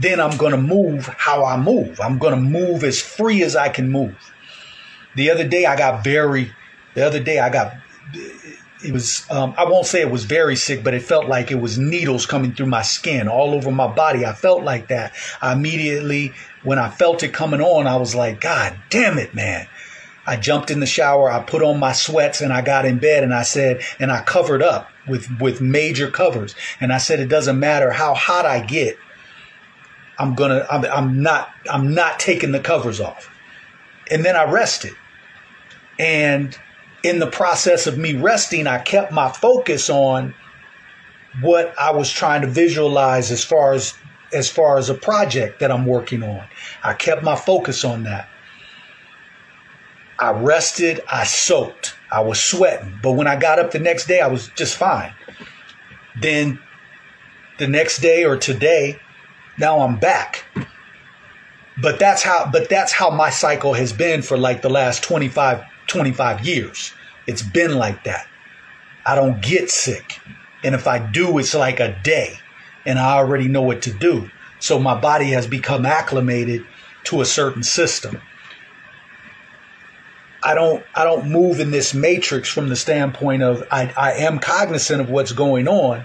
then 0.00 0.20
I'm 0.20 0.36
going 0.36 0.52
to 0.52 0.58
move 0.58 1.06
how 1.06 1.44
I 1.44 1.56
move. 1.56 2.00
I'm 2.00 2.18
going 2.18 2.34
to 2.34 2.40
move 2.40 2.82
as 2.84 3.00
free 3.00 3.42
as 3.42 3.54
I 3.54 3.68
can 3.68 3.90
move. 3.90 4.16
The 5.14 5.30
other 5.30 5.46
day 5.46 5.66
I 5.66 5.76
got 5.76 6.02
very, 6.02 6.50
the 6.94 7.06
other 7.06 7.20
day 7.20 7.38
I 7.38 7.50
got, 7.50 7.74
it 8.84 8.92
was, 8.92 9.24
um, 9.30 9.54
I 9.56 9.64
won't 9.64 9.86
say 9.86 10.00
it 10.00 10.10
was 10.10 10.24
very 10.24 10.56
sick, 10.56 10.82
but 10.82 10.94
it 10.94 11.02
felt 11.02 11.26
like 11.26 11.50
it 11.50 11.60
was 11.60 11.78
needles 11.78 12.26
coming 12.26 12.52
through 12.52 12.66
my 12.66 12.82
skin 12.82 13.28
all 13.28 13.54
over 13.54 13.70
my 13.70 13.86
body. 13.86 14.24
I 14.24 14.32
felt 14.32 14.62
like 14.62 14.88
that. 14.88 15.12
I 15.40 15.52
immediately, 15.52 16.32
when 16.62 16.78
I 16.78 16.90
felt 16.90 17.22
it 17.22 17.32
coming 17.32 17.60
on, 17.60 17.86
I 17.86 17.96
was 17.96 18.14
like, 18.14 18.40
God 18.40 18.76
damn 18.90 19.18
it, 19.18 19.34
man. 19.34 19.68
I 20.26 20.36
jumped 20.36 20.70
in 20.70 20.80
the 20.80 20.86
shower, 20.86 21.30
I 21.30 21.42
put 21.42 21.62
on 21.62 21.80
my 21.80 21.92
sweats 21.92 22.40
and 22.40 22.52
I 22.52 22.62
got 22.62 22.84
in 22.84 22.98
bed 22.98 23.24
and 23.24 23.34
I 23.34 23.42
said, 23.42 23.82
and 23.98 24.12
I 24.12 24.22
covered 24.22 24.62
up 24.62 24.88
with, 25.08 25.28
with 25.40 25.60
major 25.60 26.10
covers. 26.10 26.54
And 26.80 26.92
I 26.92 26.98
said, 26.98 27.18
it 27.18 27.28
doesn't 27.28 27.58
matter 27.58 27.90
how 27.90 28.14
hot 28.14 28.46
I 28.46 28.60
get. 28.60 28.96
I'm 30.18 30.34
gonna, 30.34 30.66
I'm, 30.70 30.84
I'm 30.84 31.22
not, 31.22 31.50
I'm 31.68 31.94
not 31.94 32.20
taking 32.20 32.52
the 32.52 32.60
covers 32.60 33.00
off. 33.00 33.28
And 34.10 34.24
then 34.24 34.36
I 34.36 34.50
rested. 34.50 34.94
And 35.98 36.56
in 37.02 37.18
the 37.18 37.26
process 37.26 37.86
of 37.86 37.98
me 37.98 38.14
resting, 38.14 38.66
I 38.66 38.78
kept 38.78 39.12
my 39.12 39.30
focus 39.30 39.90
on 39.90 40.34
what 41.40 41.74
I 41.78 41.90
was 41.90 42.10
trying 42.10 42.42
to 42.42 42.46
visualize 42.46 43.30
as 43.30 43.44
far 43.44 43.72
as 43.72 43.94
as 44.32 44.48
far 44.48 44.78
as 44.78 44.88
a 44.88 44.94
project 44.94 45.60
that 45.60 45.70
I'm 45.70 45.84
working 45.84 46.22
on. 46.22 46.46
I 46.82 46.94
kept 46.94 47.22
my 47.22 47.36
focus 47.36 47.84
on 47.84 48.04
that. 48.04 48.28
I 50.18 50.30
rested, 50.30 51.02
I 51.10 51.24
soaked, 51.24 51.94
I 52.10 52.22
was 52.22 52.40
sweating, 52.40 52.98
but 53.02 53.12
when 53.12 53.26
I 53.26 53.36
got 53.36 53.58
up 53.58 53.72
the 53.72 53.78
next 53.78 54.06
day, 54.06 54.20
I 54.20 54.28
was 54.28 54.48
just 54.56 54.76
fine. 54.76 55.12
Then 56.20 56.58
the 57.58 57.66
next 57.66 57.98
day 57.98 58.24
or 58.24 58.38
today, 58.38 58.98
now 59.58 59.80
I'm 59.80 59.98
back. 59.98 60.44
But 61.80 61.98
that's 61.98 62.22
how 62.22 62.48
but 62.50 62.68
that's 62.68 62.92
how 62.92 63.10
my 63.10 63.30
cycle 63.30 63.74
has 63.74 63.92
been 63.92 64.22
for 64.22 64.38
like 64.38 64.62
the 64.62 64.70
last 64.70 65.02
25 65.02 65.62
25 65.92 66.46
years. 66.46 66.92
It's 67.26 67.42
been 67.42 67.76
like 67.76 68.04
that. 68.04 68.26
I 69.04 69.14
don't 69.14 69.42
get 69.42 69.70
sick. 69.70 70.18
And 70.64 70.74
if 70.74 70.86
I 70.86 70.98
do, 70.98 71.38
it's 71.38 71.54
like 71.54 71.80
a 71.80 71.98
day 72.02 72.38
and 72.86 72.98
I 72.98 73.14
already 73.14 73.46
know 73.46 73.62
what 73.62 73.82
to 73.82 73.92
do. 73.92 74.30
So 74.58 74.78
my 74.78 74.98
body 74.98 75.30
has 75.30 75.46
become 75.46 75.84
acclimated 75.84 76.64
to 77.04 77.20
a 77.20 77.24
certain 77.24 77.62
system. 77.62 78.20
I 80.42 80.54
don't 80.54 80.84
I 80.94 81.04
don't 81.04 81.28
move 81.28 81.60
in 81.60 81.70
this 81.70 81.94
matrix 81.94 82.48
from 82.48 82.68
the 82.68 82.76
standpoint 82.76 83.42
of 83.42 83.62
I, 83.70 83.92
I 83.96 84.12
am 84.12 84.38
cognizant 84.38 85.00
of 85.00 85.10
what's 85.10 85.32
going 85.32 85.68
on, 85.68 86.04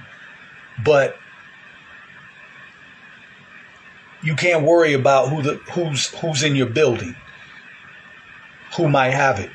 but 0.83 1.17
you 4.21 4.35
can't 4.35 4.63
worry 4.63 4.93
about 4.93 5.29
who 5.29 5.41
the 5.41 5.55
who's 5.71 6.07
who's 6.19 6.43
in 6.43 6.55
your 6.55 6.67
building, 6.67 7.15
who 8.75 8.89
might 8.89 9.11
have 9.11 9.39
it. 9.39 9.49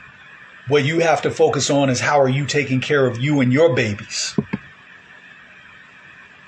What 0.73 0.86
you 0.86 1.01
have 1.01 1.20
to 1.20 1.31
focus 1.31 1.68
on 1.68 1.91
is 1.91 2.01
how 2.01 2.18
are 2.18 2.31
you 2.31 2.47
taking 2.47 2.81
care 2.81 3.07
of 3.07 3.20
you 3.20 3.42
and 3.42 3.52
your 3.52 3.75
babies 3.75 4.34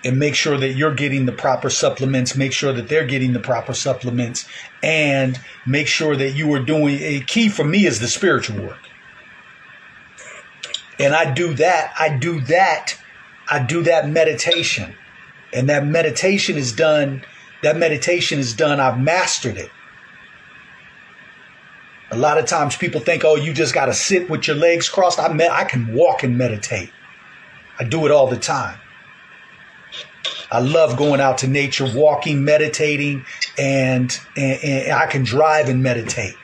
and 0.03 0.19
make 0.19 0.35
sure 0.35 0.57
that 0.57 0.77
you're 0.77 0.95
getting 0.95 1.27
the 1.27 1.33
proper 1.33 1.69
supplements, 1.69 2.35
make 2.35 2.55
sure 2.55 2.73
that 2.73 2.89
they're 2.89 3.07
getting 3.07 3.35
the 3.35 3.39
proper 3.39 3.75
supplements, 3.75 4.47
and 4.83 5.39
make 5.67 5.87
sure 5.89 6.17
that 6.17 6.31
you 6.31 6.51
are 6.55 6.61
doing 6.61 6.99
a 7.03 7.21
key 7.21 7.51
for 7.51 7.65
me 7.65 7.85
is 7.85 8.01
the 8.01 8.09
spiritual 8.09 8.65
work. 8.65 8.89
And 10.99 11.15
I 11.15 11.31
do 11.35 11.53
that, 11.57 11.93
I 12.01 12.17
do 12.17 12.41
that, 12.47 12.99
I 13.51 13.59
do 13.63 13.83
that 13.83 14.09
meditation. 14.09 14.95
And 15.53 15.69
that 15.69 15.85
meditation 15.85 16.57
is 16.57 16.73
done, 16.73 17.27
that 17.63 17.77
meditation 17.77 18.39
is 18.39 18.55
done, 18.55 18.81
I've 18.81 18.99
mastered 18.99 19.59
it. 19.59 19.71
A 22.15 22.19
lot 22.19 22.39
of 22.39 22.47
times 22.47 22.77
people 22.77 23.01
think, 23.01 23.25
oh, 23.25 23.35
you 23.35 23.53
just 23.53 23.75
got 23.75 23.87
to 23.87 23.93
sit 23.93 24.31
with 24.31 24.47
your 24.47 24.57
legs 24.57 24.89
crossed. 24.89 25.19
I, 25.19 25.33
me- 25.33 25.49
I 25.49 25.65
can 25.65 25.93
walk 25.93 26.23
and 26.23 26.39
meditate. 26.39 26.93
I 27.79 27.85
do 27.85 28.07
it 28.07 28.13
all 28.13 28.29
the 28.29 28.37
time. 28.37 28.79
I 30.53 30.61
love 30.61 30.97
going 30.97 31.21
out 31.21 31.39
to 31.39 31.49
nature, 31.49 31.91
walking, 31.93 32.45
meditating, 32.45 33.25
and, 33.59 34.17
and, 34.37 34.63
and 34.63 34.93
I 34.93 35.07
can 35.07 35.25
drive 35.25 35.69
and 35.69 35.83
meditate. 35.83 36.37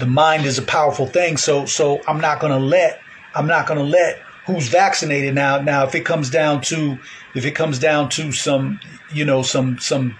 The 0.00 0.06
mind 0.06 0.44
is 0.44 0.58
a 0.58 0.62
powerful 0.62 1.06
thing, 1.06 1.36
so 1.36 1.66
so 1.66 2.00
I'm 2.08 2.20
not 2.20 2.40
gonna 2.40 2.58
let 2.58 3.00
I'm 3.32 3.46
not 3.46 3.68
gonna 3.68 3.84
let 3.84 4.18
who's 4.44 4.66
vaccinated 4.66 5.36
now. 5.36 5.60
Now, 5.60 5.84
if 5.84 5.94
it 5.94 6.00
comes 6.00 6.30
down 6.30 6.62
to 6.62 6.98
if 7.36 7.44
it 7.46 7.52
comes 7.52 7.78
down 7.78 8.08
to 8.10 8.32
some, 8.32 8.80
you 9.12 9.24
know, 9.24 9.42
some 9.42 9.78
some 9.78 10.18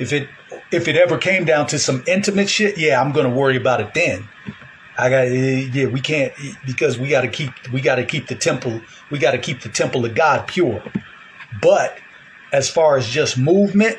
if 0.00 0.12
it 0.12 0.28
if 0.70 0.88
it 0.88 0.96
ever 0.96 1.18
came 1.18 1.44
down 1.44 1.66
to 1.68 1.78
some 1.78 2.02
intimate 2.06 2.48
shit, 2.48 2.78
yeah, 2.78 3.00
I'm 3.00 3.12
gonna 3.12 3.30
worry 3.30 3.56
about 3.56 3.80
it 3.80 3.94
then. 3.94 4.28
I 4.96 5.10
got 5.10 5.22
yeah, 5.22 5.86
we 5.86 6.00
can't 6.00 6.32
because 6.64 6.98
we 6.98 7.08
got 7.08 7.22
to 7.22 7.28
keep 7.28 7.50
we 7.72 7.80
got 7.80 7.96
to 7.96 8.04
keep 8.04 8.28
the 8.28 8.36
temple 8.36 8.80
we 9.10 9.18
got 9.18 9.32
to 9.32 9.38
keep 9.38 9.60
the 9.60 9.68
temple 9.68 10.04
of 10.04 10.14
God 10.14 10.46
pure. 10.46 10.82
But 11.60 11.98
as 12.52 12.70
far 12.70 12.96
as 12.96 13.08
just 13.08 13.36
movement, 13.36 13.98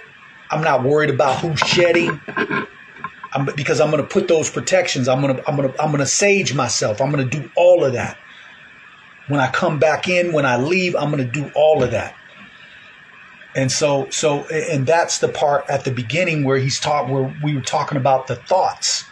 I'm 0.49 0.61
not 0.61 0.83
worried 0.83 1.09
about 1.09 1.39
who's 1.39 1.59
shedding. 1.59 2.19
I'm, 3.33 3.45
because 3.57 3.81
I'm 3.81 3.91
going 3.91 4.01
to 4.01 4.07
put 4.07 4.29
those 4.29 4.49
protections. 4.49 5.09
I'm 5.09 5.21
going 5.21 5.35
to 5.35 5.49
I'm 5.49 5.57
going 5.57 5.71
to 5.71 5.81
I'm 5.81 5.91
going 5.91 5.99
to 5.99 6.05
sage 6.05 6.53
myself. 6.53 7.01
I'm 7.01 7.11
going 7.11 7.29
to 7.29 7.39
do 7.39 7.49
all 7.55 7.83
of 7.83 7.93
that. 7.93 8.17
When 9.27 9.39
I 9.39 9.49
come 9.49 9.79
back 9.79 10.07
in, 10.07 10.31
when 10.31 10.45
I 10.45 10.57
leave, 10.57 10.95
I'm 10.95 11.11
going 11.11 11.25
to 11.25 11.31
do 11.31 11.51
all 11.55 11.83
of 11.83 11.91
that. 11.91 12.15
And 13.55 13.71
so 13.71 14.09
so 14.09 14.43
and 14.47 14.85
that's 14.85 15.19
the 15.19 15.29
part 15.29 15.65
at 15.69 15.85
the 15.85 15.91
beginning 15.91 16.43
where 16.43 16.57
he's 16.57 16.79
taught 16.79 17.09
where 17.09 17.33
we 17.41 17.55
were 17.55 17.61
talking 17.61 17.97
about 17.97 18.27
the 18.27 18.35
thoughts. 18.35 19.05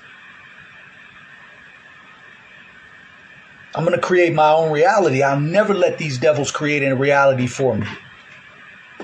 I'm 3.76 3.86
going 3.86 3.96
to 4.00 4.06
create 4.06 4.34
my 4.34 4.52
own 4.52 4.72
reality. 4.72 5.24
I'll 5.24 5.40
never 5.40 5.74
let 5.74 5.98
these 5.98 6.20
devils 6.20 6.52
create 6.52 6.84
a 6.84 6.96
reality 6.96 7.48
for 7.48 7.76
me. 7.76 7.88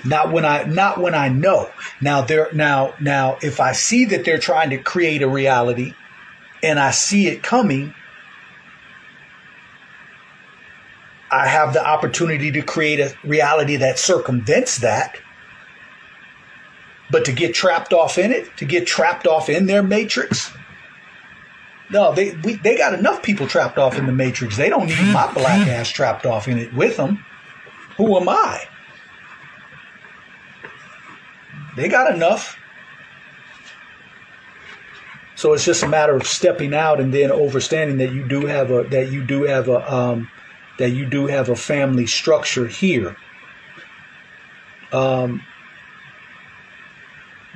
Not 0.06 0.32
when 0.32 0.46
I 0.46 0.64
not 0.64 1.00
when 1.00 1.16
I 1.16 1.30
know. 1.30 1.70
Now 2.02 2.22
there 2.22 2.50
now 2.54 2.94
now 3.00 3.38
if 3.42 3.60
I 3.60 3.72
see 3.72 4.06
that 4.06 4.26
they're 4.26 4.40
trying 4.40 4.70
to 4.72 4.78
create 4.78 5.22
a 5.22 5.28
reality 5.28 5.94
and 6.62 6.80
I 6.80 6.92
see 6.92 7.28
it 7.28 7.44
coming, 7.44 7.94
I 11.32 11.48
have 11.48 11.74
the 11.74 11.86
opportunity 11.86 12.52
to 12.52 12.62
create 12.62 13.00
a 13.00 13.14
reality 13.24 13.78
that 13.78 14.00
circumvents 14.00 14.80
that. 14.80 15.18
But 17.12 17.26
to 17.26 17.32
get 17.32 17.56
trapped 17.56 17.94
off 17.94 18.18
in 18.18 18.32
it, 18.32 18.56
to 18.58 18.66
get 18.66 18.86
trapped 18.86 19.26
off 19.26 19.50
in 19.50 19.66
their 19.66 19.82
matrix, 19.82 20.52
no, 21.92 22.14
they 22.14 22.36
we, 22.44 22.56
they 22.56 22.78
got 22.78 22.94
enough 22.94 23.24
people 23.24 23.48
trapped 23.48 23.78
off 23.78 23.98
in 23.98 24.06
the 24.06 24.12
matrix. 24.12 24.58
They 24.58 24.70
don't 24.70 24.86
need 24.86 25.12
my 25.12 25.32
black 25.34 25.68
ass 25.68 25.90
trapped 25.90 26.26
off 26.26 26.48
in 26.48 26.58
it 26.58 26.74
with 26.74 26.98
them. 26.98 27.26
Who 27.98 28.16
am 28.18 28.30
I? 28.30 28.64
They 31.76 31.88
got 31.88 32.14
enough. 32.14 32.58
So 35.36 35.54
it's 35.54 35.64
just 35.64 35.84
a 35.84 35.88
matter 35.88 36.16
of 36.16 36.28
stepping 36.28 36.74
out 36.74 37.00
and 37.00 37.14
then 37.14 37.32
understanding 37.32 37.98
that 37.98 38.12
you 38.12 38.28
do 38.28 38.46
have 38.46 38.72
a 38.72 38.84
that 38.90 39.12
you 39.12 39.24
do 39.24 39.44
have 39.44 39.70
a 39.70 39.94
um, 39.94 40.30
that 40.78 40.90
you 40.90 41.06
do 41.06 41.28
have 41.28 41.50
a 41.50 41.56
family 41.56 42.06
structure 42.06 42.68
here 42.68 43.16
um, 44.92 45.42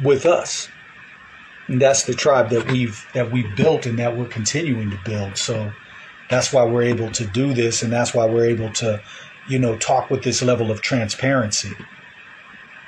with 0.02 0.26
us. 0.26 0.70
And 1.68 1.82
that's 1.82 2.04
the 2.04 2.14
tribe 2.14 2.50
that 2.50 2.72
we've 2.72 3.06
that 3.14 3.32
we've 3.32 3.56
built 3.56 3.86
and 3.86 3.98
that 4.00 4.18
we're 4.18 4.28
continuing 4.28 4.90
to 4.92 5.00
build. 5.06 5.38
So 5.38 5.72
that's 6.30 6.52
why 6.52 6.64
we're 6.66 6.84
able 6.84 7.12
to 7.12 7.26
do 7.26 7.54
this, 7.54 7.84
and 7.84 7.92
that's 7.92 8.14
why 8.14 8.26
we're 8.26 8.46
able 8.46 8.72
to, 8.74 9.02
you 9.48 9.60
know, 9.60 9.78
talk 9.78 10.10
with 10.10 10.24
this 10.24 10.42
level 10.42 10.72
of 10.72 10.82
transparency. 10.82 11.74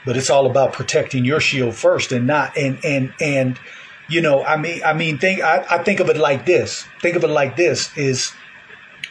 But 0.06 0.18
it's 0.18 0.30
all 0.30 0.46
about 0.46 0.74
protecting 0.74 1.26
your 1.26 1.40
shield 1.40 1.76
first, 1.76 2.12
and 2.12 2.28
not 2.28 2.58
and 2.58 2.84
and 2.84 3.14
and 3.22 3.60
you 4.08 4.22
know, 4.22 4.44
I 4.44 4.58
mean, 4.58 4.82
I 4.84 4.94
mean, 4.94 5.18
think 5.18 5.42
I, 5.42 5.66
I 5.70 5.84
think 5.84 6.00
of 6.00 6.10
it 6.10 6.18
like 6.18 6.46
this. 6.46 6.86
Think 7.02 7.16
of 7.16 7.24
it 7.24 7.30
like 7.30 7.56
this: 7.56 7.96
is 7.98 8.32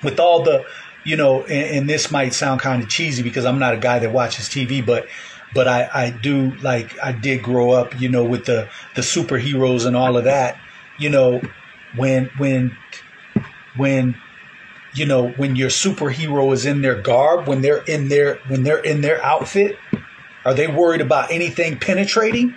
with 0.03 0.21
all 0.21 0.43
the, 0.43 0.65
you 1.05 1.17
know, 1.17 1.43
and, 1.45 1.79
and 1.79 1.91
this 1.91 2.11
might 2.11 2.33
sound 2.33 2.61
kind 2.61 2.83
of 2.83 2.89
cheesy 2.89 3.23
because 3.23 3.45
I'm 3.45 3.59
not 3.59 3.75
a 3.75 3.79
guy 3.79 3.99
that 3.99 4.13
watches 4.13 4.49
TV, 4.49 4.85
but 4.85 5.07
but 5.55 5.69
I, 5.69 5.89
I 5.95 6.11
do 6.11 6.55
like 6.57 6.99
I 7.03 7.13
did 7.13 7.43
grow 7.43 7.71
up, 7.71 7.99
you 8.01 8.09
know, 8.09 8.25
with 8.25 8.47
the 8.47 8.69
the 8.95 9.03
superheroes 9.03 9.87
and 9.87 9.97
all 9.97 10.17
of 10.17 10.25
that. 10.25 10.59
You 10.99 11.11
know, 11.11 11.41
when 11.97 12.27
when 12.39 12.77
when 13.77 14.17
you 14.95 15.07
know 15.07 15.29
when 15.31 15.57
your 15.57 15.71
superhero 15.71 16.53
is 16.53 16.67
in 16.67 16.83
their 16.83 17.01
garb, 17.01 17.47
when 17.47 17.63
they're 17.63 17.83
in 17.85 18.09
their 18.09 18.37
when 18.49 18.65
they're 18.65 18.83
in 18.83 19.01
their 19.01 19.25
outfit, 19.25 19.79
are 20.45 20.55
they 20.55 20.67
worried 20.67 21.01
about 21.01 21.31
anything 21.31 21.79
penetrating? 21.79 22.55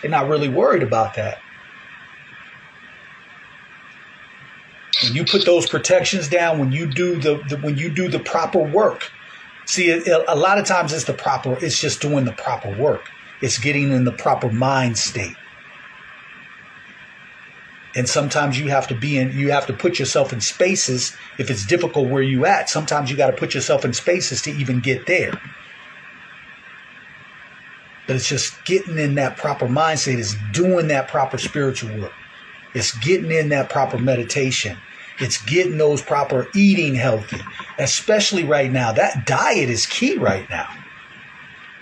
They're 0.00 0.10
not 0.10 0.28
really 0.28 0.48
worried 0.48 0.82
about 0.82 1.14
that. 1.14 1.38
When 5.02 5.14
you 5.14 5.24
put 5.24 5.44
those 5.44 5.68
protections 5.68 6.28
down, 6.28 6.58
when 6.58 6.72
you 6.72 6.86
do 6.86 7.20
the, 7.20 7.42
the 7.48 7.56
when 7.58 7.76
you 7.76 7.88
do 7.90 8.08
the 8.08 8.18
proper 8.18 8.58
work, 8.58 9.12
See, 9.68 9.90
a 9.90 10.34
lot 10.34 10.56
of 10.56 10.64
times 10.64 10.94
it's 10.94 11.04
the 11.04 11.12
proper, 11.12 11.52
it's 11.62 11.78
just 11.78 12.00
doing 12.00 12.24
the 12.24 12.32
proper 12.32 12.74
work. 12.74 13.10
It's 13.42 13.58
getting 13.58 13.92
in 13.92 14.04
the 14.04 14.12
proper 14.12 14.50
mind 14.50 14.96
state. 14.96 15.36
And 17.94 18.08
sometimes 18.08 18.58
you 18.58 18.70
have 18.70 18.86
to 18.86 18.94
be 18.94 19.18
in, 19.18 19.32
you 19.32 19.50
have 19.50 19.66
to 19.66 19.74
put 19.74 19.98
yourself 19.98 20.32
in 20.32 20.40
spaces. 20.40 21.14
If 21.38 21.50
it's 21.50 21.66
difficult 21.66 22.08
where 22.08 22.22
you 22.22 22.46
at, 22.46 22.70
sometimes 22.70 23.10
you 23.10 23.16
got 23.18 23.26
to 23.26 23.36
put 23.36 23.52
yourself 23.52 23.84
in 23.84 23.92
spaces 23.92 24.40
to 24.42 24.50
even 24.52 24.80
get 24.80 25.06
there. 25.06 25.38
But 28.06 28.16
it's 28.16 28.26
just 28.26 28.64
getting 28.64 28.96
in 28.96 29.16
that 29.16 29.36
proper 29.36 29.66
mindset, 29.66 30.18
it's 30.18 30.34
doing 30.50 30.88
that 30.88 31.08
proper 31.08 31.36
spiritual 31.36 32.00
work. 32.00 32.12
It's 32.74 32.96
getting 33.00 33.30
in 33.30 33.50
that 33.50 33.68
proper 33.68 33.98
meditation. 33.98 34.78
It's 35.20 35.42
getting 35.42 35.78
those 35.78 36.00
proper 36.00 36.48
eating 36.54 36.94
healthy, 36.94 37.40
especially 37.78 38.44
right 38.44 38.70
now. 38.70 38.92
That 38.92 39.26
diet 39.26 39.68
is 39.68 39.86
key 39.86 40.16
right 40.16 40.48
now. 40.48 40.68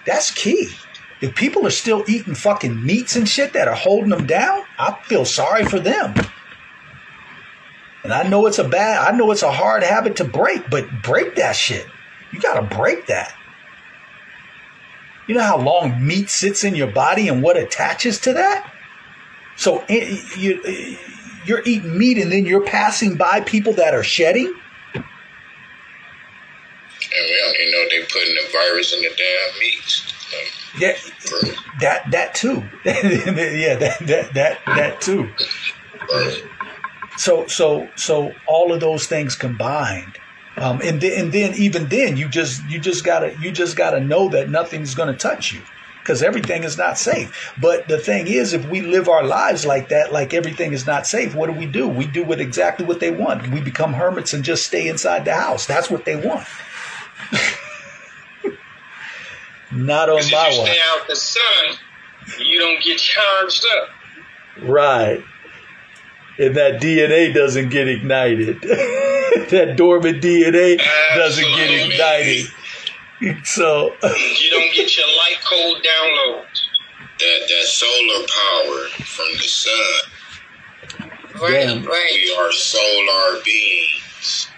That's 0.07 0.31
key. 0.31 0.71
If 1.21 1.35
people 1.35 1.67
are 1.67 1.71
still 1.71 2.05
eating 2.09 2.35
fucking 2.35 2.85
meats 2.85 3.17
and 3.17 3.29
shit 3.29 3.53
that 3.55 3.69
are 3.69 3.75
holding 3.75 4.11
them 4.11 4.27
down, 4.27 4.63
I 4.79 4.97
feel 5.05 5.25
sorry 5.25 5.65
for 5.65 5.81
them. 5.81 6.15
And 8.05 8.13
I 8.13 8.23
know 8.23 8.47
it's 8.47 8.59
a 8.59 8.69
bad, 8.69 9.13
I 9.13 9.17
know 9.17 9.31
it's 9.33 9.43
a 9.43 9.51
hard 9.51 9.83
habit 9.83 10.17
to 10.17 10.25
break, 10.25 10.71
but 10.71 10.87
break 11.03 11.35
that 11.37 11.57
shit. 11.57 11.87
You 12.33 12.41
got 12.41 12.61
to 12.61 12.77
break 12.77 13.07
that. 13.07 13.35
You 15.27 15.35
know 15.35 15.43
how 15.43 15.59
long 15.59 16.07
meat 16.07 16.31
sits 16.31 16.63
in 16.63 16.77
your 16.77 16.87
body 16.87 17.29
and 17.29 17.43
what 17.43 17.57
attaches 17.57 18.21
to 18.21 18.33
that? 18.35 18.73
So 19.57 19.85
eh, 19.89 20.23
you, 20.37 20.61
eh, 20.65 20.97
you're 21.47 21.63
eating 21.65 21.97
meat 21.97 22.19
and 22.19 22.31
then 22.31 22.45
you're 22.45 22.65
passing 22.65 23.17
by 23.17 23.41
people 23.41 23.73
that 23.75 23.95
are 23.95 24.03
shedding? 24.03 24.47
And 24.47 25.05
we 27.25 27.37
don't 27.41 27.57
even 27.61 27.73
know 27.73 27.85
they 27.91 28.03
putting 28.03 28.35
the 28.35 28.49
virus 28.53 28.93
in 28.93 29.01
the 29.01 29.11
damn 29.17 29.59
meat. 29.61 30.13
yeah, 30.79 30.97
that 31.81 32.11
that 32.11 32.35
too. 32.35 32.63
yeah, 32.85 33.77
that 33.77 33.99
that 34.01 34.35
that 34.35 34.59
that 34.67 35.01
too. 35.01 35.31
So 37.17 37.47
so 37.47 37.89
so 37.97 38.33
all 38.47 38.73
of 38.73 38.81
those 38.81 39.07
things 39.07 39.37
combined, 39.37 40.19
um, 40.57 40.81
and 40.83 41.01
then 41.01 41.21
and 41.21 41.33
then 41.33 41.55
even 41.55 41.89
then 41.89 42.17
you 42.17 42.29
just 42.29 42.63
you 42.69 42.79
just 42.79 43.05
gotta 43.05 43.35
you 43.41 43.51
just 43.53 43.77
gotta 43.77 44.01
know 44.01 44.29
that 44.31 44.51
nothing's 44.51 44.95
gonna 44.95 45.17
touch 45.17 45.53
you 45.53 45.63
because 46.07 46.23
everything 46.23 46.63
is 46.63 46.79
not 46.79 46.97
safe. 46.97 47.53
But 47.61 47.89
the 47.89 47.99
thing 47.99 48.29
is, 48.29 48.53
if 48.53 48.65
we 48.71 48.81
live 48.81 49.09
our 49.09 49.25
lives 49.25 49.67
like 49.67 49.89
that, 49.89 50.13
like 50.13 50.33
everything 50.35 50.73
is 50.73 50.87
not 50.87 51.05
safe, 51.05 51.35
what 51.35 51.49
do 51.49 51.53
we 51.53 51.67
do? 51.67 51.89
We 51.89 52.07
do 52.07 52.23
what 52.23 52.41
exactly 52.41 52.87
what 52.87 53.01
they 53.01 53.11
want. 53.11 53.51
We 53.51 53.61
become 53.61 53.93
hermits 53.93 54.33
and 54.33 54.45
just 54.45 54.65
stay 54.65 54.87
inside 54.87 55.25
the 55.25 55.35
house. 55.35 55.67
That's 55.67 55.91
what 55.91 56.05
they 56.05 56.15
want. 56.15 56.47
not 59.73 60.09
on 60.09 60.23
my 60.31 60.53
watch. 60.57 60.69
Stay 60.69 60.79
out 60.91 61.09
the 61.09 61.17
sun, 61.17 61.43
you 62.39 62.61
don't 62.61 62.81
get 62.85 63.01
charged 63.01 63.67
up. 63.79 63.89
Right. 64.63 65.25
And 66.39 66.55
that 66.55 66.81
DNA 66.81 67.35
doesn't 67.35 67.71
get 67.71 67.89
ignited. 67.89 68.61
that 68.61 69.75
dormant 69.77 70.23
DNA 70.23 70.79
Absolutely. 70.79 71.17
doesn't 71.17 71.57
get 71.57 71.91
ignited. 71.91 72.47
So 73.45 73.95
you 74.03 74.51
don't 74.51 74.75
get 74.75 74.97
your 74.97 75.07
light 75.07 75.39
code 75.49 75.83
downloads. 75.83 76.61
That 77.19 77.49
that 77.49 77.65
solar 77.65 78.27
power 78.29 78.89
from 79.05 79.27
the 79.39 79.49
sun. 79.49 80.13
Right, 81.41 81.67
Damn. 81.67 81.85
right. 81.85 82.13
We 82.13 82.35
are 82.37 82.53
solar 82.53 83.41
beings. 83.43 84.49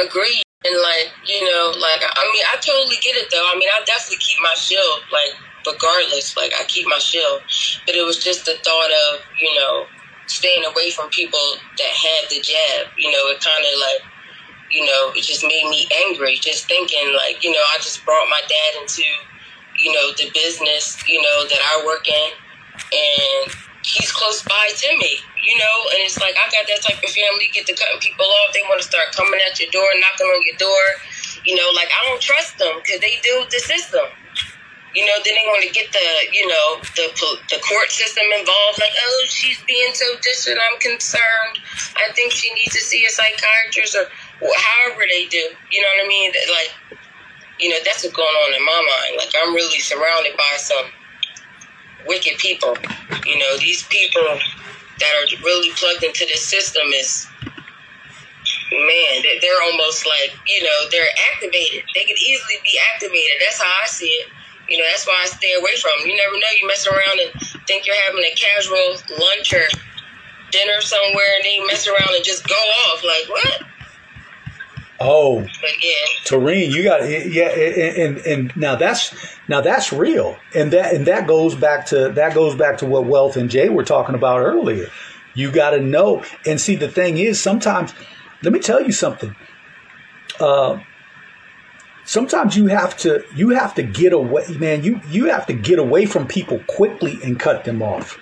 Agreed. 0.00 0.42
And 0.66 0.76
like, 0.80 1.12
you 1.26 1.44
know, 1.44 1.72
like 1.78 2.02
I 2.02 2.24
mean 2.32 2.44
I 2.50 2.56
totally 2.56 2.96
get 3.02 3.16
it 3.16 3.28
though. 3.30 3.46
I 3.52 3.56
mean 3.58 3.68
I 3.70 3.84
definitely 3.84 4.18
keep 4.18 4.38
my 4.42 4.54
shield, 4.54 5.02
like 5.12 5.38
regardless, 5.66 6.36
like 6.36 6.52
I 6.58 6.64
keep 6.64 6.86
my 6.88 6.98
shield. 6.98 7.42
But 7.86 7.94
it 7.94 8.02
was 8.04 8.22
just 8.22 8.46
the 8.46 8.56
thought 8.64 8.90
of, 8.90 9.20
you 9.40 9.54
know, 9.54 9.86
staying 10.26 10.64
away 10.64 10.90
from 10.90 11.08
people 11.10 11.38
that 11.78 11.92
had 11.92 12.30
the 12.30 12.40
jab. 12.42 12.90
You 12.98 13.12
know, 13.12 13.30
it 13.30 13.40
kinda 13.40 13.68
like 13.78 14.02
you 14.74 14.84
know, 14.84 15.14
it 15.14 15.22
just 15.22 15.46
made 15.46 15.70
me 15.70 15.86
angry 16.10 16.34
just 16.42 16.66
thinking 16.66 17.14
like, 17.14 17.44
you 17.44 17.52
know, 17.52 17.62
I 17.70 17.78
just 17.78 18.04
brought 18.04 18.26
my 18.26 18.42
dad 18.42 18.82
into, 18.82 19.06
you 19.78 19.94
know, 19.94 20.10
the 20.18 20.30
business, 20.34 20.98
you 21.06 21.22
know, 21.22 21.46
that 21.46 21.62
I 21.62 21.86
work 21.86 22.08
in 22.10 22.30
and 22.74 23.54
he's 23.86 24.10
close 24.10 24.42
by 24.42 24.66
to 24.74 24.90
me, 24.98 25.22
you 25.46 25.54
know, 25.58 25.76
and 25.94 26.02
it's 26.02 26.18
like 26.18 26.34
I 26.34 26.50
got 26.50 26.66
that 26.66 26.82
type 26.82 26.98
of 26.98 27.10
family 27.10 27.54
get 27.54 27.70
to 27.70 27.74
cutting 27.78 28.02
people 28.02 28.26
off. 28.26 28.50
They 28.50 28.66
want 28.66 28.82
to 28.82 28.86
start 28.86 29.14
coming 29.14 29.38
at 29.46 29.60
your 29.62 29.70
door, 29.70 29.86
knocking 30.02 30.26
on 30.26 30.42
your 30.42 30.58
door, 30.58 30.84
You 31.46 31.54
know, 31.54 31.70
like 31.74 31.88
I 31.94 32.08
don't 32.08 32.20
trust 32.20 32.58
them 32.58 32.80
because 32.82 32.98
they 33.00 33.20
deal 33.22 33.40
with 33.46 33.50
the 33.50 33.60
system. 33.60 34.10
You 34.94 35.04
know, 35.06 35.18
then 35.26 35.34
they 35.34 35.46
want 35.50 35.66
to 35.66 35.74
get 35.74 35.90
the, 35.90 36.08
you 36.32 36.46
know, 36.46 36.78
the 36.94 37.10
the 37.50 37.58
court 37.62 37.90
system 37.90 38.24
involved. 38.38 38.78
Like, 38.78 38.94
oh, 38.94 39.24
she's 39.26 39.62
being 39.66 39.92
so 39.92 40.06
distant. 40.22 40.58
I'm 40.58 40.78
concerned. 40.78 41.58
I 41.98 42.10
think 42.14 42.32
she 42.32 42.50
needs 42.54 42.74
to 42.74 42.82
see 42.82 43.04
a 43.04 43.10
psychiatrist 43.10 43.96
or 43.96 44.06
however 44.40 45.02
they 45.10 45.26
do. 45.26 45.44
You 45.70 45.80
know 45.80 45.88
what 45.94 46.04
I 46.04 46.08
mean? 46.08 46.32
Like, 46.50 46.98
you 47.58 47.70
know, 47.70 47.78
that's 47.84 48.02
what's 48.02 48.16
going 48.16 48.28
on 48.28 48.54
in 48.54 48.64
my 48.64 48.74
mind. 48.74 49.18
Like, 49.18 49.32
I'm 49.36 49.54
really 49.54 49.78
surrounded 49.78 50.36
by 50.36 50.56
some 50.58 50.86
wicked 52.06 52.38
people. 52.38 52.76
You 53.26 53.38
know, 53.38 53.56
these 53.58 53.84
people 53.84 54.38
that 55.00 55.12
are 55.18 55.26
really 55.44 55.70
plugged 55.74 56.02
into 56.02 56.26
this 56.26 56.44
system 56.44 56.86
is 56.94 57.26
man, 58.72 59.22
they're 59.40 59.62
almost 59.62 60.06
like, 60.06 60.34
you 60.46 60.62
know, 60.62 60.78
they're 60.90 61.12
activated. 61.32 61.84
They 61.94 62.04
could 62.04 62.18
easily 62.18 62.58
be 62.64 62.78
activated. 62.94 63.38
That's 63.40 63.60
how 63.60 63.70
I 63.70 63.86
see 63.86 64.10
it. 64.24 64.28
You 64.68 64.78
know, 64.78 64.84
that's 64.90 65.06
why 65.06 65.20
I 65.22 65.26
stay 65.28 65.52
away 65.60 65.76
from 65.76 65.92
them. 66.00 66.08
You 66.08 66.16
never 66.16 66.34
know. 66.34 66.52
You 66.60 66.66
mess 66.66 66.86
around 66.86 67.20
and 67.20 67.30
think 67.68 67.86
you're 67.86 68.00
having 68.08 68.24
a 68.24 68.34
casual 68.34 68.96
lunch 69.12 69.52
or 69.52 69.66
dinner 70.50 70.80
somewhere, 70.80 71.36
and 71.36 71.44
then 71.44 71.52
you 71.60 71.66
mess 71.66 71.86
around 71.86 72.16
and 72.16 72.24
just 72.24 72.48
go 72.48 72.56
off. 72.88 73.04
Like, 73.04 73.28
what? 73.28 73.73
Oh, 75.00 75.40
yeah. 75.40 75.48
Tareen, 76.24 76.70
you 76.70 76.84
got 76.84 77.02
yeah, 77.02 77.48
and, 77.48 77.96
and 77.96 78.26
and 78.26 78.56
now 78.56 78.76
that's 78.76 79.14
now 79.48 79.60
that's 79.60 79.92
real, 79.92 80.36
and 80.54 80.72
that 80.72 80.94
and 80.94 81.06
that 81.06 81.26
goes 81.26 81.54
back 81.54 81.86
to 81.86 82.10
that 82.10 82.34
goes 82.34 82.54
back 82.54 82.78
to 82.78 82.86
what 82.86 83.04
Wealth 83.04 83.36
and 83.36 83.50
Jay 83.50 83.68
were 83.68 83.84
talking 83.84 84.14
about 84.14 84.40
earlier. 84.40 84.88
You 85.34 85.50
got 85.50 85.70
to 85.70 85.80
know, 85.80 86.22
and 86.46 86.60
see 86.60 86.76
the 86.76 86.88
thing 86.88 87.18
is, 87.18 87.40
sometimes, 87.40 87.92
let 88.42 88.52
me 88.52 88.60
tell 88.60 88.80
you 88.80 88.92
something. 88.92 89.34
Uh, 90.38 90.78
sometimes 92.04 92.56
you 92.56 92.68
have 92.68 92.96
to 92.98 93.24
you 93.34 93.50
have 93.50 93.74
to 93.74 93.82
get 93.82 94.12
away, 94.12 94.46
man. 94.58 94.84
You 94.84 95.00
you 95.10 95.26
have 95.26 95.46
to 95.46 95.52
get 95.52 95.78
away 95.78 96.06
from 96.06 96.28
people 96.28 96.60
quickly 96.68 97.18
and 97.24 97.38
cut 97.38 97.64
them 97.64 97.82
off. 97.82 98.18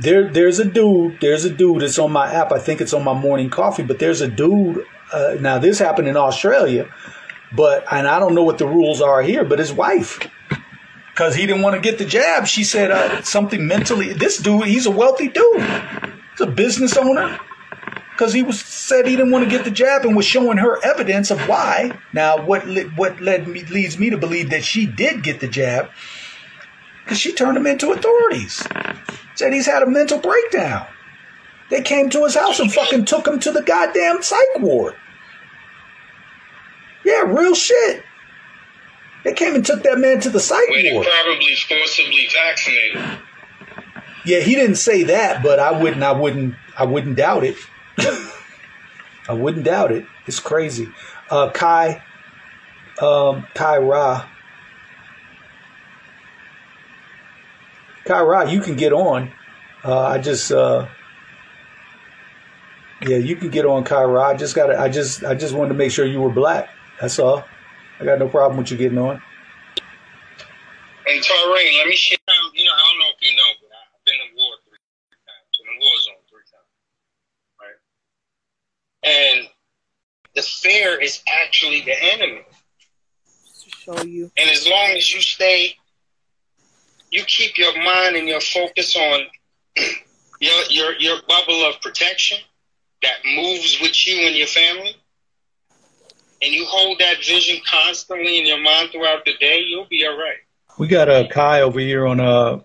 There, 0.00 0.28
there's 0.28 0.58
a 0.58 0.64
dude. 0.64 1.20
There's 1.20 1.44
a 1.44 1.50
dude. 1.50 1.82
It's 1.82 1.98
on 1.98 2.12
my 2.12 2.32
app. 2.32 2.52
I 2.52 2.58
think 2.58 2.80
it's 2.80 2.92
on 2.92 3.04
my 3.04 3.14
morning 3.14 3.50
coffee. 3.50 3.82
But 3.82 3.98
there's 3.98 4.20
a 4.20 4.28
dude. 4.28 4.84
Uh, 5.12 5.36
now 5.40 5.58
this 5.58 5.78
happened 5.78 6.08
in 6.08 6.16
Australia, 6.16 6.92
but 7.54 7.84
and 7.92 8.08
I 8.08 8.18
don't 8.18 8.34
know 8.34 8.42
what 8.42 8.58
the 8.58 8.66
rules 8.66 9.00
are 9.00 9.22
here. 9.22 9.44
But 9.44 9.60
his 9.60 9.72
wife, 9.72 10.18
because 11.10 11.36
he 11.36 11.46
didn't 11.46 11.62
want 11.62 11.76
to 11.76 11.80
get 11.80 11.98
the 11.98 12.04
jab, 12.04 12.46
she 12.46 12.64
said 12.64 12.90
uh, 12.90 13.22
something 13.22 13.66
mentally. 13.66 14.12
This 14.12 14.38
dude, 14.38 14.64
he's 14.64 14.86
a 14.86 14.90
wealthy 14.90 15.28
dude. 15.28 15.62
He's 16.32 16.40
a 16.40 16.46
business 16.46 16.96
owner. 16.96 17.38
Because 18.10 18.32
he 18.32 18.42
was 18.42 18.60
said 18.60 19.06
he 19.06 19.16
didn't 19.16 19.32
want 19.32 19.44
to 19.44 19.50
get 19.50 19.64
the 19.64 19.72
jab 19.72 20.04
and 20.04 20.14
was 20.14 20.24
showing 20.24 20.58
her 20.58 20.78
evidence 20.84 21.32
of 21.32 21.40
why. 21.48 21.98
Now, 22.12 22.44
what 22.44 22.62
what 22.96 23.20
led 23.20 23.48
me 23.48 23.64
leads 23.64 23.98
me 23.98 24.10
to 24.10 24.18
believe 24.18 24.50
that 24.50 24.64
she 24.64 24.86
did 24.86 25.24
get 25.24 25.40
the 25.40 25.48
jab 25.48 25.90
because 27.04 27.18
she 27.18 27.32
turned 27.32 27.56
him 27.56 27.66
into 27.66 27.90
authorities. 27.90 28.64
Said 29.34 29.52
he's 29.52 29.66
had 29.66 29.82
a 29.82 29.86
mental 29.86 30.18
breakdown. 30.18 30.86
They 31.70 31.82
came 31.82 32.10
to 32.10 32.24
his 32.24 32.34
house 32.34 32.60
and 32.60 32.72
fucking 32.72 33.06
took 33.06 33.26
him 33.26 33.40
to 33.40 33.50
the 33.50 33.62
goddamn 33.62 34.22
psych 34.22 34.58
ward. 34.58 34.94
Yeah, 37.04 37.22
real 37.22 37.54
shit. 37.54 38.04
They 39.24 39.32
came 39.32 39.54
and 39.54 39.64
took 39.64 39.82
that 39.82 39.98
man 39.98 40.20
to 40.20 40.30
the 40.30 40.40
psych 40.40 40.68
ward. 40.68 41.06
Probably 41.06 41.54
forcibly 41.68 42.28
vaccinated. 42.32 43.18
Yeah, 44.26 44.40
he 44.40 44.54
didn't 44.54 44.76
say 44.76 45.04
that, 45.04 45.42
but 45.42 45.58
I 45.58 45.72
wouldn't 45.82 46.02
I 46.02 46.12
wouldn't 46.12 46.54
I 46.76 46.84
wouldn't 46.84 47.16
doubt 47.16 47.44
it. 47.44 47.56
I 49.28 49.32
wouldn't 49.32 49.64
doubt 49.64 49.92
it. 49.92 50.06
It's 50.26 50.40
crazy. 50.40 50.88
Uh 51.30 51.50
Kai 51.50 52.02
um 53.00 53.46
Kai 53.54 53.78
Ra. 53.78 54.28
Kai 58.04 58.22
Ra, 58.22 58.42
you 58.42 58.60
can 58.60 58.76
get 58.76 58.92
on. 58.92 59.32
Uh 59.82 60.00
I 60.00 60.18
just 60.18 60.52
uh 60.52 60.86
yeah, 63.06 63.16
you 63.16 63.36
can 63.36 63.50
get 63.50 63.66
on 63.66 63.84
Kai 63.84 64.04
Ra. 64.04 64.28
I 64.28 64.36
just 64.36 64.54
got 64.54 64.74
I 64.74 64.88
just 64.88 65.24
I 65.24 65.34
just 65.34 65.54
wanted 65.54 65.70
to 65.70 65.74
make 65.74 65.90
sure 65.90 66.06
you 66.06 66.20
were 66.20 66.32
black. 66.32 66.68
That's 67.00 67.18
all. 67.18 67.44
I 68.00 68.04
got 68.04 68.18
no 68.18 68.28
problem 68.28 68.58
with 68.58 68.70
you 68.70 68.76
getting 68.76 68.98
on. 68.98 69.22
And 71.06 71.22
Tareen, 71.22 71.78
let 71.78 71.86
me 71.86 71.94
share. 71.94 72.16
You 72.54 72.64
know, 72.64 72.70
I 72.72 72.90
don't 72.90 72.98
know 72.98 73.06
if 73.16 73.20
you 73.20 73.36
know, 73.36 73.50
but 73.60 73.70
I've 73.72 74.04
been 74.04 74.14
in 74.14 74.36
war 74.36 74.52
three 74.64 74.78
times, 75.26 75.58
in 75.60 75.66
the 75.66 75.76
war 75.84 75.96
zone 76.00 76.22
three 76.30 76.46
times, 76.50 76.70
right? 77.60 77.78
And 79.04 79.48
the 80.34 80.42
fear 80.42 81.00
is 81.00 81.22
actually 81.28 81.82
the 81.82 82.02
enemy. 82.14 82.42
To 83.62 83.70
show 83.70 84.02
you. 84.02 84.30
And 84.36 84.50
as 84.50 84.66
long 84.66 84.90
as 84.96 85.12
you 85.12 85.20
stay, 85.20 85.76
you 87.14 87.22
keep 87.26 87.56
your 87.56 87.72
mind 87.82 88.16
and 88.16 88.28
your 88.28 88.40
focus 88.40 88.96
on 88.96 89.20
your 90.40 90.62
your 90.68 90.94
your 90.98 91.16
bubble 91.28 91.64
of 91.64 91.80
protection 91.80 92.38
that 93.02 93.16
moves 93.24 93.78
with 93.80 94.06
you 94.06 94.26
and 94.26 94.34
your 94.34 94.48
family, 94.48 94.96
and 96.42 96.52
you 96.52 96.64
hold 96.66 96.98
that 96.98 97.18
vision 97.24 97.60
constantly 97.70 98.40
in 98.40 98.46
your 98.46 98.60
mind 98.60 98.90
throughout 98.90 99.24
the 99.24 99.34
day, 99.38 99.60
you'll 99.60 99.86
be 99.86 100.04
all 100.06 100.18
right. 100.18 100.38
We 100.76 100.88
got 100.88 101.08
uh 101.08 101.28
Kai 101.28 101.60
over 101.60 101.78
here 101.78 102.04
on 102.06 102.18
uh 102.18 102.60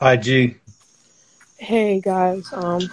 IG. 0.00 0.58
Hey 1.58 2.00
guys, 2.00 2.50
um, 2.54 2.88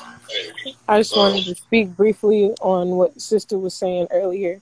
I 0.90 1.00
just 1.00 1.16
wanted 1.16 1.46
to 1.46 1.56
speak 1.56 1.96
briefly 1.96 2.52
on 2.60 2.90
what 2.90 3.22
Sister 3.22 3.58
was 3.58 3.74
saying 3.74 4.08
earlier. 4.12 4.60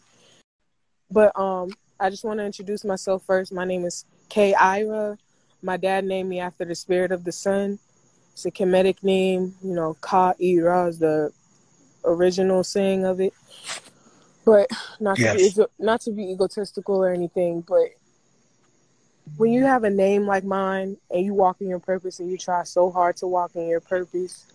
But 1.10 1.38
um, 1.40 1.72
I 2.00 2.12
just 2.12 2.24
want 2.24 2.40
to 2.40 2.46
introduce 2.46 2.86
myself 2.86 3.24
first. 3.26 3.52
My 3.52 3.66
name 3.66 3.86
is 3.86 4.06
Kay 4.30 4.54
Ira. 4.54 5.18
My 5.66 5.78
dad 5.78 6.06
named 6.06 6.30
me 6.30 6.40
after 6.40 6.64
the 6.64 6.76
spirit 6.76 7.12
of 7.12 7.24
the 7.24 7.32
sun. 7.32 7.80
It's 8.34 8.46
a 8.46 8.52
Kemetic 8.52 9.04
name. 9.04 9.56
You 9.64 9.74
know, 9.74 9.98
Ka 10.00 10.34
Ira 10.40 10.88
is 10.88 11.00
the 11.00 11.32
original 12.04 12.64
saying 12.64 13.04
of 13.04 13.20
it. 13.20 13.34
But 14.46 14.70
not 15.00 15.18
to 15.18 15.34
be 15.34 15.52
not 15.80 16.02
to 16.02 16.12
be 16.12 16.32
egotistical 16.32 17.04
or 17.04 17.12
anything, 17.12 17.62
but 17.62 17.90
when 19.38 19.52
you 19.52 19.66
have 19.66 19.84
a 19.84 19.90
name 19.90 20.28
like 20.28 20.44
mine 20.44 20.98
and 21.10 21.26
you 21.26 21.34
walk 21.34 21.58
in 21.62 21.68
your 21.68 21.80
purpose 21.80 22.20
and 22.20 22.30
you 22.30 22.38
try 22.38 22.62
so 22.64 22.92
hard 22.92 23.18
to 23.18 23.28
walk 23.28 23.56
in 23.56 23.68
your 23.68 23.80
purpose, 23.82 24.46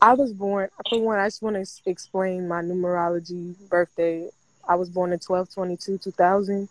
I 0.00 0.14
was 0.14 0.32
born, 0.32 0.70
for 0.88 1.02
one, 1.02 1.18
I 1.18 1.26
just 1.26 1.42
want 1.42 1.56
to 1.56 1.90
explain 1.90 2.48
my 2.48 2.62
numerology 2.62 3.54
birthday. 3.68 4.30
I 4.66 4.76
was 4.76 4.88
born 4.88 5.12
in 5.12 5.18
twelve 5.18 5.52
twenty 5.52 5.76
two 5.76 5.98
two 5.98 6.12
thousand, 6.12 6.70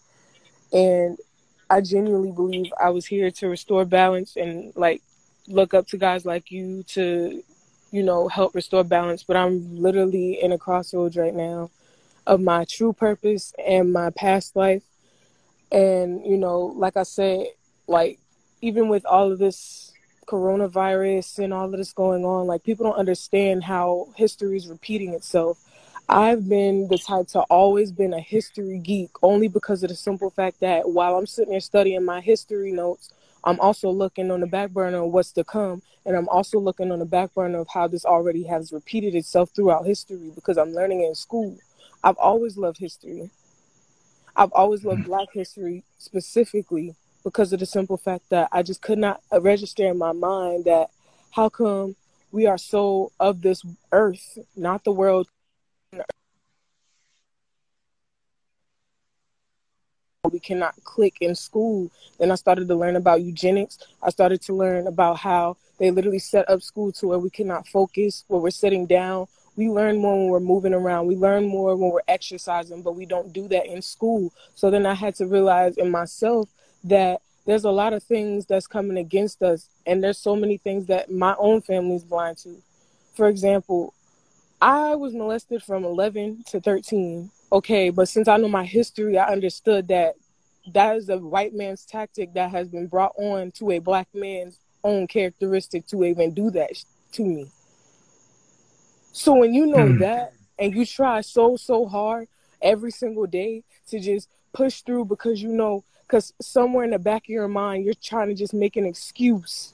And 0.73 1.19
I 1.69 1.81
genuinely 1.81 2.31
believe 2.31 2.72
I 2.81 2.89
was 2.89 3.06
here 3.06 3.30
to 3.31 3.48
restore 3.48 3.85
balance 3.85 4.35
and 4.35 4.73
like 4.75 5.01
look 5.48 5.73
up 5.73 5.88
to 5.88 5.98
guys 5.98 6.25
like 6.25 6.51
you 6.51 6.83
to, 6.89 7.43
you 7.91 8.03
know, 8.03 8.27
help 8.27 8.56
restore 8.56 8.83
balance. 8.83 9.23
But 9.23 9.38
I'm 9.38 9.77
literally 9.81 10.41
in 10.41 10.51
a 10.51 10.57
crossroads 10.57 11.17
right 11.17 11.33
now 11.33 11.69
of 12.25 12.41
my 12.41 12.65
true 12.65 12.93
purpose 12.93 13.53
and 13.64 13.93
my 13.93 14.09
past 14.11 14.56
life. 14.56 14.83
And, 15.72 16.25
you 16.25 16.38
know, 16.38 16.59
like 16.59 16.98
I 16.98 17.03
said, 17.03 17.48
like 17.88 18.19
even 18.61 18.89
with 18.89 19.06
all 19.06 19.31
of 19.31 19.39
this 19.39 19.91
coronavirus 20.27 21.39
and 21.43 21.53
all 21.53 21.65
of 21.65 21.72
this 21.72 21.93
going 21.93 22.25
on, 22.25 22.48
like 22.48 22.64
people 22.64 22.85
don't 22.85 22.99
understand 22.99 23.64
how 23.64 24.09
history 24.15 24.57
is 24.57 24.67
repeating 24.67 25.14
itself. 25.14 25.64
I've 26.11 26.49
been 26.49 26.88
the 26.88 26.97
type 26.97 27.27
to 27.29 27.41
always 27.41 27.91
been 27.91 28.13
a 28.13 28.19
history 28.19 28.79
geek 28.79 29.11
only 29.21 29.47
because 29.47 29.83
of 29.83 29.89
the 29.89 29.95
simple 29.95 30.31
fact 30.31 30.59
that 30.61 30.89
while 30.89 31.15
I'm 31.15 31.27
sitting 31.27 31.51
there 31.51 31.59
studying 31.59 32.03
my 32.03 32.19
history 32.19 32.71
notes, 32.71 33.11
I'm 33.43 33.59
also 33.59 33.91
looking 33.91 34.31
on 34.31 34.39
the 34.39 34.47
back 34.47 34.71
burner 34.71 35.03
of 35.03 35.11
what's 35.11 35.31
to 35.33 35.43
come. 35.43 35.83
And 36.07 36.17
I'm 36.17 36.27
also 36.29 36.57
looking 36.59 36.91
on 36.91 36.97
the 36.97 37.05
back 37.05 37.35
burner 37.35 37.59
of 37.59 37.67
how 37.71 37.88
this 37.88 38.05
already 38.05 38.41
has 38.45 38.73
repeated 38.73 39.13
itself 39.13 39.51
throughout 39.55 39.85
history 39.85 40.31
because 40.33 40.57
I'm 40.57 40.73
learning 40.73 41.01
it 41.01 41.09
in 41.09 41.15
school. 41.15 41.55
I've 42.03 42.17
always 42.17 42.57
loved 42.57 42.79
history. 42.79 43.29
I've 44.35 44.51
always 44.53 44.83
loved 44.83 45.01
mm-hmm. 45.01 45.09
black 45.09 45.27
history 45.31 45.83
specifically 45.99 46.95
because 47.23 47.53
of 47.53 47.59
the 47.59 47.67
simple 47.67 47.97
fact 47.97 48.29
that 48.29 48.49
I 48.51 48.63
just 48.63 48.81
could 48.81 48.97
not 48.97 49.21
uh, 49.31 49.41
register 49.41 49.85
in 49.85 49.99
my 49.99 50.13
mind 50.13 50.65
that 50.65 50.89
how 51.29 51.49
come 51.49 51.95
we 52.31 52.47
are 52.47 52.57
so 52.57 53.11
of 53.19 53.43
this 53.43 53.63
earth, 53.91 54.39
not 54.55 54.83
the 54.83 54.91
world. 54.91 55.27
We 60.32 60.40
cannot 60.40 60.76
click 60.84 61.16
in 61.22 61.34
school. 61.35 61.90
Then 62.19 62.32
I 62.32 62.35
started 62.35 62.68
to 62.68 62.76
learn 62.76 62.95
about 62.95 63.22
eugenics. 63.22 63.80
I 64.03 64.09
started 64.09 64.42
to 64.43 64.53
learn 64.53 64.85
about 64.85 65.18
how 65.19 65.58
they 65.80 65.92
literally 65.92 66.19
set 66.19 66.50
up 66.50 66.61
school 66.61 66.92
to 66.93 67.08
where 67.08 67.19
we 67.19 67.30
cannot 67.30 67.68
focus, 67.68 68.26
where 68.27 68.42
we're 68.42 68.51
sitting 68.51 68.85
down. 68.85 69.27
We 69.56 69.69
learn 69.69 69.98
more 69.98 70.18
when 70.18 70.30
we're 70.30 70.40
moving 70.40 70.74
around. 70.74 71.08
We 71.08 71.16
learn 71.16 71.48
more 71.48 71.76
when 71.76 71.92
we're 71.92 72.01
exercising, 72.08 72.82
but 72.82 72.95
we 72.95 73.06
don't 73.06 73.34
do 73.34 73.48
that 73.48 73.66
in 73.66 73.82
school. 73.82 74.32
So 74.56 74.69
then 74.69 74.85
I 74.85 74.93
had 74.93 75.16
to 75.16 75.26
realize 75.26 75.77
in 75.77 75.90
myself 75.90 76.50
that 76.84 77.22
there's 77.45 77.64
a 77.64 77.72
lot 77.72 77.93
of 77.93 78.03
things 78.03 78.45
that's 78.45 78.68
coming 78.68 78.98
against 78.98 79.42
us, 79.42 79.69
and 79.85 80.03
there's 80.03 80.18
so 80.19 80.35
many 80.35 80.58
things 80.58 80.85
that 80.88 81.11
my 81.11 81.35
own 81.40 81.61
family 81.61 81.95
is 81.95 82.03
blind 82.03 82.38
to. 82.40 82.61
For 83.16 83.27
example, 83.27 83.93
I 84.61 84.95
was 84.95 85.13
molested 85.13 85.63
from 85.63 85.83
11 85.85 86.43
to 86.47 86.59
13 86.59 87.31
okay, 87.51 87.89
but 87.89 88.07
since 88.07 88.27
I 88.27 88.38
know 88.38 88.47
my 88.47 88.65
history, 88.65 89.17
I 89.17 89.27
understood 89.31 89.88
that 89.89 90.15
that 90.73 90.95
is 90.97 91.09
a 91.09 91.17
white 91.17 91.53
man's 91.53 91.85
tactic 91.85 92.33
that 92.33 92.51
has 92.51 92.67
been 92.69 92.88
brought 92.88 93.13
on 93.17 93.51
to 93.53 93.71
a 93.71 93.79
black 93.79 94.07
man's 94.13 94.59
own 94.83 95.07
characteristic 95.07 95.88
to 95.88 96.03
even 96.05 96.33
do 96.33 96.51
that 96.51 96.71
to 97.13 97.25
me. 97.25 97.51
So 99.11 99.33
when 99.35 99.53
you 99.53 99.65
know 99.65 99.89
Hmm. 99.89 99.97
that 99.97 100.33
and 100.57 100.73
you 100.73 100.85
try 100.85 101.21
so 101.21 101.55
so 101.57 101.85
hard 101.88 102.27
every 102.61 102.91
single 102.91 103.25
day 103.25 103.63
to 103.88 103.99
just 103.99 104.29
push 104.53 104.81
through 104.81 105.05
because 105.05 105.41
you 105.41 105.49
know 105.49 105.83
because 106.07 106.33
somewhere 106.41 106.83
in 106.83 106.91
the 106.91 106.99
back 106.99 107.23
of 107.23 107.29
your 107.29 107.47
mind 107.47 107.85
you're 107.85 107.93
trying 108.01 108.27
to 108.29 108.35
just 108.35 108.53
make 108.53 108.75
an 108.75 108.85
excuse 108.85 109.73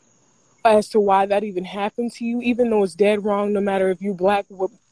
as 0.65 0.89
to 0.89 0.99
why 0.99 1.25
that 1.25 1.43
even 1.43 1.63
happened 1.63 2.11
to 2.11 2.25
you 2.25 2.41
even 2.41 2.69
though 2.69 2.83
it's 2.83 2.95
dead 2.95 3.23
wrong 3.23 3.53
no 3.53 3.61
matter 3.61 3.89
if 3.89 4.01
you're 4.01 4.15
black 4.15 4.45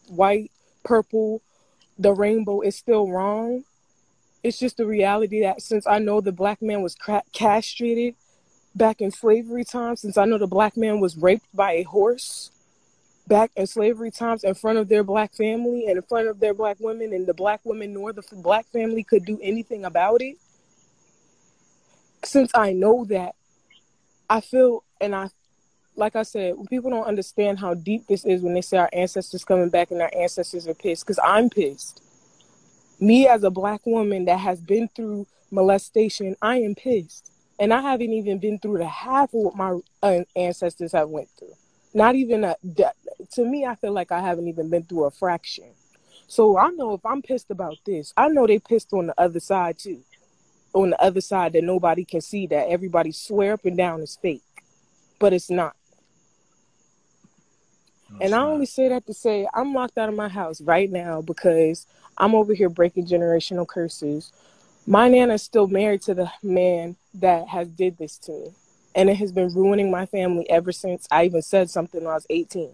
white 0.08 0.52
purple 0.84 1.42
the 1.98 2.14
rainbow 2.14 2.62
is 2.62 2.76
still 2.76 3.10
wrong. 3.10 3.64
It's 4.44 4.60
just 4.60 4.78
the 4.78 4.86
reality 4.86 5.42
that 5.42 5.62
since 5.62 5.88
i 5.88 6.00
know 6.00 6.20
the 6.20 6.34
black 6.34 6.62
man 6.62 6.82
was 6.82 6.98
castrated 7.32 8.16
back 8.76 9.00
in 9.00 9.12
slavery 9.12 9.64
times 9.64 10.02
since 10.02 10.18
i 10.18 10.26
know 10.26 10.38
the 10.38 10.48
black 10.48 10.76
man 10.76 11.00
was 11.00 11.16
raped 11.16 11.48
by 11.56 11.74
a 11.74 11.84
horse 11.84 12.52
back 13.28 13.52
in 13.56 13.68
slavery 13.68 14.12
times 14.12 14.44
in 14.44 14.54
front 14.54 14.80
of 14.80 14.90
their 14.90 15.04
black 15.04 15.34
family 15.34 15.86
and 15.88 15.96
in 15.96 16.02
front 16.02 16.28
of 16.28 16.42
their 16.42 16.54
black 16.54 16.76
women 16.82 17.14
and 17.14 17.26
the 17.26 17.34
black 17.34 17.62
women 17.64 17.94
nor 17.94 18.12
the 18.12 18.24
black 18.34 18.66
family 18.74 19.04
could 19.04 19.24
do 19.24 19.40
anything 19.42 19.86
about 19.86 20.22
it. 20.22 20.36
Since 22.26 22.52
i 22.54 22.74
know 22.74 23.06
that 23.06 23.36
i 24.30 24.42
feel 24.42 24.84
and 25.00 25.16
i 25.16 25.30
like 25.96 26.16
i 26.16 26.24
said 26.24 26.56
people 26.70 26.90
don't 26.90 27.06
understand 27.06 27.60
how 27.60 27.74
deep 27.74 28.06
this 28.08 28.26
is 28.26 28.42
when 28.42 28.54
they 28.54 28.62
say 28.62 28.78
our 28.78 28.90
ancestors 28.94 29.44
coming 29.46 29.70
back 29.70 29.92
and 29.92 30.02
our 30.02 30.12
ancestors 30.18 30.68
are 30.68 30.74
pissed 30.74 31.06
because 31.06 31.20
i'm 31.24 31.50
pissed. 31.50 32.02
Me 33.00 33.28
as 33.28 33.44
a 33.44 33.50
black 33.50 33.86
woman 33.86 34.26
that 34.26 34.40
has 34.40 34.62
been 34.62 34.88
through 34.96 35.28
molestation 35.52 36.36
i 36.42 36.58
am 36.58 36.76
pissed. 36.76 37.32
And 37.60 37.74
i 37.74 37.82
haven't 37.82 38.14
even 38.14 38.40
been 38.40 38.60
through 38.60 38.80
the 38.80 38.88
half 38.88 39.34
of 39.34 39.42
what 39.42 39.56
my 39.56 39.80
uh, 40.02 40.22
ancestors 40.36 40.92
have 40.94 41.10
went 41.10 41.30
through. 41.38 41.54
Not 41.94 42.16
even 42.16 42.44
a 42.44 42.56
to 43.34 43.46
me 43.46 43.66
i 43.66 43.76
feel 43.76 43.94
like 43.94 44.12
i 44.12 44.20
haven't 44.20 44.48
even 44.48 44.70
been 44.70 44.84
through 44.84 45.06
a 45.06 45.12
fraction. 45.12 45.72
So 46.28 46.58
i 46.58 46.70
know 46.72 46.94
if 46.94 47.06
i'm 47.06 47.22
pissed 47.22 47.52
about 47.52 47.78
this 47.86 48.14
i 48.18 48.28
know 48.30 48.48
they 48.48 48.60
pissed 48.60 48.94
on 48.94 49.08
the 49.08 49.22
other 49.22 49.40
side 49.40 49.78
too. 49.78 50.02
On 50.74 50.90
the 50.90 51.00
other 51.00 51.22
side 51.22 51.54
that 51.54 51.64
nobody 51.64 52.04
can 52.04 52.22
see 52.22 52.48
that 52.48 52.70
everybody 52.70 53.12
swear 53.12 53.54
up 53.54 53.66
and 53.66 53.78
down 53.78 54.02
is 54.02 54.18
fake. 54.20 54.42
But 55.20 55.34
it's 55.34 55.52
not 55.52 55.76
and 58.20 58.34
I 58.36 58.40
only 58.42 58.66
say 58.66 58.90
that 58.90 59.06
to 59.08 59.14
say 59.14 59.48
I'm 59.54 59.74
locked 59.74 59.98
out 59.98 60.10
of 60.10 60.16
my 60.16 60.30
house 60.30 60.62
right 60.62 60.90
now 60.90 61.22
because 61.22 61.86
I'm 62.18 62.36
over 62.36 62.54
here 62.54 62.70
breaking 62.70 63.08
generational 63.08 63.68
curses. 63.68 64.32
My 64.86 65.08
nana 65.08 65.28
nana's 65.28 65.44
still 65.44 65.68
married 65.68 66.02
to 66.04 66.14
the 66.14 66.32
man 66.44 66.96
that 67.16 67.48
has 67.50 67.68
did 67.70 67.98
this 67.98 68.18
to 68.20 68.32
me. 68.32 68.48
And 68.96 69.10
it 69.10 69.16
has 69.16 69.32
been 69.32 69.54
ruining 69.54 69.92
my 69.92 70.06
family 70.06 70.50
ever 70.50 70.72
since 70.72 71.08
I 71.12 71.26
even 71.26 71.42
said 71.42 71.70
something 71.70 72.02
when 72.04 72.12
I 72.12 72.16
was 72.16 72.28
18. 72.30 72.72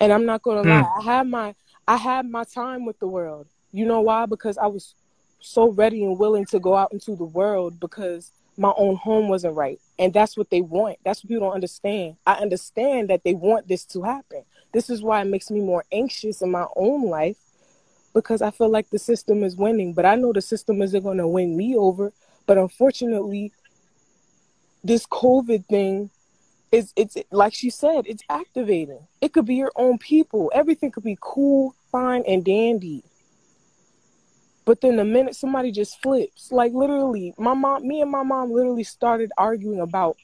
And 0.00 0.12
I'm 0.12 0.24
not 0.26 0.42
gonna 0.42 0.62
Hmm. 0.62 0.62
lie, 0.62 0.90
I 0.98 1.02
had 1.02 1.28
my 1.28 1.54
I 1.86 1.96
had 1.96 2.28
my 2.28 2.44
time 2.44 2.84
with 2.84 2.98
the 2.98 3.06
world. 3.06 3.46
You 3.72 3.86
know 3.86 4.00
why? 4.00 4.26
Because 4.26 4.58
I 4.58 4.66
was 4.66 4.94
so 5.40 5.70
ready 5.70 6.04
and 6.04 6.18
willing 6.18 6.46
to 6.46 6.58
go 6.58 6.74
out 6.76 6.92
into 6.92 7.16
the 7.16 7.24
world 7.24 7.80
because 7.80 8.30
my 8.56 8.72
own 8.76 8.96
home 8.96 9.28
wasn't 9.28 9.56
right. 9.56 9.80
And 9.98 10.12
that's 10.12 10.36
what 10.36 10.50
they 10.50 10.60
want. 10.60 10.98
That's 11.04 11.22
what 11.22 11.28
people 11.28 11.46
don't 11.46 11.54
understand. 11.54 12.16
I 12.26 12.34
understand 12.34 13.10
that 13.10 13.24
they 13.24 13.34
want 13.34 13.68
this 13.68 13.84
to 13.86 14.02
happen. 14.02 14.44
This 14.72 14.90
is 14.90 15.02
why 15.02 15.20
it 15.20 15.26
makes 15.26 15.50
me 15.50 15.60
more 15.60 15.84
anxious 15.92 16.42
in 16.42 16.50
my 16.50 16.66
own 16.76 17.08
life 17.08 17.36
because 18.14 18.42
I 18.42 18.50
feel 18.50 18.68
like 18.68 18.90
the 18.90 18.98
system 18.98 19.42
is 19.42 19.56
winning, 19.56 19.94
but 19.94 20.04
I 20.04 20.16
know 20.16 20.32
the 20.32 20.42
system 20.42 20.82
isn't 20.82 21.02
going 21.02 21.18
to 21.18 21.28
win 21.28 21.56
me 21.56 21.76
over. 21.76 22.12
But 22.46 22.58
unfortunately, 22.58 23.52
this 24.84 25.06
COVID 25.06 25.66
thing 25.66 26.10
is 26.70 26.92
it's 26.96 27.16
like 27.30 27.54
she 27.54 27.70
said, 27.70 28.06
it's 28.06 28.24
activating. 28.28 29.06
It 29.20 29.32
could 29.32 29.46
be 29.46 29.56
your 29.56 29.72
own 29.76 29.98
people. 29.98 30.50
Everything 30.54 30.90
could 30.90 31.04
be 31.04 31.18
cool, 31.20 31.74
fine, 31.90 32.24
and 32.26 32.44
dandy. 32.44 33.04
But 34.64 34.80
then 34.80 34.96
the 34.96 35.04
minute 35.04 35.34
somebody 35.34 35.72
just 35.72 36.00
flips, 36.02 36.52
like 36.52 36.72
literally, 36.72 37.34
my 37.36 37.54
mom, 37.54 37.86
me 37.86 38.00
and 38.00 38.10
my 38.10 38.22
mom 38.22 38.52
literally 38.52 38.84
started 38.84 39.32
arguing 39.36 39.80
about 39.80 40.16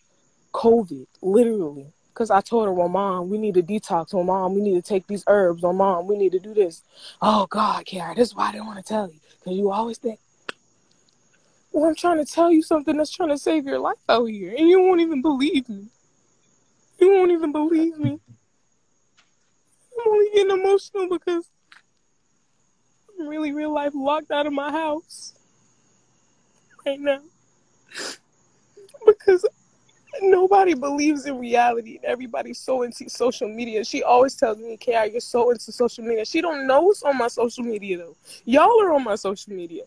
COVID, 0.52 1.06
literally. 1.22 1.86
Because 2.12 2.30
I 2.30 2.40
told 2.40 2.66
her, 2.66 2.72
well, 2.72 2.88
mom, 2.88 3.30
we 3.30 3.38
need 3.38 3.54
to 3.54 3.62
detox. 3.62 4.12
Well, 4.12 4.24
mom, 4.24 4.54
we 4.54 4.60
need 4.60 4.74
to 4.74 4.82
take 4.82 5.06
these 5.06 5.24
herbs. 5.28 5.62
Well, 5.62 5.72
mom, 5.72 6.08
we 6.08 6.16
need 6.16 6.32
to 6.32 6.40
do 6.40 6.52
this. 6.52 6.82
Oh, 7.22 7.46
God, 7.46 7.84
Kara, 7.86 8.14
this 8.14 8.28
is 8.28 8.34
why 8.34 8.48
I 8.48 8.52
didn't 8.52 8.66
want 8.66 8.78
to 8.78 8.84
tell 8.84 9.08
you. 9.08 9.20
Because 9.38 9.56
you 9.56 9.70
always 9.70 9.98
think, 9.98 10.18
well, 11.70 11.88
I'm 11.88 11.94
trying 11.94 12.24
to 12.24 12.24
tell 12.24 12.50
you 12.50 12.62
something 12.62 12.96
that's 12.96 13.12
trying 13.12 13.28
to 13.28 13.38
save 13.38 13.66
your 13.66 13.78
life 13.78 13.98
out 14.08 14.26
here. 14.26 14.52
And 14.56 14.68
you 14.68 14.80
won't 14.80 15.00
even 15.00 15.22
believe 15.22 15.68
me. 15.68 15.86
You 17.00 17.12
won't 17.12 17.30
even 17.30 17.52
believe 17.52 17.96
me. 17.98 18.18
I'm 20.00 20.12
only 20.12 20.30
getting 20.34 20.58
emotional 20.58 21.08
because 21.08 21.48
I'm 23.18 23.26
really 23.26 23.52
real 23.52 23.72
life 23.72 23.92
locked 23.94 24.30
out 24.30 24.46
of 24.46 24.52
my 24.52 24.70
house 24.70 25.34
right 26.86 27.00
now. 27.00 27.20
Because 29.06 29.44
nobody 30.20 30.74
believes 30.74 31.26
in 31.26 31.38
reality 31.38 31.96
and 31.96 32.04
everybody's 32.04 32.58
so 32.58 32.82
into 32.82 33.08
social 33.08 33.48
media. 33.48 33.84
She 33.84 34.02
always 34.02 34.34
tells 34.34 34.58
me, 34.58 34.76
Kara, 34.76 35.08
you're 35.08 35.20
so 35.20 35.50
into 35.50 35.72
social 35.72 36.04
media. 36.04 36.24
She 36.24 36.40
don't 36.40 36.66
know 36.66 36.82
what's 36.82 37.02
on 37.02 37.16
my 37.16 37.28
social 37.28 37.64
media 37.64 37.98
though. 37.98 38.16
Y'all 38.44 38.80
are 38.82 38.92
on 38.92 39.04
my 39.04 39.14
social 39.14 39.52
media. 39.52 39.82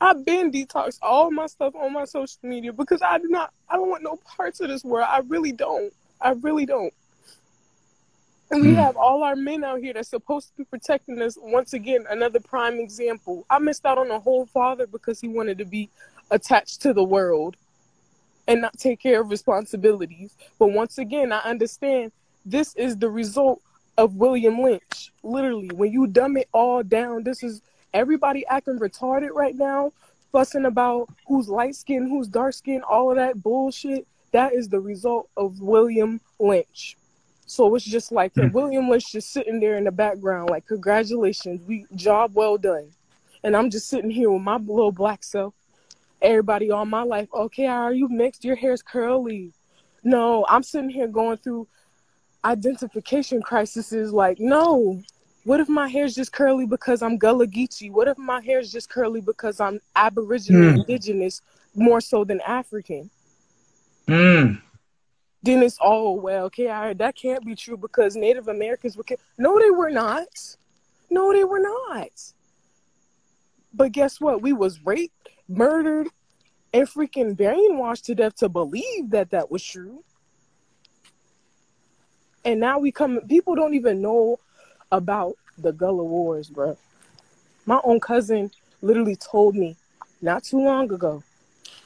I've 0.00 0.24
been 0.24 0.50
detoxed 0.50 0.98
all 1.00 1.30
my 1.30 1.46
stuff 1.46 1.74
on 1.76 1.92
my 1.92 2.04
social 2.04 2.38
media 2.42 2.72
because 2.72 3.02
I 3.02 3.18
do 3.18 3.28
not 3.28 3.52
I 3.68 3.76
don't 3.76 3.88
want 3.88 4.02
no 4.02 4.18
parts 4.36 4.60
of 4.60 4.68
this 4.68 4.84
world. 4.84 5.06
I 5.08 5.20
really 5.28 5.52
don't. 5.52 5.92
I 6.20 6.30
really 6.30 6.66
don't. 6.66 6.92
And 8.50 8.62
we 8.62 8.74
Hmm. 8.74 8.76
have 8.76 8.96
all 8.96 9.22
our 9.24 9.36
men 9.36 9.64
out 9.64 9.80
here 9.80 9.92
that's 9.94 10.10
supposed 10.10 10.48
to 10.48 10.56
be 10.58 10.64
protecting 10.64 11.20
us. 11.20 11.36
Once 11.40 11.72
again, 11.72 12.04
another 12.08 12.40
prime 12.40 12.78
example. 12.78 13.44
I 13.50 13.58
missed 13.58 13.84
out 13.86 13.98
on 13.98 14.10
a 14.10 14.20
whole 14.20 14.46
father 14.46 14.86
because 14.86 15.20
he 15.20 15.28
wanted 15.28 15.58
to 15.58 15.64
be 15.64 15.90
attached 16.30 16.82
to 16.82 16.92
the 16.94 17.04
world 17.04 17.56
and 18.46 18.60
not 18.60 18.78
take 18.78 19.00
care 19.00 19.20
of 19.20 19.30
responsibilities. 19.30 20.36
But 20.58 20.68
once 20.68 20.98
again, 20.98 21.32
I 21.32 21.40
understand 21.40 22.12
this 22.44 22.74
is 22.76 22.96
the 22.96 23.10
result 23.10 23.60
of 23.98 24.16
William 24.16 24.60
Lynch. 24.60 25.12
Literally, 25.22 25.70
when 25.74 25.92
you 25.92 26.06
dumb 26.06 26.36
it 26.36 26.48
all 26.52 26.82
down, 26.82 27.24
this 27.24 27.42
is 27.42 27.62
everybody 27.92 28.46
acting 28.46 28.78
retarded 28.78 29.30
right 29.34 29.56
now, 29.56 29.92
fussing 30.32 30.66
about 30.66 31.08
who's 31.26 31.48
light 31.48 31.74
skinned, 31.74 32.08
who's 32.08 32.28
dark 32.28 32.54
skinned, 32.54 32.84
all 32.84 33.10
of 33.10 33.16
that 33.16 33.42
bullshit. 33.42 34.06
That 34.32 34.52
is 34.52 34.68
the 34.68 34.80
result 34.80 35.28
of 35.36 35.60
William 35.60 36.20
Lynch. 36.38 36.96
So 37.46 37.74
it's 37.74 37.84
just 37.84 38.12
like 38.12 38.34
Hmm. 38.34 38.48
William 38.48 38.88
was 38.88 39.04
just 39.04 39.32
sitting 39.32 39.60
there 39.60 39.76
in 39.78 39.84
the 39.84 39.92
background, 39.92 40.50
like, 40.50 40.66
congratulations, 40.66 41.60
we 41.66 41.86
job 41.94 42.32
well 42.34 42.58
done. 42.58 42.88
And 43.44 43.56
I'm 43.56 43.70
just 43.70 43.88
sitting 43.88 44.10
here 44.10 44.30
with 44.30 44.42
my 44.42 44.56
little 44.56 44.92
black 44.92 45.22
self. 45.22 45.54
Everybody 46.20 46.70
all 46.70 46.84
my 46.86 47.02
life, 47.02 47.28
okay, 47.32 47.66
are 47.66 47.92
you 47.92 48.08
mixed? 48.08 48.44
Your 48.44 48.56
hair's 48.56 48.82
curly. 48.82 49.52
No, 50.02 50.44
I'm 50.48 50.62
sitting 50.62 50.90
here 50.90 51.06
going 51.06 51.36
through 51.38 51.68
identification 52.44 53.42
crises. 53.42 54.12
Like, 54.12 54.40
no, 54.40 55.02
what 55.44 55.60
if 55.60 55.68
my 55.68 55.88
hair's 55.88 56.14
just 56.14 56.32
curly 56.32 56.66
because 56.66 57.02
I'm 57.02 57.18
Gullah 57.18 57.46
Geechee? 57.46 57.92
What 57.92 58.08
if 58.08 58.18
my 58.18 58.40
hair's 58.40 58.72
just 58.72 58.88
curly 58.88 59.20
because 59.20 59.60
I'm 59.60 59.80
Aboriginal, 59.94 60.62
Hmm. 60.72 60.80
indigenous, 60.80 61.42
more 61.74 62.00
so 62.00 62.24
than 62.24 62.40
African? 62.40 63.10
Mm. 64.08 64.60
Then 65.46 65.62
it's 65.62 65.78
oh 65.80 66.12
well 66.12 66.50
I, 66.58 66.92
that 66.94 67.14
can't 67.14 67.44
be 67.44 67.54
true 67.54 67.76
because 67.76 68.16
native 68.16 68.48
americans 68.48 68.96
were 68.96 69.04
ki- 69.04 69.16
no 69.38 69.58
they 69.58 69.70
were 69.70 69.90
not. 69.90 70.56
No 71.08 71.32
they 71.32 71.44
were 71.44 71.60
not. 71.60 72.10
But 73.72 73.92
guess 73.92 74.20
what? 74.20 74.42
We 74.42 74.52
was 74.52 74.84
raped 74.84 75.28
murdered 75.48 76.08
and 76.72 76.88
freaking 76.88 77.36
brainwashed 77.36 78.02
to 78.04 78.14
death 78.14 78.34
to 78.36 78.48
believe 78.48 79.10
that 79.10 79.30
that 79.30 79.50
was 79.50 79.62
true. 79.62 80.02
And 82.44 82.58
now 82.60 82.78
we 82.78 82.90
come 82.90 83.20
people 83.28 83.54
don't 83.54 83.74
even 83.74 84.02
know 84.02 84.38
about 84.92 85.36
the 85.58 85.72
gullah 85.72 86.04
wars 86.04 86.50
bro 86.50 86.76
my 87.64 87.80
own 87.82 87.98
cousin 87.98 88.50
literally 88.82 89.16
told 89.16 89.56
me 89.56 89.74
not 90.20 90.44
too 90.44 90.60
long 90.60 90.92
ago 90.92 91.24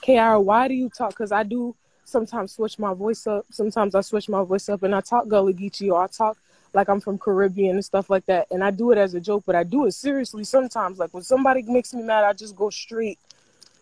Kiara, 0.03 0.43
why 0.43 0.67
do 0.69 0.75
you 0.75 0.89
talk? 0.89 1.11
Because 1.11 1.33
I 1.33 1.43
do 1.43 1.75
sometimes 2.11 2.53
switch 2.53 2.79
my 2.79 2.95
voice 2.95 3.27
up. 3.27 3.47
Sometimes 3.51 3.95
I 3.95 4.01
switch 4.01 4.29
my 4.29 4.43
voice 4.43 4.69
up 4.69 4.83
and 4.83 4.95
I 4.95 5.01
talk 5.01 5.29
Gullah 5.29 5.53
Geechee 5.53 5.91
or 5.91 6.03
I 6.03 6.07
talk 6.07 6.37
like 6.73 6.89
I'm 6.89 7.01
from 7.01 7.19
Caribbean 7.19 7.77
and 7.77 7.85
stuff 7.85 8.11
like 8.11 8.27
that. 8.27 8.47
And 8.51 8.63
I 8.63 8.71
do 8.71 8.91
it 8.93 8.99
as 8.99 9.15
a 9.15 9.21
joke, 9.21 9.45
but 9.47 9.57
I 9.57 9.65
do 9.65 9.87
it 9.87 9.93
seriously 9.93 10.45
sometimes. 10.45 10.99
Like 10.99 11.13
when 11.13 11.23
somebody 11.23 11.63
makes 11.63 11.93
me 11.95 12.03
mad, 12.03 12.25
I 12.25 12.33
just 12.33 12.57
go 12.57 12.71
straight. 12.71 13.19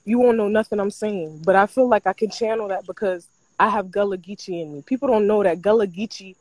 You 0.05 0.19
won't 0.19 0.39
know 0.39 0.49
nothing 0.49 0.81
I'm 0.81 0.91
saying. 0.91 1.43
But 1.45 1.57
I 1.57 1.67
feel 1.67 1.89
like 1.89 2.07
I 2.07 2.13
can 2.13 2.31
channel 2.31 2.69
that 2.69 2.87
because 2.87 3.29
I 3.59 3.69
have 3.69 3.91
Gullah 3.91 4.19
Geechee 4.19 4.63
in 4.63 4.73
me. 4.73 4.83
People 4.83 5.09
don't 5.09 5.27
know 5.27 5.43
that 5.43 5.61
Gullah 5.61 5.87
Geechee 5.87 6.37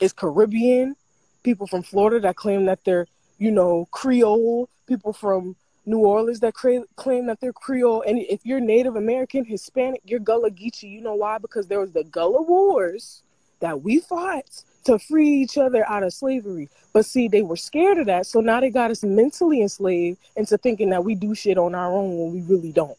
is 0.00 0.12
Caribbean. 0.12 0.96
People 1.42 1.66
from 1.66 1.82
Florida 1.82 2.20
that 2.20 2.36
claim 2.36 2.66
that 2.66 2.84
they're, 2.84 3.06
you 3.38 3.50
know, 3.50 3.86
Creole. 3.90 4.68
people 4.86 5.12
from 5.12 5.56
New 5.86 5.98
Orleans 5.98 6.40
that 6.40 6.54
claim 6.54 7.26
that 7.26 7.40
they're 7.40 7.52
Creole. 7.52 8.02
And 8.06 8.18
if 8.18 8.44
you're 8.44 8.60
Native 8.60 8.96
American, 8.96 9.44
Hispanic, 9.44 10.02
you're 10.04 10.20
Gullah 10.20 10.50
Geechee. 10.50 10.90
You 10.90 11.00
know 11.00 11.14
why? 11.14 11.38
Because 11.38 11.66
there 11.66 11.80
was 11.80 11.92
the 11.92 12.04
Gullah 12.04 12.42
Wars 12.42 13.22
that 13.60 13.82
we 13.82 14.00
fought 14.00 14.44
to 14.84 14.98
free 14.98 15.28
each 15.28 15.58
other 15.58 15.86
out 15.88 16.02
of 16.02 16.12
slavery. 16.12 16.68
But 16.92 17.06
see, 17.06 17.28
they 17.28 17.42
were 17.42 17.56
scared 17.56 17.98
of 17.98 18.06
that. 18.06 18.26
So 18.26 18.40
now 18.40 18.60
they 18.60 18.70
got 18.70 18.90
us 18.90 19.02
mentally 19.02 19.62
enslaved 19.62 20.18
into 20.36 20.56
thinking 20.58 20.90
that 20.90 21.04
we 21.04 21.14
do 21.14 21.34
shit 21.34 21.58
on 21.58 21.74
our 21.74 21.92
own 21.92 22.16
when 22.18 22.32
we 22.32 22.40
really 22.42 22.72
don't. 22.72 22.96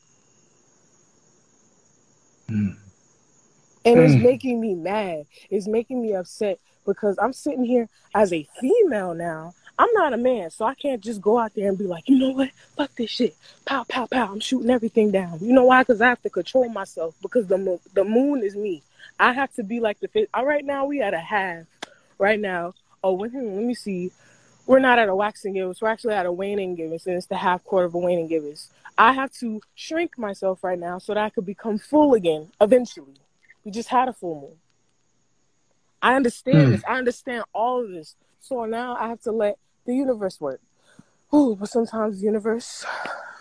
Mm. 2.50 2.76
And 3.86 4.00
it's 4.00 4.16
Mm. 4.16 4.22
making 4.22 4.62
me 4.62 4.76
mad. 4.76 5.26
It's 5.50 5.68
making 5.68 6.02
me 6.02 6.14
upset 6.14 6.60
because 6.86 7.18
I'm 7.20 7.34
sitting 7.34 7.64
here 7.64 7.90
as 8.14 8.32
a 8.34 8.48
female 8.60 9.14
now. 9.14 9.54
I'm 9.80 9.90
not 9.94 10.14
a 10.14 10.18
man, 10.18 10.52
so 10.52 10.66
I 10.66 10.76
can't 10.76 11.02
just 11.02 11.22
go 11.22 11.40
out 11.40 11.54
there 11.56 11.68
and 11.70 11.78
be 11.78 11.86
like, 11.86 12.08
you 12.08 12.18
know 12.18 12.32
what? 12.32 12.50
Fuck 12.78 12.96
this 12.96 13.10
shit. 13.10 13.36
Pow, 13.66 13.84
pow, 13.88 14.06
pow. 14.06 14.32
I'm 14.32 14.40
shooting 14.40 14.70
everything 14.70 15.12
down. 15.12 15.40
You 15.42 15.54
know 15.54 15.64
why? 15.66 15.82
Because 15.82 16.02
I 16.02 16.10
have 16.10 16.22
to 16.24 16.30
control 16.30 16.70
myself 16.70 17.16
because 17.22 17.48
the 17.48 17.58
moon, 17.58 17.80
the 17.94 18.04
moon 18.04 18.44
is 18.44 18.56
me. 18.56 18.84
I 19.20 19.34
have 19.34 19.54
to 19.56 19.64
be 19.64 19.80
like 19.80 20.00
the 20.00 20.08
fit. 20.08 20.30
uh, 20.38 20.44
Right 20.46 20.64
now, 20.66 20.86
we 20.86 21.02
at 21.02 21.14
a 21.14 21.20
half. 21.20 21.66
Right 22.20 22.40
now. 22.40 22.74
Oh, 23.04 23.18
hmm, 23.28 23.36
let 23.56 23.64
me 23.64 23.74
see. 23.74 24.12
We're 24.68 24.80
not 24.80 25.00
at 25.00 25.10
a 25.10 25.16
waxing 25.16 25.54
gibbous. 25.54 25.82
We're 25.82 25.90
actually 25.90 26.14
at 26.14 26.28
a 26.28 26.32
waning 26.32 26.76
gibbous, 26.76 27.08
and 27.08 27.16
it's 27.16 27.26
the 27.26 27.36
half 27.38 27.64
quarter 27.64 27.88
of 27.88 27.96
a 27.96 27.98
waning 27.98 28.28
gibbous. 28.28 28.70
I 28.98 29.14
have 29.14 29.34
to 29.40 29.62
shrink 29.74 30.18
myself 30.20 30.64
right 30.64 30.78
now 30.78 31.00
so 31.00 31.16
that 31.16 31.24
I 31.24 31.30
could 31.32 31.46
become 31.46 31.80
full 31.80 32.14
again 32.14 32.52
eventually. 32.62 33.16
We 33.66 33.72
just 33.72 33.90
had 33.90 34.08
a 34.10 34.14
full 34.14 34.40
moon. 34.42 34.58
I 36.02 36.16
understand 36.16 36.68
Hmm. 36.68 36.72
this. 36.74 36.84
I 36.88 36.98
understand 36.98 37.44
all 37.54 37.84
of 37.84 37.90
this. 37.90 38.16
So 38.42 38.66
now 38.66 38.96
I 38.96 39.08
have 39.08 39.22
to 39.22 39.32
let 39.32 39.58
the 39.86 39.94
universe 39.96 40.42
work. 40.42 40.60
Ooh, 41.34 41.56
but 41.56 41.70
sometimes 41.70 42.20
the 42.20 42.26
universe, 42.26 42.84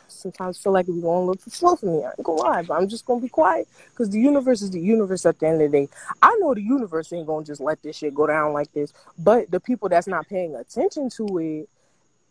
sometimes 0.07 0.59
feel 0.59 0.73
like 0.73 0.87
it's 0.87 1.01
going 1.01 1.17
a 1.17 1.21
little 1.21 1.35
too 1.35 1.51
slow 1.51 1.75
for 1.75 1.87
me. 1.87 2.05
I 2.05 2.09
ain't 2.09 2.23
gonna 2.23 2.41
lie, 2.41 2.63
but 2.63 2.75
I'm 2.75 2.87
just 2.87 3.07
gonna 3.07 3.21
be 3.21 3.29
quiet 3.29 3.67
because 3.91 4.11
the 4.11 4.21
universe 4.21 4.61
is 4.61 4.71
the 4.71 4.81
universe 4.81 5.25
at 5.25 5.39
the 5.39 5.47
end 5.47 5.63
of 5.63 5.73
the 5.73 5.79
day. 5.79 5.89
I 6.23 6.37
know 6.39 6.55
the 6.55 6.63
universe 6.63 7.13
ain't 7.13 7.27
gonna 7.27 7.45
just 7.45 7.61
let 7.61 7.83
this 7.83 7.97
shit 7.97 8.15
go 8.15 8.27
down 8.27 8.53
like 8.53 8.71
this, 8.73 8.93
but 9.19 9.51
the 9.51 9.59
people 9.59 9.89
that's 9.89 10.07
not 10.07 10.29
paying 10.29 10.55
attention 10.55 11.09
to 11.17 11.39
it, 11.39 11.69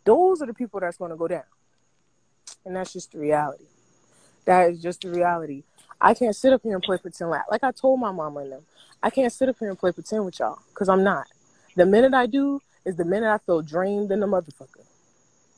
those 0.04 0.40
are 0.40 0.46
the 0.46 0.54
people 0.54 0.80
that's 0.80 0.96
gonna 0.96 1.16
go 1.16 1.28
down. 1.28 1.42
And 2.64 2.76
that's 2.76 2.92
just 2.92 3.12
the 3.12 3.18
reality. 3.18 3.64
That 4.44 4.70
is 4.70 4.80
just 4.80 5.02
the 5.02 5.10
reality. 5.10 5.64
I 6.00 6.14
can't 6.14 6.36
sit 6.36 6.52
up 6.52 6.62
here 6.62 6.74
and 6.74 6.82
play 6.82 6.98
pretend 6.98 7.30
like, 7.30 7.50
like 7.50 7.64
I 7.64 7.72
told 7.72 8.00
my 8.00 8.12
mama 8.12 8.40
and 8.40 8.52
them. 8.52 8.62
I 9.02 9.10
can't 9.10 9.32
sit 9.32 9.48
up 9.48 9.56
here 9.58 9.68
and 9.68 9.78
play 9.78 9.92
pretend 9.92 10.24
with 10.24 10.38
y'all 10.38 10.60
because 10.68 10.88
I'm 10.88 11.02
not. 11.02 11.26
The 11.76 11.86
minute 11.86 12.14
I 12.14 12.26
do 12.26 12.60
is 12.84 12.96
the 12.96 13.04
minute 13.04 13.32
I 13.32 13.38
feel 13.38 13.62
drained 13.62 14.10
in 14.10 14.20
the 14.20 14.26
motherfucker. 14.26 14.84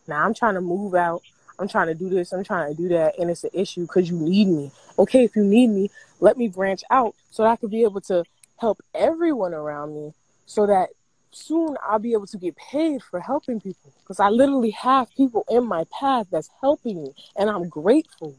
Now 0.06 0.24
I'm 0.24 0.34
trying 0.34 0.54
to 0.54 0.60
move 0.60 0.94
out. 0.94 1.22
I'm 1.58 1.68
trying 1.68 1.88
to 1.88 1.94
do 1.94 2.08
this. 2.08 2.32
I'm 2.32 2.44
trying 2.44 2.74
to 2.74 2.82
do 2.82 2.88
that, 2.88 3.18
and 3.18 3.30
it's 3.30 3.44
an 3.44 3.50
issue 3.52 3.82
because 3.82 4.10
you 4.10 4.16
need 4.18 4.48
me. 4.48 4.70
Okay, 4.98 5.24
if 5.24 5.36
you 5.36 5.44
need 5.44 5.68
me, 5.68 5.90
let 6.20 6.36
me 6.36 6.48
branch 6.48 6.82
out 6.90 7.14
so 7.30 7.42
that 7.42 7.50
I 7.50 7.56
could 7.56 7.70
be 7.70 7.84
able 7.84 8.00
to 8.02 8.24
help 8.58 8.82
everyone 8.94 9.54
around 9.54 9.94
me, 9.94 10.12
so 10.46 10.66
that 10.66 10.90
soon 11.30 11.76
I'll 11.82 11.98
be 11.98 12.12
able 12.12 12.26
to 12.26 12.38
get 12.38 12.56
paid 12.56 13.02
for 13.02 13.20
helping 13.20 13.60
people. 13.60 13.92
Because 14.02 14.20
I 14.20 14.28
literally 14.28 14.70
have 14.70 15.14
people 15.14 15.44
in 15.48 15.66
my 15.66 15.84
path 15.98 16.26
that's 16.30 16.50
helping 16.60 17.02
me, 17.04 17.12
and 17.36 17.48
I'm 17.48 17.68
grateful. 17.68 18.34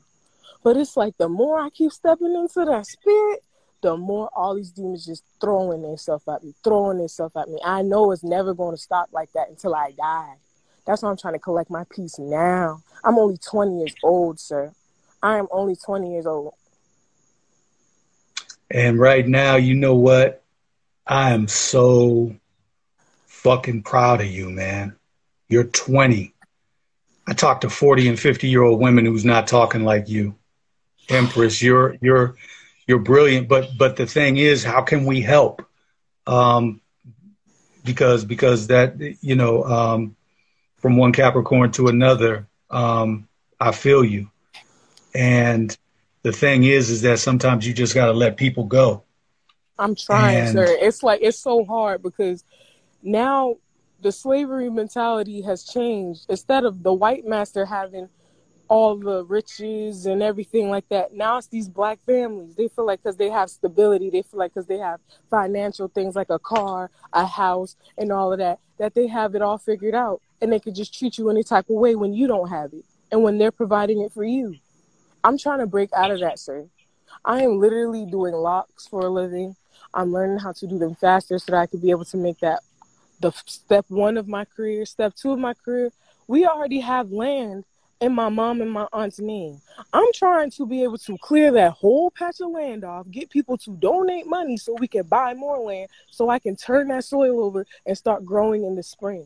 But 0.64 0.77
it's 0.77 0.98
like 0.98 1.18
the 1.18 1.30
more 1.30 1.60
I 1.60 1.69
keep 1.69 1.92
stepping 1.92 2.34
into 2.35 2.66
that 2.66 2.85
spirit, 2.88 3.43
the 3.84 3.98
more 3.98 4.30
all 4.34 4.56
these 4.56 4.72
demons 4.72 5.06
just 5.06 5.24
throwing 5.40 5.82
themselves 5.82 6.24
at 6.28 6.44
me, 6.44 6.56
throwing 6.64 6.98
themselves 6.98 7.36
at 7.36 7.50
me. 7.50 7.60
I 7.64 7.84
know 7.84 8.12
it's 8.12 8.24
never 8.24 8.53
going 8.53 8.76
to 8.76 8.82
stop 8.82 9.10
like 9.12 9.32
that 9.34 9.50
until 9.50 9.76
I 9.76 9.92
die. 9.92 10.36
That's 10.88 11.03
why 11.03 11.10
I'm 11.10 11.18
trying 11.18 11.34
to 11.34 11.40
collect 11.40 11.70
my 11.70 11.84
peace 11.90 12.18
now. 12.18 12.82
I'm 13.03 13.20
only 13.20 13.38
20 13.38 13.78
years 13.78 13.94
old, 14.02 14.40
sir. 14.40 14.72
I 15.22 15.38
am 15.38 15.48
only 15.52 15.76
20 15.76 16.12
years 16.12 16.26
old. 16.26 16.53
And 18.72 18.98
right 18.98 19.28
now, 19.28 19.58
you 19.58 19.76
know 19.76 19.95
what? 19.95 20.44
I 21.06 21.32
am 21.32 21.48
so 21.50 22.36
fucking 23.26 23.84
proud 23.84 24.22
of 24.22 24.28
you, 24.28 24.50
man. 24.50 24.95
You're 25.50 25.66
20. 25.66 26.34
I 27.28 27.34
talk 27.34 27.62
to 27.62 27.70
40 27.70 28.08
and 28.08 28.20
50 28.20 28.48
year 28.48 28.64
old 28.64 28.80
women 28.80 29.06
who's 29.06 29.26
not 29.26 29.48
talking 29.48 29.84
like 29.84 30.08
you. 30.08 30.36
Empress, 31.10 31.62
you're 31.62 31.98
you're 32.02 32.36
you're 32.88 33.00
brilliant, 33.00 33.48
but 33.48 33.70
but 33.78 33.95
the 33.95 34.06
thing 34.06 34.38
is, 34.38 34.64
how 34.64 34.82
can 34.82 35.06
we 35.06 35.22
help? 35.22 35.66
Um, 36.28 36.82
because 37.84 38.26
because 38.26 38.68
that 38.68 38.95
you 39.22 39.36
know, 39.36 39.64
um, 39.64 40.16
from 40.78 40.98
one 40.98 41.14
Capricorn 41.14 41.72
to 41.74 41.88
another, 41.88 42.48
um, 42.70 43.28
I 43.60 43.72
feel 43.72 44.03
you. 44.03 44.30
And 45.16 45.76
the 46.24 46.32
thing 46.32 46.64
is, 46.64 46.90
is 46.90 47.02
that 47.03 47.20
sometimes 47.20 47.68
you 47.68 47.74
just 47.74 47.94
got 47.94 48.08
to 48.08 48.14
let 48.14 48.38
people 48.38 48.64
go. 48.66 49.03
I'm 49.78 49.95
trying, 49.95 50.38
And- 50.38 50.50
sir. 50.50 50.66
It's 50.68 51.03
like 51.03 51.20
it's 51.22 51.40
so 51.40 51.66
hard 51.66 52.02
because 52.02 52.44
now 53.02 53.58
the 54.02 54.12
slavery 54.12 54.70
mentality 54.70 55.42
has 55.42 55.64
changed. 55.64 56.26
Instead 56.30 56.66
of 56.66 56.84
the 56.84 56.94
white 56.94 57.26
master 57.26 57.66
having 57.66 58.10
all 58.67 58.95
the 58.98 59.24
riches 59.25 60.06
and 60.06 60.24
everything 60.24 60.69
like 60.69 60.88
that, 60.90 61.14
now 61.14 61.38
it's 61.38 61.48
these 61.48 61.69
black 61.69 62.00
families. 62.06 62.56
They 62.56 62.67
feel 62.67 62.85
like 62.85 63.03
because 63.03 63.17
they 63.17 63.30
have 63.30 63.50
stability, 63.50 64.09
they 64.09 64.22
feel 64.22 64.40
like 64.40 64.53
because 64.53 64.67
they 64.67 64.77
have 64.77 65.00
financial 65.30 65.88
things 65.88 66.16
like 66.16 66.30
a 66.30 66.40
car, 66.40 66.90
a 67.11 67.25
house, 67.25 67.75
and 67.98 68.11
all 68.11 68.32
of 68.32 68.40
that, 68.40 68.59
that 68.77 68.95
they 68.95 69.08
have 69.08 69.35
it 69.35 69.42
all 69.42 69.58
figured 69.58 69.95
out, 69.95 70.22
and 70.42 70.51
they 70.51 70.59
could 70.59 70.75
just 70.75 70.98
treat 70.98 71.17
you 71.17 71.30
any 71.30 71.43
type 71.43 71.69
of 71.69 71.75
way 71.75 71.95
when 71.95 72.14
you 72.14 72.27
don't 72.27 72.50
have 72.50 72.74
it, 72.74 72.85
and 73.11 73.24
when 73.24 73.38
they're 73.38 73.51
providing 73.51 74.01
it 74.01 74.11
for 74.11 74.24
you. 74.24 74.56
I'm 75.24 75.38
trying 75.38 75.59
to 75.59 75.67
break 75.67 75.92
out 75.93 76.11
of 76.11 76.19
that, 76.19 76.40
sir. 76.40 76.67
I 77.24 77.43
am 77.43 77.59
literally 77.59 78.06
doing 78.06 78.33
locks 78.33 78.88
for 78.88 79.01
a 79.01 79.09
living. 79.09 79.56
I'm 79.93 80.11
learning 80.11 80.40
how 80.40 80.51
to 80.53 80.67
do 80.67 80.80
them 80.80 80.95
faster 80.95 81.38
so 81.38 81.51
that 81.51 81.59
I 81.59 81.67
could 81.67 81.82
be 81.82 81.92
able 81.92 82.06
to 82.06 82.17
make 82.17 82.40
that 82.40 82.61
the 83.19 83.32
step 83.45 83.85
one 83.88 84.17
of 84.17 84.27
my 84.27 84.45
career, 84.45 84.85
step 84.85 85.16
two 85.16 85.32
of 85.32 85.40
my 85.40 85.53
career. 85.53 85.92
We 86.27 86.45
already 86.45 86.80
have 86.82 87.11
land 87.11 87.64
in 88.04 88.14
my 88.14 88.28
mom 88.28 88.60
and 88.60 88.72
my 88.72 88.86
aunt's 88.92 89.20
name. 89.20 89.62
I'm 89.94 90.12
trying 90.14 90.52
to 90.52 90.66
be 90.66 90.84
able 90.84 90.98
to 91.00 91.18
clear 91.20 91.54
that 91.54 91.72
whole 91.72 92.12
patch 92.12 92.42
of 92.42 92.52
land 92.52 92.84
off, 92.84 93.10
get 93.10 93.30
people 93.30 93.58
to 93.60 93.72
donate 93.78 94.28
money 94.28 94.58
so 94.58 94.76
we 94.78 94.90
can 94.90 95.04
buy 95.04 95.34
more 95.34 95.58
land 95.58 95.90
so 96.12 96.30
I 96.30 96.38
can 96.40 96.58
turn 96.58 96.90
that 96.90 97.06
soil 97.06 97.42
over 97.42 97.66
and 97.86 97.98
start 97.98 98.26
growing 98.26 98.66
in 98.66 98.76
the 98.76 98.84
spring. 98.84 99.26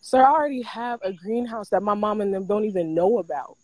So 0.00 0.18
I 0.18 0.28
already 0.28 0.62
have 0.62 0.98
a 1.02 1.12
greenhouse 1.12 1.68
that 1.68 1.84
my 1.84 1.94
mom 1.94 2.20
and 2.20 2.34
them 2.34 2.46
don't 2.46 2.64
even 2.64 2.94
know 2.94 3.18
about. 3.18 3.56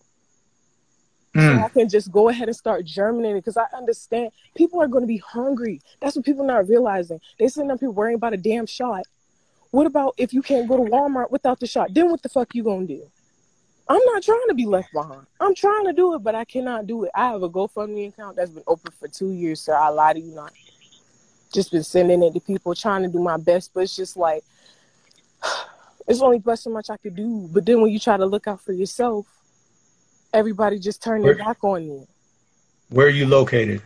So 1.34 1.52
hmm. 1.52 1.64
I 1.64 1.68
can 1.68 1.88
just 1.88 2.12
go 2.12 2.28
ahead 2.28 2.48
and 2.48 2.56
start 2.56 2.84
germinating 2.84 3.38
because 3.38 3.56
I 3.56 3.66
understand 3.76 4.30
people 4.54 4.80
are 4.80 4.88
going 4.88 5.02
to 5.02 5.08
be 5.08 5.18
hungry. 5.18 5.80
That's 6.00 6.14
what 6.14 6.24
people 6.24 6.44
are 6.44 6.46
not 6.46 6.68
realizing. 6.68 7.20
They 7.38 7.48
sitting 7.48 7.70
up 7.70 7.80
here 7.80 7.90
worrying 7.90 8.14
about 8.14 8.32
a 8.32 8.38
damn 8.38 8.66
shot. 8.66 9.02
What 9.70 9.86
about 9.86 10.14
if 10.16 10.32
you 10.32 10.40
can't 10.40 10.68
go 10.68 10.76
to 10.76 10.90
Walmart 10.90 11.30
without 11.30 11.58
the 11.58 11.66
shot? 11.66 11.92
Then 11.92 12.10
what 12.10 12.22
the 12.22 12.28
fuck 12.28 12.54
you 12.54 12.62
gonna 12.62 12.86
do? 12.86 13.10
I'm 13.88 14.00
not 14.06 14.22
trying 14.22 14.48
to 14.48 14.54
be 14.54 14.66
left 14.66 14.92
behind. 14.92 15.26
I'm 15.40 15.54
trying 15.54 15.84
to 15.84 15.92
do 15.92 16.14
it, 16.14 16.20
but 16.20 16.34
I 16.34 16.44
cannot 16.44 16.86
do 16.86 17.04
it. 17.04 17.10
I 17.14 17.28
have 17.28 17.42
a 17.42 17.48
GoFundMe 17.48 18.08
account 18.08 18.36
that's 18.36 18.50
been 18.50 18.64
open 18.66 18.92
for 18.98 19.06
two 19.06 19.30
years, 19.32 19.60
sir. 19.60 19.74
I 19.76 19.88
lie 19.88 20.12
to 20.12 20.20
you 20.20 20.34
not. 20.34 20.52
Just 21.52 21.70
been 21.70 21.84
sending 21.84 22.22
it 22.22 22.34
to 22.34 22.40
people, 22.40 22.74
trying 22.74 23.02
to 23.04 23.08
do 23.08 23.20
my 23.20 23.36
best, 23.36 23.72
but 23.72 23.80
it's 23.80 23.94
just 23.94 24.16
like 24.16 24.42
it's 26.08 26.20
only 26.20 26.40
but 26.40 26.56
so 26.58 26.70
much 26.70 26.90
I 26.90 26.96
could 26.96 27.14
do. 27.14 27.48
But 27.52 27.64
then 27.64 27.80
when 27.80 27.92
you 27.92 28.00
try 28.00 28.16
to 28.16 28.26
look 28.26 28.48
out 28.48 28.60
for 28.60 28.72
yourself, 28.72 29.26
everybody 30.32 30.78
just 30.78 31.02
turn 31.02 31.22
their 31.22 31.34
Where- 31.34 31.44
back 31.44 31.62
on 31.62 31.84
you. 31.84 32.06
Where 32.88 33.06
are 33.06 33.10
you 33.10 33.26
located? 33.26 33.82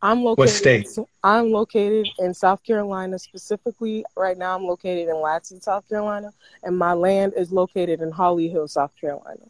I'm 0.00 0.22
located. 0.22 0.38
What 0.38 0.48
state? 0.50 0.88
I'm 1.24 1.50
located 1.50 2.08
in 2.20 2.32
South 2.32 2.62
Carolina. 2.62 3.18
Specifically, 3.18 4.04
right 4.16 4.38
now, 4.38 4.54
I'm 4.54 4.64
located 4.64 5.08
in 5.08 5.16
Ladson, 5.16 5.60
South 5.60 5.88
Carolina, 5.88 6.32
and 6.62 6.78
my 6.78 6.92
land 6.92 7.32
is 7.36 7.50
located 7.50 8.00
in 8.00 8.10
Holly 8.10 8.48
Hill, 8.48 8.68
South 8.68 8.92
Carolina, 9.00 9.44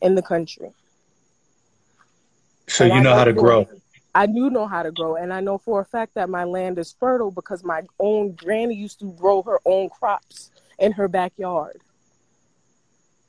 in 0.00 0.14
the 0.14 0.22
country. 0.22 0.72
So 2.66 2.84
And 2.84 2.94
you 2.94 3.00
I 3.00 3.02
know 3.02 3.14
how 3.14 3.24
to 3.24 3.32
grow. 3.32 3.68
I 4.14 4.26
do 4.26 4.50
know 4.50 4.66
how 4.66 4.82
to 4.82 4.90
grow, 4.90 5.16
and 5.16 5.32
I 5.32 5.40
know 5.40 5.58
for 5.58 5.80
a 5.80 5.84
fact 5.84 6.14
that 6.14 6.28
my 6.28 6.44
land 6.44 6.78
is 6.78 6.94
fertile 6.98 7.30
because 7.30 7.64
my 7.64 7.82
own 7.98 8.32
granny 8.32 8.74
used 8.74 8.98
to 9.00 9.12
grow 9.12 9.42
her 9.42 9.58
own 9.64 9.88
crops 9.88 10.50
in 10.78 10.92
her 10.92 11.08
backyard. 11.08 11.80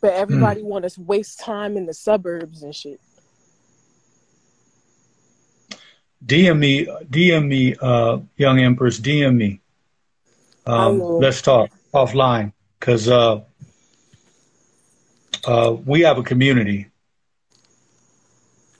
But 0.01 0.13
hmm. 0.13 0.19
everybody 0.19 0.63
want 0.63 0.89
to 0.89 1.01
waste 1.01 1.39
time 1.39 1.77
in 1.77 1.85
the 1.85 1.93
suburbs 1.93 2.63
and 2.63 2.75
shit. 2.75 2.99
DM 6.25 6.59
me, 6.59 6.85
DM 6.85 7.47
me, 7.47 7.75
uh, 7.81 8.19
young 8.37 8.59
Empress, 8.59 8.99
DM 8.99 9.35
me. 9.35 9.61
Um, 10.65 10.99
let's 10.99 11.41
talk 11.41 11.69
offline 11.93 12.53
because 12.79 13.09
uh, 13.09 13.41
uh, 15.45 15.75
we 15.85 16.01
have 16.01 16.17
a 16.17 16.23
community, 16.23 16.87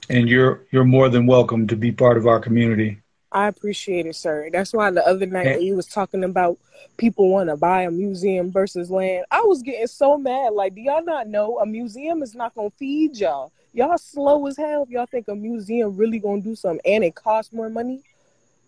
and 0.09 0.30
you're 0.30 0.63
you're 0.72 0.85
more 0.85 1.09
than 1.09 1.25
welcome 1.25 1.67
to 1.67 1.75
be 1.75 1.91
part 1.91 2.17
of 2.17 2.27
our 2.27 2.39
community. 2.39 2.99
I 3.33 3.47
appreciate 3.47 4.05
it, 4.05 4.15
sir. 4.15 4.49
That's 4.53 4.73
why 4.73 4.91
the 4.91 5.05
other 5.05 5.25
night 5.25 5.47
And- 5.47 5.63
you 5.63 5.75
was 5.75 5.88
talking 5.88 6.23
about 6.23 6.57
people 6.97 7.30
want 7.30 7.49
to 7.49 7.57
buy 7.57 7.81
a 7.81 7.91
museum 7.91 8.51
versus 8.51 8.91
land, 8.91 9.25
I 9.31 9.41
was 9.41 9.63
getting 9.63 9.88
so 9.88 10.17
mad. 10.17 10.53
Like, 10.53 10.75
do 10.75 10.81
y'all 10.81 11.03
not 11.03 11.27
know 11.27 11.57
a 11.59 11.65
museum 11.65 12.22
is 12.22 12.35
not 12.35 12.53
gonna 12.53 12.69
feed 12.77 13.17
y'all? 13.17 13.51
Y'all 13.73 13.97
slow 13.97 14.45
as 14.45 14.55
hell. 14.55 14.83
If 14.83 14.89
y'all 14.89 15.07
think 15.07 15.27
a 15.27 15.35
museum 15.35 15.97
really 15.97 16.19
gonna 16.19 16.41
do 16.41 16.55
something 16.55 16.81
and 16.85 17.03
it 17.03 17.15
costs 17.15 17.51
more 17.51 17.69
money, 17.69 18.03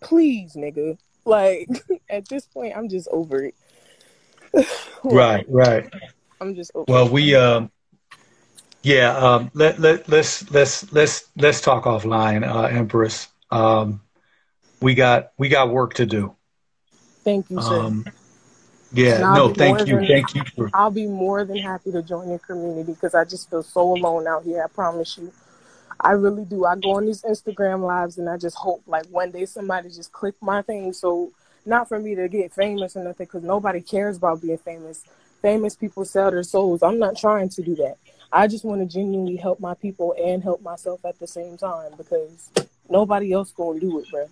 please, 0.00 0.54
nigga. 0.54 0.98
Like 1.24 1.68
at 2.10 2.28
this 2.28 2.46
point, 2.46 2.76
I'm 2.76 2.88
just 2.88 3.08
over 3.10 3.44
it. 3.44 3.54
Right, 5.04 5.46
right. 5.48 5.88
I'm 6.40 6.56
just 6.56 6.72
over. 6.74 6.86
Well, 6.88 7.06
it. 7.06 7.12
we 7.12 7.36
um 7.36 7.70
yeah, 8.82 9.16
um 9.16 9.50
let 9.54 9.78
let 9.78 10.08
let's 10.08 10.50
let's 10.50 10.92
let's 10.92 11.28
let's 11.36 11.60
talk 11.60 11.84
offline, 11.84 12.44
uh 12.44 12.64
Empress. 12.64 13.28
Um 13.52 14.00
we 14.80 14.94
got 14.94 15.30
we 15.38 15.48
got 15.48 15.70
work 15.70 15.94
to 15.94 16.06
do. 16.06 16.34
Thank 17.22 17.50
you, 17.50 17.60
sir. 17.60 17.78
Um 17.78 18.04
yeah, 18.92 19.18
no, 19.18 19.48
thank 19.54 19.78
more 19.78 19.78
you. 19.86 19.96
than- 19.96 20.06
Thank 20.06 20.34
you 20.34 20.42
for 20.56 20.70
I'll 20.74 20.90
be 20.90 21.06
more 21.06 21.44
than 21.44 21.58
happy 21.58 21.92
to 21.92 22.02
join 22.02 22.28
your 22.28 22.38
community 22.38 22.92
because 22.92 23.14
I 23.14 23.24
just 23.24 23.48
feel 23.50 23.62
so 23.62 23.82
alone 23.96 24.26
out 24.26 24.44
here. 24.44 24.62
I 24.64 24.68
promise 24.68 25.16
you. 25.18 25.32
I 26.00 26.12
really 26.12 26.44
do. 26.44 26.64
I 26.64 26.76
go 26.76 26.96
on 26.96 27.06
these 27.06 27.22
Instagram 27.22 27.80
lives 27.82 28.18
and 28.18 28.28
I 28.28 28.36
just 28.36 28.56
hope 28.56 28.82
like 28.86 29.06
one 29.06 29.30
day 29.30 29.46
somebody 29.46 29.88
just 29.88 30.12
click 30.12 30.34
my 30.42 30.62
thing. 30.62 30.92
So 30.92 31.32
not 31.64 31.88
for 31.88 31.98
me 31.98 32.14
to 32.14 32.28
get 32.28 32.52
famous 32.52 32.96
or 32.96 33.04
nothing 33.04 33.26
because 33.26 33.42
nobody 33.42 33.80
cares 33.80 34.18
about 34.18 34.42
being 34.42 34.58
famous. 34.58 35.04
Famous 35.40 35.74
people 35.74 36.04
sell 36.04 36.30
their 36.30 36.42
souls. 36.42 36.82
I'm 36.82 36.98
not 36.98 37.16
trying 37.16 37.48
to 37.50 37.62
do 37.62 37.74
that. 37.76 37.96
I 38.32 38.46
just 38.48 38.64
want 38.64 38.80
to 38.82 38.86
genuinely 38.92 39.36
help 39.36 39.60
my 39.60 39.74
people 39.74 40.14
and 40.22 40.42
help 40.42 40.60
myself 40.60 41.04
at 41.04 41.18
the 41.18 41.26
same 41.26 41.56
time 41.56 41.92
because 41.96 42.50
nobody 42.90 43.32
else 43.32 43.52
gonna 43.52 43.80
do 43.80 43.98
it, 44.00 44.10
bro. 44.10 44.26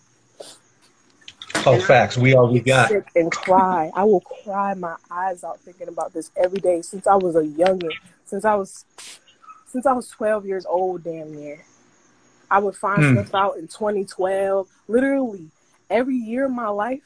Oh 1.66 1.78
facts. 1.81 2.16
We 2.16 2.34
all 2.34 2.52
we 2.52 2.60
got. 2.60 2.89
sick 2.89 3.05
and 3.16 3.31
cry. 3.31 3.91
I 3.94 4.05
will 4.05 4.20
cry 4.20 4.74
my 4.74 4.97
eyes 5.10 5.44
out 5.44 5.60
thinking 5.60 5.89
about 5.89 6.12
this 6.12 6.31
every 6.36 6.60
day 6.60 6.83
since 6.83 7.07
I 7.07 7.16
was 7.16 7.36
a 7.36 7.42
youngin. 7.42 7.92
Since 8.26 8.44
I 8.44 8.55
was 8.55 8.84
since 9.66 9.86
I 9.86 9.92
was 9.92 10.08
12 10.08 10.47
years 10.47 10.66
old, 10.66 11.05
damn 11.05 11.34
near. 11.34 11.65
I 12.50 12.58
would 12.58 12.76
find 12.76 13.02
Hmm. 13.02 13.12
stuff 13.18 13.34
out 13.34 13.57
in 13.57 13.66
2012. 13.68 14.68
Literally, 14.86 15.50
every 15.91 16.16
year 16.16 16.44
of 16.44 16.52
my 16.52 16.68
life, 16.68 17.02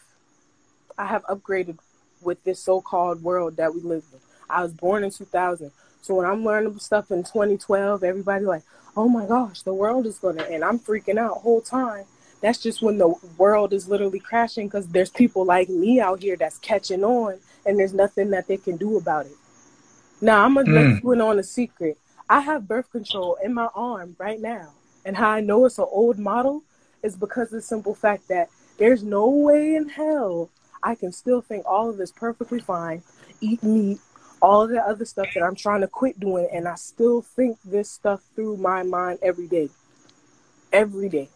I 0.98 1.06
have 1.06 1.24
upgraded 1.24 1.78
with 2.20 2.42
this 2.44 2.60
so-called 2.60 3.22
world 3.22 3.56
that 3.56 3.72
we 3.74 3.80
live 3.80 4.04
in. 4.12 4.18
I 4.50 4.62
was 4.62 4.72
born 4.72 5.04
in 5.04 5.10
2000, 5.10 5.70
so 6.02 6.14
when 6.16 6.26
I'm 6.26 6.44
learning 6.44 6.78
stuff 6.80 7.10
in 7.10 7.22
2012, 7.22 8.02
everybody 8.02 8.44
like, 8.44 8.62
"Oh 8.96 9.08
my 9.08 9.24
gosh, 9.26 9.62
the 9.62 9.72
world 9.74 10.06
is 10.06 10.18
gonna," 10.18 10.42
end. 10.42 10.64
I'm 10.64 10.78
freaking 10.78 11.18
out 11.18 11.38
whole 11.38 11.60
time. 11.60 12.04
That's 12.40 12.58
just 12.58 12.82
when 12.82 12.98
the 12.98 13.14
world 13.36 13.72
is 13.72 13.88
literally 13.88 14.20
crashing 14.20 14.68
because 14.68 14.86
there's 14.88 15.10
people 15.10 15.44
like 15.44 15.68
me 15.68 16.00
out 16.00 16.22
here 16.22 16.36
that's 16.36 16.58
catching 16.58 17.04
on, 17.04 17.38
and 17.66 17.78
there's 17.78 17.94
nothing 17.94 18.30
that 18.30 18.46
they 18.46 18.56
can 18.56 18.76
do 18.76 18.96
about 18.96 19.26
it. 19.26 19.32
Now 20.20 20.44
I'm 20.44 20.54
gonna 20.54 20.70
let 20.72 20.86
Mm. 20.86 21.02
you 21.02 21.12
in 21.12 21.20
on 21.20 21.38
a 21.38 21.42
secret. 21.42 21.98
I 22.28 22.40
have 22.40 22.68
birth 22.68 22.90
control 22.92 23.36
in 23.42 23.54
my 23.54 23.68
arm 23.74 24.16
right 24.18 24.40
now, 24.40 24.68
and 25.04 25.16
how 25.16 25.30
I 25.30 25.40
know 25.40 25.64
it's 25.64 25.78
an 25.78 25.86
old 25.90 26.18
model 26.18 26.62
is 27.02 27.16
because 27.16 27.46
of 27.48 27.52
the 27.52 27.62
simple 27.62 27.94
fact 27.94 28.28
that 28.28 28.48
there's 28.78 29.02
no 29.02 29.28
way 29.28 29.74
in 29.74 29.88
hell 29.88 30.50
I 30.82 30.94
can 30.94 31.12
still 31.12 31.40
think 31.40 31.64
all 31.66 31.90
of 31.90 31.96
this 31.96 32.12
perfectly 32.12 32.60
fine, 32.60 33.02
eat 33.40 33.62
meat, 33.62 33.98
all 34.40 34.62
of 34.62 34.70
the 34.70 34.80
other 34.80 35.04
stuff 35.04 35.28
that 35.34 35.42
I'm 35.42 35.56
trying 35.56 35.80
to 35.80 35.88
quit 35.88 36.20
doing, 36.20 36.48
and 36.52 36.68
I 36.68 36.76
still 36.76 37.22
think 37.22 37.58
this 37.64 37.90
stuff 37.90 38.22
through 38.34 38.56
my 38.58 38.82
mind 38.84 39.18
every 39.22 39.48
day, 39.48 39.70
every 40.72 41.08
day. 41.08 41.28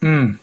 Mm. 0.00 0.38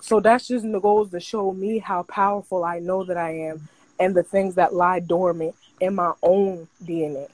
So 0.00 0.20
that's 0.20 0.48
just 0.48 0.70
the 0.70 0.80
goals 0.80 1.10
to 1.10 1.20
show 1.20 1.52
me 1.52 1.78
how 1.78 2.02
powerful 2.04 2.64
I 2.64 2.78
know 2.78 3.04
that 3.04 3.16
I 3.16 3.30
am 3.30 3.68
and 3.98 4.14
the 4.14 4.22
things 4.22 4.54
that 4.54 4.74
lie 4.74 5.00
dormant 5.00 5.54
in 5.78 5.94
my 5.94 6.12
own 6.22 6.68
DNA. 6.82 7.28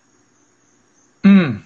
Mm. 1.22 1.62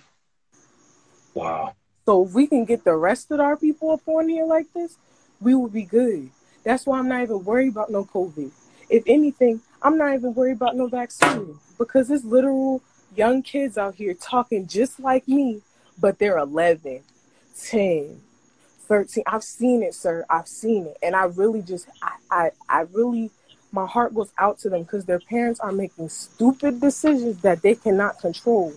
Wow. 1.35 1.75
So 2.07 2.25
if 2.25 2.33
we 2.33 2.47
can 2.47 2.65
get 2.65 2.85
the 2.85 2.97
rest 2.97 3.31
of 3.31 3.41
our 3.41 3.57
people 3.57 3.91
up 3.93 4.07
on 4.07 4.28
here 4.28 4.44
like 4.44 4.73
this, 4.73 4.97
we 5.41 5.55
will 5.55 5.69
be 5.69 5.85
good. 5.85 6.31
That's 6.65 6.86
why 6.86 6.99
I'm 6.99 7.09
not 7.09 7.23
even 7.23 7.44
worried 7.44 7.69
about 7.69 7.91
no 7.91 8.05
COVID. 8.05 8.51
If 8.89 9.05
anything, 9.07 9.60
I'm 9.83 9.97
not 9.97 10.15
even 10.15 10.35
worried 10.35 10.57
about 10.57 10.77
no 10.77 10.89
vaccine 10.89 11.59
because 11.78 12.09
there's 12.09 12.25
literal 12.25 12.83
young 13.17 13.43
kids 13.43 13.78
out 13.78 13.94
here 13.94 14.15
talking 14.15 14.67
just 14.67 15.01
like 15.01 15.27
me, 15.27 15.62
but 15.99 16.19
they're 16.19 16.39
11, 16.39 17.01
10, 17.62 18.20
13. 18.91 19.23
I've 19.28 19.44
seen 19.44 19.85
it, 19.85 19.94
sir. 19.94 20.27
I've 20.28 20.49
seen 20.49 20.86
it. 20.86 20.97
And 21.01 21.15
I 21.15 21.27
really 21.27 21.62
just, 21.62 21.86
I, 22.02 22.17
I, 22.28 22.51
I 22.69 22.81
really, 22.93 23.31
my 23.70 23.86
heart 23.86 24.17
goes 24.17 24.33
out 24.36 24.59
to 24.59 24.69
them 24.69 24.83
because 24.83 25.05
their 25.05 25.20
parents 25.20 25.60
are 25.60 25.70
making 25.70 26.09
stupid 26.09 26.81
decisions 26.81 27.41
that 27.43 27.62
they 27.62 27.77
cannot 27.77 28.19
control. 28.19 28.73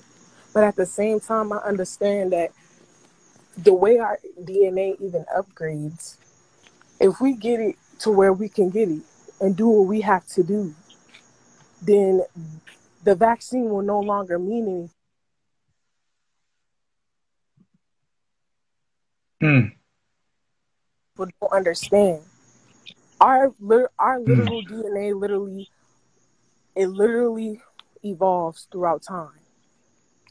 But 0.53 0.65
at 0.65 0.75
the 0.75 0.85
same 0.85 1.19
time, 1.19 1.51
I 1.51 1.57
understand 1.57 2.31
that 2.31 2.51
the 3.57 3.73
way 3.73 3.97
our 3.97 4.19
DNA 4.39 5.01
even 5.01 5.25
upgrades, 5.35 6.17
if 6.99 7.19
we 7.19 7.33
get 7.33 7.59
it 7.59 7.75
to 8.01 8.11
where 8.11 8.33
we 8.33 8.49
can 8.49 8.69
get 8.69 8.89
it 8.89 9.01
and 9.41 9.57
do 9.57 9.67
what 9.67 9.87
we 9.87 10.01
have 10.01 10.27
to 10.27 10.43
do, 10.43 10.75
then 11.81 12.21
the 13.03 13.15
vaccine 13.15 13.67
will 13.71 13.81
no 13.81 13.99
longer 13.99 14.37
mean 14.37 14.67
anything. 14.67 14.89
Mm. 19.41 19.82
People 21.13 21.31
don't 21.39 21.53
understand. 21.53 22.23
Our 23.21 23.53
our 23.99 24.19
hmm. 24.19 24.31
literal 24.31 24.63
DNA 24.63 25.19
literally 25.19 25.69
it 26.75 26.87
literally 26.87 27.61
evolves 28.03 28.67
throughout 28.71 29.03
time. 29.03 29.39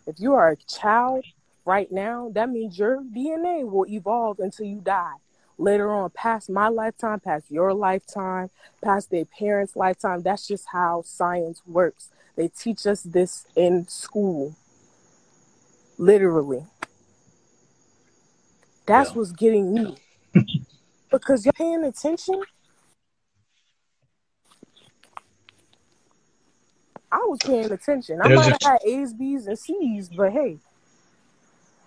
If 0.08 0.18
you 0.18 0.34
are 0.34 0.50
a 0.50 0.56
child 0.56 1.24
right 1.64 1.90
now, 1.92 2.32
that 2.34 2.50
means 2.50 2.80
your 2.80 3.00
DNA 3.00 3.64
will 3.64 3.86
evolve 3.86 4.40
until 4.40 4.66
you 4.66 4.80
die. 4.80 5.14
Later 5.56 5.92
on, 5.92 6.10
past 6.10 6.50
my 6.50 6.66
lifetime, 6.66 7.20
past 7.20 7.48
your 7.48 7.72
lifetime, 7.72 8.50
past 8.82 9.12
their 9.12 9.24
parents' 9.24 9.76
lifetime. 9.76 10.22
That's 10.22 10.48
just 10.48 10.66
how 10.72 11.02
science 11.06 11.62
works. 11.64 12.08
They 12.34 12.48
teach 12.48 12.86
us 12.86 13.02
this 13.02 13.46
in 13.54 13.86
school. 13.86 14.56
Literally. 15.96 16.66
That's 18.86 19.14
what's 19.14 19.30
getting 19.30 19.72
me. 19.72 19.98
Because 21.12 21.44
you're 21.44 21.52
paying 21.52 21.84
attention. 21.84 22.42
I 27.12 27.18
was 27.28 27.38
paying 27.44 27.70
attention. 27.70 28.20
I 28.22 28.28
might 28.28 28.46
have 28.46 28.58
had 28.62 28.78
A's, 28.86 29.12
B's, 29.12 29.46
and 29.46 29.58
C's, 29.58 30.08
but 30.08 30.32
hey, 30.32 30.56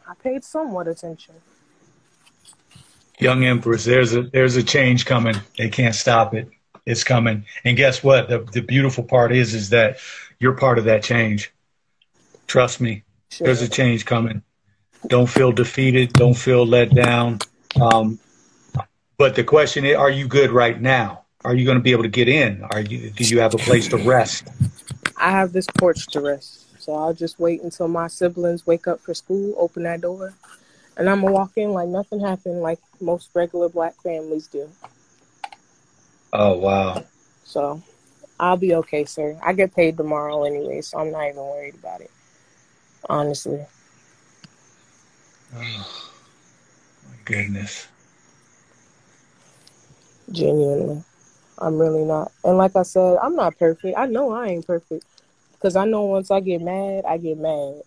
I 0.08 0.14
paid 0.14 0.44
somewhat 0.44 0.88
attention. 0.88 1.34
Young 3.20 3.44
Empress, 3.44 3.86
there's 3.86 4.14
a 4.14 4.24
there's 4.24 4.56
a 4.56 4.64
change 4.64 5.06
coming. 5.06 5.36
They 5.58 5.70
can't 5.70 5.96
stop 5.96 6.36
it. 6.36 6.50
It's 6.86 7.04
coming. 7.04 7.46
And 7.64 7.76
guess 7.76 8.04
what? 8.04 8.30
The 8.30 8.40
the 8.40 8.62
beautiful 8.62 9.04
part 9.04 9.32
is 9.32 9.56
is 9.56 9.70
that 9.70 9.98
you're 10.40 10.54
part 10.54 10.78
of 10.78 10.86
that 10.86 11.02
change. 11.02 11.52
Trust 12.46 12.80
me. 12.80 13.04
There's 13.40 13.64
a 13.64 13.70
change 13.70 14.06
coming. 14.06 14.44
Don't 15.08 15.28
feel 15.28 15.52
defeated. 15.52 16.14
Don't 16.14 16.36
feel 16.36 16.66
let 16.66 16.94
down. 16.94 17.40
Um, 17.82 18.20
but 19.18 19.36
the 19.36 19.44
question 19.44 19.86
is, 19.86 19.96
are 19.96 20.10
you 20.10 20.28
good 20.28 20.52
right 20.52 20.80
now? 20.80 21.24
Are 21.44 21.54
you 21.54 21.66
going 21.66 21.78
to 21.78 21.84
be 21.84 21.92
able 21.92 22.04
to 22.04 22.10
get 22.10 22.28
in? 22.28 22.64
Are 22.64 22.82
you? 22.82 23.12
Do 23.12 23.24
you 23.24 23.40
have 23.40 23.54
a 23.54 23.58
place 23.58 23.88
to 23.90 23.98
rest? 23.98 24.48
I 25.18 25.32
have 25.32 25.54
this 25.54 25.68
porch 25.78 26.08
to 26.08 26.20
rest, 26.20 26.82
so 26.82 26.94
I'll 26.96 27.14
just 27.14 27.40
wait 27.40 27.62
until 27.62 27.88
my 27.88 28.08
siblings 28.08 28.66
wake 28.66 28.88
up 28.88 29.00
for 29.00 29.14
school, 29.14 29.54
open 29.58 29.84
that 29.84 30.02
door, 30.02 30.34
and 30.98 31.10
I'm 31.10 31.22
gonna 31.22 31.32
walk 31.32 31.52
in 31.56 31.72
like 31.72 31.88
nothing 31.88 32.20
happened, 32.20 32.62
like 32.62 32.80
most 33.00 33.30
regular 33.34 33.70
black 33.70 33.94
families 34.02 34.48
do. 34.48 34.70
Oh 36.34 36.58
wow. 36.58 37.04
So 37.44 37.82
I'll 38.40 38.58
be 38.58 38.76
okay, 38.76 39.06
sir. 39.06 39.40
I 39.44 39.54
get 39.54 39.74
paid 39.74 39.98
tomorrow 39.98 40.44
anyway, 40.44 40.82
so 40.82 41.00
I'm 41.00 41.12
not 41.12 41.30
even 41.30 41.38
worried 41.38 41.76
about 41.76 42.02
it. 42.02 42.12
Honestly. 43.08 43.66
Oh, 45.56 45.60
my 45.60 47.16
goodness. 47.24 47.88
Genuinely. 50.32 51.04
I'm 51.58 51.78
really 51.78 52.04
not. 52.04 52.32
And 52.44 52.58
like 52.58 52.76
I 52.76 52.84
said, 52.84 53.18
I'm 53.22 53.36
not 53.36 53.58
perfect. 53.58 53.98
I 53.98 54.06
know 54.06 54.32
I 54.32 54.48
ain't 54.48 54.68
perfect. 54.68 55.06
Because 55.54 55.76
I 55.76 55.86
know 55.86 56.04
once 56.04 56.32
I 56.32 56.42
get 56.42 56.62
mad, 56.62 57.06
I 57.06 57.18
get 57.18 57.38
mad. 57.38 57.82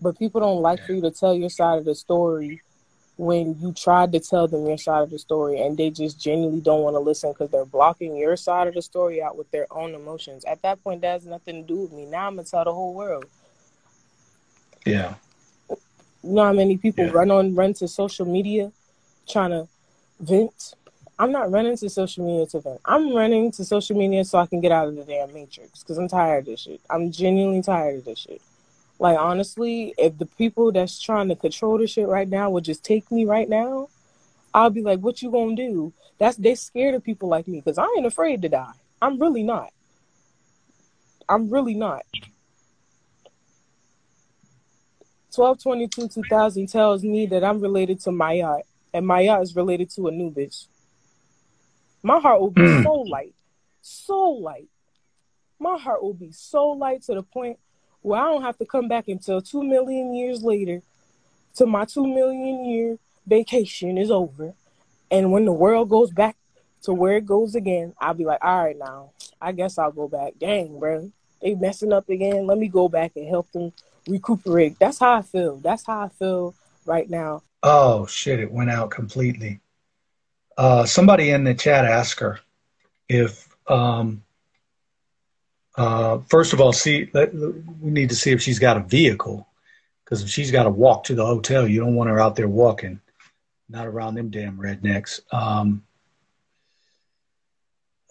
But 0.00 0.18
people 0.18 0.40
don't 0.40 0.62
like 0.62 0.84
for 0.84 0.92
you 0.92 1.02
to 1.02 1.10
tell 1.10 1.34
your 1.34 1.50
side 1.50 1.78
of 1.78 1.84
the 1.84 1.94
story 1.94 2.62
when 3.20 3.54
you 3.60 3.70
tried 3.72 4.12
to 4.12 4.18
tell 4.18 4.48
them 4.48 4.66
your 4.66 4.78
side 4.78 5.02
of 5.02 5.10
the 5.10 5.18
story 5.18 5.60
and 5.60 5.76
they 5.76 5.90
just 5.90 6.18
genuinely 6.18 6.62
don't 6.62 6.80
want 6.80 6.94
to 6.94 7.00
listen 7.00 7.30
because 7.30 7.50
they're 7.50 7.66
blocking 7.66 8.16
your 8.16 8.34
side 8.34 8.66
of 8.66 8.72
the 8.72 8.80
story 8.80 9.22
out 9.22 9.36
with 9.36 9.50
their 9.50 9.66
own 9.70 9.94
emotions. 9.94 10.42
At 10.46 10.62
that 10.62 10.82
point, 10.82 11.02
that 11.02 11.12
has 11.12 11.26
nothing 11.26 11.60
to 11.60 11.68
do 11.68 11.82
with 11.82 11.92
me. 11.92 12.06
Now 12.06 12.28
I'm 12.28 12.36
going 12.36 12.46
to 12.46 12.50
tell 12.50 12.64
the 12.64 12.72
whole 12.72 12.94
world. 12.94 13.26
Yeah. 14.86 15.14
You 15.68 15.76
know 16.32 16.44
how 16.44 16.54
many 16.54 16.78
people 16.78 17.10
run 17.10 17.30
on 17.30 17.54
run 17.54 17.74
to 17.74 17.88
social 17.88 18.24
media 18.24 18.72
trying 19.28 19.50
to 19.50 19.68
vent 20.18 20.74
I'm 21.20 21.32
not 21.32 21.50
running 21.50 21.76
to 21.76 21.90
social 21.90 22.24
media 22.24 22.46
to 22.46 22.60
vent. 22.60 22.80
I'm 22.82 23.14
running 23.14 23.52
to 23.52 23.62
social 23.62 23.94
media 23.94 24.24
so 24.24 24.38
I 24.38 24.46
can 24.46 24.62
get 24.62 24.72
out 24.72 24.88
of 24.88 24.96
the 24.96 25.04
damn 25.04 25.30
matrix 25.34 25.80
because 25.80 25.98
I'm 25.98 26.08
tired 26.08 26.38
of 26.38 26.44
this 26.46 26.60
shit. 26.60 26.80
I'm 26.88 27.12
genuinely 27.12 27.60
tired 27.60 27.98
of 27.98 28.06
this 28.06 28.20
shit. 28.20 28.40
Like 28.98 29.18
honestly, 29.18 29.92
if 29.98 30.16
the 30.16 30.24
people 30.24 30.72
that's 30.72 30.98
trying 30.98 31.28
to 31.28 31.36
control 31.36 31.76
this 31.76 31.90
shit 31.90 32.08
right 32.08 32.26
now 32.26 32.48
would 32.48 32.64
just 32.64 32.82
take 32.82 33.12
me 33.12 33.26
right 33.26 33.50
now, 33.50 33.90
I'll 34.54 34.70
be 34.70 34.80
like, 34.80 35.00
"What 35.00 35.20
you 35.20 35.30
gonna 35.30 35.54
do?" 35.54 35.92
That's 36.16 36.38
they 36.38 36.54
scared 36.54 36.94
of 36.94 37.04
people 37.04 37.28
like 37.28 37.46
me 37.46 37.60
because 37.60 37.76
I 37.76 37.86
ain't 37.98 38.06
afraid 38.06 38.40
to 38.40 38.48
die. 38.48 38.72
I'm 39.02 39.18
really 39.18 39.42
not. 39.42 39.74
I'm 41.28 41.50
really 41.50 41.74
not. 41.74 42.06
1222 45.36 46.08
2000 46.08 46.66
tells 46.66 47.04
me 47.04 47.26
that 47.26 47.44
I'm 47.44 47.60
related 47.60 48.00
to 48.00 48.10
Ma'at, 48.10 48.62
and 48.94 49.04
Ma'at 49.04 49.42
is 49.42 49.54
related 49.54 49.90
to 49.90 50.08
Anubis. 50.08 50.66
My 52.02 52.18
heart 52.18 52.40
will 52.40 52.50
be 52.50 52.62
Mm. 52.62 52.82
so 52.82 52.92
light, 52.94 53.34
so 53.82 54.30
light. 54.30 54.68
My 55.58 55.76
heart 55.78 56.02
will 56.02 56.14
be 56.14 56.32
so 56.32 56.70
light 56.70 57.02
to 57.02 57.14
the 57.14 57.22
point 57.22 57.58
where 58.02 58.20
I 58.20 58.24
don't 58.24 58.42
have 58.42 58.56
to 58.58 58.64
come 58.64 58.88
back 58.88 59.08
until 59.08 59.42
two 59.42 59.62
million 59.62 60.14
years 60.14 60.42
later 60.42 60.82
till 61.54 61.66
my 61.66 61.84
two 61.84 62.06
million 62.06 62.64
year 62.64 62.98
vacation 63.26 63.98
is 63.98 64.10
over. 64.10 64.54
And 65.10 65.32
when 65.32 65.44
the 65.44 65.52
world 65.52 65.90
goes 65.90 66.10
back 66.10 66.36
to 66.82 66.94
where 66.94 67.16
it 67.16 67.26
goes 67.26 67.54
again, 67.54 67.92
I'll 68.00 68.14
be 68.14 68.24
like, 68.24 68.42
all 68.42 68.64
right, 68.64 68.78
now, 68.78 69.10
I 69.40 69.52
guess 69.52 69.76
I'll 69.76 69.92
go 69.92 70.08
back. 70.08 70.34
Dang, 70.38 70.78
bro. 70.78 71.10
They 71.42 71.54
messing 71.54 71.92
up 71.92 72.08
again. 72.08 72.46
Let 72.46 72.58
me 72.58 72.68
go 72.68 72.88
back 72.88 73.12
and 73.16 73.28
help 73.28 73.50
them 73.52 73.72
recuperate. 74.06 74.78
That's 74.78 74.98
how 74.98 75.14
I 75.14 75.22
feel. 75.22 75.56
That's 75.56 75.84
how 75.86 76.02
I 76.02 76.08
feel 76.08 76.54
right 76.86 77.08
now. 77.08 77.42
Oh 77.62 78.06
shit! 78.06 78.40
It 78.40 78.50
went 78.50 78.70
out 78.70 78.90
completely. 78.90 79.60
Uh, 80.60 80.84
somebody 80.84 81.30
in 81.30 81.42
the 81.42 81.54
chat 81.54 81.86
asked 81.86 82.20
her 82.20 82.38
if, 83.08 83.48
um, 83.66 84.22
uh, 85.78 86.18
first 86.28 86.52
of 86.52 86.60
all, 86.60 86.70
see, 86.70 87.08
let, 87.14 87.34
we 87.34 87.90
need 87.90 88.10
to 88.10 88.14
see 88.14 88.30
if 88.30 88.42
she's 88.42 88.58
got 88.58 88.76
a 88.76 88.80
vehicle, 88.80 89.48
because 90.04 90.22
if 90.22 90.28
she's 90.28 90.50
got 90.50 90.64
to 90.64 90.70
walk 90.70 91.04
to 91.04 91.14
the 91.14 91.24
hotel, 91.24 91.66
you 91.66 91.80
don't 91.80 91.94
want 91.94 92.10
her 92.10 92.20
out 92.20 92.36
there 92.36 92.46
walking, 92.46 93.00
not 93.70 93.86
around 93.86 94.16
them 94.16 94.28
damn 94.28 94.58
rednecks. 94.58 95.20
Um, 95.32 95.82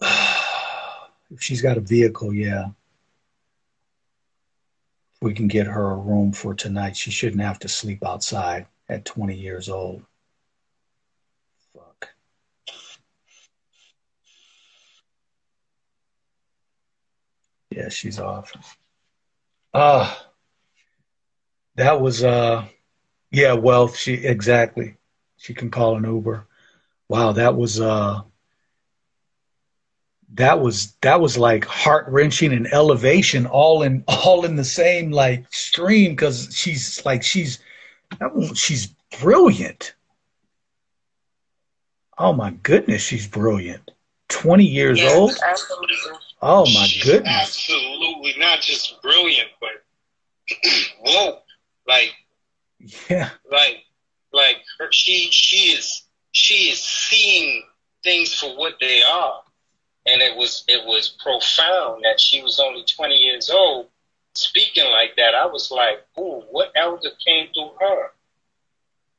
if 0.00 1.40
she's 1.40 1.62
got 1.62 1.76
a 1.76 1.80
vehicle, 1.80 2.34
yeah, 2.34 2.70
we 5.22 5.34
can 5.34 5.46
get 5.46 5.68
her 5.68 5.92
a 5.92 5.96
room 5.96 6.32
for 6.32 6.52
tonight. 6.52 6.96
She 6.96 7.12
shouldn't 7.12 7.42
have 7.42 7.60
to 7.60 7.68
sleep 7.68 8.04
outside 8.04 8.66
at 8.88 9.04
20 9.04 9.36
years 9.36 9.68
old. 9.68 10.02
Fuck. 11.72 12.08
Yeah, 17.70 17.88
she's 17.88 18.18
off. 18.18 18.52
Ah, 19.72 20.26
that 21.76 22.00
was 22.00 22.24
uh, 22.24 22.66
yeah, 23.30 23.52
wealth. 23.52 23.96
She 23.96 24.14
exactly. 24.14 24.96
She 25.36 25.54
can 25.54 25.70
call 25.70 25.96
an 25.96 26.04
Uber. 26.04 26.46
Wow, 27.08 27.32
that 27.32 27.56
was 27.56 27.80
uh, 27.80 28.22
that 30.34 30.60
was 30.60 30.92
that 31.00 31.20
was 31.20 31.38
like 31.38 31.64
heart 31.64 32.06
wrenching 32.08 32.52
and 32.52 32.66
elevation 32.72 33.46
all 33.46 33.82
in 33.82 34.04
all 34.08 34.44
in 34.44 34.56
the 34.56 34.64
same 34.64 35.10
like 35.10 35.46
stream 35.52 36.12
because 36.12 36.54
she's 36.54 37.04
like 37.04 37.22
she's 37.22 37.60
that 38.18 38.34
one- 38.34 38.54
she's 38.54 38.88
brilliant. 39.20 39.94
Oh 42.18 42.32
my 42.32 42.50
goodness, 42.50 43.02
she's 43.02 43.26
brilliant. 43.26 43.90
Twenty 44.28 44.66
years 44.66 45.02
old. 45.02 45.32
absolutely. 45.48 45.96
Oh 46.42 46.60
my 46.60 46.86
She's 46.86 47.04
goodness. 47.04 47.32
Absolutely 47.32 48.34
not 48.38 48.60
just 48.60 49.00
brilliant, 49.02 49.48
but 49.60 49.84
whoa, 51.00 51.38
like 51.86 52.12
Yeah. 53.08 53.30
like 53.50 53.84
like 54.32 54.56
her, 54.78 54.90
she 54.92 55.28
she 55.30 55.72
is 55.72 56.02
she 56.32 56.70
is 56.70 56.80
seeing 56.80 57.64
things 58.02 58.32
for 58.34 58.56
what 58.56 58.74
they 58.80 59.02
are, 59.02 59.42
and 60.06 60.22
it 60.22 60.36
was 60.36 60.64
it 60.68 60.84
was 60.86 61.08
profound 61.22 62.04
that 62.04 62.20
she 62.20 62.42
was 62.42 62.58
only 62.60 62.84
twenty 62.84 63.16
years 63.16 63.50
old 63.50 63.88
speaking 64.34 64.90
like 64.90 65.16
that. 65.16 65.34
I 65.34 65.46
was 65.46 65.70
like, 65.70 66.06
ooh, 66.18 66.42
what 66.50 66.72
elder 66.74 67.10
came 67.26 67.48
through 67.52 67.72
her? 67.80 68.12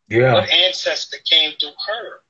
Yeah. 0.08 0.34
What 0.34 0.50
ancestor 0.52 1.18
came 1.24 1.54
through 1.60 1.74
her? 1.88 2.22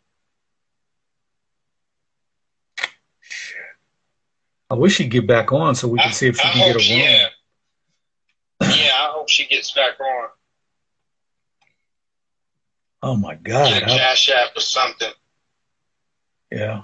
I 4.72 4.74
wish 4.76 4.96
she'd 4.96 5.12
get 5.12 5.28
back 5.28 5.52
on 5.52 5.76
so 5.76 5.88
we 5.90 6.00
can 6.00 6.14
see 6.14 6.28
if 6.28 6.38
she 6.38 6.48
I 6.48 6.52
can 6.52 6.74
get 6.74 6.76
a 6.76 6.92
room. 6.94 7.00
yeah, 7.00 7.28
yeah. 8.62 8.92
I 8.94 9.12
hope 9.12 9.28
she 9.30 9.46
gets 9.46 9.72
back 9.74 10.00
on. 10.00 10.30
Oh 13.04 13.16
my 13.18 13.36
God. 13.36 13.68
Get 13.74 13.84
a 13.84 13.94
I- 13.94 13.98
cash 13.98 14.30
app 14.30 14.56
or 14.56 14.62
something. 14.62 15.12
yeah. 16.52 16.84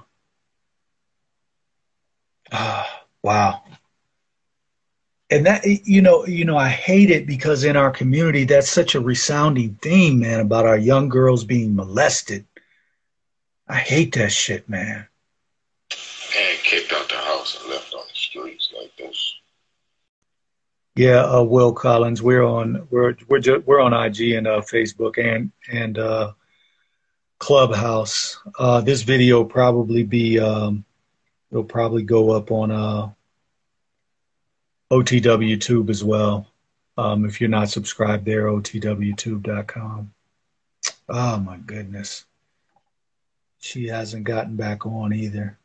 Ah, 2.52 3.04
wow. 3.22 3.62
And 5.30 5.46
that 5.46 5.64
you 5.64 6.02
know, 6.02 6.26
you 6.26 6.44
know, 6.44 6.56
I 6.58 6.68
hate 6.68 7.10
it 7.10 7.26
because 7.26 7.64
in 7.64 7.76
our 7.76 7.90
community 7.90 8.44
that's 8.44 8.70
such 8.70 8.94
a 8.94 9.00
resounding 9.00 9.78
theme, 9.82 10.20
man, 10.20 10.40
about 10.40 10.66
our 10.66 10.78
young 10.78 11.08
girls 11.08 11.44
being 11.44 11.74
molested. 11.74 12.46
I 13.66 13.76
hate 13.76 14.14
that 14.14 14.32
shit, 14.32 14.66
man. 14.68 15.06
And 15.90 16.58
kicked 16.62 16.92
out 16.92 17.06
the 17.10 17.16
house 17.16 17.58
and 17.60 17.70
left 17.70 17.92
on 17.92 18.00
the 18.08 18.14
streets 18.14 18.72
like 18.78 18.96
this. 18.96 19.34
Yeah, 20.98 21.26
uh, 21.26 21.44
Will 21.44 21.72
Collins. 21.72 22.22
We're 22.22 22.42
on 22.42 22.88
we're 22.90 23.14
we're 23.28 23.38
ju- 23.38 23.62
we're 23.64 23.78
on 23.78 23.92
IG 23.92 24.32
and 24.32 24.48
uh, 24.48 24.62
Facebook 24.62 25.16
and 25.16 25.52
and 25.70 25.96
uh, 25.96 26.32
Clubhouse. 27.38 28.36
Uh, 28.58 28.80
this 28.80 29.02
video 29.02 29.36
will 29.36 29.44
probably 29.44 30.02
be 30.02 30.40
um, 30.40 30.84
it'll 31.52 31.62
probably 31.62 32.02
go 32.02 32.32
up 32.32 32.50
on 32.50 32.72
uh, 32.72 33.10
OTW 34.90 35.60
Tube 35.60 35.88
as 35.88 36.02
well. 36.02 36.48
Um, 36.96 37.24
if 37.24 37.40
you're 37.40 37.48
not 37.48 37.70
subscribed 37.70 38.24
there, 38.24 38.46
OTWTube.com. 38.46 40.12
Oh 41.08 41.38
my 41.38 41.58
goodness, 41.58 42.24
she 43.60 43.86
hasn't 43.86 44.24
gotten 44.24 44.56
back 44.56 44.84
on 44.84 45.12
either. 45.12 45.60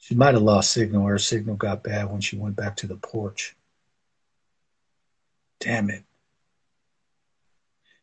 She 0.00 0.16
might 0.16 0.34
have 0.34 0.42
lost 0.42 0.72
signal. 0.72 1.06
Her 1.06 1.20
signal 1.20 1.54
got 1.54 1.84
bad 1.84 2.10
when 2.10 2.20
she 2.20 2.36
went 2.36 2.56
back 2.56 2.74
to 2.78 2.88
the 2.88 2.96
porch. 2.96 3.54
Damn 5.62 5.90
it. 5.90 6.02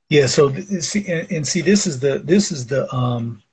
Yeah, 0.08 0.28
so 0.28 0.50
see 0.80 1.06
and, 1.08 1.46
see 1.46 1.60
this 1.60 1.86
is 1.86 2.00
the 2.00 2.20
this 2.20 2.54
is 2.54 2.66
the 2.66 2.92
um 2.96 3.44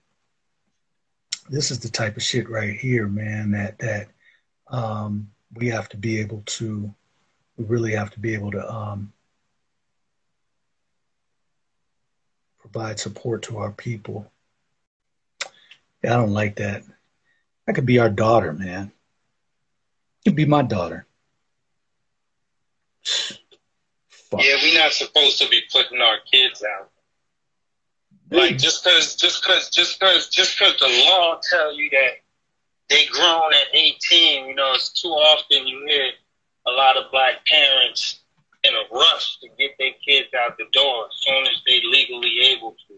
this 1.50 1.72
is 1.72 1.80
the 1.80 1.88
type 1.88 2.16
of 2.16 2.22
shit 2.22 2.48
right 2.48 2.74
here, 2.78 3.08
man, 3.08 3.50
that 3.50 3.78
that 3.80 4.08
um 4.68 5.28
we 5.54 5.68
have 5.68 5.88
to 5.88 5.96
be 5.96 6.20
able 6.20 6.42
to 6.46 6.94
we 7.56 7.64
really 7.64 7.92
have 7.94 8.10
to 8.12 8.20
be 8.20 8.32
able 8.32 8.52
to 8.52 8.72
um 8.72 9.12
provide 12.60 13.00
support 13.00 13.42
to 13.42 13.58
our 13.58 13.72
people. 13.72 14.30
Yeah, 16.04 16.14
I 16.14 16.16
don't 16.16 16.32
like 16.32 16.56
that. 16.56 16.84
That 17.66 17.74
could 17.74 17.86
be 17.86 17.98
our 17.98 18.10
daughter, 18.10 18.52
man. 18.52 18.92
It 20.20 20.30
could 20.30 20.36
be 20.36 20.46
my 20.46 20.62
daughter. 20.62 21.06
Yeah, 24.38 24.56
we're 24.62 24.78
not 24.78 24.92
supposed 24.92 25.38
to 25.40 25.48
be 25.48 25.62
putting 25.72 26.00
our 26.00 26.18
kids 26.30 26.64
out. 26.64 26.90
Like 28.30 28.58
just 28.58 28.82
cause, 28.82 29.14
just 29.14 29.44
cause, 29.44 29.70
just 29.70 30.00
cause, 30.00 30.28
just 30.28 30.58
cause 30.58 30.74
the 30.80 30.88
law 31.08 31.40
tell 31.48 31.72
you 31.72 31.88
that 31.90 32.18
they 32.88 33.06
grown 33.06 33.52
at 33.52 33.74
18, 33.74 34.48
you 34.48 34.54
know, 34.54 34.72
it's 34.74 34.90
too 34.90 35.08
often 35.08 35.66
you 35.66 35.84
hear 35.86 36.10
a 36.66 36.70
lot 36.70 36.96
of 36.96 37.10
black 37.12 37.46
parents 37.46 38.20
in 38.64 38.72
a 38.74 38.94
rush 38.94 39.38
to 39.40 39.48
get 39.58 39.72
their 39.78 39.92
kids 40.04 40.28
out 40.34 40.56
the 40.58 40.64
door 40.72 41.06
as 41.06 41.16
soon 41.20 41.46
as 41.46 41.62
they 41.66 41.80
legally 41.84 42.40
able 42.52 42.76
to. 42.88 42.94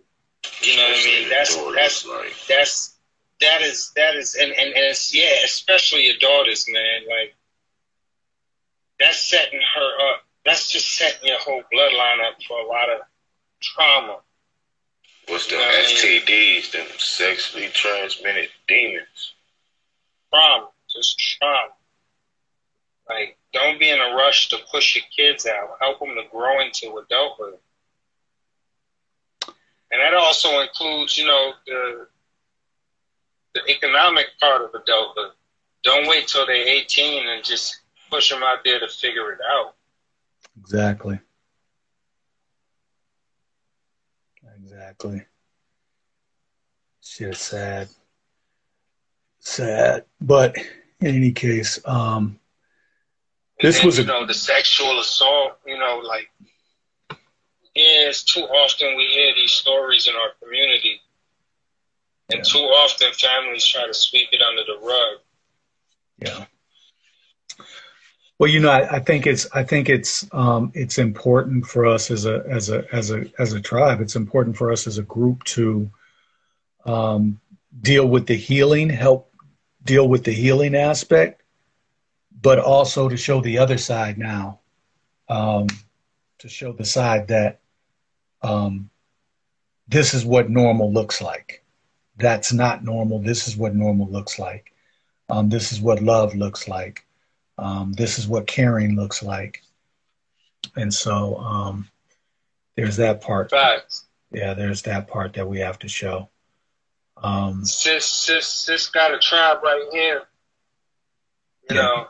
You 0.62 0.76
know 0.76 0.82
what 0.82 0.98
I 0.98 1.04
mean? 1.04 1.28
That's 1.28 1.56
that's 1.74 2.46
that's 2.48 2.98
that 3.40 3.62
is 3.62 3.92
that 3.96 4.16
is 4.16 4.34
and, 4.34 4.50
and, 4.50 4.68
and 4.68 4.76
it's 4.76 5.14
yeah, 5.14 5.44
especially 5.44 6.06
your 6.06 6.16
daughters, 6.18 6.66
man. 6.68 7.02
Like 7.08 7.34
that's 8.98 9.22
setting 9.28 9.60
her 9.60 10.12
up. 10.14 10.22
That's 10.44 10.70
just 10.70 10.96
setting 10.96 11.28
your 11.28 11.38
whole 11.38 11.62
bloodline 11.72 12.26
up 12.26 12.42
for 12.46 12.58
a 12.60 12.66
lot 12.66 12.88
of 12.88 13.00
trauma. 13.60 14.18
What's 15.28 15.46
the 15.46 15.56
You 15.56 15.60
know 15.60 15.66
what 15.66 15.74
I 15.74 15.88
mean? 15.88 16.22
STDs, 16.22 16.72
them 16.72 16.86
sexually 16.98 17.68
transmitted 17.68 18.48
demons? 18.66 19.34
Trauma, 20.30 20.68
just 20.88 21.18
trauma. 21.18 21.72
Like, 23.08 23.36
don't 23.52 23.78
be 23.78 23.90
in 23.90 23.98
a 23.98 24.14
rush 24.14 24.48
to 24.50 24.58
push 24.70 24.96
your 24.96 25.04
kids 25.14 25.46
out. 25.46 25.76
Help 25.80 26.00
them 26.00 26.14
to 26.16 26.22
grow 26.30 26.60
into 26.60 26.96
adulthood. 26.96 27.58
And 29.90 30.00
that 30.00 30.14
also 30.14 30.60
includes, 30.60 31.16
you 31.16 31.26
know, 31.26 31.52
the 31.66 32.08
the 33.54 33.70
economic 33.70 34.26
part 34.38 34.62
of 34.62 34.74
adulthood. 34.74 35.32
Don't 35.82 36.06
wait 36.06 36.28
till 36.28 36.46
they're 36.46 36.68
18 36.68 37.28
and 37.28 37.44
just 37.44 37.80
push 38.10 38.30
them 38.30 38.42
out 38.42 38.58
there 38.64 38.78
to 38.80 38.88
figure 38.88 39.32
it 39.32 39.38
out. 39.50 39.74
Exactly. 40.60 41.18
Exactly. 44.56 45.24
Shit, 47.02 47.36
sad. 47.36 47.88
Sad. 49.38 50.04
But 50.20 50.56
in 51.00 51.14
any 51.14 51.32
case, 51.32 51.80
um, 51.84 52.38
this 53.60 53.78
then, 53.78 53.86
was 53.86 53.98
you 53.98 54.04
know, 54.04 54.26
the 54.26 54.34
sexual 54.34 55.00
assault, 55.00 55.58
you 55.66 55.78
know, 55.78 56.00
like, 56.04 56.30
yeah, 57.74 58.08
it's 58.08 58.24
too 58.24 58.42
often 58.42 58.96
we 58.96 59.04
hear 59.06 59.34
these 59.34 59.52
stories 59.52 60.06
in 60.06 60.14
our 60.14 60.30
community. 60.42 61.00
And 62.30 62.44
too 62.44 62.58
often 62.58 63.10
families 63.12 63.66
try 63.66 63.86
to 63.86 63.94
sweep 63.94 64.28
it 64.32 64.42
under 64.42 64.62
the 64.64 64.78
rug. 64.86 65.18
Yeah. 66.18 66.46
Well, 68.38 68.50
you 68.50 68.60
know, 68.60 68.70
I, 68.70 68.96
I 68.96 69.00
think 69.00 69.26
it's 69.26 69.48
I 69.52 69.64
think 69.64 69.88
it's 69.88 70.26
um, 70.32 70.70
it's 70.74 70.98
important 70.98 71.66
for 71.66 71.86
us 71.86 72.10
as 72.10 72.24
a 72.24 72.44
as 72.48 72.70
a 72.70 72.84
as 72.94 73.10
a 73.10 73.24
as 73.38 73.52
a 73.52 73.60
tribe. 73.60 74.00
It's 74.00 74.14
important 74.14 74.56
for 74.56 74.70
us 74.70 74.86
as 74.86 74.96
a 74.98 75.02
group 75.02 75.42
to 75.44 75.90
um, 76.84 77.40
deal 77.80 78.06
with 78.06 78.26
the 78.26 78.36
healing, 78.36 78.90
help 78.90 79.32
deal 79.84 80.08
with 80.08 80.22
the 80.22 80.32
healing 80.32 80.76
aspect, 80.76 81.42
but 82.40 82.60
also 82.60 83.08
to 83.08 83.16
show 83.16 83.40
the 83.40 83.58
other 83.58 83.78
side 83.78 84.18
now, 84.18 84.60
um, 85.28 85.66
to 86.38 86.48
show 86.48 86.72
the 86.72 86.84
side 86.84 87.26
that 87.28 87.58
um, 88.42 88.88
this 89.88 90.14
is 90.14 90.24
what 90.24 90.48
normal 90.48 90.92
looks 90.92 91.20
like. 91.20 91.64
That's 92.16 92.52
not 92.52 92.84
normal. 92.84 93.18
This 93.18 93.48
is 93.48 93.56
what 93.56 93.74
normal 93.74 94.08
looks 94.08 94.38
like. 94.38 94.72
Um, 95.28 95.48
this 95.48 95.72
is 95.72 95.80
what 95.80 96.02
love 96.02 96.36
looks 96.36 96.68
like. 96.68 97.04
Um, 97.58 97.92
this 97.92 98.18
is 98.18 98.28
what 98.28 98.46
caring 98.46 98.96
looks 98.96 99.22
like. 99.22 99.62
And 100.76 100.92
so 100.92 101.36
um, 101.36 101.88
there's 102.76 102.96
that 102.96 103.20
part. 103.20 103.50
Facts. 103.50 104.06
Yeah, 104.30 104.54
there's 104.54 104.82
that 104.82 105.08
part 105.08 105.32
that 105.34 105.48
we 105.48 105.58
have 105.58 105.78
to 105.80 105.88
show. 105.88 106.28
Um, 107.16 107.64
Sis, 107.64 108.04
sis, 108.04 108.46
sis 108.46 108.88
got 108.88 109.12
a 109.12 109.18
tribe 109.18 109.58
right 109.64 109.88
here. 109.92 110.22
You 111.68 111.76
know, 111.76 112.06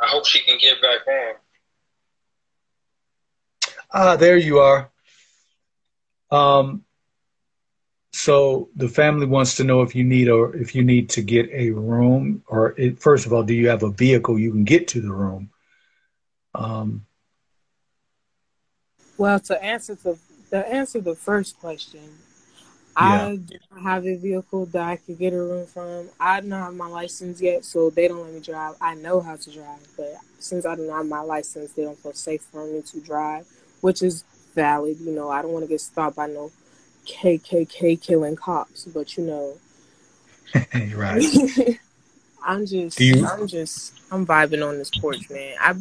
I 0.00 0.06
hope 0.06 0.26
she 0.26 0.40
can 0.40 0.58
get 0.58 0.82
back 0.82 1.06
on. 1.06 1.34
ah, 3.92 4.16
there 4.16 4.36
you 4.36 4.58
are. 4.58 4.90
Um, 6.30 6.84
so 8.14 8.68
the 8.76 8.88
family 8.88 9.26
wants 9.26 9.56
to 9.56 9.64
know 9.64 9.82
if 9.82 9.96
you 9.96 10.04
need 10.04 10.28
or 10.28 10.54
if 10.54 10.72
you 10.72 10.84
need 10.84 11.10
to 11.10 11.20
get 11.20 11.50
a 11.50 11.70
room, 11.70 12.44
or 12.46 12.72
it, 12.78 13.00
first 13.00 13.26
of 13.26 13.32
all, 13.32 13.42
do 13.42 13.52
you 13.52 13.68
have 13.68 13.82
a 13.82 13.90
vehicle 13.90 14.38
you 14.38 14.52
can 14.52 14.62
get 14.62 14.86
to 14.88 15.00
the 15.00 15.12
room? 15.12 15.50
Um, 16.54 17.06
Well, 19.18 19.40
to 19.40 19.62
answer 19.62 19.96
the 19.96 20.16
to 20.50 20.58
answer 20.72 21.00
the 21.00 21.16
first 21.16 21.58
question, 21.58 22.18
Yeah. 23.00 23.30
I 23.30 23.36
do 23.36 23.58
not 23.72 23.82
have 23.82 24.06
a 24.06 24.14
vehicle 24.14 24.66
that 24.66 24.82
I 24.82 24.96
could 24.96 25.18
get 25.18 25.32
a 25.32 25.42
room 25.42 25.66
from. 25.66 26.08
I 26.20 26.40
do 26.40 26.46
not 26.46 26.66
have 26.66 26.74
my 26.74 26.86
license 26.86 27.42
yet, 27.42 27.64
so 27.64 27.90
they 27.90 28.06
don't 28.06 28.22
let 28.22 28.32
me 28.32 28.38
drive. 28.38 28.76
I 28.80 28.94
know 28.94 29.20
how 29.22 29.34
to 29.34 29.50
drive, 29.50 29.88
but 29.96 30.14
since 30.38 30.64
I 30.64 30.76
do 30.76 30.86
not 30.86 30.98
have 30.98 31.06
my 31.08 31.20
license, 31.20 31.72
they 31.72 31.82
don't 31.82 31.98
feel 31.98 32.12
safe 32.12 32.42
for 32.42 32.64
me 32.64 32.80
to 32.80 33.00
drive, 33.00 33.44
which 33.80 34.02
is 34.04 34.22
valid. 34.54 35.00
You 35.00 35.10
know, 35.10 35.30
I 35.30 35.42
don't 35.42 35.50
want 35.50 35.64
to 35.64 35.68
get 35.68 35.80
stopped 35.80 36.14
by 36.14 36.28
no 36.28 36.52
KKK 37.06 38.00
killing 38.00 38.36
cops, 38.36 38.84
but 38.86 39.16
you 39.16 39.24
know, 39.24 39.56
right. 40.96 41.24
I'm 42.44 42.66
just, 42.66 43.00
you- 43.00 43.26
I'm 43.26 43.46
just, 43.46 43.94
I'm 44.10 44.26
vibing 44.26 44.66
on 44.66 44.78
this 44.78 44.90
porch, 44.90 45.30
man. 45.30 45.56
I, 45.60 45.74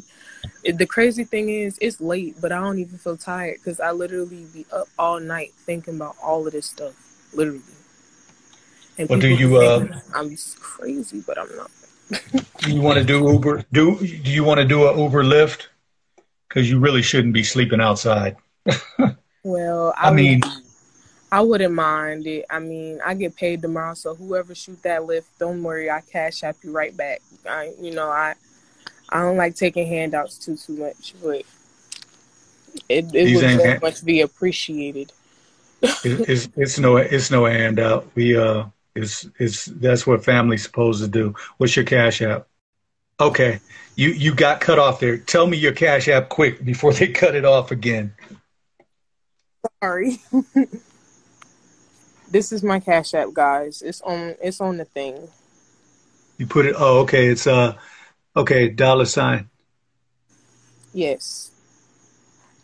the 0.71 0.85
crazy 0.85 1.25
thing 1.25 1.49
is, 1.49 1.77
it's 1.81 1.99
late, 1.99 2.37
but 2.39 2.51
I 2.51 2.59
don't 2.61 2.79
even 2.79 2.97
feel 2.97 3.17
tired 3.17 3.57
because 3.57 3.79
I 3.79 3.91
literally 3.91 4.45
be 4.53 4.65
up 4.71 4.87
all 4.97 5.19
night 5.19 5.51
thinking 5.65 5.95
about 5.95 6.15
all 6.23 6.47
of 6.47 6.53
this 6.53 6.67
stuff, 6.67 6.93
literally. 7.33 7.61
And 8.97 9.09
Well, 9.09 9.19
do 9.19 9.27
you, 9.27 9.57
uh, 9.57 9.87
I'm 10.13 10.35
crazy, 10.59 11.21
but 11.25 11.37
I'm 11.37 11.49
not. 11.57 11.71
Do 12.59 12.71
you 12.73 12.81
want 12.81 12.99
to 12.99 13.03
do 13.03 13.27
Uber? 13.29 13.63
Do 13.73 13.97
do 13.99 14.31
you 14.31 14.43
want 14.43 14.59
to 14.59 14.65
do 14.65 14.85
a 14.85 14.97
Uber 14.97 15.23
Lyft? 15.23 15.67
Because 16.47 16.69
you 16.69 16.79
really 16.79 17.01
shouldn't 17.01 17.33
be 17.33 17.43
sleeping 17.43 17.81
outside. 17.81 18.37
Well, 19.43 19.93
I, 19.97 20.09
I 20.09 20.13
mean, 20.13 20.41
would, 20.41 20.62
I 21.33 21.41
wouldn't 21.41 21.73
mind 21.73 22.27
it. 22.27 22.45
I 22.47 22.59
mean, 22.59 22.99
I 23.03 23.15
get 23.15 23.35
paid 23.35 23.63
tomorrow, 23.63 23.95
so 23.95 24.13
whoever 24.13 24.53
shoot 24.53 24.79
that 24.83 25.05
lift, 25.05 25.39
don't 25.39 25.63
worry, 25.63 25.89
I 25.89 26.01
cash 26.01 26.43
app 26.43 26.57
you 26.61 26.71
right 26.71 26.95
back. 26.95 27.23
I, 27.49 27.73
you 27.81 27.89
know, 27.89 28.07
I, 28.07 28.35
I 29.09 29.21
don't 29.21 29.35
like 29.35 29.55
taking 29.55 29.87
handouts 29.87 30.37
too 30.37 30.55
too 30.55 30.73
much, 30.73 31.15
but 31.23 31.41
it 32.87 33.05
it 33.05 33.11
These 33.11 33.35
would 33.35 33.45
very 33.45 33.79
much 33.79 34.05
be 34.05 34.21
appreciated. 34.21 35.11
it, 35.81 35.95
it's 36.03 36.49
it's 36.55 36.77
no 36.77 36.97
it's 36.97 37.31
no 37.31 37.45
handout. 37.45 38.05
We 38.13 38.37
uh, 38.37 38.65
it's 38.93 39.27
it's 39.39 39.65
that's 39.65 40.05
what 40.05 40.23
family's 40.23 40.61
supposed 40.61 41.01
to 41.01 41.07
do. 41.07 41.33
What's 41.57 41.75
your 41.75 41.85
cash 41.85 42.21
app? 42.21 42.45
Okay, 43.19 43.59
you 43.95 44.09
you 44.09 44.35
got 44.35 44.61
cut 44.61 44.77
off 44.77 44.99
there. 44.99 45.17
Tell 45.17 45.47
me 45.47 45.57
your 45.57 45.73
cash 45.73 46.07
app 46.09 46.29
quick 46.29 46.63
before 46.63 46.93
they 46.93 47.07
cut 47.21 47.33
it 47.33 47.43
off 47.43 47.71
again. 47.71 48.13
Sorry. 49.81 50.21
this 52.33 52.51
is 52.51 52.63
my 52.63 52.79
cash 52.79 53.13
app, 53.13 53.31
guys. 53.31 53.83
It's 53.83 54.01
on 54.01 54.35
it's 54.41 54.59
on 54.59 54.77
the 54.77 54.85
thing. 54.85 55.29
You 56.39 56.47
put 56.47 56.65
it. 56.65 56.75
Oh, 56.77 57.01
okay. 57.01 57.27
It's 57.27 57.45
uh, 57.45 57.75
okay. 58.35 58.69
Dollar 58.69 59.05
sign. 59.05 59.49
Yes. 60.93 61.51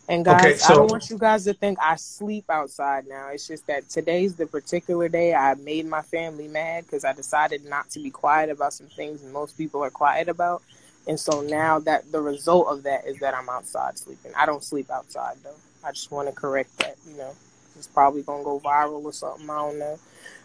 And 0.08 0.24
guys, 0.24 0.60
Okay, 0.60 0.72
I 0.72 0.74
don't 0.74 0.90
want 0.90 1.08
you 1.08 1.16
guys 1.16 1.44
to 1.44 1.54
think 1.54 1.78
I 1.80 1.94
sleep 1.94 2.46
outside 2.50 3.06
now. 3.06 3.28
It's 3.28 3.46
just 3.46 3.68
that 3.68 3.88
today's 3.88 4.34
the 4.34 4.46
particular 4.46 5.08
day 5.08 5.34
I 5.34 5.54
made 5.54 5.86
my 5.86 6.02
family 6.02 6.48
mad 6.48 6.84
because 6.84 7.04
I 7.04 7.12
decided 7.12 7.64
not 7.64 7.90
to 7.90 8.00
be 8.00 8.10
quiet 8.10 8.50
about 8.50 8.72
some 8.72 8.88
things 8.88 9.22
most 9.22 9.56
people 9.56 9.84
are 9.84 9.90
quiet 9.90 10.28
about. 10.28 10.62
And 11.06 11.18
so 11.18 11.42
now 11.42 11.78
that 11.80 12.10
the 12.10 12.20
result 12.20 12.66
of 12.66 12.82
that 12.82 13.06
is 13.06 13.20
that 13.20 13.34
I'm 13.34 13.48
outside 13.48 13.98
sleeping. 13.98 14.32
I 14.36 14.46
don't 14.46 14.64
sleep 14.64 14.90
outside 14.90 15.36
though. 15.44 15.54
I 15.84 15.92
just 15.92 16.10
want 16.10 16.28
to 16.28 16.34
correct 16.34 16.76
that, 16.78 16.96
you 17.08 17.16
know. 17.16 17.36
It's 17.80 17.86
probably 17.86 18.20
gonna 18.20 18.44
go 18.44 18.60
viral 18.60 19.02
or 19.02 19.12
something, 19.14 19.48
I 19.48 19.56
don't 19.56 19.78
know. 19.78 19.98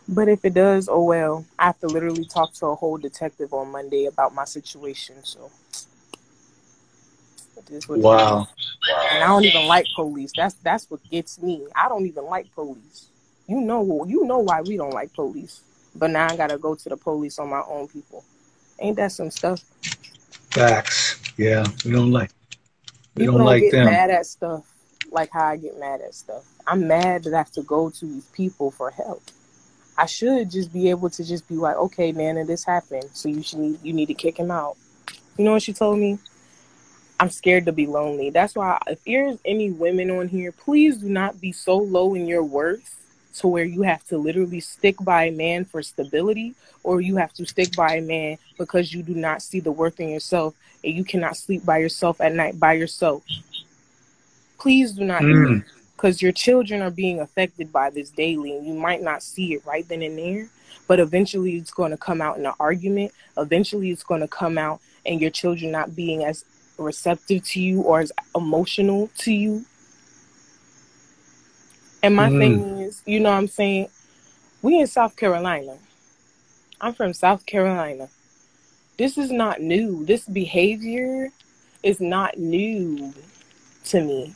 But 0.07 0.29
if 0.29 0.45
it 0.45 0.53
does, 0.53 0.87
oh 0.87 1.03
well. 1.03 1.45
I 1.59 1.65
have 1.65 1.79
to 1.81 1.87
literally 1.87 2.23
talk 2.23 2.53
to 2.53 2.67
a 2.67 2.75
whole 2.75 2.97
detective 2.97 3.53
on 3.53 3.73
Monday 3.73 4.05
about 4.05 4.33
my 4.33 4.45
situation, 4.45 5.15
so 5.23 5.51
it 7.57 7.69
is 7.71 7.89
what 7.89 7.95
it 7.95 7.99
is. 7.99 8.05
Wow. 8.05 8.47
And 9.11 9.21
I 9.21 9.27
don't 9.27 9.43
even 9.43 9.65
like 9.67 9.85
police. 9.97 10.31
That's 10.33 10.53
that's 10.63 10.89
what 10.89 11.01
gets 11.11 11.41
me. 11.41 11.67
I 11.75 11.89
don't 11.89 12.05
even 12.05 12.23
like 12.23 12.53
police. 12.55 13.09
You 13.47 13.59
know 13.59 14.05
you 14.07 14.23
know 14.23 14.39
why 14.39 14.61
we 14.61 14.77
don't 14.77 14.93
like 14.93 15.13
police. 15.13 15.59
But 15.93 16.11
now 16.11 16.31
I 16.31 16.37
gotta 16.37 16.57
go 16.57 16.73
to 16.73 16.89
the 16.89 16.95
police 16.95 17.37
on 17.37 17.49
my 17.49 17.63
own 17.67 17.89
people. 17.89 18.23
Ain't 18.79 18.95
that 18.95 19.11
some 19.11 19.29
stuff? 19.29 19.59
Facts. 20.51 21.19
Yeah, 21.35 21.65
we 21.83 21.91
don't 21.91 22.11
like. 22.11 22.31
We 23.15 23.23
People 23.23 23.39
don't 23.39 23.39
don't 23.39 23.47
like 23.47 23.63
get 23.63 23.71
them. 23.73 23.85
mad 23.87 24.09
at 24.11 24.25
stuff 24.25 24.65
like 25.11 25.29
how 25.31 25.45
I 25.45 25.57
get 25.57 25.79
mad 25.79 26.01
at 26.01 26.13
stuff. 26.13 26.43
I'm 26.67 26.87
mad 26.87 27.23
that 27.23 27.33
I 27.33 27.37
have 27.37 27.51
to 27.53 27.61
go 27.61 27.89
to 27.89 28.05
these 28.05 28.25
people 28.27 28.71
for 28.71 28.89
help. 28.89 29.23
I 29.97 30.05
should 30.07 30.51
just 30.51 30.73
be 30.73 30.89
able 30.89 31.09
to 31.11 31.23
just 31.23 31.47
be 31.47 31.55
like, 31.55 31.75
okay, 31.77 32.11
Nana, 32.11 32.43
this 32.43 32.63
happened, 32.65 33.09
so 33.13 33.29
you 33.29 33.43
should 33.43 33.59
need, 33.59 33.79
you 33.83 33.93
need 33.93 34.07
to 34.07 34.13
kick 34.13 34.37
him 34.37 34.51
out. 34.51 34.75
You 35.37 35.45
know 35.45 35.53
what 35.53 35.61
she 35.63 35.73
told 35.73 35.99
me? 35.99 36.17
I'm 37.19 37.29
scared 37.29 37.65
to 37.65 37.71
be 37.71 37.87
lonely. 37.87 38.29
That's 38.29 38.55
why 38.55 38.77
if 38.87 39.03
there's 39.05 39.37
any 39.45 39.71
women 39.71 40.11
on 40.11 40.27
here, 40.27 40.51
please 40.51 40.97
do 40.97 41.07
not 41.07 41.39
be 41.39 41.51
so 41.53 41.77
low 41.77 42.13
in 42.13 42.27
your 42.27 42.43
worth 42.43 42.91
to 43.35 43.47
where 43.47 43.63
you 43.63 43.83
have 43.83 44.03
to 44.07 44.17
literally 44.17 44.59
stick 44.59 44.95
by 45.01 45.25
a 45.25 45.31
man 45.31 45.63
for 45.65 45.81
stability 45.81 46.55
or 46.83 46.99
you 47.01 47.15
have 47.17 47.33
to 47.33 47.45
stick 47.45 47.75
by 47.75 47.95
a 47.95 48.01
man 48.01 48.37
because 48.57 48.93
you 48.93 49.01
do 49.03 49.13
not 49.13 49.41
see 49.41 49.59
the 49.59 49.71
worth 49.71 49.99
in 49.99 50.09
yourself 50.09 50.55
and 50.83 50.93
you 50.93 51.03
cannot 51.05 51.37
sleep 51.37 51.65
by 51.65 51.77
yourself 51.77 52.19
at 52.19 52.33
night 52.33 52.59
by 52.59 52.73
yourself. 52.73 53.23
Please 54.57 54.93
do 54.93 55.03
not 55.05 55.21
do 55.21 55.27
Mm. 55.27 55.63
that 55.65 55.74
because 55.95 56.21
your 56.21 56.31
children 56.31 56.81
are 56.81 56.91
being 56.91 57.19
affected 57.19 57.71
by 57.71 57.89
this 57.89 58.09
daily 58.09 58.55
and 58.55 58.67
you 58.67 58.73
might 58.73 59.01
not 59.01 59.23
see 59.23 59.53
it 59.53 59.65
right 59.65 59.87
then 59.87 60.01
and 60.01 60.17
there 60.17 60.49
but 60.87 60.99
eventually 60.99 61.55
it's 61.55 61.71
going 61.71 61.91
to 61.91 61.97
come 61.97 62.21
out 62.21 62.37
in 62.37 62.45
an 62.45 62.53
argument. 62.59 63.11
Eventually 63.37 63.89
it's 63.89 64.03
going 64.03 64.21
to 64.21 64.27
come 64.27 64.57
out 64.57 64.81
and 65.05 65.21
your 65.21 65.29
children 65.31 65.71
not 65.71 65.95
being 65.95 66.23
as 66.23 66.45
receptive 66.77 67.43
to 67.45 67.61
you 67.61 67.81
or 67.81 68.01
as 68.01 68.11
emotional 68.35 69.09
to 69.19 69.33
you. 69.33 69.65
And 72.03 72.15
my 72.15 72.29
Mm. 72.29 72.37
thing 72.37 72.79
is 72.81 73.01
you 73.05 73.19
know 73.19 73.31
what 73.31 73.37
i'm 73.37 73.47
saying? 73.47 73.87
We 74.61 74.79
in 74.79 74.87
south 74.87 75.15
carolina. 75.15 75.77
I'm 76.79 76.93
from 76.93 77.13
south 77.13 77.45
carolina. 77.45 78.09
This 78.97 79.17
is 79.17 79.31
not 79.31 79.61
new. 79.61 80.05
This 80.05 80.25
behavior 80.25 81.31
is 81.83 81.99
not 81.99 82.37
new 82.37 83.13
to 83.85 84.01
me 84.01 84.35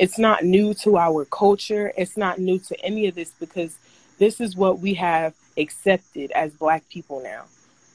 It's 0.00 0.18
not 0.18 0.44
new 0.44 0.72
to 0.74 0.96
our 0.96 1.26
culture. 1.26 1.92
It's 1.94 2.16
not 2.16 2.38
new 2.38 2.58
to 2.60 2.80
any 2.82 3.06
of 3.06 3.14
this 3.14 3.32
because 3.38 3.76
this 4.18 4.40
is 4.40 4.56
what 4.56 4.78
we 4.78 4.94
have 4.94 5.34
accepted 5.58 6.30
as 6.30 6.54
black 6.54 6.88
people 6.88 7.22
now. 7.22 7.44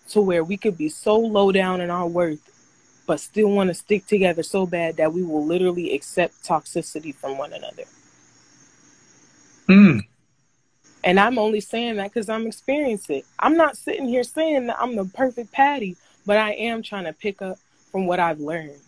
To 0.09 0.22
where 0.22 0.43
we 0.43 0.56
could 0.56 0.77
be 0.77 0.88
so 0.88 1.17
low 1.17 1.51
down 1.51 1.82
in 1.82 1.90
our 1.90 2.06
worth, 2.06 2.48
but 3.08 3.19
still 3.19 3.50
want 3.50 3.69
to 3.69 3.74
stick 3.74 4.06
together 4.06 4.43
so 4.43 4.67
bad 4.67 4.98
that 4.98 5.14
we 5.14 5.24
will 5.24 5.43
literally 5.43 5.95
accept 5.95 6.43
toxicity 6.43 7.14
from 7.14 7.40
one 7.40 7.53
another. 7.53 7.85
Mm. 9.67 10.01
And 11.03 11.19
I'm 11.19 11.40
only 11.40 11.59
saying 11.59 11.95
that 11.95 12.14
because 12.14 12.30
I'm 12.30 12.45
experiencing 12.45 13.17
it. 13.17 13.25
I'm 13.40 13.58
not 13.58 13.77
sitting 13.77 14.08
here 14.08 14.24
saying 14.24 14.67
that 14.67 14.80
I'm 14.80 14.95
the 14.95 15.06
perfect 15.06 15.51
Patty, 15.51 15.95
but 16.24 16.38
I 16.38 16.51
am 16.51 16.84
trying 16.84 17.06
to 17.06 17.14
pick 17.14 17.42
up 17.42 17.58
from 17.92 18.06
what 18.06 18.19
I've 18.19 18.40
learned. 18.40 18.84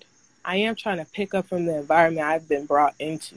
I 0.48 0.56
am 0.56 0.76
trying 0.76 0.98
to 0.98 1.06
pick 1.06 1.34
up 1.34 1.48
from 1.48 1.66
the 1.66 1.78
environment 1.78 2.26
I've 2.26 2.48
been 2.48 2.66
brought 2.66 2.96
into. 3.00 3.36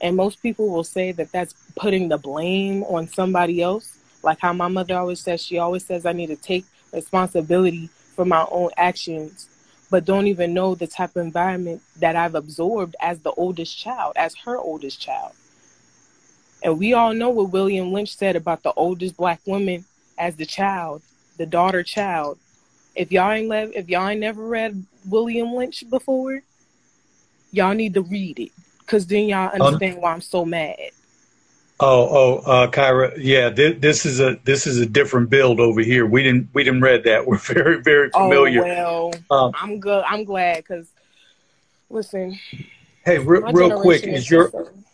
And 0.00 0.16
most 0.16 0.42
people 0.42 0.68
will 0.68 0.82
say 0.82 1.12
that 1.12 1.30
that's 1.30 1.54
putting 1.76 2.08
the 2.08 2.18
blame 2.18 2.82
on 2.82 3.06
somebody 3.06 3.62
else. 3.62 3.96
Like 4.24 4.40
how 4.40 4.52
my 4.52 4.66
mother 4.66 4.98
always 4.98 5.20
says, 5.20 5.40
she 5.40 5.58
always 5.58 5.86
says, 5.86 6.04
I 6.04 6.12
need 6.12 6.26
to 6.26 6.36
take 6.36 6.64
responsibility 6.92 7.88
for 8.16 8.24
my 8.24 8.44
own 8.50 8.70
actions, 8.76 9.48
but 9.92 10.04
don't 10.04 10.26
even 10.26 10.52
know 10.52 10.74
the 10.74 10.88
type 10.88 11.14
of 11.14 11.24
environment 11.24 11.82
that 12.00 12.16
I've 12.16 12.34
absorbed 12.34 12.96
as 13.00 13.20
the 13.20 13.30
oldest 13.32 13.78
child, 13.78 14.14
as 14.16 14.34
her 14.44 14.58
oldest 14.58 15.00
child. 15.00 15.34
And 16.64 16.80
we 16.80 16.94
all 16.94 17.14
know 17.14 17.30
what 17.30 17.50
William 17.50 17.92
Lynch 17.92 18.16
said 18.16 18.34
about 18.34 18.64
the 18.64 18.72
oldest 18.72 19.16
black 19.16 19.40
woman 19.46 19.84
as 20.18 20.34
the 20.34 20.46
child, 20.46 21.00
the 21.36 21.46
daughter 21.46 21.84
child. 21.84 22.38
If 22.96 23.12
y'all 23.12 23.30
ain't 23.30 23.48
le- 23.48 23.70
if 23.72 23.88
y'all 23.88 24.08
ain't 24.08 24.20
never 24.20 24.44
read 24.44 24.84
William 25.08 25.54
Lynch 25.54 25.84
before, 25.88 26.42
y'all 27.52 27.74
need 27.74 27.94
to 27.94 28.02
read 28.02 28.38
it. 28.38 28.52
Cause 28.86 29.06
then 29.06 29.28
y'all 29.28 29.50
understand 29.50 29.98
why 29.98 30.12
I'm 30.12 30.20
so 30.22 30.44
mad. 30.46 30.76
Oh, 31.80 32.08
oh, 32.10 32.50
uh, 32.50 32.70
Kyra, 32.70 33.14
yeah, 33.18 33.50
this, 33.50 33.76
this 33.78 34.06
is 34.06 34.18
a 34.18 34.36
this 34.44 34.66
is 34.66 34.78
a 34.78 34.86
different 34.86 35.30
build 35.30 35.60
over 35.60 35.80
here. 35.80 36.06
We 36.06 36.22
didn't 36.24 36.48
we 36.52 36.64
didn't 36.64 36.80
read 36.80 37.04
that. 37.04 37.26
We're 37.26 37.36
very 37.38 37.80
very 37.82 38.10
familiar. 38.10 38.62
Oh 38.64 38.64
well, 38.66 39.14
Um, 39.30 39.52
I'm 39.54 39.78
good. 39.78 40.02
I'm 40.06 40.24
glad 40.24 40.56
because 40.56 40.88
listen, 41.90 42.38
Hey, 43.04 43.18
re- 43.18 43.42
real 43.52 43.70
quick, 43.80 44.04
is 44.04 44.28
your 44.30 44.46
different. 44.46 44.84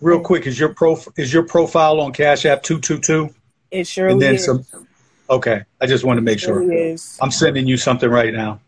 real 0.00 0.20
quick 0.20 0.46
is 0.46 0.60
your 0.60 0.68
prof 0.74 1.08
is 1.16 1.32
your 1.32 1.44
profile 1.44 2.00
on 2.00 2.12
Cash 2.12 2.44
App 2.44 2.62
two 2.62 2.78
two 2.78 2.98
two? 2.98 3.34
It 3.70 3.86
surely 3.86 4.12
And 4.12 4.22
then 4.22 4.34
is. 4.34 4.44
some. 4.44 4.66
Okay, 5.30 5.62
I 5.80 5.86
just 5.86 6.04
want 6.04 6.18
to 6.18 6.22
make 6.22 6.40
sure. 6.40 6.70
Is. 6.70 7.18
I'm 7.22 7.30
sending 7.30 7.66
you 7.66 7.76
something 7.76 8.10
right 8.10 8.34
now. 8.34 8.60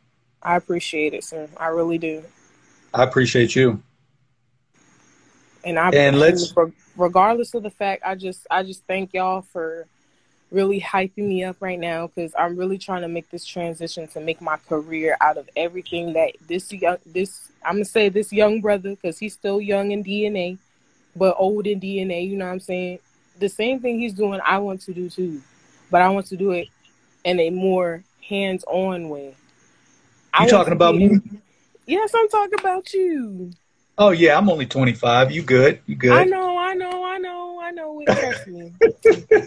I 0.43 0.57
appreciate 0.57 1.15
it, 1.15 1.25
sir. 1.25 1.49
I 1.57 1.69
really 1.69 1.99
do. 1.99 2.23
I 2.95 3.05
appreciate 3.05 3.55
you. 3.55 3.83
And 5.65 5.79
I 5.79 5.91
And 5.91 6.19
let's- 6.19 6.55
regardless 6.97 7.55
of 7.55 7.63
the 7.63 7.71
fact, 7.71 8.03
I 8.05 8.15
just 8.15 8.47
I 8.51 8.63
just 8.63 8.85
thank 8.87 9.13
y'all 9.13 9.43
for 9.43 9.87
really 10.51 10.81
hyping 10.81 11.29
me 11.29 11.45
up 11.45 11.57
right 11.61 11.79
now 11.79 12.09
because 12.09 12.35
I'm 12.37 12.57
really 12.57 12.79
trying 12.79 13.03
to 13.03 13.09
make 13.09 13.31
this 13.31 13.45
transition 13.45 14.09
to 14.09 14.21
make 14.21 14.41
my 14.41 14.57
career 14.69 15.17
out 15.21 15.37
of 15.37 15.49
everything 15.57 16.13
that 16.15 16.33
this 16.49 16.73
young 16.73 16.97
this 17.07 17.49
I'm 17.65 17.75
gonna 17.75 17.85
say 17.85 18.09
this 18.09 18.33
young 18.33 18.61
brother 18.61 18.91
because 18.91 19.19
he's 19.19 19.35
still 19.35 19.61
young 19.61 19.93
in 19.93 20.03
DNA, 20.03 20.59
but 21.15 21.37
old 21.39 21.67
in 21.67 21.79
DNA. 21.81 22.27
You 22.29 22.37
know 22.37 22.47
what 22.47 22.53
I'm 22.53 22.61
saying? 22.61 22.99
The 23.39 23.49
same 23.49 23.81
thing 23.81 23.99
he's 24.01 24.15
doing, 24.15 24.41
I 24.45 24.59
want 24.59 24.81
to 24.83 24.95
do 24.95 25.09
too, 25.09 25.43
but 25.91 26.03
I 26.03 26.09
want 26.09 26.27
to 26.27 26.37
do 26.37 26.53
it 26.53 26.69
in 27.25 27.39
a 27.39 27.51
more 27.51 28.03
hands-on 28.29 29.09
way. 29.09 29.35
You 30.39 30.49
talking 30.49 30.73
about 30.73 30.95
me? 30.95 31.21
Yes, 31.87 32.13
I'm 32.15 32.29
talking 32.29 32.59
about 32.61 32.93
you. 32.93 33.51
Oh 33.99 34.11
yeah, 34.11 34.39
I'm 34.39 34.49
only 34.49 34.67
25. 34.67 35.31
You 35.33 35.43
good? 35.43 35.81
You 35.87 35.97
good? 35.97 36.13
I 36.13 36.25
know, 36.25 36.57
I 36.57 36.75
know, 36.75 37.05
I 37.05 37.19
know, 37.19 37.61
I 37.61 37.71
know. 37.71 38.01
It 38.01 38.07
trust 38.07 38.47
me, 38.47 38.73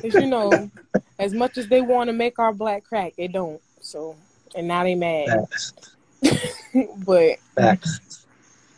'Cause, 0.02 0.14
you 0.14 0.28
know, 0.28 0.70
as 1.18 1.34
much 1.34 1.58
as 1.58 1.68
they 1.68 1.82
want 1.82 2.10
to 2.10 2.14
make 2.14 2.38
our 2.38 2.54
black 2.54 2.84
crack, 2.84 3.14
they 3.18 3.28
don't. 3.28 3.62
So, 3.80 4.16
and 4.54 4.68
now 4.68 4.84
they 4.84 4.96
mad. 4.96 5.48
Facts. 5.50 5.74
but 7.06 7.38
Facts. 7.56 8.26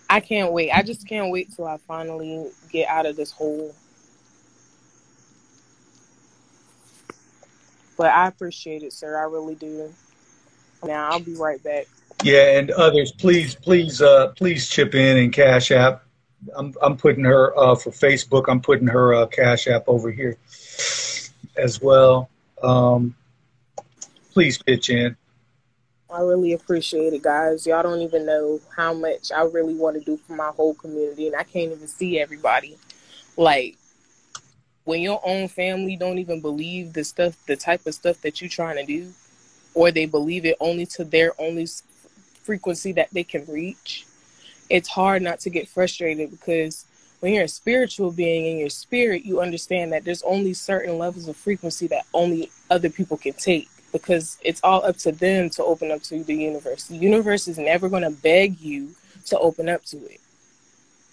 I 0.09 0.19
can't 0.19 0.53
wait. 0.53 0.71
I 0.71 0.81
just 0.83 1.07
can't 1.07 1.31
wait 1.31 1.51
till 1.53 1.65
I 1.67 1.77
finally 1.87 2.51
get 2.71 2.87
out 2.87 3.05
of 3.05 3.15
this 3.15 3.31
hole. 3.31 3.73
But 7.97 8.11
I 8.11 8.27
appreciate 8.27 8.83
it, 8.83 8.93
sir. 8.93 9.17
I 9.17 9.23
really 9.23 9.55
do. 9.55 9.93
Now 10.83 11.09
I'll 11.09 11.19
be 11.19 11.33
right 11.35 11.61
back. 11.63 11.87
Yeah, 12.23 12.57
and 12.57 12.71
others, 12.71 13.11
please, 13.11 13.55
please, 13.55 14.01
uh, 14.01 14.29
please 14.29 14.67
chip 14.69 14.95
in 14.95 15.17
and 15.17 15.33
Cash 15.33 15.71
App. 15.71 16.03
I'm 16.55 16.73
I'm 16.81 16.97
putting 16.97 17.23
her 17.23 17.57
uh, 17.57 17.75
for 17.75 17.91
Facebook. 17.91 18.45
I'm 18.47 18.61
putting 18.61 18.87
her 18.87 19.13
uh, 19.13 19.25
Cash 19.27 19.67
App 19.67 19.83
over 19.87 20.11
here 20.11 20.37
as 21.57 21.81
well. 21.81 22.29
Um, 22.61 23.15
please 24.31 24.61
pitch 24.61 24.89
in. 24.89 25.15
I 26.09 26.21
really 26.21 26.53
appreciate 26.53 27.13
it, 27.13 27.23
guys. 27.23 27.65
Y'all 27.65 27.83
don't 27.83 28.01
even 28.01 28.25
know 28.25 28.59
how 28.75 28.93
much 28.93 29.31
I 29.31 29.41
really 29.41 29.73
want 29.73 29.97
to 29.97 30.03
do 30.03 30.17
for 30.17 30.33
my 30.33 30.49
whole 30.49 30.73
community, 30.75 31.27
and 31.27 31.35
I 31.35 31.43
can't 31.43 31.71
even 31.71 31.87
see 31.87 32.19
everybody. 32.19 32.77
Like 33.37 33.75
when 34.85 35.01
your 35.01 35.19
own 35.25 35.47
family 35.47 35.95
don't 35.95 36.19
even 36.19 36.41
believe 36.41 36.93
the 36.93 37.03
stuff, 37.03 37.35
the 37.47 37.55
type 37.55 37.85
of 37.85 37.93
stuff 37.95 38.21
that 38.21 38.39
you're 38.39 38.49
trying 38.49 38.77
to 38.77 38.85
do, 38.85 39.11
or 39.73 39.91
they 39.91 40.05
believe 40.05 40.45
it 40.45 40.55
only 40.59 40.85
to 40.85 41.03
their 41.03 41.33
only 41.39 41.67
frequency 42.45 42.91
that 42.93 43.09
they 43.11 43.23
can 43.23 43.45
reach. 43.47 44.05
It's 44.69 44.89
hard 44.89 45.21
not 45.21 45.39
to 45.41 45.49
get 45.49 45.67
frustrated 45.67 46.31
because 46.31 46.85
when 47.19 47.33
you're 47.33 47.45
a 47.45 47.47
spiritual 47.47 48.11
being 48.11 48.45
in 48.45 48.57
your 48.57 48.69
spirit, 48.69 49.25
you 49.25 49.41
understand 49.41 49.93
that 49.93 50.05
there's 50.05 50.21
only 50.23 50.53
certain 50.53 50.97
levels 50.97 51.27
of 51.27 51.35
frequency 51.35 51.87
that 51.87 52.05
only 52.13 52.51
other 52.69 52.89
people 52.89 53.17
can 53.17 53.33
take 53.33 53.67
because 53.91 54.37
it's 54.41 54.61
all 54.63 54.85
up 54.85 54.97
to 54.97 55.11
them 55.11 55.49
to 55.49 55.63
open 55.63 55.91
up 55.91 56.01
to 56.03 56.23
the 56.23 56.35
universe. 56.35 56.85
The 56.85 56.97
universe 56.97 57.47
is 57.47 57.57
never 57.57 57.89
going 57.89 58.03
to 58.03 58.11
beg 58.11 58.59
you 58.59 58.91
to 59.27 59.39
open 59.39 59.69
up 59.69 59.83
to 59.85 59.97
it. 60.05 60.19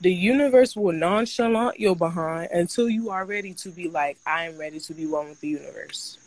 The 0.00 0.12
universe 0.12 0.74
will 0.74 0.92
nonchalant 0.92 1.78
your 1.78 1.94
behind 1.94 2.50
until 2.50 2.88
you 2.88 3.10
are 3.10 3.24
ready 3.24 3.54
to 3.54 3.70
be 3.70 3.88
like, 3.88 4.18
I 4.26 4.46
am 4.46 4.58
ready 4.58 4.80
to 4.80 4.94
be 4.94 5.06
one 5.06 5.28
with 5.28 5.40
the 5.40 5.48
universe. 5.48 6.18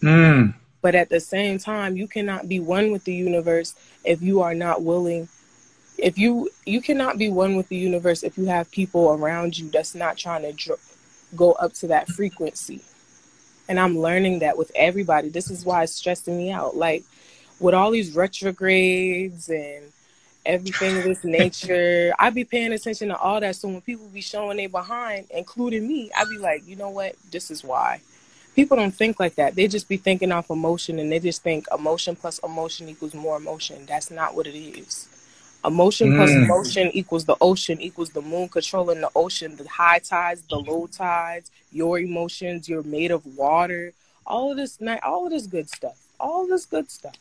Mm. 0.00 0.54
But 0.84 0.94
at 0.94 1.08
the 1.08 1.18
same 1.18 1.58
time, 1.58 1.96
you 1.96 2.06
cannot 2.06 2.46
be 2.46 2.60
one 2.60 2.92
with 2.92 3.04
the 3.04 3.14
universe 3.14 3.74
if 4.04 4.20
you 4.20 4.42
are 4.42 4.52
not 4.52 4.82
willing. 4.82 5.28
If 5.96 6.18
you 6.18 6.50
you 6.66 6.82
cannot 6.82 7.16
be 7.16 7.30
one 7.30 7.56
with 7.56 7.70
the 7.70 7.76
universe 7.76 8.22
if 8.22 8.36
you 8.36 8.44
have 8.44 8.70
people 8.70 9.10
around 9.14 9.56
you 9.56 9.70
that's 9.70 9.94
not 9.94 10.18
trying 10.18 10.42
to 10.42 10.52
dr- 10.52 10.78
go 11.34 11.52
up 11.52 11.72
to 11.74 11.86
that 11.86 12.08
frequency. 12.08 12.82
And 13.66 13.80
I'm 13.80 13.98
learning 13.98 14.40
that 14.40 14.58
with 14.58 14.70
everybody. 14.74 15.30
This 15.30 15.50
is 15.50 15.64
why 15.64 15.84
it's 15.84 15.92
stressing 15.92 16.36
me 16.36 16.50
out. 16.50 16.76
Like 16.76 17.02
with 17.60 17.72
all 17.72 17.90
these 17.90 18.14
retrogrades 18.14 19.48
and 19.48 19.90
everything 20.44 20.98
of 20.98 21.04
this 21.04 21.24
nature, 21.24 22.12
I 22.18 22.28
be 22.28 22.44
paying 22.44 22.74
attention 22.74 23.08
to 23.08 23.16
all 23.16 23.40
that. 23.40 23.56
So 23.56 23.68
when 23.68 23.80
people 23.80 24.08
be 24.08 24.20
showing 24.20 24.58
they 24.58 24.66
behind, 24.66 25.28
including 25.30 25.88
me, 25.88 26.10
I 26.14 26.26
be 26.26 26.36
like, 26.36 26.68
you 26.68 26.76
know 26.76 26.90
what? 26.90 27.16
This 27.30 27.50
is 27.50 27.64
why. 27.64 28.02
People 28.54 28.76
don't 28.76 28.94
think 28.94 29.18
like 29.18 29.34
that. 29.36 29.54
They 29.56 29.66
just 29.68 29.88
be 29.88 29.96
thinking 29.96 30.32
off 30.32 30.50
emotion 30.50 30.98
and 30.98 31.10
they 31.10 31.18
just 31.18 31.42
think 31.42 31.66
emotion 31.76 32.16
plus 32.16 32.38
emotion 32.40 32.88
equals 32.88 33.14
more 33.14 33.36
emotion. 33.36 33.84
That's 33.86 34.10
not 34.10 34.34
what 34.34 34.46
it 34.46 34.56
is. 34.56 35.08
Emotion 35.64 36.14
plus 36.14 36.30
Mm. 36.30 36.44
emotion 36.44 36.90
equals 36.92 37.24
the 37.24 37.36
ocean 37.40 37.80
equals 37.80 38.10
the 38.10 38.22
moon 38.22 38.48
controlling 38.48 39.00
the 39.00 39.10
ocean, 39.16 39.56
the 39.56 39.66
high 39.66 39.98
tides, 39.98 40.42
the 40.48 40.58
low 40.58 40.86
tides, 40.86 41.50
your 41.72 41.98
emotions, 41.98 42.68
you're 42.68 42.82
made 42.82 43.10
of 43.10 43.24
water, 43.36 43.92
all 44.26 44.50
of 44.52 44.56
this 44.56 44.78
all 45.02 45.24
of 45.26 45.32
this 45.32 45.46
good 45.46 45.68
stuff. 45.68 45.96
All 46.20 46.46
this 46.46 46.66
good 46.66 46.90
stuff. 46.90 47.16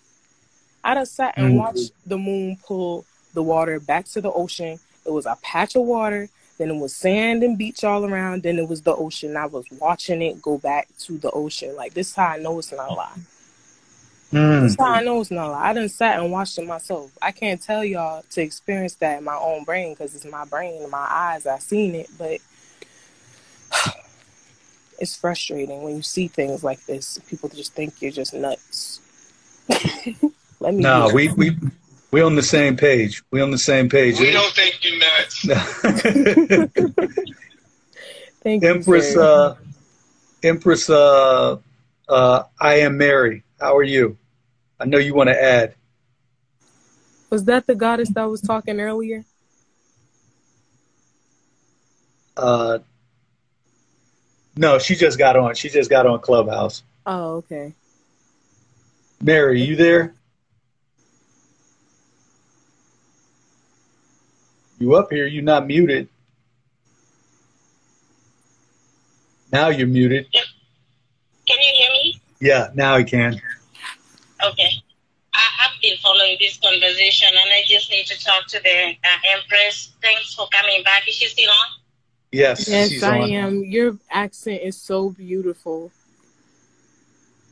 I 0.83 0.95
just 0.95 1.15
sat 1.15 1.35
and 1.37 1.53
Mm. 1.53 1.57
watched 1.57 1.91
the 2.05 2.17
moon 2.17 2.57
pull 2.65 3.05
the 3.33 3.41
water 3.43 3.79
back 3.79 4.05
to 4.07 4.21
the 4.21 4.31
ocean. 4.31 4.79
It 5.05 5.11
was 5.11 5.25
a 5.25 5.37
patch 5.41 5.75
of 5.75 5.83
water, 5.83 6.29
then 6.63 6.77
it 6.77 6.79
was 6.79 6.95
sand 6.95 7.43
and 7.43 7.57
beach 7.57 7.83
all 7.83 8.05
around, 8.05 8.43
then 8.43 8.57
it 8.57 8.67
was 8.67 8.81
the 8.81 8.95
ocean. 8.95 9.35
I 9.35 9.47
was 9.47 9.65
watching 9.71 10.21
it 10.21 10.41
go 10.41 10.57
back 10.57 10.87
to 10.99 11.17
the 11.17 11.29
ocean. 11.31 11.75
Like 11.75 11.93
this 11.93 12.09
is 12.09 12.15
how 12.15 12.27
I 12.27 12.37
know 12.37 12.57
it's 12.59 12.71
not 12.71 12.89
a 12.89 12.93
lie. 12.93 13.19
Mm. 14.31 14.61
This 14.61 14.71
is 14.71 14.77
how 14.79 14.91
I 14.91 15.03
know 15.03 15.19
it's 15.19 15.29
not 15.29 15.49
a 15.49 15.51
lie. 15.51 15.69
I 15.69 15.73
done 15.73 15.89
sat 15.89 16.19
and 16.19 16.31
watched 16.31 16.57
it 16.57 16.65
myself. 16.65 17.11
I 17.21 17.31
can't 17.31 17.61
tell 17.61 17.83
y'all 17.83 18.23
to 18.31 18.41
experience 18.41 18.95
that 18.95 19.17
in 19.17 19.25
my 19.25 19.35
own 19.35 19.65
brain 19.65 19.93
because 19.93 20.15
it's 20.15 20.25
my 20.25 20.45
brain 20.45 20.81
and 20.81 20.91
my 20.91 21.05
eyes. 21.09 21.45
I 21.45 21.59
seen 21.59 21.95
it, 21.95 22.09
but 22.17 22.39
it's 24.99 25.17
frustrating 25.17 25.83
when 25.83 25.97
you 25.97 26.01
see 26.01 26.29
things 26.29 26.63
like 26.63 26.85
this. 26.85 27.19
People 27.27 27.49
just 27.49 27.73
think 27.73 28.01
you're 28.01 28.11
just 28.11 28.33
nuts. 28.33 29.01
Let 30.59 30.73
me 30.73 30.81
No, 30.81 31.11
we 31.13 31.27
we 31.33 31.57
we 32.13 32.21
on 32.21 32.35
the 32.35 32.43
same 32.43 32.77
page. 32.77 33.23
We 33.31 33.41
on 33.41 33.49
the 33.49 33.57
same 33.57 33.89
page. 33.89 34.19
We 34.19 34.29
don't 34.29 34.53
think 34.53 34.79
you're 34.83 34.99
nuts. 34.99 35.47
Thank 38.43 38.61
you, 38.61 38.69
Empress, 38.69 39.13
sir. 39.13 39.23
uh, 39.23 39.55
Empress, 40.43 40.91
uh, 40.91 41.57
uh, 42.07 42.43
I 42.61 42.75
am 42.81 42.99
Mary. 42.99 43.43
How 43.59 43.75
are 43.75 43.83
you? 43.83 44.15
I 44.79 44.85
know 44.85 44.99
you 44.99 45.15
want 45.15 45.29
to 45.29 45.43
add. 45.43 45.73
Was 47.31 47.45
that 47.45 47.65
the 47.65 47.73
goddess 47.73 48.09
that 48.09 48.25
was 48.25 48.41
talking 48.41 48.79
earlier? 48.79 49.25
Uh, 52.37 52.77
no, 54.55 54.77
she 54.77 54.95
just 54.95 55.17
got 55.17 55.35
on. 55.35 55.55
She 55.55 55.67
just 55.67 55.89
got 55.89 56.05
on 56.05 56.19
Clubhouse. 56.19 56.83
Oh, 57.07 57.37
okay. 57.37 57.73
Mary, 59.19 59.63
you 59.63 59.75
there? 59.75 60.13
You 64.83 64.95
up 64.95 65.13
here? 65.13 65.27
you're 65.27 65.41
not 65.43 65.65
muted? 65.65 66.09
Now 69.49 69.69
you're 69.69 69.87
muted. 69.87 70.27
Can 70.33 70.43
you 71.47 71.73
hear 71.73 71.89
me? 71.91 72.19
Yeah, 72.41 72.67
now 72.75 72.95
I 72.95 73.03
can. 73.03 73.35
Okay. 74.45 74.71
I 75.33 75.39
have 75.59 75.71
been 75.81 75.95
following 76.03 76.35
this 76.37 76.57
conversation 76.57 77.29
and 77.29 77.49
I 77.53 77.63
just 77.65 77.89
need 77.91 78.05
to 78.07 78.21
talk 78.21 78.45
to 78.47 78.59
the 78.61 78.89
uh, 79.05 79.37
Empress. 79.37 79.93
Thanks 80.01 80.33
for 80.35 80.49
coming 80.51 80.83
back. 80.83 81.07
Is 81.07 81.15
she 81.15 81.27
still 81.27 81.49
on? 81.49 81.67
Yes, 82.33 82.67
Yes, 82.67 82.89
she's 82.89 83.03
I 83.03 83.19
on. 83.19 83.31
am. 83.31 83.63
Your 83.63 83.97
accent 84.11 84.63
is 84.63 84.75
so 84.75 85.11
beautiful. 85.11 85.93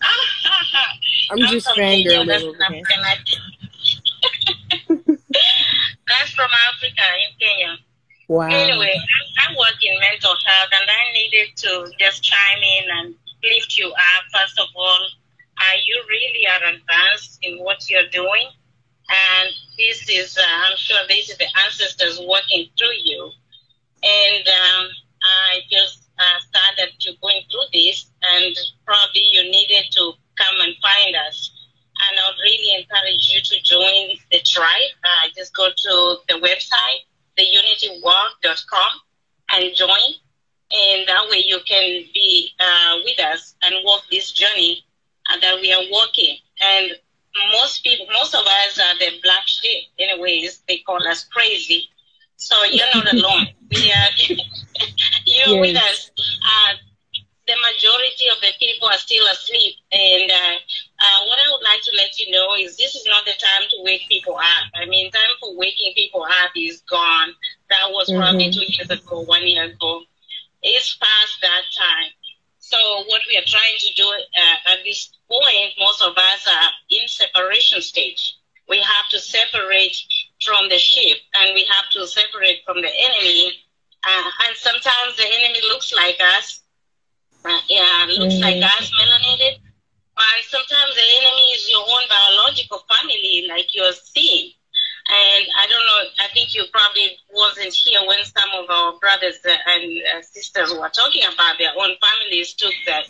I'm 1.32 1.38
just 1.48 1.66
from 1.66 1.76
Kenya. 1.78 2.12
fangirling 2.12 2.28
That's 2.28 2.44
over 2.44 2.58
an 2.58 2.74
here. 2.74 2.84
African 2.84 3.06
accent. 3.06 3.42
That's 6.08 6.31
from 6.42 6.50
Africa 6.74 7.06
in 7.22 7.32
Kenya. 7.38 7.78
Wow. 8.28 8.48
Anyway, 8.50 8.96
I, 8.98 9.54
I 9.54 9.58
work 9.58 9.78
in 9.84 10.00
mental 10.00 10.34
health 10.34 10.72
and 10.74 10.90
I 10.90 11.14
needed 11.14 11.56
to 11.58 11.92
just 12.00 12.24
chime 12.24 12.64
in 12.64 12.86
and 12.90 13.16
lift 13.44 13.78
you 13.78 13.92
up. 13.92 14.24
First 14.34 14.60
of 14.60 14.66
all, 14.76 15.06
uh, 15.58 15.78
you 15.86 16.02
really 16.10 16.48
are 16.48 16.74
advanced 16.74 17.38
in 17.44 17.60
what 17.60 17.88
you're 17.90 18.10
doing. 18.10 18.50
And 19.10 19.50
this 19.78 20.10
is, 20.10 20.38
uh, 20.38 20.42
I'm 20.42 20.78
sure 20.78 20.98
this 21.08 21.30
is 21.30 21.38
the 21.38 21.48
ancestors 21.66 22.20
working 22.26 22.68
through 22.78 22.98
you. 23.04 23.30
And 24.02 24.48
um, 24.48 24.88
I 25.22 25.60
just 25.70 26.10
uh, 26.18 26.40
started 26.40 26.98
to 27.02 27.12
going 27.22 27.42
through 27.52 27.70
this, 27.74 28.10
and 28.24 28.56
probably 28.86 29.22
you 29.34 29.44
needed 29.44 29.86
to 29.92 30.14
come 30.38 30.56
and 30.62 30.74
find 30.82 31.16
us. 31.28 31.51
And 32.10 32.20
I 32.20 32.32
really 32.42 32.82
encourage 32.82 33.30
you 33.30 33.42
to 33.42 33.62
join 33.64 34.18
the 34.32 34.42
tribe. 34.42 34.92
Uh, 35.04 35.30
just 35.36 35.56
go 35.56 35.68
to 35.68 36.16
the 36.28 36.36
website, 36.36 37.06
theunitywalk.com, 37.38 38.92
and 39.50 39.76
join. 39.76 40.14
And 40.72 41.08
that 41.08 41.28
way 41.30 41.44
you 41.46 41.60
can 41.68 42.04
be 42.14 42.50
uh, 42.60 42.98
with 43.04 43.20
us 43.20 43.56
and 43.64 43.76
walk 43.84 44.04
this 44.10 44.32
journey 44.32 44.84
uh, 45.30 45.40
that 45.40 45.60
we 45.60 45.72
are 45.74 45.84
walking. 45.92 46.38
And 46.62 46.92
most 47.54 47.84
people, 47.84 48.08
most 48.14 48.34
of 48.34 48.46
us 48.46 48.80
are 48.80 48.98
the 49.00 49.20
black 49.22 49.48
sheep. 49.48 49.86
Anyways, 50.00 50.64
they 50.68 50.78
call 50.78 51.06
us 51.08 51.26
crazy. 51.26 51.90
So 52.38 52.56
you're 52.64 52.88
not 52.94 53.14
alone. 53.14 53.48
We 53.70 53.92
are, 53.92 54.36
you're 55.26 55.60
with 55.60 55.78
us. 55.78 56.12
Uh, 56.18 56.74
the 57.52 57.60
majority 57.60 58.28
of 58.32 58.40
the 58.42 58.54
people 58.60 58.88
are 58.88 58.98
still 58.98 59.28
asleep. 59.28 59.76
And 59.92 60.32
uh, 60.32 60.56
uh, 61.04 61.20
what 61.28 61.40
I 61.40 61.52
would 61.52 61.64
like 61.68 61.84
to 61.84 61.94
let 61.98 62.18
you 62.20 62.32
know 62.32 62.56
is 62.56 62.78
this 62.78 62.96
is 62.96 63.06
not 63.08 63.26
the 63.26 63.36
time 63.36 63.68
to 63.72 63.78
wake 63.84 64.08
people 64.10 64.38
up. 64.38 64.66
I 64.76 64.86
mean, 64.86 65.12
time 65.12 65.36
for 65.42 65.56
waking 65.58 65.94
people 65.96 66.24
up 66.24 66.52
is 66.56 66.82
gone. 66.90 67.34
That 67.70 67.92
was 67.92 68.12
probably 68.14 68.50
Mhm. 68.50 68.54
two 68.54 68.66
years 68.68 68.90
ago, 68.90 69.22
one 69.22 69.48
year 69.48 69.66
ago. 69.66 70.04
It's 70.64 70.96
past 70.96 71.42
that 71.42 71.64
time. 71.76 72.12
So 72.60 72.78
what 73.08 73.22
we 73.28 73.38
are 73.38 73.46
trying 73.48 73.78
to 73.80 73.94
do 73.96 74.08
uh, 74.08 74.72
at 74.74 74.84
this 74.86 75.12
point, 75.30 75.74
most 75.80 76.02
of 76.02 76.18
us 76.18 76.48
are 76.48 76.70
in 76.90 77.08
separation 77.08 77.82
stage. 77.82 78.36
We 78.70 78.78
have 78.80 79.10
to 79.12 79.20
separate 79.20 79.98
from 80.46 80.70
the 80.70 80.78
sheep, 80.80 81.18
and 81.36 81.54
we 81.56 81.66
have 81.66 81.90
to 81.92 82.08
separate 82.08 82.64
from 82.66 82.82
the 82.82 82.90
enemy. 82.90 83.54
Uh, 84.08 84.32
and 84.48 84.58
sometimes 84.58 85.18
the 85.18 85.28
enemy 85.40 85.60
looks 85.70 85.94
like 85.94 86.20
us. 86.38 86.61
Uh, 87.44 87.60
yeah, 87.68 88.06
looks 88.08 88.40
like 88.40 88.58
Mhm. 88.58 88.64
us, 88.64 88.92
melanated. 88.92 89.60
And 90.18 90.44
sometimes 90.46 90.94
the 90.96 91.08
enemy 91.20 91.42
is 91.54 91.70
your 91.70 91.82
own 91.82 92.04
biological 92.08 92.86
family, 92.92 93.46
like 93.50 93.74
you're 93.74 93.94
seeing. 93.94 94.52
And 95.10 95.46
I 95.58 95.68
don't 95.68 95.86
know, 95.86 96.10
I 96.20 96.28
think 96.28 96.54
you 96.54 96.64
probably 96.72 97.18
wasn't 97.32 97.74
here 97.74 98.00
when 98.06 98.24
some 98.24 98.50
of 98.54 98.70
our 98.70 99.00
brothers 99.00 99.40
and 99.44 100.02
uh, 100.16 100.22
sisters 100.22 100.72
were 100.74 100.90
talking 100.90 101.24
about 101.34 101.58
their 101.58 101.72
own 101.76 101.96
families 102.00 102.54
took 102.54 102.74
the, 102.86 103.04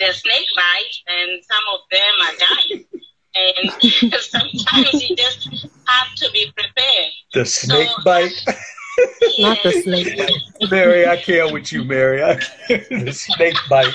the 0.00 0.12
snake 0.12 0.48
bite, 0.56 0.96
and 1.06 1.44
some 1.44 1.62
of 1.72 1.80
them 1.90 2.14
are 2.26 2.36
dying. 2.36 2.84
And 3.34 4.20
sometimes 4.20 5.08
you 5.08 5.14
just 5.16 5.48
have 5.86 6.14
to 6.16 6.30
be 6.32 6.50
prepared. 6.56 7.12
The 7.32 7.44
snake 7.46 7.90
bite. 8.04 8.44
Not 9.38 9.58
the 9.62 9.72
snake 9.72 10.16
bite. 10.16 10.70
Mary, 10.70 11.06
I 11.06 11.16
can't 11.16 11.52
with 11.52 11.72
you, 11.72 11.84
Mary. 11.84 12.22
I 12.22 12.34
the 12.68 13.12
snake 13.12 13.56
bite. 13.68 13.94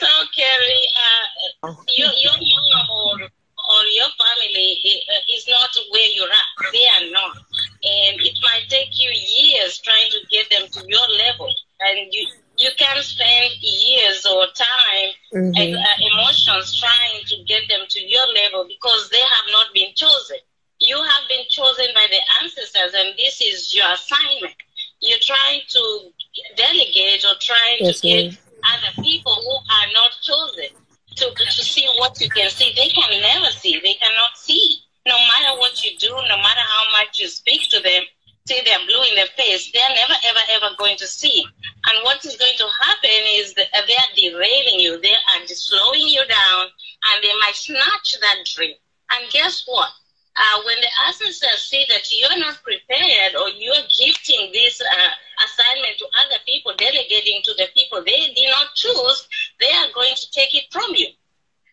So, 0.00 0.08
Kerry, 0.36 0.82
uh, 1.04 1.74
your, 1.96 2.10
your 2.16 2.32
mom 2.32 2.86
or, 2.90 3.14
or 3.22 3.82
your 3.96 4.08
family 4.18 4.78
uh, 5.10 5.34
is 5.34 5.46
not 5.48 5.70
where 5.90 6.08
you're 6.14 6.28
at. 6.28 6.72
They 6.72 6.86
are 6.96 7.10
not. 7.12 7.36
And 7.84 8.20
it 8.20 8.38
might 8.42 8.68
take 8.68 8.90
you 8.98 9.10
years 9.10 9.80
trying 9.80 10.10
to 10.10 10.18
get 10.30 10.50
them 10.50 10.68
to 10.70 10.80
your 10.86 11.06
level. 11.18 11.52
And 11.80 12.12
you, 12.12 12.26
you 12.58 12.70
can 12.78 13.02
spend 13.02 13.52
years 13.60 14.24
or 14.26 14.46
time, 14.54 15.10
Mhm. 15.34 15.52
and, 15.56 15.76
uh, 15.76 15.96
emotions 16.12 16.76
trying 16.78 17.24
to 17.26 17.36
get 17.44 17.68
them 17.68 17.86
to 17.88 18.00
your 18.00 18.26
level 18.34 18.66
because 18.68 19.08
they 19.10 19.18
have 19.20 19.46
not 19.50 19.72
been 19.74 19.92
chosen. 19.94 20.38
You 20.82 20.96
have 20.98 21.28
been 21.28 21.44
chosen 21.48 21.86
by 21.94 22.06
the 22.10 22.18
ancestors, 22.42 22.92
and 22.92 23.14
this 23.16 23.40
is 23.40 23.72
your 23.72 23.86
assignment. 23.92 24.54
You're 25.00 25.22
trying 25.22 25.60
to 25.68 26.10
delegate 26.56 27.24
or 27.24 27.38
trying 27.38 27.78
Yes, 27.78 28.00
to 28.00 28.06
get 28.08 28.38
other 28.66 29.02
people 29.02 29.32
who 29.32 29.54
are 29.54 29.88
not 29.94 30.10
chosen 30.22 30.74
to, 31.16 31.30
to 31.30 31.62
see 31.62 31.86
what 31.98 32.20
you 32.20 32.28
can 32.28 32.50
see. 32.50 32.72
They 32.74 32.88
can 32.88 33.20
never 33.22 33.46
see. 33.52 33.78
They 33.78 33.94
cannot 33.94 34.36
see. 34.36 34.82
No 35.06 35.14
matter 35.14 35.60
what 35.60 35.84
you 35.84 35.96
do, 35.98 36.10
no 36.10 36.36
matter 36.36 36.66
how 36.66 36.84
much 36.98 37.20
you 37.20 37.28
speak 37.28 37.70
to 37.70 37.80
them, 37.80 38.02
say 38.46 38.62
they're 38.64 38.86
blue 38.86 39.02
in 39.10 39.14
the 39.14 39.28
face, 39.36 39.70
they're 39.70 39.94
never, 39.94 40.14
ever, 40.30 40.66
ever 40.66 40.74
going 40.78 40.96
to 40.96 41.06
see. 41.06 41.44
And 41.86 41.98
what 42.02 42.24
is 42.24 42.36
going 42.36 42.58
to 42.58 42.66
happen 42.82 43.22
is 43.38 43.54
that 43.54 43.70
they're 43.72 44.12
derailing 44.16 44.80
you. 44.80 45.00
They 45.00 45.14
are 45.14 45.46
slowing 45.46 46.08
you 46.08 46.26
down 46.26 46.66
and 46.66 47.22
they 47.22 47.34
might 47.38 47.54
snatch 47.54 48.16
that 48.20 48.38
dream. 48.52 48.74
And 49.12 49.30
guess 49.30 49.62
what? 49.66 49.90
Uh, 50.36 50.62
when 50.66 50.76
the 50.80 50.88
ancestors 51.06 51.62
see 51.62 51.84
that 51.88 52.10
you're 52.10 52.38
not 52.38 52.62
prepared 52.62 53.34
or 53.36 53.48
you're 53.50 53.84
gifting 53.98 54.50
this 54.52 54.80
uh, 54.80 55.10
assignment 55.44 55.98
to 55.98 56.06
other 56.26 56.38
people, 56.46 56.72
delegating 56.76 57.40
to 57.44 57.52
the 57.54 57.66
people 57.74 58.02
they 58.04 58.32
did 58.34 58.48
not 58.50 58.74
choose, 58.74 59.28
they 59.60 59.70
are 59.72 59.92
going 59.94 60.14
to 60.14 60.30
take 60.32 60.54
it 60.54 60.64
from 60.70 60.90
you. 60.94 61.08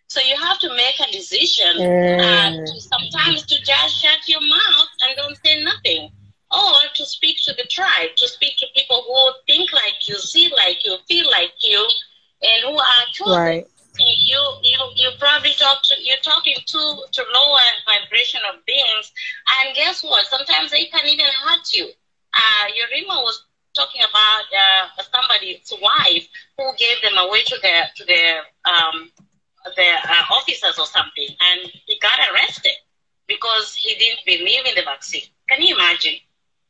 So 0.08 0.20
you 0.22 0.36
have 0.36 0.60
to 0.60 0.70
make 0.76 1.00
a 1.00 1.12
decision. 1.12 1.84
Uh, 2.20 2.52
Mm. 2.52 2.66
to 2.66 2.82
sometimes 2.82 3.44
to 3.46 3.56
just 3.64 3.96
shut 4.02 4.28
your 4.28 4.42
mouth 4.42 4.88
and 5.04 5.16
don't 5.16 5.38
say 5.46 5.62
nothing, 5.64 6.10
or 6.52 6.74
to 6.96 7.06
speak 7.06 7.38
to 7.44 7.54
the 7.54 7.64
tribe, 7.64 8.10
to 8.18 8.28
speak 8.28 8.58
to 8.58 8.66
people 8.76 9.04
who 9.08 9.32
think 9.54 9.72
like 9.72 10.08
you, 10.08 10.16
see 10.18 10.52
like 10.56 10.84
you, 10.84 10.98
feel 11.08 11.30
like 11.30 11.54
you, 11.62 11.80
and 12.42 12.64
who 12.64 12.78
are 12.78 13.06
chosen 13.14 13.34
Right. 13.34 13.68
You 14.24 14.42
you 14.64 14.80
you 14.95 15.10
probably 15.19 15.52
talk 15.53 15.82
to 15.84 15.95
you're 16.02 16.18
talking 16.24 16.56
to 16.66 16.80
to 17.11 17.24
lower 17.34 17.66
vibration 17.86 18.40
of 18.52 18.66
beings 18.66 19.11
and 19.61 19.76
guess 19.76 20.03
what? 20.03 20.26
Sometimes 20.28 20.72
they 20.72 20.86
can 20.86 21.06
even 21.08 21.26
hurt 21.45 21.74
you. 21.74 21.88
Uh 22.34 22.66
Yurima 22.76 23.22
was 23.24 23.44
talking 23.76 24.02
about 24.02 24.44
uh 24.53 24.88
somebody's 25.11 25.72
wife 25.82 26.28
who 26.58 26.72
gave 26.78 27.02
them 27.02 27.18
away 27.18 27.42
to 27.44 27.58
the 27.61 27.76
to 27.95 28.03
the 28.06 28.36
um 28.69 29.10
the 29.76 29.90
uh, 30.10 30.24
officers 30.34 30.78
or 30.78 30.86
something 30.86 31.28
and 31.42 31.69
he 31.86 31.98
got 32.00 32.18
arrested 32.32 32.74
because 33.28 33.76
he 33.76 33.94
didn't 33.95 34.26
believe 34.26 34.66
in 34.66 34.76
the 34.76 34.84
vaccine. 34.84 35.22
Can 35.50 35.61
you 35.61 35.76
imagine? 35.76 36.14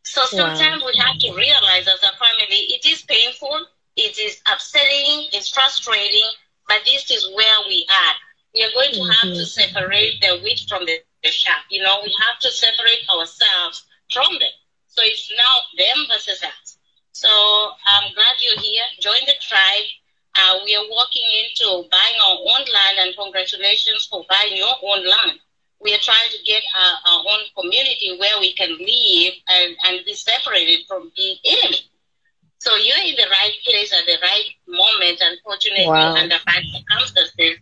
So 0.04 0.26
Wow. 0.32 0.66
sometimes 0.66 0.84
we 0.84 0.94
have 0.98 1.18
to 1.20 1.32
realize 1.36 1.88
as 1.88 2.02
a 2.04 2.14
family 2.18 2.74
it 2.76 2.86
is 2.86 3.02
painful 3.04 3.66
it 3.96 4.18
is 4.18 4.42
upsetting 4.52 5.28
it's 5.34 5.50
frustrating 5.50 6.30
but 6.70 6.86
this 6.86 7.10
is 7.12 7.28
where 7.36 7.60
we 7.68 7.86
are. 7.90 8.16
We 8.56 8.64
are 8.64 8.74
going 8.74 8.94
to 8.94 9.04
have 9.04 9.34
to 9.34 9.46
separate 9.46 10.22
the 10.22 10.40
wheat 10.44 10.62
from 10.70 10.86
the, 10.86 11.02
the 11.24 11.30
chaff. 11.30 11.66
You 11.70 11.84
know, 11.84 12.00
we 12.06 12.16
have 12.30 12.40
to 12.42 12.52
separate 12.52 13.04
ourselves 13.10 13.84
from 14.14 14.34
them. 14.40 14.54
So 14.88 15.02
it's 15.04 15.32
now 15.36 15.56
them 15.78 16.06
versus 16.14 16.44
us. 16.44 16.78
So 17.12 17.30
I'm 17.30 18.14
glad 18.14 18.36
you're 18.40 18.62
here. 18.62 18.84
Join 19.02 19.26
the 19.26 19.34
tribe. 19.42 19.90
Uh, 20.36 20.60
we 20.64 20.76
are 20.76 20.86
walking 20.90 21.26
into 21.44 21.90
buying 21.90 22.20
our 22.24 22.38
own 22.38 22.66
land, 22.70 22.98
and 23.00 23.18
congratulations 23.18 24.08
for 24.10 24.24
buying 24.30 24.56
your 24.56 24.76
own 24.84 25.06
land. 25.06 25.40
We 25.82 25.94
are 25.94 26.02
trying 26.02 26.30
to 26.32 26.38
get 26.46 26.62
our, 26.76 27.12
our 27.12 27.24
own 27.28 27.40
community 27.58 28.16
where 28.20 28.40
we 28.40 28.54
can 28.54 28.78
live 28.78 29.34
and, 29.48 29.76
and 29.86 30.06
be 30.06 30.14
separated 30.14 30.86
from 30.88 31.12
the 31.18 31.36
enemy. 31.46 31.89
So 32.60 32.76
you're 32.76 32.98
in 33.06 33.16
the 33.16 33.28
right 33.30 33.54
place 33.66 33.94
at 33.94 34.06
the 34.06 34.18
right 34.22 34.46
moment, 34.68 35.22
unfortunately, 35.22 35.88
Wow. 35.88 36.16
under 36.16 36.36
bad 36.46 36.64
circumstances. 36.74 37.58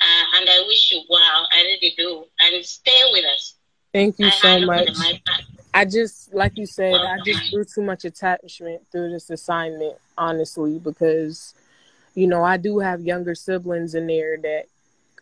Uh, 0.00 0.36
and 0.36 0.50
I 0.50 0.64
wish 0.66 0.90
you 0.90 1.02
well. 1.08 1.48
I 1.52 1.60
really 1.62 1.94
do. 1.96 2.24
And 2.40 2.64
stay 2.64 3.00
with 3.12 3.24
us. 3.24 3.54
Thank 3.92 4.18
you 4.18 4.26
I 4.26 4.30
so 4.30 4.60
much. 4.66 4.86
the 4.86 4.98
mic 4.98 5.24
back. 5.24 5.42
I 5.74 5.84
just, 5.84 6.34
like 6.34 6.58
you 6.58 6.66
said, 6.66 6.94
I 6.94 7.18
just 7.24 7.52
grew 7.52 7.64
too 7.64 7.82
much 7.82 8.04
attachment 8.04 8.82
through 8.90 9.10
this 9.12 9.30
assignment, 9.30 9.96
honestly, 10.18 10.78
because, 10.78 11.54
you 12.14 12.26
know, 12.26 12.42
I 12.42 12.56
do 12.56 12.80
have 12.80 13.00
younger 13.00 13.34
siblings 13.34 13.94
in 13.94 14.06
there 14.06 14.36
that 14.38 14.64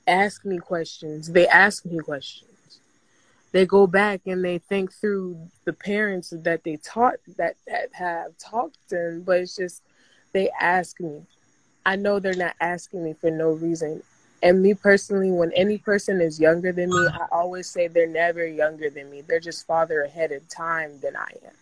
ask 0.06 0.44
me 0.44 0.58
questions. 0.58 1.30
They 1.30 1.46
ask 1.46 1.84
me 1.84 1.98
questions. 1.98 2.49
They 3.52 3.66
go 3.66 3.86
back 3.86 4.22
and 4.26 4.44
they 4.44 4.58
think 4.58 4.92
through 4.92 5.48
the 5.64 5.72
parents 5.72 6.30
that 6.30 6.64
they 6.64 6.76
taught 6.76 7.16
that, 7.36 7.56
that 7.66 7.94
have 7.94 8.36
talked 8.38 8.76
to 8.90 8.96
them, 8.96 9.22
but 9.22 9.38
it's 9.40 9.56
just 9.56 9.82
they 10.32 10.50
ask 10.60 11.00
me. 11.00 11.22
I 11.84 11.96
know 11.96 12.18
they're 12.18 12.34
not 12.34 12.56
asking 12.60 13.04
me 13.04 13.14
for 13.14 13.30
no 13.30 13.50
reason. 13.52 14.02
And 14.42 14.62
me 14.62 14.74
personally, 14.74 15.30
when 15.30 15.52
any 15.52 15.78
person 15.78 16.20
is 16.20 16.40
younger 16.40 16.72
than 16.72 16.90
me, 16.90 17.08
I 17.08 17.26
always 17.32 17.68
say 17.68 17.88
they're 17.88 18.06
never 18.06 18.46
younger 18.46 18.90
than 18.90 19.10
me. 19.10 19.22
They're 19.22 19.40
just 19.40 19.66
farther 19.66 20.02
ahead 20.02 20.32
of 20.32 20.48
time 20.48 21.00
than 21.00 21.16
I 21.16 21.32
am. 21.44 21.52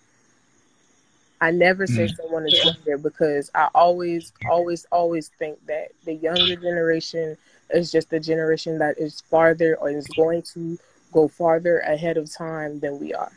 I 1.41 1.51
never 1.51 1.87
say 1.87 2.07
Mm. 2.07 2.17
someone 2.17 2.47
is 2.47 2.63
younger 2.65 2.97
because 2.99 3.51
I 3.55 3.69
always, 3.75 4.33
always, 4.45 4.87
always 4.91 5.29
think 5.29 5.65
that 5.67 5.89
the 6.05 6.15
younger 6.15 6.57
generation 6.57 7.37
is 7.71 7.91
just 7.93 8.11
the 8.11 8.21
generation 8.21 8.79
that 8.79 8.99
is 8.99 9.21
farther 9.31 9.77
or 9.77 9.91
is 9.91 10.09
going 10.09 10.43
to 10.55 10.79
go 11.13 11.29
farther 11.29 11.79
ahead 11.81 12.17
of 12.17 12.33
time 12.33 12.81
than 12.81 12.99
we 12.99 13.15
are. 13.15 13.33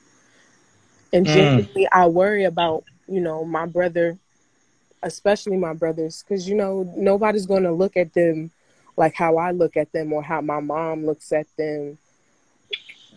And 1.14 1.28
Mm. 1.28 1.88
I 1.92 2.08
worry 2.08 2.46
about, 2.46 2.84
you 3.08 3.20
know, 3.20 3.44
my 3.44 3.66
brother, 3.66 4.18
especially 5.04 5.58
my 5.58 5.74
brothers, 5.74 6.24
because, 6.24 6.48
you 6.48 6.56
know, 6.56 6.92
nobody's 6.96 7.46
going 7.46 7.64
to 7.64 7.72
look 7.72 7.98
at 7.98 8.14
them 8.14 8.52
like 8.98 9.14
how 9.16 9.38
I 9.38 9.52
look 9.52 9.78
at 9.78 9.92
them 9.92 10.14
or 10.14 10.22
how 10.24 10.42
my 10.42 10.60
mom 10.60 11.06
looks 11.06 11.32
at 11.32 11.48
them. 11.58 11.98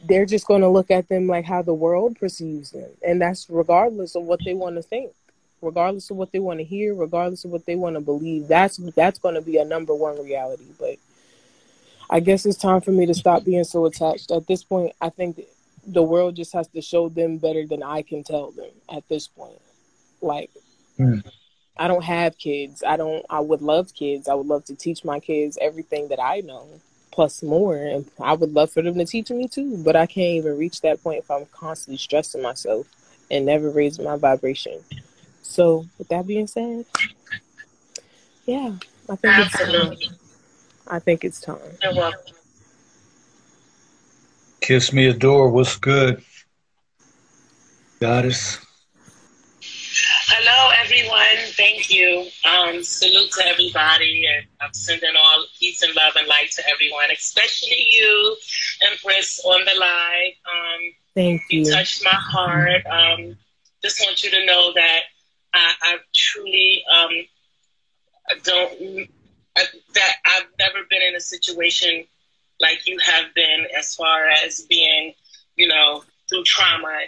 They're 0.07 0.27
just 0.27 0.47
going 0.47 0.61
to 0.61 0.69
look 0.69 0.91
at 0.91 1.09
them 1.09 1.27
like 1.27 1.45
how 1.45 1.63
the 1.63 1.75
world 1.75 2.19
perceives 2.19 2.71
them. 2.73 2.91
And 3.07 3.21
that's 3.21 3.49
regardless 3.49 4.17
of 4.17 4.25
what 4.25 4.41
they 4.45 4.55
want 4.55 4.77
to 4.77 4.83
think, 4.83 5.13
regardless 5.63 6.11
of 6.11 6.17
what 6.17 6.33
they 6.33 6.41
want 6.41 6.59
to 6.61 6.65
hear, 6.65 6.95
regardless 6.95 7.45
of 7.45 7.51
what 7.51 7.65
they 7.65 7.77
want 7.77 7.97
to 7.97 8.01
believe. 8.01 8.49
That's 8.49 8.77
that's 8.77 9.19
going 9.19 9.35
to 9.35 9.41
be 9.41 9.57
a 9.59 9.65
number 9.65 9.95
one 9.95 10.23
reality. 10.23 10.67
But 10.79 10.97
I 12.15 12.21
guess 12.21 12.47
it's 12.47 12.57
time 12.57 12.81
for 12.81 12.93
me 12.93 13.07
to 13.07 13.15
stop 13.15 13.45
being 13.45 13.65
so 13.65 13.87
attached. 13.87 14.31
At 14.31 14.47
this 14.47 14.63
point, 14.63 14.93
I 15.01 15.09
think 15.09 15.41
the 15.85 16.05
world 16.05 16.37
just 16.37 16.53
has 16.53 16.69
to 16.69 16.81
show 16.81 17.09
them 17.09 17.39
better 17.39 17.67
than 17.67 17.83
I 17.83 18.03
can 18.03 18.23
tell 18.23 18.53
them 18.53 18.71
at 18.89 19.03
this 19.09 19.27
point. 19.27 19.61
Like, 20.23 20.49
hmm. 20.97 21.19
I 21.77 21.89
don't 21.89 22.05
have 22.05 22.39
kids. 22.39 22.85
I 22.87 22.97
don't. 22.97 23.27
I 23.29 23.41
would 23.41 23.63
love 23.63 23.93
kids. 23.95 24.29
I 24.29 24.35
would 24.35 24.47
love 24.47 24.65
to 24.67 24.77
teach 24.77 25.05
my 25.05 25.19
kids 25.19 25.59
everything 25.61 26.07
that 26.11 26.23
I 26.23 26.39
know, 26.39 26.69
plus 27.11 27.43
more, 27.43 27.75
and 27.75 28.09
I 28.21 28.35
would 28.35 28.53
love 28.53 28.71
for 28.71 28.81
them 28.81 28.95
to 28.95 29.05
teach 29.05 29.31
me 29.31 29.49
too. 29.49 29.83
But 29.83 29.97
I 29.97 30.07
can't 30.07 30.37
even 30.37 30.57
reach 30.57 30.83
that 30.83 31.03
point 31.03 31.19
if 31.19 31.31
I'm 31.33 31.47
constantly 31.47 31.99
stressing 31.99 32.43
myself 32.43 32.87
and 33.29 33.45
never 33.45 33.71
raising 33.71 34.05
my 34.05 34.15
vibration. 34.15 34.79
So, 35.43 35.85
with 35.99 36.07
that 36.11 36.29
being 36.29 36.47
said, 36.47 36.85
yeah, 38.47 38.77
I 39.11 39.17
think 39.17 39.35
it's 39.37 40.09
time. 40.09 40.17
Absolutely. 40.87 40.97
I 40.97 40.99
think 41.01 41.25
it's 41.25 41.41
time. 41.41 41.59
You're 41.83 41.95
welcome. 41.95 42.35
Kiss 44.61 44.93
me, 44.93 45.07
adore. 45.07 45.51
What's 45.51 45.77
good, 45.77 46.23
goddess? 48.01 48.59
Hello, 50.27 50.73
everyone. 50.83 51.53
Thank 51.53 51.91
you. 51.91 52.27
Um, 52.45 52.83
salute 52.83 53.31
to 53.33 53.47
everybody, 53.47 54.27
and 54.27 54.47
I'm 54.61 54.73
sending 54.73 55.11
all 55.19 55.45
peace 55.59 55.83
and 55.83 55.95
love 55.95 56.15
and 56.17 56.27
light 56.27 56.51
to 56.53 56.63
everyone, 56.69 57.11
especially 57.13 57.87
you, 57.93 58.37
Empress, 58.91 59.41
on 59.45 59.61
the 59.65 59.79
live. 59.79 60.33
Um, 60.47 60.81
Thank 61.15 61.43
you 61.51 61.65
you. 61.65 61.71
touched 61.71 62.03
my 62.05 62.11
heart. 62.15 62.87
Um, 62.87 63.37
just 63.83 64.01
want 64.01 64.23
you 64.23 64.31
to 64.31 64.47
know 64.47 64.73
that 64.75 65.01
I, 65.53 65.75
I 65.83 65.97
truly 66.15 66.83
um, 66.91 68.41
don't 68.43 69.09
That 69.55 70.15
I've 70.27 70.49
never 70.59 70.79
been 70.91 71.03
in 71.03 71.15
a 71.15 71.21
situation 71.21 72.05
like 72.61 72.87
you 72.87 72.99
have 73.05 73.35
been, 73.35 73.67
as 73.77 73.95
far 73.95 74.27
as 74.29 74.63
being, 74.69 75.15
you 75.57 75.69
know, 75.69 76.05
through 76.29 76.45
trauma 76.45 76.99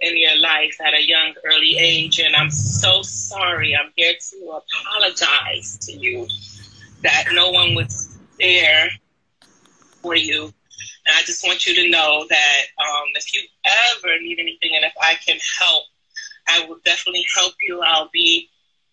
in 0.00 0.16
your 0.16 0.38
life 0.38 0.76
at 0.84 0.94
a 0.94 1.02
young, 1.02 1.34
early 1.44 1.78
age. 1.78 2.18
And 2.20 2.36
I'm 2.36 2.50
so 2.50 3.02
sorry. 3.02 3.74
I'm 3.74 3.92
here 3.96 4.14
to 4.30 4.60
apologize 4.60 5.78
to 5.82 5.92
you 5.92 6.26
that 7.02 7.26
no 7.32 7.50
one 7.50 7.74
was 7.74 8.16
there 8.38 8.88
for 10.02 10.14
you. 10.14 10.44
And 11.06 11.14
I 11.16 11.22
just 11.22 11.46
want 11.46 11.66
you 11.66 11.74
to 11.74 11.88
know 11.88 12.26
that 12.28 12.62
um, 12.78 13.08
if 13.14 13.34
you 13.34 13.42
ever 13.64 14.20
need 14.20 14.38
anything 14.38 14.72
and 14.74 14.84
if 14.84 14.92
I 15.00 15.14
can 15.14 15.38
help, 15.58 15.84
I 16.48 16.66
will 16.66 16.78
definitely 16.84 17.26
help 17.34 17.54
you. 17.66 17.80
I'll 17.80 18.10
be 18.12 18.48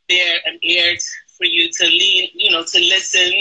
there 0.10 0.38
and 0.46 0.60
ear 0.64 0.96
for 1.38 1.46
you 1.46 1.70
to 1.72 1.86
lean, 1.86 2.30
you 2.34 2.52
know, 2.52 2.64
to 2.64 2.80
listen. 2.80 3.32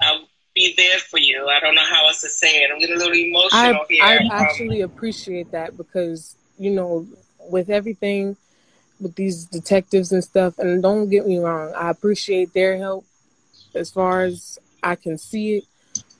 I'll 0.00 0.28
be 0.54 0.74
there 0.76 0.98
for 0.98 1.18
you. 1.18 1.46
I 1.48 1.60
don't 1.60 1.74
know 1.74 1.84
how 1.88 2.06
else 2.06 2.20
to 2.22 2.28
say 2.28 2.62
it. 2.62 2.70
I'm 2.72 2.78
getting 2.78 2.96
a 2.96 2.98
little 2.98 3.14
I 3.14 3.68
emotional 3.68 3.84
here. 3.88 4.04
I 4.04 4.16
Um, 4.16 4.30
actually 4.30 4.80
appreciate 4.80 5.50
that 5.52 5.76
because 5.76 6.36
you 6.58 6.70
know 6.70 7.06
with 7.50 7.70
everything 7.70 8.36
with 9.00 9.14
these 9.14 9.44
detectives 9.44 10.12
and 10.12 10.22
stuff 10.24 10.58
and 10.58 10.82
don't 10.82 11.08
get 11.08 11.26
me 11.26 11.38
wrong 11.38 11.72
I 11.76 11.90
appreciate 11.90 12.52
their 12.52 12.76
help 12.76 13.04
as 13.74 13.90
far 13.90 14.22
as 14.22 14.58
I 14.82 14.96
can 14.96 15.16
see 15.18 15.58
it 15.58 15.64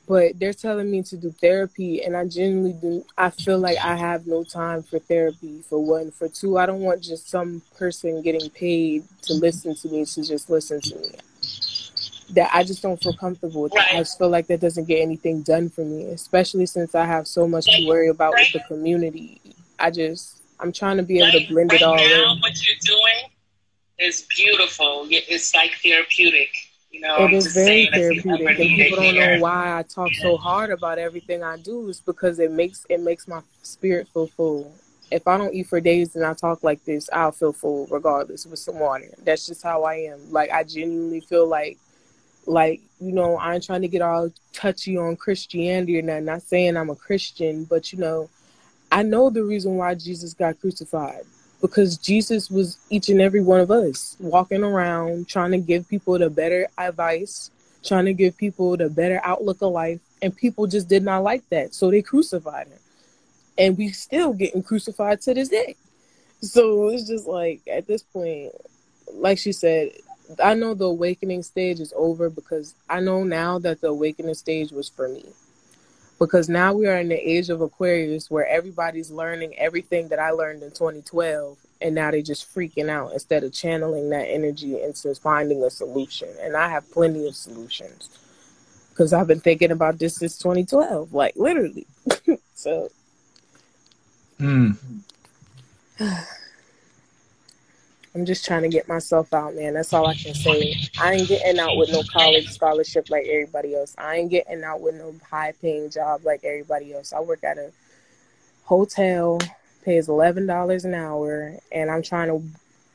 but 0.09 0.39
they're 0.39 0.55
telling 0.55 0.91
me 0.91 1.03
to 1.03 1.17
do 1.17 1.31
therapy 1.31 2.03
and 2.03 2.17
I 2.17 2.25
genuinely 2.25 2.73
do 2.73 3.05
I 3.17 3.31
feel 3.31 3.59
like 3.59 3.79
I 3.79 3.95
have 3.95 4.27
no 4.27 4.43
time 4.43 4.83
for 4.83 4.99
therapy 4.99 5.63
for 5.69 5.85
one 5.85 6.11
for 6.11 6.29
two 6.29 6.59
I 6.59 6.67
don't 6.67 6.81
want 6.81 7.03
just 7.03 7.29
some 7.29 7.63
person 7.79 8.23
getting 8.23 8.51
paid 8.51 9.05
to 9.23 9.35
listen 9.35 9.75
to 9.75 9.89
me 9.89 10.05
to 10.05 10.23
just 10.23 10.51
listen 10.51 10.81
to 10.81 10.97
me 10.97 11.11
that 12.31 12.51
I 12.53 12.63
just 12.63 12.83
don't 12.83 13.01
feel 13.03 13.15
comfortable 13.15 13.63
with 13.63 13.73
that. 13.73 13.89
I 13.93 13.99
just 13.99 14.19
feel 14.19 14.29
like 14.29 14.49
that 14.49 14.61
doesn't 14.61 14.87
get 14.87 15.01
anything 15.01 15.43
done 15.43 15.71
for 15.71 15.83
me, 15.83 16.05
especially 16.07 16.67
since 16.67 16.95
I 16.95 17.07
have 17.07 17.27
so 17.27 17.49
much 17.49 17.65
to 17.65 17.87
worry 17.87 18.09
about 18.09 18.35
with 18.35 18.53
the 18.53 18.61
community. 18.69 19.41
I 19.79 19.91
just 19.91 20.43
I'm 20.61 20.73
trying 20.73 20.97
to 20.97 21.03
be 21.03 21.21
able 21.21 21.39
to 21.39 21.49
blend 21.49 21.73
it 21.73 21.83
all 21.83 21.97
now, 21.97 22.33
in. 22.33 22.41
what 22.41 22.53
you're 22.67 22.77
doing 22.85 23.31
is 23.99 24.27
beautiful. 24.37 25.07
It's 25.09 25.55
like 25.55 25.73
therapeutic. 25.83 26.51
You 26.91 27.01
know, 27.01 27.27
It 27.27 27.35
is 27.35 27.53
very 27.53 27.67
saying, 27.67 27.89
if 27.93 28.15
you 28.15 28.23
therapeutic, 28.23 28.59
and 28.59 28.77
people 28.77 28.97
don't 28.97 29.15
know 29.15 29.39
why 29.41 29.79
I 29.79 29.83
talk 29.83 30.11
so 30.15 30.37
hard 30.39 30.71
about 30.71 30.99
everything 30.99 31.43
I 31.43 31.59
do. 31.59 31.89
Is 31.89 32.01
because 32.01 32.39
it 32.39 32.51
makes 32.51 32.87
it 32.89 33.01
makes 33.01 33.29
my 33.29 33.43
spirit 33.63 34.09
feel 34.09 34.27
full. 34.27 34.73
If 35.11 35.29
I 35.29 35.37
don't 35.37 35.55
eat 35.55 35.67
for 35.67 35.81
days 35.81 36.17
and 36.17 36.25
I 36.25 36.35
talk 36.35 36.63
like 36.63 36.85
this, 36.85 37.09
I'll 37.13 37.33
feel 37.33 37.53
full 37.53 37.87
regardless 37.91 38.47
with 38.47 38.59
some 38.59 38.79
water. 38.79 39.11
That's 39.23 39.47
just 39.47 39.63
how 39.63 39.85
I 39.85 39.95
am. 39.95 40.33
Like 40.33 40.51
I 40.51 40.65
genuinely 40.65 41.21
feel 41.21 41.47
like, 41.47 41.77
like 42.47 42.81
you 43.01 43.13
know, 43.13 43.37
I 43.37 43.55
ain't 43.55 43.65
trying 43.65 43.83
to 43.83 43.89
get 43.89 44.03
all 44.03 44.31
touchy 44.55 44.97
on 44.97 45.17
Christianity 45.17 45.99
or 45.99 46.03
nothing. 46.03 46.25
Not 46.25 46.43
saying 46.43 46.77
I'm 46.77 46.91
a 46.91 46.97
Christian, 46.97 47.65
but 47.65 47.93
you 47.93 47.99
know, 47.99 48.31
I 48.91 49.03
know 49.03 49.29
the 49.29 49.45
reason 49.45 49.77
why 49.77 49.95
Jesus 49.95 50.33
got 50.33 50.59
crucified 50.59 51.25
because 51.61 51.97
Jesus 51.97 52.51
was 52.51 52.79
each 52.91 53.09
and 53.09 53.21
every 53.21 53.43
one 53.43 53.61
of 53.61 53.71
us 53.71 54.17
walking 54.21 54.63
around 54.63 55.29
trying 55.29 55.51
to 55.51 55.59
give 55.59 55.89
people 55.89 56.19
the 56.19 56.31
better 56.31 56.69
advice, 56.77 57.51
trying 57.85 58.05
to 58.05 58.13
give 58.13 58.37
people 58.37 58.77
the 58.77 58.89
better 58.89 59.21
outlook 59.25 59.63
of 59.63 59.73
life, 59.73 60.01
and 60.23 60.37
people 60.37 60.67
just 60.67 60.89
did 60.89 61.03
not 61.03 61.23
like 61.23 61.49
that. 61.51 61.75
So 61.75 61.91
they 61.91 62.03
crucified 62.03 62.69
him. 62.69 62.79
And 63.57 63.77
we 63.77 63.89
still 63.89 64.33
getting 64.33 64.63
crucified 64.63 65.21
to 65.23 65.35
this 65.35 65.49
day. 65.49 65.75
So 66.41 66.89
it's 66.89 67.09
just 67.09 67.27
like 67.27 67.61
at 67.71 67.87
this 67.89 68.03
point, 68.03 68.53
like 69.15 69.39
she 69.39 69.53
said, 69.53 69.91
I 70.43 70.55
know 70.55 70.75
the 70.75 70.85
awakening 70.85 71.43
stage 71.43 71.81
is 71.81 71.93
over 71.97 72.31
because 72.31 72.75
I 72.89 73.01
know 73.01 73.25
now 73.25 73.59
that 73.61 73.81
the 73.81 73.89
awakening 73.89 74.35
stage 74.35 74.71
was 74.71 74.89
for 74.89 75.09
me 75.09 75.25
because 76.19 76.49
now 76.49 76.73
we 76.73 76.87
are 76.87 76.99
in 76.99 77.09
the 77.09 77.17
age 77.31 77.51
of 77.51 77.61
Aquarius 77.61 78.31
where 78.31 78.47
everybody's 78.47 79.11
learning 79.11 79.57
everything 79.59 80.09
that 80.09 80.19
I 80.19 80.31
learned 80.31 80.63
in 80.63 80.71
2012 80.71 81.59
and 81.81 81.95
now 81.95 82.11
they're 82.11 82.23
just 82.23 82.53
freaking 82.53 82.89
out 82.89 83.13
instead 83.13 83.45
of 83.45 83.53
channeling 83.53 84.11
that 84.11 84.25
energy 84.25 84.83
into 84.83 85.15
finding 85.15 85.63
a 85.63 85.71
solution. 85.71 86.29
And 86.41 86.57
I 86.57 86.69
have 86.69 86.91
plenty 86.91 87.27
of 87.29 87.37
solutions 87.37 88.09
because 88.91 89.13
I've 89.13 89.29
been 89.29 89.41
thinking 89.41 89.71
about 89.71 89.99
this 89.99 90.17
since 90.17 90.39
2012, 90.39 91.13
like 91.13 91.35
literally. 91.37 91.87
so 92.55 92.91
Hmm. 94.39 94.73
I'm 98.15 98.25
just 98.25 98.45
trying 98.45 98.63
to 98.63 98.69
get 98.69 98.89
myself 98.89 99.33
out, 99.35 99.55
man. 99.55 99.75
That's 99.75 99.93
all 99.93 100.07
I 100.07 100.15
can 100.15 100.35
say. 100.35 100.75
I 100.99 101.15
ain't 101.15 101.29
getting 101.29 101.59
out 101.59 101.77
with 101.77 101.91
no 101.91 102.03
college 102.03 102.49
scholarship 102.49 103.11
like 103.11 103.27
everybody 103.27 103.75
else. 103.75 103.95
I 103.99 104.17
ain't 104.17 104.31
getting 104.31 104.65
out 104.65 104.81
with 104.81 104.95
no 104.95 105.15
high 105.31 105.53
paying 105.61 105.91
job 105.91 106.25
like 106.25 106.43
everybody 106.43 106.95
else. 106.95 107.13
I 107.13 107.21
work 107.21 107.45
at 107.45 107.59
a 107.59 107.71
hotel, 108.65 109.39
pays 109.85 110.09
eleven 110.09 110.47
dollars 110.47 110.85
an 110.85 110.95
hour, 110.95 111.55
and 111.71 111.91
I'm 111.91 112.03
trying 112.03 112.29
to 112.29 112.43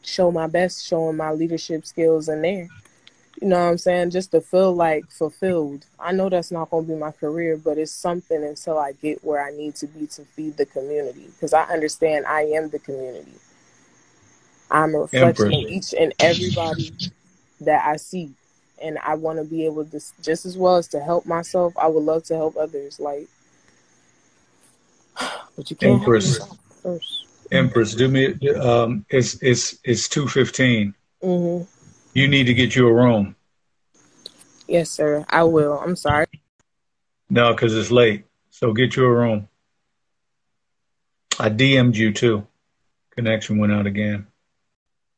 show 0.03 0.31
my 0.31 0.47
best, 0.47 0.85
showing 0.85 1.15
my 1.15 1.31
leadership 1.31 1.85
skills 1.85 2.27
in 2.27 2.41
there. 2.41 2.67
You 3.41 3.47
know 3.47 3.57
what 3.57 3.71
I'm 3.71 3.77
saying? 3.77 4.11
Just 4.11 4.31
to 4.31 4.41
feel 4.41 4.73
like 4.73 5.09
fulfilled. 5.09 5.85
I 5.99 6.11
know 6.11 6.29
that's 6.29 6.51
not 6.51 6.69
going 6.69 6.85
to 6.85 6.93
be 6.93 6.99
my 6.99 7.11
career, 7.11 7.57
but 7.57 7.77
it's 7.77 7.91
something 7.91 8.43
until 8.43 8.77
I 8.77 8.93
get 8.93 9.23
where 9.23 9.43
I 9.45 9.51
need 9.51 9.75
to 9.75 9.87
be 9.87 10.07
to 10.07 10.23
feed 10.23 10.57
the 10.57 10.65
community. 10.65 11.27
Because 11.27 11.53
I 11.53 11.63
understand 11.63 12.25
I 12.25 12.43
am 12.43 12.69
the 12.69 12.79
community. 12.79 13.33
I'm 14.71 14.95
a 14.95 15.01
reflection 15.01 15.53
of 15.53 15.65
each 15.69 15.93
and 15.93 16.13
everybody 16.19 16.91
that 17.61 17.85
I 17.85 17.97
see. 17.97 18.31
And 18.81 18.97
I 18.99 19.15
want 19.15 19.39
to 19.39 19.45
be 19.45 19.65
able 19.65 19.85
to, 19.85 20.01
just 20.21 20.45
as 20.45 20.57
well 20.57 20.75
as 20.75 20.87
to 20.89 20.99
help 20.99 21.25
myself, 21.25 21.73
I 21.77 21.87
would 21.87 22.03
love 22.03 22.23
to 22.25 22.35
help 22.35 22.57
others. 22.57 22.99
Like, 22.99 23.27
but 25.55 25.69
you 25.69 25.75
can't 25.75 26.01
Empress. 26.01 26.37
first. 26.37 27.23
Empress, 27.51 27.93
do 27.93 28.07
me. 28.07 28.33
Um, 28.55 29.05
it's 29.09 29.41
it's 29.43 29.77
it's 29.83 30.09
two 30.09 30.27
fifteen. 30.27 30.95
hmm 31.21 31.61
You 32.13 32.27
need 32.27 32.45
to 32.45 32.53
get 32.53 32.75
you 32.75 32.87
a 32.87 32.93
room. 32.93 33.35
Yes, 34.67 34.89
sir. 34.89 35.25
I 35.29 35.43
will. 35.43 35.79
I'm 35.79 35.95
sorry. 35.95 36.25
No, 37.29 37.53
because 37.53 37.75
it's 37.75 37.91
late. 37.91 38.25
So 38.49 38.73
get 38.73 38.95
you 38.95 39.05
a 39.05 39.11
room. 39.11 39.47
I 41.39 41.49
DM'd 41.49 41.97
you 41.97 42.11
too. 42.11 42.47
Connection 43.11 43.57
went 43.57 43.73
out 43.73 43.85
again. 43.85 44.27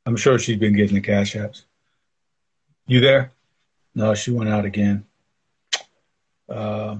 I'm 0.05 0.15
sure 0.15 0.37
she's 0.37 0.57
been 0.57 0.75
getting 0.75 0.95
the 0.95 1.01
cash 1.01 1.35
apps. 1.35 1.63
You 2.87 2.99
there? 2.99 3.31
No, 3.95 4.13
she 4.13 4.31
went 4.31 4.49
out 4.49 4.65
again. 4.65 5.05
Uh, 6.47 6.97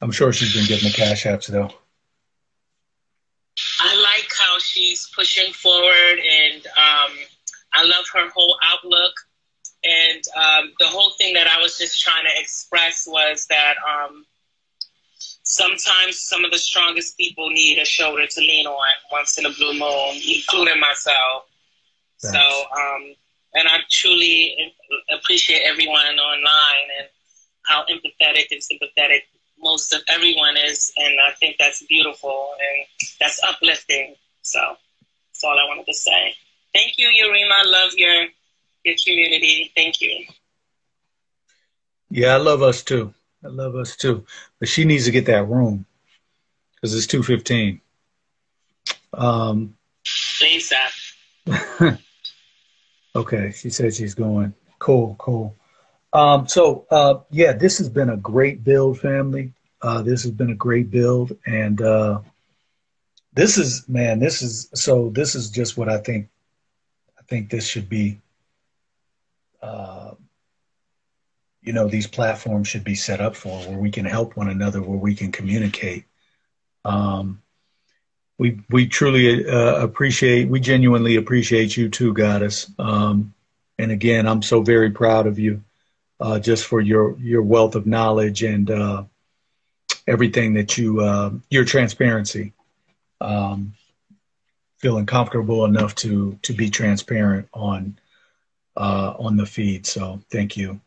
I'm 0.00 0.10
sure 0.10 0.32
she's 0.32 0.54
been 0.54 0.66
getting 0.66 0.88
the 0.90 0.96
cash 0.96 1.24
apps 1.24 1.46
though. 1.46 1.70
I 3.80 3.94
like 3.96 4.28
how 4.34 4.58
she's 4.58 5.10
pushing 5.14 5.52
forward, 5.52 6.18
and 6.18 6.66
um, 6.66 7.12
I 7.72 7.84
love 7.84 8.04
her 8.14 8.28
whole 8.34 8.56
outlook. 8.64 9.12
And 9.84 10.22
um, 10.36 10.72
the 10.78 10.86
whole 10.86 11.10
thing 11.18 11.34
that 11.34 11.46
I 11.46 11.60
was 11.60 11.76
just 11.76 12.02
trying 12.02 12.24
to 12.24 12.40
express 12.40 13.06
was 13.06 13.46
that 13.46 13.74
um, 13.88 14.24
sometimes 15.42 16.20
some 16.20 16.44
of 16.44 16.50
the 16.50 16.58
strongest 16.58 17.16
people 17.16 17.50
need 17.50 17.78
a 17.78 17.84
shoulder 17.84 18.26
to 18.26 18.40
lean 18.40 18.66
on 18.66 18.88
once 19.10 19.38
in 19.38 19.46
a 19.46 19.50
blue 19.50 19.78
moon, 19.78 20.20
including 20.28 20.80
myself. 20.80 21.46
So, 22.22 22.38
um, 22.38 23.14
and 23.54 23.68
I 23.68 23.78
truly 23.90 24.74
appreciate 25.10 25.62
everyone 25.64 26.18
online 26.18 26.88
and 27.00 27.08
how 27.64 27.84
empathetic 27.84 28.46
and 28.50 28.62
sympathetic 28.62 29.24
most 29.60 29.92
of 29.92 30.02
everyone 30.08 30.56
is, 30.56 30.92
and 30.96 31.14
I 31.20 31.32
think 31.32 31.56
that's 31.58 31.82
beautiful 31.84 32.50
and 32.58 32.86
that's 33.20 33.40
uplifting. 33.44 34.14
So 34.42 34.58
that's 34.60 35.44
all 35.44 35.58
I 35.58 35.68
wanted 35.68 35.86
to 35.86 35.94
say. 35.94 36.34
Thank 36.74 36.98
you, 36.98 37.08
Yurima. 37.08 37.64
Love 37.64 37.90
your 37.96 38.26
your 38.84 38.94
community. 39.06 39.70
Thank 39.74 40.00
you. 40.00 40.26
Yeah, 42.10 42.34
I 42.34 42.38
love 42.38 42.62
us 42.62 42.82
too. 42.82 43.14
I 43.44 43.48
love 43.48 43.76
us 43.76 43.96
too. 43.96 44.24
But 44.58 44.68
she 44.68 44.84
needs 44.84 45.04
to 45.04 45.10
get 45.10 45.26
that 45.26 45.48
room 45.48 45.86
because 46.74 46.94
it's 46.94 47.06
two 47.06 47.22
fifteen. 47.22 47.80
Um, 49.12 49.76
ASAP. 50.06 51.98
okay, 53.14 53.52
she 53.52 53.70
said 53.70 53.94
she's 53.94 54.14
going. 54.14 54.54
Cool, 54.78 55.16
cool. 55.18 55.56
Um, 56.12 56.46
so 56.46 56.86
uh, 56.90 57.20
yeah, 57.30 57.52
this 57.52 57.78
has 57.78 57.88
been 57.88 58.10
a 58.10 58.16
great 58.16 58.64
build, 58.64 59.00
family. 59.00 59.52
Uh, 59.80 60.02
this 60.02 60.22
has 60.22 60.32
been 60.32 60.50
a 60.50 60.54
great 60.54 60.90
build, 60.90 61.36
and 61.46 61.80
uh, 61.80 62.20
this 63.32 63.58
is 63.58 63.88
man, 63.88 64.18
this 64.18 64.42
is 64.42 64.68
so. 64.74 65.10
This 65.10 65.34
is 65.34 65.50
just 65.50 65.76
what 65.76 65.88
I 65.88 65.98
think. 65.98 66.28
I 67.18 67.22
think 67.22 67.50
this 67.50 67.66
should 67.66 67.88
be. 67.88 68.20
Uh, 69.62 70.14
you 71.62 71.72
know, 71.72 71.88
these 71.88 72.08
platforms 72.08 72.66
should 72.66 72.82
be 72.82 72.96
set 72.96 73.20
up 73.20 73.36
for 73.36 73.56
where 73.60 73.78
we 73.78 73.90
can 73.90 74.04
help 74.04 74.36
one 74.36 74.48
another, 74.48 74.82
where 74.82 74.98
we 74.98 75.14
can 75.14 75.30
communicate. 75.30 76.04
Um, 76.84 77.40
we 78.42 78.60
we 78.70 78.88
truly 78.88 79.48
uh, 79.48 79.76
appreciate, 79.76 80.48
we 80.48 80.58
genuinely 80.58 81.14
appreciate 81.14 81.76
you 81.76 81.88
too, 81.88 82.12
Goddess. 82.12 82.68
Um, 82.76 83.34
and 83.78 83.92
again, 83.92 84.26
I'm 84.26 84.42
so 84.42 84.62
very 84.62 84.90
proud 84.90 85.28
of 85.28 85.38
you, 85.38 85.62
uh, 86.18 86.40
just 86.40 86.66
for 86.66 86.80
your 86.80 87.16
your 87.20 87.42
wealth 87.42 87.76
of 87.76 87.86
knowledge 87.86 88.42
and 88.42 88.68
uh, 88.68 89.04
everything 90.08 90.54
that 90.54 90.76
you 90.76 91.00
uh, 91.00 91.30
your 91.50 91.64
transparency. 91.64 92.52
Um, 93.20 93.74
feeling 94.78 95.06
comfortable 95.06 95.64
enough 95.64 95.94
to 95.94 96.36
to 96.42 96.52
be 96.52 96.68
transparent 96.68 97.46
on 97.54 97.96
uh, 98.76 99.14
on 99.20 99.36
the 99.36 99.46
feed. 99.46 99.86
So 99.86 100.20
thank 100.32 100.56
you. 100.56 100.80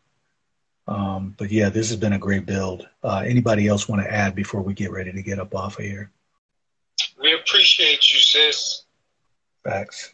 Um, 0.86 1.34
but 1.38 1.50
yeah, 1.50 1.70
this 1.70 1.88
has 1.88 1.96
been 1.96 2.12
a 2.12 2.18
great 2.18 2.44
build. 2.44 2.86
Uh, 3.02 3.24
anybody 3.24 3.66
else 3.66 3.88
want 3.88 4.02
to 4.02 4.12
add 4.12 4.34
before 4.34 4.60
we 4.60 4.74
get 4.74 4.92
ready 4.92 5.10
to 5.10 5.22
get 5.22 5.38
up 5.38 5.54
off 5.54 5.78
of 5.78 5.86
here? 5.86 6.10
We 7.20 7.32
appreciate 7.34 8.12
you, 8.12 8.20
sis. 8.20 8.82
Facts. 9.64 10.12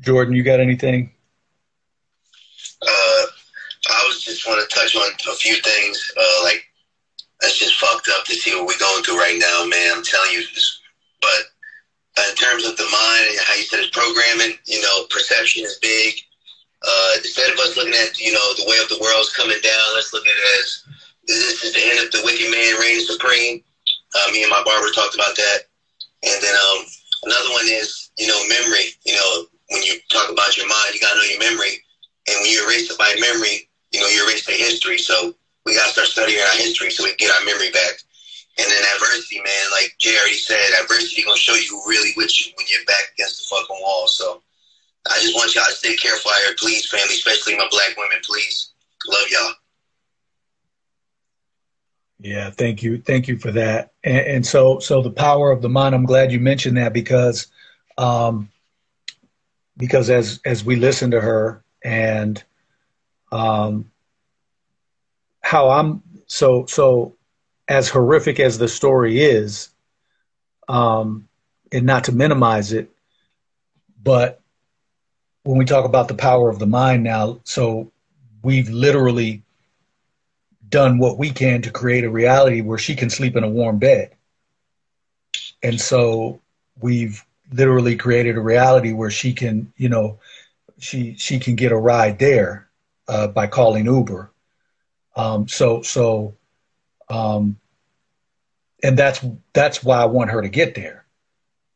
Jordan, 0.00 0.34
you 0.34 0.42
got 0.42 0.60
anything? 0.60 1.10
Uh, 2.82 3.24
I 3.88 4.04
was 4.06 4.22
just 4.22 4.46
want 4.46 4.60
to 4.60 4.74
touch 4.74 4.96
on 4.96 5.08
a 5.32 5.36
few 5.36 5.56
things. 5.56 6.12
Uh, 6.16 6.44
like 6.44 6.64
that's 7.40 7.58
just 7.58 7.78
fucked 7.78 8.08
up 8.16 8.24
to 8.26 8.34
see 8.34 8.54
what 8.54 8.66
we're 8.66 8.78
going 8.78 9.02
through 9.02 9.18
right 9.18 9.38
now, 9.38 9.66
man. 9.66 9.92
I'm 9.96 10.04
telling 10.04 10.32
you. 10.32 10.40
This, 10.40 10.80
but 11.20 11.44
uh, 12.16 12.30
in 12.30 12.36
terms 12.36 12.66
of 12.66 12.76
the 12.76 12.84
mind 12.84 13.24
and 13.30 13.38
how 13.44 13.54
you 13.54 13.64
said 13.64 13.80
it's 13.80 13.96
programming, 13.96 14.58
you 14.66 14.80
know, 14.82 15.06
perception 15.10 15.64
is 15.64 15.78
big. 15.80 16.14
Uh, 16.82 17.10
instead 17.16 17.52
of 17.52 17.58
us 17.58 17.76
looking 17.76 17.94
at, 17.94 18.18
you 18.20 18.32
know, 18.32 18.54
the 18.56 18.68
way 18.68 18.76
of 18.82 18.88
the 18.88 19.00
world's 19.00 19.32
coming 19.32 19.58
down, 19.62 19.86
let's 19.94 20.12
look 20.12 20.26
at 20.26 20.36
it 20.36 20.60
as 20.60 20.84
this 21.26 21.64
is 21.64 21.74
the 21.74 21.82
end 21.82 22.04
of 22.04 22.12
the 22.12 22.22
wicked 22.24 22.50
man 22.50 22.80
reigning 22.80 23.04
supreme. 23.04 23.62
Uh, 24.14 24.30
me 24.32 24.42
and 24.42 24.50
my 24.50 24.62
barber 24.64 24.90
talked 24.92 25.14
about 25.14 25.34
that. 25.36 25.66
And 26.24 26.42
then 26.42 26.54
um, 26.54 26.84
another 27.24 27.50
one 27.52 27.66
is, 27.66 28.10
you 28.18 28.26
know, 28.26 28.38
memory. 28.48 28.94
You 29.04 29.14
know, 29.14 29.46
when 29.70 29.82
you 29.82 29.98
talk 30.10 30.30
about 30.30 30.56
your 30.56 30.68
mind, 30.68 30.94
you 30.94 31.00
got 31.00 31.14
to 31.14 31.20
know 31.20 31.28
your 31.28 31.40
memory. 31.40 31.82
And 32.28 32.36
when 32.40 32.50
you 32.50 32.64
erase 32.66 32.90
it 32.90 32.98
by 32.98 33.14
memory, 33.20 33.68
you 33.92 34.00
know, 34.00 34.08
you 34.08 34.24
erase 34.24 34.46
the 34.46 34.52
history. 34.52 34.98
So 34.98 35.34
we 35.64 35.74
got 35.74 35.86
to 35.86 35.92
start 35.92 36.08
studying 36.08 36.40
our 36.40 36.56
history 36.58 36.90
so 36.90 37.04
we 37.04 37.14
get 37.16 37.34
our 37.34 37.44
memory 37.44 37.70
back. 37.70 38.02
And 38.58 38.66
then 38.70 38.82
adversity, 38.96 39.36
man, 39.36 39.64
like 39.70 39.94
Jay 39.98 40.16
already 40.16 40.40
said, 40.40 40.56
adversity 40.80 41.22
gonna 41.22 41.36
show 41.36 41.54
you 41.54 41.82
really 41.86 42.12
with 42.16 42.32
you 42.40 42.52
when 42.56 42.66
you're 42.70 42.86
back 42.86 43.12
against 43.12 43.36
the 43.36 43.54
fucking 43.54 43.76
wall. 43.82 44.08
So 44.08 44.40
I 45.10 45.20
just 45.20 45.34
want 45.34 45.54
y'all 45.54 45.66
to 45.66 45.72
stay 45.76 45.94
careful 45.96 46.30
out 46.30 46.40
here, 46.40 46.56
please, 46.58 46.88
family, 46.88 47.14
especially 47.14 47.56
my 47.56 47.68
black 47.70 47.94
women, 47.98 48.16
please. 48.24 48.72
Love 49.06 49.28
y'all. 49.28 49.52
Yeah, 52.26 52.50
thank 52.50 52.82
you, 52.82 53.00
thank 53.00 53.28
you 53.28 53.38
for 53.38 53.52
that. 53.52 53.92
And, 54.02 54.26
and 54.26 54.46
so, 54.46 54.80
so 54.80 55.00
the 55.00 55.12
power 55.12 55.52
of 55.52 55.62
the 55.62 55.68
mind. 55.68 55.94
I'm 55.94 56.04
glad 56.04 56.32
you 56.32 56.40
mentioned 56.40 56.76
that 56.76 56.92
because, 56.92 57.46
um, 57.96 58.50
because 59.76 60.10
as 60.10 60.40
as 60.44 60.64
we 60.64 60.74
listen 60.74 61.12
to 61.12 61.20
her 61.20 61.62
and, 61.84 62.42
um, 63.30 63.92
how 65.40 65.70
I'm 65.70 66.02
so 66.26 66.66
so 66.66 67.14
as 67.68 67.88
horrific 67.88 68.40
as 68.40 68.58
the 68.58 68.66
story 68.66 69.20
is, 69.20 69.68
um, 70.66 71.28
and 71.70 71.86
not 71.86 72.02
to 72.04 72.12
minimize 72.12 72.72
it, 72.72 72.90
but 74.02 74.40
when 75.44 75.58
we 75.58 75.64
talk 75.64 75.84
about 75.84 76.08
the 76.08 76.14
power 76.14 76.50
of 76.50 76.58
the 76.58 76.66
mind 76.66 77.04
now, 77.04 77.38
so 77.44 77.92
we've 78.42 78.68
literally 78.68 79.44
done 80.68 80.98
what 80.98 81.18
we 81.18 81.30
can 81.30 81.62
to 81.62 81.70
create 81.70 82.04
a 82.04 82.10
reality 82.10 82.60
where 82.60 82.78
she 82.78 82.94
can 82.94 83.10
sleep 83.10 83.36
in 83.36 83.44
a 83.44 83.48
warm 83.48 83.78
bed. 83.78 84.14
And 85.62 85.80
so 85.80 86.40
we've 86.80 87.24
literally 87.52 87.96
created 87.96 88.36
a 88.36 88.40
reality 88.40 88.92
where 88.92 89.10
she 89.10 89.32
can, 89.32 89.72
you 89.76 89.88
know, 89.88 90.18
she 90.78 91.14
she 91.16 91.38
can 91.38 91.56
get 91.56 91.72
a 91.72 91.76
ride 91.76 92.18
there 92.18 92.68
uh, 93.08 93.28
by 93.28 93.46
calling 93.46 93.86
Uber. 93.86 94.30
Um, 95.14 95.48
so 95.48 95.82
so, 95.82 96.34
um, 97.08 97.58
and 98.82 98.98
that's 98.98 99.24
that's 99.52 99.82
why 99.82 100.02
I 100.02 100.06
want 100.06 100.30
her 100.30 100.42
to 100.42 100.48
get 100.48 100.74
there. 100.74 101.06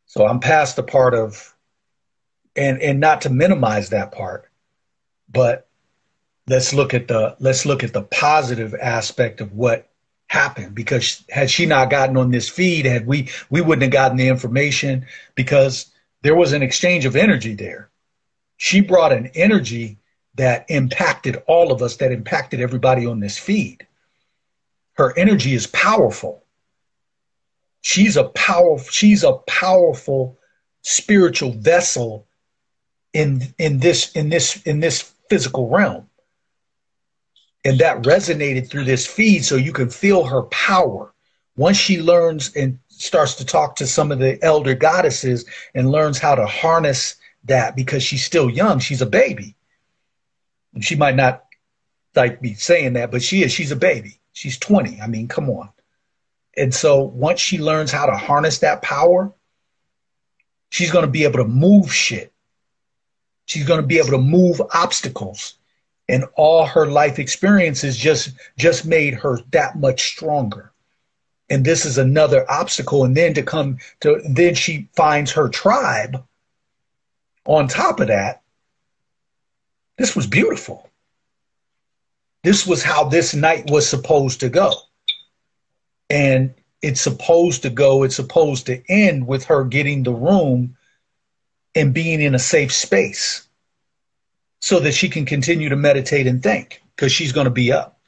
So 0.07 0.27
I'm 0.27 0.41
past 0.41 0.77
the 0.77 0.83
part 0.83 1.15
of, 1.15 1.55
and 2.57 2.83
and 2.83 3.01
not 3.01 3.23
to 3.23 3.31
minimize 3.31 3.91
that 3.91 4.13
part, 4.13 4.51
but 5.31 5.70
let's 6.51 6.75
look 6.75 6.93
at 6.93 7.07
the 7.07 7.37
let's 7.39 7.65
look 7.65 7.85
at 7.85 7.93
the 7.93 8.03
positive 8.03 8.75
aspect 8.75 9.41
of 9.41 9.53
what 9.53 9.89
happened. 10.27 10.75
Because 10.75 11.25
had 11.31 11.49
she 11.49 11.65
not 11.65 11.91
gotten 11.91 12.17
on 12.17 12.33
this 12.33 12.49
feed 12.49 12.87
had 12.87 13.07
we 13.07 13.29
we 13.51 13.61
wouldn't 13.61 13.83
have 13.83 13.93
gotten 13.93 14.17
the 14.17 14.29
information 14.29 15.07
because 15.37 15.87
there 16.23 16.35
was 16.35 16.53
an 16.53 16.63
exchange 16.63 17.07
of 17.07 17.15
energy 17.15 17.55
there. 17.55 17.89
She 18.57 18.81
brought 18.81 19.13
an 19.13 19.31
energy 19.35 19.99
that 20.35 20.67
impacted 20.69 21.41
all 21.47 21.73
of 21.73 21.83
us 21.83 21.97
that 21.97 22.13
impacted 22.13 22.61
everybody 22.61 23.07
on 23.07 23.21
this 23.21 23.39
feed. 23.39 23.87
Her 24.95 25.17
energy 25.17 25.55
is 25.55 25.69
powerful. 25.69 26.45
She's 27.81 28.17
a 28.17 28.25
powerful 28.25 28.91
she's 28.91 29.23
a 29.23 29.35
powerful 29.47 30.37
spiritual 30.83 31.53
vessel 31.53 32.27
in 33.13 33.55
in 33.57 33.79
this 33.79 34.11
in 34.13 34.31
this 34.31 34.61
in 34.65 34.81
this 34.81 35.03
physical 35.29 35.69
realm 35.69 36.10
And 37.65 37.79
that 37.79 38.03
resonated 38.03 38.69
through 38.69 38.85
this 38.85 39.07
feed 39.07 39.45
so 39.45 39.57
you 39.57 39.73
can 39.73 39.91
feel 39.91 40.25
her 40.25 40.43
power. 40.45 41.13
Once 41.57 41.77
she 41.77 42.01
learns 42.01 42.55
and 42.57 42.79
starts 42.89 43.35
to 43.35 43.45
talk 43.45 43.77
to 43.77 43.87
some 43.87 44.13
of 44.13 44.19
the 44.19 44.43
elder 44.43 44.75
goddesses 44.75 45.45
and 45.75 45.91
learns 45.91 46.19
how 46.19 46.35
to 46.35 46.47
harness 46.47 47.17
that 47.45 47.77
because 47.77 48.03
she's 48.03 48.25
still 48.25 48.49
young, 48.49 48.79
she's 48.79 49.03
a 49.03 49.07
baby. 49.07 49.55
And 50.75 50.85
she 50.85 50.97
might 50.97 51.17
not 51.17 51.45
like 52.15 52.41
be 52.41 52.55
saying 52.55 52.95
that, 52.95 53.11
but 53.11 53.23
she 53.23 53.43
is, 53.43 53.53
she's 53.53 53.73
a 53.73 53.77
baby. 53.77 54.21
She's 54.33 54.59
20. 54.59 55.01
I 55.01 55.07
mean, 55.07 55.29
come 55.29 55.51
on. 55.51 55.71
And 56.57 56.75
so 56.75 57.03
once 57.03 57.41
she 57.41 57.59
learns 57.59 57.93
how 57.93 58.07
to 58.07 58.17
harness 58.17 58.59
that 58.59 58.83
power, 58.83 59.33
she's 60.71 60.91
going 60.91 61.05
to 61.05 61.11
be 61.11 61.25
able 61.25 61.39
to 61.39 61.45
move 61.45 61.93
shit. 61.93 62.33
She's 63.47 63.67
going 63.67 63.81
to 63.81 63.87
be 63.87 63.99
able 63.99 64.11
to 64.11 64.19
move 64.19 64.61
obstacles. 64.73 65.57
And 66.11 66.25
all 66.37 66.67
her 66.67 66.87
life 66.87 67.19
experiences 67.19 67.97
just 67.97 68.33
just 68.59 68.85
made 68.85 69.15
her 69.15 69.39
that 69.53 69.79
much 69.79 70.09
stronger. 70.09 70.73
And 71.49 71.65
this 71.65 71.87
is 71.87 71.99
another 71.99 72.45
obstacle. 72.51 73.05
And 73.05 73.17
then 73.17 73.33
to 73.35 73.43
come 73.43 73.79
to 74.01 74.21
then 74.29 74.55
she 74.55 74.89
finds 74.97 75.31
her 75.33 75.49
tribe 75.49 76.23
on 77.47 77.69
top 77.69 78.01
of 78.01 78.09
that. 78.09 78.43
This 79.97 80.17
was 80.17 80.27
beautiful. 80.27 80.91
This 82.43 82.67
was 82.67 82.83
how 82.83 83.05
this 83.05 83.35
night 83.35 83.71
was 83.71 83.89
supposed 83.89 84.41
to 84.41 84.49
go 84.49 84.73
and 86.11 86.53
it's 86.83 87.01
supposed 87.01 87.63
to 87.63 87.71
go 87.71 88.03
it's 88.03 88.17
supposed 88.17 88.67
to 88.67 88.83
end 88.89 89.27
with 89.27 89.45
her 89.45 89.65
getting 89.65 90.03
the 90.03 90.13
room 90.13 90.77
and 91.75 91.95
being 91.95 92.21
in 92.21 92.35
a 92.35 92.39
safe 92.39 92.73
space 92.73 93.47
so 94.61 94.81
that 94.81 94.93
she 94.93 95.09
can 95.09 95.25
continue 95.25 95.69
to 95.69 95.77
meditate 95.77 96.27
and 96.27 96.43
think 96.43 96.83
because 96.95 97.13
she's 97.13 97.33
going 97.33 97.47
to 97.47 97.51
be 97.51 97.73
up 97.73 98.01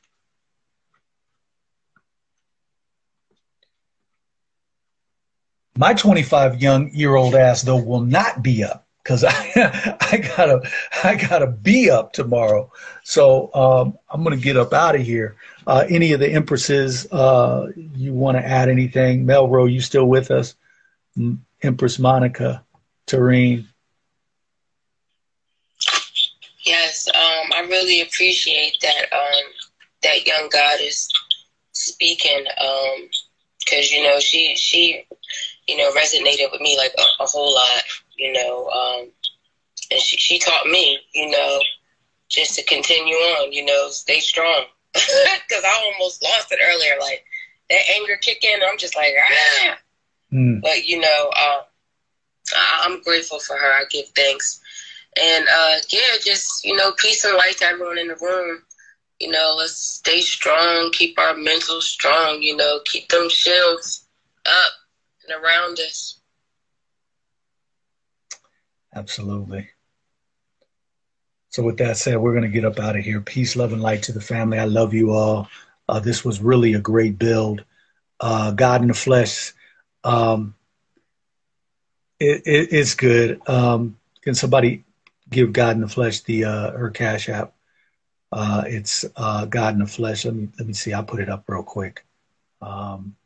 my 5.76 5.94
25 5.94 6.60
young 6.60 6.90
year 6.92 7.14
old 7.14 7.34
ass 7.34 7.62
though 7.62 7.82
will 7.82 8.00
not 8.00 8.42
be 8.42 8.62
up 8.62 8.86
because 9.02 9.24
I, 9.28 9.98
I 10.00 10.18
gotta 10.18 10.60
I 11.02 11.16
gotta 11.16 11.47
be 11.47 11.90
up 11.90 12.12
tomorrow. 12.12 12.70
So 13.02 13.52
um, 13.55 13.98
I'm 14.10 14.22
gonna 14.22 14.36
get 14.36 14.56
up 14.56 14.72
out 14.72 14.94
of 14.94 15.02
here. 15.02 15.36
Uh, 15.66 15.84
any 15.89 16.12
of 16.12 16.20
the 16.20 16.31
empresses, 16.31 17.10
uh, 17.12 17.68
you 17.76 18.12
want 18.12 18.36
to 18.36 18.44
add 18.44 18.68
anything? 18.68 19.24
Melro, 19.24 19.72
you 19.72 19.81
still 19.81 20.06
with 20.06 20.31
us? 20.31 20.56
Empress 21.62 21.98
Monica, 21.98 22.64
Tareen. 23.06 23.66
Yes, 26.64 27.08
um, 27.08 27.52
I 27.55 27.66
really 27.83 28.01
appreciate 28.02 28.77
that 28.83 29.12
um, 29.12 29.44
that 30.02 30.27
young 30.27 30.49
goddess 30.51 31.09
speaking 31.73 32.44
because 33.65 33.93
um, 33.93 33.97
you 33.97 34.02
know 34.02 34.19
she 34.20 34.55
she 34.57 35.05
you 35.69 35.77
know 35.77 35.91
resonated 35.93 36.51
with 36.52 36.61
me 36.61 36.77
like 36.77 36.93
a, 36.99 37.23
a 37.23 37.27
whole 37.27 37.55
lot 37.55 37.83
you 38.17 38.33
know 38.33 38.69
um, 38.69 39.09
and 39.91 40.01
she 40.01 40.17
she 40.17 40.39
taught 40.39 40.67
me 40.67 40.99
you 41.15 41.31
know 41.31 41.61
just 42.28 42.55
to 42.55 42.65
continue 42.65 43.15
on 43.15 43.52
you 43.52 43.65
know 43.65 43.89
stay 43.89 44.20
strong 44.20 44.65
because 44.93 45.65
I 45.65 45.93
almost 45.93 46.23
lost 46.23 46.52
it 46.52 46.59
earlier. 46.62 47.01
Like 47.01 47.25
that 47.70 47.81
anger 47.97 48.17
kick 48.20 48.44
in, 48.44 48.61
I'm 48.62 48.78
just 48.78 48.97
like, 48.97 49.15
ah. 49.19 49.78
Mm. 50.33 50.61
But 50.62 50.86
you 50.86 51.01
know, 51.01 51.31
uh, 51.35 51.62
I- 52.55 52.86
am 52.86 53.02
grateful 53.02 53.39
for 53.39 53.57
her. 53.57 53.73
I 53.73 53.85
give 53.91 54.09
thanks, 54.11 54.61
and 55.20 55.47
uh, 55.49 55.76
yeah, 55.91 56.16
just 56.23 56.65
you 56.65 56.76
know, 56.76 56.92
peace 56.92 57.24
and 57.24 57.36
light 57.36 57.58
to 57.58 57.66
everyone 57.66 57.99
in 57.99 58.08
the 58.08 58.16
room. 58.16 58.62
You 59.20 59.31
know, 59.31 59.55
let's 59.57 59.76
stay 59.76 60.20
strong, 60.20 60.91
keep 60.92 61.18
our 61.18 61.34
mental 61.34 61.81
strong. 61.81 62.42
You 62.42 62.57
know, 62.57 62.81
keep 62.84 63.08
them 63.08 63.28
shields 63.28 64.07
up 64.47 64.73
and 65.28 65.42
around 65.42 65.78
us. 65.81 66.20
Absolutely. 68.94 69.68
So, 71.50 71.62
with 71.62 71.76
that 71.78 71.99
said, 71.99 72.18
we're 72.18 72.32
going 72.32 72.42
to 72.44 72.49
get 72.49 72.65
up 72.65 72.78
out 72.78 72.97
of 72.97 73.05
here. 73.05 73.20
Peace, 73.20 73.57
love, 73.57 73.73
and 73.73 73.82
light 73.82 74.05
to 74.05 74.12
the 74.12 74.20
family. 74.20 74.58
I 74.58 74.65
love 74.65 74.94
you 74.94 75.12
all. 75.12 75.49
Uh, 75.89 76.00
this 76.00 76.24
was 76.24 76.41
really 76.41 76.74
a 76.74 76.81
great 76.81 77.18
build. 77.18 77.65
Uh, 78.18 78.52
God 78.52 78.81
in 78.81 78.89
the 78.89 78.94
flesh. 78.94 79.52
Um, 80.05 80.55
it, 82.18 82.42
it, 82.47 82.73
it's 82.73 82.94
good. 82.94 83.47
Um, 83.47 83.99
can 84.23 84.34
somebody 84.34 84.84
give 85.33 85.52
God 85.52 85.77
in 85.77 85.83
the 85.83 85.89
flesh 85.89 86.20
the 86.20 86.44
uh, 86.44 86.70
her 86.73 86.91
cash 86.91 87.28
app? 87.28 87.55
Uh, 88.31 88.65
it's 88.67 89.05
uh, 89.17 89.44
God 89.44 89.75
in 89.75 89.81
the 89.81 89.86
flesh. 89.86 90.25
Let 90.25 90.35
me 90.35 90.49
let 90.59 90.67
me 90.67 90.75
see. 90.75 90.93
I'll 90.93 91.05
put 91.05 91.20
it 91.20 91.28
up 91.28 91.44
real 91.49 91.62
quick. 91.62 92.05
Um, 92.61 93.17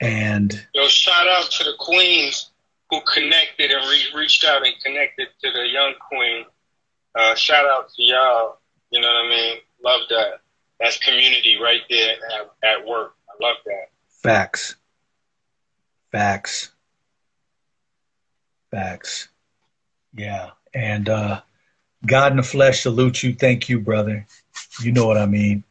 and 0.00 0.66
yo, 0.74 0.88
shout 0.88 1.26
out 1.28 1.50
to 1.52 1.64
the 1.64 1.74
queens 1.78 2.50
who 2.90 3.00
connected 3.02 3.70
and 3.70 3.88
re- 3.88 4.20
reached 4.20 4.44
out 4.44 4.64
and 4.66 4.74
connected 4.84 5.28
to 5.42 5.50
the 5.50 5.66
young 5.66 5.94
queen. 6.08 6.44
Uh, 7.14 7.34
shout 7.34 7.64
out 7.64 7.88
to 7.94 8.02
y'all. 8.02 8.58
You 8.90 9.00
know 9.00 9.08
what 9.08 9.26
I 9.26 9.28
mean? 9.28 9.56
Love 9.82 10.00
that. 10.10 10.40
That's 10.78 10.98
community 10.98 11.58
right 11.60 11.80
there 11.88 12.16
at, 12.34 12.80
at 12.80 12.86
work. 12.86 13.14
I 13.28 13.44
love 13.44 13.56
that. 13.64 13.90
Facts. 14.22 14.76
Facts. 16.12 16.72
Facts. 18.70 19.28
Yeah. 20.16 20.50
And 20.74 21.08
uh, 21.08 21.40
God 22.04 22.32
in 22.32 22.36
the 22.36 22.42
flesh 22.42 22.82
salute 22.82 23.22
you. 23.22 23.34
Thank 23.34 23.68
you, 23.68 23.80
brother. 23.80 24.26
You 24.82 24.92
know 24.92 25.06
what 25.06 25.18
I 25.18 25.26
mean. 25.26 25.64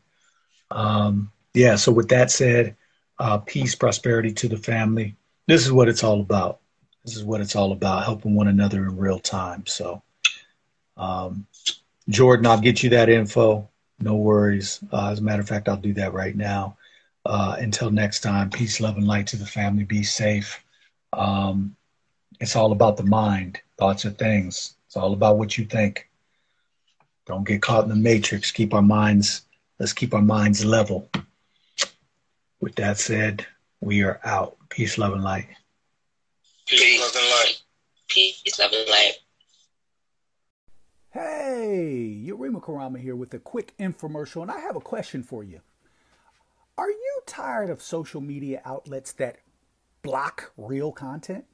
Um, 0.72 1.32
yeah. 1.54 1.76
So 1.76 1.92
with 1.92 2.10
that 2.10 2.32
said, 2.32 2.76
uh, 3.20 3.38
peace, 3.40 3.76
prosperity 3.76 4.32
to 4.34 4.48
the 4.48 4.58
family. 4.58 5.16
This 5.48 5.66
is 5.66 5.72
what 5.72 5.88
it's 5.88 6.04
all 6.04 6.22
about. 6.22 6.60
This 7.04 7.16
is 7.16 7.24
what 7.24 7.42
it's 7.42 7.56
all 7.56 7.72
about, 7.72 8.04
helping 8.04 8.36
one 8.36 8.48
another 8.48 8.84
in 8.84 8.98
real 8.98 9.20
time. 9.20 9.66
So, 9.68 10.02
um, 10.98 11.46
Jordan, 12.10 12.48
I'll 12.48 12.60
get 12.60 12.82
you 12.82 12.90
that 12.92 13.10
info. 13.10 13.70
No 14.00 14.16
worries. 14.16 14.80
Uh, 14.92 15.12
as 15.12 15.20
a 15.20 15.24
matter 15.24 15.42
of 15.42 15.48
fact, 15.48 15.70
I'll 15.70 15.78
do 15.78 15.94
that 15.94 16.14
right 16.14 16.36
now. 16.36 16.78
Uh, 17.26 17.56
until 17.60 17.90
next 17.90 18.22
time, 18.22 18.50
peace, 18.50 18.80
love, 18.80 18.98
and 18.98 19.08
light 19.08 19.28
to 19.28 19.38
the 19.38 19.46
family. 19.46 19.84
Be 19.84 20.04
safe. 20.04 20.64
Um, 21.14 21.76
it's 22.40 22.56
all 22.56 22.72
about 22.72 22.98
the 22.98 23.04
mind, 23.04 23.62
thoughts 23.78 24.06
are 24.06 24.12
things. 24.12 24.76
It's 24.88 24.98
all 24.98 25.14
about 25.14 25.38
what 25.38 25.58
you 25.58 25.66
think. 25.66 26.10
Don't 27.26 27.48
get 27.48 27.62
caught 27.62 27.84
in 27.84 27.90
the 27.90 27.96
matrix. 27.96 28.52
Keep 28.52 28.74
our 28.74 28.82
minds, 28.82 29.42
let's 29.80 29.94
keep 29.94 30.14
our 30.14 30.22
minds 30.22 30.64
level. 30.64 31.10
With 32.60 32.76
that 32.76 32.98
said, 32.98 33.46
we 33.82 34.04
are 34.04 34.20
out. 34.24 34.58
Peace, 34.70 34.98
love, 34.98 35.14
and 35.14 35.24
light. 35.24 35.48
Peace, 36.66 37.00
love, 37.00 37.16
and 37.16 37.30
light. 37.30 37.62
Peace, 38.08 38.60
love, 38.60 38.72
and 38.74 38.90
light. 38.90 39.14
Hey, 41.12 42.24
Yurima 42.28 42.62
Karama 42.62 43.00
here 43.00 43.16
with 43.16 43.34
a 43.34 43.40
quick 43.40 43.74
infomercial, 43.80 44.42
and 44.42 44.52
I 44.52 44.60
have 44.60 44.76
a 44.76 44.82
question 44.82 45.24
for 45.24 45.44
you. 45.44 45.62
Are 46.78 46.90
you 46.90 47.22
tired 47.26 47.70
of 47.70 47.82
social 47.82 48.20
media 48.20 48.62
outlets 48.66 49.14
that 49.14 49.38
block 50.02 50.52
real 50.58 50.92
content? 50.92 51.46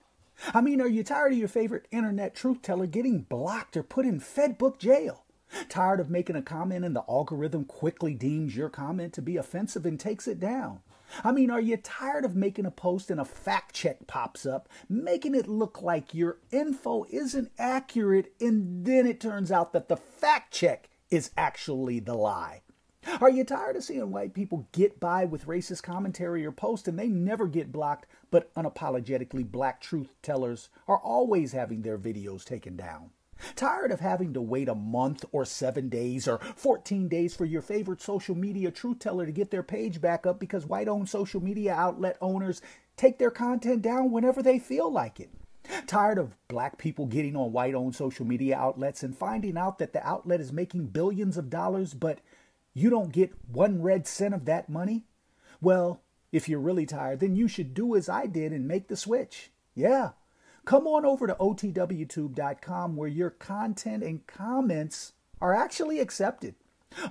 I 0.53 0.61
mean, 0.61 0.81
are 0.81 0.87
you 0.87 1.03
tired 1.03 1.33
of 1.33 1.37
your 1.37 1.47
favorite 1.47 1.87
internet 1.91 2.35
truth 2.35 2.61
teller 2.61 2.87
getting 2.87 3.21
blocked 3.21 3.77
or 3.77 3.83
put 3.83 4.05
in 4.05 4.19
Fedbook 4.19 4.79
jail? 4.79 5.25
Tired 5.69 5.99
of 5.99 6.09
making 6.09 6.35
a 6.35 6.41
comment 6.41 6.85
and 6.85 6.95
the 6.95 7.03
algorithm 7.07 7.65
quickly 7.65 8.13
deems 8.13 8.55
your 8.55 8.69
comment 8.69 9.13
to 9.13 9.21
be 9.21 9.37
offensive 9.37 9.85
and 9.85 9.99
takes 9.99 10.27
it 10.27 10.39
down? 10.39 10.79
I 11.23 11.31
mean, 11.31 11.51
are 11.51 11.59
you 11.59 11.77
tired 11.77 12.23
of 12.23 12.35
making 12.35 12.65
a 12.65 12.71
post 12.71 13.11
and 13.11 13.19
a 13.19 13.25
fact 13.25 13.75
check 13.75 14.07
pops 14.07 14.45
up, 14.45 14.69
making 14.87 15.35
it 15.35 15.47
look 15.47 15.81
like 15.81 16.13
your 16.13 16.37
info 16.51 17.05
isn't 17.09 17.51
accurate, 17.59 18.33
and 18.39 18.85
then 18.85 19.05
it 19.05 19.19
turns 19.19 19.51
out 19.51 19.73
that 19.73 19.89
the 19.89 19.97
fact 19.97 20.53
check 20.53 20.89
is 21.09 21.31
actually 21.37 21.99
the 21.99 22.15
lie? 22.15 22.61
Are 23.19 23.29
you 23.29 23.43
tired 23.43 23.75
of 23.75 23.83
seeing 23.83 24.11
white 24.11 24.33
people 24.33 24.69
get 24.71 24.99
by 24.99 25.25
with 25.25 25.47
racist 25.47 25.83
commentary 25.83 26.45
or 26.45 26.51
posts 26.51 26.87
and 26.87 26.97
they 26.97 27.07
never 27.07 27.47
get 27.47 27.71
blocked, 27.71 28.05
but 28.31 28.53
unapologetically 28.55 29.49
black 29.49 29.79
truth 29.79 30.15
tellers 30.21 30.69
are 30.87 30.97
always 30.97 31.51
having 31.51 31.83
their 31.83 31.97
videos 31.97 32.43
taken 32.43 32.75
down? 32.75 33.11
Tired 33.55 33.91
of 33.91 33.99
having 33.99 34.33
to 34.33 34.41
wait 34.41 34.69
a 34.69 34.75
month 34.75 35.25
or 35.31 35.45
seven 35.45 35.89
days 35.89 36.27
or 36.27 36.39
14 36.55 37.07
days 37.07 37.35
for 37.35 37.45
your 37.45 37.61
favorite 37.61 38.01
social 38.01 38.35
media 38.35 38.71
truth 38.71 38.99
teller 38.99 39.25
to 39.25 39.31
get 39.31 39.51
their 39.51 39.63
page 39.63 39.99
back 39.99 40.25
up 40.25 40.39
because 40.39 40.65
white 40.65 40.87
owned 40.87 41.09
social 41.09 41.41
media 41.41 41.73
outlet 41.73 42.17
owners 42.21 42.61
take 42.97 43.17
their 43.17 43.31
content 43.31 43.81
down 43.81 44.11
whenever 44.11 44.41
they 44.41 44.59
feel 44.59 44.91
like 44.91 45.19
it? 45.19 45.29
Tired 45.87 46.17
of 46.17 46.35
black 46.47 46.77
people 46.77 47.05
getting 47.05 47.35
on 47.35 47.51
white 47.51 47.75
owned 47.75 47.95
social 47.95 48.25
media 48.25 48.57
outlets 48.57 49.03
and 49.03 49.17
finding 49.17 49.57
out 49.57 49.77
that 49.79 49.93
the 49.93 50.05
outlet 50.05 50.41
is 50.41 50.51
making 50.51 50.87
billions 50.87 51.37
of 51.37 51.49
dollars, 51.49 51.93
but 51.93 52.19
you 52.73 52.89
don't 52.89 53.11
get 53.11 53.31
one 53.51 53.81
red 53.81 54.07
cent 54.07 54.33
of 54.33 54.45
that 54.45 54.69
money? 54.69 55.05
Well, 55.61 56.01
if 56.31 56.47
you're 56.47 56.59
really 56.59 56.85
tired, 56.85 57.19
then 57.19 57.35
you 57.35 57.47
should 57.47 57.73
do 57.73 57.95
as 57.95 58.09
I 58.09 58.25
did 58.25 58.51
and 58.53 58.67
make 58.67 58.87
the 58.87 58.95
switch. 58.95 59.51
Yeah, 59.75 60.11
come 60.65 60.87
on 60.87 61.05
over 61.05 61.27
to 61.27 61.35
otwtube.com 61.35 62.95
where 62.95 63.09
your 63.09 63.29
content 63.29 64.03
and 64.03 64.25
comments 64.27 65.13
are 65.39 65.53
actually 65.53 65.99
accepted. 65.99 66.55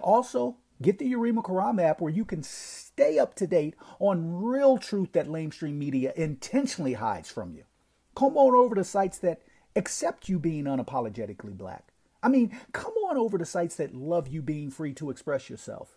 Also, 0.01 0.57
get 0.83 0.99
the 0.99 1.13
Urema 1.13 1.43
Karama 1.43 1.83
app 1.83 2.01
where 2.01 2.13
you 2.13 2.25
can 2.25 2.43
stay 2.43 3.19
up 3.19 3.35
to 3.37 3.47
date 3.47 3.75
on 3.99 4.43
real 4.43 4.79
truth 4.79 5.13
that 5.13 5.29
lamestream 5.29 5.75
media 5.75 6.13
intentionally 6.17 6.95
hides 6.95 7.31
from 7.31 7.55
you. 7.55 7.65
Come 8.15 8.37
on 8.37 8.55
over 8.55 8.75
to 8.75 8.85
sites 8.85 9.19
that 9.19 9.43
accept 9.77 10.29
you 10.29 10.39
being 10.39 10.65
unapologetically 10.65 11.57
black. 11.57 11.93
I 12.23 12.29
mean, 12.29 12.59
come 12.73 12.93
on 13.09 13.17
over 13.17 13.39
to 13.39 13.47
sites 13.47 13.77
that 13.77 13.95
love 13.95 14.29
you 14.29 14.43
being 14.43 14.71
free 14.71 14.93
to 14.95 15.11
express 15.11 15.49
yourself. 15.49 15.97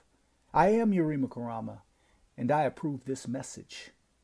I 0.53 0.69
am 0.69 0.91
Urema 0.91 1.29
Karama, 1.29 1.79
and 2.37 2.51
I 2.51 2.63
approve 2.63 3.05
this 3.05 3.25
message. 3.25 3.91